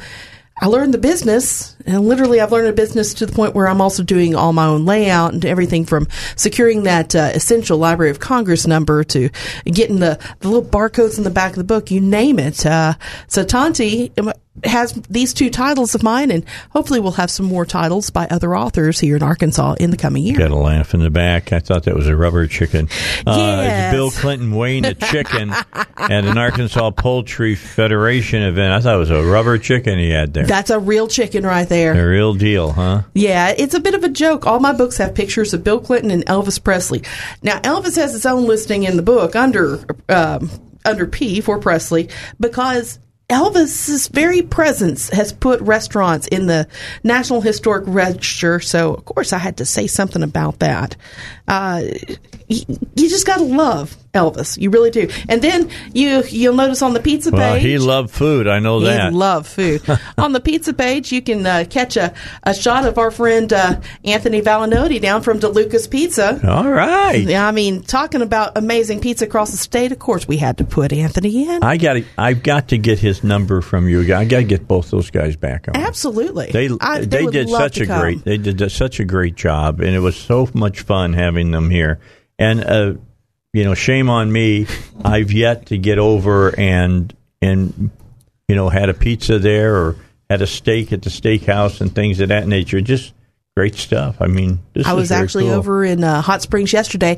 I 0.61 0.67
learned 0.67 0.93
the 0.93 0.99
business, 0.99 1.75
and 1.85 2.01
literally, 2.01 2.39
I've 2.39 2.51
learned 2.51 2.67
a 2.67 2.73
business 2.73 3.13
to 3.15 3.25
the 3.25 3.31
point 3.31 3.55
where 3.55 3.67
I'm 3.67 3.81
also 3.81 4.03
doing 4.03 4.35
all 4.35 4.53
my 4.53 4.65
own 4.65 4.85
layout 4.85 5.33
and 5.33 5.45
everything 5.45 5.85
from 5.85 6.07
securing 6.35 6.83
that 6.83 7.15
uh, 7.15 7.31
essential 7.33 7.77
Library 7.77 8.11
of 8.11 8.19
Congress 8.19 8.67
number 8.67 9.03
to 9.05 9.29
getting 9.65 9.99
the, 9.99 10.19
the 10.39 10.49
little 10.49 10.69
barcodes 10.69 11.17
in 11.17 11.23
the 11.23 11.29
back 11.29 11.51
of 11.51 11.57
the 11.57 11.63
book, 11.63 11.91
you 11.91 12.01
name 12.01 12.39
it. 12.39 12.65
Uh, 12.65 12.93
so, 13.27 13.43
Tonti, 13.43 14.11
has 14.65 14.93
these 15.09 15.33
two 15.33 15.49
titles 15.49 15.95
of 15.95 16.03
mine, 16.03 16.29
and 16.29 16.43
hopefully 16.71 16.99
we'll 16.99 17.13
have 17.13 17.31
some 17.31 17.45
more 17.45 17.65
titles 17.65 18.09
by 18.09 18.27
other 18.29 18.55
authors 18.55 18.99
here 18.99 19.15
in 19.15 19.23
Arkansas 19.23 19.75
in 19.79 19.91
the 19.91 19.97
coming 19.97 20.23
year. 20.23 20.37
Got 20.37 20.51
a 20.51 20.55
laugh 20.55 20.93
in 20.93 20.99
the 20.99 21.09
back. 21.09 21.53
I 21.53 21.59
thought 21.59 21.83
that 21.83 21.95
was 21.95 22.07
a 22.07 22.15
rubber 22.15 22.47
chicken. 22.47 22.87
Yes. 22.89 23.25
Uh, 23.25 23.95
Bill 23.95 24.11
Clinton 24.11 24.51
weighing 24.51 24.85
a 24.85 24.93
chicken 24.93 25.51
at 25.97 26.25
an 26.25 26.37
Arkansas 26.37 26.91
Poultry 26.91 27.55
Federation 27.55 28.43
event. 28.43 28.73
I 28.73 28.81
thought 28.81 28.95
it 28.95 28.99
was 28.99 29.09
a 29.09 29.23
rubber 29.23 29.57
chicken 29.57 29.97
he 29.97 30.09
had 30.09 30.33
there. 30.33 30.45
That's 30.45 30.69
a 30.69 30.79
real 30.79 31.07
chicken 31.07 31.45
right 31.45 31.67
there. 31.71 31.93
A 31.93 32.07
real 32.07 32.35
deal, 32.35 32.73
huh? 32.73 33.01
Yeah, 33.15 33.55
it's 33.57 33.73
a 33.73 33.79
bit 33.79 33.95
of 33.95 34.03
a 34.03 34.09
joke. 34.09 34.45
All 34.45 34.59
my 34.59 34.73
books 34.73 34.97
have 34.97 35.15
pictures 35.15 35.55
of 35.55 35.63
Bill 35.63 35.79
Clinton 35.79 36.11
and 36.11 36.25
Elvis 36.27 36.63
Presley. 36.63 37.01
Now, 37.41 37.59
Elvis 37.61 37.95
has 37.95 38.13
his 38.13 38.27
own 38.27 38.45
listing 38.45 38.83
in 38.83 38.97
the 38.97 39.03
book 39.03 39.35
under. 39.35 39.83
Um, 40.07 40.51
under 40.83 41.05
P 41.05 41.41
for 41.41 41.59
Presley 41.59 42.09
because 42.39 42.97
Elvis's 43.31 44.09
very 44.09 44.41
presence 44.41 45.09
has 45.09 45.31
put 45.31 45.61
restaurants 45.61 46.27
in 46.27 46.47
the 46.47 46.67
National 47.03 47.39
Historic 47.39 47.85
Register, 47.87 48.59
so 48.59 48.93
of 48.93 49.05
course 49.05 49.31
I 49.31 49.37
had 49.37 49.57
to 49.57 49.65
say 49.65 49.87
something 49.87 50.21
about 50.21 50.59
that. 50.59 50.97
Uh, 51.51 51.83
you, 52.47 52.63
you 52.95 53.09
just 53.09 53.25
got 53.25 53.37
to 53.37 53.43
love 53.43 53.95
Elvis. 54.13 54.59
You 54.59 54.69
really 54.69 54.91
do. 54.91 55.09
And 55.29 55.41
then 55.41 55.69
you 55.93 56.23
you'll 56.29 56.55
notice 56.55 56.81
on 56.81 56.93
the 56.93 56.99
pizza 56.99 57.31
well, 57.31 57.53
page. 57.53 57.63
he 57.63 57.77
loved 57.77 58.11
food. 58.11 58.47
I 58.47 58.59
know 58.59 58.81
that. 58.81 59.11
He 59.11 59.17
loved 59.17 59.47
food. 59.47 59.81
on 60.17 60.33
the 60.33 60.39
pizza 60.39 60.73
page, 60.73 61.11
you 61.11 61.21
can 61.21 61.45
uh, 61.45 61.65
catch 61.69 61.95
a, 61.97 62.13
a 62.43 62.53
shot 62.53 62.85
of 62.85 62.97
our 62.97 63.11
friend 63.11 63.51
uh, 63.53 63.79
Anthony 64.03 64.41
Valinotti 64.41 65.01
down 65.01 65.21
from 65.21 65.39
DeLuca's 65.39 65.87
Pizza. 65.87 66.39
All 66.47 66.69
right. 66.69 67.23
Yeah, 67.23 67.47
I 67.47 67.51
mean, 67.51 67.83
talking 67.83 68.21
about 68.21 68.57
amazing 68.57 68.99
pizza 68.99 69.25
across 69.25 69.51
the 69.51 69.57
state. 69.57 69.91
Of 69.91 69.99
course, 69.99 70.27
we 70.27 70.37
had 70.37 70.57
to 70.57 70.65
put 70.65 70.91
Anthony 70.91 71.47
in. 71.47 71.63
I 71.63 71.77
got. 71.77 71.97
I've 72.17 72.43
got 72.43 72.69
to 72.69 72.77
get 72.77 72.99
his 72.99 73.23
number 73.23 73.61
from 73.61 73.87
you. 73.87 74.01
I 74.13 74.25
got 74.25 74.39
to 74.39 74.43
get 74.43 74.67
both 74.67 74.91
those 74.91 75.09
guys 75.09 75.35
back 75.37 75.67
on. 75.67 75.77
Absolutely. 75.77 76.51
They 76.51 76.69
I, 76.81 76.99
they, 76.99 77.05
they 77.05 77.25
did 77.27 77.49
such 77.49 77.79
a 77.79 77.85
come. 77.85 78.01
great. 78.01 78.23
They 78.25 78.37
did 78.37 78.71
such 78.71 78.99
a 78.99 79.05
great 79.05 79.35
job, 79.35 79.79
and 79.79 79.95
it 79.95 79.99
was 79.99 80.17
so 80.17 80.49
much 80.53 80.81
fun 80.81 81.13
having 81.13 81.40
them 81.49 81.71
here. 81.71 81.99
And 82.37 82.63
uh, 82.63 82.93
you 83.53 83.63
know, 83.63 83.73
shame 83.73 84.09
on 84.09 84.31
me. 84.31 84.67
I've 85.03 85.31
yet 85.31 85.67
to 85.67 85.77
get 85.79 85.97
over 85.97 86.57
and 86.59 87.11
and 87.41 87.89
you 88.47 88.55
know 88.55 88.69
had 88.69 88.89
a 88.89 88.93
pizza 88.93 89.39
there 89.39 89.75
or 89.75 89.95
had 90.29 90.41
a 90.43 90.47
steak 90.47 90.93
at 90.93 91.01
the 91.01 91.09
steakhouse 91.09 91.81
and 91.81 91.93
things 91.93 92.19
of 92.19 92.29
that 92.29 92.47
nature. 92.47 92.79
Just 92.81 93.13
great 93.55 93.75
stuff. 93.75 94.21
I 94.21 94.27
mean, 94.27 94.59
I 94.85 94.93
was 94.93 95.11
actually 95.11 95.45
cool. 95.45 95.53
over 95.53 95.83
in 95.83 96.03
uh, 96.03 96.21
Hot 96.21 96.41
Springs 96.41 96.71
yesterday, 96.71 97.17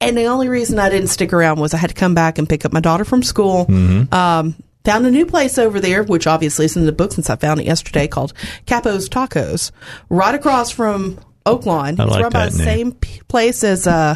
and 0.00 0.16
the 0.16 0.24
only 0.24 0.48
reason 0.48 0.78
I 0.78 0.90
didn't 0.90 1.08
stick 1.08 1.32
around 1.32 1.58
was 1.58 1.74
I 1.74 1.78
had 1.78 1.90
to 1.90 1.96
come 1.96 2.14
back 2.14 2.38
and 2.38 2.48
pick 2.48 2.64
up 2.64 2.72
my 2.72 2.80
daughter 2.80 3.04
from 3.04 3.22
school. 3.22 3.66
Mm-hmm. 3.66 4.14
Um, 4.14 4.54
found 4.84 5.06
a 5.06 5.10
new 5.10 5.24
place 5.24 5.56
over 5.56 5.80
there, 5.80 6.02
which 6.02 6.26
obviously 6.26 6.66
is 6.66 6.76
in 6.76 6.84
the 6.84 6.92
book 6.92 7.12
since 7.12 7.30
I 7.30 7.36
found 7.36 7.60
it 7.60 7.66
yesterday, 7.66 8.06
called 8.06 8.34
Capo's 8.66 9.08
Tacos, 9.08 9.70
right 10.10 10.34
across 10.34 10.70
from 10.70 11.18
Oaklawn. 11.46 11.98
I 12.00 12.04
it's 12.04 12.12
like 12.12 12.22
run 12.22 12.32
by 12.32 12.48
the 12.48 12.56
name. 12.58 12.64
same 12.64 12.92
p- 12.92 13.20
place 13.28 13.62
as. 13.64 13.86
Uh, 13.86 14.14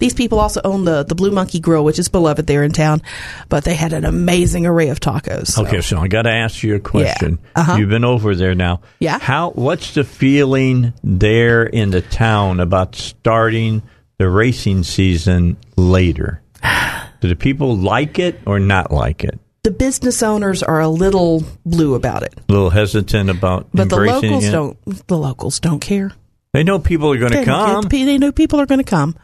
these 0.00 0.12
people 0.14 0.40
also 0.40 0.60
own 0.64 0.84
the, 0.84 1.04
the 1.04 1.14
Blue 1.14 1.30
Monkey 1.30 1.60
Grill, 1.60 1.84
which 1.84 2.00
is 2.00 2.08
beloved 2.08 2.48
there 2.48 2.64
in 2.64 2.72
town, 2.72 3.00
but 3.48 3.62
they 3.62 3.74
had 3.74 3.92
an 3.92 4.04
amazing 4.04 4.66
array 4.66 4.88
of 4.88 4.98
tacos. 4.98 5.48
so. 5.48 5.64
Okay, 5.64 5.80
so 5.82 5.98
I 5.98 6.08
got 6.08 6.22
to 6.22 6.30
ask 6.30 6.64
you 6.64 6.74
a 6.74 6.80
question. 6.80 7.38
Uh-huh. 7.54 7.76
You've 7.76 7.90
been 7.90 8.04
over 8.04 8.34
there 8.34 8.56
now. 8.56 8.80
Yeah. 8.98 9.20
How? 9.20 9.50
What's 9.50 9.94
the 9.94 10.02
feeling 10.02 10.94
there 11.04 11.62
in 11.64 11.90
the 11.90 12.00
town 12.02 12.58
about 12.58 12.96
starting 12.96 13.82
the 14.18 14.28
racing 14.28 14.82
season 14.82 15.58
later? 15.76 16.42
Do 17.20 17.28
the 17.28 17.36
people 17.36 17.76
like 17.76 18.18
it 18.18 18.40
or 18.46 18.58
not 18.58 18.90
like 18.90 19.22
it? 19.22 19.38
The 19.62 19.70
business 19.70 20.22
owners 20.24 20.62
are 20.64 20.80
a 20.80 20.88
little 20.88 21.44
blue 21.64 21.94
about 21.94 22.24
it, 22.24 22.34
A 22.48 22.52
little 22.52 22.70
hesitant 22.70 23.30
about 23.30 23.68
but 23.72 23.88
the 23.90 23.96
locals 23.96 24.44
it. 24.44 24.50
don't. 24.50 25.06
The 25.06 25.16
locals 25.16 25.60
don't 25.60 25.80
care. 25.80 26.10
They 26.54 26.62
know 26.62 26.78
people 26.78 27.12
are 27.12 27.18
going 27.18 27.32
to 27.32 27.44
come. 27.44 27.82
They 27.88 28.16
know 28.16 28.30
people 28.30 28.60
are 28.60 28.66
going 28.66 28.78
to 28.78 28.88
come. 28.88 29.16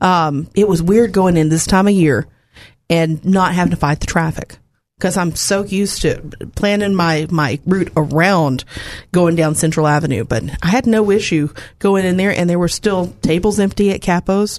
Um, 0.00 0.48
it 0.54 0.66
was 0.66 0.82
weird 0.82 1.12
going 1.12 1.36
in 1.36 1.50
this 1.50 1.66
time 1.66 1.86
of 1.86 1.92
year 1.92 2.26
and 2.88 3.22
not 3.22 3.52
having 3.52 3.72
to 3.72 3.76
fight 3.76 4.00
the 4.00 4.06
traffic 4.06 4.56
because 4.96 5.18
I'm 5.18 5.34
so 5.34 5.62
used 5.62 6.00
to 6.02 6.22
planning 6.54 6.94
my, 6.94 7.26
my 7.30 7.60
route 7.66 7.92
around 7.98 8.64
going 9.12 9.36
down 9.36 9.56
Central 9.56 9.86
Avenue. 9.86 10.24
But 10.24 10.44
I 10.62 10.68
had 10.68 10.86
no 10.86 11.10
issue 11.10 11.50
going 11.80 12.06
in 12.06 12.16
there, 12.16 12.30
and 12.30 12.48
there 12.48 12.58
were 12.58 12.66
still 12.66 13.14
tables 13.20 13.60
empty 13.60 13.90
at 13.90 14.00
Capo's. 14.00 14.58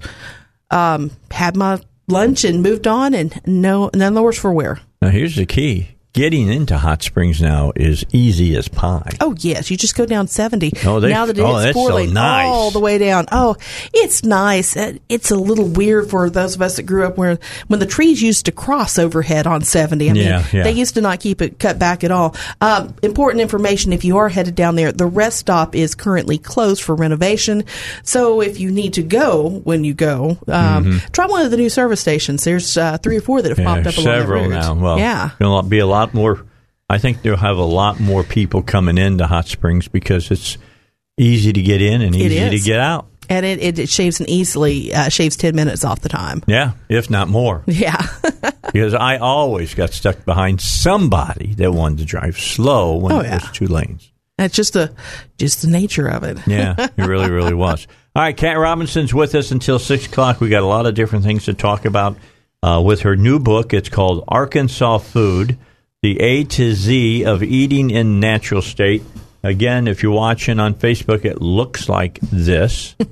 Um, 0.69 1.09
had 1.31 1.55
my 1.55 1.81
lunch 2.07 2.43
and 2.43 2.61
moved 2.61 2.85
on, 2.85 3.15
and 3.15 3.41
no 3.47 3.89
none 3.95 4.13
the 4.13 4.21
worse 4.21 4.37
for 4.37 4.53
wear. 4.53 4.79
Now 5.01 5.09
here's 5.09 5.37
the 5.37 5.47
key: 5.47 5.95
getting 6.13 6.49
into 6.51 6.77
Hot 6.77 7.01
Springs 7.01 7.41
now 7.41 7.71
is 7.75 8.03
easy 8.11 8.55
as 8.57 8.67
pie. 8.67 9.11
Oh 9.21 9.33
yes, 9.39 9.71
you 9.71 9.77
just 9.77 9.95
go 9.95 10.05
down 10.05 10.27
seventy. 10.27 10.71
Oh, 10.85 10.99
they- 10.99 11.09
now 11.09 11.25
that 11.25 11.39
oh, 11.39 11.55
it's 11.57 11.63
that's 11.65 11.73
four 11.73 11.89
so 11.89 11.95
lane 11.95 12.13
nice. 12.13 12.45
all 12.47 12.71
the 12.71 12.79
way 12.81 12.97
down. 12.97 13.27
Oh, 13.31 13.55
it's 13.93 14.23
nice. 14.23 14.75
Uh, 14.75 14.93
It's 15.07 15.31
a 15.31 15.35
little 15.37 15.65
weird 15.67 16.09
for 16.09 16.29
those 16.29 16.55
of 16.55 16.61
us 16.61 16.75
that 16.75 16.83
grew 16.83 17.05
up 17.05 17.17
where 17.17 17.39
when 17.67 17.79
the 17.79 17.85
trees 17.85 18.21
used 18.21 18.45
to 18.47 18.51
cross 18.51 18.99
overhead 18.99 19.47
on 19.47 19.61
seventy. 19.61 20.09
I 20.09 20.13
mean, 20.13 20.23
Yeah, 20.25 20.45
yeah. 20.51 20.63
they 20.63 20.71
used 20.73 20.95
to 20.95 21.01
not 21.01 21.19
keep 21.21 21.41
it 21.41 21.59
cut 21.59 21.79
back 21.79 22.03
at 22.03 22.11
all. 22.11 22.35
Um, 22.59 22.93
important 23.01 23.41
information: 23.41 23.93
if 23.93 24.03
you 24.03 24.17
are 24.17 24.27
headed 24.27 24.55
down 24.55 24.75
there, 24.75 24.91
the 24.91 25.05
rest 25.05 25.37
stop 25.39 25.75
is 25.75 25.95
currently 25.95 26.37
closed 26.37 26.83
for 26.83 26.93
renovation. 26.93 27.63
So 28.03 28.41
if 28.41 28.59
you 28.59 28.69
need 28.71 28.93
to 28.95 29.03
go 29.03 29.61
when 29.63 29.85
you 29.85 29.93
go, 29.93 30.37
um, 30.47 30.99
try 31.13 31.25
one 31.27 31.45
of 31.45 31.51
the 31.51 31.57
new 31.57 31.69
service 31.69 32.01
stations. 32.01 32.43
There's 32.43 32.75
uh, 32.77 32.97
three 32.97 33.15
or 33.17 33.21
four 33.21 33.41
that 33.41 33.47
have 33.49 33.61
Mm-hmm. 33.61 33.67
Yeah, 33.67 33.83
popped 33.83 33.87
up 33.87 33.97
along 33.97 34.05
that 34.15 34.21
several 34.21 34.41
route. 34.43 34.49
now. 34.49 34.73
Well, 34.73 34.97
yeah. 34.97 35.29
there'll 35.37 35.61
be 35.61 35.77
a 35.79 35.85
lot 35.85 36.00
more. 36.13 36.45
I 36.89 36.97
think 36.97 37.21
they'll 37.21 37.37
have 37.37 37.57
a 37.57 37.63
lot 37.63 37.99
more 37.99 38.23
people 38.23 38.61
coming 38.61 38.97
into 38.97 39.25
Hot 39.27 39.47
Springs 39.47 39.87
because 39.87 40.29
it's 40.31 40.57
easy 41.17 41.53
to 41.53 41.61
get 41.61 41.81
in 41.81 42.01
and 42.01 42.15
easy 42.15 42.49
to 42.49 42.59
get 42.59 42.79
out. 42.79 43.07
And 43.29 43.45
it, 43.45 43.59
it, 43.61 43.79
it 43.79 43.87
shaves 43.89 44.19
an 44.19 44.29
easily 44.29 44.93
uh, 44.93 45.07
shaves 45.07 45.37
ten 45.37 45.55
minutes 45.55 45.85
off 45.85 46.01
the 46.01 46.09
time. 46.09 46.43
Yeah, 46.47 46.71
if 46.89 47.09
not 47.09 47.29
more. 47.29 47.63
Yeah. 47.67 48.05
because 48.73 48.93
I 48.93 49.17
always 49.17 49.73
got 49.73 49.91
stuck 49.93 50.25
behind 50.25 50.59
somebody 50.59 51.53
that 51.55 51.71
wanted 51.71 51.99
to 51.99 52.05
drive 52.05 52.37
slow 52.39 52.97
when 52.97 53.13
Oh, 53.13 53.19
it 53.21 53.25
yeah. 53.27 53.35
was 53.35 53.51
two 53.51 53.67
lanes. 53.67 54.11
That's 54.37 54.53
just 54.55 54.73
the 54.73 54.93
just 55.37 55.61
the 55.61 55.69
nature 55.69 56.07
of 56.07 56.23
it. 56.23 56.39
Yeah, 56.47 56.75
it 56.77 56.91
really, 56.97 57.29
really 57.31 57.53
was. 57.53 57.87
All 58.15 58.23
right, 58.23 58.35
Kat 58.35 58.57
Robinson's 58.57 59.13
with 59.13 59.33
us 59.35 59.51
until 59.51 59.79
six 59.79 60.07
o'clock. 60.07 60.41
We 60.41 60.49
got 60.49 60.63
a 60.63 60.67
lot 60.67 60.85
of 60.85 60.93
different 60.95 61.23
things 61.23 61.45
to 61.45 61.53
talk 61.53 61.85
about 61.85 62.17
uh, 62.63 62.81
with 62.83 63.01
her 63.01 63.15
new 63.15 63.39
book. 63.39 63.73
It's 63.73 63.87
called 63.89 64.25
Arkansas 64.27 64.97
Food: 64.97 65.57
The 66.01 66.19
A 66.19 66.43
to 66.45 66.73
Z 66.73 67.25
of 67.25 67.43
Eating 67.43 67.91
in 67.91 68.19
Natural 68.19 68.63
State. 68.63 69.03
Again, 69.43 69.87
if 69.87 70.01
you're 70.01 70.11
watching 70.11 70.59
on 70.59 70.73
Facebook, 70.73 71.25
it 71.25 71.43
looks 71.43 71.87
like 71.87 72.19
this. 72.21 72.95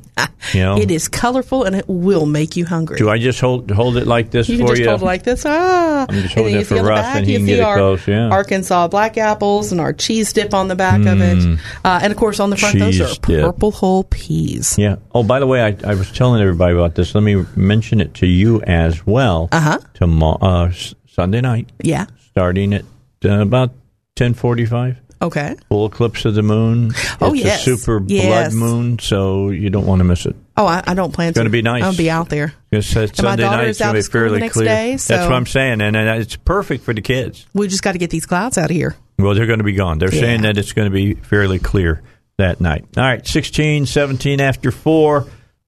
You 0.54 0.60
know, 0.62 0.78
It 0.78 0.92
is 0.92 1.08
colorful 1.08 1.64
and 1.64 1.74
it 1.78 1.86
will 1.88 2.26
make 2.26 2.58
you 2.58 2.66
hungry. 2.66 2.98
do 2.98 3.10
I 3.10 3.20
just 3.20 3.40
hold 3.40 3.72
hold 3.72 3.96
it 3.96 4.06
like 4.06 4.32
this 4.32 4.50
you 4.50 4.58
for 4.58 4.70
just 4.70 4.82
you? 4.82 4.90
hold 4.90 5.02
it 5.02 5.06
like 5.06 5.24
this. 5.24 5.46
Ah, 5.46 6.06
I'm 6.10 6.16
just 6.16 6.24
And 6.24 6.32
holding 6.34 6.56
it 6.56 6.60
you 6.60 6.66
for 6.66 6.76
Russ 6.84 7.00
back, 7.02 7.16
and 7.18 7.26
he 7.26 7.32
you 7.34 7.38
can 7.40 7.48
see 7.48 7.56
get 7.56 7.64
our 7.64 7.78
close, 7.78 8.06
yeah. 8.08 8.28
Arkansas 8.30 8.88
black 8.90 9.18
apples 9.18 9.72
and 9.72 9.80
our 9.80 9.94
cheese 9.94 10.34
dip 10.34 10.54
on 10.54 10.68
the 10.68 10.76
back 10.76 11.06
of 11.06 11.22
it, 11.22 11.60
uh, 11.86 12.00
and 12.04 12.12
of 12.12 12.18
course 12.18 12.42
on 12.42 12.50
the 12.50 12.58
front 12.58 12.80
those 12.80 12.96
Mm. 12.96 13.08
Cheese 13.08 13.18
are 13.18 13.28
dip. 13.28 13.46
purple 13.46 13.72
whole 13.72 14.04
peas. 14.06 14.76
Yeah. 14.78 14.96
Oh, 15.14 15.24
by 15.24 15.40
the 15.40 15.48
way, 15.48 15.62
I, 15.62 15.78
I 15.90 15.94
was 15.94 16.12
telling 16.12 16.42
everybody 16.42 16.74
about 16.74 16.96
this. 16.96 17.16
Let 17.16 17.24
me 17.24 17.46
mention 17.56 18.02
it 18.02 18.14
to 18.16 18.28
you 18.28 18.62
as 18.64 19.06
well. 19.08 19.48
Uh-huh. 19.54 19.78
Tomorrow, 19.94 20.40
uh, 20.42 20.72
Sunday 21.08 21.40
night, 21.40 21.70
Yeah. 21.82 22.08
Starting 22.40 22.74
at 22.74 22.86
uh, 23.26 23.42
about 23.42 23.72
ten 24.16 24.34
forty-five. 24.34 24.98
Okay. 25.22 25.58
Full 25.68 25.88
eclipse 25.88 26.24
of 26.24 26.34
the 26.36 26.42
moon. 26.42 26.94
Oh, 27.20 27.34
it's 27.34 27.44
yes. 27.44 27.60
a 27.60 27.64
super 27.76 28.02
Yes. 28.08 28.54
blood 28.54 28.58
moon, 28.58 29.00
so 29.00 29.50
you 29.50 29.70
don't 29.70 29.86
want 29.86 30.00
to 30.00 30.06
miss 30.06 30.26
it. 30.26 30.34
Oh, 30.56 30.66
I, 30.66 30.82
I 30.88 30.94
don't 30.94 31.14
plan 31.14 31.26
to. 31.26 31.30
It's 31.32 31.38
gonna 31.40 31.50
be 31.50 31.62
nice. 31.62 31.84
I'll 31.84 31.94
be 31.98 32.10
out 32.10 32.30
there. 32.30 32.54
It's, 32.72 32.96
my 32.96 33.08
Sunday 33.08 33.44
night. 33.44 33.68
is 33.68 33.70
It's 33.72 33.80
going 33.82 33.90
to 33.90 33.94
be 33.96 34.00
of 34.00 34.06
school 34.06 34.22
the 34.22 34.30
fairly 34.40 34.50
clear. 34.50 34.66
day, 34.66 34.92
That's 34.92 35.10
what 35.10 35.34
I'm 35.34 35.46
saying, 35.46 35.82
and, 35.82 35.98
and 35.98 36.22
it's 36.22 36.38
perfect 36.38 36.86
for 36.86 36.94
the 36.94 37.02
kids. 37.02 37.46
We 37.54 37.68
just 37.68 37.84
got 37.84 37.92
to 37.94 37.98
get 37.98 38.12
these 38.12 38.26
clouds 38.26 38.58
out 38.58 38.70
of 38.70 38.76
here. 38.78 38.96
Well, 39.18 39.34
they're 39.36 39.46
going 39.48 39.58
to 39.60 39.66
be 39.66 39.74
gone. 39.74 39.98
They're 40.00 40.14
Yeah. 40.14 40.22
saying 40.22 40.42
that 40.44 40.58
it's 40.58 40.72
going 40.72 40.90
to 40.90 40.94
be 40.94 41.16
fairly 41.16 41.60
clear 41.60 42.02
that 42.38 42.62
night. 42.62 42.86
All 42.96 43.04
right, 43.04 43.28
16, 43.28 43.88
17 43.88 44.40
after 44.40 44.72
4. 44.72 45.26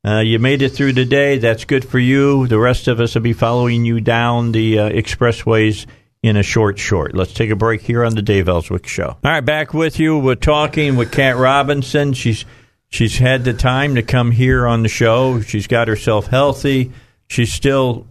Uh, 0.08 0.20
you 0.20 0.40
made 0.40 0.62
it 0.62 0.70
through 0.70 0.94
the 0.94 1.04
day. 1.06 1.40
That's 1.40 1.66
good 1.66 1.84
for 1.84 2.00
you. 2.00 2.48
The 2.48 2.58
rest 2.58 2.88
of 2.88 3.02
us 3.02 3.16
will 3.16 3.22
be 3.22 3.34
following 3.34 3.84
you 3.84 4.00
down 4.00 4.54
the 4.54 4.80
uh, 4.80 4.90
expressways 4.90 5.86
in 6.24 6.38
a 6.38 6.44
short 6.44 6.78
short. 6.78 7.16
Let's 7.16 7.34
take 7.34 7.50
a 7.50 7.56
break 7.56 7.82
here 7.82 8.06
on 8.06 8.16
the 8.16 8.22
Dave 8.22 8.48
Elswick 8.48 8.88
Show. 8.88 9.08
All 9.08 9.18
right, 9.24 9.42
back 9.42 9.74
with 9.74 10.00
you. 10.00 10.18
We're 10.18 10.36
talking 10.36 10.96
with 10.96 11.12
Kat 11.12 11.38
Robinson. 11.38 12.14
She's 12.14 12.46
she's 12.90 13.18
had 13.18 13.44
the 13.44 13.54
time 13.54 13.96
to 13.96 14.04
come 14.04 14.32
here 14.32 14.68
on 14.68 14.84
the 14.84 14.90
show. 14.90 15.42
She's 15.42 15.68
got 15.68 15.88
herself 15.88 16.28
healthy. 16.28 16.92
She's 17.28 17.52
still 17.52 18.08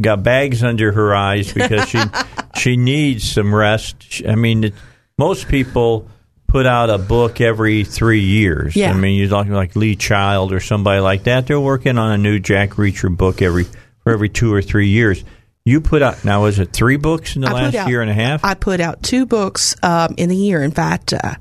got 0.00 0.22
bags 0.22 0.64
under 0.64 0.92
her 0.92 1.14
eyes 1.14 1.52
because 1.52 1.88
she 1.88 2.00
she 2.56 2.76
needs 2.76 3.30
some 3.30 3.54
rest. 3.54 4.22
I 4.26 4.34
mean, 4.34 4.64
it, 4.64 4.74
most 5.16 5.48
people 5.48 6.08
put 6.48 6.66
out 6.66 6.90
a 6.90 6.98
book 6.98 7.40
every 7.40 7.84
three 7.84 8.20
years. 8.20 8.74
Yeah. 8.74 8.90
I 8.90 8.94
mean, 8.94 9.18
you're 9.18 9.28
talking 9.28 9.52
like 9.52 9.76
Lee 9.76 9.96
Child 9.96 10.52
or 10.52 10.60
somebody 10.60 11.00
like 11.00 11.24
that. 11.24 11.46
They're 11.46 11.60
working 11.60 11.96
on 11.96 12.12
a 12.12 12.18
new 12.18 12.38
Jack 12.38 12.70
Reacher 12.70 13.14
book 13.14 13.40
every 13.40 13.64
for 14.00 14.12
every 14.12 14.28
two 14.28 14.52
or 14.52 14.60
three 14.60 14.88
years. 14.88 15.22
You 15.64 15.80
put 15.80 16.02
out 16.02 16.24
now 16.24 16.42
was 16.42 16.58
it 16.58 16.72
three 16.72 16.96
books 16.96 17.36
in 17.36 17.42
the 17.42 17.48
I 17.48 17.52
last 17.52 17.74
out- 17.76 17.88
year 17.88 18.02
and 18.02 18.10
a 18.10 18.14
half? 18.14 18.44
I 18.44 18.54
put 18.54 18.80
out 18.80 19.02
two 19.02 19.26
books 19.26 19.76
um, 19.82 20.14
in 20.16 20.30
a 20.30 20.34
year. 20.34 20.60
In 20.60 20.72
fact, 20.72 21.12
uh, 21.12 21.34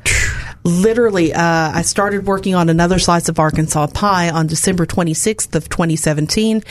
literally, 0.64 1.34
uh, 1.34 1.41
I 1.41 1.81
started 1.81 2.27
working 2.27 2.53
on 2.53 2.69
another 2.69 2.99
slice 2.99 3.30
of 3.30 3.39
Arkansas 3.39 3.88
pie 3.88 4.30
on 4.30 4.45
December 4.45 4.85
26th 4.85 5.56
of 5.56 5.69
2017, 5.69 6.61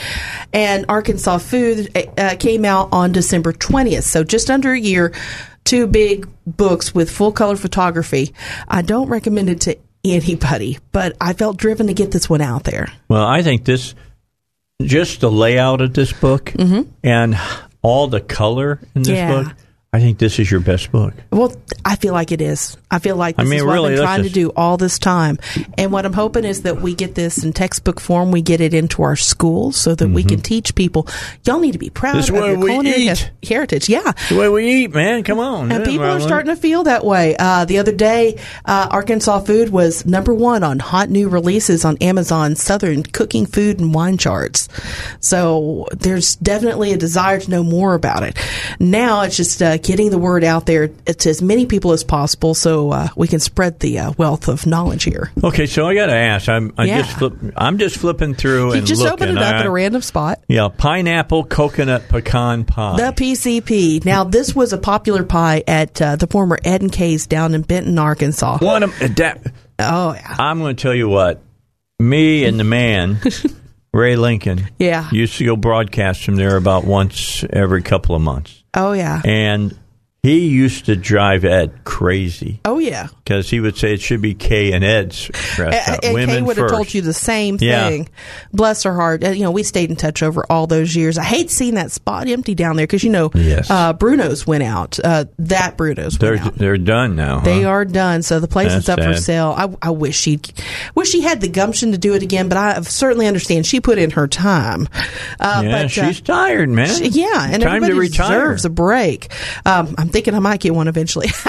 and 0.53 0.85
Arkansas 0.87 1.39
Food 1.39 1.89
uh, 2.17 2.35
came 2.39 2.63
out 2.63 2.89
on 2.93 3.11
December 3.11 3.51
20th. 3.51 4.03
So 4.03 4.23
just 4.23 4.49
under 4.49 4.71
a 4.71 4.79
year, 4.79 5.13
two 5.65 5.87
big 5.87 6.29
books 6.47 6.95
with 6.95 7.11
full 7.11 7.33
color 7.33 7.57
photography. 7.57 8.33
I 8.67 8.81
don't 8.81 9.09
recommend 9.09 9.49
it 9.49 9.61
to 9.61 9.77
anybody, 10.05 10.79
but 10.93 11.17
I 11.19 11.33
felt 11.33 11.57
driven 11.57 11.87
to 11.87 11.93
get 11.93 12.11
this 12.11 12.29
one 12.29 12.41
out 12.41 12.63
there. 12.63 12.87
Well, 13.09 13.25
I 13.25 13.41
think 13.43 13.65
this, 13.65 13.93
just 14.87 15.21
the 15.21 15.31
layout 15.31 15.81
of 15.81 15.93
this 15.93 16.11
book 16.13 16.53
and 17.03 17.37
all 17.81 18.07
the 18.07 18.21
color 18.21 18.79
in 18.95 19.01
this 19.03 19.09
Mm-hmm. 19.17 19.31
Yeah. 19.31 19.43
book, 19.43 19.53
I 19.93 19.99
think 19.99 20.19
this 20.19 20.39
is 20.39 20.49
your 20.49 20.59
best 20.61 20.91
book. 20.91 21.13
Well, 21.31 21.53
I 21.83 21.95
feel 21.95 22.13
like 22.13 22.31
it 22.31 22.41
is. 22.41 22.77
I 22.91 22.99
feel 22.99 23.15
like 23.15 23.35
I 23.39 23.43
this 23.43 23.49
mean, 23.49 23.59
is 23.59 23.65
what 23.65 23.73
really, 23.73 23.93
I've 23.93 23.97
been 23.97 24.05
trying 24.05 24.23
to 24.23 24.29
do 24.29 24.49
all 24.55 24.77
this 24.77 24.99
time. 24.99 25.39
And 25.77 25.91
what 25.91 26.05
I'm 26.05 26.13
hoping 26.13 26.43
is 26.43 26.63
that 26.63 26.81
we 26.81 26.93
get 26.93 27.15
this 27.15 27.43
in 27.43 27.53
textbook 27.53 27.99
form. 27.99 28.31
We 28.31 28.41
get 28.41 28.59
it 28.61 28.73
into 28.73 29.01
our 29.03 29.15
schools 29.15 29.77
so 29.77 29.95
that 29.95 30.07
we 30.09 30.23
can 30.23 30.41
teach 30.41 30.75
people. 30.75 31.07
Y'all 31.45 31.59
need 31.59 31.71
to 31.73 31.79
be 31.79 31.89
proud 31.89 32.11
Mm-hmm. 32.11 32.17
This 32.17 32.29
of 32.29 32.35
your 32.35 32.67
culinary 32.67 33.15
he- 33.41 33.47
heritage. 33.47 33.87
Yeah. 33.87 34.11
The 34.29 34.37
way 34.37 34.49
we 34.49 34.69
eat, 34.83 34.93
man. 34.93 35.23
Come 35.23 35.39
on. 35.39 35.71
And 35.71 35.85
Yeah, 35.85 35.89
people 35.91 36.05
are 36.05 36.19
starting 36.19 36.53
to 36.53 36.59
feel 36.61 36.83
that 36.83 37.05
way. 37.05 37.35
Uh, 37.39 37.63
the 37.63 37.77
other 37.79 37.93
day, 37.93 38.37
uh, 38.65 38.89
Arkansas 38.91 39.39
Food 39.39 39.69
was 39.69 40.05
number 40.05 40.33
one 40.33 40.63
on 40.63 40.79
hot 40.79 41.09
new 41.09 41.29
releases 41.29 41.85
on 41.85 41.95
Amazon's 42.01 42.61
Southern 42.61 43.03
cooking 43.03 43.45
food 43.45 43.79
and 43.79 43.93
wine 43.93 44.17
charts. 44.17 44.67
So 45.19 45.87
there's 45.93 46.35
definitely 46.35 46.91
a 46.93 46.97
desire 46.97 47.39
to 47.39 47.49
know 47.49 47.63
more 47.63 47.93
about 47.93 48.23
it. 48.23 48.37
Now 48.79 49.21
it's 49.21 49.37
just 49.37 49.61
uh, 49.61 49.77
getting 49.77 50.09
the 50.09 50.17
word 50.17 50.43
out 50.43 50.65
there 50.65 50.89
to 50.89 51.29
as 51.29 51.41
many 51.41 51.65
people 51.65 51.91
as 51.93 52.03
possible 52.03 52.53
so 52.53 52.80
uh, 52.89 53.09
we 53.15 53.27
can 53.27 53.39
spread 53.39 53.79
the 53.79 53.99
uh, 53.99 54.13
wealth 54.17 54.47
of 54.47 54.65
knowledge 54.65 55.03
here. 55.03 55.31
Okay, 55.43 55.67
so 55.67 55.85
I 55.87 55.93
got 55.93 56.07
to 56.07 56.15
ask. 56.15 56.49
I'm 56.49 56.73
I 56.77 56.85
Yeah. 56.85 57.01
just 57.03 57.17
flip, 57.17 57.33
I'm 57.55 57.77
just 57.77 57.97
flipping 57.97 58.33
through 58.33 58.69
You 58.71 58.77
and 58.79 58.87
just 58.87 59.01
looking. 59.01 59.13
open 59.13 59.29
it 59.29 59.37
up 59.37 59.53
all 59.53 59.59
at 59.59 59.65
a 59.67 59.71
random 59.71 60.01
spot. 60.01 60.39
Yeah, 60.47 60.69
pineapple 60.75 61.43
coconut 61.45 62.09
pecan 62.09 62.63
pie. 62.65 62.97
The 62.97 63.11
PCP. 63.13 64.03
Now, 64.03 64.23
this 64.23 64.55
was 64.55 64.73
a 64.73 64.77
popular 64.79 65.23
pie 65.23 65.63
at 65.67 66.01
uh, 66.01 66.15
the 66.15 66.25
former 66.27 66.57
Ed 66.63 66.81
and 66.81 66.91
Kay's 66.91 67.27
down 67.27 67.53
in 67.53 67.61
Benton, 67.61 67.99
Arkansas. 67.99 68.57
One 68.59 68.83
of 68.83 68.97
that 69.15 69.53
Oh 69.79 70.13
yeah. 70.13 70.35
I'm 70.39 70.59
going 70.59 70.75
to 70.75 70.81
tell 70.81 70.93
you 70.95 71.09
what. 71.09 71.41
Me 71.99 72.45
and 72.45 72.59
the 72.59 72.63
man, 72.63 73.19
Ray 73.93 74.15
Lincoln, 74.15 74.69
yeah, 74.79 75.07
used 75.11 75.37
to 75.37 75.45
go 75.45 75.55
broadcast 75.55 76.23
from 76.23 76.35
there 76.35 76.55
about 76.57 76.83
once 76.85 77.43
every 77.51 77.83
couple 77.83 78.15
of 78.15 78.21
months. 78.23 78.63
Oh 78.73 78.93
yeah. 78.93 79.21
And 79.23 79.77
he 80.23 80.47
used 80.49 80.85
to 80.85 80.95
drive 80.95 81.43
Ed 81.43 81.83
crazy. 81.83 82.59
Oh 82.63 82.77
yeah, 82.77 83.07
because 83.23 83.49
he 83.49 83.59
would 83.59 83.75
say 83.75 83.93
it 83.95 84.01
should 84.01 84.21
be 84.21 84.35
Kay 84.35 84.71
and 84.71 84.83
Ed's 84.83 85.31
restaurant. 85.57 85.73
And, 86.05 86.15
Kay 86.29 86.41
would 86.43 86.57
have 86.57 86.69
told 86.69 86.93
you 86.93 87.01
the 87.01 87.11
same 87.13 87.57
Yeah. 87.59 87.89
thing. 87.89 88.07
Bless 88.53 88.83
her 88.83 88.93
heart. 88.93 89.23
Uh, 89.23 89.29
You 89.29 89.41
know, 89.43 89.49
we 89.51 89.63
stayed 89.63 89.89
in 89.89 89.95
touch 89.95 90.21
over 90.21 90.45
all 90.47 90.67
those 90.67 90.95
years. 90.95 91.17
I 91.17 91.23
hate 91.23 91.49
seeing 91.49 91.73
that 91.73 91.91
spot 91.91 92.27
empty 92.27 92.53
down 92.53 92.75
there 92.75 92.85
because 92.85 93.03
you 93.03 93.09
know, 93.09 93.31
Yes. 93.33 93.71
uh, 93.71 93.93
Bruno's 93.93 94.45
went 94.45 94.61
out. 94.61 94.99
Uh, 95.03 95.25
that 95.39 95.75
Bruno's 95.75 96.19
They're 96.19 96.33
went 96.33 96.45
out. 96.45 96.55
they're 96.55 96.77
done 96.77 97.15
now. 97.15 97.39
They 97.39 97.63
are 97.63 97.83
done, 97.83 98.21
so 98.21 98.39
the 98.39 98.47
place 98.47 98.73
is 98.73 98.85
That's 98.85 98.99
up 99.01 99.03
for 99.15 99.19
sale. 99.19 99.55
I, 99.57 99.87
I 99.87 99.89
wish 99.89 100.19
she, 100.19 100.39
wish 100.93 101.09
she 101.09 101.21
had 101.21 101.41
the 101.41 101.47
gumption 101.49 101.93
to 101.93 101.97
do 101.97 102.13
it 102.13 102.21
again, 102.21 102.47
but 102.47 102.59
I 102.59 102.79
certainly 102.81 103.25
understand 103.25 103.65
she 103.65 103.79
put 103.81 103.97
in 103.97 104.11
her 104.11 104.27
time. 104.27 104.87
Uh, 105.39 105.61
Yeah, 105.65 105.71
but, 105.71 105.85
uh, 105.85 105.87
she's 105.87 106.21
tired, 106.21 106.69
man. 106.69 106.93
she- 106.93 107.07
yeah, 107.09 107.43
and 107.49 107.63
time 107.63 107.81
to 107.81 107.85
everybody 107.87 107.93
retire. 108.09 108.39
deserves 108.49 108.65
a 108.65 108.69
break. 108.69 109.31
Um, 109.65 109.95
I'm 109.97 110.10
thinking 110.11 110.35
I 110.35 110.39
might 110.39 110.59
get 110.59 110.73
one 110.75 110.87
eventually. 110.87 111.27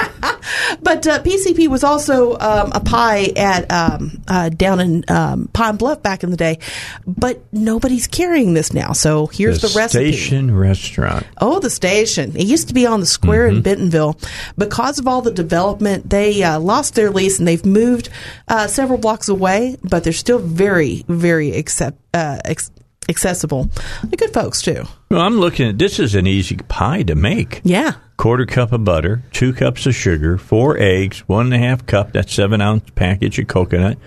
but 0.82 1.06
uh, 1.06 1.22
PCP 1.22 1.68
was 1.68 1.84
also 1.84 2.32
um, 2.38 2.72
a 2.74 2.80
pie 2.80 3.32
at 3.36 3.70
um, 3.70 4.22
uh, 4.28 4.48
down 4.48 4.80
in 4.80 5.04
um, 5.08 5.48
Pine 5.52 5.76
Bluff 5.76 6.02
back 6.02 6.22
in 6.24 6.30
the 6.30 6.36
day, 6.36 6.58
but 7.06 7.40
nobody's 7.52 8.06
carrying 8.06 8.54
this 8.54 8.72
now. 8.72 8.92
So 8.92 9.26
here's 9.26 9.60
the, 9.60 9.72
recipe. 9.76 10.12
Station 10.12 10.54
Restaurant. 10.56 11.26
Oh, 11.40 11.58
the 11.60 11.70
station. 11.70 12.36
It 12.36 12.46
used 12.46 12.68
to 12.68 12.74
be 12.74 12.86
on 12.86 13.00
the 13.00 13.06
square 13.06 13.32
Mm-hmm. 13.48 13.56
in 13.56 13.62
Bentonville. 13.62 14.18
Because 14.56 14.98
of 14.98 15.08
all 15.08 15.22
the 15.22 15.30
development, 15.30 16.08
they 16.10 16.42
uh, 16.42 16.60
lost 16.60 16.94
their 16.94 17.10
lease 17.10 17.38
and 17.38 17.48
they've 17.48 17.64
moved 17.64 18.08
uh, 18.46 18.66
several 18.66 18.98
blocks 18.98 19.28
away, 19.28 19.76
but 19.82 20.04
they're 20.04 20.12
still 20.12 20.38
very, 20.38 21.04
very 21.08 21.50
accept, 21.56 21.98
uh, 22.14 22.38
ex- 22.44 22.70
accessible. 23.08 23.68
They're 24.04 24.16
good 24.16 24.32
folks, 24.32 24.62
too. 24.62 24.84
Well, 25.10 25.20
I'm 25.20 25.38
looking 25.38 25.68
at 25.70 25.78
this 25.78 25.98
is 25.98 26.14
an 26.14 26.26
easy 26.26 26.56
pie 26.56 27.02
to 27.04 27.14
make. 27.14 27.60
Yeah. 27.64 27.92
Quarter 28.22 28.46
cup 28.46 28.70
of 28.70 28.84
butter, 28.84 29.24
two 29.32 29.52
cups 29.52 29.84
of 29.84 29.96
sugar, 29.96 30.38
four 30.38 30.78
eggs, 30.78 31.24
one 31.26 31.46
and 31.46 31.54
a 31.56 31.58
half 31.58 31.84
cup, 31.86 32.12
that's 32.12 32.32
seven 32.32 32.60
ounce 32.60 32.88
package 32.94 33.36
of 33.40 33.48
coconut, 33.48 33.98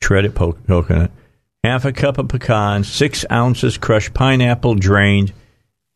shredded 0.00 0.36
po- 0.36 0.52
coconut, 0.52 1.10
half 1.64 1.84
a 1.84 1.90
cup 1.90 2.18
of 2.18 2.28
pecans, 2.28 2.86
six 2.86 3.24
ounces 3.32 3.76
crushed 3.76 4.14
pineapple 4.14 4.76
drained, 4.76 5.32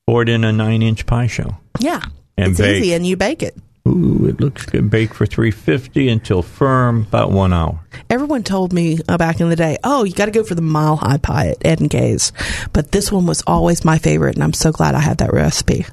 poured 0.08 0.28
in 0.28 0.42
a 0.42 0.50
nine 0.50 0.82
inch 0.82 1.06
pie 1.06 1.28
shell. 1.28 1.60
Yeah. 1.78 2.02
And 2.36 2.50
it's 2.50 2.60
bake. 2.60 2.82
easy, 2.82 2.94
and 2.94 3.06
you 3.06 3.16
bake 3.16 3.44
it. 3.44 3.56
Ooh, 3.86 4.26
it 4.26 4.40
looks 4.40 4.66
good. 4.66 4.90
Bake 4.90 5.14
for 5.14 5.24
350 5.24 6.08
until 6.08 6.42
firm, 6.42 7.02
about 7.02 7.30
one 7.30 7.52
hour. 7.52 7.78
Everyone 8.10 8.42
told 8.42 8.72
me 8.72 8.98
uh, 9.08 9.18
back 9.18 9.40
in 9.40 9.50
the 9.50 9.56
day, 9.56 9.78
oh, 9.84 10.02
you 10.02 10.14
got 10.14 10.24
to 10.24 10.32
go 10.32 10.42
for 10.42 10.56
the 10.56 10.62
mile 10.62 10.96
high 10.96 11.18
pie 11.18 11.50
at 11.50 11.64
Ed 11.64 11.78
and 11.78 11.88
Kay's. 11.88 12.32
But 12.72 12.90
this 12.90 13.12
one 13.12 13.26
was 13.26 13.44
always 13.46 13.84
my 13.84 13.98
favorite, 13.98 14.34
and 14.34 14.42
I'm 14.42 14.52
so 14.52 14.72
glad 14.72 14.96
I 14.96 15.00
had 15.00 15.18
that 15.18 15.32
recipe. 15.32 15.86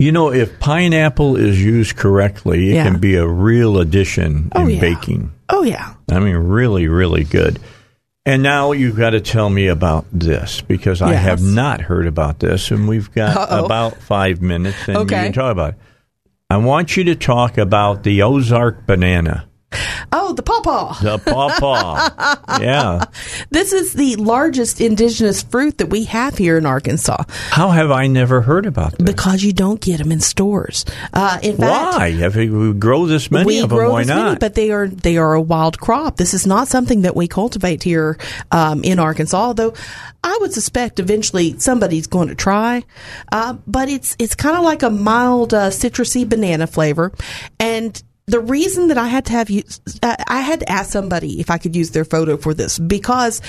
You 0.00 0.12
know, 0.12 0.32
if 0.32 0.58
pineapple 0.60 1.36
is 1.36 1.62
used 1.62 1.94
correctly, 1.96 2.70
it 2.70 2.74
Yeah. 2.76 2.84
can 2.84 2.98
be 3.00 3.16
a 3.16 3.26
real 3.26 3.78
addition 3.78 4.50
Oh, 4.54 4.62
in 4.62 4.70
yeah. 4.70 4.80
baking. 4.80 5.30
Oh, 5.50 5.62
yeah. 5.62 5.90
I 6.10 6.18
mean, 6.20 6.36
really, 6.36 6.88
really 6.88 7.22
good. 7.24 7.58
And 8.24 8.42
now 8.42 8.72
you've 8.72 8.96
got 8.96 9.10
to 9.10 9.20
tell 9.20 9.50
me 9.50 9.66
about 9.66 10.06
this 10.10 10.62
because 10.62 11.02
I 11.02 11.12
have 11.12 11.42
not 11.42 11.82
heard 11.82 12.06
about 12.06 12.38
this, 12.38 12.70
and 12.70 12.88
we've 12.88 13.12
got 13.12 13.36
Uh-oh. 13.36 13.64
about 13.66 13.98
five 13.98 14.40
minutes, 14.40 14.88
and 14.88 14.96
Okay. 14.96 15.16
you 15.18 15.22
can 15.24 15.32
talk 15.34 15.52
about 15.52 15.70
it. 15.70 15.78
I 16.48 16.56
want 16.56 16.96
you 16.96 17.04
to 17.04 17.14
talk 17.14 17.58
about 17.58 18.02
the 18.02 18.22
Ozark 18.22 18.86
banana, 18.86 19.44
Oh, 20.12 20.32
the 20.32 20.42
pawpaw. 20.42 20.94
the 21.00 21.18
pawpaw. 21.18 22.58
yeah. 22.60 23.04
This 23.50 23.72
is 23.72 23.92
the 23.92 24.16
largest 24.16 24.80
indigenous 24.80 25.42
fruit 25.42 25.78
that 25.78 25.86
we 25.86 26.04
have 26.04 26.36
here 26.36 26.58
in 26.58 26.66
Arkansas 26.66 27.22
How 27.28 27.70
have 27.70 27.90
I 27.92 28.08
never 28.08 28.40
heard 28.40 28.66
about 28.66 28.98
this? 28.98 29.06
because 29.06 29.44
you 29.44 29.52
don't 29.52 29.80
get 29.80 29.98
them 29.98 30.10
in 30.10 30.18
stores. 30.20 30.84
Uh, 31.12 31.38
in 31.42 31.56
fact, 31.56 31.98
Why? 31.98 32.08
If 32.08 32.34
we 32.34 32.72
grow 32.72 33.06
this 33.06 33.30
many 33.30 33.46
we 33.46 33.60
of 33.60 33.68
them, 33.68 33.78
grow 33.78 33.92
why 33.92 34.00
this 34.00 34.08
not? 34.08 34.24
many, 34.24 34.38
but 34.40 34.54
they 34.56 34.72
are 34.72 34.88
they 34.88 35.16
are 35.16 35.34
a 35.34 35.40
wild 35.40 35.78
crop. 35.78 36.16
This 36.16 36.34
is 36.34 36.46
not 36.46 36.66
something 36.66 37.02
that 37.02 37.14
we 37.14 37.28
cultivate 37.28 37.84
here 37.84 38.18
um, 38.50 38.82
in 38.82 38.98
Arkansas. 38.98 39.36
Although 39.36 39.74
I 40.24 40.36
would 40.40 40.52
suspect 40.52 40.98
eventually 40.98 41.56
somebody's 41.60 42.08
going 42.08 42.28
to 42.28 42.34
try. 42.34 42.82
Uh, 43.30 43.54
but 43.66 43.88
it's 43.88 44.16
it's 44.18 44.34
kind 44.34 44.56
of 44.56 44.64
like 44.64 44.82
a 44.82 44.90
mild 44.90 45.54
uh, 45.54 45.70
citrusy 45.70 46.28
banana 46.28 46.66
flavor, 46.66 47.12
and 47.60 48.02
the 48.26 48.40
reason 48.40 48.88
that 48.88 48.98
I 48.98 49.08
had 49.08 49.26
to 49.26 49.32
have 49.32 49.50
you, 49.50 49.64
uh, 50.02 50.16
I 50.26 50.40
had 50.40 50.60
to 50.60 50.70
ask 50.70 50.90
somebody 50.90 51.40
if 51.40 51.50
I 51.50 51.58
could 51.58 51.74
use 51.74 51.90
their 51.90 52.04
photo 52.04 52.36
for 52.36 52.54
this 52.54 52.78
because. 52.78 53.40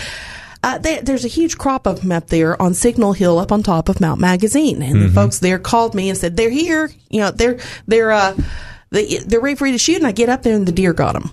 Uh, 0.64 0.78
there, 0.78 1.02
there's 1.02 1.26
a 1.26 1.28
huge 1.28 1.58
crop 1.58 1.88
of 1.88 2.02
them 2.02 2.12
up 2.12 2.28
there 2.28 2.62
on 2.62 2.76
Signal 2.76 3.14
Hill, 3.14 3.40
up 3.40 3.52
on 3.52 3.64
top 3.64 3.90
of 3.90 4.00
Mount 4.00 4.22
Magazine, 4.22 4.84
and 4.84 5.02
the 5.02 5.10
folks 5.10 5.40
there 5.40 5.58
called 5.58 5.96
me 5.96 6.08
and 6.08 6.16
said 6.16 6.38
they're 6.38 6.52
here. 6.52 6.92
You 7.10 7.22
know, 7.22 7.32
they're 7.32 7.58
they're 7.88 8.12
uh, 8.12 8.38
they, 8.92 9.18
they're 9.18 9.42
ready 9.42 9.56
for 9.56 9.66
you 9.66 9.72
to 9.72 9.80
shoot, 9.80 9.96
and 9.96 10.06
I 10.06 10.12
get 10.12 10.30
up 10.30 10.44
there 10.44 10.56
and 10.56 10.68
the 10.68 10.72
deer 10.72 10.94
got 10.94 11.14
them. 11.14 11.32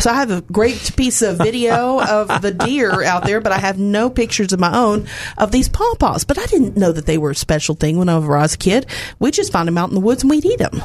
So 0.00 0.10
I 0.10 0.14
have 0.14 0.30
a 0.30 0.40
great 0.40 0.92
piece 0.96 1.20
of 1.20 1.36
video 1.36 2.00
of 2.08 2.40
the 2.40 2.52
deer 2.52 3.02
out 3.02 3.24
there, 3.24 3.40
but 3.40 3.52
I 3.52 3.58
have 3.58 3.78
no 3.78 4.08
pictures 4.08 4.52
of 4.52 4.60
my 4.60 4.74
own 4.76 5.06
of 5.36 5.52
these 5.52 5.68
pawpaws. 5.68 6.24
But 6.26 6.38
I 6.38 6.46
didn't 6.46 6.76
know 6.76 6.92
that 6.92 7.06
they 7.06 7.18
were 7.18 7.32
a 7.32 7.36
special 7.36 7.74
thing 7.74 7.98
when 7.98 8.08
I 8.08 8.18
was 8.18 8.54
a 8.54 8.58
kid. 8.58 8.86
We 9.18 9.30
just 9.30 9.52
found 9.52 9.68
them 9.68 9.78
out 9.78 9.90
in 9.90 9.94
the 9.94 10.00
woods 10.00 10.22
and 10.22 10.30
we'd 10.30 10.46
eat 10.46 10.58
them. 10.58 10.82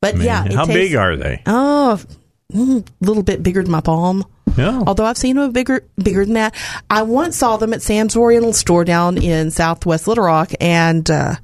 But 0.00 0.16
yeah, 0.18 0.42
How 0.52 0.64
tastes- 0.64 0.72
big 0.72 0.94
are 0.94 1.16
they? 1.16 1.42
Oh, 1.46 2.00
a 2.54 2.82
little 3.00 3.22
bit 3.22 3.42
bigger 3.42 3.62
than 3.62 3.72
my 3.72 3.80
palm. 3.80 4.24
Yeah. 4.56 4.82
Although 4.86 5.04
I've 5.04 5.18
seen 5.18 5.36
them 5.36 5.52
bigger 5.52 5.82
bigger 6.02 6.24
than 6.24 6.34
that. 6.34 6.54
I 6.88 7.02
once 7.02 7.36
saw 7.36 7.56
them 7.58 7.74
at 7.74 7.82
Sam's 7.82 8.16
Oriental 8.16 8.52
Store 8.54 8.84
down 8.84 9.18
in 9.18 9.50
Southwest 9.50 10.08
Little 10.08 10.24
Rock, 10.24 10.52
and 10.60 11.10
uh, 11.10 11.34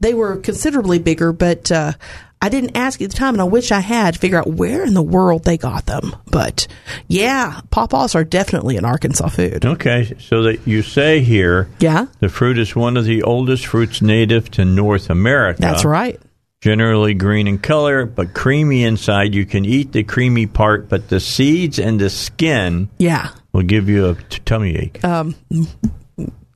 they 0.00 0.14
were 0.14 0.36
considerably 0.36 0.98
bigger. 0.98 1.32
But 1.32 1.70
uh, 1.70 1.92
I 2.40 2.48
didn't 2.48 2.74
ask 2.76 3.02
at 3.02 3.10
the 3.10 3.16
time, 3.16 3.34
and 3.34 3.40
I 3.42 3.44
wish 3.44 3.70
I 3.70 3.80
had 3.80 4.14
to 4.14 4.20
figure 4.20 4.38
out 4.38 4.46
where 4.46 4.82
in 4.84 4.94
the 4.94 5.02
world 5.02 5.44
they 5.44 5.58
got 5.58 5.84
them. 5.86 6.14
But 6.30 6.66
yeah, 7.08 7.60
pawpaws 7.70 8.14
are 8.14 8.24
definitely 8.24 8.76
an 8.78 8.84
Arkansas 8.86 9.28
food. 9.28 9.66
Okay, 9.66 10.14
so 10.18 10.42
that 10.44 10.66
you 10.66 10.80
say 10.82 11.20
here 11.20 11.68
Yeah, 11.80 12.06
the 12.20 12.28
fruit 12.30 12.56
is 12.58 12.74
one 12.74 12.96
of 12.96 13.04
the 13.04 13.22
oldest 13.24 13.66
fruits 13.66 14.00
native 14.00 14.50
to 14.52 14.64
North 14.64 15.10
America. 15.10 15.60
that's 15.60 15.84
right. 15.84 16.18
Generally 16.64 17.12
green 17.12 17.46
in 17.46 17.58
color, 17.58 18.06
but 18.06 18.32
creamy 18.32 18.84
inside. 18.84 19.34
You 19.34 19.44
can 19.44 19.66
eat 19.66 19.92
the 19.92 20.02
creamy 20.02 20.46
part, 20.46 20.88
but 20.88 21.10
the 21.10 21.20
seeds 21.20 21.78
and 21.78 22.00
the 22.00 22.08
skin 22.08 22.88
Yeah, 22.96 23.32
will 23.52 23.64
give 23.64 23.90
you 23.90 24.06
a 24.06 24.14
t- 24.14 24.40
tummy 24.46 24.74
ache. 24.74 25.04
um, 25.04 25.34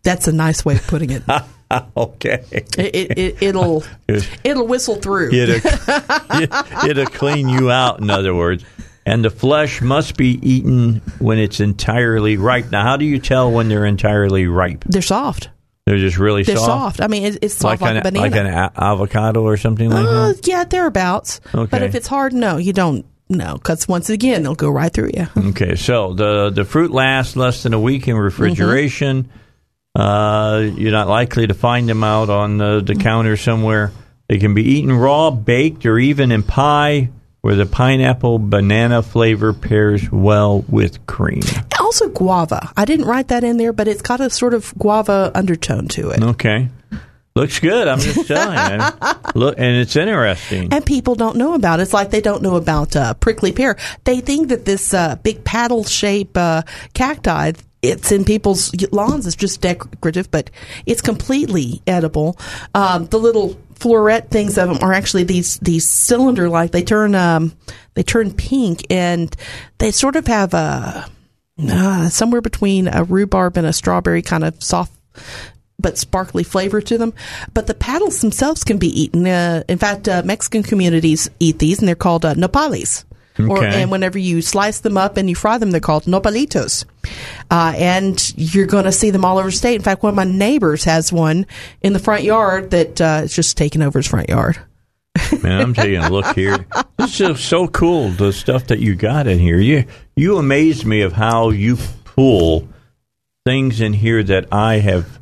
that's 0.03 0.27
a 0.27 0.33
nice 0.33 0.65
way 0.65 0.77
of 0.77 0.87
putting 0.87 1.11
it. 1.11 1.23
okay. 1.95 2.43
it, 2.51 2.79
it, 2.79 3.19
it 3.19 3.43
it'll 3.43 3.85
it'll 4.45 4.67
whistle 4.67 4.97
through. 4.97 5.31
It'll, 5.31 5.71
it'll 6.89 7.05
clean 7.05 7.51
you 7.51 7.71
out, 7.71 8.01
in 8.01 8.09
other 8.09 8.35
words. 8.35 8.65
And 9.05 9.23
the 9.23 9.29
flesh 9.31 9.83
must 9.83 10.17
be 10.17 10.39
eaten 10.41 11.03
when 11.19 11.39
it's 11.39 11.61
entirely 11.61 12.39
ripe. 12.39 12.71
Now, 12.71 12.83
how 12.83 12.97
do 12.97 13.05
you 13.05 13.19
tell 13.19 13.53
when 13.53 13.69
they're 13.69 13.85
entirely 13.85 14.47
ripe? 14.47 14.85
They're 14.87 15.03
soft. 15.03 15.51
They're 15.89 15.97
just 15.99 16.19
really 16.19 16.43
They're 16.43 16.57
soft, 16.57 16.97
soft. 16.99 17.01
I 17.01 17.07
mean, 17.07 17.25
it's, 17.25 17.39
it's 17.41 17.55
soft 17.55 17.81
like, 17.81 17.91
an 17.93 17.97
a 17.97 18.03
banana. 18.03 18.21
like 18.27 18.37
an 18.37 18.47
avocado 18.77 19.41
or 19.43 19.57
something 19.57 19.89
like 19.89 20.05
Uh, 20.07 20.33
that. 20.35 20.47
yeah, 20.47 20.65
thereabouts. 20.65 21.41
But 21.53 21.83
if 21.83 21.95
it's 21.95 22.07
hard, 22.07 22.35
no, 22.35 22.59
you 22.59 22.75
don't. 22.75 23.07
No, 23.31 23.55
because 23.55 23.89
once 23.89 24.11
again, 24.11 24.43
they'll 24.43 24.55
go 24.55 24.69
right 24.69 24.93
through 24.93 25.13
you. 25.15 25.29
Okay, 25.51 25.77
so 25.77 26.13
the 26.13 26.51
the 26.51 26.67
fruit 26.67 26.91
lasts 26.91 27.37
less 27.37 27.63
than 27.63 27.73
a 27.73 27.81
week 27.81 28.07
in 28.07 28.17
refrigeration. 28.17 29.31
Uh, 29.95 30.69
you're 30.77 30.93
not 30.93 31.09
likely 31.09 31.47
to 31.47 31.55
find 31.55 31.89
them 31.89 32.05
out 32.05 32.29
on 32.29 32.59
the, 32.59 32.81
the 32.83 32.95
counter 32.95 33.37
somewhere. 33.39 33.91
They 34.29 34.37
can 34.39 34.53
be 34.55 34.63
eaten 34.63 34.93
raw, 34.93 35.31
baked, 35.31 35.87
or 35.87 35.99
even 35.99 36.33
in 36.33 36.43
pie, 36.43 37.09
where 37.49 37.57
the 37.57 37.65
pineapple 37.65 38.39
banana 38.39 39.03
flavor 39.03 39.55
pairs 39.55 40.13
well 40.13 40.67
with 40.69 41.07
cream. 41.07 41.41
Also, 41.81 42.11
guava. 42.11 42.71
I 42.77 42.85
didn't 42.85 43.07
write 43.07 43.29
that 43.29 43.43
in 43.43 43.57
there, 43.57 43.73
but 43.73 43.89
it's 43.89 44.03
got 44.03 44.21
a 44.21 44.29
sort 44.29 44.53
of 44.53 44.75
guava 44.77 45.33
undertone 45.35 45.89
to 45.89 46.11
it. 46.11 46.23
Okay, 46.23 46.69
looks 47.35 47.59
good. 47.59 47.89
I'm 47.89 48.01
just 48.01 48.29
telling 48.29 48.81
you. 48.81 48.87
Look, 49.35 49.55
and 49.57 49.77
it's 49.79 49.97
interesting. 49.97 50.75
And 50.75 50.85
people 50.85 51.15
don't 51.15 51.39
know 51.39 51.55
about 51.55 51.81
it. 51.81 51.85
It's 51.85 51.95
like 51.95 52.11
they 52.11 52.21
don't 52.21 52.43
know 52.43 52.57
about 52.57 52.95
uh, 52.95 53.15
prickly 53.15 53.53
pear. 53.53 53.79
They 54.05 54.21
think 54.21 54.49
that 54.49 54.67
this 54.67 54.93
uh, 54.93 55.17
big 55.17 55.43
paddle 55.43 55.85
shape 55.85 56.37
uh, 56.37 56.65
cacti, 56.93 57.53
it's 57.81 58.13
in 58.13 58.27
people's 58.27 58.75
lawns, 58.93 59.27
It's 59.27 59.37
just 59.37 59.63
decorative, 59.63 60.31
but 60.31 60.51
it's 60.85 61.01
completely 61.01 61.81
edible. 61.87 62.39
Um, 62.75 63.07
the 63.07 63.19
little 63.19 63.59
floret 63.79 64.29
things 64.29 64.59
of 64.59 64.69
them 64.69 64.79
are 64.83 64.93
actually 64.93 65.25
these 65.25 65.59
these 65.59 65.87
cylinder 65.89 66.49
like. 66.49 66.73
They 66.73 66.83
turn 66.83 67.15
um, 67.15 67.57
they 67.95 68.03
turn 68.03 68.33
pink, 68.33 68.85
and 68.91 69.35
they 69.79 69.91
sort 69.91 70.17
of 70.17 70.27
have 70.27 70.55
a 70.55 71.09
uh, 71.61 72.09
somewhere 72.09 72.41
between 72.41 72.89
a 72.89 73.05
rhubarb 73.05 73.57
and 73.57 73.67
a 73.67 73.73
strawberry 73.73 74.23
kind 74.23 74.45
of 74.45 74.63
soft 74.63 74.93
but 75.81 75.97
sparkly 75.97 76.43
flavor 76.43 76.81
to 76.81 76.99
them. 76.99 77.15
But 77.55 77.67
the 77.67 77.75
paddles 77.75 78.21
themselves 78.21 78.65
can 78.65 78.79
be 78.79 79.01
eaten. 79.01 79.27
Uh, 79.27 79.63
in 79.69 79.79
fact, 79.79 80.09
uh, 80.09 80.23
Mexican 80.25 80.63
communities 80.63 81.31
eat 81.39 81.59
these, 81.59 81.79
and 81.79 81.87
they're 81.87 81.95
called 81.95 82.25
uh, 82.25 82.35
nopales. 82.35 83.05
Okay. 83.39 83.51
Or, 83.51 83.65
and 83.65 83.91
whenever 83.91 84.19
you 84.19 84.43
slice 84.43 84.81
them 84.81 84.97
up 84.97 85.17
and 85.17 85.29
you 85.29 85.37
fry 85.37 85.59
them, 85.59 85.71
they're 85.71 85.81
called 85.81 86.05
nopalitos. 86.05 86.85
Uh, 87.51 87.73
and 87.77 88.33
you're 88.37 88.67
going 88.67 88.85
to 88.85 88.93
see 88.93 89.11
them 89.11 89.25
all 89.25 89.39
over 89.39 89.49
the 89.49 89.57
state. 89.57 89.77
In 89.77 89.83
fact, 89.83 90.03
one 90.03 90.11
of 90.11 90.17
my 90.17 90.25
neighbors 90.25 90.85
has 90.85 91.13
one 91.13 91.47
in 91.81 91.93
the 91.93 91.99
front 91.99 92.25
yard 92.25 92.71
that 92.71 93.01
uh, 93.01 93.21
is 93.25 93.35
just 93.35 93.57
taking 93.57 93.83
over 93.83 93.99
his 93.99 94.07
front 94.07 94.29
yard. 94.29 94.59
Man, 95.43 95.61
I'm 95.61 95.75
taking 95.75 95.99
a 95.99 96.11
look 96.11 96.35
here. 96.35 96.67
This 96.99 97.21
is 97.21 97.41
so 97.41 97.69
cool. 97.69 98.11
The 98.11 98.33
stuff 98.33 98.67
that 98.67 98.81
you 98.81 98.97
got 98.97 99.29
in 99.29 99.39
here. 99.39 99.61
You 99.61 99.85
you 100.17 100.37
amazed 100.37 100.85
me 100.85 101.03
of 101.03 101.13
how 101.13 101.51
you 101.51 101.79
pull 102.05 102.69
things 103.47 103.81
in 103.81 103.93
here 103.93 104.21
that 104.25 104.53
I 104.53 104.81
have, 104.81 105.21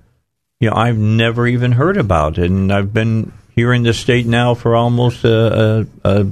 you 0.59 0.71
know, 0.71 0.75
I've 0.75 0.97
never 0.97 1.47
even 1.47 1.73
heard 1.73 1.99
about, 1.99 2.39
and 2.39 2.73
I've 2.73 2.95
been 2.95 3.31
here 3.55 3.75
in 3.75 3.83
the 3.83 3.93
state 3.93 4.25
now 4.25 4.55
for 4.55 4.75
almost 4.75 5.23
a, 5.25 5.87
a, 6.03 6.11
a 6.23 6.27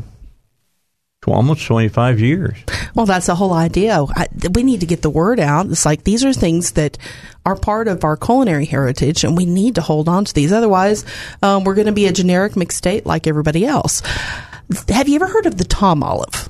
almost 1.33 1.67
25 1.67 2.21
years. 2.21 2.57
Well, 2.95 3.07
that's 3.07 3.27
the 3.27 3.35
whole 3.35 3.53
idea. 3.53 4.05
I, 4.17 4.29
we 4.55 4.63
need 4.63 4.81
to 4.81 4.87
get 4.87 5.03
the 5.03 5.11
word 5.11 5.41
out. 5.41 5.67
It's 5.67 5.85
like 5.85 6.05
these 6.05 6.25
are 6.25 6.33
things 6.33 6.73
that 6.73 6.99
are 7.47 7.57
part 7.57 7.89
of 7.89 8.05
our 8.05 8.17
culinary 8.17 8.65
heritage, 8.65 9.25
and 9.25 9.37
we 9.37 9.47
need 9.47 9.75
to 9.77 9.81
hold 9.81 10.09
on 10.09 10.25
to 10.25 10.35
these. 10.35 10.53
Otherwise, 10.53 11.05
um, 11.43 11.65
we're 11.65 11.75
going 11.75 11.87
to 11.87 11.93
be 11.93 12.07
a 12.07 12.13
generic 12.13 12.57
mixed 12.57 12.79
state 12.79 13.07
like 13.07 13.27
everybody 13.27 13.65
else. 13.65 14.03
Have 14.89 15.09
you 15.09 15.17
ever 15.17 15.27
heard 15.27 15.47
of 15.47 15.59
the 15.59 15.65
Tom 15.65 16.03
olive? 16.03 16.49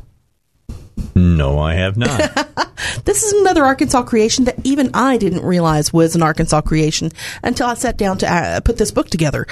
No, 1.14 1.58
I 1.58 1.74
have 1.74 1.96
not. 1.96 2.74
this 3.04 3.22
is 3.22 3.32
another 3.34 3.64
Arkansas 3.64 4.02
creation 4.02 4.46
that 4.46 4.56
even 4.64 4.90
I 4.94 5.16
didn't 5.16 5.44
realize 5.44 5.92
was 5.92 6.16
an 6.16 6.22
Arkansas 6.22 6.62
creation 6.62 7.10
until 7.42 7.66
I 7.68 7.74
sat 7.74 7.96
down 7.96 8.18
to 8.18 8.32
uh, 8.32 8.60
put 8.60 8.78
this 8.78 8.90
book 8.90 9.08
together. 9.08 9.46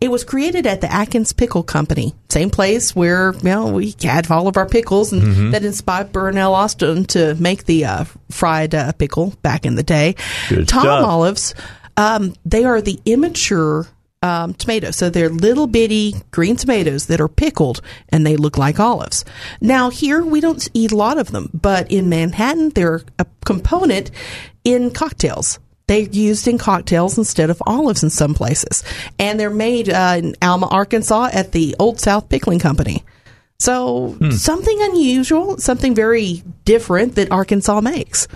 It 0.00 0.10
was 0.10 0.24
created 0.24 0.66
at 0.66 0.80
the 0.80 0.92
Atkins 0.92 1.32
Pickle 1.32 1.62
Company, 1.62 2.14
same 2.28 2.50
place 2.50 2.94
where 2.94 3.32
you 3.34 3.44
know 3.44 3.68
we 3.68 3.94
had 4.02 4.30
all 4.30 4.48
of 4.48 4.56
our 4.56 4.68
pickles, 4.68 5.12
and 5.12 5.22
mm-hmm. 5.22 5.50
that 5.52 5.64
inspired 5.64 6.12
Bernell 6.12 6.52
Austin 6.52 7.04
to 7.06 7.34
make 7.36 7.64
the 7.64 7.86
uh, 7.86 8.04
fried 8.30 8.74
uh, 8.74 8.92
pickle 8.92 9.34
back 9.42 9.64
in 9.64 9.74
the 9.74 9.82
day. 9.82 10.16
Good 10.48 10.68
Tom 10.68 10.82
stuff. 10.82 11.04
olives, 11.04 11.54
um, 11.96 12.34
they 12.44 12.64
are 12.64 12.80
the 12.80 13.00
immature 13.06 13.86
um, 14.22 14.54
tomatoes. 14.54 14.96
So 14.96 15.10
they're 15.10 15.28
little 15.28 15.66
bitty 15.66 16.14
green 16.30 16.56
tomatoes 16.56 17.06
that 17.06 17.20
are 17.20 17.28
pickled 17.28 17.80
and 18.08 18.26
they 18.26 18.36
look 18.36 18.58
like 18.58 18.80
olives. 18.80 19.24
Now, 19.60 19.90
here 19.90 20.24
we 20.24 20.40
don't 20.40 20.68
eat 20.74 20.92
a 20.92 20.96
lot 20.96 21.18
of 21.18 21.30
them, 21.32 21.50
but 21.54 21.90
in 21.90 22.08
Manhattan, 22.08 22.70
they're 22.70 23.02
a 23.18 23.26
component 23.44 24.10
in 24.64 24.90
cocktails. 24.90 25.58
They're 25.86 26.00
used 26.00 26.48
in 26.48 26.58
cocktails 26.58 27.16
instead 27.16 27.48
of 27.48 27.62
olives 27.64 28.02
in 28.02 28.10
some 28.10 28.34
places. 28.34 28.82
And 29.18 29.38
they're 29.38 29.50
made 29.50 29.88
uh, 29.88 30.16
in 30.18 30.34
Alma, 30.42 30.66
Arkansas 30.66 31.30
at 31.32 31.52
the 31.52 31.76
Old 31.78 32.00
South 32.00 32.28
Pickling 32.28 32.58
Company. 32.58 33.04
So 33.58 34.10
hmm. 34.18 34.30
something 34.32 34.76
unusual, 34.82 35.58
something 35.58 35.94
very 35.94 36.42
different 36.64 37.14
that 37.14 37.30
Arkansas 37.30 37.80
makes. 37.80 38.26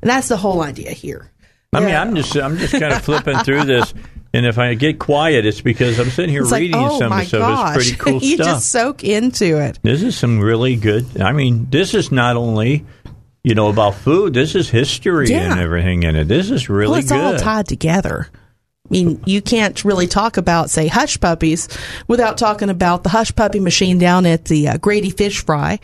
And 0.00 0.10
that's 0.10 0.28
the 0.28 0.36
whole 0.36 0.62
idea 0.62 0.92
here. 0.92 1.30
I 1.74 1.80
mean, 1.80 1.94
I'm 1.94 2.14
just 2.14 2.36
I'm 2.36 2.58
just 2.58 2.72
kind 2.72 2.92
of 2.92 3.02
flipping 3.02 3.38
through 3.38 3.64
this 3.64 3.94
and 4.32 4.46
if 4.46 4.58
I 4.58 4.74
get 4.74 4.98
quiet, 4.98 5.44
it's 5.44 5.60
because 5.60 5.98
I'm 5.98 6.10
sitting 6.10 6.30
here 6.30 6.42
it's 6.42 6.52
reading 6.52 6.80
like, 6.80 6.90
oh 6.92 6.98
some 6.98 7.12
of. 7.12 7.20
It's 7.20 7.74
pretty 7.74 7.96
cool 7.96 8.22
you 8.22 8.36
stuff. 8.36 8.46
You 8.46 8.52
just 8.52 8.70
soak 8.70 9.04
into 9.04 9.58
it. 9.58 9.78
This 9.82 10.02
is 10.02 10.16
some 10.16 10.40
really 10.40 10.76
good. 10.76 11.20
I 11.20 11.32
mean, 11.32 11.66
this 11.70 11.94
is 11.94 12.10
not 12.10 12.36
only 12.36 12.84
you 13.44 13.54
know 13.54 13.68
about 13.68 13.94
food. 13.94 14.34
This 14.34 14.54
is 14.54 14.70
history 14.70 15.28
yeah. 15.30 15.52
and 15.52 15.60
everything 15.60 16.04
in 16.04 16.16
it. 16.16 16.28
This 16.28 16.50
is 16.50 16.68
really 16.68 16.90
well, 16.90 17.00
it's 17.00 17.12
good. 17.12 17.20
all 17.20 17.38
tied 17.38 17.68
together. 17.68 18.28
I 18.92 18.94
mean, 18.94 19.22
you 19.24 19.40
can't 19.40 19.82
really 19.86 20.06
talk 20.06 20.36
about, 20.36 20.68
say, 20.68 20.86
hush 20.86 21.18
puppies 21.18 21.66
without 22.08 22.36
talking 22.36 22.68
about 22.68 23.04
the 23.04 23.08
hush 23.08 23.34
puppy 23.34 23.58
machine 23.58 23.96
down 23.96 24.26
at 24.26 24.44
the 24.44 24.68
uh, 24.68 24.76
Grady 24.76 25.08
Fish 25.08 25.42
Fry. 25.42 25.80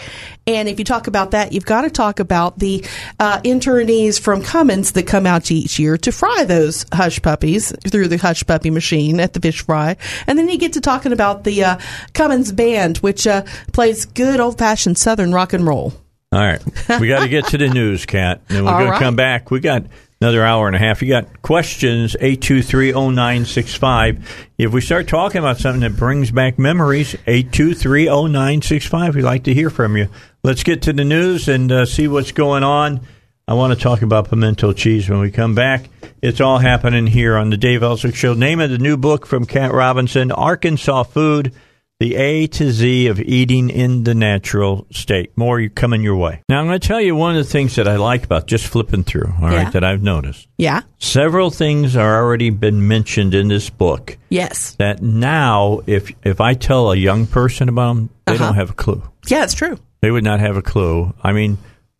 And 0.46 0.68
if 0.68 0.78
you 0.78 0.84
talk 0.84 1.06
about 1.06 1.30
that, 1.30 1.54
you've 1.54 1.64
got 1.64 1.82
to 1.82 1.90
talk 1.90 2.20
about 2.20 2.58
the 2.58 2.84
uh, 3.18 3.40
internees 3.40 4.20
from 4.20 4.42
Cummins 4.42 4.92
that 4.92 5.06
come 5.06 5.24
out 5.24 5.50
each 5.50 5.78
year 5.78 5.96
to 5.96 6.12
fry 6.12 6.44
those 6.44 6.84
hush 6.92 7.22
puppies 7.22 7.72
through 7.90 8.08
the 8.08 8.18
hush 8.18 8.44
puppy 8.44 8.68
machine 8.68 9.20
at 9.20 9.32
the 9.32 9.40
fish 9.40 9.62
fry. 9.64 9.96
And 10.26 10.38
then 10.38 10.50
you 10.50 10.58
get 10.58 10.74
to 10.74 10.82
talking 10.82 11.12
about 11.14 11.44
the 11.44 11.64
uh, 11.64 11.78
Cummins 12.12 12.52
band, 12.52 12.98
which 12.98 13.26
uh, 13.26 13.44
plays 13.72 14.04
good 14.04 14.38
old 14.38 14.58
fashioned 14.58 14.98
Southern 14.98 15.32
rock 15.32 15.54
and 15.54 15.66
roll. 15.66 15.94
All 16.30 16.40
right. 16.40 16.62
We 17.00 17.08
got 17.08 17.20
to 17.20 17.28
get 17.28 17.46
to 17.46 17.56
the 17.56 17.68
news, 17.68 18.04
Kat. 18.04 18.42
And 18.50 18.66
we're 18.66 18.72
going 18.72 18.90
right. 18.90 18.98
to 18.98 19.02
come 19.02 19.16
back. 19.16 19.50
We 19.50 19.60
got 19.60 19.84
another 20.20 20.44
hour 20.44 20.66
and 20.66 20.76
a 20.76 20.78
half. 20.78 21.02
You 21.02 21.08
got 21.08 21.42
questions, 21.42 22.16
8230965. 22.20 24.22
If 24.56 24.72
we 24.72 24.80
start 24.80 25.08
talking 25.08 25.38
about 25.38 25.58
something 25.58 25.82
that 25.82 25.96
brings 25.96 26.30
back 26.30 26.58
memories, 26.58 27.14
8230965. 27.26 29.14
We'd 29.14 29.22
like 29.22 29.44
to 29.44 29.54
hear 29.54 29.70
from 29.70 29.96
you. 29.96 30.08
Let's 30.42 30.62
get 30.62 30.82
to 30.82 30.92
the 30.92 31.04
news 31.04 31.48
and 31.48 31.70
uh, 31.70 31.86
see 31.86 32.08
what's 32.08 32.32
going 32.32 32.64
on. 32.64 33.00
I 33.46 33.54
want 33.54 33.72
to 33.72 33.82
talk 33.82 34.02
about 34.02 34.28
pimento 34.28 34.74
cheese 34.74 35.08
when 35.08 35.20
we 35.20 35.30
come 35.30 35.54
back. 35.54 35.88
It's 36.20 36.40
all 36.40 36.58
happening 36.58 37.06
here 37.06 37.36
on 37.36 37.50
the 37.50 37.56
Dave 37.56 37.82
Elswick 37.82 38.14
Show. 38.14 38.34
Name 38.34 38.60
of 38.60 38.70
the 38.70 38.78
new 38.78 38.98
book 38.98 39.24
from 39.24 39.46
Kat 39.46 39.72
Robinson, 39.72 40.30
Arkansas 40.32 41.04
Food 41.04 41.54
the 42.00 42.14
A 42.14 42.46
to 42.46 42.70
Z 42.70 43.08
of 43.08 43.20
eating 43.20 43.70
in 43.70 44.04
the 44.04 44.14
natural 44.14 44.86
state. 44.90 45.36
More 45.36 45.68
coming 45.68 46.02
your 46.02 46.16
way. 46.16 46.42
Now, 46.48 46.60
I'm 46.60 46.66
going 46.66 46.78
to 46.78 46.86
tell 46.86 47.00
you 47.00 47.16
one 47.16 47.36
of 47.36 47.44
the 47.44 47.50
things 47.50 47.74
that 47.76 47.88
I 47.88 47.96
like 47.96 48.24
about 48.24 48.46
just 48.46 48.66
flipping 48.66 49.02
through, 49.02 49.32
All 49.42 49.50
yeah. 49.50 49.64
right, 49.64 49.72
that 49.72 49.82
I've 49.82 50.02
noticed. 50.02 50.46
Yeah. 50.58 50.82
Several 50.98 51.50
things 51.50 51.96
are 51.96 52.16
already 52.16 52.50
been 52.50 52.86
mentioned 52.86 53.34
in 53.34 53.48
this 53.48 53.68
book. 53.68 54.16
Yes. 54.28 54.76
That 54.76 55.02
now, 55.02 55.80
if 55.86 56.12
if 56.22 56.40
I 56.40 56.54
tell 56.54 56.92
a 56.92 56.96
young 56.96 57.26
person 57.26 57.68
about 57.68 57.94
them, 57.94 58.10
they 58.26 58.34
uh-huh. 58.34 58.46
don't 58.46 58.54
have 58.54 58.70
a 58.70 58.74
clue. 58.74 59.02
Yeah, 59.26 59.44
it's 59.44 59.54
true. 59.54 59.78
They 60.00 60.10
would 60.10 60.24
not 60.24 60.38
have 60.38 60.56
a 60.56 60.62
clue. 60.62 61.12
I 61.22 61.32
mean, 61.32 61.58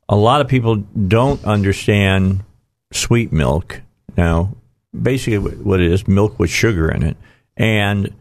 a 0.08 0.16
lot 0.16 0.40
of 0.40 0.48
people 0.48 0.76
don't 0.76 1.44
understand 1.44 2.44
sweet 2.92 3.32
milk. 3.32 3.80
Now, 4.16 4.54
basically, 5.00 5.38
what 5.38 5.80
it 5.80 5.90
is, 5.90 6.06
milk 6.06 6.38
with 6.38 6.50
sugar 6.50 6.88
in 6.88 7.02
it. 7.02 7.16
And 7.56 8.14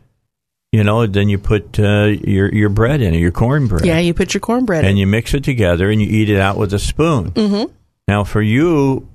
you 0.72 0.84
know, 0.84 1.08
then 1.08 1.30
you 1.30 1.38
put 1.38 1.80
uh, 1.80 2.06
your 2.06 2.54
your 2.54 2.70
bread 2.70 3.02
in 3.02 3.14
it, 3.14 3.20
your 3.20 3.32
cornbread. 3.32 3.86
Yeah, 3.86 4.00
you 4.00 4.14
put 4.14 4.34
your 4.34 4.42
cornbread 4.42 4.84
and 4.84 4.92
in. 4.92 4.98
you 4.98 5.08
mix 5.08 5.34
it 5.34 5.44
together 5.44 5.90
and 5.90 6.02
you 6.02 6.08
eat 6.08 6.30
it 6.30 6.40
out 6.40 6.58
with 6.58 6.74
a 6.74 6.80
spoon. 6.80 7.32
Mm-hmm. 7.32 7.72
Now, 8.08 8.24
for 8.24 8.42
you, 8.42 9.08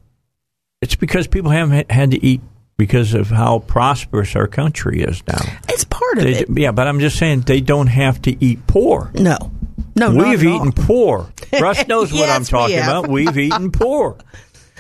it's 0.81 0.95
because 0.95 1.27
people 1.27 1.51
haven't 1.51 1.91
had 1.91 2.13
to 2.13 2.25
eat 2.25 2.41
because 2.79 3.15
of 3.15 3.29
how 3.29 3.61
prosperous 3.61 4.35
our 4.35 4.47
country 4.47 5.03
is 5.03 5.23
now. 5.27 5.41
It's 5.69 5.85
part 5.85 6.19
of 6.19 6.25
they, 6.25 6.41
it. 6.41 6.49
Yeah, 6.51 6.73
but 6.73 6.89
I'm 6.89 7.01
just 7.01 7.19
saying 7.19 7.43
they 7.43 7.61
don't 7.61 7.87
have 7.87 8.23
to 8.23 8.45
eat 8.45 8.67
poor. 8.67 9.11
No, 9.15 9.53
no, 9.95 10.15
we've 10.15 10.43
eaten 10.43 10.73
poor. 10.73 11.31
Russ 11.61 11.87
knows 11.87 12.13
yes, 12.13 12.21
what 12.21 12.31
I'm 12.31 12.45
talking 12.45 12.77
we 12.77 12.83
about. 12.83 13.09
We've 13.09 13.39
eaten 13.39 13.71
poor. 13.73 14.17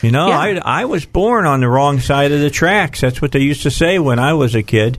You 0.00 0.10
know, 0.10 0.28
yeah. 0.28 0.38
I 0.38 0.82
I 0.82 0.84
was 0.86 1.04
born 1.04 1.44
on 1.44 1.60
the 1.60 1.68
wrong 1.68 2.00
side 2.00 2.32
of 2.32 2.40
the 2.40 2.50
tracks. 2.50 3.02
That's 3.02 3.20
what 3.20 3.32
they 3.32 3.40
used 3.40 3.62
to 3.64 3.70
say 3.70 3.98
when 3.98 4.18
I 4.18 4.32
was 4.32 4.54
a 4.54 4.62
kid 4.62 4.98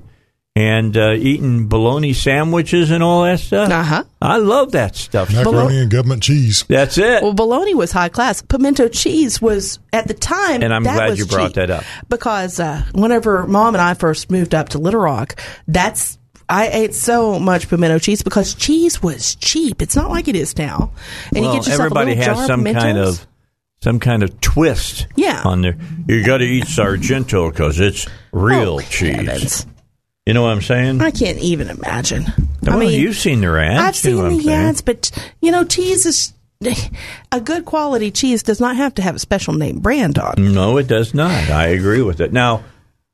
and 0.56 0.96
uh, 0.96 1.14
eating 1.14 1.68
bologna 1.68 2.14
sandwiches 2.14 2.92
and 2.92 3.04
all 3.04 3.24
that 3.24 3.40
stuff. 3.40 3.72
Uh-huh. 3.72 4.04
I 4.22 4.38
love 4.38 4.74
that 4.74 4.96
stuff. 4.96 5.34
Macaroni 5.34 5.80
and 5.80 5.92
government 5.92 6.22
cheese. 6.22 6.64
That's 6.68 6.98
it. 6.98 7.24
Well, 7.24 7.34
bologna 7.34 7.74
was 7.74 7.92
high 7.92 8.10
class. 8.10 8.42
Pimento 8.42 8.88
cheese 8.88 9.42
was 9.42 9.80
at 9.92 10.08
the 10.08 10.14
time, 10.14 10.62
and 10.62 10.74
I'm 10.74 10.84
glad 10.84 11.18
you 11.18 11.26
brought 11.26 11.56
that 11.56 11.70
up 11.70 11.84
because 12.10 12.60
uh, 12.60 12.84
whenever 12.94 13.48
Mom 13.48 13.74
and 13.74 13.82
I 13.82 13.96
first 13.96 14.30
moved 14.30 14.54
up 14.54 14.70
to 14.70 14.80
Little 14.80 15.02
Rock, 15.02 15.42
that's 15.68 16.20
I 16.48 16.68
ate 16.68 16.94
so 16.94 17.40
much 17.40 17.68
pimento 17.68 18.00
cheese 18.00 18.22
because 18.22 18.54
cheese 18.54 19.02
was 19.02 19.36
cheap. 19.36 19.82
It's 19.82 19.96
not 19.96 20.12
like 20.12 20.28
it 20.28 20.36
is 20.36 20.58
now. 20.58 20.92
And 21.34 21.46
well, 21.46 21.56
you 21.56 21.60
get 21.60 21.68
yourself 21.68 21.86
everybody 21.86 22.12
a 22.12 22.16
has 22.18 22.46
some 22.46 22.64
kind 22.64 22.98
of 22.98 23.26
some 23.82 24.00
kind 24.00 24.24
of 24.24 24.40
twist 24.40 25.08
yeah. 25.16 25.42
on 25.44 25.62
there. 25.62 25.78
You 26.08 26.24
got 26.24 26.38
to 26.38 26.46
eat 26.46 26.68
Sargento 26.68 27.50
because 27.50 27.80
it's 27.80 28.08
real 28.32 28.76
oh, 28.76 28.82
cheese. 28.82 29.16
Heavens. 29.16 29.68
You 30.26 30.34
know 30.34 30.44
what 30.44 30.52
I'm 30.52 30.62
saying? 30.62 31.02
I 31.02 31.12
can't 31.12 31.40
even 31.40 31.70
imagine. 31.70 32.26
Well, 32.62 32.78
I 32.78 32.80
mean, 32.80 33.00
you've 33.00 33.18
seen 33.18 33.42
their 33.42 33.60
ads. 33.60 33.82
I've 33.82 33.96
seen 33.96 34.38
the 34.38 34.52
ads, 34.52 34.82
but 34.82 35.12
you 35.42 35.52
know, 35.52 35.66
cheese 35.66 36.06
is 36.06 36.34
a 37.32 37.42
good 37.42 37.66
quality 37.66 38.10
cheese 38.10 38.42
does 38.42 38.62
not 38.62 38.78
have 38.78 38.96
to 38.96 39.02
have 39.02 39.16
a 39.16 39.20
special 39.20 39.54
name 39.54 39.80
brand 39.80 40.18
on. 40.18 40.36
No, 40.54 40.78
it 40.78 40.88
does 40.88 41.14
not. 41.14 41.50
I 41.50 41.68
agree 41.68 42.02
with 42.02 42.22
it. 42.22 42.32
Now, 42.32 42.64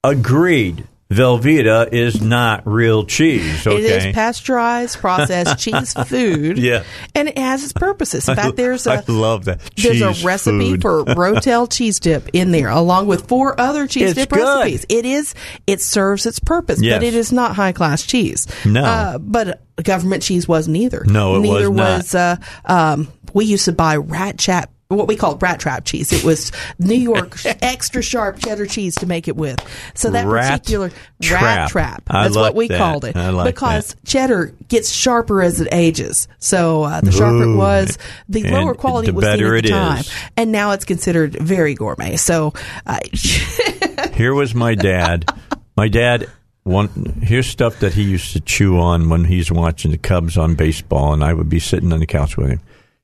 agreed. 0.04 0.88
Velveeta 1.12 1.92
is 1.92 2.22
not 2.22 2.68
real 2.68 3.04
cheese. 3.04 3.66
Okay? 3.66 3.78
It 3.78 4.06
is 4.08 4.14
pasteurized, 4.14 5.00
processed 5.00 5.58
cheese 5.64 5.94
food. 5.94 6.60
Yeah, 6.60 6.84
and 7.16 7.28
it 7.28 7.38
has 7.38 7.64
its 7.64 7.74
purposes. 7.74 8.30
In 8.30 8.36
fact, 8.36 8.56
there's 8.56 8.86
a 8.86 8.92
I 8.92 9.04
love 9.08 9.46
that. 9.46 9.60
There's 9.76 10.02
a 10.02 10.14
recipe 10.24 10.72
food. 10.74 10.82
for 10.84 11.04
Rotel 11.06 11.72
cheese 11.72 12.00
dip 12.00 12.30
in 12.34 12.52
there, 12.52 12.70
along 12.70 13.08
with 13.08 13.28
four 13.28 13.60
other 13.60 13.88
cheese 13.88 14.12
it's 14.12 14.20
dip 14.20 14.30
good. 14.30 14.40
recipes. 14.40 14.86
It 14.88 15.06
is. 15.06 15.34
It 15.66 15.82
serves 15.82 16.28
its 16.28 16.40
purpose, 16.40 16.80
yes. 16.80 16.98
but 17.00 17.04
it 17.04 17.16
is 17.16 17.32
not 17.32 17.56
high 17.56 17.72
class 17.72 18.04
cheese. 18.04 18.46
No, 18.64 18.84
uh, 18.84 19.18
but 19.18 19.64
government 19.84 20.22
cheese 20.22 20.48
wasn't 20.48 20.78
either. 20.78 21.04
No, 21.06 21.38
it 21.38 21.40
Neither 21.40 21.72
was 21.72 21.78
not. 21.78 21.98
Was, 21.98 22.16
uh, 22.16 22.36
um, 22.66 23.08
we 23.34 23.46
used 23.46 23.66
to 23.66 23.72
buy 23.72 23.96
Rat 23.96 24.38
Chat 24.38 24.70
what 24.98 25.08
we 25.08 25.16
call 25.16 25.38
rat 25.38 25.60
trap 25.60 25.86
cheese. 25.86 26.12
It 26.12 26.24
was 26.24 26.52
New 26.80 26.96
York 27.00 27.38
extra 27.46 28.02
sharp 28.02 28.40
cheddar 28.40 28.66
cheese 28.66 28.96
to 28.96 29.06
make 29.06 29.28
it 29.28 29.36
with. 29.36 29.60
So 29.94 30.10
that 30.10 30.26
rat 30.26 30.52
particular 30.64 30.92
trap. 31.22 31.42
rat 31.44 31.70
trap, 31.70 32.04
that's 32.10 32.34
like 32.36 32.42
what 32.42 32.56
we 32.56 32.68
that. 32.70 32.78
called 32.80 33.06
it. 33.06 33.16
Like 33.16 33.54
because 33.54 33.94
that. 33.94 34.06
cheddar 34.06 34.56
gets 34.68 34.90
sharper 34.92 35.44
as 35.44 35.62
it 35.62 35.68
ages. 35.72 36.28
So 36.40 36.84
uh, 36.84 37.02
the 37.02 37.12
sharper 37.12 37.44
Ooh. 37.44 37.54
it 37.54 37.58
was, 37.58 37.98
the 38.30 38.44
And 38.46 38.52
lower 38.52 38.74
quality 38.74 39.08
the 39.12 39.14
was 39.14 39.26
seen 39.26 39.46
at 39.46 39.64
the 39.64 39.70
time. 39.70 40.00
is. 40.00 40.12
And 40.36 40.52
now 40.52 40.72
it's 40.72 40.86
considered 40.86 41.34
very 41.36 41.76
gourmet. 41.76 42.16
So 42.16 42.54
uh, 42.88 43.00
Here 44.14 44.34
was 44.34 44.56
my 44.56 44.74
dad. 44.74 45.30
My 45.78 45.88
dad. 45.88 46.30
One 46.64 46.90
here's 47.24 47.48
stuff 47.48 47.80
that 47.80 47.94
he 47.94 48.04
used 48.04 48.34
to 48.34 48.42
chew 48.42 48.80
on 48.80 49.10
when 49.10 49.26
he's 49.26 49.52
watching 49.52 49.92
the 49.92 49.98
Cubs 49.98 50.38
on 50.38 50.56
baseball, 50.56 51.14
and 51.14 51.24
I 51.24 51.34
would 51.34 51.50
be 51.50 51.60
sitting 51.60 51.92
on 51.94 52.00
the 52.00 52.06
couch 52.06 52.38
with 52.38 52.50
him. 52.50 52.60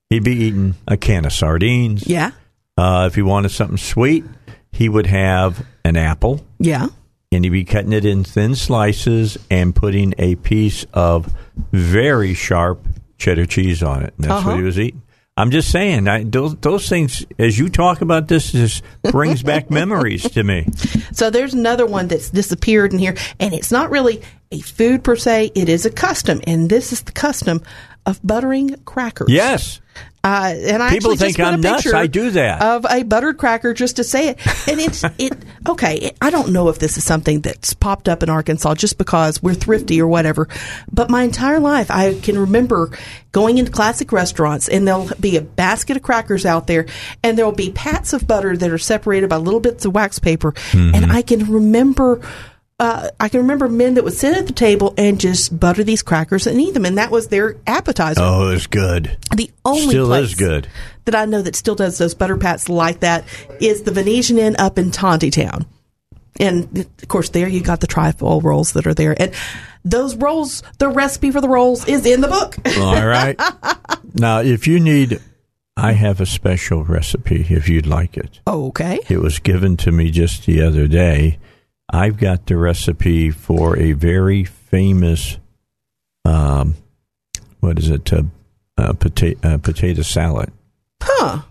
He'd 0.09 0.23
be 0.23 0.33
eating 0.35 0.75
a 0.87 0.97
can 0.97 1.25
of 1.25 1.33
sardines. 1.33 2.05
yeah, 2.07 2.31
Uh, 2.77 3.05
if 3.07 3.15
he 3.15 3.21
wanted 3.21 3.49
something 3.49 3.77
sweet, 3.77 4.23
he 4.71 4.87
would 4.89 5.07
have 5.07 5.65
an 5.83 5.95
apple, 5.97 6.45
yeah. 6.59 6.87
and 7.31 7.43
he'd 7.43 7.49
be 7.49 7.63
cutting 7.65 7.93
it 7.93 8.05
in 8.05 8.23
thin 8.23 8.53
slices 8.55 9.37
and 9.49 9.73
putting 9.75 10.13
a 10.17 10.35
piece 10.35 10.85
of 10.93 11.33
very 11.71 12.33
sharp 12.33 12.85
cheddar 13.17 13.45
cheese 13.45 13.81
on 13.81 14.03
it. 14.03 14.13
And 14.17 14.25
that's 14.25 14.31
Uh-huh. 14.39 14.49
what 14.51 14.57
he 14.57 14.63
was 14.63 14.77
eating. 14.79 15.01
I'm 15.37 15.51
just 15.51 15.69
saying, 15.69 16.07
I, 16.07 16.23
those, 16.23 16.55
those 16.57 16.87
things, 16.87 17.25
as 17.39 17.57
you 17.59 17.67
talk 17.67 17.99
about 18.01 18.27
this, 18.29 18.51
just 18.53 18.83
brings 19.11 19.43
back 19.43 19.69
memories 19.81 20.23
to 20.31 20.43
me. 20.43 20.65
So 21.11 21.29
there's 21.29 21.53
another 21.53 21.85
one 21.85 22.07
that's 22.07 22.29
disappeared 22.29 22.93
in 22.93 22.99
here, 22.99 23.15
and 23.39 23.53
it's 23.53 23.71
not 23.71 23.89
really 23.89 24.21
a 24.51 24.59
food 24.59 25.03
per 25.03 25.15
se. 25.17 25.51
It 25.55 25.67
is 25.67 25.85
a 25.85 25.89
custom, 25.91 26.39
and 26.47 26.69
this 26.69 26.93
is 26.93 27.01
the 27.01 27.11
custom 27.11 27.61
of 28.05 28.19
buttering 28.25 28.75
crackers. 28.85 29.27
Yes. 29.29 29.81
Uh, 30.23 30.53
and 30.57 30.81
I 30.81 30.89
People 30.89 31.11
actually 31.11 31.17
think 31.17 31.37
just 31.37 31.45
put 31.47 31.53
I'm 31.53 31.59
a 31.59 31.61
nuts. 31.61 31.83
picture 31.83 31.95
I 31.95 32.07
do 32.07 32.31
that. 32.31 32.59
of 32.61 32.85
a 32.89 33.03
buttered 33.03 33.37
cracker 33.37 33.75
just 33.75 33.97
to 33.97 34.03
say 34.03 34.29
it, 34.29 34.39
and 34.67 34.79
it's 34.81 35.03
it. 35.19 35.33
Okay, 35.69 35.97
it, 35.97 36.17
I 36.19 36.31
don't 36.31 36.51
know 36.51 36.69
if 36.69 36.79
this 36.79 36.97
is 36.97 37.03
something 37.03 37.41
that's 37.41 37.75
popped 37.75 38.09
up 38.09 38.23
in 38.23 38.29
Arkansas 38.29 38.73
just 38.73 38.97
because 38.97 39.41
we're 39.43 39.53
thrifty 39.53 40.01
or 40.01 40.07
whatever, 40.07 40.47
but 40.91 41.11
my 41.11 41.21
entire 41.21 41.59
life 41.59 41.91
I 41.91 42.15
can 42.19 42.39
remember 42.39 42.89
going 43.33 43.59
into 43.59 43.71
classic 43.71 44.11
restaurants 44.11 44.67
and 44.67 44.87
there'll 44.87 45.09
be 45.19 45.37
a 45.37 45.41
basket 45.41 45.95
of 45.95 46.01
crackers 46.03 46.43
out 46.45 46.65
there, 46.65 46.87
and 47.23 47.37
there'll 47.37 47.51
be 47.51 47.71
pats 47.71 48.11
of 48.11 48.25
butter 48.25 48.57
that 48.57 48.71
are 48.71 48.79
separated 48.79 49.29
by 49.29 49.37
little 49.37 49.59
bits 49.59 49.85
of 49.85 49.93
wax 49.93 50.17
paper, 50.17 50.53
Mm-hmm. 50.53 50.95
and 50.95 51.11
I 51.11 51.21
can 51.21 51.51
remember. 51.51 52.19
Uh, 52.77 53.09
I 53.21 53.29
can 53.29 53.39
remember 53.41 53.69
men 53.69 53.93
that 53.93 54.03
would 54.03 54.13
sit 54.13 54.35
at 54.37 54.47
the 54.47 54.53
table 54.53 54.93
and 54.97 55.17
just 55.17 55.57
butter 55.57 55.81
these 55.83 56.03
crackers 56.03 56.45
and 56.45 56.59
eat 56.59 56.73
them, 56.73 56.83
and 56.83 56.97
that 56.97 57.09
was 57.09 57.29
their 57.29 57.55
appetizer. 57.65 58.19
Oh, 58.21 58.49
it's 58.49 58.67
good. 58.67 59.17
The 59.33 59.49
only 59.63 59.87
Still 59.89 60.07
place 60.07 60.29
is 60.31 60.35
good. 60.35 60.67
that 61.05 61.15
I 61.15 61.23
know 61.23 61.41
that 61.41 61.55
still 61.55 61.75
does 61.75 61.97
those 61.97 62.13
butter 62.13 62.35
pats 62.35 62.67
like 62.67 62.99
that 62.99 63.23
is 63.61 63.83
the 63.83 63.91
Venetian 63.91 64.37
Inn 64.37 64.57
up 64.59 64.77
in 64.77 64.91
Tontitown. 64.91 65.65
And 66.37 66.79
of 67.01 67.07
course, 67.07 67.29
there 67.29 67.47
you 67.47 67.61
got 67.63 67.79
the 67.79 67.87
trifle 67.87 68.41
rolls 68.41 68.73
that 68.73 68.85
are 68.85 68.93
there. 68.93 69.15
And 69.17 69.33
those 69.85 70.17
rolls, 70.17 70.61
the 70.79 70.89
recipe 70.89 71.31
for 71.31 71.39
the 71.39 71.47
rolls 71.47 71.87
is 71.87 72.05
in 72.05 72.19
the 72.19 72.27
book. 72.27 72.57
All 72.77 73.07
right. 73.07 73.39
now, 74.13 74.41
if 74.41 74.67
you 74.67 74.81
need, 74.81 75.21
I 75.77 75.93
have 75.93 76.19
a 76.19 76.25
special 76.25 76.83
recipe 76.83 77.45
if 77.49 77.69
you'd 77.69 77.87
like 77.87 78.17
it. 78.17 78.41
okay. 78.45 78.99
It 79.07 79.19
was 79.21 79.39
given 79.39 79.77
to 79.77 79.93
me 79.93 80.11
just 80.11 80.45
the 80.45 80.61
other 80.61 80.87
day. 80.89 81.39
I've 81.89 82.17
got 82.17 82.45
the 82.47 82.57
recipe 82.57 83.29
for 83.31 83.77
a 83.77 83.93
very 83.93 84.43
famous, 84.43 85.37
um, 86.25 86.75
what 87.59 87.77
is 87.79 87.89
it, 87.89 88.11
uh, 88.11 88.23
uh, 88.77 88.93
potato, 88.93 89.39
uh, 89.47 89.57
potato 89.57 90.01
salad. 90.01 90.51
Huh. 91.01 91.41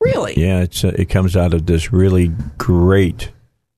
Really? 0.00 0.34
Yeah, 0.36 0.60
it's 0.60 0.84
it 0.84 1.08
comes 1.08 1.36
out 1.36 1.54
of 1.54 1.66
this 1.66 1.92
really 1.92 2.28
great 2.58 3.30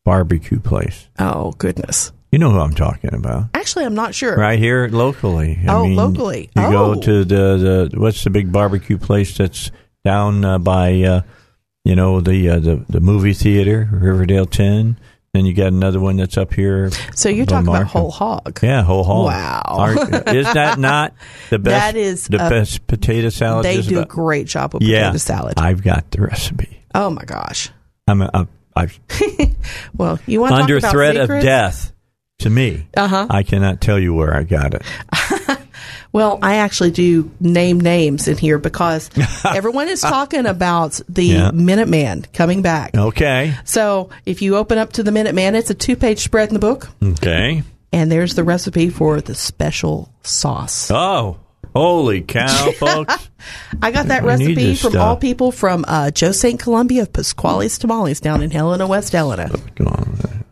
barbecue 0.04 0.58
place. 0.60 1.08
Oh, 1.18 1.52
goodness. 1.52 2.12
You 2.32 2.38
know 2.40 2.50
who 2.50 2.58
I'm 2.60 2.74
talking 2.74 3.14
about. 3.14 3.44
Actually, 3.54 3.84
I'm 3.84 3.94
not 3.94 4.14
sure. 4.14 4.36
Right 4.36 4.58
here 4.58 4.88
locally. 4.88 5.58
I 5.66 5.72
Oh, 5.74 5.84
mean, 5.86 5.96
locally. 5.96 6.50
You 6.56 6.62
go 6.62 6.92
Oh. 6.96 7.00
to 7.00 7.24
the, 7.24 7.88
the 7.90 8.00
what's 8.00 8.24
the 8.24 8.30
big 8.30 8.50
barbecue 8.50 8.98
place 8.98 9.36
that's 9.36 9.70
down 10.04 10.44
uh, 10.44 10.58
by 10.58 11.00
uh, 11.02 11.22
you 11.84 11.94
know 11.94 12.20
the, 12.20 12.48
uh, 12.48 12.58
the 12.58 12.84
the 12.88 13.00
movie 13.00 13.32
theater 13.32 13.88
Riverdale 13.92 14.46
Ten. 14.46 14.98
Then 15.36 15.44
you 15.44 15.52
got 15.52 15.66
another 15.66 16.00
one 16.00 16.16
that's 16.16 16.38
up 16.38 16.54
here. 16.54 16.90
So 17.14 17.28
you're 17.28 17.44
talking 17.44 17.68
about 17.68 17.84
whole 17.88 18.10
hog. 18.10 18.58
Yeah, 18.62 18.82
whole 18.82 19.04
hog. 19.04 19.26
Wow. 19.26 19.62
Are- 19.66 20.34
is 20.34 20.50
that 20.54 20.78
not 20.78 21.12
the 21.50 21.58
best? 21.58 21.92
That 21.94 21.94
is 21.94 22.26
the 22.26 22.46
a- 22.46 22.48
best 22.48 22.86
potato 22.86 23.28
salad. 23.28 23.66
They 23.66 23.82
do 23.82 24.00
a 24.00 24.06
great 24.06 24.46
job 24.46 24.72
with 24.72 24.82
yeah, 24.82 25.08
potato 25.10 25.18
salad. 25.18 25.54
I've 25.58 25.82
got 25.82 26.10
the 26.10 26.22
recipe. 26.22 26.80
oh, 26.94 27.10
my 27.10 27.24
gosh. 27.24 27.68
I'm 28.08 28.22
a, 28.22 28.30
I, 28.32 28.46
I've 28.74 28.98
Well, 29.94 30.18
you 30.26 30.40
want 30.40 30.54
under 30.54 30.80
talk 30.80 30.84
about 30.84 30.92
threat 30.92 31.16
secrets? 31.16 31.30
of 31.30 31.46
death. 31.46 31.92
To 32.40 32.50
me, 32.50 32.86
Uh-huh. 32.96 33.26
I 33.28 33.42
cannot 33.42 33.82
tell 33.82 33.98
you 33.98 34.14
where 34.14 34.34
I 34.34 34.42
got 34.44 34.72
it. 34.72 34.82
Well, 36.16 36.38
I 36.42 36.56
actually 36.56 36.90
do 36.90 37.30
name 37.40 37.80
names 37.80 38.26
in 38.28 38.36
here 38.38 38.58
because 38.58 39.10
everyone 39.44 39.88
is 39.88 40.00
talking 40.00 40.46
about 40.46 41.00
the 41.08 41.24
Yeah. 41.24 41.50
Minuteman 41.52 42.32
coming 42.32 42.62
back. 42.62 42.96
Okay, 42.96 43.54
So 43.64 44.10
if 44.24 44.42
you 44.42 44.56
open 44.56 44.78
up 44.78 44.92
to 44.94 45.02
the 45.02 45.10
Minuteman, 45.10 45.54
it's 45.54 45.70
a 45.70 45.74
two 45.74 45.94
page 45.96 46.20
spread 46.24 46.48
in 46.48 46.54
the 46.54 46.60
book, 46.60 46.88
okay. 47.02 47.62
and 47.92 48.10
there's 48.10 48.34
the 48.34 48.44
recipe 48.44 48.90
for 48.90 49.20
the 49.20 49.34
special 49.34 50.10
sauce. 50.22 50.90
Oh, 50.90 51.38
holy 51.74 52.22
cow, 52.22 52.70
folks! 52.78 53.28
I 53.82 53.90
got 53.90 54.06
that 54.06 54.22
We 54.22 54.28
recipe 54.28 54.74
from 54.74 54.90
stuff. 54.92 55.02
all 55.02 55.16
people 55.16 55.52
from 55.52 55.84
uh, 55.86 56.10
Joe 56.10 56.32
St. 56.32 56.58
Columbia 56.58 57.02
of 57.02 57.12
Pasquale's 57.12 57.78
Tamales 57.78 58.20
down 58.20 58.42
in 58.42 58.50
Helena, 58.50 58.86
West 58.86 59.12
Helena. 59.12 59.50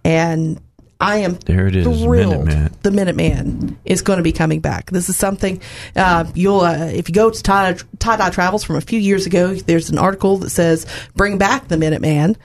And 0.04 0.60
I 1.00 1.18
am 1.18 1.34
There 1.34 1.66
it 1.66 1.76
is, 1.76 1.84
thrilled 1.84 2.48
Minuteman. 2.48 2.72
the 2.82 2.90
Minuteman 2.90 3.76
is 3.84 4.02
going 4.02 4.18
to 4.18 4.22
be 4.22 4.32
coming 4.32 4.60
back. 4.60 4.90
This 4.90 5.08
is 5.08 5.16
something 5.16 5.60
uh, 5.96 6.24
you'll 6.34 6.60
uh, 6.60 6.86
if 6.86 7.08
you 7.08 7.14
go 7.14 7.30
to 7.30 7.42
tie 7.42 7.74
Dye 7.98 8.30
Travels 8.30 8.64
from 8.64 8.76
a 8.76 8.80
few 8.80 8.98
years 8.98 9.26
ago. 9.26 9.54
There's 9.54 9.90
an 9.90 9.98
article 9.98 10.38
that 10.38 10.50
says 10.50 10.86
"Bring 11.14 11.38
back 11.38 11.68
the 11.68 11.76
Minuteman." 11.76 12.36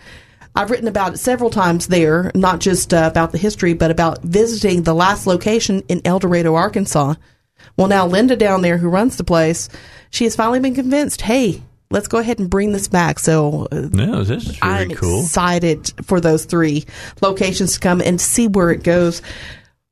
I've 0.55 0.71
written 0.71 0.87
about 0.87 1.13
it 1.13 1.17
several 1.17 1.51
times 1.51 1.87
there, 1.87 2.31
not 2.33 2.59
just 2.59 2.93
uh, 2.93 3.07
about 3.09 3.31
the 3.31 3.37
history, 3.37 3.73
but 3.75 3.91
about 3.91 4.23
visiting 4.23 4.81
the 4.83 4.95
last 4.95 5.27
location 5.27 5.83
in 5.87 6.01
El 6.03 6.19
Dorado, 6.19 6.55
Arkansas. 6.55 7.13
Well, 7.77 7.87
now 7.87 8.07
Linda 8.07 8.35
down 8.35 8.61
there, 8.61 8.77
who 8.77 8.89
runs 8.89 9.15
the 9.15 9.23
place, 9.23 9.69
she 10.09 10.23
has 10.23 10.35
finally 10.35 10.59
been 10.59 10.75
convinced. 10.75 11.21
Hey, 11.21 11.61
let's 11.91 12.07
go 12.07 12.17
ahead 12.19 12.39
and 12.39 12.49
bring 12.49 12.71
this 12.71 12.87
back. 12.87 13.19
So 13.19 13.67
No, 13.71 14.23
this 14.23 14.45
is 14.47 14.57
very 14.57 14.83
I'm 14.83 14.91
cool. 14.91 15.23
excited 15.23 15.91
for 16.03 16.19
those 16.21 16.45
three 16.45 16.85
locations 17.21 17.73
to 17.73 17.79
come 17.79 18.01
and 18.01 18.19
see 18.21 18.47
where 18.47 18.69
it 18.71 18.83
goes. 18.83 19.21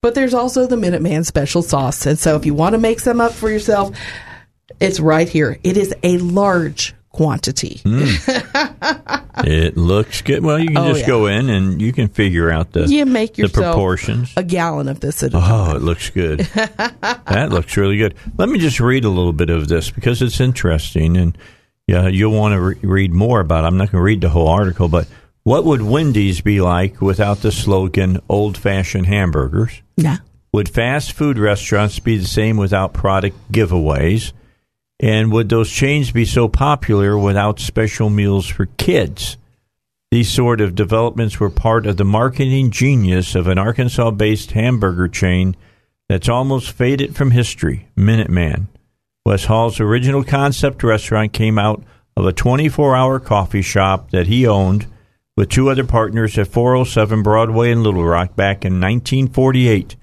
But 0.01 0.13
there's 0.15 0.33
also 0.33 0.67
the 0.67 0.75
Minuteman 0.75 1.25
special 1.25 1.61
sauce. 1.63 2.05
And 2.05 2.19
so 2.19 2.35
if 2.35 2.45
you 2.45 2.53
want 2.53 2.73
to 2.73 2.77
make 2.79 2.99
some 2.99 3.19
up 3.19 3.31
for 3.33 3.49
yourself, 3.49 3.97
it's 4.79 4.99
right 4.99 5.27
here. 5.27 5.57
It 5.63 5.75
is 5.75 5.93
a 6.03 6.17
large 6.19 6.93
quantity. 7.09 7.81
Mm. 7.83 9.23
It 9.39 9.77
looks 9.77 10.23
good. 10.23 10.43
Well, 10.43 10.57
you 10.57 10.69
can 10.69 10.77
Oh, 10.77 10.87
just 10.87 11.01
yeah. 11.01 11.07
go 11.07 11.27
in 11.27 11.47
and 11.51 11.79
you 11.79 11.93
can 11.93 12.07
figure 12.07 12.49
out 12.49 12.71
the 12.71 12.87
You 12.87 13.05
make 13.05 13.35
the 13.35 13.47
proportions. 13.47 14.33
a 14.35 14.41
gallon 14.43 14.87
of 14.87 14.99
this 14.99 15.21
at 15.21 15.31
a 15.35 15.37
oh, 15.37 15.39
time. 15.39 15.69
Oh, 15.69 15.75
it 15.75 15.81
looks 15.83 16.09
good. 16.09 16.39
that 16.55 17.49
looks 17.51 17.77
really 17.77 17.97
good. 17.97 18.15
Let 18.37 18.49
me 18.49 18.57
just 18.57 18.79
read 18.79 19.05
a 19.05 19.09
little 19.09 19.33
bit 19.33 19.51
of 19.51 19.67
this 19.67 19.91
because 19.91 20.23
it's 20.23 20.39
interesting, 20.39 21.15
and 21.17 21.37
yeah, 21.87 22.07
you'll 22.07 22.37
want 22.37 22.53
to 22.53 22.61
re- 22.61 22.79
read 22.81 23.13
more 23.13 23.39
about. 23.39 23.63
it. 23.63 23.67
I'm 23.67 23.77
not 23.77 23.91
going 23.91 23.99
to 23.99 24.05
read 24.05 24.21
the 24.21 24.29
whole 24.29 24.49
article, 24.49 24.87
but 24.89 25.07
what 25.43 25.63
would 25.63 25.81
Wendy's 25.81 26.41
be 26.41 26.59
like 26.59 27.01
without 27.01 27.41
the 27.41 27.51
slogan 27.51 28.19
"old-fashioned 28.27 29.05
hamburgers"? 29.05 29.81
Yeah. 29.95 30.17
Would 30.51 30.69
fast 30.69 31.13
food 31.13 31.37
restaurants 31.37 31.99
be 31.99 32.17
the 32.17 32.27
same 32.27 32.57
without 32.57 32.93
product 32.93 33.37
giveaways? 33.51 34.33
And 34.99 35.31
would 35.31 35.49
those 35.49 35.69
chains 35.69 36.11
be 36.11 36.25
so 36.25 36.47
popular 36.47 37.17
without 37.17 37.59
special 37.59 38.09
meals 38.09 38.47
for 38.47 38.65
kids? 38.65 39.37
These 40.09 40.29
sort 40.29 40.61
of 40.61 40.73
developments 40.73 41.39
were 41.39 41.49
part 41.49 41.85
of 41.85 41.97
the 41.97 42.05
marketing 42.05 42.71
genius 42.71 43.35
of 43.35 43.47
an 43.47 43.57
Arkansas 43.57 44.11
based 44.11 44.51
hamburger 44.51 45.07
chain 45.07 45.55
that's 46.09 46.29
almost 46.29 46.71
faded 46.71 47.15
from 47.15 47.31
history, 47.31 47.87
Minuteman. 47.95 48.67
Wes 49.27 49.43
Hall's 49.43 49.81
original 49.81 50.23
concept 50.23 50.81
restaurant 50.83 51.33
came 51.33 51.59
out 51.59 51.83
of 52.15 52.25
a 52.25 52.31
24 52.31 52.95
hour 52.95 53.19
coffee 53.19 53.61
shop 53.61 54.11
that 54.11 54.27
he 54.27 54.47
owned 54.47 54.87
with 55.35 55.49
two 55.49 55.69
other 55.69 55.83
partners 55.83 56.37
at 56.37 56.47
407 56.47 57.23
Broadway 57.23 57.71
in 57.71 57.83
Little 57.83 58.05
Rock 58.05 58.37
back 58.37 58.63
in 58.63 58.79
1948. 58.79 59.97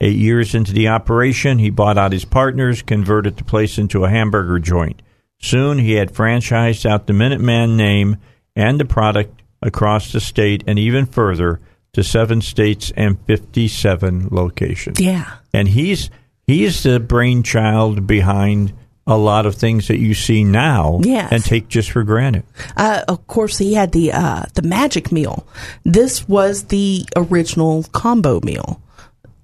Eight 0.00 0.16
years 0.16 0.54
into 0.54 0.72
the 0.72 0.88
operation, 0.88 1.58
he 1.58 1.68
bought 1.68 1.98
out 1.98 2.12
his 2.12 2.24
partners, 2.24 2.80
converted 2.80 3.36
the 3.36 3.44
place 3.44 3.76
into 3.76 4.06
a 4.06 4.08
hamburger 4.08 4.58
joint. 4.58 5.02
Soon 5.42 5.76
he 5.78 5.92
had 5.92 6.14
franchised 6.14 6.86
out 6.88 7.06
the 7.06 7.12
Minuteman 7.12 7.76
name 7.76 8.16
and 8.56 8.80
the 8.80 8.86
product 8.86 9.42
across 9.60 10.10
the 10.10 10.20
state 10.20 10.64
and 10.66 10.78
even 10.78 11.04
further 11.04 11.60
to 11.92 12.02
seven 12.02 12.40
states 12.40 12.90
and 12.96 13.20
57 13.26 14.28
locations 14.30 14.98
Yeah. 14.98 15.26
and 15.52 15.68
he's 15.68 16.08
he's 16.50 16.82
the 16.82 16.98
brainchild 16.98 18.06
behind 18.06 18.72
a 19.06 19.16
lot 19.16 19.46
of 19.46 19.54
things 19.54 19.88
that 19.88 19.98
you 19.98 20.14
see 20.14 20.44
now 20.44 21.00
yes. 21.02 21.32
and 21.32 21.44
take 21.44 21.68
just 21.68 21.90
for 21.90 22.02
granted. 22.02 22.44
Uh, 22.76 23.02
of 23.08 23.26
course, 23.26 23.56
he 23.58 23.74
had 23.74 23.92
the 23.92 24.12
uh, 24.12 24.44
the 24.54 24.62
magic 24.62 25.10
meal. 25.10 25.46
This 25.84 26.28
was 26.28 26.64
the 26.64 27.04
original 27.16 27.84
combo 27.92 28.40
meal. 28.40 28.80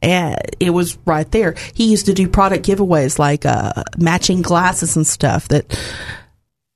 And 0.02 0.36
it 0.60 0.70
was 0.70 0.98
right 1.06 1.28
there. 1.32 1.54
He 1.74 1.90
used 1.90 2.06
to 2.06 2.12
do 2.12 2.28
product 2.28 2.66
giveaways 2.66 3.18
like 3.18 3.46
uh, 3.46 3.82
matching 3.96 4.42
glasses 4.42 4.94
and 4.94 5.06
stuff 5.06 5.48
that 5.48 5.76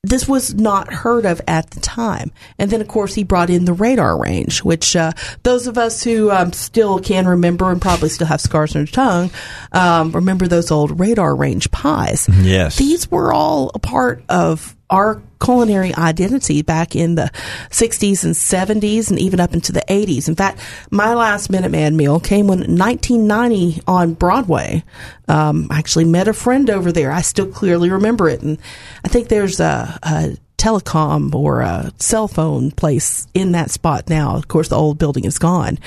this 0.03 0.27
was 0.27 0.55
not 0.55 0.93
heard 0.93 1.27
of 1.27 1.41
at 1.47 1.71
the 1.71 1.81
time. 1.81 2.33
And 2.59 2.71
then, 2.71 2.81
of 2.81 2.89
course, 2.89 3.15
he 3.15 3.23
brought 3.23 3.51
in 3.51 3.67
the 3.67 3.75
radar 3.75 4.19
range, 4.19 4.65
which 4.65 4.97
uh, 4.97 5.13
those 5.43 5.67
of 5.67 5.77
us 5.77 6.03
who 6.03 6.31
um, 6.31 6.53
still 6.53 6.99
can 7.01 7.27
remember 7.27 7.71
and 7.71 7.83
probably 7.83 8.09
still 8.09 8.27
have 8.27 8.41
scars 8.41 8.75
on 8.75 8.83
our 8.83 8.87
tongue 8.87 9.31
um, 9.73 10.13
remember 10.13 10.47
those 10.47 10.71
old 10.71 10.99
radar 10.99 11.35
range 11.35 11.71
pies. 11.71 12.29
Yes. 12.41 12.77
These 12.77 13.11
were 13.11 13.33
all 13.33 13.71
a 13.75 13.79
part 13.79 14.25
of 14.29 14.75
our 14.91 15.23
culinary 15.43 15.95
identity 15.95 16.62
back 16.62 16.95
in 16.95 17.15
the 17.15 17.31
60s 17.71 18.25
and 18.25 18.35
70s 18.35 19.11
and 19.11 19.19
even 19.19 19.41
up 19.41 19.55
into 19.55 19.73
the 19.73 19.85
80s. 19.89 20.29
In 20.29 20.35
fact, 20.35 20.61
my 20.91 21.15
last 21.15 21.51
Minuteman 21.51 21.95
meal 21.95 22.21
came 22.21 22.47
when 22.47 22.59
1990 22.59 23.83
on 23.87 24.15
Broadway. 24.15 24.85
Um, 25.29 25.69
I 25.71 25.79
actually 25.79 26.05
met 26.05 26.29
a 26.29 26.33
friend 26.33 26.69
over 26.69 26.93
there. 26.93 27.11
I 27.11 27.23
still 27.23 27.47
clearly 27.47 27.91
remember 27.91 28.29
it. 28.29 28.43
And 28.43 28.59
I 29.05 29.09
think 29.09 29.29
there's 29.29 29.61
a, 29.61 29.99
a 30.03 30.37
telecom 30.61 31.35
or 31.35 31.62
a 31.62 31.91
cell 31.97 32.28
phone 32.28 32.70
place 32.70 33.27
in 33.32 33.53
that 33.53 33.70
spot 33.70 34.11
now. 34.11 34.37
Of 34.37 34.49
course, 34.49 34.69
the 34.69 34.77
old 34.77 34.99
building 34.99 35.24
is 35.24 35.39
gone. 35.39 35.78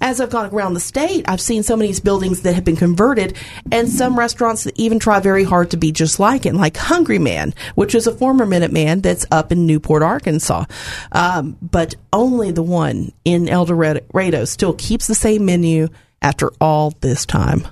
As 0.00 0.20
I've 0.20 0.30
gone 0.30 0.50
around 0.50 0.74
the 0.74 0.80
state, 0.80 1.26
I've 1.28 1.40
seen 1.40 1.62
so 1.62 1.76
many 1.76 1.92
buildings 2.00 2.42
that 2.42 2.54
have 2.54 2.64
been 2.64 2.76
converted 2.76 3.36
and 3.70 3.88
some 3.88 4.18
restaurants 4.18 4.64
that 4.64 4.78
even 4.78 4.98
try 4.98 5.20
very 5.20 5.44
hard 5.44 5.70
to 5.72 5.76
be 5.76 5.92
just 5.92 6.18
like 6.18 6.46
it, 6.46 6.54
like 6.54 6.76
Hungry 6.76 7.18
Man, 7.18 7.54
which 7.74 7.94
is 7.94 8.06
a 8.06 8.12
former 8.12 8.46
Minuteman 8.46 9.02
that's 9.02 9.26
up 9.30 9.52
in 9.52 9.66
Newport, 9.66 10.02
Arkansas. 10.02 10.64
Um, 11.12 11.58
but 11.60 11.94
only 12.12 12.52
the 12.52 12.62
one 12.62 13.12
in 13.24 13.48
El 13.48 13.66
Dorado 13.66 14.44
still 14.46 14.72
keeps 14.72 15.06
the 15.06 15.14
same 15.14 15.44
menu 15.44 15.88
after 16.22 16.50
all 16.58 16.94
this 17.00 17.26
time. 17.26 17.66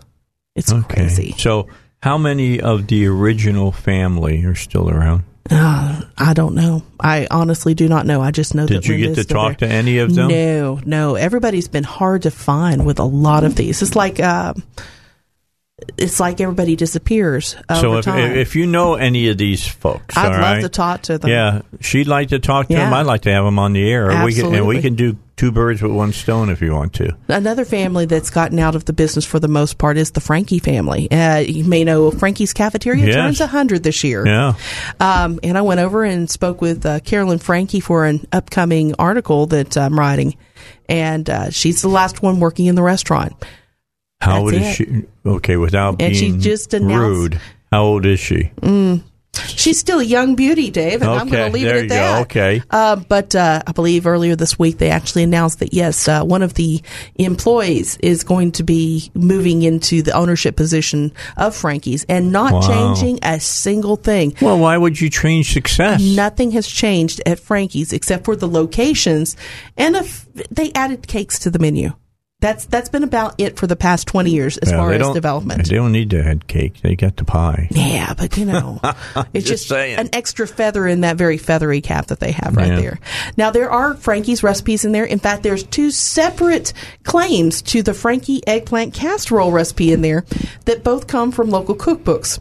It's 0.54 0.72
okay. 0.72 0.94
crazy. 0.94 1.34
So, 1.38 1.68
how 2.02 2.18
many 2.18 2.60
of 2.60 2.86
the 2.86 3.06
original 3.06 3.72
family 3.72 4.44
are 4.44 4.54
still 4.54 4.90
around? 4.90 5.24
Uh, 5.50 6.00
I 6.16 6.32
don't 6.32 6.54
know. 6.54 6.82
I 6.98 7.26
honestly 7.30 7.74
do 7.74 7.88
not 7.88 8.06
know. 8.06 8.22
I 8.22 8.30
just 8.30 8.54
know. 8.54 8.66
Did 8.66 8.82
that 8.82 8.88
you 8.88 8.96
get 8.96 9.16
to 9.16 9.24
talk 9.24 9.58
there. 9.58 9.68
to 9.68 9.74
any 9.74 9.98
of 9.98 10.14
them? 10.14 10.28
No, 10.28 10.80
no. 10.84 11.14
Everybody's 11.16 11.68
been 11.68 11.84
hard 11.84 12.22
to 12.22 12.30
find 12.30 12.86
with 12.86 12.98
a 12.98 13.04
lot 13.04 13.44
of 13.44 13.54
these. 13.56 13.82
It's 13.82 13.96
like. 13.96 14.20
Uh, 14.20 14.54
it's 15.97 16.20
like 16.20 16.40
everybody 16.40 16.77
disappears. 16.77 17.56
so 17.81 17.97
if, 17.98 18.05
time. 18.05 18.32
if 18.32 18.56
you 18.56 18.66
know 18.66 18.94
any 18.94 19.28
of 19.28 19.39
these 19.39 19.66
folks, 19.66 20.16
I'd 20.16 20.31
love 20.31 20.40
right? 20.40 20.61
to 20.62 20.69
talk 20.69 21.02
to 21.02 21.19
them. 21.19 21.31
Yeah, 21.31 21.62
she'd 21.81 22.09
like 22.09 22.28
to 22.28 22.39
talk 22.39 22.69
to 22.69 22.74
yeah. 22.74 22.85
them. 22.85 22.94
I'd 22.94 23.06
like 23.06 23.23
to 23.23 23.32
have 23.32 23.44
them 23.44 23.59
on 23.59 23.73
the 23.73 23.89
air. 23.89 24.11
Absolutely. 24.11 24.27
We 24.27 24.43
can, 24.43 24.55
and 24.55 24.66
we 24.66 24.82
can 24.82 24.94
do 24.94 25.16
two 25.36 25.51
birds 25.51 25.82
with 25.82 25.93
one 25.93 26.12
stone 26.12 26.48
if 26.48 26.61
you 26.61 26.73
want 26.73 26.93
to. 26.94 27.16
Another 27.28 27.65
family 27.65 28.06
that's 28.06 28.31
gotten 28.31 28.59
out 28.59 28.74
of 28.74 28.85
the 28.85 28.93
business 28.93 29.24
for 29.24 29.40
the 29.40 29.48
most 29.48 29.78
part 29.78 29.97
is 29.97 30.12
the 30.12 30.20
Franke 30.20 30.61
family. 30.61 31.11
Uh, 31.11 31.39
you 31.39 31.65
may 31.65 31.85
know 31.85 32.11
Franke's 32.11 32.52
Cafeteria 32.52 33.06
yes. 33.06 33.15
turns 33.15 33.40
100 33.40 33.82
this 33.82 34.05
year. 34.05 34.27
Yeah. 34.27 34.55
Um, 35.01 35.40
and 35.43 35.59
I 35.59 35.62
went 35.62 35.81
over 35.81 36.05
and 36.05 36.31
spoke 36.31 36.61
with 36.61 36.86
uh, 36.86 37.01
Carolyn 37.01 37.39
Franke 37.39 37.81
for 37.81 38.05
an 38.05 38.27
upcoming 38.32 38.94
article 38.98 39.47
that 39.47 39.77
I'm 39.77 39.98
writing. 39.98 40.36
And 40.89 41.28
uh, 41.28 41.51
she's 41.51 41.82
the 41.82 41.89
last 41.89 42.23
one 42.23 42.40
working 42.40 42.66
in 42.66 42.74
the 42.74 42.82
restaurant. 42.82 43.35
How 44.20 44.40
old 44.40 44.54
is 44.54 44.74
she? 44.76 45.02
Okay, 45.26 45.56
without 45.56 46.00
And 46.00 46.14
she 46.16 46.28
being 46.30 46.40
just 46.40 46.72
announced- 46.74 46.94
rude. 46.98 47.40
How 47.70 47.82
old 47.84 48.06
is 48.06 48.20
she? 48.20 48.50
Mm. 48.60 49.02
She's 49.48 49.80
still 49.80 49.98
a 49.98 50.04
young 50.04 50.36
beauty, 50.36 50.70
Dave, 50.70 51.02
and 51.02 51.10
I'm 51.10 51.28
going 51.28 51.50
to 51.50 51.52
leave 51.52 51.64
there 51.66 51.78
it 51.78 51.84
at 51.84 51.88
go. 51.88 51.94
that. 51.96 52.20
Okay. 52.22 52.62
Uh, 52.70 52.94
but 52.94 53.34
uh, 53.34 53.62
I 53.66 53.72
believe 53.72 54.06
earlier 54.06 54.36
this 54.36 54.56
week 54.60 54.78
they 54.78 54.90
actually 54.90 55.24
announced 55.24 55.58
that 55.58 55.74
yes, 55.74 56.06
uh, 56.06 56.22
one 56.22 56.42
of 56.42 56.54
the 56.54 56.80
employees 57.16 57.96
is 58.00 58.22
going 58.22 58.52
to 58.52 58.62
be 58.62 59.10
moving 59.14 59.62
into 59.62 60.02
the 60.02 60.12
ownership 60.12 60.54
position 60.54 61.12
of 61.36 61.56
Franke's 61.56 62.04
and 62.08 62.30
not 62.30 62.52
Wow. 62.52 62.94
changing 62.94 63.18
a 63.24 63.40
single 63.40 63.96
thing. 63.96 64.34
Well, 64.40 64.58
why 64.60 64.76
would 64.78 65.00
you 65.00 65.10
change 65.10 65.52
success? 65.52 66.00
Nothing 66.00 66.52
has 66.52 66.68
changed 66.68 67.20
at 67.26 67.40
Franke's 67.40 67.92
except 67.92 68.24
for 68.24 68.36
the 68.36 68.46
locations, 68.48 69.36
and 69.76 69.96
if 69.96 70.26
they 70.50 70.70
added 70.74 71.08
cakes 71.08 71.40
to 71.40 71.50
the 71.50 71.58
menu. 71.58 71.92
That's 72.44 72.66
that's 72.66 72.90
been 72.90 73.04
about 73.04 73.36
it 73.38 73.56
for 73.58 73.66
the 73.66 73.74
past 73.74 74.06
twenty 74.06 74.30
years 74.30 74.58
as 74.58 74.70
far 74.70 74.92
as 74.92 75.08
development. 75.14 75.66
They 75.66 75.76
don't 75.76 75.92
need 75.92 76.10
to 76.10 76.22
add 76.22 76.46
cake. 76.46 76.82
They 76.82 76.94
got 76.94 77.16
the 77.16 77.24
pie. 77.24 77.68
Yeah, 77.70 78.12
but 78.12 78.36
you 78.36 78.44
know, 78.44 78.80
it's 79.32 79.48
Just 79.48 79.68
just, 79.68 79.72
an 79.72 80.10
extra 80.12 80.46
feather 80.46 80.86
in 80.86 81.00
that 81.00 81.16
very 81.16 81.38
feathery 81.38 81.80
cap 81.80 82.08
that 82.08 82.20
they 82.20 82.32
have 82.32 82.54
right 82.54 82.68
Yeah. 82.68 82.80
there. 82.80 83.00
Now 83.38 83.50
there 83.50 83.70
are 83.70 83.94
Franke's 83.94 84.42
recipes 84.42 84.84
in 84.84 84.92
there. 84.92 85.06
In 85.06 85.20
fact, 85.20 85.42
there's 85.42 85.62
two 85.62 85.90
separate 85.90 86.74
claims 87.02 87.62
to 87.62 87.82
the 87.82 87.94
Frankie 87.94 88.46
eggplant 88.46 88.92
casserole 88.92 89.50
recipe 89.50 89.90
in 89.90 90.02
there 90.02 90.26
that 90.66 90.84
both 90.84 91.06
come 91.06 91.32
from 91.32 91.48
local 91.48 91.74
cookbooks. 91.74 92.40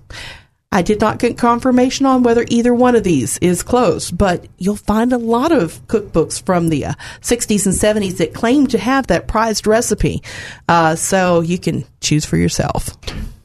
I 0.74 0.82
did 0.82 1.00
not 1.00 1.20
get 1.20 1.38
confirmation 1.38 2.08
on 2.08 2.24
whether 2.24 2.44
either 2.50 2.74
one 2.74 2.96
of 2.96 3.04
these 3.04 3.38
is 3.38 3.62
closed, 3.62 4.18
but 4.18 4.48
you'll 4.58 4.76
find 4.76 5.14
a 5.14 5.20
lot 5.20 5.52
of 5.52 5.86
cookbooks 5.88 6.44
from 6.44 6.70
the 6.70 6.86
uh, 6.86 6.94
60s 7.22 7.66
and 7.68 7.76
70s 7.76 8.18
that 8.18 8.34
claim 8.34 8.66
to 8.68 8.80
have 8.80 9.06
that 9.08 9.28
prized 9.28 9.68
recipe. 9.68 10.24
Uh, 10.68 10.96
so 10.96 11.42
you 11.42 11.60
can 11.60 11.86
choose 12.02 12.26
for 12.26 12.38
yourself. 12.38 12.90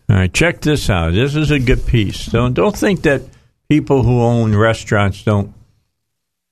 All 0.09 0.17
right, 0.17 0.33
check 0.33 0.63
this 0.63 0.89
out. 0.89 1.13
This 1.13 1.37
is 1.37 1.51
a 1.51 1.59
good 1.59 1.87
piece. 1.87 2.27
Don't 2.27 2.55
don't 2.55 2.75
think 2.75 3.03
that 3.03 3.21
people 3.69 4.03
who 4.03 4.23
own 4.23 4.57
restaurants 4.57 5.23
don't 5.23 5.53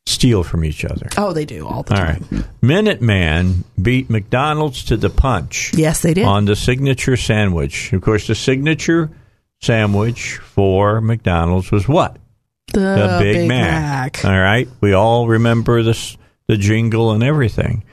steal 0.05 0.43
from 0.43 0.63
each 0.63 0.85
other. 0.85 1.09
Oh, 1.17 1.33
they 1.33 1.47
do 1.47 1.67
all 1.67 1.83
the 1.83 1.95
All 1.95 2.01
time. 2.01 2.27
right. 2.31 2.45
Minuteman 2.63 3.65
beat 3.81 4.11
McDonald's 4.11 4.85
to 4.85 4.99
the 4.99 5.09
punch. 5.11 5.73
Yes, 5.75 6.03
they 6.03 6.13
did. 6.13 6.25
On 6.27 6.45
the 6.45 6.55
signature 6.55 7.17
sandwich. 7.17 7.95
Of 7.95 8.03
course, 8.03 8.27
the 8.27 8.35
signature 8.35 9.11
sandwich 9.61 10.37
for 10.37 11.01
McDonald's 11.01 11.71
was 11.71 11.89
what? 11.89 12.17
The, 12.73 12.81
the 12.81 13.19
Big, 13.21 13.49
Mac. 13.49 14.25
All 14.25 14.31
right. 14.39 14.69
We 14.81 14.93
all 14.93 15.27
remember 15.29 15.83
this, 15.83 16.17
the 16.47 16.57
jingle 16.57 17.13
and 17.13 17.23
everything. 17.23 17.85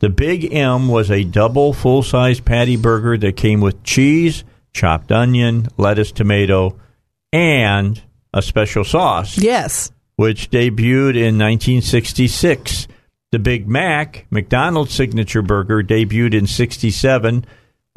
The 0.00 0.08
Big 0.10 0.52
M 0.54 0.88
was 0.88 1.10
a 1.10 1.24
double 1.24 1.72
full 1.72 2.02
size 2.02 2.38
patty 2.40 2.76
burger 2.76 3.16
that 3.18 3.36
came 3.36 3.60
with 3.60 3.82
cheese, 3.82 4.44
chopped 4.72 5.10
onion, 5.10 5.66
lettuce, 5.76 6.12
tomato, 6.12 6.78
and 7.32 8.00
a 8.32 8.42
special 8.42 8.84
sauce, 8.84 9.38
Yes. 9.38 9.90
which 10.16 10.50
debuted 10.50 11.16
in 11.16 11.36
1966. 11.38 12.86
The 13.32 13.38
Big 13.38 13.68
Mac, 13.68 14.26
McDonald's 14.30 14.94
signature 14.94 15.42
burger, 15.42 15.82
debuted 15.82 16.34
in 16.34 16.46
67 16.46 17.44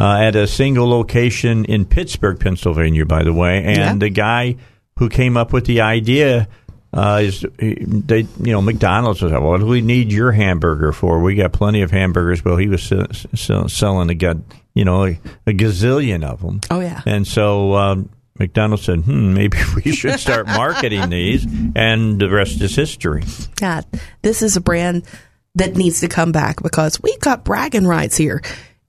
uh, 0.01 0.17
at 0.21 0.35
a 0.35 0.47
single 0.47 0.89
location 0.89 1.65
in 1.65 1.85
Pittsburgh, 1.85 2.39
Pennsylvania, 2.39 3.05
by 3.05 3.23
the 3.23 3.33
way. 3.33 3.63
And 3.63 3.77
Yeah. 3.77 3.93
the 3.95 4.09
guy 4.09 4.55
who 4.97 5.09
came 5.09 5.37
up 5.37 5.53
with 5.53 5.65
the 5.65 5.81
idea 5.81 6.47
uh, 6.93 7.21
is 7.23 7.45
they, 7.59 8.19
you 8.43 8.51
know, 8.51 8.61
McDonald's 8.61 9.21
was 9.21 9.31
like, 9.31 9.41
"What 9.41 9.59
do 9.61 9.65
we 9.65 9.79
need 9.81 10.11
your 10.11 10.31
hamburger 10.33 10.91
for? 10.91 11.19
We 11.21 11.35
got 11.35 11.53
plenty 11.53 11.81
of 11.83 11.91
hamburgers." 11.91 12.43
Well, 12.43 12.57
he 12.57 12.67
was 12.67 12.83
se- 12.83 13.27
se- 13.33 13.67
selling 13.69 14.09
a 14.09 14.13
gut, 14.15 14.37
you 14.73 14.83
know, 14.83 15.05
a, 15.05 15.19
a 15.47 15.53
gazillion 15.53 16.23
of 16.25 16.41
them. 16.41 16.59
Oh, 16.69 16.81
yeah. 16.81 17.01
And 17.05 17.25
so 17.25 17.75
um, 17.75 18.09
McDonald's 18.37 18.83
said, 18.83 18.99
"Hmm, 19.03 19.33
maybe 19.33 19.57
we 19.85 19.93
should 19.93 20.19
start 20.19 20.47
marketing 20.47 21.09
these," 21.09 21.45
and 21.77 22.19
the 22.19 22.29
rest 22.29 22.59
is 22.59 22.75
history. 22.75 23.23
God, 23.55 23.85
this 24.21 24.41
is 24.41 24.57
a 24.57 24.61
brand 24.61 25.03
that 25.55 25.77
needs 25.77 26.01
to 26.01 26.09
come 26.09 26.33
back 26.33 26.61
because 26.61 27.01
we've 27.01 27.19
got 27.21 27.45
bragging 27.45 27.87
rights 27.87 28.17
here, 28.17 28.41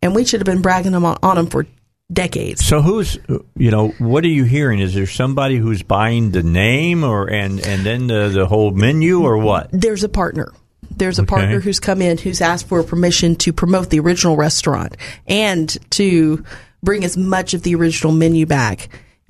and 0.03 0.15
we 0.15 0.25
should 0.25 0.41
have 0.41 0.47
been 0.47 0.63
bragging 0.63 0.93
them 0.93 1.05
on, 1.05 1.17
on 1.23 1.37
them 1.37 1.47
for 1.47 1.67
decades. 2.13 2.65
So 2.65 2.83
who's 2.83 3.19
you 3.57 3.71
know 3.71 3.89
what 3.99 4.25
are 4.25 4.29
you 4.29 4.45
hearing? 4.45 4.81
Is 4.81 4.93
there 4.95 5.07
somebody 5.07 5.57
who's 5.57 5.83
buying 5.83 6.31
the 6.33 6.43
name 6.43 7.05
or 7.05 7.27
and 7.31 7.59
and 7.67 7.85
then 7.87 8.07
the 8.09 8.29
the 8.29 8.47
whole 8.47 8.71
menu 8.73 9.23
or 9.23 9.39
what? 9.39 9.71
There's 9.73 10.05
a 10.05 10.09
partner. 10.09 10.53
There's 10.95 11.19
a 11.19 11.23
Okay. 11.23 11.29
partner 11.31 11.61
who's 11.61 11.81
come 11.81 12.03
in 12.03 12.19
who's 12.19 12.41
asked 12.43 12.69
for 12.69 12.83
permission 12.83 13.37
to 13.37 13.53
promote 13.53 13.89
the 13.89 14.01
original 14.01 14.37
restaurant 14.37 14.97
and 15.27 15.75
to 15.93 16.45
bring 16.83 17.05
as 17.05 17.17
much 17.17 17.55
of 17.55 17.63
the 17.63 17.75
original 17.77 18.13
menu 18.13 18.45
back. 18.45 18.89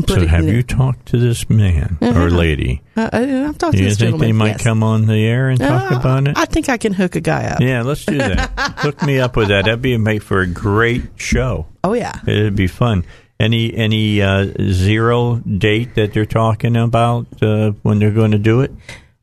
So 0.08 0.26
have 0.26 0.44
you 0.48 0.62
talked 0.64 1.06
to 1.06 1.18
this 1.18 1.48
man 1.48 1.96
or 2.00 2.28
lady? 2.30 2.82
Uh, 2.96 3.08
I, 3.12 3.44
I've 3.44 3.56
talked 3.58 3.72
Do 3.72 3.78
to 3.78 3.84
you 3.84 3.88
this 3.90 3.98
think 3.98 4.06
gentleman. 4.08 4.28
they 4.28 4.32
might 4.32 4.48
yes. 4.52 4.62
come 4.64 4.82
on 4.82 5.06
the 5.06 5.24
air 5.24 5.48
and 5.48 5.60
talk 5.60 5.92
Uh, 5.92 5.96
about 5.96 6.26
it? 6.26 6.36
I 6.36 6.44
think 6.46 6.68
I 6.68 6.76
can 6.76 6.92
hook 6.92 7.14
a 7.14 7.20
guy 7.20 7.44
up. 7.44 7.60
yeah, 7.60 7.82
let's 7.82 8.04
do 8.04 8.18
that. 8.18 8.50
Hook 8.78 9.02
me 9.02 9.20
up 9.20 9.36
with 9.36 9.48
that. 9.48 9.64
That'd 9.66 9.80
be 9.82 9.96
make 9.98 10.22
for 10.22 10.40
a 10.40 10.46
great 10.46 11.02
show. 11.16 11.66
Oh 11.84 11.92
yeah. 11.92 12.18
It'd 12.26 12.56
be 12.56 12.66
fun. 12.66 13.04
Any 13.38 13.72
any 13.74 14.20
uh, 14.22 14.46
zero 14.70 15.36
date 15.36 15.94
that 15.96 16.12
they're 16.14 16.26
talking 16.26 16.76
about 16.76 17.26
uh, 17.42 17.72
when 17.82 17.98
they're 18.00 18.10
going 18.10 18.30
to 18.32 18.38
do 18.38 18.60
it? 18.62 18.72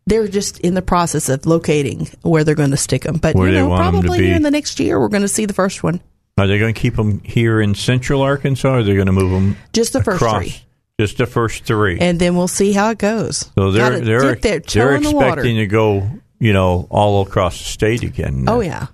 They're 0.08 0.28
just 0.28 0.60
in 0.60 0.74
the 0.76 0.82
process 0.82 1.30
of 1.30 1.46
locating 1.46 2.08
where 2.22 2.44
they're 2.44 2.56
going 2.56 2.72
to 2.72 2.78
stick 2.78 3.04
them. 3.04 3.18
But 3.18 3.36
Where 3.36 3.48
you 3.50 3.56
know, 3.56 3.68
want 3.70 3.82
'em 3.96 4.02
to 4.02 4.08
probably 4.08 4.32
in 4.32 4.44
the 4.44 4.52
next 4.52 4.80
year, 4.80 5.00
we're 5.00 5.08
going 5.10 5.22
to 5.24 5.28
see 5.28 5.46
the 5.46 5.54
first 5.54 5.84
one. 5.84 6.02
Are 6.40 6.48
they 6.48 6.58
going 6.58 6.74
to 6.74 6.80
keep 6.80 6.96
them 6.96 7.22
here 7.24 7.62
in 7.62 7.76
Central 7.76 8.22
Arkansas, 8.22 8.70
or 8.70 8.78
are 8.80 8.84
they 8.84 8.96
going 8.96 9.08
to 9.08 9.12
move 9.12 9.32
them 9.32 9.58
Just 9.74 9.94
the 9.94 10.04
first 10.04 10.22
across? 10.22 10.42
three. 10.44 10.56
Just 11.00 11.18
the 11.18 11.26
first 11.26 11.64
three, 11.64 11.98
and 11.98 12.20
then 12.20 12.36
we'll 12.36 12.50
see 12.50 12.74
how 12.74 12.90
it 12.90 12.98
goes. 12.98 13.50
So 13.56 13.72
they're 13.72 14.02
they're 14.02 14.36
they're 14.36 14.96
expecting 14.96 15.56
the 15.56 15.62
to 15.62 15.66
go, 15.66 16.10
you 16.40 16.52
know, 16.52 16.88
all 16.90 17.22
across 17.22 17.58
the 17.58 17.64
state 17.64 18.04
again. 18.04 18.44
Oh 18.50 18.60
yeah, 18.60 18.88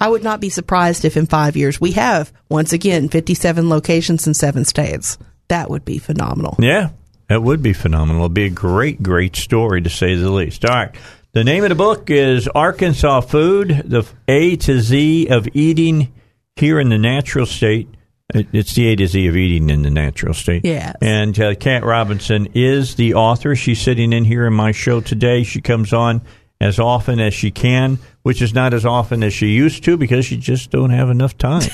I 0.00 0.08
would 0.08 0.24
not 0.24 0.40
be 0.40 0.48
surprised 0.48 1.04
if 1.04 1.16
in 1.16 1.26
five 1.26 1.56
years 1.56 1.80
we 1.80 1.92
have 1.92 2.32
once 2.48 2.72
again 2.72 3.08
fifty-seven 3.08 3.68
locations 3.68 4.26
in 4.26 4.34
seven 4.34 4.64
states. 4.64 5.18
That 5.46 5.70
would 5.70 5.84
be 5.84 5.98
phenomenal. 5.98 6.56
Yeah, 6.58 6.90
that 7.28 7.44
would 7.44 7.62
be 7.62 7.74
phenomenal. 7.74 8.22
It'd 8.22 8.34
be 8.34 8.46
a 8.46 8.50
great, 8.50 9.00
great 9.00 9.36
story 9.36 9.82
to 9.82 9.88
say 9.88 10.16
the 10.16 10.32
least. 10.32 10.64
All 10.64 10.74
right. 10.74 10.94
The 11.30 11.44
name 11.44 11.62
of 11.62 11.68
the 11.68 11.76
book 11.76 12.10
is 12.10 12.48
Arkansas 12.48 13.20
Food: 13.20 13.82
The 13.84 14.04
A 14.26 14.56
to 14.56 14.80
Z 14.80 15.28
of 15.28 15.46
Eating 15.54 16.12
Here 16.56 16.78
in 16.78 16.88
the 16.90 16.98
Natural 16.98 17.46
State. 17.46 17.88
It's 18.34 18.74
the 18.74 18.88
A 18.88 18.96
to 18.96 19.06
Z 19.06 19.26
of 19.26 19.36
eating 19.36 19.68
in 19.68 19.82
the 19.82 19.90
natural 19.90 20.32
state. 20.32 20.64
Yeah. 20.64 20.94
And 21.02 21.38
uh, 21.38 21.54
Kat 21.54 21.84
Robinson 21.84 22.48
is 22.54 22.94
the 22.94 23.14
author. 23.14 23.54
She's 23.54 23.80
sitting 23.80 24.12
in 24.12 24.24
here 24.24 24.46
in 24.46 24.54
my 24.54 24.72
show 24.72 25.02
today. 25.02 25.42
She 25.42 25.60
comes 25.60 25.92
on 25.92 26.22
as 26.58 26.78
often 26.78 27.20
as 27.20 27.34
she 27.34 27.50
can, 27.50 27.98
which 28.22 28.40
is 28.40 28.54
not 28.54 28.72
as 28.72 28.86
often 28.86 29.22
as 29.22 29.34
she 29.34 29.48
used 29.48 29.84
to 29.84 29.96
because 29.96 30.24
she 30.24 30.36
just 30.36 30.70
don't 30.70 30.90
have 30.90 31.10
enough 31.10 31.36
time. 31.36 31.60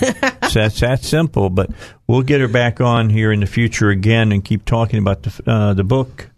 so 0.48 0.60
that's 0.60 0.80
that 0.80 1.04
simple. 1.04 1.50
But 1.50 1.70
we'll 2.06 2.22
get 2.22 2.40
her 2.40 2.48
back 2.48 2.80
on 2.80 3.10
here 3.10 3.30
in 3.30 3.40
the 3.40 3.46
future 3.46 3.90
again 3.90 4.32
and 4.32 4.44
keep 4.44 4.64
talking 4.64 4.98
about 4.98 5.22
the 5.22 5.42
uh, 5.46 5.74
the 5.74 5.84
book. 5.84 6.30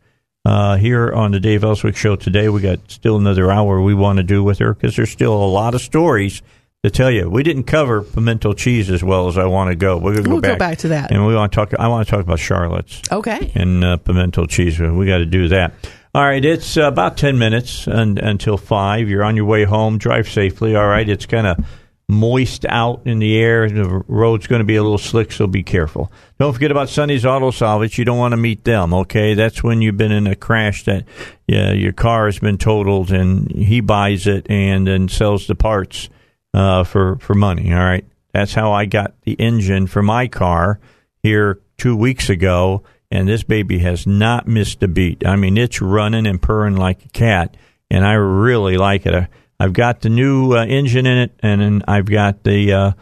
Uh, 0.42 0.76
here 0.76 1.12
on 1.12 1.32
the 1.32 1.38
Dave 1.40 1.62
Elswick 1.62 1.96
Show 1.96 2.16
today, 2.16 2.48
we 2.48 2.62
got 2.62 2.90
still 2.90 3.16
another 3.18 3.50
hour 3.50 3.80
we 3.82 3.92
want 3.92 4.16
to 4.16 4.22
do 4.22 4.42
with 4.42 4.58
her 4.58 4.72
because 4.72 4.96
there's 4.96 5.10
still 5.10 5.34
a 5.34 5.44
lot 5.44 5.74
of 5.74 5.82
stories 5.82 6.40
to 6.82 6.90
tell 6.90 7.10
you. 7.10 7.28
We 7.28 7.42
didn't 7.42 7.64
cover 7.64 8.02
pimento 8.02 8.54
cheese 8.54 8.90
as 8.90 9.04
well 9.04 9.28
as 9.28 9.36
I 9.36 9.44
want 9.44 9.70
to 9.70 9.76
go. 9.76 9.98
We're 9.98 10.12
going 10.12 10.16
to 10.16 10.22
go, 10.22 10.30
we'll 10.30 10.40
back, 10.40 10.52
go 10.52 10.58
back 10.58 10.78
to 10.78 10.88
that, 10.88 11.10
and 11.10 11.26
we 11.26 11.34
want 11.34 11.52
to 11.52 11.56
talk. 11.56 11.74
I 11.78 11.88
want 11.88 12.06
to 12.06 12.10
talk 12.10 12.22
about 12.22 12.38
Charlotte's. 12.38 13.02
Okay. 13.12 13.52
And 13.54 13.84
uh, 13.84 13.96
pimento 13.98 14.46
cheese. 14.46 14.80
We 14.80 15.06
got 15.06 15.18
to 15.18 15.26
do 15.26 15.48
that. 15.48 15.74
All 16.12 16.22
right, 16.22 16.44
it's 16.44 16.76
uh, 16.76 16.82
about 16.82 17.16
ten 17.16 17.38
minutes 17.38 17.86
un- 17.86 18.18
until 18.18 18.56
five. 18.56 19.08
You're 19.08 19.22
on 19.24 19.36
your 19.36 19.44
way 19.44 19.64
home. 19.64 19.98
Drive 19.98 20.28
safely. 20.28 20.74
All 20.74 20.86
right, 20.86 21.08
it's 21.08 21.26
kind 21.26 21.46
of 21.46 21.64
moist 22.08 22.64
out 22.66 23.02
in 23.04 23.18
the 23.18 23.38
air. 23.38 23.68
The 23.68 24.02
road's 24.08 24.46
going 24.46 24.60
to 24.60 24.64
be 24.64 24.76
a 24.76 24.82
little 24.82 24.98
slick, 24.98 25.30
so 25.30 25.46
be 25.46 25.62
careful. 25.62 26.10
Don't 26.38 26.52
forget 26.52 26.70
about 26.70 26.88
Sonny's 26.88 27.26
Auto 27.26 27.50
Salvage. 27.50 27.98
You 27.98 28.04
don't 28.06 28.18
want 28.18 28.32
to 28.32 28.38
meet 28.38 28.64
them, 28.64 28.92
okay? 28.94 29.34
That's 29.34 29.62
when 29.62 29.82
you've 29.82 29.98
been 29.98 30.10
in 30.10 30.26
a 30.26 30.34
crash 30.34 30.84
that 30.84 31.04
yeah, 31.46 31.72
your 31.72 31.92
car 31.92 32.24
has 32.24 32.38
been 32.38 32.58
totaled, 32.58 33.12
and 33.12 33.50
he 33.52 33.80
buys 33.80 34.26
it 34.26 34.50
and 34.50 34.86
then 34.86 35.08
sells 35.08 35.46
the 35.46 35.54
parts 35.54 36.08
uh, 36.54 36.84
for 36.84 37.16
for 37.16 37.34
money. 37.34 37.72
All 37.72 37.80
right, 37.80 38.04
that's 38.32 38.54
how 38.54 38.72
I 38.72 38.86
got 38.86 39.14
the 39.22 39.34
engine 39.34 39.86
for 39.86 40.02
my 40.02 40.28
car 40.28 40.80
here 41.22 41.60
two 41.76 41.96
weeks 41.96 42.28
ago, 42.28 42.82
and 43.10 43.28
this 43.28 43.42
baby 43.42 43.78
has 43.78 44.06
not 44.06 44.46
missed 44.46 44.82
a 44.82 44.88
beat. 44.88 45.26
I 45.26 45.36
mean, 45.36 45.56
it's 45.56 45.80
running 45.80 46.26
and 46.26 46.40
purring 46.40 46.76
like 46.76 47.04
a 47.04 47.08
cat, 47.08 47.56
and 47.90 48.06
I 48.06 48.14
really 48.14 48.76
like 48.76 49.06
it. 49.06 49.28
I've 49.58 49.72
got 49.72 50.00
the 50.00 50.08
new 50.08 50.54
uh, 50.54 50.64
engine 50.64 51.06
in 51.06 51.18
it, 51.18 51.32
and 51.42 51.84
I've 51.86 52.06
got 52.06 52.44
the 52.44 52.72
uh, 52.72 52.92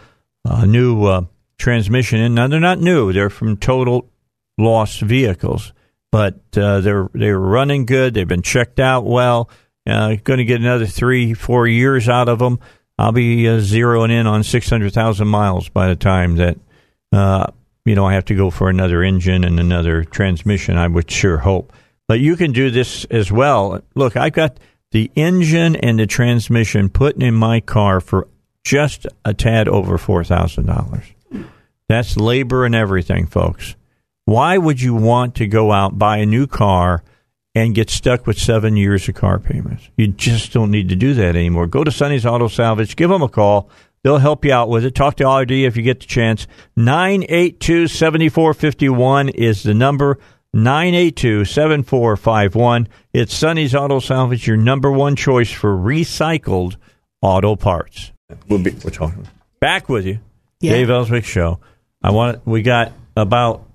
uh, 0.45 0.65
new 0.65 1.05
uh, 1.05 1.23
transmission 1.59 2.21
in. 2.21 2.35
Now 2.35 2.49
they're 2.49 2.61
not 2.61 2.81
new; 2.81 3.13
they're 3.13 3.31
from 3.31 3.57
total 3.57 4.11
lost 4.59 5.01
vehicles, 5.01 5.73
but 6.11 6.41
uh, 6.57 6.81
they're 6.81 7.09
they're 7.15 7.39
running 7.39 7.87
good. 7.87 8.15
They've 8.15 8.27
been 8.27 8.43
checked 8.43 8.81
out 8.81 9.05
well. 9.05 9.51
Uh, 9.87 10.17
going 10.23 10.39
to 10.39 10.45
get 10.45 10.61
another 10.61 10.87
three, 10.87 11.33
four 11.33 11.67
years 11.67 12.09
out 12.09 12.29
of 12.29 12.39
them. 12.41 12.59
I'll 12.99 13.13
be 13.13 13.49
uh, 13.49 13.59
zeroing 13.59 14.11
in 14.11 14.27
on 14.27 14.43
600,000 14.43 15.29
miles 15.29 15.69
by 15.69 15.89
the 15.89 15.97
time 15.97 16.37
that, 16.37 16.59
uh, 17.13 17.47
you 17.85 17.95
know, 17.95 18.07
I 18.07 18.15
have 18.15 18.25
to 18.27 18.35
go 18.35 18.51
for 18.51 18.69
another 18.69 19.03
engine 19.03 19.45
and 19.45 19.61
another 19.61 20.05
transmission, 20.05 20.77
I 20.77 20.89
would 20.89 21.11
sure 21.11 21.39
hope. 21.39 21.73
But 22.09 22.21
you 22.21 22.37
can 22.37 22.53
do 22.53 22.71
this 22.71 23.05
as 23.07 23.31
well. 23.31 23.83
Look, 23.95 24.17
I've 24.17 24.33
got 24.33 24.59
the 24.91 25.11
engine 25.15 25.77
and 25.77 25.99
the 25.99 26.07
transmission 26.07 26.89
put 26.89 27.23
in 27.23 27.35
my 27.35 27.61
car 27.61 28.01
for 28.01 28.27
just 28.65 29.07
a 29.25 29.33
tad 29.33 29.69
over 29.69 29.97
$4,000. 29.97 31.47
That's 31.89 32.17
labor 32.17 32.65
and 32.65 32.75
everything, 32.75 33.27
folks. 33.27 33.77
Why 34.25 34.59
would 34.59 34.81
you 34.81 34.95
want 34.95 35.37
to 35.37 35.47
go 35.47 35.73
out, 35.73 35.99
buy 35.99 36.19
a 36.19 36.27
new 36.27 36.47
car, 36.47 37.03
and 37.55 37.75
get 37.75 37.91
stuck 37.91 38.27
with 38.27 38.39
seven 38.39 38.77
years 38.77 39.09
of 39.09 39.15
car 39.15 39.39
payments. 39.39 39.89
You 39.97 40.09
just 40.09 40.53
don't 40.53 40.71
need 40.71 40.89
to 40.91 40.97
do 40.97 41.15
that 41.15 41.37
anymore. 41.37 41.67
Go 41.67 41.85
to 41.85 41.91
Sonny's 41.91 42.27
Auto 42.27 42.49
Salvage, 42.49 42.97
give 42.97 43.11
them 43.11 43.23
a 43.23 43.29
call. 43.29 43.71
They'll 44.05 44.19
help 44.19 44.45
you 44.45 44.53
out 44.53 44.69
with 44.69 44.85
it. 44.85 44.95
Talk 44.95 45.17
to 45.17 45.29
RD 45.29 45.51
if 45.51 45.77
you 45.77 45.83
get 45.83 46.01
the 46.01 46.07
chance. 46.07 46.47
982 46.77 47.89
7451 47.89 49.31
is 49.31 49.63
the 49.65 49.75
number. 49.75 50.19
982 50.55 51.45
7451. 51.45 52.89
It's 53.13 53.35
Sonny's 53.35 53.75
Auto 53.75 53.99
Salvage, 53.99 54.47
your 54.47 54.57
number 54.57 54.91
one 54.91 55.17
choice 55.17 55.51
for 55.51 55.77
recycled 55.77 56.77
auto 57.21 57.57
parts. 57.57 58.13
We'll 58.49 58.63
be 58.63 58.71
we're 58.71 58.91
talking 58.91 59.27
back 59.61 59.89
with 59.89 60.07
you. 60.07 60.21
Yeah. 60.61 60.73
Dave 60.73 60.91
Elswick 60.91 61.25
Show. 61.25 61.61
I 62.03 62.13
want 62.13 62.47
we 62.47 62.63
got 62.63 62.93
about 63.17 63.68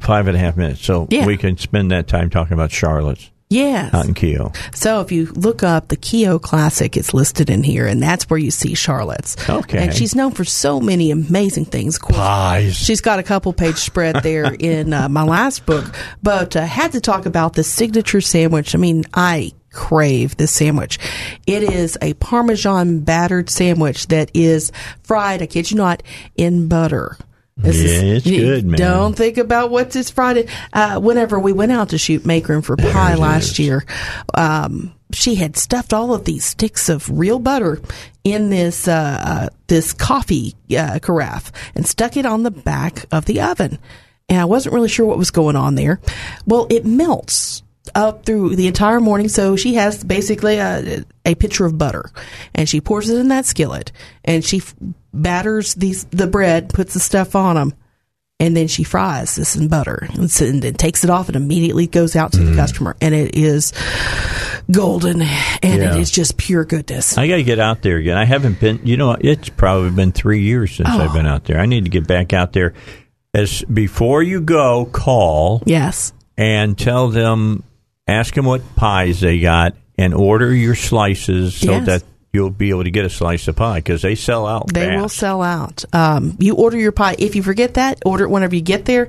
five 0.00 0.28
and 0.28 0.36
a 0.36 0.40
half 0.40 0.56
minutes, 0.56 0.84
so 0.84 1.06
yeah. 1.10 1.26
we 1.26 1.36
can 1.36 1.56
spend 1.56 1.90
that 1.90 2.06
time 2.08 2.30
talking 2.30 2.52
about 2.52 2.70
Charlotte's. 2.70 3.30
Yes. 3.48 3.94
Out 3.94 4.06
in 4.06 4.14
Keo. 4.14 4.50
So 4.74 5.00
if 5.02 5.12
you 5.12 5.26
look 5.26 5.62
up 5.62 5.86
the 5.86 5.96
Keo 5.96 6.40
Classic, 6.40 6.96
it's 6.96 7.14
listed 7.14 7.48
in 7.48 7.62
here, 7.62 7.86
and 7.86 8.02
that's 8.02 8.28
where 8.28 8.38
you 8.40 8.50
see 8.50 8.74
Charlotte's. 8.74 9.36
Okay. 9.48 9.78
And 9.78 9.94
she's 9.94 10.16
known 10.16 10.32
for 10.32 10.44
so 10.44 10.80
many 10.80 11.12
amazing 11.12 11.66
things. 11.66 11.96
Pies. 12.00 12.74
She's 12.74 13.00
got 13.00 13.20
a 13.20 13.22
couple 13.22 13.52
page 13.52 13.76
spread 13.76 14.16
there 14.24 14.52
in 14.58 14.92
uh, 14.92 15.08
my 15.08 15.22
last 15.22 15.64
book, 15.64 15.84
but 16.24 16.56
uh, 16.56 16.66
had 16.66 16.92
to 16.92 17.00
talk 17.00 17.24
about 17.24 17.52
the 17.52 17.62
signature 17.62 18.20
sandwich. 18.20 18.74
I 18.74 18.78
mean, 18.78 19.04
I 19.14 19.52
crave 19.72 20.36
this 20.36 20.50
sandwich. 20.50 20.98
It 21.46 21.62
is 21.62 21.96
a 22.02 22.14
Parmesan 22.14 23.00
battered 23.00 23.48
sandwich 23.48 24.08
that 24.08 24.32
is 24.34 24.72
fried, 25.04 25.40
I 25.40 25.46
kid 25.46 25.70
you 25.70 25.76
not, 25.76 26.02
in 26.34 26.66
butter. 26.66 27.16
This 27.56 27.76
yeah, 27.76 28.02
is, 28.02 28.26
it's 28.26 28.36
good, 28.36 28.66
man. 28.66 28.78
Don't 28.78 29.16
think 29.16 29.38
about 29.38 29.70
what's 29.70 29.94
this 29.94 30.10
Friday. 30.10 30.46
Uh, 30.74 31.00
whenever 31.00 31.38
we 31.38 31.52
went 31.52 31.72
out 31.72 31.88
to 31.90 31.98
shoot 31.98 32.26
Make 32.26 32.48
Room 32.48 32.60
for 32.60 32.76
Pie 32.76 33.14
last 33.14 33.58
year, 33.58 33.84
um, 34.34 34.94
she 35.12 35.36
had 35.36 35.56
stuffed 35.56 35.94
all 35.94 36.12
of 36.12 36.24
these 36.24 36.44
sticks 36.44 36.90
of 36.90 37.08
real 37.08 37.38
butter 37.38 37.80
in 38.24 38.50
this 38.50 38.86
uh, 38.86 39.22
uh, 39.24 39.48
this 39.68 39.94
coffee 39.94 40.54
uh, 40.76 40.98
carafe 41.00 41.50
and 41.74 41.86
stuck 41.86 42.18
it 42.18 42.26
on 42.26 42.42
the 42.42 42.50
back 42.50 43.06
of 43.10 43.24
the 43.24 43.40
oven. 43.40 43.78
And 44.28 44.38
I 44.38 44.44
wasn't 44.44 44.74
really 44.74 44.88
sure 44.88 45.06
what 45.06 45.18
was 45.18 45.30
going 45.30 45.56
on 45.56 45.76
there. 45.76 46.00
Well, 46.46 46.66
it 46.68 46.84
melts 46.84 47.62
up 47.94 48.26
through 48.26 48.56
the 48.56 48.66
entire 48.66 49.00
morning. 49.00 49.28
So 49.28 49.56
she 49.56 49.74
has 49.74 50.02
basically 50.04 50.58
a, 50.58 51.04
a 51.24 51.34
pitcher 51.34 51.64
of 51.64 51.78
butter, 51.78 52.10
and 52.54 52.68
she 52.68 52.80
pours 52.80 53.08
it 53.08 53.18
in 53.18 53.28
that 53.28 53.46
skillet, 53.46 53.92
and 54.24 54.44
she 54.44 54.58
f- 54.58 54.74
batters 55.22 55.74
these 55.74 56.04
the 56.04 56.26
bread, 56.26 56.70
puts 56.70 56.94
the 56.94 57.00
stuff 57.00 57.34
on 57.34 57.56
them, 57.56 57.74
and 58.38 58.56
then 58.56 58.68
she 58.68 58.84
fries 58.84 59.36
this 59.36 59.56
in 59.56 59.68
butter, 59.68 60.06
and, 60.12 60.40
and 60.40 60.62
then 60.62 60.74
takes 60.74 61.04
it 61.04 61.10
off, 61.10 61.28
and 61.28 61.36
immediately 61.36 61.86
goes 61.86 62.16
out 62.16 62.32
to 62.32 62.38
mm. 62.38 62.50
the 62.50 62.56
customer, 62.56 62.96
and 63.00 63.14
it 63.14 63.34
is 63.34 63.72
golden, 64.70 65.22
and 65.22 65.82
yeah. 65.82 65.94
it 65.94 66.00
is 66.00 66.10
just 66.10 66.36
pure 66.36 66.64
goodness. 66.64 67.16
I 67.16 67.28
got 67.28 67.36
to 67.36 67.44
get 67.44 67.58
out 67.58 67.82
there 67.82 67.96
again. 67.96 68.16
I 68.16 68.24
haven't 68.24 68.60
been. 68.60 68.80
You 68.84 68.96
know, 68.96 69.16
it's 69.18 69.48
probably 69.48 69.90
been 69.90 70.12
three 70.12 70.42
years 70.42 70.72
since 70.72 70.88
oh. 70.90 70.98
I've 70.98 71.12
been 71.12 71.26
out 71.26 71.44
there. 71.44 71.58
I 71.58 71.66
need 71.66 71.84
to 71.84 71.90
get 71.90 72.06
back 72.06 72.32
out 72.32 72.52
there. 72.52 72.74
As 73.32 73.62
before 73.64 74.22
you 74.22 74.40
go, 74.40 74.86
call. 74.86 75.62
Yes. 75.66 76.12
And 76.38 76.78
tell 76.78 77.08
them 77.08 77.64
ask 78.06 78.34
them 78.34 78.44
what 78.44 78.76
pies 78.76 79.20
they 79.20 79.40
got, 79.40 79.74
and 79.98 80.14
order 80.14 80.54
your 80.54 80.74
slices 80.74 81.54
so 81.56 81.72
yes. 81.72 81.86
that 81.86 82.02
you'll 82.36 82.50
be 82.50 82.68
able 82.68 82.84
to 82.84 82.90
get 82.90 83.06
a 83.06 83.10
slice 83.10 83.48
of 83.48 83.56
pie 83.56 83.78
because 83.78 84.02
they 84.02 84.14
sell 84.14 84.46
out. 84.46 84.72
They 84.72 84.84
fast. 84.84 85.00
will 85.00 85.08
sell 85.08 85.42
out. 85.42 85.84
Um, 85.94 86.36
you 86.38 86.54
order 86.54 86.78
your 86.78 86.92
pie. 86.92 87.16
If 87.18 87.34
you 87.34 87.42
forget 87.42 87.74
that, 87.74 88.02
order 88.04 88.24
it 88.24 88.28
whenever 88.28 88.54
you 88.54 88.60
get 88.60 88.84
there. 88.84 89.08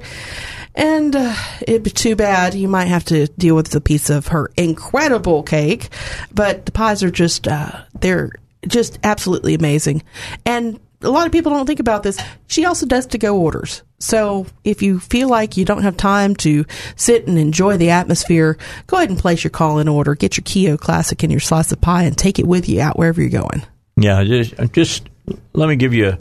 And 0.74 1.14
uh, 1.14 1.36
it'd 1.62 1.84
be 1.84 1.90
too 1.90 2.16
bad. 2.16 2.56
You 2.56 2.70
might 2.70 2.86
have 2.86 3.04
to 3.06 3.28
deal 3.28 3.56
with 3.56 3.76
a 3.76 3.82
piece 3.82 4.10
of 4.10 4.28
her 4.28 4.50
incredible 4.56 5.44
cake, 5.44 5.90
but 6.34 6.66
the 6.66 6.72
pies 6.72 7.04
are 7.04 7.12
just 7.12 7.50
uh, 7.50 7.84
they're 8.00 8.32
just 8.66 8.98
absolutely 9.04 9.56
amazing. 9.56 10.04
And 10.46 10.80
a 11.02 11.10
lot 11.10 11.26
of 11.26 11.34
people 11.34 11.52
don't 11.52 11.66
think 11.66 11.82
about 11.82 12.04
this. 12.04 12.18
She 12.48 12.64
also 12.64 12.86
does 12.86 13.08
to 13.08 13.18
go 13.18 13.38
orders. 13.38 13.84
So 14.00 14.46
if 14.64 14.82
you 14.82 15.00
feel 15.00 15.28
like 15.28 15.58
you 15.58 15.66
don't 15.66 15.84
have 15.84 15.98
time 15.98 16.36
to 16.38 16.66
sit 16.96 17.28
and 17.28 17.38
enjoy 17.38 17.78
the 17.78 17.90
atmosphere, 17.90 18.58
go 18.86 18.98
ahead 18.98 19.10
and 19.10 19.18
place 19.18 19.44
your 19.44 19.52
call 19.52 19.80
in 19.80 19.88
order. 19.88 20.14
Get 20.14 20.38
your 20.38 20.44
Keo 20.46 20.78
Classic 20.78 21.22
and 21.24 21.32
your 21.32 21.40
slice 21.40 21.72
of 21.72 21.82
pie 21.82 22.04
and 22.04 22.18
take 22.18 22.38
it 22.38 22.46
with 22.46 22.70
you 22.70 22.82
out 22.82 22.98
wherever 22.98 23.20
you're 23.22 23.30
going. 23.30 23.64
Yeah, 23.96 24.24
just, 24.24 24.60
uh, 24.60 24.68
just 24.68 25.10
let 25.54 25.68
me 25.68 25.76
give 25.76 25.94
you 25.94 26.18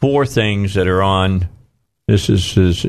four 0.00 0.26
things 0.26 0.74
that 0.74 0.86
are 0.86 1.02
on. 1.02 1.48
This 2.06 2.28
is, 2.28 2.58
is 2.58 2.86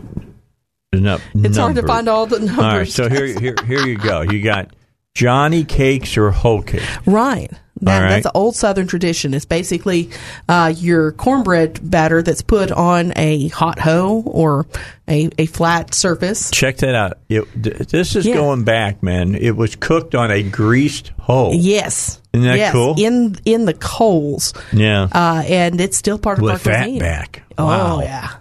not 0.92 1.22
It's 1.36 1.58
hard 1.58 1.76
to 1.76 1.84
find 1.84 2.10
all 2.10 2.26
the 2.26 2.40
numbers. 2.40 2.60
All 2.60 2.78
right, 2.78 2.88
so 2.88 3.10
here, 3.10 3.28
here, 3.40 3.56
here 3.66 3.88
you 3.88 3.98
go. 3.98 4.22
You 4.22 4.42
got 4.42 4.76
Johnny 5.14 5.64
cakes 5.64 6.18
or 6.18 6.32
hoe 6.32 6.62
cakes. 6.62 6.86
Right. 7.06 7.52
That, 7.82 8.00
right. 8.00 8.10
That's 8.10 8.26
an 8.26 8.32
old 8.36 8.56
Southern 8.56 8.88
tradition. 8.88 9.34
It's 9.34 9.46
basically 9.46 10.10
uh, 10.48 10.74
your 10.78 11.12
cornbread 11.12 11.80
batter 11.84 12.22
that's 12.22 12.42
put 12.42 12.72
on 12.72 13.12
a 13.18 13.50
hot 13.50 13.80
hoe 13.80 14.24
or 14.26 14.66
a, 15.10 15.30
a 15.38 15.46
flat 15.46 15.94
surface. 15.94 16.52
Check 16.52 16.78
that 16.78 16.96
out. 16.96 17.18
It, 17.28 17.46
this 17.54 18.16
is 18.16 18.26
yeah. 18.26 18.36
going 18.36 18.64
back, 18.64 19.04
man. 19.04 19.36
It 19.36 19.58
was 19.58 19.76
cooked 19.76 20.16
on 20.16 20.32
a 20.32 20.42
greased 20.42 21.12
hoe. 21.20 21.52
Yes. 21.52 22.22
Isn't 22.32 22.48
that 22.48 22.58
yes. 22.58 22.72
cool? 22.72 22.96
In 22.98 23.36
in 23.44 23.66
the 23.66 23.74
coals. 23.74 24.54
Yeah. 24.72 25.10
Uh, 25.12 25.44
and 25.46 25.82
it's 25.82 25.98
still 25.98 26.18
part 26.18 26.40
With 26.40 26.56
of 26.56 26.68
our 26.68 26.74
fat 26.74 26.84
cuisine. 26.84 27.00
back. 27.00 27.44
Oh, 27.58 28.02
yeah. 28.02 28.38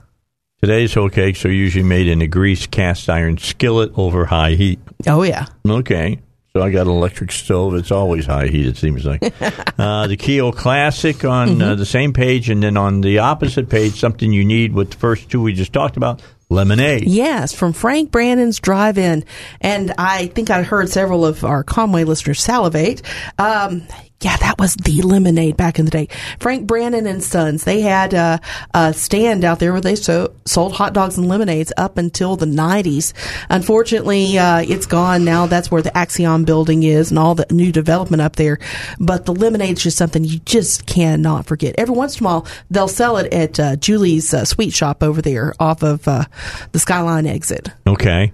Today's 0.60 0.94
hoe 0.94 1.08
cakes 1.08 1.44
are 1.44 1.52
usually 1.52 1.84
made 1.84 2.06
in 2.06 2.22
a 2.22 2.26
greased 2.26 2.70
cast 2.70 3.10
iron 3.10 3.36
skillet 3.36 3.92
over 3.96 4.26
high 4.26 4.52
heat. 4.52 4.78
Oh, 5.06 5.22
yeah. 5.22 5.46
Okay. 5.68 6.20
So 6.56 6.62
I 6.62 6.70
got 6.70 6.86
an 6.86 6.92
electric 6.92 7.32
stove. 7.32 7.74
It's 7.74 7.90
always 7.90 8.26
high 8.26 8.46
heat, 8.46 8.68
it 8.68 8.76
seems 8.76 9.04
like. 9.04 9.24
uh, 9.76 10.06
the 10.06 10.16
Keo 10.16 10.52
Classic 10.52 11.24
on 11.24 11.48
uh, 11.48 11.50
mm-hmm. 11.50 11.62
uh, 11.62 11.74
the 11.74 11.84
same 11.84 12.12
page, 12.12 12.48
and 12.48 12.62
then 12.62 12.76
on 12.76 13.00
the 13.00 13.18
opposite 13.18 13.68
page, 13.68 13.98
something 13.98 14.32
you 14.32 14.44
need 14.44 14.72
with 14.72 14.92
the 14.92 14.96
first 14.96 15.28
two 15.28 15.42
we 15.42 15.52
just 15.52 15.72
talked 15.72 15.96
about 15.96 16.22
lemonade. 16.50 17.08
Yes, 17.08 17.52
from 17.52 17.72
Frank 17.72 18.12
Brannon's 18.12 18.60
Drive 18.60 18.98
In. 18.98 19.24
And 19.60 19.94
I 19.98 20.28
think 20.28 20.50
I 20.50 20.62
heard 20.62 20.88
several 20.90 21.26
of 21.26 21.42
our 21.42 21.64
Conway 21.64 22.04
listeners 22.04 22.40
salivate. 22.40 23.02
Um, 23.36 23.88
yeah, 24.24 24.38
that 24.38 24.58
was 24.58 24.74
the 24.76 25.02
lemonade 25.02 25.56
back 25.56 25.78
in 25.78 25.84
the 25.84 25.90
day. 25.90 26.08
Frank 26.40 26.66
Brannon 26.66 27.06
and 27.06 27.22
Sons, 27.22 27.64
they 27.64 27.82
had 27.82 28.14
a, 28.14 28.40
a 28.72 28.94
stand 28.94 29.44
out 29.44 29.58
there 29.58 29.72
where 29.72 29.82
they 29.82 29.96
so, 29.96 30.34
sold 30.46 30.72
hot 30.72 30.94
dogs 30.94 31.18
and 31.18 31.28
lemonades 31.28 31.72
up 31.76 31.98
until 31.98 32.34
the 32.36 32.46
90s. 32.46 33.12
Unfortunately, 33.50 34.38
uh, 34.38 34.60
it's 34.60 34.86
gone 34.86 35.26
now. 35.26 35.44
That's 35.44 35.70
where 35.70 35.82
the 35.82 35.90
Acxiom 35.90 36.46
building 36.46 36.84
is 36.84 37.10
and 37.10 37.18
all 37.18 37.34
the 37.34 37.46
new 37.50 37.70
development 37.70 38.22
up 38.22 38.36
there. 38.36 38.58
But 38.98 39.26
the 39.26 39.34
lemonade's 39.34 39.82
just 39.82 39.98
something 39.98 40.24
you 40.24 40.38
just 40.40 40.86
cannot 40.86 41.44
forget. 41.44 41.74
Every 41.76 41.94
once 41.94 42.18
in 42.18 42.24
a 42.24 42.28
while, 42.28 42.46
they'll 42.70 42.88
sell 42.88 43.18
it 43.18 43.30
at 43.30 43.60
uh, 43.60 43.76
Julie's 43.76 44.32
uh, 44.32 44.46
Sweet 44.46 44.72
Shop 44.72 45.02
over 45.02 45.20
there 45.20 45.52
off 45.60 45.82
of 45.82 46.08
uh, 46.08 46.24
the 46.72 46.78
Skyline 46.78 47.26
exit. 47.26 47.68
Okay. 47.86 48.32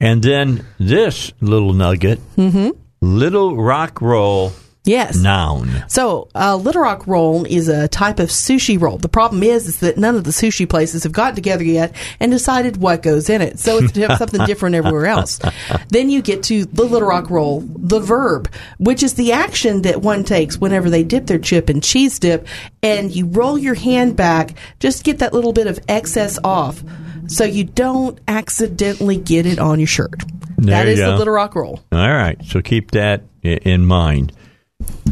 And 0.00 0.22
then 0.22 0.66
this 0.78 1.32
little 1.40 1.72
nugget, 1.72 2.20
mm-hmm. 2.36 2.70
Little 3.00 3.56
Rock 3.56 4.02
Roll 4.02 4.52
Yes. 4.84 5.16
Noun. 5.16 5.84
So, 5.88 6.28
uh, 6.34 6.56
Little 6.56 6.80
Rock 6.82 7.06
roll 7.06 7.44
is 7.44 7.68
a 7.68 7.86
type 7.88 8.18
of 8.18 8.30
sushi 8.30 8.80
roll. 8.80 8.96
The 8.96 9.10
problem 9.10 9.42
is, 9.42 9.68
is 9.68 9.80
that 9.80 9.98
none 9.98 10.16
of 10.16 10.24
the 10.24 10.30
sushi 10.30 10.68
places 10.68 11.02
have 11.02 11.12
gotten 11.12 11.34
together 11.34 11.64
yet 11.64 11.94
and 12.18 12.32
decided 12.32 12.78
what 12.78 13.02
goes 13.02 13.28
in 13.28 13.42
it. 13.42 13.58
So 13.58 13.78
it's 13.82 14.18
something 14.18 14.44
different 14.46 14.74
everywhere 14.76 15.06
else. 15.06 15.38
Then 15.90 16.08
you 16.08 16.22
get 16.22 16.44
to 16.44 16.64
the 16.66 16.84
Little 16.84 17.08
Rock 17.08 17.30
roll, 17.30 17.60
the 17.60 18.00
verb, 18.00 18.50
which 18.78 19.02
is 19.02 19.14
the 19.14 19.32
action 19.32 19.82
that 19.82 20.00
one 20.00 20.24
takes 20.24 20.56
whenever 20.58 20.88
they 20.88 21.02
dip 21.02 21.26
their 21.26 21.38
chip 21.38 21.68
in 21.68 21.80
cheese 21.80 22.18
dip, 22.18 22.46
and 22.82 23.14
you 23.14 23.26
roll 23.26 23.58
your 23.58 23.74
hand 23.74 24.16
back, 24.16 24.54
just 24.78 25.04
get 25.04 25.18
that 25.18 25.32
little 25.32 25.52
bit 25.52 25.66
of 25.66 25.78
excess 25.88 26.38
off, 26.44 26.82
so 27.26 27.44
you 27.44 27.64
don't 27.64 28.18
accidentally 28.28 29.16
get 29.16 29.46
it 29.46 29.58
on 29.58 29.80
your 29.80 29.88
shirt. 29.88 30.14
There 30.56 30.76
that 30.76 30.86
you 30.86 30.92
is 30.92 31.00
go. 31.00 31.12
the 31.12 31.18
Little 31.18 31.34
Rock 31.34 31.54
roll. 31.54 31.80
All 31.92 31.98
right, 32.12 32.42
so 32.44 32.60
keep 32.62 32.92
that 32.92 33.22
in 33.42 33.84
mind. 33.84 34.32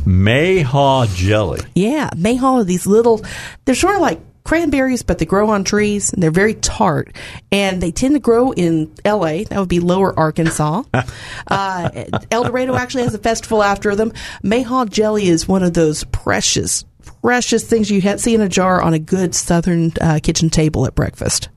Mayhaw 0.05 1.15
jelly. 1.15 1.61
Yeah, 1.75 2.11
mayhaw 2.11 2.61
are 2.61 2.65
these 2.65 2.87
little, 2.87 3.25
they're 3.65 3.75
sort 3.75 3.97
of 3.97 4.01
like 4.01 4.21
cranberries, 4.49 5.03
but 5.03 5.19
they 5.19 5.27
grow 5.27 5.51
on 5.51 5.63
trees 5.63 6.13
and 6.13 6.23
they're 6.23 6.31
very 6.31 6.55
tart. 6.55 7.15
And 7.53 7.83
they 7.83 7.91
tend 7.91 8.15
to 8.15 8.21
grow 8.21 8.53
in 8.53 8.91
LA. 9.05 9.45
That 9.45 9.59
would 9.59 9.69
be 9.69 9.81
lower 9.81 10.19
Arkansas. 10.19 10.85
uh, 11.47 12.05
El 12.31 12.45
Dorado 12.45 12.75
actually 12.75 13.03
has 13.03 13.15
a 13.15 13.19
festival 13.19 13.63
after 13.63 13.95
them. 13.95 14.13
Mayhaw 14.43 14.89
jelly 14.89 15.29
is 15.29 15.47
one 15.47 15.63
of 15.63 15.75
those 15.75 16.05
precious, 16.05 16.85
precious 17.21 17.65
things 17.65 17.91
you 17.91 18.01
see 18.19 18.35
in 18.35 18.41
a 18.41 18.49
jar 18.49 18.81
on 18.81 18.95
a 18.95 18.99
good 18.99 19.35
southern 19.35 19.93
uh, 20.01 20.21
kitchen 20.23 20.49
table 20.49 20.87
at 20.87 20.95
breakfast. 20.95 21.51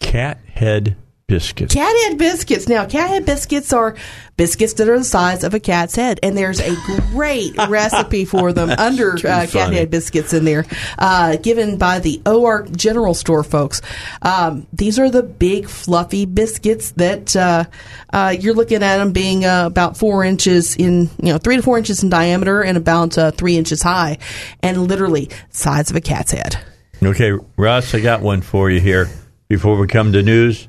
Cat 0.00 0.38
head 0.52 0.96
biscuits. 1.28 1.74
Cathead 1.74 2.18
biscuits. 2.18 2.68
Now, 2.68 2.86
cathead 2.86 3.26
biscuits 3.26 3.72
are 3.72 3.96
biscuits 4.36 4.74
that 4.74 4.88
are 4.88 4.98
the 4.98 5.04
size 5.04 5.42
of 5.42 5.54
a 5.54 5.60
cat's 5.60 5.96
head, 5.96 6.20
and 6.22 6.38
there's 6.38 6.60
a 6.60 6.76
great 7.10 7.56
recipe 7.68 8.24
for 8.24 8.52
them 8.52 8.70
under 8.70 9.14
uh, 9.14 9.46
cathead 9.50 9.90
biscuits 9.90 10.32
in 10.32 10.44
there, 10.44 10.64
uh, 10.98 11.36
given 11.36 11.78
by 11.78 11.98
the 11.98 12.22
OR 12.26 12.62
General 12.68 13.12
Store 13.12 13.42
folks. 13.42 13.82
Um, 14.22 14.68
these 14.72 15.00
are 15.00 15.10
the 15.10 15.24
big 15.24 15.68
fluffy 15.68 16.26
biscuits 16.26 16.92
that 16.92 17.34
uh, 17.34 17.64
uh 18.12 18.36
you're 18.38 18.54
looking 18.54 18.84
at 18.84 18.98
them 18.98 19.12
being 19.12 19.44
uh, 19.44 19.66
about 19.66 19.96
four 19.96 20.22
inches 20.22 20.76
in, 20.76 21.10
you 21.20 21.32
know, 21.32 21.38
three 21.38 21.56
to 21.56 21.62
four 21.62 21.76
inches 21.76 22.04
in 22.04 22.08
diameter 22.08 22.62
and 22.62 22.78
about 22.78 23.18
uh, 23.18 23.32
three 23.32 23.56
inches 23.56 23.82
high, 23.82 24.18
and 24.62 24.86
literally 24.86 25.28
size 25.50 25.90
of 25.90 25.96
a 25.96 26.00
cat's 26.00 26.30
head. 26.30 26.56
Okay, 27.02 27.32
Russ, 27.56 27.94
I 27.96 28.00
got 28.00 28.22
one 28.22 28.42
for 28.42 28.70
you 28.70 28.78
here 28.80 29.08
before 29.48 29.76
we 29.76 29.88
come 29.88 30.12
to 30.12 30.22
news 30.22 30.68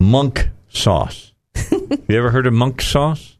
monk 0.00 0.48
sauce. 0.68 1.32
you 1.70 2.16
ever 2.16 2.30
heard 2.30 2.46
of 2.46 2.52
monk 2.52 2.80
sauce? 2.80 3.36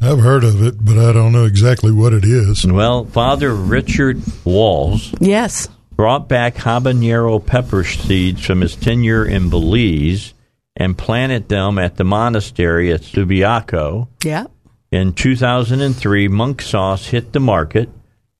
I've 0.00 0.20
heard 0.20 0.44
of 0.44 0.62
it, 0.62 0.84
but 0.84 0.96
I 0.96 1.12
don't 1.12 1.32
know 1.32 1.44
exactly 1.44 1.90
what 1.90 2.12
it 2.12 2.24
is. 2.24 2.64
Well, 2.64 3.04
Father 3.04 3.52
Richard 3.52 4.22
Walz. 4.44 5.12
Yes. 5.20 5.68
Brought 5.96 6.28
back 6.28 6.54
habanero 6.54 7.44
pepper 7.44 7.82
seeds 7.82 8.46
from 8.46 8.60
his 8.60 8.76
tenure 8.76 9.26
in 9.26 9.50
Belize 9.50 10.34
and 10.76 10.96
planted 10.96 11.48
them 11.48 11.78
at 11.78 11.96
the 11.96 12.04
monastery 12.04 12.92
at 12.92 13.00
Subiaco. 13.00 14.06
Yeah. 14.22 14.46
In 14.92 15.12
2003, 15.12 16.28
monk 16.28 16.62
sauce 16.62 17.06
hit 17.06 17.32
the 17.32 17.40
market. 17.40 17.90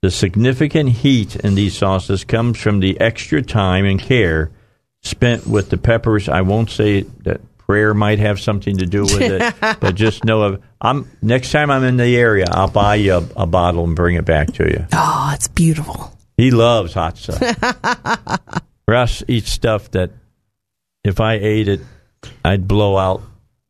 The 0.00 0.12
significant 0.12 0.90
heat 0.90 1.34
in 1.34 1.56
these 1.56 1.76
sauces 1.76 2.22
comes 2.22 2.60
from 2.60 2.78
the 2.78 3.00
extra 3.00 3.42
time 3.42 3.84
and 3.84 4.00
care 4.00 4.52
spent 5.02 5.46
with 5.46 5.70
the 5.70 5.76
peppers. 5.78 6.28
I 6.28 6.42
won't 6.42 6.70
say 6.70 7.02
that 7.24 7.40
prayer 7.58 7.92
might 7.94 8.18
have 8.18 8.40
something 8.40 8.78
to 8.78 8.86
do 8.86 9.02
with 9.02 9.20
it, 9.20 9.54
but 9.80 9.94
just 9.94 10.24
know 10.24 10.42
of. 10.42 10.62
I'm 10.80 11.10
next 11.22 11.50
time 11.52 11.70
I'm 11.70 11.84
in 11.84 11.96
the 11.96 12.16
area, 12.16 12.46
I'll 12.50 12.70
buy 12.70 12.96
you 12.96 13.14
a, 13.14 13.28
a 13.36 13.46
bottle 13.46 13.84
and 13.84 13.96
bring 13.96 14.16
it 14.16 14.24
back 14.24 14.52
to 14.54 14.64
you. 14.64 14.86
Oh, 14.92 15.32
it's 15.34 15.48
beautiful. 15.48 16.12
He 16.36 16.50
loves 16.52 16.94
hot 16.94 17.18
stuff. 17.18 17.42
Russ 18.88 19.22
eats 19.28 19.50
stuff 19.50 19.90
that 19.90 20.12
if 21.04 21.20
I 21.20 21.34
ate 21.34 21.68
it, 21.68 21.80
I'd 22.44 22.68
blow 22.68 22.96
out 22.96 23.22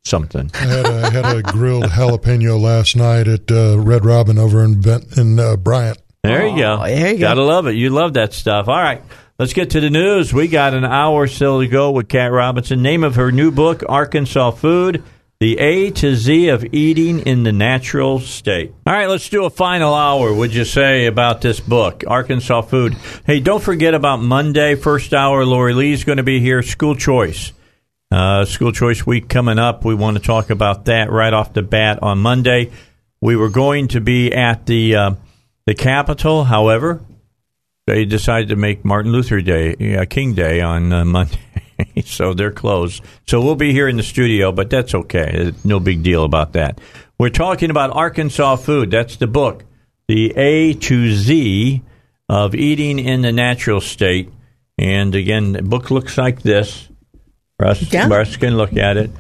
something. 0.04 0.50
I 0.54 0.58
had 0.58 0.86
a, 0.86 0.94
I 1.06 1.10
had 1.10 1.24
a 1.36 1.42
grilled 1.42 1.84
jalapeno 1.84 2.60
last 2.60 2.94
night 2.94 3.26
at 3.26 3.50
uh, 3.50 3.78
Red 3.78 4.04
Robin 4.04 4.38
over 4.38 4.62
in 4.62 4.80
Bent, 4.80 5.16
in 5.16 5.38
uh, 5.40 5.56
Bryant. 5.56 5.98
There 6.22 6.46
you 6.46 6.56
go. 6.58 6.78
Oh, 6.82 6.86
there 6.86 7.12
you 7.12 7.18
Gotta 7.18 7.40
go. 7.40 7.46
love 7.46 7.66
it. 7.68 7.74
You 7.76 7.90
love 7.90 8.14
that 8.14 8.32
stuff. 8.32 8.68
All 8.68 8.76
right. 8.76 9.02
Let's 9.40 9.52
get 9.52 9.70
to 9.70 9.80
the 9.80 9.88
news. 9.88 10.34
We 10.34 10.48
got 10.48 10.74
an 10.74 10.84
hour 10.84 11.28
still 11.28 11.60
to 11.60 11.68
go 11.68 11.92
with 11.92 12.08
Kat 12.08 12.32
Robinson. 12.32 12.82
Name 12.82 13.04
of 13.04 13.14
her 13.14 13.30
new 13.30 13.52
book, 13.52 13.84
Arkansas 13.88 14.50
Food. 14.50 15.04
The 15.38 15.60
A 15.60 15.92
to 15.92 16.16
Z 16.16 16.48
of 16.48 16.64
eating 16.74 17.20
in 17.20 17.44
the 17.44 17.52
natural 17.52 18.18
state. 18.18 18.74
All 18.84 18.92
right, 18.92 19.06
let's 19.06 19.28
do 19.28 19.44
a 19.44 19.50
final 19.50 19.94
hour, 19.94 20.34
would 20.34 20.52
you 20.52 20.64
say, 20.64 21.06
about 21.06 21.40
this 21.40 21.60
book, 21.60 22.02
Arkansas 22.04 22.62
Food. 22.62 22.96
Hey, 23.26 23.38
don't 23.38 23.62
forget 23.62 23.94
about 23.94 24.16
Monday, 24.16 24.74
first 24.74 25.14
hour. 25.14 25.44
Lori 25.44 25.72
Lee's 25.72 26.02
going 26.02 26.16
to 26.16 26.24
be 26.24 26.40
here. 26.40 26.60
School 26.60 26.96
choice. 26.96 27.52
Uh, 28.10 28.44
school 28.44 28.72
choice 28.72 29.06
week 29.06 29.28
coming 29.28 29.60
up. 29.60 29.84
We 29.84 29.94
want 29.94 30.16
to 30.16 30.22
talk 30.22 30.50
about 30.50 30.86
that 30.86 31.12
right 31.12 31.32
off 31.32 31.52
the 31.52 31.62
bat 31.62 32.02
on 32.02 32.18
Monday. 32.18 32.72
We 33.20 33.36
were 33.36 33.50
going 33.50 33.86
to 33.88 34.00
be 34.00 34.34
at 34.34 34.66
the 34.66 34.96
uh, 34.96 35.10
the 35.64 35.76
Capitol, 35.76 36.42
however, 36.42 37.00
they 37.88 38.04
decided 38.04 38.50
to 38.50 38.56
make 38.56 38.84
Martin 38.84 39.12
Luther 39.12 39.40
Day, 39.40 39.74
yeah, 39.78 40.04
King 40.04 40.34
Day 40.34 40.60
on 40.60 40.92
uh, 40.92 41.06
Monday. 41.06 41.38
so 42.04 42.34
they're 42.34 42.52
closed. 42.52 43.02
So 43.26 43.40
we'll 43.40 43.54
be 43.54 43.72
here 43.72 43.88
in 43.88 43.96
the 43.96 44.02
studio, 44.02 44.52
but 44.52 44.68
that's 44.68 44.94
okay. 44.94 45.52
No 45.64 45.80
big 45.80 46.02
deal 46.02 46.24
about 46.24 46.52
that. 46.52 46.82
We're 47.18 47.30
talking 47.30 47.70
about 47.70 47.96
Arkansas 47.96 48.56
food. 48.56 48.90
That's 48.90 49.16
the 49.16 49.26
book, 49.26 49.64
the 50.06 50.36
A 50.36 50.74
to 50.74 51.14
Z 51.14 51.82
of 52.28 52.54
eating 52.54 52.98
in 52.98 53.22
the 53.22 53.32
natural 53.32 53.80
state. 53.80 54.30
And 54.76 55.14
again, 55.14 55.52
the 55.52 55.62
book 55.62 55.90
looks 55.90 56.18
like 56.18 56.42
this. 56.42 56.90
Russ, 57.58 57.90
yeah. 57.90 58.06
Russ 58.06 58.36
can 58.36 58.58
look 58.58 58.76
at 58.76 58.98
it. 58.98 59.10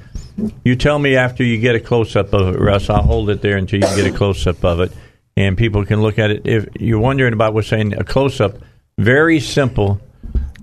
You 0.62 0.76
tell 0.76 0.98
me 0.98 1.16
after 1.16 1.42
you 1.42 1.58
get 1.58 1.74
a 1.74 1.80
close 1.80 2.14
up 2.16 2.34
of 2.34 2.54
it, 2.54 2.58
Russ. 2.60 2.90
I'll 2.90 3.02
hold 3.02 3.30
it 3.30 3.40
there 3.40 3.56
until 3.56 3.80
you 3.80 3.96
get 3.96 4.14
a 4.14 4.16
close 4.16 4.46
up 4.46 4.62
of 4.62 4.80
it 4.80 4.92
and 5.38 5.56
people 5.56 5.84
can 5.84 6.02
look 6.02 6.18
at 6.18 6.32
it. 6.32 6.46
If 6.46 6.66
you're 6.80 6.98
wondering 6.98 7.32
about 7.32 7.54
what's 7.54 7.68
saying 7.68 7.94
a 7.94 8.02
close 8.02 8.40
up, 8.40 8.58
very 8.98 9.38
simple. 9.38 10.00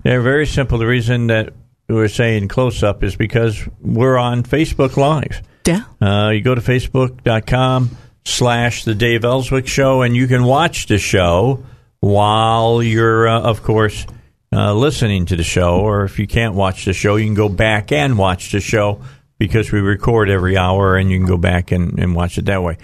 They're 0.02 0.20
very 0.20 0.46
simple. 0.46 0.76
The 0.76 0.86
reason 0.86 1.28
that 1.28 1.54
we're 1.88 2.08
saying 2.08 2.48
close 2.48 2.82
up 2.82 3.02
is 3.02 3.16
because 3.16 3.66
we're 3.80 4.18
on 4.18 4.42
Facebook 4.42 4.98
Live. 4.98 5.40
Yeah. 5.66 5.84
Uh, 5.98 6.28
you 6.28 6.42
go 6.42 6.54
to 6.54 6.60
facebook.com 6.60 7.96
slash 8.26 8.84
the 8.84 8.94
Dave 8.94 9.24
Elswick 9.24 9.66
Show, 9.66 10.02
and 10.02 10.14
you 10.14 10.26
can 10.26 10.44
watch 10.44 10.88
the 10.88 10.98
show 10.98 11.64
while 12.00 12.82
you're, 12.82 13.26
uh, 13.26 13.40
of 13.40 13.62
course, 13.62 14.06
uh, 14.52 14.74
listening 14.74 15.24
to 15.26 15.36
the 15.36 15.42
show. 15.42 15.80
Or 15.80 16.04
if 16.04 16.18
you 16.18 16.26
can't 16.26 16.54
watch 16.54 16.84
the 16.84 16.92
show, 16.92 17.16
you 17.16 17.24
can 17.24 17.34
go 17.34 17.48
back 17.48 17.92
and 17.92 18.18
watch 18.18 18.52
the 18.52 18.60
show 18.60 19.00
because 19.38 19.72
we 19.72 19.80
record 19.80 20.28
every 20.28 20.58
hour, 20.58 20.96
and 20.96 21.10
you 21.10 21.18
can 21.18 21.26
go 21.26 21.38
back 21.38 21.72
and, 21.72 21.98
and 21.98 22.14
watch 22.14 22.36
it 22.36 22.44
that 22.44 22.62
way. 22.62 22.76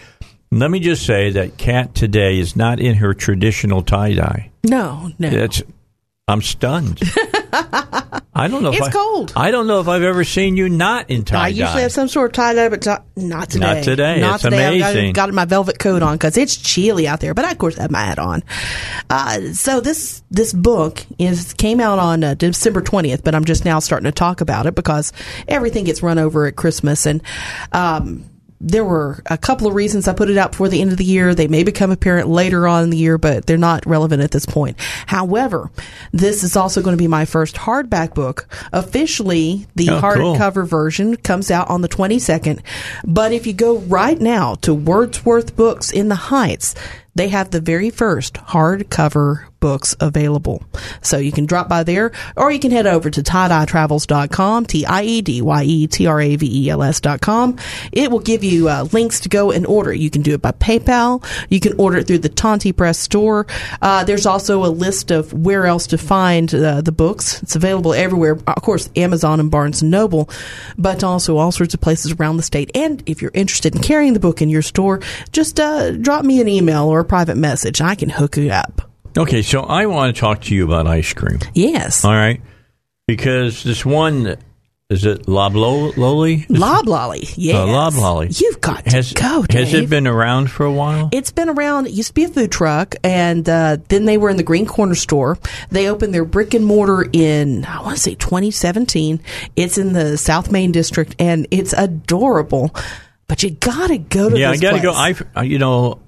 Let 0.52 0.70
me 0.70 0.80
just 0.80 1.06
say 1.06 1.30
that 1.30 1.56
Kat 1.56 1.94
today 1.94 2.38
is 2.38 2.56
not 2.56 2.78
in 2.78 2.96
her 2.96 3.14
traditional 3.14 3.82
tie 3.82 4.12
dye. 4.12 4.50
No, 4.64 5.10
no. 5.18 5.28
It's 5.28 5.62
I'm 6.28 6.42
stunned. 6.42 7.00
I 8.34 8.48
don't 8.48 8.62
know. 8.62 8.70
It's 8.70 8.86
I, 8.86 8.90
cold. 8.90 9.32
I 9.34 9.50
don't 9.50 9.66
know 9.66 9.80
if 9.80 9.88
I've 9.88 10.02
ever 10.02 10.24
seen 10.24 10.58
you 10.58 10.68
not 10.68 11.08
in 11.08 11.24
tie 11.24 11.36
dye. 11.36 11.44
I 11.44 11.48
usually 11.48 11.82
have 11.82 11.92
some 11.92 12.06
sort 12.06 12.30
of 12.30 12.32
tie 12.34 12.52
dye, 12.52 12.68
but 12.68 12.86
not 13.16 13.48
today. 13.48 13.74
Not 13.74 13.82
today. 13.82 14.20
Not 14.20 14.34
it's 14.34 14.42
today. 14.42 14.80
amazing. 14.80 15.08
I've 15.08 15.14
got, 15.14 15.28
got, 15.28 15.34
my 15.34 15.46
velvet 15.46 15.78
coat 15.78 16.02
on 16.02 16.16
because 16.16 16.36
it's 16.36 16.54
chilly 16.58 17.08
out 17.08 17.20
there. 17.20 17.32
But 17.32 17.46
I, 17.46 17.52
of 17.52 17.58
course, 17.58 17.78
have 17.78 17.90
my 17.90 18.00
hat 18.00 18.18
on. 18.18 18.42
Uh, 19.08 19.52
so 19.54 19.80
this 19.80 20.22
this 20.30 20.52
book 20.52 21.02
is 21.18 21.54
came 21.54 21.80
out 21.80 21.98
on 21.98 22.24
uh, 22.24 22.34
December 22.34 22.82
twentieth, 22.82 23.24
but 23.24 23.34
I'm 23.34 23.46
just 23.46 23.64
now 23.64 23.78
starting 23.78 24.04
to 24.04 24.12
talk 24.12 24.42
about 24.42 24.66
it 24.66 24.74
because 24.74 25.14
everything 25.48 25.84
gets 25.84 26.02
run 26.02 26.18
over 26.18 26.44
at 26.44 26.56
Christmas 26.56 27.06
and. 27.06 27.22
Um, 27.72 28.26
there 28.62 28.84
were 28.84 29.20
a 29.26 29.36
couple 29.36 29.66
of 29.66 29.74
reasons 29.74 30.06
I 30.06 30.14
put 30.14 30.30
it 30.30 30.38
out 30.38 30.52
before 30.52 30.68
the 30.68 30.80
end 30.80 30.92
of 30.92 30.98
the 30.98 31.04
year. 31.04 31.34
They 31.34 31.48
may 31.48 31.64
become 31.64 31.90
apparent 31.90 32.28
later 32.28 32.68
on 32.68 32.84
in 32.84 32.90
the 32.90 32.96
year, 32.96 33.18
but 33.18 33.44
they're 33.46 33.58
not 33.58 33.84
relevant 33.84 34.22
at 34.22 34.30
this 34.30 34.46
point. 34.46 34.78
However, 35.06 35.70
this 36.12 36.44
is 36.44 36.56
also 36.56 36.80
going 36.80 36.96
to 36.96 37.02
be 37.02 37.08
my 37.08 37.24
first 37.24 37.56
hardback 37.56 38.14
book. 38.14 38.48
Officially, 38.72 39.66
the 39.74 39.90
oh, 39.90 40.00
hardcover 40.00 40.54
cool. 40.54 40.66
version 40.66 41.16
comes 41.16 41.50
out 41.50 41.68
on 41.68 41.82
the 41.82 41.88
22nd. 41.88 42.60
But 43.04 43.32
if 43.32 43.46
you 43.48 43.52
go 43.52 43.78
right 43.78 44.20
now 44.20 44.54
to 44.56 44.72
Wordsworth 44.72 45.56
Books 45.56 45.90
in 45.90 46.08
the 46.08 46.14
Heights, 46.14 46.76
they 47.14 47.28
have 47.28 47.50
the 47.50 47.60
very 47.60 47.90
first 47.90 48.34
hardcover 48.34 49.46
books 49.62 49.96
available. 50.00 50.62
So 51.00 51.16
you 51.16 51.32
can 51.32 51.46
drop 51.46 51.70
by 51.70 51.84
there 51.84 52.12
or 52.36 52.50
you 52.50 52.58
can 52.58 52.72
head 52.72 52.86
over 52.86 53.08
to 53.08 53.22
tiedyetravels.com, 53.22 54.66
T-I-E-D-Y-E-T-R-A-V-E-L-S.com. 54.66 57.58
It 57.92 58.10
will 58.10 58.18
give 58.18 58.44
you 58.44 58.68
uh, 58.68 58.86
links 58.92 59.20
to 59.20 59.30
go 59.30 59.52
and 59.52 59.64
order. 59.64 59.94
You 59.94 60.10
can 60.10 60.22
do 60.22 60.34
it 60.34 60.42
by 60.42 60.50
PayPal. 60.52 61.24
You 61.48 61.60
can 61.60 61.78
order 61.78 61.98
it 61.98 62.08
through 62.08 62.18
the 62.18 62.28
Tonti 62.28 62.72
Press 62.72 62.98
store. 62.98 63.46
Uh, 63.80 64.02
there's 64.04 64.26
also 64.26 64.64
a 64.64 64.66
list 64.66 65.12
of 65.12 65.32
where 65.32 65.64
else 65.64 65.86
to 65.86 65.96
find 65.96 66.54
uh, 66.54 66.82
the 66.82 66.92
books. 66.92 67.42
It's 67.42 67.56
available 67.56 67.94
everywhere. 67.94 68.38
Of 68.46 68.62
course, 68.62 68.90
Amazon 68.96 69.40
and 69.40 69.50
Barnes 69.50 69.82
& 69.82 69.84
Noble, 69.84 70.28
but 70.76 71.04
also 71.04 71.36
all 71.36 71.52
sorts 71.52 71.72
of 71.72 71.80
places 71.80 72.12
around 72.12 72.36
the 72.36 72.42
state. 72.42 72.72
And 72.74 73.02
if 73.06 73.22
you're 73.22 73.30
interested 73.32 73.76
in 73.76 73.80
carrying 73.80 74.12
the 74.12 74.20
book 74.20 74.42
in 74.42 74.48
your 74.48 74.62
store, 74.62 75.00
just 75.30 75.60
uh, 75.60 75.92
drop 75.92 76.24
me 76.24 76.40
an 76.40 76.48
email 76.48 76.88
or 76.88 76.98
a 77.00 77.04
private 77.04 77.36
message. 77.36 77.80
I 77.80 77.94
can 77.94 78.10
hook 78.10 78.36
you 78.36 78.50
up. 78.50 78.91
Okay, 79.16 79.42
so 79.42 79.62
I 79.62 79.86
want 79.86 80.14
to 80.14 80.20
talk 80.20 80.42
to 80.42 80.54
you 80.54 80.64
about 80.64 80.86
ice 80.86 81.12
cream. 81.12 81.38
Yes. 81.54 82.04
All 82.04 82.12
right. 82.12 82.40
Because 83.06 83.62
this 83.62 83.84
one, 83.84 84.38
is 84.88 85.04
it 85.04 85.28
Loblolly? 85.28 86.46
Loblolly, 86.48 87.24
yes. 87.36 87.56
Uh, 87.56 87.66
Loblolly. 87.66 88.28
You've 88.30 88.60
got 88.60 88.84
to 88.84 88.90
has, 88.90 89.12
go, 89.12 89.44
Dave. 89.44 89.68
Has 89.68 89.74
it 89.74 89.90
been 89.90 90.06
around 90.06 90.50
for 90.50 90.64
a 90.64 90.72
while? 90.72 91.10
It's 91.12 91.30
been 91.30 91.48
around. 91.48 91.86
It 91.86 91.92
used 91.92 92.08
to 92.08 92.14
be 92.14 92.24
a 92.24 92.28
food 92.28 92.52
truck, 92.52 92.94
and 93.04 93.46
uh, 93.48 93.78
then 93.88 94.06
they 94.06 94.16
were 94.16 94.30
in 94.30 94.36
the 94.36 94.42
Green 94.42 94.66
Corner 94.66 94.94
store. 94.94 95.38
They 95.70 95.88
opened 95.88 96.14
their 96.14 96.24
brick 96.24 96.54
and 96.54 96.64
mortar 96.64 97.06
in, 97.12 97.64
I 97.64 97.82
want 97.82 97.96
to 97.96 98.02
say 98.02 98.14
2017. 98.14 99.20
It's 99.56 99.76
in 99.76 99.92
the 99.92 100.16
South 100.16 100.50
Main 100.50 100.72
district, 100.72 101.16
and 101.18 101.46
it's 101.50 101.72
adorable. 101.74 102.74
But 103.28 103.42
you 103.42 103.50
got 103.50 103.88
to 103.88 103.98
go 103.98 104.30
to 104.30 104.38
yeah, 104.38 104.50
I 104.50 104.56
got 104.58 104.72
to 104.72 104.80
go. 104.80 104.92
I, 104.92 105.42
you 105.42 105.58
know, 105.58 106.00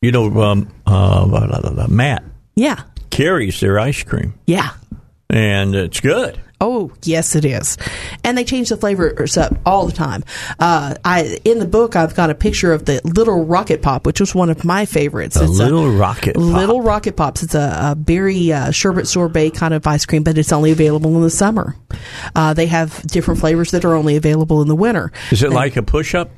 you 0.00 0.12
know, 0.12 0.42
um, 0.42 0.72
uh, 0.86 1.86
Matt. 1.88 2.24
Yeah. 2.54 2.82
Carries 3.10 3.60
their 3.60 3.78
ice 3.78 4.02
cream. 4.02 4.34
Yeah. 4.46 4.70
And 5.30 5.74
it's 5.74 6.00
good. 6.00 6.40
Oh, 6.60 6.90
yes, 7.04 7.36
it 7.36 7.44
is. 7.44 7.78
And 8.24 8.36
they 8.36 8.42
change 8.42 8.70
the 8.70 8.76
flavors 8.76 9.36
up 9.36 9.56
all 9.64 9.86
the 9.86 9.92
time. 9.92 10.24
Uh, 10.58 10.96
I 11.04 11.38
in 11.44 11.60
the 11.60 11.66
book, 11.66 11.94
I've 11.94 12.16
got 12.16 12.30
a 12.30 12.34
picture 12.34 12.72
of 12.72 12.84
the 12.84 13.00
Little 13.04 13.44
Rocket 13.44 13.80
Pop, 13.80 14.06
which 14.06 14.18
was 14.18 14.34
one 14.34 14.50
of 14.50 14.64
my 14.64 14.84
favorites. 14.84 15.36
The 15.36 15.44
it's 15.44 15.58
Little 15.58 15.88
Rocket 15.88 16.34
Pop. 16.34 16.44
Little 16.44 16.82
Rocket 16.82 17.16
Pops. 17.16 17.44
It's 17.44 17.54
a, 17.54 17.90
a 17.92 17.94
berry 17.94 18.52
uh, 18.52 18.72
sherbet 18.72 19.06
sorbet 19.06 19.50
kind 19.50 19.72
of 19.72 19.86
ice 19.86 20.04
cream, 20.04 20.24
but 20.24 20.36
it's 20.36 20.52
only 20.52 20.72
available 20.72 21.14
in 21.14 21.22
the 21.22 21.30
summer. 21.30 21.76
Uh, 22.34 22.54
they 22.54 22.66
have 22.66 23.02
different 23.02 23.38
flavors 23.38 23.70
that 23.70 23.84
are 23.84 23.94
only 23.94 24.16
available 24.16 24.60
in 24.60 24.66
the 24.66 24.76
winter. 24.76 25.12
Is 25.30 25.44
it 25.44 25.46
and, 25.46 25.54
like 25.54 25.76
a 25.76 25.82
push 25.84 26.12
up? 26.12 26.30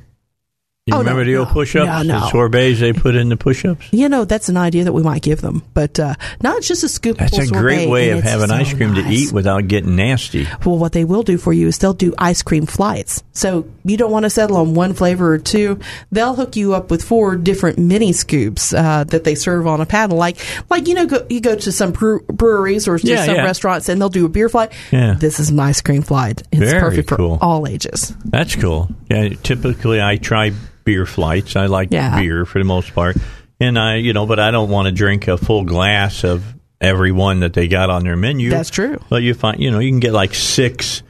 You 0.90 0.96
oh, 0.96 0.98
remember 0.98 1.24
no, 1.24 1.30
the 1.30 1.36
old 1.36 1.48
no, 1.48 1.54
push-ups, 1.54 1.86
no, 1.86 2.02
no. 2.02 2.20
the 2.20 2.30
sorbets 2.30 2.80
they 2.80 2.92
put 2.92 3.14
in 3.14 3.28
the 3.28 3.36
push-ups? 3.36 3.92
You 3.92 4.08
know, 4.08 4.24
that's 4.24 4.48
an 4.48 4.56
idea 4.56 4.82
that 4.84 4.92
we 4.92 5.04
might 5.04 5.22
give 5.22 5.40
them, 5.40 5.62
but 5.72 6.00
uh, 6.00 6.14
not 6.42 6.62
just 6.62 6.82
a 6.82 6.88
scoop. 6.88 7.18
That's 7.18 7.38
a 7.38 7.46
great 7.46 7.88
way 7.88 8.10
of 8.10 8.24
having 8.24 8.48
so 8.48 8.54
ice 8.54 8.74
cream 8.74 8.94
nice. 8.94 9.04
to 9.04 9.10
eat 9.10 9.32
without 9.32 9.68
getting 9.68 9.94
nasty. 9.94 10.48
Well, 10.64 10.78
what 10.78 10.92
they 10.92 11.04
will 11.04 11.22
do 11.22 11.38
for 11.38 11.52
you 11.52 11.68
is 11.68 11.78
they'll 11.78 11.92
do 11.92 12.12
ice 12.18 12.42
cream 12.42 12.66
flights. 12.66 13.22
So 13.32 13.68
you 13.84 13.96
don't 13.96 14.10
want 14.10 14.24
to 14.24 14.30
settle 14.30 14.56
on 14.56 14.74
one 14.74 14.94
flavor 14.94 15.32
or 15.32 15.38
two. 15.38 15.78
They'll 16.10 16.34
hook 16.34 16.56
you 16.56 16.74
up 16.74 16.90
with 16.90 17.04
four 17.04 17.36
different 17.36 17.78
mini 17.78 18.12
scoops 18.12 18.74
uh, 18.74 19.04
that 19.04 19.22
they 19.22 19.36
serve 19.36 19.68
on 19.68 19.80
a 19.80 19.86
paddle. 19.86 20.16
Like, 20.16 20.38
like 20.68 20.88
you 20.88 20.94
know, 20.94 21.06
go, 21.06 21.24
you 21.30 21.40
go 21.40 21.54
to 21.54 21.70
some 21.70 21.92
breweries 21.92 22.88
or 22.88 22.96
Yeah, 22.98 23.24
some 23.24 23.36
yeah. 23.36 23.44
restaurants 23.44 23.88
and 23.88 24.00
they'll 24.00 24.08
do 24.08 24.26
a 24.26 24.28
beer 24.28 24.48
flight. 24.48 24.72
Yeah. 24.90 25.14
This 25.14 25.38
is 25.38 25.50
an 25.50 25.60
ice 25.60 25.80
cream 25.80 26.02
flight. 26.02 26.42
It's 26.50 26.60
Very 26.60 26.80
perfect 26.80 27.08
cool. 27.10 27.38
for 27.38 27.44
all 27.44 27.66
ages. 27.66 28.14
That's 28.24 28.56
cool. 28.56 28.88
Yeah, 29.08 29.28
typically 29.42 30.00
I 30.00 30.16
try 30.16 30.52
beer 30.84 31.06
flights. 31.06 31.56
I 31.56 31.66
like 31.66 31.88
Yeah. 31.90 32.18
beer 32.20 32.44
for 32.44 32.58
the 32.58 32.64
most 32.64 32.94
part, 32.94 33.16
and 33.60 33.78
I, 33.78 33.96
you 33.96 34.12
know, 34.12 34.26
but 34.26 34.38
I 34.40 34.50
don't 34.50 34.70
want 34.70 34.86
to 34.86 34.92
drink 34.92 35.28
a 35.28 35.36
full 35.36 35.64
glass 35.64 36.24
of 36.24 36.44
every 36.80 37.12
one 37.12 37.40
that 37.40 37.52
they 37.52 37.68
got 37.68 37.90
on 37.90 38.04
their 38.04 38.16
menu. 38.16 38.50
That's 38.50 38.70
true. 38.70 38.98
But 39.10 39.22
you 39.22 39.34
find, 39.34 39.60
you 39.60 39.70
know, 39.70 39.78
you 39.80 39.90
can 39.90 40.00
get 40.00 40.12
like 40.12 40.34
six. 40.34 41.02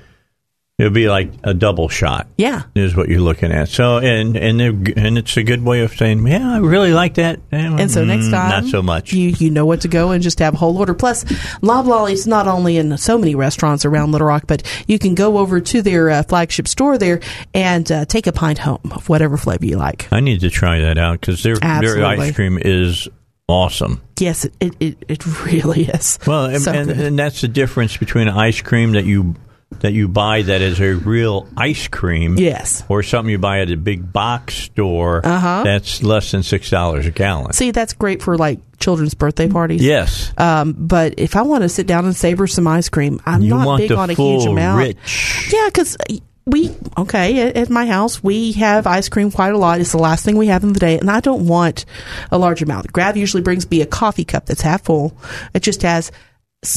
It'll 0.81 0.91
be 0.93 1.09
like 1.11 1.31
a 1.45 1.53
double 1.53 1.91
shot. 1.91 2.27
Yeah. 2.39 2.63
is 2.75 2.97
what 2.97 3.11
you're 3.11 3.21
looking 3.21 3.53
at. 3.53 3.69
So, 3.69 3.99
and 3.99 4.35
and 4.35 4.61
and 4.97 5.19
it's 5.19 5.37
a 5.37 5.43
good 5.43 5.63
way 5.63 5.83
of 5.83 5.93
saying, 5.93 6.27
yeah, 6.27 6.55
I 6.55 6.59
really 6.59 6.95
like 6.95 7.15
that. 7.15 7.39
And 7.53 7.91
so 7.91 8.03
next 8.05 8.27
Mm, 8.27 8.31
time, 8.31 8.49
not 8.51 8.65
so 8.71 8.81
much. 8.81 9.13
You 9.13 9.29
you 9.39 9.51
know 9.51 9.67
what 9.67 9.83
to 9.83 9.89
go 9.89 10.11
and 10.13 10.23
just 10.23 10.39
have 10.39 10.55
a 10.55 10.57
whole 10.57 10.79
order. 10.79 10.95
Plus, 10.95 11.25
Loblolly's 11.61 12.27
not 12.27 12.49
only 12.49 12.79
in 12.79 12.97
so 12.97 13.19
many 13.19 13.35
restaurants 13.35 13.85
around 13.85 14.13
Little 14.13 14.27
Rock, 14.29 14.45
but 14.47 14.63
you 14.87 14.99
can 14.99 15.15
go 15.15 15.37
over 15.37 15.61
to 15.61 15.83
their 15.83 16.09
uh, 16.09 16.23
flagship 16.23 16.67
store 16.67 16.97
there 16.97 17.21
and 17.53 17.91
uh, 17.93 18.05
take 18.07 18.27
a 18.27 18.33
pint 18.33 18.59
home 18.59 18.81
of 18.93 19.09
whatever 19.11 19.37
flavor 19.37 19.67
you 19.67 19.77
like. 19.77 20.09
I 20.11 20.21
need 20.21 20.41
to 20.41 20.49
try 20.51 20.81
that 20.81 20.97
out 20.97 21.21
because 21.21 21.43
their 21.43 21.57
their 21.57 22.03
ice 22.07 22.33
cream 22.35 22.59
is 22.59 23.07
awesome. 23.49 24.01
Yes, 24.19 24.45
it 24.47 24.55
it, 24.61 24.75
it, 24.81 24.97
it 25.09 25.45
really 25.45 25.85
is. 25.85 26.19
Well, 26.27 26.47
and, 26.47 26.63
So 26.63 26.73
and, 26.73 26.91
and 26.91 27.19
that's 27.19 27.43
the 27.43 27.49
difference 27.49 27.97
between 27.99 28.29
ice 28.29 28.63
cream 28.63 28.93
that 28.93 29.05
you 29.05 29.35
that 29.81 29.93
you 29.93 30.09
buy 30.09 30.43
that 30.43 30.61
is 30.61 30.81
a 30.81 30.95
real 30.95 31.49
ice 31.57 31.89
cream, 31.89 32.37
Yes. 32.37 32.83
or 32.89 33.03
something 33.03 33.31
you 33.31 33.39
buy 33.39 33.61
at 33.61 33.71
a 33.71 33.77
big 33.77 34.13
box 34.13 34.55
store 34.55 35.21
Uh-huh. 35.25 35.63
that's 35.65 36.03
less 36.03 36.33
than 36.33 36.43
six 36.43 36.69
dollars 36.69 37.07
a 37.07 37.11
gallon. 37.11 37.53
See, 37.53 37.71
that's 37.71 37.93
great 37.95 38.21
for 38.23 38.37
like 38.37 38.59
children's 38.79 39.15
birthday 39.15 39.49
parties. 39.49 39.83
yes, 39.83 40.33
Um, 40.37 40.75
but 40.77 41.15
if 41.19 41.37
I 41.37 41.43
want 41.43 41.63
to 41.63 41.69
sit 41.69 41.87
down 41.87 42.05
and 42.05 42.17
savor 42.17 42.47
some 42.47 42.67
ice 42.67 42.89
cream, 42.89 43.21
I'm 43.25 43.43
you 43.43 43.51
not 43.51 43.79
big 43.79 43.93
on 43.93 44.11
a 44.11 44.15
huge 44.15 44.45
amount. 44.47 44.79
rich. 44.79 45.49
Yeah, 45.53 45.67
because 45.67 45.97
we 46.47 46.71
okay 46.99 47.53
at, 47.53 47.71
my 47.71 47.87
house 47.87 48.25
we 48.25 48.53
have 48.53 48.87
ice 48.87 49.09
cream 49.09 49.31
quite 49.31 49.53
a 49.55 49.59
lot. 49.59 49.81
It's 49.81 49.93
the 49.93 49.99
last 49.99 50.25
thing 50.25 50.37
we 50.37 50.49
have 50.49 50.65
in 50.65 50.73
the 50.73 50.81
day, 50.81 50.99
and 50.99 51.11
I 51.11 51.21
don't 51.21 51.47
want 51.47 51.85
a 52.33 52.39
large 52.39 52.61
amount. 52.61 52.93
Grav 52.93 53.17
usually 53.17 53.43
brings 53.43 53.71
me 53.71 53.83
a 53.83 53.87
coffee 53.87 54.25
cup 54.25 54.47
that's 54.47 54.63
half 54.63 54.83
full. 54.83 55.17
It 55.55 55.63
just 55.63 55.83
has 55.83 56.11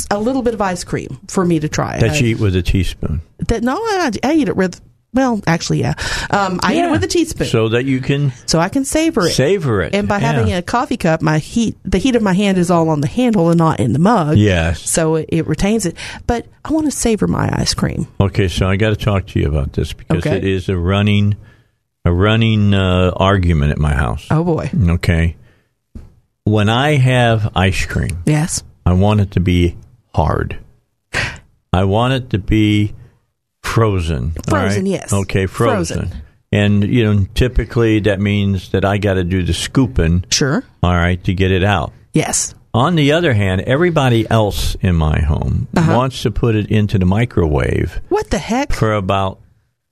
a 0.10 0.20
little 0.20 0.42
bit 0.42 0.54
of 0.54 0.62
ice 0.62 0.84
cream 0.84 1.20
for 1.28 1.44
me 1.46 1.60
to 1.60 1.68
try. 1.70 2.00
that 2.00 2.12
Uh, 2.12 2.14
you 2.16 2.28
eat 2.36 2.40
with 2.40 2.56
a 2.56 2.62
teaspoon, 2.62 3.22
that 3.48 3.64
no, 3.64 3.76
I, 3.76 4.12
I 4.24 4.34
eat 4.34 4.48
it 4.48 4.56
with. 4.56 4.80
Well, 5.16 5.42
actually, 5.46 5.82
yeah, 5.82 5.94
um, 6.32 6.60
I 6.64 6.74
eat 6.74 6.80
it 6.86 6.90
with 6.90 7.04
a 7.04 7.08
teaspoon, 7.08 7.46
so, 7.46 7.52
so 7.68 7.70
that 7.70 7.86
you 7.86 8.00
can 8.02 8.32
so 8.48 8.58
I 8.60 8.70
can 8.70 8.84
savor 8.84 9.28
it. 9.28 9.34
savor 9.34 9.84
it. 9.84 9.94
and 9.94 10.08
by 10.08 10.18
Yeah. 10.18 10.32
having 10.32 10.54
a 10.54 10.64
coffee 10.64 10.98
cup, 10.98 11.22
my 11.22 11.38
heat, 11.38 11.78
the 11.86 12.00
heat 12.00 12.16
of 12.16 12.24
my 12.24 12.34
hand 12.34 12.58
is 12.58 12.72
all 12.72 12.90
on 12.90 13.02
the 13.02 13.08
handle 13.08 13.50
and 13.50 13.58
not 13.60 13.80
in 13.80 13.94
the 13.94 14.00
mug. 14.00 14.38
yes. 14.40 14.90
So 14.90 15.16
it, 15.18 15.30
it 15.30 15.46
retains 15.46 15.86
it. 15.86 15.96
But 16.26 16.48
I 16.66 16.72
want 16.74 16.86
to 16.88 16.92
savor 16.92 17.28
my 17.28 17.48
ice 17.54 17.76
cream. 17.76 18.08
Okay, 18.20 18.48
so 18.48 18.68
I 18.68 18.76
got 18.76 18.90
to 18.90 18.96
talk 18.96 19.28
to 19.28 19.40
you 19.40 19.48
about 19.48 19.74
this 19.74 19.94
because 19.94 20.26
Okay. 20.26 20.38
it 20.38 20.46
is 20.46 20.68
a 20.68 20.76
running 20.78 21.36
a 22.06 22.12
running 22.12 22.74
uh, 22.74 23.12
argument 23.16 23.72
at 23.72 23.78
my 23.78 23.94
house. 23.94 24.26
Oh 24.32 24.44
boy. 24.44 24.72
Okay, 24.76 25.36
when 26.46 26.70
I 26.70 26.96
have 26.96 27.52
ice 27.56 27.86
cream. 27.86 28.24
Yes. 28.26 28.64
I 28.86 28.94
want 28.94 29.22
it 29.22 29.32
to 29.32 29.40
be 29.40 29.78
hard. 30.14 30.58
I 31.72 31.86
want 31.86 32.14
it 32.14 32.30
to 32.32 32.40
be 32.40 32.94
frozen. 33.64 34.32
Frozen, 34.48 34.84
right? 34.84 34.92
yes. 34.92 35.14
Okay, 35.14 35.46
frozen. 35.48 36.00
Frozen. 36.10 36.22
And 36.52 36.84
you 36.84 37.04
know, 37.04 37.26
typically 37.34 38.00
that 38.02 38.20
means 38.20 38.70
that 38.70 38.86
I 38.86 38.98
got 39.00 39.16
to 39.16 39.24
do 39.24 39.42
the 39.44 39.54
scooping, 39.54 40.26
Sure. 40.32 40.64
all 40.84 40.94
right, 40.94 41.24
to 41.24 41.34
get 41.34 41.52
it 41.52 41.64
out. 41.64 41.94
Yes. 42.14 42.54
On 42.76 42.96
the 42.96 43.12
other 43.14 43.34
hand, 43.34 43.62
everybody 43.62 44.30
else 44.30 44.76
in 44.82 44.96
my 44.96 45.20
home 45.22 45.68
Uh-huh. 45.76 45.96
wants 45.96 46.22
to 46.24 46.32
put 46.32 46.56
it 46.56 46.68
into 46.72 46.98
the 47.00 47.06
microwave 47.06 48.02
What 48.10 48.30
the 48.30 48.38
heck? 48.40 48.72
for 48.74 48.94
about 48.94 49.40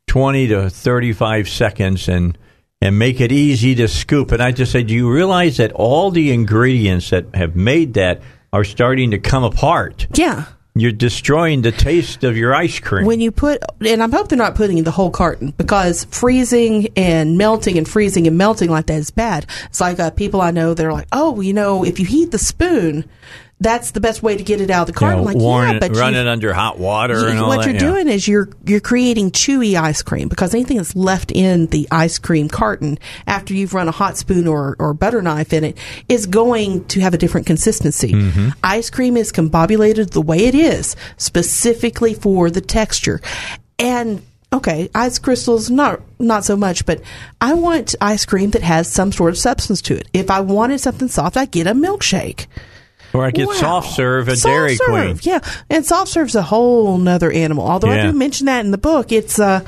20 0.07 0.47
to 0.49 0.69
35 0.69 1.49
seconds 1.49 2.07
and 2.07 2.37
and 2.83 2.97
make 2.97 3.21
it 3.21 3.31
easy 3.31 3.75
to 3.75 3.87
scoop. 3.87 4.31
And 4.31 4.41
I 4.41 4.51
just 4.51 4.71
said, 4.71 4.87
do 4.87 4.93
you 4.95 5.11
realize 5.11 5.57
that 5.57 5.71
all 5.73 6.09
the 6.09 6.31
ingredients 6.31 7.11
that 7.11 7.25
have 7.35 7.55
made 7.55 7.93
that 7.93 8.21
are 8.53 8.63
starting 8.63 9.11
to 9.11 9.19
come 9.19 9.43
apart? 9.43 10.07
Yeah. 10.13 10.45
you're 10.73 10.91
destroying 10.91 11.61
the 11.61 11.71
taste 11.71 12.23
of 12.23 12.37
your 12.37 12.55
ice 12.55 12.79
cream. 12.79 13.05
When 13.05 13.19
you 13.19 13.31
put, 13.31 13.61
and 13.85 14.01
I 14.01 14.09
hope 14.09 14.29
they're 14.29 14.37
not 14.37 14.55
putting 14.55 14.83
the 14.83 14.91
whole 14.91 15.11
carton 15.11 15.51
because 15.57 16.05
freezing 16.05 16.87
and 16.95 17.37
melting 17.37 17.77
and 17.77 17.87
freezing 17.87 18.25
and 18.27 18.37
melting 18.37 18.69
like 18.69 18.85
that 18.87 18.95
is 18.95 19.11
bad. 19.11 19.45
It's 19.65 19.81
like 19.81 19.99
uh, 19.99 20.11
people 20.11 20.41
I 20.41 20.51
know, 20.51 20.73
they're 20.73 20.93
like, 20.93 21.07
oh, 21.11 21.41
you 21.41 21.53
know, 21.53 21.83
if 21.83 21.99
you 21.99 22.05
heat 22.05 22.31
the 22.31 22.37
spoon, 22.37 23.03
that's 23.61 23.91
the 23.91 24.01
best 24.01 24.23
way 24.23 24.35
to 24.35 24.43
get 24.43 24.59
it 24.59 24.71
out 24.71 24.89
of 24.89 24.93
the 24.93 24.99
carton. 24.99 25.23
like, 25.23 25.37
yeah, 25.73 25.79
but 25.79 25.95
run 25.95 26.15
it 26.15 26.27
under 26.27 26.51
hot 26.51 26.79
water 26.79 27.21
you, 27.21 27.27
and 27.27 27.39
all 27.39 27.47
What 27.47 27.65
you're 27.65 27.75
yeah. 27.75 27.79
doing 27.79 28.07
is 28.07 28.27
you're 28.27 28.49
you're 28.65 28.79
creating 28.79 29.29
chewy 29.31 29.75
ice 29.79 30.01
cream 30.01 30.27
because 30.27 30.55
anything 30.55 30.77
that's 30.77 30.95
left 30.95 31.31
in 31.31 31.67
the 31.67 31.87
ice 31.91 32.17
cream 32.17 32.49
carton 32.49 32.97
after 33.27 33.53
you've 33.53 33.75
run 33.75 33.87
a 33.87 33.91
hot 33.91 34.17
spoon 34.17 34.47
or, 34.47 34.75
or 34.79 34.95
butter 34.95 35.21
knife 35.21 35.53
in 35.53 35.63
it 35.63 35.77
is 36.09 36.25
going 36.25 36.85
to 36.85 37.01
have 37.01 37.13
a 37.13 37.19
different 37.19 37.45
consistency. 37.45 38.13
Mm-hmm. 38.13 38.49
Ice 38.63 38.89
cream 38.89 39.15
is 39.15 39.31
combobulated 39.31 40.09
the 40.09 40.21
way 40.21 40.45
it 40.45 40.55
is 40.55 40.95
specifically 41.17 42.15
for 42.15 42.49
the 42.49 42.61
texture. 42.61 43.21
And 43.77 44.23
okay, 44.51 44.89
ice 44.95 45.19
crystals 45.19 45.69
not 45.69 46.01
not 46.17 46.45
so 46.45 46.57
much, 46.57 46.87
but 46.87 46.99
I 47.39 47.53
want 47.53 47.93
ice 48.01 48.25
cream 48.25 48.49
that 48.51 48.63
has 48.63 48.91
some 48.91 49.11
sort 49.11 49.29
of 49.29 49.37
substance 49.37 49.83
to 49.83 49.97
it. 49.97 50.07
If 50.13 50.31
I 50.31 50.39
wanted 50.39 50.79
something 50.79 51.09
soft, 51.09 51.37
I 51.37 51.45
get 51.45 51.67
a 51.67 51.73
milkshake. 51.75 52.47
Or 53.13 53.25
I 53.25 53.31
get 53.31 53.47
wow. 53.47 53.53
soft 53.53 53.91
serve 53.93 54.29
at 54.29 54.37
soft 54.37 54.51
Dairy 54.51 54.75
serve, 54.75 54.87
Queen. 54.87 55.19
Yeah, 55.23 55.39
and 55.69 55.85
soft 55.85 56.11
serve's 56.11 56.35
a 56.35 56.41
whole 56.41 56.97
nother 56.97 57.31
animal. 57.31 57.67
Although 57.67 57.91
Yeah. 57.91 58.07
I 58.07 58.11
do 58.11 58.17
mention 58.17 58.45
that 58.45 58.63
in 58.63 58.71
the 58.71 58.77
book, 58.77 59.11
it's 59.11 59.39
uh, 59.39 59.65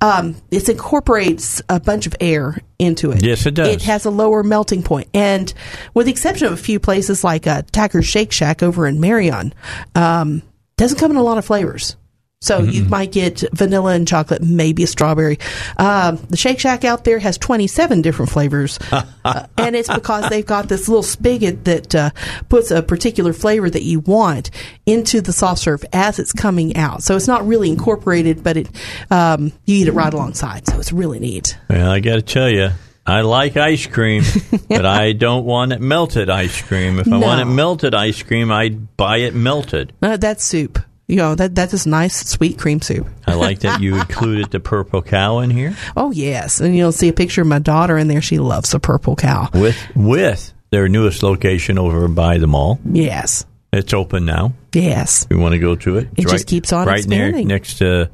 um, 0.00 0.36
it 0.50 0.68
incorporates 0.68 1.60
a 1.68 1.80
bunch 1.80 2.06
of 2.06 2.14
air 2.20 2.58
into 2.78 3.10
it. 3.10 3.24
Yes, 3.24 3.46
it 3.46 3.54
does. 3.54 3.68
It 3.68 3.82
has 3.82 4.04
a 4.04 4.10
lower 4.10 4.42
melting 4.42 4.82
point, 4.82 5.08
and 5.14 5.52
with 5.94 6.06
the 6.06 6.12
exception 6.12 6.46
of 6.46 6.52
a 6.52 6.56
few 6.56 6.78
places 6.78 7.24
like 7.24 7.46
uh, 7.46 7.62
Tacker's 7.72 8.06
Shake 8.06 8.30
Shack 8.32 8.62
over 8.62 8.86
in 8.86 9.00
Marion, 9.00 9.52
um, 9.94 10.42
doesn't 10.76 10.98
come 10.98 11.10
in 11.10 11.16
a 11.16 11.22
lot 11.22 11.38
of 11.38 11.44
flavors. 11.44 11.96
So 12.42 12.58
you 12.60 12.84
might 12.84 13.12
get 13.12 13.42
vanilla 13.54 13.92
and 13.94 14.06
chocolate, 14.06 14.42
maybe 14.42 14.82
a 14.82 14.86
strawberry. 14.86 15.38
Um, 15.78 16.18
the 16.28 16.36
Shake 16.36 16.60
Shack 16.60 16.84
out 16.84 17.02
there 17.04 17.18
has 17.18 17.38
27 17.38 18.02
different 18.02 18.30
flavors, 18.30 18.78
uh, 18.92 19.46
and 19.56 19.74
it's 19.74 19.92
because 19.92 20.28
they've 20.28 20.44
got 20.44 20.68
this 20.68 20.86
little 20.86 21.02
spigot 21.02 21.64
that 21.64 21.94
uh, 21.94 22.10
puts 22.50 22.70
a 22.70 22.82
particular 22.82 23.32
flavor 23.32 23.70
that 23.70 23.82
you 23.84 24.00
want 24.00 24.50
into 24.84 25.22
the 25.22 25.32
soft 25.32 25.62
serve 25.62 25.82
as 25.94 26.18
it's 26.18 26.32
coming 26.34 26.76
out. 26.76 27.02
So 27.02 27.16
it's 27.16 27.26
not 27.26 27.46
really 27.46 27.70
incorporated, 27.70 28.44
but 28.44 28.58
it 28.58 28.68
um, 29.10 29.46
you 29.64 29.76
eat 29.82 29.88
it 29.88 29.92
right 29.92 30.12
alongside. 30.12 30.66
So 30.66 30.78
it's 30.78 30.92
really 30.92 31.18
neat. 31.18 31.56
Well, 31.70 31.90
I 31.90 32.00
got 32.00 32.16
to 32.16 32.22
tell 32.22 32.50
you, 32.50 32.68
I 33.06 33.22
like 33.22 33.56
ice 33.56 33.86
cream, 33.86 34.24
but 34.68 34.84
I 34.84 35.12
don't 35.12 35.46
want 35.46 35.72
it 35.72 35.80
melted 35.80 36.28
ice 36.28 36.60
cream. 36.60 36.98
If 36.98 37.06
I 37.08 37.18
No. 37.18 37.26
want 37.26 37.40
it 37.40 37.46
melted 37.46 37.94
ice 37.94 38.22
cream, 38.22 38.52
I'd 38.52 38.94
buy 38.98 39.18
it 39.18 39.34
melted. 39.34 39.94
Uh, 40.02 40.18
that's 40.18 40.44
soup. 40.44 40.78
You 41.08 41.16
know 41.16 41.34
that 41.36 41.54
that 41.54 41.72
is 41.72 41.86
a 41.86 41.88
nice 41.88 42.26
sweet 42.28 42.58
cream 42.58 42.80
soup. 42.82 43.06
I 43.26 43.34
like 43.34 43.60
that 43.60 43.80
you 43.80 43.94
included 44.00 44.50
the 44.50 44.58
purple 44.60 45.02
cow 45.02 45.38
in 45.38 45.50
here 45.50 45.76
Oh 45.96 46.10
yes, 46.10 46.60
and 46.60 46.74
you'll 46.76 46.90
see 46.92 47.08
a 47.08 47.12
picture 47.12 47.42
of 47.42 47.46
my 47.48 47.60
daughter 47.60 47.96
in 47.96 48.08
there. 48.08 48.20
She 48.22 48.38
loves 48.38 48.70
the 48.72 48.80
purple 48.80 49.14
cow. 49.16 49.48
with 49.54 49.76
with 49.94 50.52
their 50.70 50.88
newest 50.88 51.22
location 51.22 51.78
over 51.78 52.08
by 52.08 52.38
the 52.38 52.48
mall. 52.48 52.80
Yes, 52.84 53.46
It's 53.72 53.94
open 53.94 54.24
now. 54.24 54.52
yes, 54.74 55.26
We 55.30 55.36
want 55.36 55.52
to 55.52 55.60
go 55.60 55.76
to 55.76 55.96
it. 55.98 56.08
It 56.16 56.24
It's 56.24 56.32
just 56.32 56.46
keeps 56.48 56.72
on 56.72 56.88
right 56.88 57.06
near 57.06 57.26
expanding. 57.28 57.46
next 57.48 57.78
to 57.78 58.10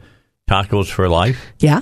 Tacos 0.50 0.90
for 0.90 1.08
Life. 1.08 1.40
yeah. 1.60 1.80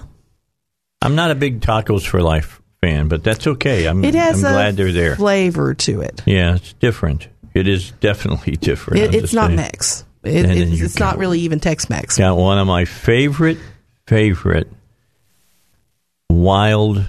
I'm 1.03 1.15
not 1.17 1.31
a 1.31 1.35
big 1.35 1.61
Tacos 1.61 2.07
for 2.07 2.23
Life 2.23 2.61
fan, 2.83 3.09
but 3.09 3.25
that's 3.25 3.47
okay. 3.47 3.87
I'm, 3.87 4.05
It 4.05 4.15
has 4.15 4.45
I'm 4.45 4.51
a 4.53 4.55
glad 4.55 4.77
they're 4.77 4.93
there. 4.93 5.17
flavor 5.17 5.75
to 5.75 6.03
it. 6.03 6.23
Yeah, 6.27 6.55
it's 6.57 6.73
different. 6.75 7.27
It 7.55 7.67
is 7.67 7.91
definitely 8.01 8.57
different. 8.61 9.03
It 9.03 9.15
it's 9.15 9.33
not 9.33 9.49
saying. 9.51 10.07
It, 10.23 10.45
And 10.45 10.59
it's 10.59 10.81
it's 10.81 10.99
not 10.99 11.19
really 11.19 11.41
even 11.41 11.61
Tex-Mex. 11.61 12.19
Got 12.19 12.37
one 12.37 12.59
of 12.59 12.67
my 12.67 12.85
favorite, 12.85 13.59
favorite 14.07 14.71
wild 16.29 17.09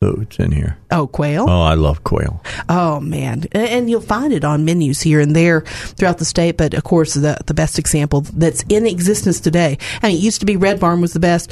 foods 0.00 0.38
in 0.38 0.52
here. 0.52 0.78
Oh, 0.90 1.06
quail. 1.06 1.46
Oh, 1.48 1.62
I 1.62 1.74
love 1.74 2.04
quail. 2.04 2.42
Oh 2.68 3.00
man, 3.00 3.44
and, 3.52 3.68
and 3.68 3.90
you'll 3.90 4.00
find 4.00 4.32
it 4.32 4.44
on 4.44 4.64
menus 4.64 5.00
here 5.00 5.20
and 5.20 5.34
there 5.34 5.62
throughout 5.62 6.18
the 6.18 6.24
state. 6.24 6.56
But 6.56 6.74
of 6.74 6.84
course, 6.84 7.14
the 7.14 7.38
the 7.46 7.54
best 7.54 7.78
example 7.78 8.20
that's 8.20 8.62
in 8.68 8.86
existence 8.86 9.40
today. 9.40 9.78
I 10.02 10.08
mean, 10.08 10.16
it 10.16 10.20
used 10.20 10.40
to 10.40 10.46
be 10.46 10.56
Red 10.56 10.78
Barn 10.80 11.00
was 11.00 11.12
the 11.12 11.20
best. 11.20 11.50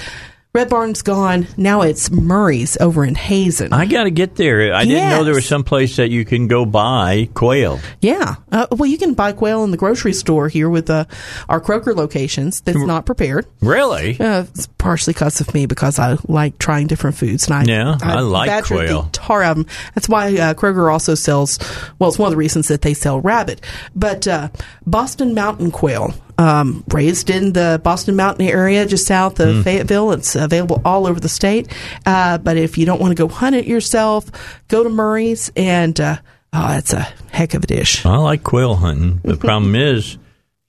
Red 0.55 0.69
Barn's 0.69 1.03
gone. 1.03 1.49
Now 1.57 1.83
it's 1.83 2.13
Murry's 2.13 2.77
over 2.81 3.05
in 3.05 3.17
Hazen. 3.17 3.73
I 3.73 3.87
got 3.87 4.05
to 4.05 4.11
get 4.13 4.37
there. 4.37 4.73
I 4.73 4.85
didn't 4.85 5.11
know 5.11 5.25
there 5.25 5.35
was 5.35 5.43
Yes. 5.43 5.49
some 5.49 5.65
place 5.65 5.97
that 5.97 6.11
you 6.11 6.25
can 6.25 6.47
go 6.47 6.65
buy 6.65 7.29
quail. 7.35 7.81
yeah. 8.01 8.37
Uh, 8.53 8.69
well, 8.71 8.89
you 8.89 8.97
can 8.97 9.15
buy 9.15 9.33
quail 9.33 9.65
in 9.65 9.73
the 9.73 9.77
grocery 9.77 10.13
store 10.13 10.47
here 10.49 10.71
with 10.71 10.89
uh, 10.91 11.07
our 11.49 11.61
Kroger 11.61 11.97
locations. 11.97 12.61
That's 12.61 12.79
not 12.79 13.05
prepared. 13.05 13.47
Really? 13.61 14.17
Uh, 14.21 14.45
it's 14.55 14.69
partially 14.79 15.13
because 15.13 15.41
of 15.41 15.53
me 15.55 15.67
because 15.67 15.99
I 15.99 16.19
like 16.29 16.57
trying 16.61 16.87
different 16.87 17.17
foods. 17.17 17.49
And 17.49 17.55
I, 17.55 17.65
Yeah, 17.65 17.99
I 18.01 18.21
like 18.21 18.65
quail. 18.65 19.03
The 19.03 19.09
tar 19.11 19.43
of 19.43 19.59
'em. 19.59 19.67
That's 19.97 20.09
why 20.09 20.29
uh, 20.39 20.55
Kroger 20.55 20.93
also 20.93 21.17
sells. 21.17 21.59
Well, 21.99 22.11
it's 22.11 22.19
one 22.19 22.29
of 22.29 22.33
the 22.33 22.37
reasons 22.37 22.69
that 22.69 22.83
they 22.83 22.95
sell 22.95 23.19
rabbit. 23.21 23.61
But 23.97 24.29
uh, 24.29 24.51
Boston 24.87 25.35
Mountain 25.35 25.73
quail, 25.73 26.15
um, 26.39 26.85
raised 26.89 27.31
in 27.31 27.53
the 27.53 27.81
Boston 27.83 28.17
Mountain 28.17 28.47
area, 28.47 28.87
just 28.87 29.07
south 29.07 29.41
of 29.41 29.65
Fayetteville. 29.65 30.13
It's 30.13 30.35
available 30.35 30.83
all 30.85 31.07
over 31.07 31.21
the 31.21 31.29
state. 31.29 31.73
Uh, 32.07 32.39
but 32.39 32.57
if 32.57 32.77
you 32.79 32.87
don't 32.87 33.01
want 33.01 33.11
to 33.11 33.15
go 33.15 33.29
hunt 33.29 33.57
it 33.57 33.67
yourself, 33.67 34.27
go 34.69 34.83
to 34.83 34.89
Murry's 34.91 35.51
and. 35.57 35.99
Uh, 36.01 36.17
Oh, 36.57 36.77
it's 36.79 36.93
a 36.93 37.01
heck 37.33 37.55
of 37.55 37.65
a 37.65 37.67
dish. 37.67 38.07
I 38.07 38.17
like 38.17 38.45
quail 38.45 38.77
hunting. 38.77 39.21
The 39.25 39.37
problem 39.49 39.75
is, 39.75 40.19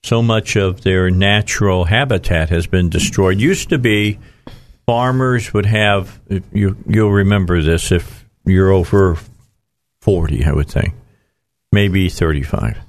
so 0.04 0.24
much 0.24 0.56
of 0.56 0.82
their 0.82 1.12
natural 1.12 1.86
habitat 1.86 2.50
has 2.50 2.66
been 2.66 2.90
destroyed. 2.90 3.40
Used 3.40 3.70
to 3.70 3.78
be, 3.78 4.18
farmers 4.88 5.54
would 5.54 5.68
have. 5.68 6.20
You 6.52 6.76
you'll 6.88 7.12
remember 7.12 7.62
this 7.62 7.92
if 7.92 8.26
you're 8.46 8.72
over 8.72 9.20
forty, 10.02 10.44
I 10.44 10.54
would 10.54 10.70
think, 10.70 10.96
maybe 11.72 12.10
thirty-five. 12.10 12.80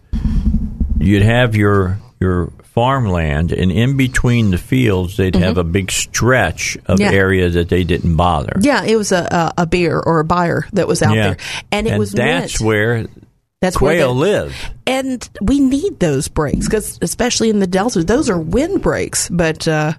You'd 0.99 1.23
have 1.23 1.55
your 1.55 1.99
your 2.21 2.51
farmland, 2.63 3.53
and 3.53 3.71
in 3.73 3.97
between 3.97 4.51
the 4.51 4.59
fields, 4.59 5.17
they'd 5.17 5.35
have 5.35 5.59
a 5.59 5.65
big 5.65 5.91
stretch 5.91 6.77
of 6.87 6.99
Mm-hmm. 6.99 7.03
Yeah. 7.13 7.19
area 7.19 7.49
that 7.51 7.69
they 7.69 7.85
didn't 7.85 8.17
bother. 8.17 8.53
Yeah, 8.61 8.83
it 8.85 8.97
was 8.97 9.13
a, 9.13 9.53
a, 9.59 9.63
a 9.63 9.67
bear 9.67 10.03
or 10.03 10.21
a 10.21 10.25
buyer 10.25 10.67
that 10.73 10.89
was 10.89 11.03
out 11.03 11.15
Yeah. 11.15 11.23
there, 11.29 11.37
and 11.73 11.87
it 11.87 11.99
was 11.99 12.13
that's 12.13 12.61
meant- 12.61 12.67
where 12.67 13.07
that's 13.63 13.81
where 13.81 13.95
quail 13.97 14.15
the- 14.15 14.21
live. 14.21 14.55
and 14.87 15.29
we 15.41 15.61
need 15.61 15.99
those 15.99 16.29
breaks 16.29 16.67
because 16.67 16.99
especially 17.03 17.49
in 17.51 17.59
the 17.59 17.67
delta 17.67 18.05
those 18.05 18.29
are 18.29 18.39
wind 18.39 18.83
breaks 18.83 19.31
but 19.31 19.67
uh, 19.67 19.95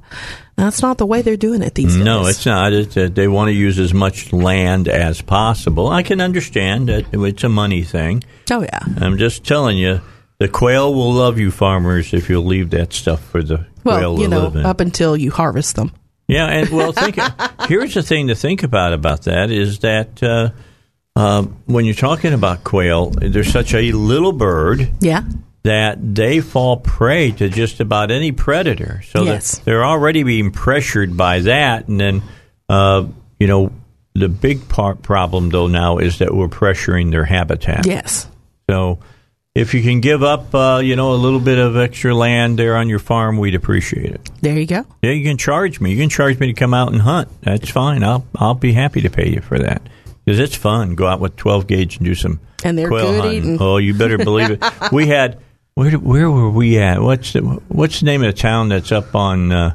that's 0.56 0.84
not 0.84 1.00
the 1.00 1.08
way 1.08 1.24
they're 1.24 1.36
doing 1.38 1.64
it 1.64 1.74
these 1.74 1.96
days 1.96 2.06
No, 2.06 2.28
it's 2.28 2.46
not. 2.46 2.72
It's, 2.72 2.96
uh, 2.96 3.10
they 3.12 3.28
want 3.28 3.48
to 3.50 3.54
use 3.54 3.80
as 3.80 3.96
much 3.96 4.32
land 4.32 4.88
as 4.88 5.22
possible. 5.24 5.88
I 5.88 6.04
can 6.04 6.22
understand 6.22 6.90
that 6.90 7.06
it's 7.12 7.44
a 7.44 7.50
money 7.50 7.82
thing. 7.84 8.24
oh 8.52 8.62
yeah 8.62 8.80
I'm 8.98 9.18
just 9.18 9.44
telling 9.44 9.78
you, 9.80 10.02
the 10.40 10.48
quail 10.48 10.94
will 10.94 11.14
love 11.14 11.40
you, 11.40 11.50
farmers, 11.52 12.14
if 12.14 12.30
you'll 12.30 12.46
leave 12.46 12.70
that 12.72 12.94
stuff 12.94 13.24
for 13.24 13.42
the 13.44 13.66
quail 13.84 14.14
well 14.16 14.20
you 14.22 14.28
know 14.28 14.44
live 14.44 14.56
in. 14.58 14.66
up 14.66 14.80
until 14.82 15.16
you 15.18 15.32
harvest 15.32 15.76
them 15.76 15.92
Yeah, 16.28 16.46
and 16.48 16.70
well, 16.70 16.92
think. 16.92 17.18
here's 17.68 17.94
the 17.94 18.04
thing 18.04 18.28
to 18.28 18.36
think 18.36 18.64
about 18.64 18.94
about 18.94 19.24
that 19.24 19.50
is 19.52 19.80
that 19.80 20.22
uh, 20.22 20.50
uh, 21.16 21.44
when 21.66 21.86
you're 21.86 21.94
talking 21.96 22.34
about 22.34 22.64
quail, 22.64 23.10
they're 23.10 23.44
such 23.44 23.74
a 23.74 23.92
little 23.94 24.32
bird 24.34 24.92
yeah 25.00 25.22
that 25.64 25.98
they 26.16 26.40
fall 26.40 26.78
prey 26.78 27.32
to 27.32 27.50
just 27.50 27.80
about 27.82 28.10
any 28.10 28.32
predator. 28.32 29.02
So 29.08 29.24
Yes. 29.24 29.58
they're 29.60 29.84
already 29.84 30.24
being 30.24 30.52
pressured 30.52 31.18
by 31.18 31.40
that, 31.42 31.88
and 31.90 32.00
then 32.00 32.22
uh, 32.70 33.06
you 33.40 33.48
know 33.48 33.72
the 34.14 34.30
big 34.30 34.68
part 34.70 35.02
problem 35.02 35.50
though 35.50 35.68
now 35.68 35.98
is 35.98 36.20
that 36.20 36.34
we're 36.34 36.48
pressuring 36.48 37.12
their 37.12 37.26
habitat. 37.26 37.86
yes 37.86 38.28
So 38.70 39.00
if 39.58 39.74
you 39.74 39.82
can 39.82 40.02
give 40.02 40.22
up, 40.22 40.54
uh, 40.54 40.80
you 40.84 40.96
know, 40.96 41.14
a 41.14 41.16
little 41.16 41.40
bit 41.40 41.58
of 41.58 41.76
extra 41.78 42.14
land 42.14 42.60
there 42.60 42.76
on 42.76 42.90
your 42.90 43.00
farm, 43.00 43.38
we'd 43.38 43.56
appreciate 43.56 44.12
it. 44.12 44.30
there 44.42 44.58
you 44.58 44.68
go 44.68 44.86
Yeah, 45.02 45.12
you 45.12 45.24
can 45.24 45.38
charge 45.38 45.80
me. 45.82 45.92
You 45.92 45.98
can 45.98 46.10
charge 46.10 46.40
me 46.40 46.48
to 46.48 46.54
come 46.54 46.74
out 46.74 46.92
and 46.92 47.02
hunt. 47.02 47.30
That's 47.42 47.70
fine. 47.70 48.04
I'll 48.04 48.26
I'll 48.36 48.54
be 48.54 48.74
happy 48.74 49.02
to 49.02 49.10
pay 49.10 49.30
you 49.30 49.42
for 49.42 49.58
that 49.60 49.82
because 50.24 50.40
it's 50.40 50.56
fun. 50.56 50.96
Go 50.96 51.08
out 51.08 51.20
with 51.20 51.36
twelve 51.36 51.66
gauge 51.68 51.98
and 51.98 52.06
do 52.06 52.14
some 52.16 52.40
And 52.64 52.78
they're 52.78 52.88
quail 52.88 53.12
good 53.12 53.22
hunting. 53.22 53.38
eating. 53.44 53.58
Oh, 53.60 53.78
you 53.78 53.94
better 53.96 54.18
believe 54.18 54.52
it. 54.52 54.64
we 54.92 55.08
had 55.08 55.40
where 55.74 55.92
where 55.92 56.30
were 56.30 56.50
we 56.52 56.78
at? 56.80 57.02
What's 57.02 57.34
the 57.34 57.42
what's 57.42 58.00
the 58.00 58.06
name 58.06 58.22
of 58.24 58.28
the 58.36 58.40
town 58.40 58.70
that's 58.70 58.92
up 58.92 59.16
on 59.16 59.52
uh, 59.52 59.74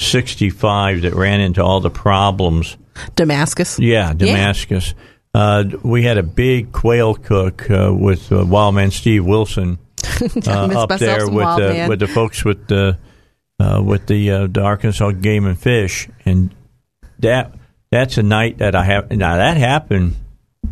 sixty 0.00 0.48
five 0.50 1.02
that 1.02 1.14
ran 1.14 1.40
into 1.40 1.62
all 1.62 1.80
the 1.80 1.90
problems? 1.90 2.76
damascus 3.14 3.78
Yeah, 3.78 4.12
Damascus. 4.12 4.94
Uh, 5.34 5.64
we 5.82 6.02
had 6.04 6.18
a 6.18 6.22
big 6.22 6.72
quail 6.72 7.14
cook 7.14 7.70
uh, 7.70 7.92
with 7.94 8.32
uh, 8.32 8.44
Wildman 8.46 8.90
Steve 8.90 9.24
Wilson 9.24 9.78
uh, 10.46 10.50
up 10.74 10.88
there 11.00 11.26
with 11.28 11.44
the, 11.58 11.74
with 11.88 11.98
the 12.00 12.08
folks 12.08 12.44
with 12.44 12.66
the 12.68 12.98
uh, 13.60 13.82
with 13.84 14.06
the 14.06 14.30
uh, 14.30 14.46
the 14.46 14.62
Arkansas 14.62 15.10
Game 15.12 15.44
and 15.46 15.58
Fish, 15.58 16.08
and 16.24 16.54
that 17.18 17.52
that's 17.90 18.16
a 18.18 18.22
night 18.22 18.58
that 18.58 18.74
I 18.74 18.84
have. 18.84 19.10
Now 19.10 19.36
that 19.36 19.56
happened 19.56 20.14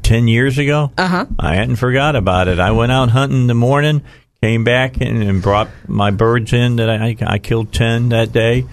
ten 0.02 0.28
years 0.28 0.58
ago. 0.58 0.92
Uh 0.96 1.02
Uh-huh. 1.02 1.26
I 1.38 1.54
hadn't 1.56 1.76
forgot 1.76 2.16
about 2.16 2.48
it. 2.48 2.58
I 2.58 2.70
went 2.72 2.92
out 2.92 3.10
hunting 3.10 3.42
in 3.42 3.46
the 3.48 3.54
morning, 3.54 4.02
came 4.40 4.64
back 4.64 5.00
and, 5.00 5.22
and 5.22 5.42
brought 5.42 5.68
my 5.88 6.10
birds 6.10 6.52
in 6.52 6.76
that 6.76 6.88
I, 6.90 7.16
I 7.26 7.38
killed 7.38 7.72
10 7.72 8.10
that 8.10 8.32
day, 8.32 8.64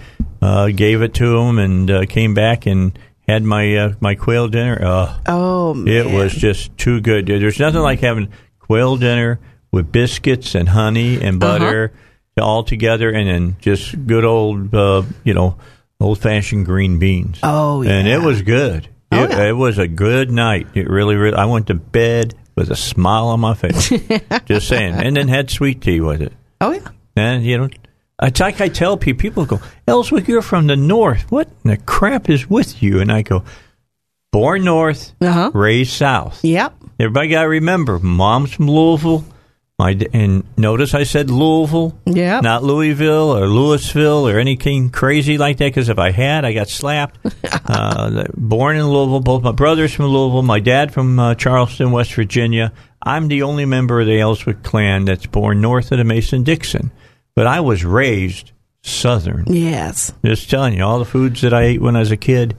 uh, 0.42 0.68
gave 0.68 1.02
it 1.02 1.14
to 1.14 1.38
them, 1.38 1.58
and 1.58 1.90
uh, 1.90 2.06
came 2.06 2.34
back 2.34 2.66
and 2.66 2.96
had 3.28 3.42
my 3.42 3.76
uh, 3.76 3.92
my 4.00 4.14
quail 4.14 4.48
dinner. 4.48 4.78
Uh, 4.82 5.18
oh, 5.26 5.74
man. 5.74 5.88
It 5.88 6.10
was 6.10 6.32
just 6.32 6.76
too 6.76 7.00
good. 7.00 7.26
There's 7.26 7.58
nothing 7.58 7.80
like 7.80 8.00
having 8.00 8.32
quail 8.58 8.96
dinner 8.96 9.40
with 9.72 9.90
biscuits 9.90 10.54
and 10.54 10.68
honey 10.68 11.16
and 11.20 11.42
uh-huh. 11.42 11.58
butter 11.58 11.92
uh-huh. 12.36 12.46
all 12.46 12.64
together, 12.64 13.10
and 13.10 13.28
then 13.28 13.56
just 13.60 14.06
good 14.06 14.24
old, 14.24 14.74
uh, 14.74 15.02
you 15.24 15.34
know, 15.34 15.56
old 16.00 16.18
fashioned 16.18 16.66
green 16.66 16.98
beans. 16.98 17.38
Oh, 17.42 17.82
yeah. 17.82 17.92
And 17.92 18.08
it 18.08 18.20
was 18.20 18.42
good. 18.42 18.88
Oh, 19.12 19.24
it, 19.24 19.30
yeah. 19.30 19.48
it 19.48 19.56
was 19.56 19.78
a 19.78 19.88
good 19.88 20.30
night. 20.30 20.68
It 20.74 20.88
really, 20.88 21.16
really. 21.16 21.36
I 21.36 21.46
went 21.46 21.68
to 21.68 21.74
bed 21.74 22.34
with 22.56 22.70
a 22.70 22.76
smile 22.76 23.28
on 23.28 23.40
my 23.40 23.54
face. 23.54 23.88
just 24.46 24.68
saying, 24.68 24.94
and 24.94 25.16
then 25.16 25.28
had 25.28 25.50
sweet 25.50 25.80
tea 25.80 26.00
with 26.00 26.22
it. 26.22 26.32
Oh 26.60 26.72
yeah. 26.72 26.88
And 27.16 27.44
you 27.44 27.58
know, 27.58 27.68
it's 28.22 28.40
like 28.40 28.60
I 28.60 28.68
tell 28.68 28.96
people, 28.96 29.20
people 29.20 29.46
go, 29.46 29.60
Elswick, 29.86 30.28
you're 30.28 30.42
from 30.42 30.66
the 30.66 30.76
north. 30.76 31.30
What 31.30 31.48
the 31.64 31.76
crap 31.76 32.30
is 32.30 32.48
with 32.48 32.82
you? 32.82 33.00
And 33.00 33.10
I 33.10 33.22
go, 33.22 33.44
born 34.32 34.64
north, 34.64 35.14
uh-huh. 35.20 35.50
raised 35.54 35.92
south. 35.92 36.44
Yep. 36.44 36.74
Everybody 36.98 37.28
got 37.28 37.42
to 37.42 37.48
remember, 37.48 37.98
mom's 37.98 38.52
from 38.52 38.68
Louisville. 38.68 39.24
My 39.76 39.98
and 40.12 40.44
notice 40.56 40.94
I 40.94 41.02
said 41.02 41.30
Louisville, 41.30 41.98
yeah, 42.06 42.38
not 42.38 42.62
Louisville 42.62 43.36
or 43.36 43.48
Louisville 43.48 44.28
or 44.28 44.38
anything 44.38 44.90
crazy 44.90 45.36
like 45.36 45.56
that. 45.56 45.64
Because 45.66 45.88
if 45.88 45.98
I 45.98 46.12
had, 46.12 46.44
I 46.44 46.52
got 46.52 46.68
slapped. 46.68 47.18
uh, 47.66 48.24
born 48.36 48.76
in 48.76 48.86
Louisville, 48.86 49.18
both 49.18 49.42
my 49.42 49.50
brothers 49.50 49.92
from 49.92 50.06
Louisville, 50.06 50.42
my 50.42 50.60
dad 50.60 50.94
from 50.94 51.18
uh, 51.18 51.34
Charleston, 51.34 51.90
West 51.90 52.14
Virginia. 52.14 52.72
I'm 53.02 53.26
the 53.26 53.42
only 53.42 53.64
member 53.64 54.00
of 54.00 54.06
the 54.06 54.20
Elswick 54.20 54.62
clan 54.62 55.06
that's 55.06 55.26
born 55.26 55.60
north 55.60 55.90
of 55.90 55.98
the 55.98 56.04
Mason 56.04 56.44
Dixon, 56.44 56.92
but 57.34 57.46
I 57.46 57.60
was 57.60 57.84
raised 57.84 58.52
Southern. 58.82 59.44
Yes, 59.46 60.12
just 60.24 60.50
telling 60.50 60.74
you, 60.74 60.84
all 60.84 60.98
the 60.98 61.04
foods 61.04 61.40
that 61.42 61.54
I 61.54 61.62
ate 61.62 61.80
when 61.80 61.96
I 61.96 62.00
was 62.00 62.10
a 62.10 62.16
kid, 62.16 62.56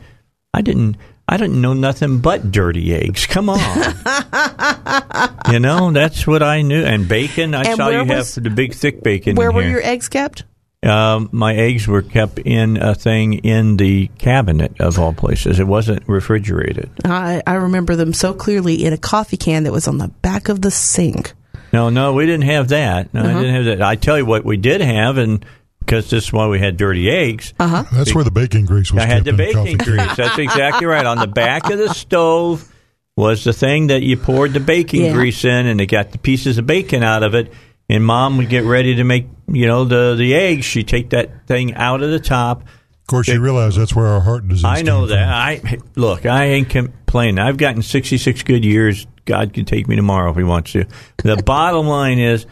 I 0.54 0.62
didn't. 0.62 0.98
I 1.28 1.38
didn't 1.38 1.60
know 1.60 1.74
nothing 1.74 2.20
but 2.20 2.52
dirty 2.52 2.94
eggs. 2.94 3.26
Come 3.26 3.50
on. 3.50 3.58
you 5.52 5.60
know, 5.60 5.92
that's 5.92 6.28
what 6.28 6.44
I 6.44 6.62
knew. 6.62 6.84
And 6.84 7.08
bacon, 7.08 7.56
I 7.56 7.64
and 7.64 7.78
saw 7.78 7.90
you 7.90 8.06
was, 8.06 8.36
have 8.36 8.44
the 8.44 8.52
big 8.52 8.76
thick 8.76 9.02
bacon. 9.02 9.36
Where 9.36 9.52
were 9.52 9.64
here. 9.64 9.72
your 9.72 9.84
eggs 9.84 10.08
kept? 10.08 10.44
Um, 10.86 11.30
my 11.32 11.56
eggs 11.56 11.88
were 11.88 12.04
kept 12.04 12.38
in 12.40 12.78
a 12.78 12.94
thing 12.94 13.34
in 13.34 13.78
the 13.78 14.08
cabinet 14.20 14.80
of 14.80 15.00
all 15.00 15.14
places. 15.14 15.60
It 15.60 15.66
wasn't 15.66 16.08
refrigerated. 16.08 16.92
I, 17.04 17.42
I 17.48 17.56
remember 17.56 17.96
them 17.96 18.14
so 18.14 18.34
clearly 18.34 18.86
in 18.86 18.94
a 18.94 18.98
coffee 18.98 19.38
can 19.38 19.64
that 19.64 19.72
was 19.72 19.88
on 19.88 19.98
the 19.98 20.10
back 20.10 20.48
of 20.48 20.62
the 20.62 20.70
sink. 20.70 21.34
No, 21.76 21.90
no, 21.90 22.14
we 22.14 22.26
didn't 22.26 22.46
have 22.46 22.70
that. 22.70 23.14
No, 23.14 23.20
uh-huh. 23.22 23.30
I 23.30 23.34
didn't 23.42 23.56
have 23.56 23.66
that. 23.66 23.82
I 23.82 23.96
tell 23.96 24.18
you 24.18 24.26
what, 24.26 24.46
we 24.46 24.56
did 24.58 24.80
have, 24.82 25.18
and 25.18 25.46
because 25.80 26.10
this 26.10 26.26
is 26.26 26.34
why 26.34 26.48
we 26.48 26.58
had 26.58 26.78
dirty 26.78 27.10
eggs. 27.10 27.54
Uh-huh. 27.60 27.84
That's 27.92 28.16
where 28.16 28.24
the 28.24 28.32
bacon 28.32 28.66
grease 28.66 28.92
was. 28.92 29.04
I 29.04 29.08
had 29.08 29.26
the 29.26 29.34
bacon 29.34 29.78
coffee. 29.78 29.92
grease. 29.92 30.16
That's 30.16 30.38
exactly 30.48 30.86
right. 30.88 31.06
On 31.06 31.18
the 31.20 31.28
back 31.28 31.70
of 31.70 31.78
the 31.78 31.94
stove 31.94 32.72
was 33.18 33.44
the 33.44 33.54
thing 33.54 33.88
that 33.88 34.02
you 34.04 34.18
poured 34.18 34.54
the 34.54 34.60
bacon 34.60 35.02
Yeah. 35.02 35.14
grease 35.14 35.44
in, 35.46 35.68
and 35.68 35.80
it 35.82 35.86
got 35.88 36.12
the 36.12 36.18
pieces 36.18 36.58
of 36.58 36.66
bacon 36.66 37.04
out 37.04 37.24
of 37.24 37.36
it. 37.36 37.52
And 37.88 38.04
mom 38.04 38.38
would 38.38 38.50
get 38.50 38.64
ready 38.64 38.96
to 38.96 39.04
make, 39.04 39.28
you 39.48 39.68
know, 39.68 39.84
the 39.86 40.16
the 40.18 40.34
eggs. 40.34 40.66
She'd 40.66 40.88
take 40.88 41.12
that 41.12 41.46
thing 41.46 41.76
out 41.76 42.02
of 42.02 42.10
the 42.10 42.20
top. 42.20 42.62
Of 42.62 43.08
course, 43.08 43.28
you 43.28 43.40
realize 43.40 43.76
that's 43.76 43.94
where 43.96 44.08
our 44.08 44.22
heart 44.22 44.48
disease. 44.48 44.64
I 44.66 44.82
know 44.82 45.02
came 45.02 45.10
that. 45.10 45.60
from. 45.62 45.70
I 45.70 45.78
look. 45.96 46.26
I 46.26 46.46
ain't 46.46 46.70
complaining. 46.70 47.38
I've 47.38 47.58
gotten 47.58 47.84
sixty 47.84 48.18
six 48.18 48.42
good 48.42 48.66
years. 48.66 49.06
God 49.26 49.54
can 49.54 49.66
take 49.66 49.88
me 49.88 49.96
tomorrow 49.96 50.32
if 50.32 50.38
He 50.38 50.44
wants 50.44 50.72
to. 50.74 50.86
The 51.18 51.38
bottom 51.46 51.88
line 51.88 52.20
is, 52.20 52.46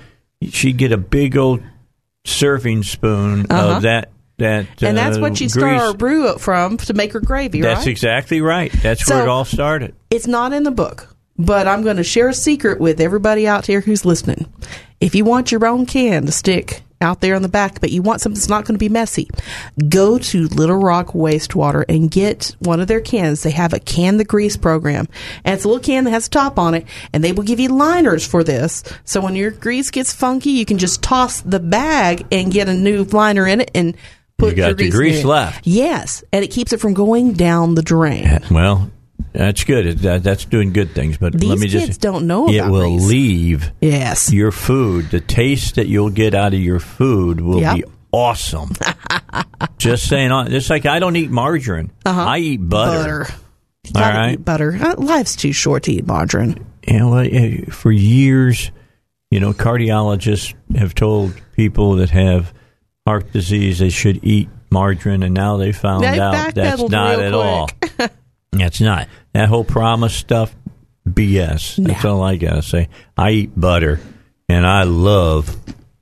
she'd 0.50 0.78
get 0.78 0.92
a 0.92 0.98
big 0.98 1.38
old 1.38 1.62
serving 2.26 2.84
spoon 2.84 3.46
Uh-huh. 3.50 3.76
of 3.78 3.82
that. 3.84 4.10
That 4.40 4.66
and 4.82 4.98
that's 4.98 5.18
uh, 5.18 5.22
what 5.22 5.38
she'd 5.38 5.52
start 5.52 5.80
grease. 5.80 5.94
brew 5.94 6.28
up 6.28 6.42
from 6.42 6.78
to 6.78 6.94
make 6.96 7.14
her 7.14 7.20
gravy, 7.20 7.62
right? 7.62 7.68
That's 7.70 7.82
right? 7.86 7.92
exactly 7.92 8.42
right. 8.42 8.72
That's 8.82 9.06
So- 9.06 9.16
where 9.16 9.24
it 9.24 9.30
all 9.30 9.46
started. 9.46 9.94
It's 10.10 10.26
not 10.28 10.54
in 10.54 10.64
the 10.64 10.72
book, 10.72 11.16
but 11.38 11.68
I'm 11.68 11.84
going 11.84 11.98
to 11.98 12.04
share 12.04 12.30
a 12.30 12.34
secret 12.34 12.80
with 12.80 13.00
everybody 13.00 13.48
out 13.48 13.68
here 13.68 13.80
who's 13.82 14.06
listening. 14.06 14.52
If 15.00 15.14
you 15.14 15.24
want 15.24 15.52
your 15.52 15.66
own 15.68 15.86
can 15.86 16.26
to 16.26 16.32
stick 16.32 16.82
out 17.04 17.22
there 17.22 17.36
on 17.36 17.42
the 17.42 17.50
back, 17.50 17.80
but 17.80 17.92
you 17.92 18.02
want 18.02 18.22
something 18.22 18.40
that's 18.40 18.50
not 18.50 18.66
going 18.66 18.76
to 18.76 18.80
be 18.80 18.90
messy, 18.90 19.30
go 19.90 20.18
to 20.18 20.48
Little 20.48 20.78
Rock 20.78 21.10
Wastewater 21.10 21.86
and 21.88 22.10
get 22.10 22.56
one 22.60 22.80
of 22.80 22.88
their 22.88 23.02
cans. 23.02 23.44
They 23.44 23.52
have 23.52 23.74
a 23.74 23.80
can 23.80 24.18
the 24.18 24.26
grease 24.26 24.58
program, 24.58 25.08
and 25.44 25.54
it's 25.54 25.66
a 25.66 25.68
little 25.68 25.84
can 25.84 26.06
that 26.06 26.12
has 26.12 26.28
a 26.28 26.32
top 26.32 26.58
on 26.58 26.74
it, 26.74 26.88
and 27.14 27.24
they 27.24 27.32
will 27.32 27.44
give 27.44 27.60
you 27.60 27.70
liners 27.70 28.26
for 28.26 28.44
this. 28.44 28.84
So 29.04 29.22
when 29.22 29.36
your 29.36 29.52
grease 29.52 29.92
gets 29.92 30.14
funky, 30.14 30.52
you 30.52 30.66
can 30.66 30.78
just 30.80 31.04
toss 31.04 31.42
the 31.42 31.60
bag 31.60 32.26
and 32.32 32.52
get 32.52 32.70
a 32.70 32.74
new 32.74 33.04
liner 33.04 33.48
in 33.48 33.62
it 33.62 33.72
and 33.76 33.96
put 34.38 34.52
You 34.52 34.56
got 34.56 34.66
your 34.68 34.76
the 34.76 34.84
grease, 34.84 34.96
grease 34.96 35.22
in 35.22 35.28
left. 35.28 35.68
Yes, 35.68 36.24
and 36.32 36.44
it 36.44 36.50
keeps 36.50 36.74
it 36.74 36.80
from 36.80 36.94
going 36.94 37.34
down 37.34 37.76
the 37.76 37.84
drain. 37.84 38.40
Well, 38.50 38.90
that's 39.34 39.64
good. 39.64 39.86
It- 39.86 40.02
that- 40.04 40.24
That's 40.24 40.46
doing 40.46 40.74
good 40.74 40.92
things. 40.96 41.18
But 41.18 41.34
These 41.34 41.50
let 41.50 41.60
me 41.60 41.68
kids 41.68 41.88
just 41.88 42.02
don't 42.02 42.28
know 42.28 42.48
it 42.50 42.66
will 42.70 42.98
grease. 42.98 43.08
leave 43.08 43.72
Yes. 43.82 44.32
your 44.32 44.52
food. 44.52 45.10
The 45.12 45.20
taste 45.20 45.76
that 45.76 45.88
you'll 45.88 46.10
get 46.12 46.34
out 46.36 46.54
of 46.54 46.60
your 46.60 46.80
food 46.80 47.42
will 47.42 47.60
Yep. 47.62 47.76
be 47.76 47.84
awesome. 48.12 48.72
just 49.78 50.08
saying. 50.08 50.32
It's 50.50 50.70
like 50.70 50.86
I 50.86 51.00
don't 51.00 51.16
eat 51.16 51.32
margarine. 51.32 51.92
I 52.06 52.38
eat 52.40 52.58
butter. 52.58 53.24
Uh-huh. 53.24 53.38
butter. 53.94 54.06
All 54.06 54.12
right. 54.22 54.34
eat 54.34 54.46
butter. 54.46 54.78
Uh, 54.82 54.96
Life's 54.98 55.36
too 55.36 55.52
short 55.52 55.84
to 55.84 55.92
eat 55.94 56.06
margarine. 56.08 56.66
And 56.86 57.10
well, 57.12 57.26
for 57.70 57.92
years, 57.92 58.72
you 59.32 59.40
know, 59.40 59.54
cardiologists 59.54 60.54
have 60.76 60.94
told 60.96 61.34
people 61.56 61.96
that 61.98 62.10
have 62.12 62.54
heart 63.08 63.32
disease 63.34 63.80
they 63.80 63.90
should 63.90 64.20
eat 64.24 64.50
margarine, 64.70 65.24
and 65.24 65.34
now 65.34 65.58
they 65.58 65.72
found 65.72 66.04
They 66.04 66.20
out 66.20 66.56
that's 66.56 66.82
not 66.90 67.20
at 67.20 67.34
all. 67.34 67.70
That's 68.58 68.82
not 68.82 69.08
that 69.34 69.50
whole 69.50 69.64
promise 69.64 70.14
stuff. 70.16 70.56
BS. 71.08 71.84
That's 71.86 72.06
all 72.06 72.24
I 72.24 72.38
gotta 72.38 72.62
say. 72.62 72.88
I 73.18 73.32
eat 73.32 73.60
butter, 73.60 74.00
and 74.48 74.66
I 74.66 74.84
love 74.84 75.56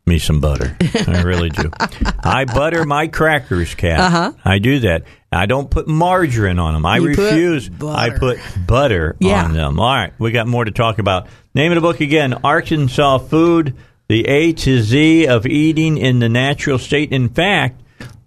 me 0.06 0.20
some 0.20 0.40
butter. 0.42 0.78
I 1.08 1.22
really 1.24 1.50
do. 1.50 1.72
I 2.24 2.46
butter 2.46 2.86
my 2.86 3.08
crackers, 3.08 3.74
Kat. 3.74 4.00
Uh-huh. 4.00 4.34
I 4.46 4.60
do 4.60 4.80
that. 4.82 5.04
I 5.32 5.46
don't 5.48 5.70
put 5.72 5.88
margarine 5.88 6.60
on 6.60 6.74
them. 6.74 6.86
I 6.86 6.98
You 6.98 7.08
refuse. 7.08 7.68
butter. 7.70 8.14
I 8.14 8.18
put 8.18 8.40
butter 8.68 9.16
Yeah. 9.20 9.46
on 9.46 9.54
them. 9.54 9.80
All 9.80 9.88
right, 9.96 10.14
we 10.20 10.32
got 10.32 10.48
more 10.48 10.66
to 10.66 10.72
talk 10.72 11.00
about. 11.00 11.28
Name 11.56 11.72
of 11.72 11.76
the 11.78 11.82
book 11.82 12.00
again: 12.00 12.34
Arkansas 12.44 13.18
Food: 13.20 13.76
The 14.08 14.28
A 14.28 14.54
to 14.54 14.82
Z 14.82 15.26
of 15.28 15.48
Eating 15.48 15.98
in 15.98 16.20
the 16.20 16.30
Natural 16.30 16.78
State. 16.78 17.12
In 17.12 17.30
fact, 17.30 17.82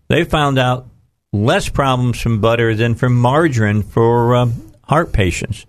they 0.08 0.24
found 0.24 0.58
out 0.58 0.88
less 1.34 1.68
problems 1.68 2.20
from 2.20 2.40
butter 2.40 2.74
than 2.74 2.94
from 2.94 3.20
margarine 3.20 3.82
for 3.82 4.36
um, 4.36 4.72
heart 4.84 5.12
patients. 5.12 5.66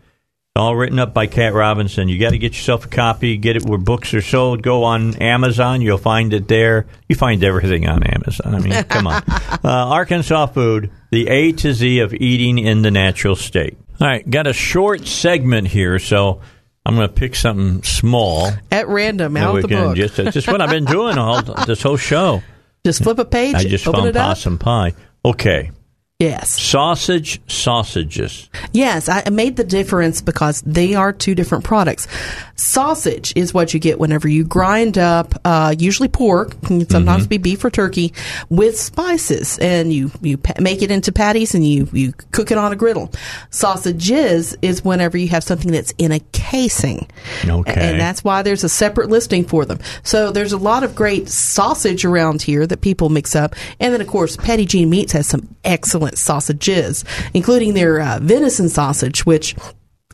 All 0.57 0.73
written 0.73 0.99
up 0.99 1.13
by 1.13 1.27
Kat 1.27 1.53
Robinson. 1.53 2.07
You 2.07 2.17
got 2.17 2.29
to 2.29 2.37
get 2.37 2.53
yourself 2.53 2.85
a 2.85 2.87
copy. 2.87 3.35
Get 3.35 3.57
it 3.57 3.65
where 3.65 3.77
books 3.77 4.13
are 4.13 4.21
sold. 4.21 4.61
Go 4.61 4.85
on 4.85 5.15
Amazon. 5.17 5.81
You'll 5.81 5.97
find 5.97 6.33
it 6.33 6.47
there. 6.47 6.85
You 7.09 7.15
find 7.17 7.43
everything 7.43 7.89
on 7.89 8.03
Amazon. 8.03 8.55
I 8.55 8.59
mean, 8.59 8.83
come 8.83 9.07
on. 9.07 9.23
Uh, 9.65 9.69
Arkansas 9.69 10.45
Food, 10.47 10.91
the 11.11 11.27
A 11.27 11.51
to 11.51 11.73
Z 11.73 11.99
of 11.99 12.13
eating 12.13 12.59
in 12.59 12.83
the 12.83 12.91
natural 12.91 13.35
state. 13.35 13.75
All 13.99 14.05
right, 14.05 14.29
got 14.29 14.45
a 14.45 14.53
short 14.53 15.07
segment 15.07 15.67
here, 15.67 15.97
so 15.97 16.41
I'm 16.85 16.95
going 16.95 17.07
to 17.07 17.13
pick 17.13 17.35
something 17.35 17.81
small. 17.81 18.51
At 18.71 18.87
random, 18.87 19.35
out 19.37 19.59
the 19.63 19.67
book. 19.67 19.95
Just, 19.97 20.17
just 20.17 20.47
what 20.47 20.61
I've 20.61 20.69
been 20.69 20.85
doing 20.85 21.17
all 21.17 21.41
this 21.65 21.81
whole 21.81 21.97
show. 21.97 22.43
Just 22.85 23.01
flip 23.01 23.17
a 23.17 23.25
page. 23.25 23.55
I 23.55 23.63
just 23.63 23.85
found 23.85 24.13
possum 24.13 24.59
pie. 24.59 24.93
Okay, 25.25 25.71
Yes. 26.19 26.51
sausage 26.61 27.41
sausages. 27.51 28.49
Yes, 28.71 29.09
I 29.09 29.29
made 29.29 29.57
the 29.57 29.65
difference 29.65 30.21
because 30.21 30.61
they 30.61 30.95
are 30.95 31.11
two 31.11 31.35
different 31.35 31.65
products. 31.65 32.07
Sausage 32.55 33.33
is 33.35 33.53
what 33.53 33.73
you 33.73 33.81
get 33.81 33.99
whenever 33.99 34.29
you 34.29 34.45
grind 34.45 34.97
up, 34.97 35.35
uh, 35.43 35.75
usually 35.77 36.07
pork, 36.07 36.59
can 36.61 36.87
sometimes 36.89 37.23
Mm-hmm. 37.23 37.29
be 37.29 37.37
beef 37.37 37.65
or 37.65 37.69
turkey, 37.69 38.13
with 38.49 38.79
spices, 38.79 39.59
and 39.59 39.91
you 39.91 40.09
you 40.21 40.37
pa- 40.37 40.53
make 40.61 40.81
it 40.81 40.89
into 40.89 41.11
patties 41.11 41.53
and 41.53 41.67
you 41.67 41.89
you 41.91 42.13
cook 42.31 42.49
it 42.49 42.57
on 42.57 42.71
a 42.71 42.77
griddle. 42.77 43.11
Sausages 43.49 44.55
is 44.61 44.85
whenever 44.85 45.17
you 45.17 45.27
have 45.27 45.43
something 45.43 45.69
that's 45.71 45.91
in 45.97 46.13
a 46.13 46.19
casing, 46.31 47.09
Okay. 47.45 47.73
and 47.91 47.99
that's 47.99 48.23
why 48.23 48.41
there's 48.41 48.63
a 48.63 48.69
separate 48.69 49.09
listing 49.09 49.43
for 49.43 49.65
them. 49.65 49.79
So 50.03 50.31
there's 50.31 50.53
a 50.53 50.57
lot 50.57 50.83
of 50.85 50.95
great 50.95 51.27
sausage 51.27 52.05
around 52.05 52.41
here 52.41 52.65
that 52.67 52.79
people 52.79 53.09
mix 53.09 53.35
up, 53.35 53.53
and 53.81 53.93
then 53.93 53.99
of 53.99 54.07
course 54.07 54.37
Petit 54.37 54.65
Jean 54.65 54.89
Meats 54.89 55.11
has 55.11 55.27
some 55.27 55.49
excellent 55.65 56.04
sausages, 56.13 57.03
including 57.33 57.73
their 57.73 57.99
uh, 57.99 58.19
venison 58.21 58.69
sausage, 58.69 59.25
which 59.25 59.55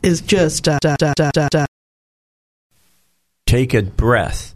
is 0.02 0.20
just 0.20 0.68
uh, 0.68 0.78
da, 0.80 0.96
da, 0.96 1.12
da. 1.32 1.66
take 3.46 3.74
a 3.74 3.82
breath 3.82 4.54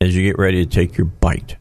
as 0.00 0.14
you 0.14 0.22
get 0.22 0.38
ready 0.38 0.64
to 0.64 0.70
take 0.70 0.96
your 0.96 1.06
bite. 1.06 1.56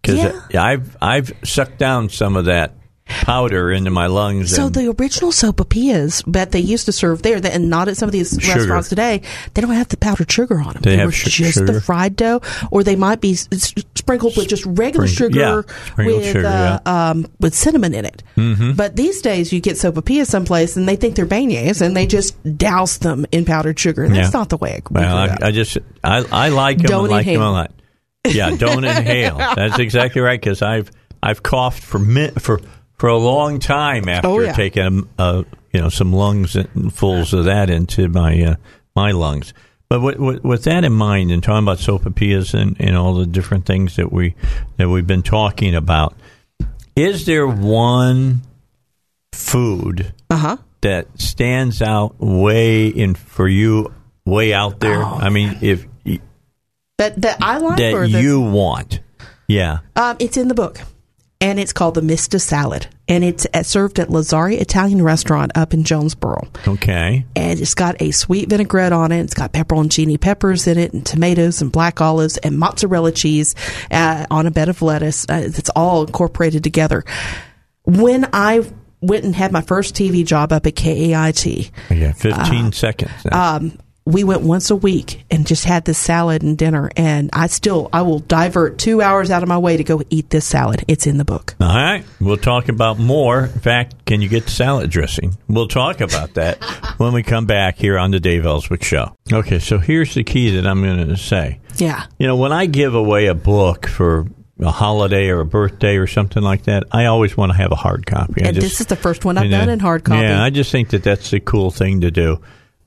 Because 0.00 0.32
Yeah. 0.50 0.62
I've 0.62 0.96
I've 1.00 1.32
sucked 1.44 1.78
down 1.78 2.08
some 2.08 2.36
of 2.36 2.46
that 2.46 2.74
powder 3.22 3.70
into 3.70 3.90
my 3.90 4.06
lungs. 4.06 4.54
So 4.54 4.68
the 4.68 4.88
original 4.98 5.30
sopapillas 5.32 6.22
that 6.32 6.52
they 6.52 6.60
used 6.60 6.86
to 6.86 6.92
serve 6.92 7.22
there, 7.22 7.40
and 7.44 7.70
not 7.70 7.88
at 7.88 7.96
some 7.96 8.08
of 8.08 8.12
these 8.12 8.30
sugar. 8.40 8.58
restaurants 8.58 8.88
today, 8.88 9.22
they 9.54 9.62
don't 9.62 9.70
have 9.72 9.88
the 9.88 9.96
powdered 9.96 10.30
sugar 10.30 10.58
on 10.60 10.72
them. 10.74 10.82
They, 10.82 10.92
they 10.92 10.96
have 10.98 11.08
were 11.08 11.12
sh- 11.12 11.24
just 11.36 11.54
sugar? 11.54 11.72
the 11.72 11.80
fried 11.80 12.16
dough, 12.16 12.40
or 12.70 12.82
they 12.82 12.96
might 12.96 13.20
be 13.20 13.34
sprinkled 13.34 14.36
with 14.36 14.48
just 14.48 14.64
regular 14.66 15.06
Spring- 15.06 15.32
sugar 15.32 15.64
yeah, 15.98 16.04
with 16.04 16.24
sugar, 16.26 16.46
uh, 16.46 16.80
yeah. 16.84 17.10
um, 17.10 17.26
with 17.40 17.54
cinnamon 17.54 17.94
in 17.94 18.04
it. 18.04 18.22
Mm-hmm. 18.36 18.72
But 18.72 18.96
these 18.96 19.22
days, 19.22 19.52
you 19.52 19.60
get 19.60 19.76
sopapillas 19.76 20.26
someplace, 20.26 20.76
and 20.76 20.88
they 20.88 20.96
think 20.96 21.16
they're 21.16 21.26
beignets, 21.26 21.80
and 21.80 21.96
they 21.96 22.06
just 22.06 22.36
douse 22.58 22.98
them 22.98 23.26
in 23.32 23.44
powdered 23.44 23.78
sugar. 23.78 24.04
And 24.04 24.14
that's 24.14 24.32
Yeah. 24.32 24.38
not 24.40 24.48
the 24.48 24.56
way 24.56 24.74
I 24.74 24.80
grew 24.80 25.00
Well. 25.00 25.16
I, 25.16 25.36
I 25.42 25.50
just 25.50 25.78
I, 26.02 26.24
I 26.30 26.48
like 26.48 26.78
them. 26.78 26.86
Don't 26.86 27.06
I 27.06 27.12
like 27.12 27.26
them 27.26 27.40
a 27.40 27.50
lot. 27.50 27.72
Yeah, 28.26 28.54
don't 28.56 28.84
inhale. 28.84 29.36
That's 29.38 29.78
exactly 29.78 30.20
right 30.20 30.40
because 30.40 30.62
I've 30.62 30.90
I've 31.22 31.42
coughed 31.42 31.82
for 31.82 31.98
for 32.38 32.60
for 33.02 33.08
a 33.08 33.18
long 33.18 33.58
time 33.58 34.08
after 34.08 34.28
Oh, 34.28 34.38
yeah. 34.38 34.52
taking 34.52 35.08
a, 35.18 35.22
a 35.22 35.44
you 35.72 35.80
know 35.80 35.88
some 35.88 36.12
lungs 36.12 36.54
and 36.54 36.94
fulls 36.94 37.32
of 37.34 37.46
that 37.46 37.68
into 37.68 38.08
my 38.08 38.40
uh, 38.44 38.54
my 38.94 39.10
lungs. 39.10 39.52
But 39.88 40.02
with, 40.02 40.18
with, 40.18 40.44
with 40.44 40.64
that 40.64 40.84
in 40.84 40.92
mind, 40.92 41.32
and 41.32 41.42
talking 41.42 41.64
about 41.64 41.78
sopapillas 41.78 42.54
and, 42.54 42.76
and 42.78 42.96
all 42.96 43.14
the 43.14 43.26
different 43.26 43.66
things 43.66 43.96
that 43.96 44.12
we 44.12 44.36
that 44.76 44.88
we've 44.88 45.04
been 45.06 45.24
talking 45.24 45.74
about, 45.74 46.14
is 46.94 47.26
there 47.26 47.48
one 47.48 48.42
food 49.32 50.14
Uh 50.30 50.36
huh. 50.36 50.56
that 50.82 51.08
stands 51.20 51.82
out 51.82 52.14
way 52.20 52.86
in 52.86 53.16
for 53.16 53.48
you, 53.48 53.92
way 54.24 54.54
out 54.54 54.78
there? 54.78 55.02
Oh, 55.02 55.18
I 55.20 55.28
mean, 55.28 55.58
if 55.60 55.86
That 56.98 57.20
that 57.20 57.38
I 57.42 57.58
like, 57.58 57.80
or 57.94 58.06
that 58.06 58.12
the, 58.12 58.22
you 58.22 58.40
want, 58.40 59.00
yeah. 59.48 59.78
Um, 59.96 60.16
it's 60.20 60.36
in 60.36 60.46
the 60.46 60.54
book, 60.54 60.80
and 61.42 61.58
it's 61.60 61.72
called 61.72 61.94
the 61.94 62.02
Mista 62.02 62.38
Salad, 62.38 62.86
and 63.08 63.22
it's 63.24 63.46
served 63.68 63.98
at 63.98 64.08
Lazzari 64.08 64.60
Italian 64.60 65.02
Restaurant 65.02 65.52
up 65.54 65.74
in 65.74 65.84
Jonesboro. 65.84 66.46
Okay. 66.66 67.26
And 67.36 67.60
it's 67.60 67.74
got 67.74 68.00
a 68.00 68.12
sweet 68.12 68.48
vinaigrette 68.48 68.92
on 68.92 69.12
it. 69.12 69.20
It's 69.20 69.34
got 69.34 69.52
pepperoncini 69.52 70.18
peppers 70.20 70.66
in 70.66 70.78
it, 70.78 70.92
and 70.94 71.04
tomatoes, 71.04 71.60
and 71.60 71.70
black 71.70 72.00
olives, 72.00 72.38
and 72.38 72.58
mozzarella 72.58 73.12
cheese 73.12 73.54
uh, 73.90 74.24
on 74.30 74.46
a 74.46 74.50
bed 74.50 74.68
of 74.70 74.80
lettuce. 74.80 75.26
Uh, 75.28 75.42
it's 75.44 75.68
all 75.70 76.04
incorporated 76.06 76.62
together. 76.64 77.04
When 77.84 78.28
I 78.32 78.64
went 79.00 79.24
and 79.24 79.34
had 79.34 79.50
my 79.50 79.62
first 79.62 79.96
TV 79.96 80.24
job 80.24 80.52
up 80.52 80.64
at 80.64 80.76
KAIT, 80.76 81.70
Yeah, 81.90 82.12
15 82.12 82.66
Uh, 82.66 82.70
seconds. 82.70 83.10
um, 83.32 83.76
we 84.04 84.24
went 84.24 84.42
once 84.42 84.70
a 84.70 84.76
week 84.76 85.24
and 85.30 85.46
just 85.46 85.64
had 85.64 85.84
this 85.84 85.98
salad 85.98 86.42
and 86.42 86.58
dinner. 86.58 86.90
And 86.96 87.30
I 87.32 87.46
still, 87.46 87.88
I 87.92 88.02
will 88.02 88.18
divert 88.18 88.78
two 88.78 89.00
hours 89.00 89.30
out 89.30 89.42
of 89.42 89.48
my 89.48 89.58
way 89.58 89.76
to 89.76 89.84
go 89.84 90.02
eat 90.10 90.30
this 90.30 90.44
salad. 90.44 90.84
It's 90.88 91.06
in 91.06 91.18
the 91.18 91.24
book. 91.24 91.54
All 91.60 91.68
right. 91.68 92.04
We'll 92.20 92.36
talk 92.36 92.68
about 92.68 92.98
more. 92.98 93.44
In 93.44 93.60
fact, 93.60 94.04
can 94.04 94.20
you 94.20 94.28
get 94.28 94.44
the 94.44 94.50
salad 94.50 94.90
dressing? 94.90 95.36
We'll 95.48 95.68
talk 95.68 96.00
about 96.00 96.34
that 96.34 96.62
when 96.98 97.12
we 97.12 97.22
come 97.22 97.46
back 97.46 97.76
here 97.76 97.98
on 97.98 98.10
the 98.10 98.18
Dave 98.20 98.44
Elswick 98.44 98.82
Show. 98.82 99.16
Okay, 99.32 99.58
so 99.60 99.78
here's 99.78 100.14
the 100.14 100.24
key 100.24 100.56
that 100.56 100.66
I'm 100.66 100.82
going 100.82 101.06
to 101.08 101.16
say. 101.16 101.60
Yeah. 101.76 102.06
You 102.18 102.26
know, 102.26 102.36
when 102.36 102.52
I 102.52 102.66
give 102.66 102.94
away 102.94 103.26
a 103.26 103.34
book 103.34 103.86
for 103.86 104.26
a 104.60 104.70
holiday 104.70 105.28
or 105.28 105.40
a 105.40 105.46
birthday 105.46 105.96
or 105.96 106.06
something 106.06 106.42
like 106.42 106.64
that, 106.64 106.84
I 106.92 107.06
always 107.06 107.36
want 107.36 107.52
to 107.52 107.58
have 107.58 107.72
a 107.72 107.76
hard 107.76 108.04
copy. 108.06 108.42
And 108.42 108.54
just- 108.54 108.64
this 108.66 108.80
is 108.80 108.86
the 108.86 108.96
first 108.96 109.24
one 109.24 109.38
I've 109.38 109.44
you 109.44 109.50
know, 109.50 109.60
done 109.60 109.68
in 109.68 109.78
hard 109.80 110.04
copy. 110.04 110.22
Yeah, 110.22 110.42
I 110.42 110.50
just 110.50 110.72
think 110.72 110.90
that 110.90 111.04
that's 111.04 111.32
a 111.32 111.40
cool 111.40 111.70
thing 111.70 112.00
to 112.02 112.10
do. 112.10 112.40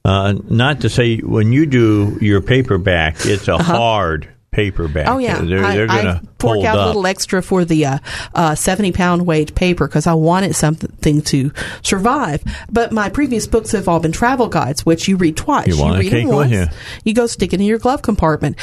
Uh, 0.05 0.35
not 0.49 0.81
to 0.81 0.89
say 0.89 1.17
when 1.17 1.51
you 1.51 1.65
do 1.65 2.17
your 2.21 2.39
paperback, 2.39 3.15
it's 3.25 3.47
a 3.47 3.57
hard 3.57 4.29
paperback. 4.51 5.07
Uh-huh. 5.07 5.15
Oh 5.15 5.17
yeah, 5.17 5.41
they're, 5.41 5.61
they're 5.61 5.87
going 5.87 6.07
I 6.07 6.19
to 6.19 6.21
fork 6.39 6.63
out 6.63 6.77
up. 6.77 6.85
a 6.85 6.87
little 6.87 7.07
extra 7.07 7.41
for 7.41 7.65
the 7.65 7.85
uh, 7.87 7.97
uh, 8.35 8.53
seventy 8.53 8.91
pound 8.91 9.25
weight 9.25 9.55
paper 9.55 9.87
because 9.87 10.05
I 10.05 10.13
wanted 10.13 10.55
something 10.55 11.21
to 11.23 11.51
survive. 11.81 12.43
But 12.71 12.91
my 12.91 13.09
previous 13.09 13.47
books 13.47 13.71
have 13.71 13.87
all 13.87 13.99
been 13.99 14.11
travel 14.11 14.47
guides, 14.47 14.85
which 14.85 15.07
you 15.07 15.17
read 15.17 15.37
twice. 15.37 15.67
You 15.67 15.83
a 15.83 15.97
read 15.97 16.11
them 16.11 16.27
once, 16.27 16.51
you. 16.51 16.65
you 17.03 17.13
go 17.15 17.25
stick 17.25 17.53
it 17.53 17.59
in 17.59 17.65
your 17.65 17.79
glove 17.79 18.03
compartment. 18.03 18.57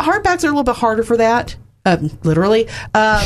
Hardbacks 0.00 0.42
are 0.42 0.48
a 0.48 0.50
little 0.50 0.64
bit 0.64 0.76
harder 0.76 1.04
for 1.04 1.16
that, 1.16 1.54
um, 1.86 2.10
literally. 2.24 2.66
Uh, 2.92 3.24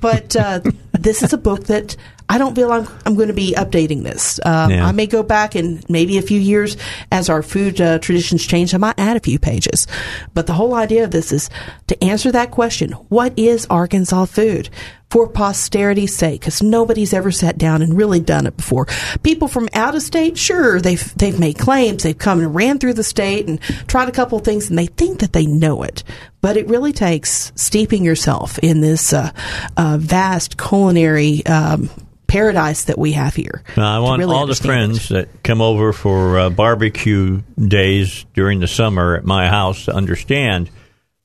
but 0.00 0.34
uh, 0.34 0.60
this 0.92 1.22
is 1.22 1.32
a 1.32 1.38
book 1.38 1.64
that 1.66 1.96
I 2.32 2.38
don't 2.38 2.54
feel 2.54 2.72
I'm, 2.72 2.88
I'm 3.04 3.14
going 3.14 3.28
to 3.28 3.34
be 3.34 3.52
updating 3.58 4.04
this. 4.04 4.40
Um, 4.46 4.70
Yeah. 4.70 4.86
I 4.86 4.92
may 4.92 5.06
go 5.06 5.22
back 5.22 5.54
in 5.54 5.82
maybe 5.90 6.16
a 6.16 6.22
few 6.22 6.40
years 6.40 6.78
as 7.10 7.28
our 7.28 7.42
food 7.42 7.78
uh, 7.78 7.98
traditions 7.98 8.46
change. 8.46 8.72
I 8.74 8.78
might 8.78 8.98
add 8.98 9.18
a 9.18 9.20
few 9.20 9.38
pages. 9.38 9.86
But 10.32 10.46
the 10.46 10.54
whole 10.54 10.74
idea 10.74 11.04
of 11.04 11.10
this 11.10 11.30
is 11.30 11.50
to 11.88 12.02
answer 12.02 12.32
that 12.32 12.50
question 12.50 12.92
what 13.10 13.38
is 13.38 13.66
Arkansas 13.68 14.24
food? 14.24 14.70
For 15.10 15.28
posterity's 15.28 16.16
sake, 16.16 16.40
because 16.40 16.62
nobody's 16.62 17.12
ever 17.12 17.30
sat 17.30 17.58
down 17.58 17.82
and 17.82 17.94
really 17.94 18.18
done 18.18 18.46
it 18.46 18.56
before. 18.56 18.86
People 19.22 19.46
from 19.46 19.68
out 19.74 19.94
of 19.94 20.00
state, 20.00 20.38
sure, 20.38 20.80
they've 20.80 21.14
they've 21.18 21.38
made 21.38 21.58
claims, 21.58 22.02
they've 22.02 22.16
come 22.16 22.40
and 22.40 22.54
ran 22.54 22.78
through 22.78 22.94
the 22.94 23.04
state 23.04 23.46
and 23.46 23.60
tried 23.88 24.08
a 24.08 24.12
couple 24.12 24.38
of 24.38 24.44
things, 24.44 24.70
and 24.70 24.78
they 24.78 24.86
think 24.86 25.20
that 25.20 25.34
they 25.34 25.44
know 25.44 25.82
it. 25.82 26.02
But 26.40 26.56
it 26.56 26.66
really 26.66 26.94
takes 26.94 27.52
steeping 27.56 28.06
yourself 28.06 28.58
in 28.60 28.80
this 28.80 29.12
uh, 29.12 29.32
uh, 29.76 29.98
vast 30.00 30.56
culinary 30.56 31.44
um, 31.44 31.90
paradise 32.32 32.84
that 32.84 32.98
we 32.98 33.12
have 33.12 33.34
here. 33.34 33.62
Now, 33.76 33.94
I 33.94 33.98
want 33.98 34.18
really 34.20 34.32
all 34.34 34.46
the 34.46 34.52
understand 34.52 34.92
it. 34.92 34.96
friends 34.96 35.08
that 35.10 35.42
come 35.42 35.60
over 35.60 35.92
for 35.92 36.38
uh, 36.38 36.50
barbecue 36.50 37.42
days 37.58 38.24
during 38.34 38.60
the 38.60 38.66
summer 38.66 39.16
at 39.16 39.24
my 39.24 39.48
house 39.48 39.84
to 39.84 39.94
understand 39.94 40.70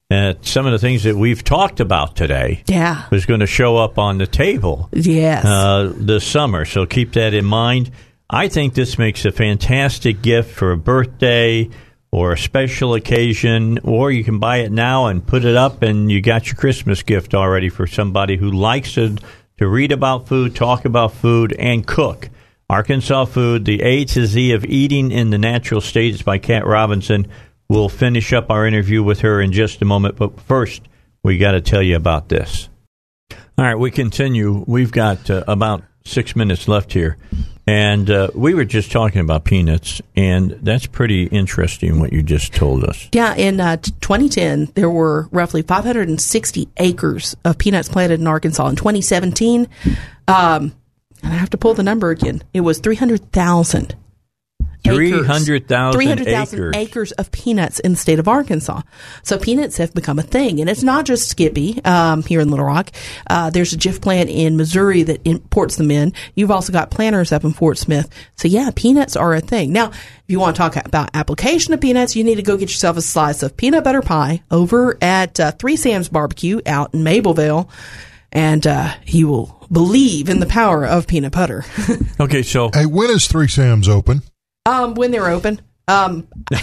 that 0.09 0.45
some 0.45 0.65
of 0.65 0.71
the 0.71 0.79
things 0.79 1.03
that 1.03 1.15
we've 1.15 1.43
talked 1.43 1.79
about 1.79 2.15
today 2.15 2.63
Yeah. 2.67 3.03
was 3.09 3.25
going 3.25 3.39
to 3.41 3.47
show 3.47 3.77
up 3.77 3.97
on 3.97 4.17
the 4.17 4.27
table 4.27 4.89
Yes. 4.93 5.43
uh, 5.45 5.91
this 5.95 6.25
summer. 6.25 6.65
So 6.65 6.85
keep 6.85 7.13
that 7.13 7.33
in 7.33 7.45
mind. 7.45 7.91
I 8.29 8.47
think 8.49 8.73
this 8.73 8.97
makes 8.97 9.23
a 9.25 9.31
fantastic 9.31 10.21
gift 10.21 10.51
for 10.53 10.71
a 10.73 10.77
birthday 10.77 11.69
or 12.11 12.31
a 12.33 12.37
special 12.37 12.93
occasion, 12.93 13.79
or 13.83 14.11
you 14.11 14.23
can 14.23 14.39
buy 14.39 14.57
it 14.57 14.71
now 14.71 15.07
and 15.07 15.25
put 15.25 15.43
it 15.43 15.55
up, 15.57 15.81
and 15.81 16.09
you 16.09 16.21
got 16.21 16.45
your 16.47 16.55
Christmas 16.55 17.03
gift 17.03 17.33
already 17.35 17.67
for 17.69 17.85
somebody 17.85 18.37
who 18.37 18.49
likes 18.51 18.93
to, 18.93 19.17
to 19.57 19.67
read 19.67 19.91
about 19.91 20.27
food, 20.27 20.55
talk 20.55 20.85
about 20.85 21.13
food, 21.13 21.53
and 21.53 21.85
cook. 21.85 22.29
Arkansas 22.69 23.25
Food, 23.25 23.65
the 23.65 23.81
A 23.81 24.05
to 24.05 24.25
Z 24.25 24.51
of 24.51 24.65
eating 24.65 25.11
in 25.11 25.29
the 25.29 25.37
natural 25.37 25.79
states 25.79 26.21
by 26.21 26.37
Kat 26.37 26.65
Robinson. 26.65 27.27
We'll 27.69 27.89
finish 27.89 28.33
up 28.33 28.49
our 28.49 28.65
interview 28.65 29.01
with 29.03 29.21
her 29.21 29.41
in 29.41 29.51
just 29.51 29.81
a 29.81 29.85
moment, 29.85 30.17
but 30.17 30.39
first, 30.41 30.81
we 31.23 31.37
got 31.37 31.51
to 31.51 31.61
tell 31.61 31.81
you 31.81 31.95
about 31.95 32.29
this. 32.29 32.69
All 33.31 33.65
right, 33.65 33.75
we 33.75 33.89
continue. 33.89 34.63
We've 34.67 34.91
got 34.91 35.29
uh, 35.29 35.43
about 35.47 35.83
six 36.05 36.35
minutes 36.35 36.67
left 36.67 36.93
here. 36.93 37.17
And 37.67 38.09
uh, 38.09 38.29
we 38.33 38.53
were 38.53 38.63
just 38.63 38.93
talking 38.93 39.19
about 39.19 39.43
peanuts, 39.43 40.01
and 40.15 40.51
that's 40.61 40.87
pretty 40.87 41.25
interesting 41.25 41.99
what 41.99 42.13
you 42.13 42.23
just 42.23 42.53
told 42.53 42.85
us. 42.85 43.09
Yeah, 43.11 43.35
in 43.35 43.59
uh, 43.59 43.75
2010, 43.75 44.71
there 44.75 44.89
were 44.89 45.27
roughly 45.31 45.63
560 45.63 46.69
acres 46.77 47.35
of 47.43 47.57
peanuts 47.57 47.89
planted 47.89 48.21
in 48.21 48.27
Arkansas. 48.27 48.69
In 48.69 48.77
2017, 48.77 49.67
um, 50.29 50.73
and 51.21 51.33
I 51.33 51.35
have 51.35 51.49
to 51.49 51.57
pull 51.57 51.73
the 51.73 51.83
number 51.83 52.09
again, 52.09 52.41
it 52.53 52.61
was 52.61 52.79
300,000. 52.79 53.95
Acres. 54.87 55.09
300,000 55.09 55.99
300,000 55.99 56.59
acres. 56.59 56.75
acres 56.75 57.11
of 57.13 57.31
peanuts 57.31 57.79
in 57.79 57.91
the 57.91 57.97
state 57.97 58.19
of 58.19 58.27
Arkansas. 58.27 58.81
So 59.23 59.37
peanuts 59.37 59.77
have 59.77 59.93
become 59.93 60.19
a 60.19 60.23
thing. 60.23 60.59
And 60.59 60.69
it's 60.69 60.83
not 60.83 61.05
just 61.05 61.27
Skippy 61.29 61.83
um, 61.85 62.23
here 62.23 62.39
in 62.39 62.49
Little 62.49 62.65
Rock. 62.65 62.91
Uh, 63.29 63.49
there's 63.49 63.73
a 63.73 63.77
Jif 63.77 64.01
plant 64.01 64.29
in 64.29 64.57
Missouri 64.57 65.03
that 65.03 65.21
imports 65.25 65.75
them 65.75 65.91
in. 65.91 66.13
You've 66.35 66.51
also 66.51 66.71
got 66.73 66.91
planters 66.91 67.31
up 67.31 67.43
in 67.43 67.53
Fort 67.53 67.77
Smith. 67.77 68.09
So 68.35 68.47
yeah, 68.47 68.69
peanuts 68.75 69.15
are 69.15 69.33
a 69.33 69.41
thing. 69.41 69.71
Now, 69.73 69.89
if 69.89 70.23
you 70.27 70.39
want 70.39 70.55
to 70.55 70.61
talk 70.61 70.75
about 70.85 71.09
application 71.13 71.73
of 71.73 71.81
peanuts, 71.81 72.15
you 72.15 72.23
need 72.23 72.35
to 72.35 72.43
go 72.43 72.57
get 72.57 72.69
yourself 72.69 72.97
a 72.97 73.01
slice 73.01 73.43
of 73.43 73.55
peanut 73.55 73.83
butter 73.83 74.01
pie 74.01 74.43
over 74.51 74.97
at 75.01 75.39
uh, 75.39 75.51
Three 75.51 75.75
Sam's 75.77 76.09
Barbecue 76.09 76.59
out 76.65 76.93
in 76.93 77.01
Mabelvale. 77.01 77.69
And 78.31 78.67
uh, 78.67 78.93
you 79.05 79.29
will 79.29 79.67
believe 79.71 80.27
in 80.29 80.39
the 80.41 80.45
power 80.45 80.85
of 80.85 81.07
peanut 81.07 81.31
butter. 81.33 81.63
Okay, 82.19 82.41
so 82.41 82.71
Hey, 82.73 82.85
when 82.87 83.09
is 83.11 83.27
Three 83.27 83.47
Sam's 83.47 83.87
open? 83.87 84.23
Um, 84.67 84.93
when 84.95 85.11
they're 85.11 85.29
open. 85.29 85.61
Um, 85.87 86.27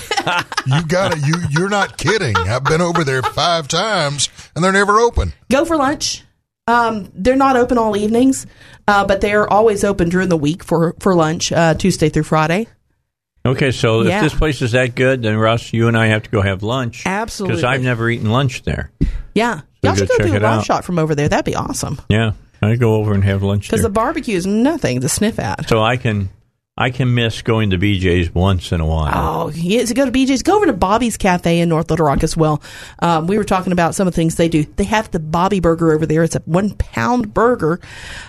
You 0.67 0.83
got 0.87 1.15
it. 1.17 1.27
You 1.27 1.35
you're 1.51 1.69
not 1.69 1.99
kidding. 1.99 2.35
I've 2.37 2.65
been 2.65 2.81
over 2.81 3.05
there 3.05 3.23
five 3.23 3.69
times 3.69 4.31
and 4.57 4.65
they're 4.65 4.73
never 4.73 4.99
open. 4.99 5.33
go 5.51 5.65
for 5.67 5.77
lunch. 5.77 6.23
Um, 6.67 7.11
they're 7.15 7.37
not 7.37 7.57
open 7.57 7.77
all 7.77 7.95
evenings, 7.97 8.47
uh, 8.89 9.05
but 9.07 9.21
they 9.21 9.35
are 9.35 9.47
always 9.49 9.85
open 9.85 10.09
during 10.09 10.31
the 10.31 10.37
week 10.39 10.65
for 10.65 10.95
for 11.01 11.15
lunch, 11.15 11.53
uh, 11.53 11.75
Tuesday 11.75 12.09
through 12.09 12.23
Friday. 12.23 12.67
okay, 13.45 13.71
so 13.73 14.01
Yeah. 14.03 14.17
if 14.25 14.31
this 14.33 14.39
place 14.39 14.63
is 14.63 14.73
that 14.73 14.95
good, 14.95 15.23
then 15.23 15.37
Russ, 15.37 15.75
you 15.75 15.89
and 15.89 15.99
I 15.99 16.07
have 16.07 16.23
to 16.23 16.31
go 16.31 16.41
have 16.41 16.63
lunch. 16.63 17.03
Absolutely. 17.05 17.57
Because 17.57 17.65
I've 17.65 17.83
never 17.83 18.09
eaten 18.09 18.31
lunch 18.31 18.63
there. 18.63 18.91
Yeah, 19.35 19.59
So 19.61 19.65
y'all 19.83 19.95
should 19.97 20.09
go 20.09 20.15
go 20.17 20.25
check 20.25 20.27
do 20.29 20.33
a 20.33 20.37
it 20.37 20.43
live 20.43 20.61
out. 20.61 20.65
shot 20.65 20.85
from 20.87 20.99
over 20.99 21.15
there. 21.15 21.29
That'd 21.29 21.45
be 21.45 21.55
awesome. 21.55 22.01
Yeah, 22.09 22.33
I 22.63 22.77
go 22.77 22.95
over 22.95 23.13
and 23.13 23.23
have 23.25 23.43
lunch 23.43 23.67
Because 23.69 23.83
the 23.83 23.91
barbecue 23.91 24.37
is 24.37 24.47
nothing 24.47 25.03
to 25.03 25.09
sniff 25.11 25.39
at. 25.39 25.69
so 25.69 25.83
I 25.83 25.99
can 25.99 26.31
I 26.77 26.91
can 26.91 27.15
miss 27.15 27.43
going 27.43 27.71
to 27.71 27.79
BJ's 27.79 28.35
once 28.35 28.73
in 28.73 28.81
a 28.81 28.87
while. 28.87 29.47
Oh, 29.47 29.51
yes. 29.51 29.93
Go 29.93 30.05
to 30.05 30.11
BJ's. 30.11 30.43
Go 30.43 30.57
over 30.57 30.67
to 30.67 30.73
Bobby's 30.73 31.17
Cafe 31.17 31.61
in 31.61 31.69
North 31.69 31.89
Little 31.89 32.07
Rock 32.07 32.25
as 32.25 32.37
well. 32.37 32.61
Um, 32.99 33.29
we 33.29 33.39
were 33.39 33.45
talking 33.45 33.73
about 33.73 33.95
some 33.95 34.09
of 34.09 34.15
the 34.15 34.17
things 34.17 34.35
they 34.35 34.49
do. 34.49 34.65
They 34.65 34.85
have 34.85 35.11
the 35.13 35.21
Bobby 35.21 35.61
Burger 35.61 35.93
over 35.93 36.05
there. 36.05 36.25
It's 36.25 36.35
a 36.35 36.41
one 36.47 36.71
pound 36.75 37.33
burger. 37.33 37.81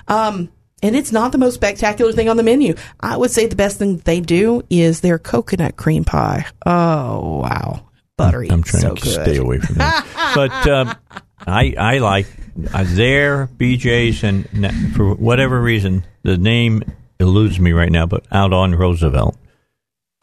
Um, 0.07 0.51
and 0.83 0.95
it's 0.95 1.11
not 1.11 1.31
the 1.31 1.39
most 1.39 1.55
spectacular 1.55 2.11
thing 2.11 2.29
on 2.29 2.37
the 2.37 2.43
menu. 2.43 2.75
I 2.99 3.17
would 3.17 3.31
say 3.31 3.47
the 3.47 3.55
best 3.55 3.79
thing 3.79 3.97
they 3.97 4.19
do 4.19 4.61
is 4.69 5.01
their 5.01 5.17
coconut 5.17 5.77
cream 5.77 6.03
pie. 6.03 6.45
Oh 6.65 7.39
wow, 7.39 7.87
buttery. 8.17 8.51
I'm 8.51 8.61
trying 8.61 8.81
so 8.81 8.93
to 8.93 9.01
good. 9.01 9.23
stay 9.23 9.37
away 9.37 9.57
from 9.59 9.75
that. 9.77 10.05
but 10.35 10.67
um, 10.67 10.95
I 11.47 11.73
I 11.75 11.97
like 11.97 12.27
uh, 12.71 12.83
their 12.85 13.47
BJ's 13.47 14.23
and 14.23 14.95
for 14.95 15.15
whatever 15.15 15.59
reason 15.59 16.05
the 16.21 16.37
name 16.37 16.83
eludes 17.19 17.59
me 17.59 17.71
right 17.71 17.91
now. 17.91 18.05
But 18.05 18.25
out 18.31 18.53
on 18.53 18.73
Roosevelt, 18.75 19.37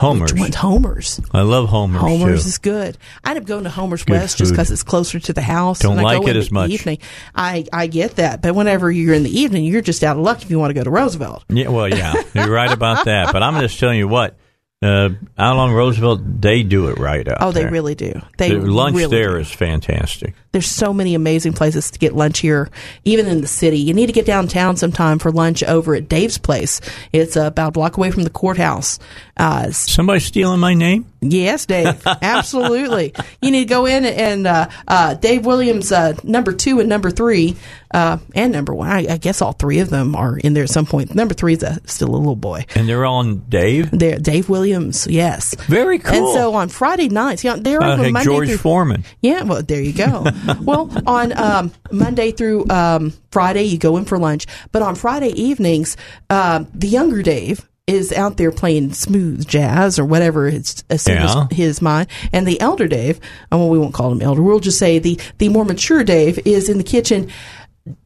Homer's. 0.01 0.33
Which 0.33 0.41
one's 0.41 0.55
Homer's? 0.57 1.21
I 1.33 1.43
love 1.43 1.69
Homer's. 1.69 2.01
Homer's 2.01 2.43
too. 2.43 2.49
is 2.49 2.59
good. 2.59 2.99
I 3.23 3.31
end 3.31 3.39
up 3.41 3.45
going 3.47 3.65
to 3.65 3.71
Homer's 3.71 4.03
Good 4.05 4.15
West 4.15 4.39
just 4.39 4.51
because 4.53 4.71
it's 4.71 4.83
closer 4.83 5.21
to 5.21 5.33
the 5.33 5.43
house. 5.43 5.79
Don't 5.81 5.93
and 5.99 6.01
I 6.07 6.17
like 6.19 6.27
it 6.29 6.37
as 6.37 6.51
much. 6.51 6.71
Evening. 6.71 6.99
I 7.35 7.65
I 7.73 7.87
get 7.87 8.17
that, 8.17 8.43
but 8.43 8.55
whenever 8.55 8.91
you're 8.91 9.15
in 9.15 9.23
the 9.23 9.41
evening, 9.41 9.65
you're 9.65 9.81
just 9.83 10.03
out 10.03 10.17
of 10.17 10.23
luck 10.23 10.43
if 10.43 10.51
you 10.51 10.59
want 10.59 10.71
to 10.71 10.75
go 10.75 10.83
to 10.85 10.91
Roosevelt. 10.91 11.45
Yeah, 11.49 11.69
well, 11.69 11.89
yeah, 11.89 12.15
you're 12.35 12.51
right 12.51 12.73
about 12.73 13.05
that. 13.05 13.33
But 13.33 13.43
I'm 13.43 13.61
just 13.61 13.79
telling 13.79 13.99
you 13.99 14.09
what, 14.09 14.37
uh, 14.83 15.11
out 15.39 15.57
on 15.57 15.73
Roosevelt, 15.73 16.21
they 16.41 16.65
do 16.65 16.89
it 16.89 16.99
right 16.99 17.27
out 17.29 17.39
Oh, 17.41 17.53
they 17.53 17.63
there. 17.63 17.71
really 17.71 17.95
do. 17.95 18.21
They 18.39 18.49
The 18.51 18.59
lunch 18.61 18.97
really 18.97 19.17
there 19.17 19.35
do. 19.35 19.37
is 19.39 19.51
fantastic. 19.53 20.35
There's 20.53 20.67
so 20.71 20.93
many 20.93 21.15
amazing 21.15 21.55
places 21.55 21.91
to 21.93 21.99
get 21.99 22.15
lunch 22.15 22.41
here, 22.41 22.69
even 23.05 23.27
in 23.27 23.41
the 23.41 23.47
city. 23.47 23.79
You 23.79 23.95
need 23.95 24.07
to 24.07 24.13
get 24.13 24.27
downtown 24.27 24.77
sometime 24.77 25.19
for 25.19 25.33
lunch 25.33 25.63
over 25.63 25.95
at 25.95 26.09
Dave's 26.09 26.37
place. 26.39 26.81
It's 27.13 27.37
about 27.37 27.69
a 27.69 27.73
block 27.73 27.97
away 27.97 28.11
from 28.11 28.25
the 28.25 28.31
courthouse. 28.31 28.99
Uh, 29.39 29.71
Somebody 29.71 30.21
stealing 30.21 30.61
my 30.61 30.75
name? 30.75 31.07
yes, 31.23 31.65
Dave, 31.67 32.03
absolutely. 32.47 33.15
You 33.41 33.51
need 33.51 33.61
to 33.69 33.75
go 33.75 33.87
in 33.87 34.05
and 34.05 34.47
uh, 34.47 34.69
uh, 34.89 35.15
Dave 35.15 35.47
Williams, 35.47 35.91
uh, 35.93 36.15
number 36.23 36.53
two 36.53 36.81
and 36.81 36.89
number 36.89 37.11
three, 37.11 37.57
uh, 37.95 38.19
and 38.35 38.53
number 38.53 38.75
one. 38.75 38.89
I, 38.91 39.07
I 39.15 39.17
guess 39.19 39.41
all 39.41 39.53
three 39.53 39.79
of 39.79 39.89
them 39.89 40.15
are 40.17 40.37
in 40.37 40.53
there 40.55 40.65
at 40.65 40.71
some 40.71 40.85
point. 40.85 41.15
Number 41.15 41.33
three 41.35 41.55
is 41.55 41.63
a, 41.63 41.79
still 41.87 42.09
a 42.11 42.17
little 42.17 42.37
boy. 42.37 42.67
And 42.75 42.89
they're 42.89 43.07
on 43.07 43.39
Dave. 43.49 43.91
There, 43.91 44.19
Dave 44.19 44.49
Williams, 44.49 45.07
yes. 45.09 45.55
Very 45.67 45.99
cool. 45.99 46.15
And 46.15 46.29
so 46.35 46.55
on 46.55 46.69
Friday 46.69 47.09
nights, 47.09 47.43
you 47.45 47.51
know, 47.51 47.57
they're 47.57 47.83
Uh, 47.83 47.97
Monday 47.97 48.25
George 48.25 48.49
through 48.49 48.59
Foreman. 48.59 49.05
yeah, 49.23 49.43
well, 49.45 49.63
there 49.63 49.81
you 49.81 49.93
go. 49.95 50.27
well, 50.63 50.91
on 51.07 51.33
um, 51.39 51.73
Monday 51.91 52.33
through 52.33 52.69
um, 52.71 53.13
Friday, 53.31 53.65
you 53.65 53.79
go 53.79 53.97
in 53.97 54.05
for 54.05 54.19
lunch. 54.19 54.47
But 54.73 54.83
on 54.83 54.95
Friday 54.95 55.31
evenings, 55.31 55.97
um, 56.31 56.67
the 56.75 56.89
younger 56.89 57.23
Dave 57.23 57.69
is 57.89 58.13
out 58.13 58.37
there 58.37 58.53
playing 58.53 58.93
smooth 58.93 59.47
jazz 59.47 59.99
or 59.99 60.05
whatever 60.05 60.47
it's 60.47 60.85
as 60.89 61.07
Yeah. 61.09 61.49
his 61.51 61.83
mind. 61.83 62.07
And 62.33 62.47
the 62.47 62.61
elder 62.61 62.87
Dave, 62.87 63.19
well, 63.51 63.69
we 63.69 63.79
won't 63.79 63.93
call 63.93 64.13
him 64.13 64.23
elder. 64.23 64.41
We'll 64.41 64.61
just 64.61 64.79
say 64.79 64.99
the 65.01 65.19
the 65.39 65.49
more 65.49 65.65
mature 65.65 66.05
Dave 66.05 66.39
is 66.47 66.69
in 66.69 66.79
the 66.79 66.85
kitchen 66.85 67.29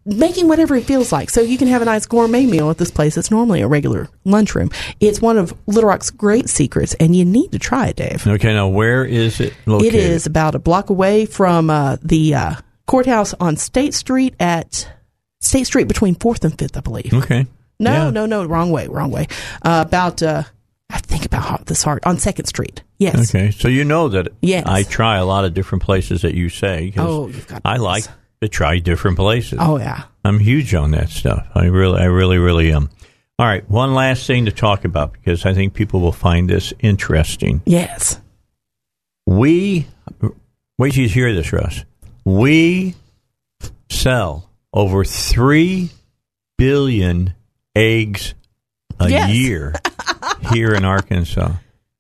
making 0.05 0.49
whatever 0.49 0.75
he 0.75 0.83
feels 0.83 1.13
like. 1.13 1.31
So 1.31 1.41
you 1.41 1.59
can 1.59 1.69
have 1.69 1.83
a 1.83 1.85
nice 1.85 2.07
gourmet 2.07 2.47
meal 2.47 2.71
at 2.71 2.79
this 2.79 2.91
place. 2.91 3.17
It's 3.17 3.31
normally 3.31 3.61
a 3.61 3.69
regular 3.69 4.09
lunchroom. 4.25 4.71
It's 5.01 5.21
one 5.21 5.37
of 5.39 5.53
Little 5.67 5.89
Rock's 5.91 6.11
great 6.11 6.49
secrets, 6.49 6.95
and 6.95 7.15
you 7.15 7.25
need 7.25 7.53
to 7.53 7.59
try 7.59 7.89
it, 7.89 7.97
Dave. 7.97 8.27
Okay, 8.27 8.55
now 8.55 8.69
where 8.69 9.05
is 9.05 9.41
it 9.41 9.53
located? 9.67 9.95
It 9.95 10.01
is 10.05 10.27
about 10.27 10.55
a 10.55 10.59
block 10.59 10.91
away 10.91 11.27
from 11.27 11.69
uh, 11.71 11.97
the 12.03 12.35
uh, 12.35 12.55
courthouse 12.87 13.35
on 13.35 13.57
State 13.57 13.95
Street 13.95 14.35
at 14.41 14.91
State 15.41 15.65
Street 15.65 15.89
between 15.89 16.15
Fourth 16.15 16.45
and 16.45 16.59
Fifth, 16.59 16.77
I 16.77 16.81
believe. 16.81 17.13
Okay. 17.13 17.47
No, 17.79 17.93
Yeah. 17.93 18.11
no, 18.11 18.25
no, 18.27 18.45
wrong 18.47 18.71
way, 18.71 18.87
wrong 18.89 19.11
way. 19.11 19.27
Uh, 19.63 19.85
about 19.87 20.23
uh, 20.23 20.45
I 20.89 20.99
think 21.01 21.27
about 21.27 21.67
this 21.67 21.83
hard 21.83 22.03
on 22.07 22.17
Second 22.19 22.47
Street. 22.47 22.83
Yes. 22.99 23.29
Okay, 23.35 23.51
so 23.51 23.69
you 23.69 23.85
know 23.85 24.09
that 24.09 24.29
Yes. 24.41 24.65
I 24.67 24.85
try 24.85 25.19
a 25.19 25.27
lot 25.27 25.45
of 25.45 25.53
different 25.53 25.83
places 25.85 26.23
that 26.23 26.35
you 26.35 26.49
say. 26.49 26.95
Oh, 26.97 27.27
you've 27.27 27.47
got 27.47 27.61
I 27.67 27.77
those. 27.77 27.85
like 27.85 28.05
to 28.41 28.49
try 28.49 28.79
different 28.79 29.17
places. 29.17 29.59
Oh 29.61 29.79
yeah. 29.79 30.05
I'm 30.25 30.39
huge 30.39 30.75
on 30.75 30.91
that 30.93 31.09
stuff. 31.09 31.47
I 31.55 31.67
really, 31.67 32.01
I 32.01 32.05
really, 32.07 32.39
really 32.39 32.73
am. 32.73 32.91
All 33.39 33.47
right, 33.47 33.69
one 33.71 33.95
last 33.95 34.27
thing 34.27 34.47
to 34.47 34.53
talk 34.53 34.85
about 34.85 35.13
because 35.13 35.45
I 35.47 35.53
think 35.55 35.75
people 35.75 36.01
will 36.01 36.13
find 36.13 36.49
this 36.49 36.73
interesting. 36.81 37.61
Yes. 37.67 38.19
We 39.27 39.87
wait 40.79 40.95
till 40.95 41.03
you 41.05 41.09
hear 41.09 41.35
this, 41.35 41.53
Russ. 41.53 41.85
We 42.25 42.95
sell 43.91 44.51
over 44.73 45.05
three 45.05 45.91
billion 46.59 47.35
eggs 47.75 48.35
a 48.99 49.11
Yes. 49.11 49.31
year 49.31 49.75
here 50.53 50.73
in 50.75 50.85
Arkansas. 50.85 51.53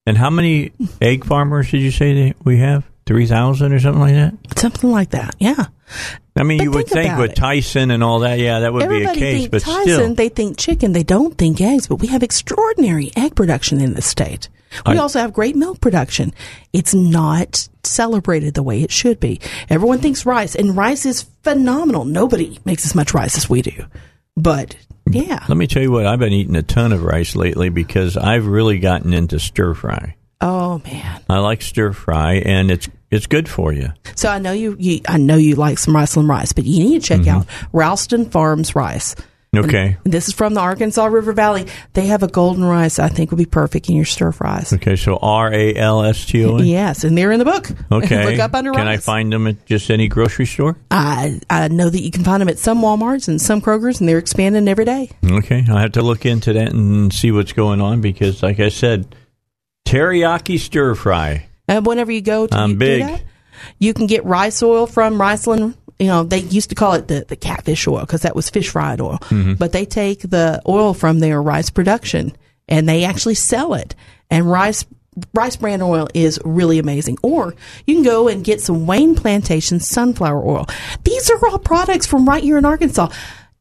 And 0.06 0.16
how 0.16 0.31
many 0.31 0.73
egg 1.00 1.24
farmers 1.24 1.70
did 1.70 1.82
you 1.82 1.90
say 1.90 2.28
that 2.28 2.36
we 2.44 2.58
have? 2.58 2.84
Three 3.06 3.26
thousand 3.26 3.73
or 3.73 3.78
something 3.78 4.00
like 4.00 4.15
that. 4.15 4.58
Something 4.58 4.90
like 4.90 5.10
that. 5.10 5.36
Yeah. 5.39 5.66
I 6.36 6.42
mean, 6.42 6.58
But 6.58 6.65
you 6.65 6.70
would 6.73 6.86
think 6.86 7.08
think 7.08 7.18
with 7.18 7.32
it. 7.32 7.36
Tyson 7.36 7.90
and 7.90 8.02
all 8.02 8.20
that, 8.20 8.39
yeah, 8.39 8.60
that 8.60 8.73
would 8.73 8.82
Everybody 8.82 9.18
be 9.18 9.26
a 9.26 9.32
case. 9.39 9.48
But 9.48 9.62
Tyson, 9.62 9.82
still, 9.82 10.15
they 10.15 10.28
think 10.28 10.58
chicken, 10.58 10.92
they 10.92 11.02
don't 11.02 11.36
think 11.36 11.60
eggs, 11.60 11.86
but 11.86 11.97
we 11.97 12.08
have 12.08 12.23
extraordinary 12.23 13.10
egg 13.16 13.34
production 13.34 13.81
in 13.81 13.94
the 13.94 14.02
state. 14.02 14.48
We 14.86 14.94
I- 14.94 14.98
also 14.98 15.18
have 15.20 15.32
great 15.32 15.56
milk 15.56 15.81
production. 15.81 16.34
It's 16.73 16.92
not 16.92 17.68
celebrated 17.84 18.55
the 18.55 18.62
way 18.62 18.82
it 18.82 18.90
should 18.90 19.20
be. 19.20 19.40
Everyone 19.70 19.98
thinks 19.98 20.26
rice, 20.26 20.55
and 20.55 20.76
rice 20.76 21.06
is 21.06 21.23
phenomenal. 21.42 22.05
Nobody 22.05 22.58
makes 22.65 22.84
as 22.84 22.94
much 22.94 23.15
rice 23.15 23.36
as 23.36 23.48
we 23.48 23.62
do. 23.62 23.86
But 24.36 24.76
yeah. 25.08 25.44
let 25.48 25.56
me 25.56 25.66
tell 25.66 25.82
you 25.82 25.90
what. 25.90 26.05
I've 26.05 26.18
been 26.18 26.32
eating 26.32 26.56
a 26.56 26.62
ton 26.62 26.92
of 26.92 27.02
rice 27.02 27.34
lately 27.34 27.70
because 27.70 28.16
I've 28.16 28.47
really 28.47 28.78
gotten 28.78 29.15
into 29.15 29.39
stir 29.39 29.73
fry. 29.73 30.16
Oh 30.40 30.82
man. 30.84 31.23
I 31.31 31.39
like 31.39 31.62
stir 31.62 31.92
fry, 31.92 32.34
and 32.34 32.70
it's 32.70 32.89
it's 33.10 33.26
good 33.26 33.49
for 33.49 33.73
you. 33.73 33.93
So 34.15 34.28
I 34.28 34.39
know 34.39 34.52
you, 34.52 34.76
you 34.78 35.01
I 35.09 35.18
know 35.18 35.36
you 35.36 35.55
like 35.55 35.78
some 35.78 35.94
Riceland 35.94 36.28
rice, 36.28 36.52
but 36.52 36.65
you 36.65 36.85
need 36.85 37.02
to 37.02 37.07
check 37.07 37.20
mm-hmm. 37.20 37.41
out 37.41 37.47
Ralston 37.73 38.31
Farms 38.31 38.75
rice. 38.75 39.15
Okay. 39.55 39.97
And 40.05 40.12
this 40.12 40.28
is 40.28 40.35
from 40.35 40.55
the 40.55 40.60
Arkansas 40.60 41.07
River 41.07 41.33
Valley. 41.33 41.67
They 41.94 42.07
have 42.07 42.23
a 42.23 42.28
golden 42.28 42.65
rice 42.65 42.99
I 42.99 43.09
think 43.09 43.31
would 43.31 43.39
be 43.39 43.47
perfect 43.47 43.89
in 43.89 43.97
your 43.97 44.05
stir 44.05 44.33
fries. 44.33 44.73
Okay. 44.73 44.97
So 44.97 45.17
R 45.17 45.52
A 45.52 45.75
L 45.75 46.05
S 46.05 46.26
T 46.26 46.44
O 46.44 46.57
N. 46.57 46.67
Yes, 46.76 47.05
and 47.05 47.17
they're 47.17 47.33
in 47.33 47.39
the 47.39 47.44
book. 47.44 47.68
Okay. 47.91 48.33
Look 48.33 48.41
up 48.41 48.55
under 48.55 48.73
Can 48.73 48.89
I 48.89 48.97
find 48.97 49.33
them 49.33 49.47
at 49.47 49.65
just 49.65 49.91
any 49.91 50.09
grocery 50.09 50.44
store? 50.44 50.76
I 50.91 51.41
I 51.49 51.68
know 51.68 51.89
that 51.89 52.01
you 52.01 52.10
can 52.10 52.25
find 52.25 52.41
them 52.41 52.49
at 52.49 52.59
some 52.59 52.83
WalMarts 52.83 53.28
and 53.28 53.41
some 53.41 53.60
Kroger's, 53.60 54.01
and 54.01 54.09
they're 54.09 54.18
expanding 54.18 54.68
every 54.68 54.85
day. 54.85 55.10
Okay. 55.25 55.65
I'll 55.68 55.78
have 55.78 55.93
to 55.93 56.02
look 56.02 56.26
into 56.26 56.52
that 56.55 56.73
and 56.73 57.12
see 57.12 57.31
what's 57.31 57.52
going 57.52 57.81
on 57.81 58.01
because, 58.01 58.43
like 58.43 58.60
I 58.60 58.68
said, 58.68 59.15
teriyaki 59.86 60.59
stir 60.59 60.94
fry. 60.94 61.47
And 61.69 61.86
whenever 61.86 62.12
you 62.12 62.20
go 62.20 62.47
to 62.47 62.57
I'm 62.57 62.73
do 62.73 62.78
big. 62.78 63.03
that, 63.03 63.23
you 63.78 63.95
can 63.95 64.07
get 64.07 64.25
rice 64.25 64.62
oil 64.62 64.86
from 64.86 65.15
Riceland. 65.19 65.77
You 65.99 66.09
know, 66.09 66.25
they 66.25 66.41
used 66.41 66.69
to 66.70 66.75
call 66.75 66.93
it 66.95 67.09
the, 67.09 67.25
the 67.27 67.36
catfish 67.36 67.86
oil 67.89 68.01
because 68.01 68.23
that 68.23 68.36
was 68.36 68.51
fish 68.51 68.69
fried 68.69 69.01
oil. 69.01 69.19
Mm-hmm. 69.23 69.55
But 69.55 69.73
they 69.73 69.86
take 69.86 70.20
the 70.20 70.61
oil 70.69 70.95
from 70.95 71.20
their 71.20 71.43
rice 71.43 71.70
production 71.70 72.36
and 72.69 72.89
they 72.89 73.05
actually 73.05 73.35
sell 73.35 73.75
it. 73.75 73.95
And 74.31 74.51
rice 74.51 74.85
rice 75.35 75.57
bran 75.57 75.81
oil 75.83 76.09
is 76.15 76.39
really 76.45 76.78
amazing. 76.78 77.19
Or 77.23 77.55
you 77.86 77.95
can 77.95 78.05
go 78.05 78.28
and 78.28 78.45
get 78.45 78.61
some 78.61 78.86
Wayne 78.86 79.15
Plantation 79.15 79.81
sunflower 79.81 80.45
oil. 80.47 80.67
These 81.05 81.31
are 81.31 81.49
all 81.49 81.59
products 81.59 82.07
from 82.07 82.28
right 82.28 82.43
here 82.43 82.59
in 82.59 82.65
Arkansas. 82.65 83.09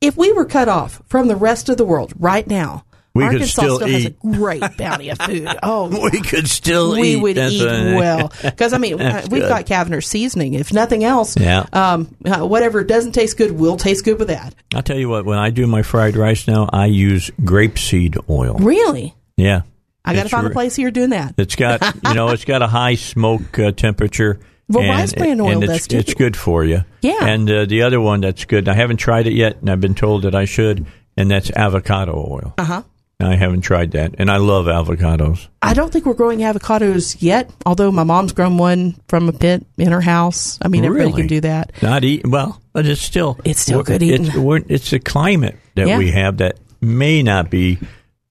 If 0.02 0.18
we 0.18 0.32
were 0.34 0.46
cut 0.46 0.68
off 0.68 1.02
from 1.08 1.28
the 1.28 1.36
rest 1.36 1.70
of 1.70 1.78
the 1.78 1.86
world 1.86 2.14
right 2.20 2.46
now, 2.46 2.85
We 3.16 3.24
could 3.24 3.34
Arkansas 3.36 3.62
still 3.62 3.80
has 3.80 3.90
a 4.06 4.08
eat. 4.10 4.20
great 4.20 4.78
bounty 4.78 5.10
of 5.10 5.18
food. 5.18 5.48
Oh, 5.64 5.88
We 6.12 6.20
could 6.22 6.50
still 6.50 6.92
we 6.92 7.14
eat. 7.14 7.22
would 7.22 7.38
eat 7.38 7.64
well 7.66 8.32
because 8.44 8.74
I 8.74 8.78
mean 8.78 8.98
we've 9.00 9.30
good. 9.30 9.48
got 9.50 9.66
Cavender's 9.66 10.06
seasoning. 10.08 10.54
If 10.54 10.74
nothing 10.74 11.04
else, 11.06 11.38
Yeah. 11.38 11.66
um, 11.72 12.14
uh, 12.26 12.46
whatever 12.46 12.84
doesn't 12.84 13.14
taste 13.14 13.38
good 13.38 13.54
will 13.54 13.78
taste 13.78 14.04
good 14.04 14.20
with 14.20 14.28
that. 14.28 14.54
I'll 14.76 14.84
tell 14.84 14.98
you 15.00 15.08
what. 15.10 15.24
When 15.26 15.40
I 15.40 15.50
do 15.50 15.66
my 15.66 15.82
fried 15.82 16.18
rice 16.18 16.46
now, 16.48 16.70
I 16.74 16.88
use 16.88 17.32
grapeseed 17.42 18.18
oil. 18.30 18.58
Really, 18.60 19.16
Yeah. 19.38 19.62
I 20.04 20.14
got 20.14 20.20
to 20.20 20.26
It's 20.26 20.32
find 20.32 20.46
a 20.46 20.52
place 20.52 20.76
here 20.76 20.92
doing 20.92 21.10
that. 21.12 21.34
It's 21.38 21.56
got 21.56 21.82
you 22.04 22.14
know 22.14 22.30
it's 22.30 22.46
got 22.46 22.62
a 22.62 22.68
high 22.68 22.94
smoke 22.96 23.58
uh, 23.58 23.72
temperature. 23.72 24.40
Well, 24.68 24.84
and, 24.84 24.90
rice 24.92 25.14
bran 25.14 25.40
oil 25.42 25.52
and 25.52 25.62
does 25.62 25.78
it's, 25.78 25.88
too. 25.88 25.98
it's 25.98 26.14
good 26.16 26.36
for 26.36 26.64
you. 26.66 26.84
Yeah. 27.02 27.26
And 27.26 27.50
uh, 27.50 27.66
the 27.66 27.84
other 27.84 28.02
one 28.02 28.22
that's 28.22 28.46
good. 28.46 28.68
I 28.68 28.74
haven't 28.74 28.98
tried 28.98 29.26
it 29.26 29.34
yet, 29.34 29.58
and 29.62 29.70
I've 29.70 29.80
been 29.82 29.96
told 29.96 30.24
that 30.24 30.36
I 30.36 30.46
should, 30.46 30.86
and 31.18 31.32
that's 31.32 31.50
avocado 31.52 32.14
oil. 32.14 32.54
Uh 32.58 32.64
huh. 32.64 32.84
I 33.20 33.36
haven't 33.36 33.62
tried 33.62 33.92
that, 33.92 34.16
and 34.18 34.30
I 34.30 34.38
love 34.38 34.66
avocados. 34.66 35.48
I 35.62 35.74
don't 35.74 35.92
think 35.92 36.06
we're 36.06 36.14
growing 36.16 36.40
avocados 36.40 37.16
yet. 37.22 37.50
Although 37.66 37.92
my 37.92 38.04
mom's 38.04 38.34
grown 38.34 38.58
one 38.58 38.96
from 39.08 39.30
a 39.30 39.34
pit 39.34 39.66
in 39.78 39.92
her 39.92 40.02
house. 40.02 40.60
I 40.62 40.68
mean, 40.68 40.84
everybody 40.84 41.12
Really? 41.12 41.22
can 41.24 41.28
do 41.28 41.42
that. 41.42 41.72
Not 41.82 42.04
eat 42.04 42.28
well, 42.28 42.62
but 42.74 42.86
it's 42.86 43.02
still 43.02 43.40
It's 43.46 43.62
still 43.62 43.84
good 43.84 44.04
eating. 44.04 44.26
It's, 44.28 44.66
it's 44.70 44.90
the 44.92 45.00
climate 45.00 45.58
that 45.76 45.88
Yeah. 45.88 45.98
we 45.98 46.12
have 46.12 46.38
that 46.38 46.60
may 46.82 47.24
not 47.24 47.50
be 47.50 47.80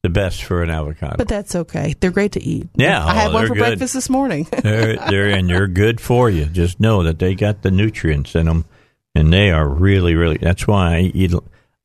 the 0.02 0.10
best 0.10 0.44
for 0.44 0.62
an 0.62 0.68
avocado. 0.68 1.16
But 1.16 1.28
that's 1.28 1.54
okay. 1.56 1.94
They're 1.98 2.10
great 2.10 2.32
to 2.32 2.42
eat. 2.42 2.68
Yeah, 2.74 3.02
I 3.04 3.14
had 3.14 3.30
oh, 3.30 3.34
one 3.34 3.46
for 3.46 3.54
good. 3.54 3.60
breakfast 3.60 3.94
this 3.94 4.10
morning. 4.10 4.46
they're, 4.62 4.96
they're 4.96 5.30
and 5.30 5.48
they're 5.48 5.66
good 5.66 5.98
for 5.98 6.28
you. 6.28 6.44
Just 6.44 6.78
know 6.78 7.02
that 7.04 7.18
they 7.18 7.34
got 7.34 7.62
the 7.62 7.70
nutrients 7.70 8.34
in 8.34 8.44
them, 8.44 8.66
and 9.14 9.32
they 9.32 9.50
are 9.50 9.66
really, 9.66 10.14
really. 10.14 10.36
That's 10.36 10.66
why 10.66 10.96
I 10.96 11.00
eat. 11.00 11.32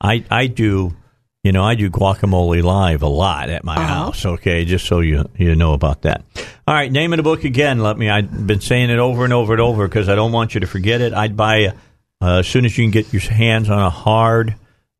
I 0.01 0.25
I 0.29 0.47
do, 0.47 0.97
you 1.43 1.51
know, 1.51 1.63
I 1.63 1.75
do 1.75 1.89
guacamole 1.89 2.61
live 2.63 3.01
a 3.01 3.07
lot 3.07 3.49
at 3.49 3.63
my 3.63 3.75
Uh-huh. 3.75 3.85
house. 3.87 4.25
Okay, 4.25 4.65
just 4.65 4.85
so 4.85 4.99
you 4.99 5.29
you 5.37 5.55
know 5.55 5.73
about 5.73 6.01
that. 6.03 6.23
All 6.67 6.73
right, 6.73 6.91
name 6.91 7.13
of 7.13 7.17
the 7.17 7.23
book 7.23 7.43
again. 7.45 7.79
Let 7.79 7.97
me. 7.97 8.09
I've 8.09 8.45
been 8.47 8.61
saying 8.61 8.89
it 8.89 8.99
over 8.99 9.23
and 9.23 9.33
over 9.33 9.53
and 9.53 9.61
over 9.61 9.87
because 9.87 10.09
I 10.09 10.15
don't 10.15 10.31
want 10.31 10.53
you 10.53 10.59
to 10.61 10.67
forget 10.67 11.01
it. 11.01 11.13
I'd 11.13 11.37
buy 11.37 11.73
uh, 12.21 12.39
as 12.39 12.47
soon 12.47 12.65
as 12.65 12.77
you 12.77 12.83
can 12.83 12.91
get 12.91 13.13
your 13.13 13.21
hands 13.21 13.69
on 13.69 13.79
a 13.79 13.89
hard 13.89 14.55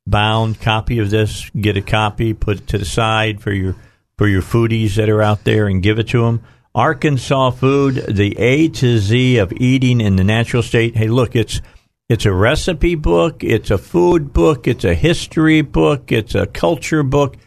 bound 0.08 0.60
copy 0.62 1.00
of 1.00 1.10
this, 1.10 1.50
get 1.52 1.78
a 1.78 1.82
copy, 1.82 2.34
put 2.34 2.58
it 2.58 2.68
to 2.68 2.78
the 2.78 2.86
side 2.86 3.42
for 3.42 3.52
your 3.52 3.76
for 4.18 4.28
your 4.28 4.42
foodies 4.42 4.96
that 4.96 5.10
are 5.10 5.22
out 5.22 5.44
there, 5.44 5.68
and 5.68 5.84
give 5.84 6.00
it 6.00 6.08
to 6.10 6.22
them. 6.24 6.42
Arkansas 6.74 7.52
Food, 7.52 7.96
the 8.08 8.38
A 8.40 8.70
to 8.70 8.98
Z 9.00 9.38
of 9.38 9.52
eating 9.54 10.00
in 10.00 10.16
the 10.16 10.24
natural 10.24 10.64
state. 10.64 10.96
Hey, 10.96 11.08
look, 11.08 11.36
it's 11.36 11.62
it's 12.10 12.26
a 12.26 12.34
recipe 12.34 12.96
book, 12.96 13.44
it's 13.44 13.70
a 13.70 13.78
food 13.78 14.34
book, 14.34 14.68
it's 14.68 14.84
a 14.84 14.96
history 14.96 15.62
book, 15.62 16.12
it's 16.12 16.34
a 16.36 16.48
culture 16.48 17.04
book. 17.04 17.38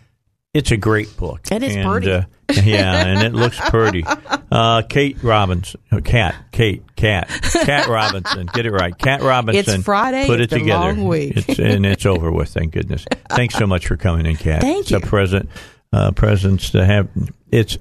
It's 0.54 0.70
a 0.70 0.76
great 0.76 1.16
book. 1.16 1.40
And 1.50 1.64
it's 1.64 1.74
and, 1.74 1.88
pretty. 1.88 2.12
Uh, 2.12 2.24
yeah, 2.62 3.06
and 3.06 3.22
it 3.22 3.32
looks 3.34 3.58
pretty. 3.68 4.04
Uh, 4.52 4.82
Kate 4.82 5.16
Robinson, 5.22 5.80
Kat, 6.04 6.34
uh, 6.34 6.38
Kate, 6.52 6.82
Kat, 6.94 7.26
Kat 7.26 7.88
Robinson. 7.88 8.50
Get 8.52 8.66
it 8.66 8.70
right, 8.70 8.92
Kat 8.98 9.22
Robinson. 9.22 9.76
It's 9.76 9.82
Friday. 9.82 10.26
Put 10.26 10.42
it 10.42 10.50
together. 10.50 10.92
Long 10.92 11.08
week. 11.08 11.32
It's, 11.38 11.58
and 11.58 11.86
it's 11.86 12.04
over 12.04 12.30
with. 12.30 12.50
Thank 12.50 12.74
goodness. 12.74 13.06
Thanks 13.30 13.54
so 13.54 13.66
much 13.66 13.86
for 13.86 13.96
coming 13.96 14.26
in, 14.26 14.36
Kat. 14.36 14.60
Thank 14.60 14.80
it's 14.80 14.90
you. 14.90 14.98
a 14.98 15.00
present, 15.00 15.48
uh, 15.90 16.10
presence 16.10 16.68
to 16.72 16.84
have. 16.84 17.08
It's 17.50 17.78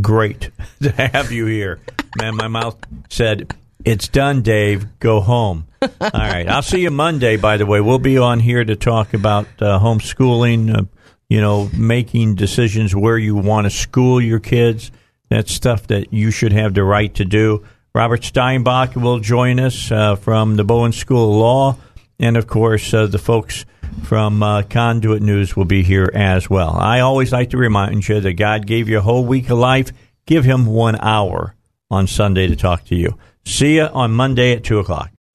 great 0.00 0.50
to 0.82 0.92
have 0.92 1.32
you 1.32 1.46
here, 1.46 1.80
man. 2.16 2.36
My 2.36 2.46
mouth 2.46 2.76
said. 3.10 3.52
It's 3.84 4.08
done, 4.08 4.42
Dave. 4.42 4.98
Go 4.98 5.20
home. 5.20 5.66
All 5.82 6.10
right. 6.12 6.48
I'll 6.48 6.62
see 6.62 6.80
you 6.80 6.90
Monday, 6.90 7.36
by 7.36 7.56
the 7.56 7.66
way. 7.66 7.80
We'll 7.80 7.98
be 7.98 8.18
on 8.18 8.40
here 8.40 8.64
to 8.64 8.74
talk 8.74 9.14
about 9.14 9.46
uh, 9.60 9.78
homeschooling, 9.78 10.76
uh, 10.76 10.82
you 11.28 11.40
know, 11.40 11.70
making 11.76 12.34
decisions 12.34 12.94
where 12.94 13.18
you 13.18 13.36
want 13.36 13.66
to 13.66 13.70
school 13.70 14.20
your 14.20 14.40
kids. 14.40 14.90
That's 15.28 15.52
stuff 15.52 15.86
that 15.88 16.12
you 16.12 16.30
should 16.30 16.52
have 16.52 16.74
the 16.74 16.84
right 16.84 17.12
to 17.14 17.24
do. 17.24 17.64
Robert 17.94 18.22
Steinbuch 18.22 19.00
will 19.00 19.20
join 19.20 19.58
us 19.58 19.90
uh, 19.90 20.16
from 20.16 20.56
the 20.56 20.64
Bowen 20.64 20.92
School 20.92 21.30
of 21.30 21.36
Law. 21.36 21.76
And 22.18 22.36
of 22.36 22.46
course, 22.46 22.92
uh, 22.92 23.06
the 23.06 23.18
folks 23.18 23.64
from 24.04 24.42
uh, 24.42 24.62
Conduit 24.62 25.22
News 25.22 25.56
will 25.56 25.64
be 25.64 25.82
here 25.82 26.10
as 26.14 26.48
well. 26.50 26.76
I 26.76 27.00
always 27.00 27.32
like 27.32 27.50
to 27.50 27.56
remind 27.56 28.08
you 28.08 28.20
that 28.20 28.34
God 28.34 28.66
gave 28.66 28.88
you 28.88 28.98
a 28.98 29.02
whole 29.02 29.24
week 29.24 29.50
of 29.50 29.58
life. 29.58 29.92
Give 30.26 30.44
Him 30.44 30.66
one 30.66 30.96
hour 30.96 31.54
on 31.90 32.06
Sunday 32.06 32.46
to 32.48 32.56
talk 32.56 32.84
to 32.86 32.96
you. 32.96 33.16
See 33.46 33.76
you 33.76 33.84
on 33.84 34.10
Monday 34.12 34.54
at 34.56 34.64
2 34.64 34.80
o'clock. 34.80 35.15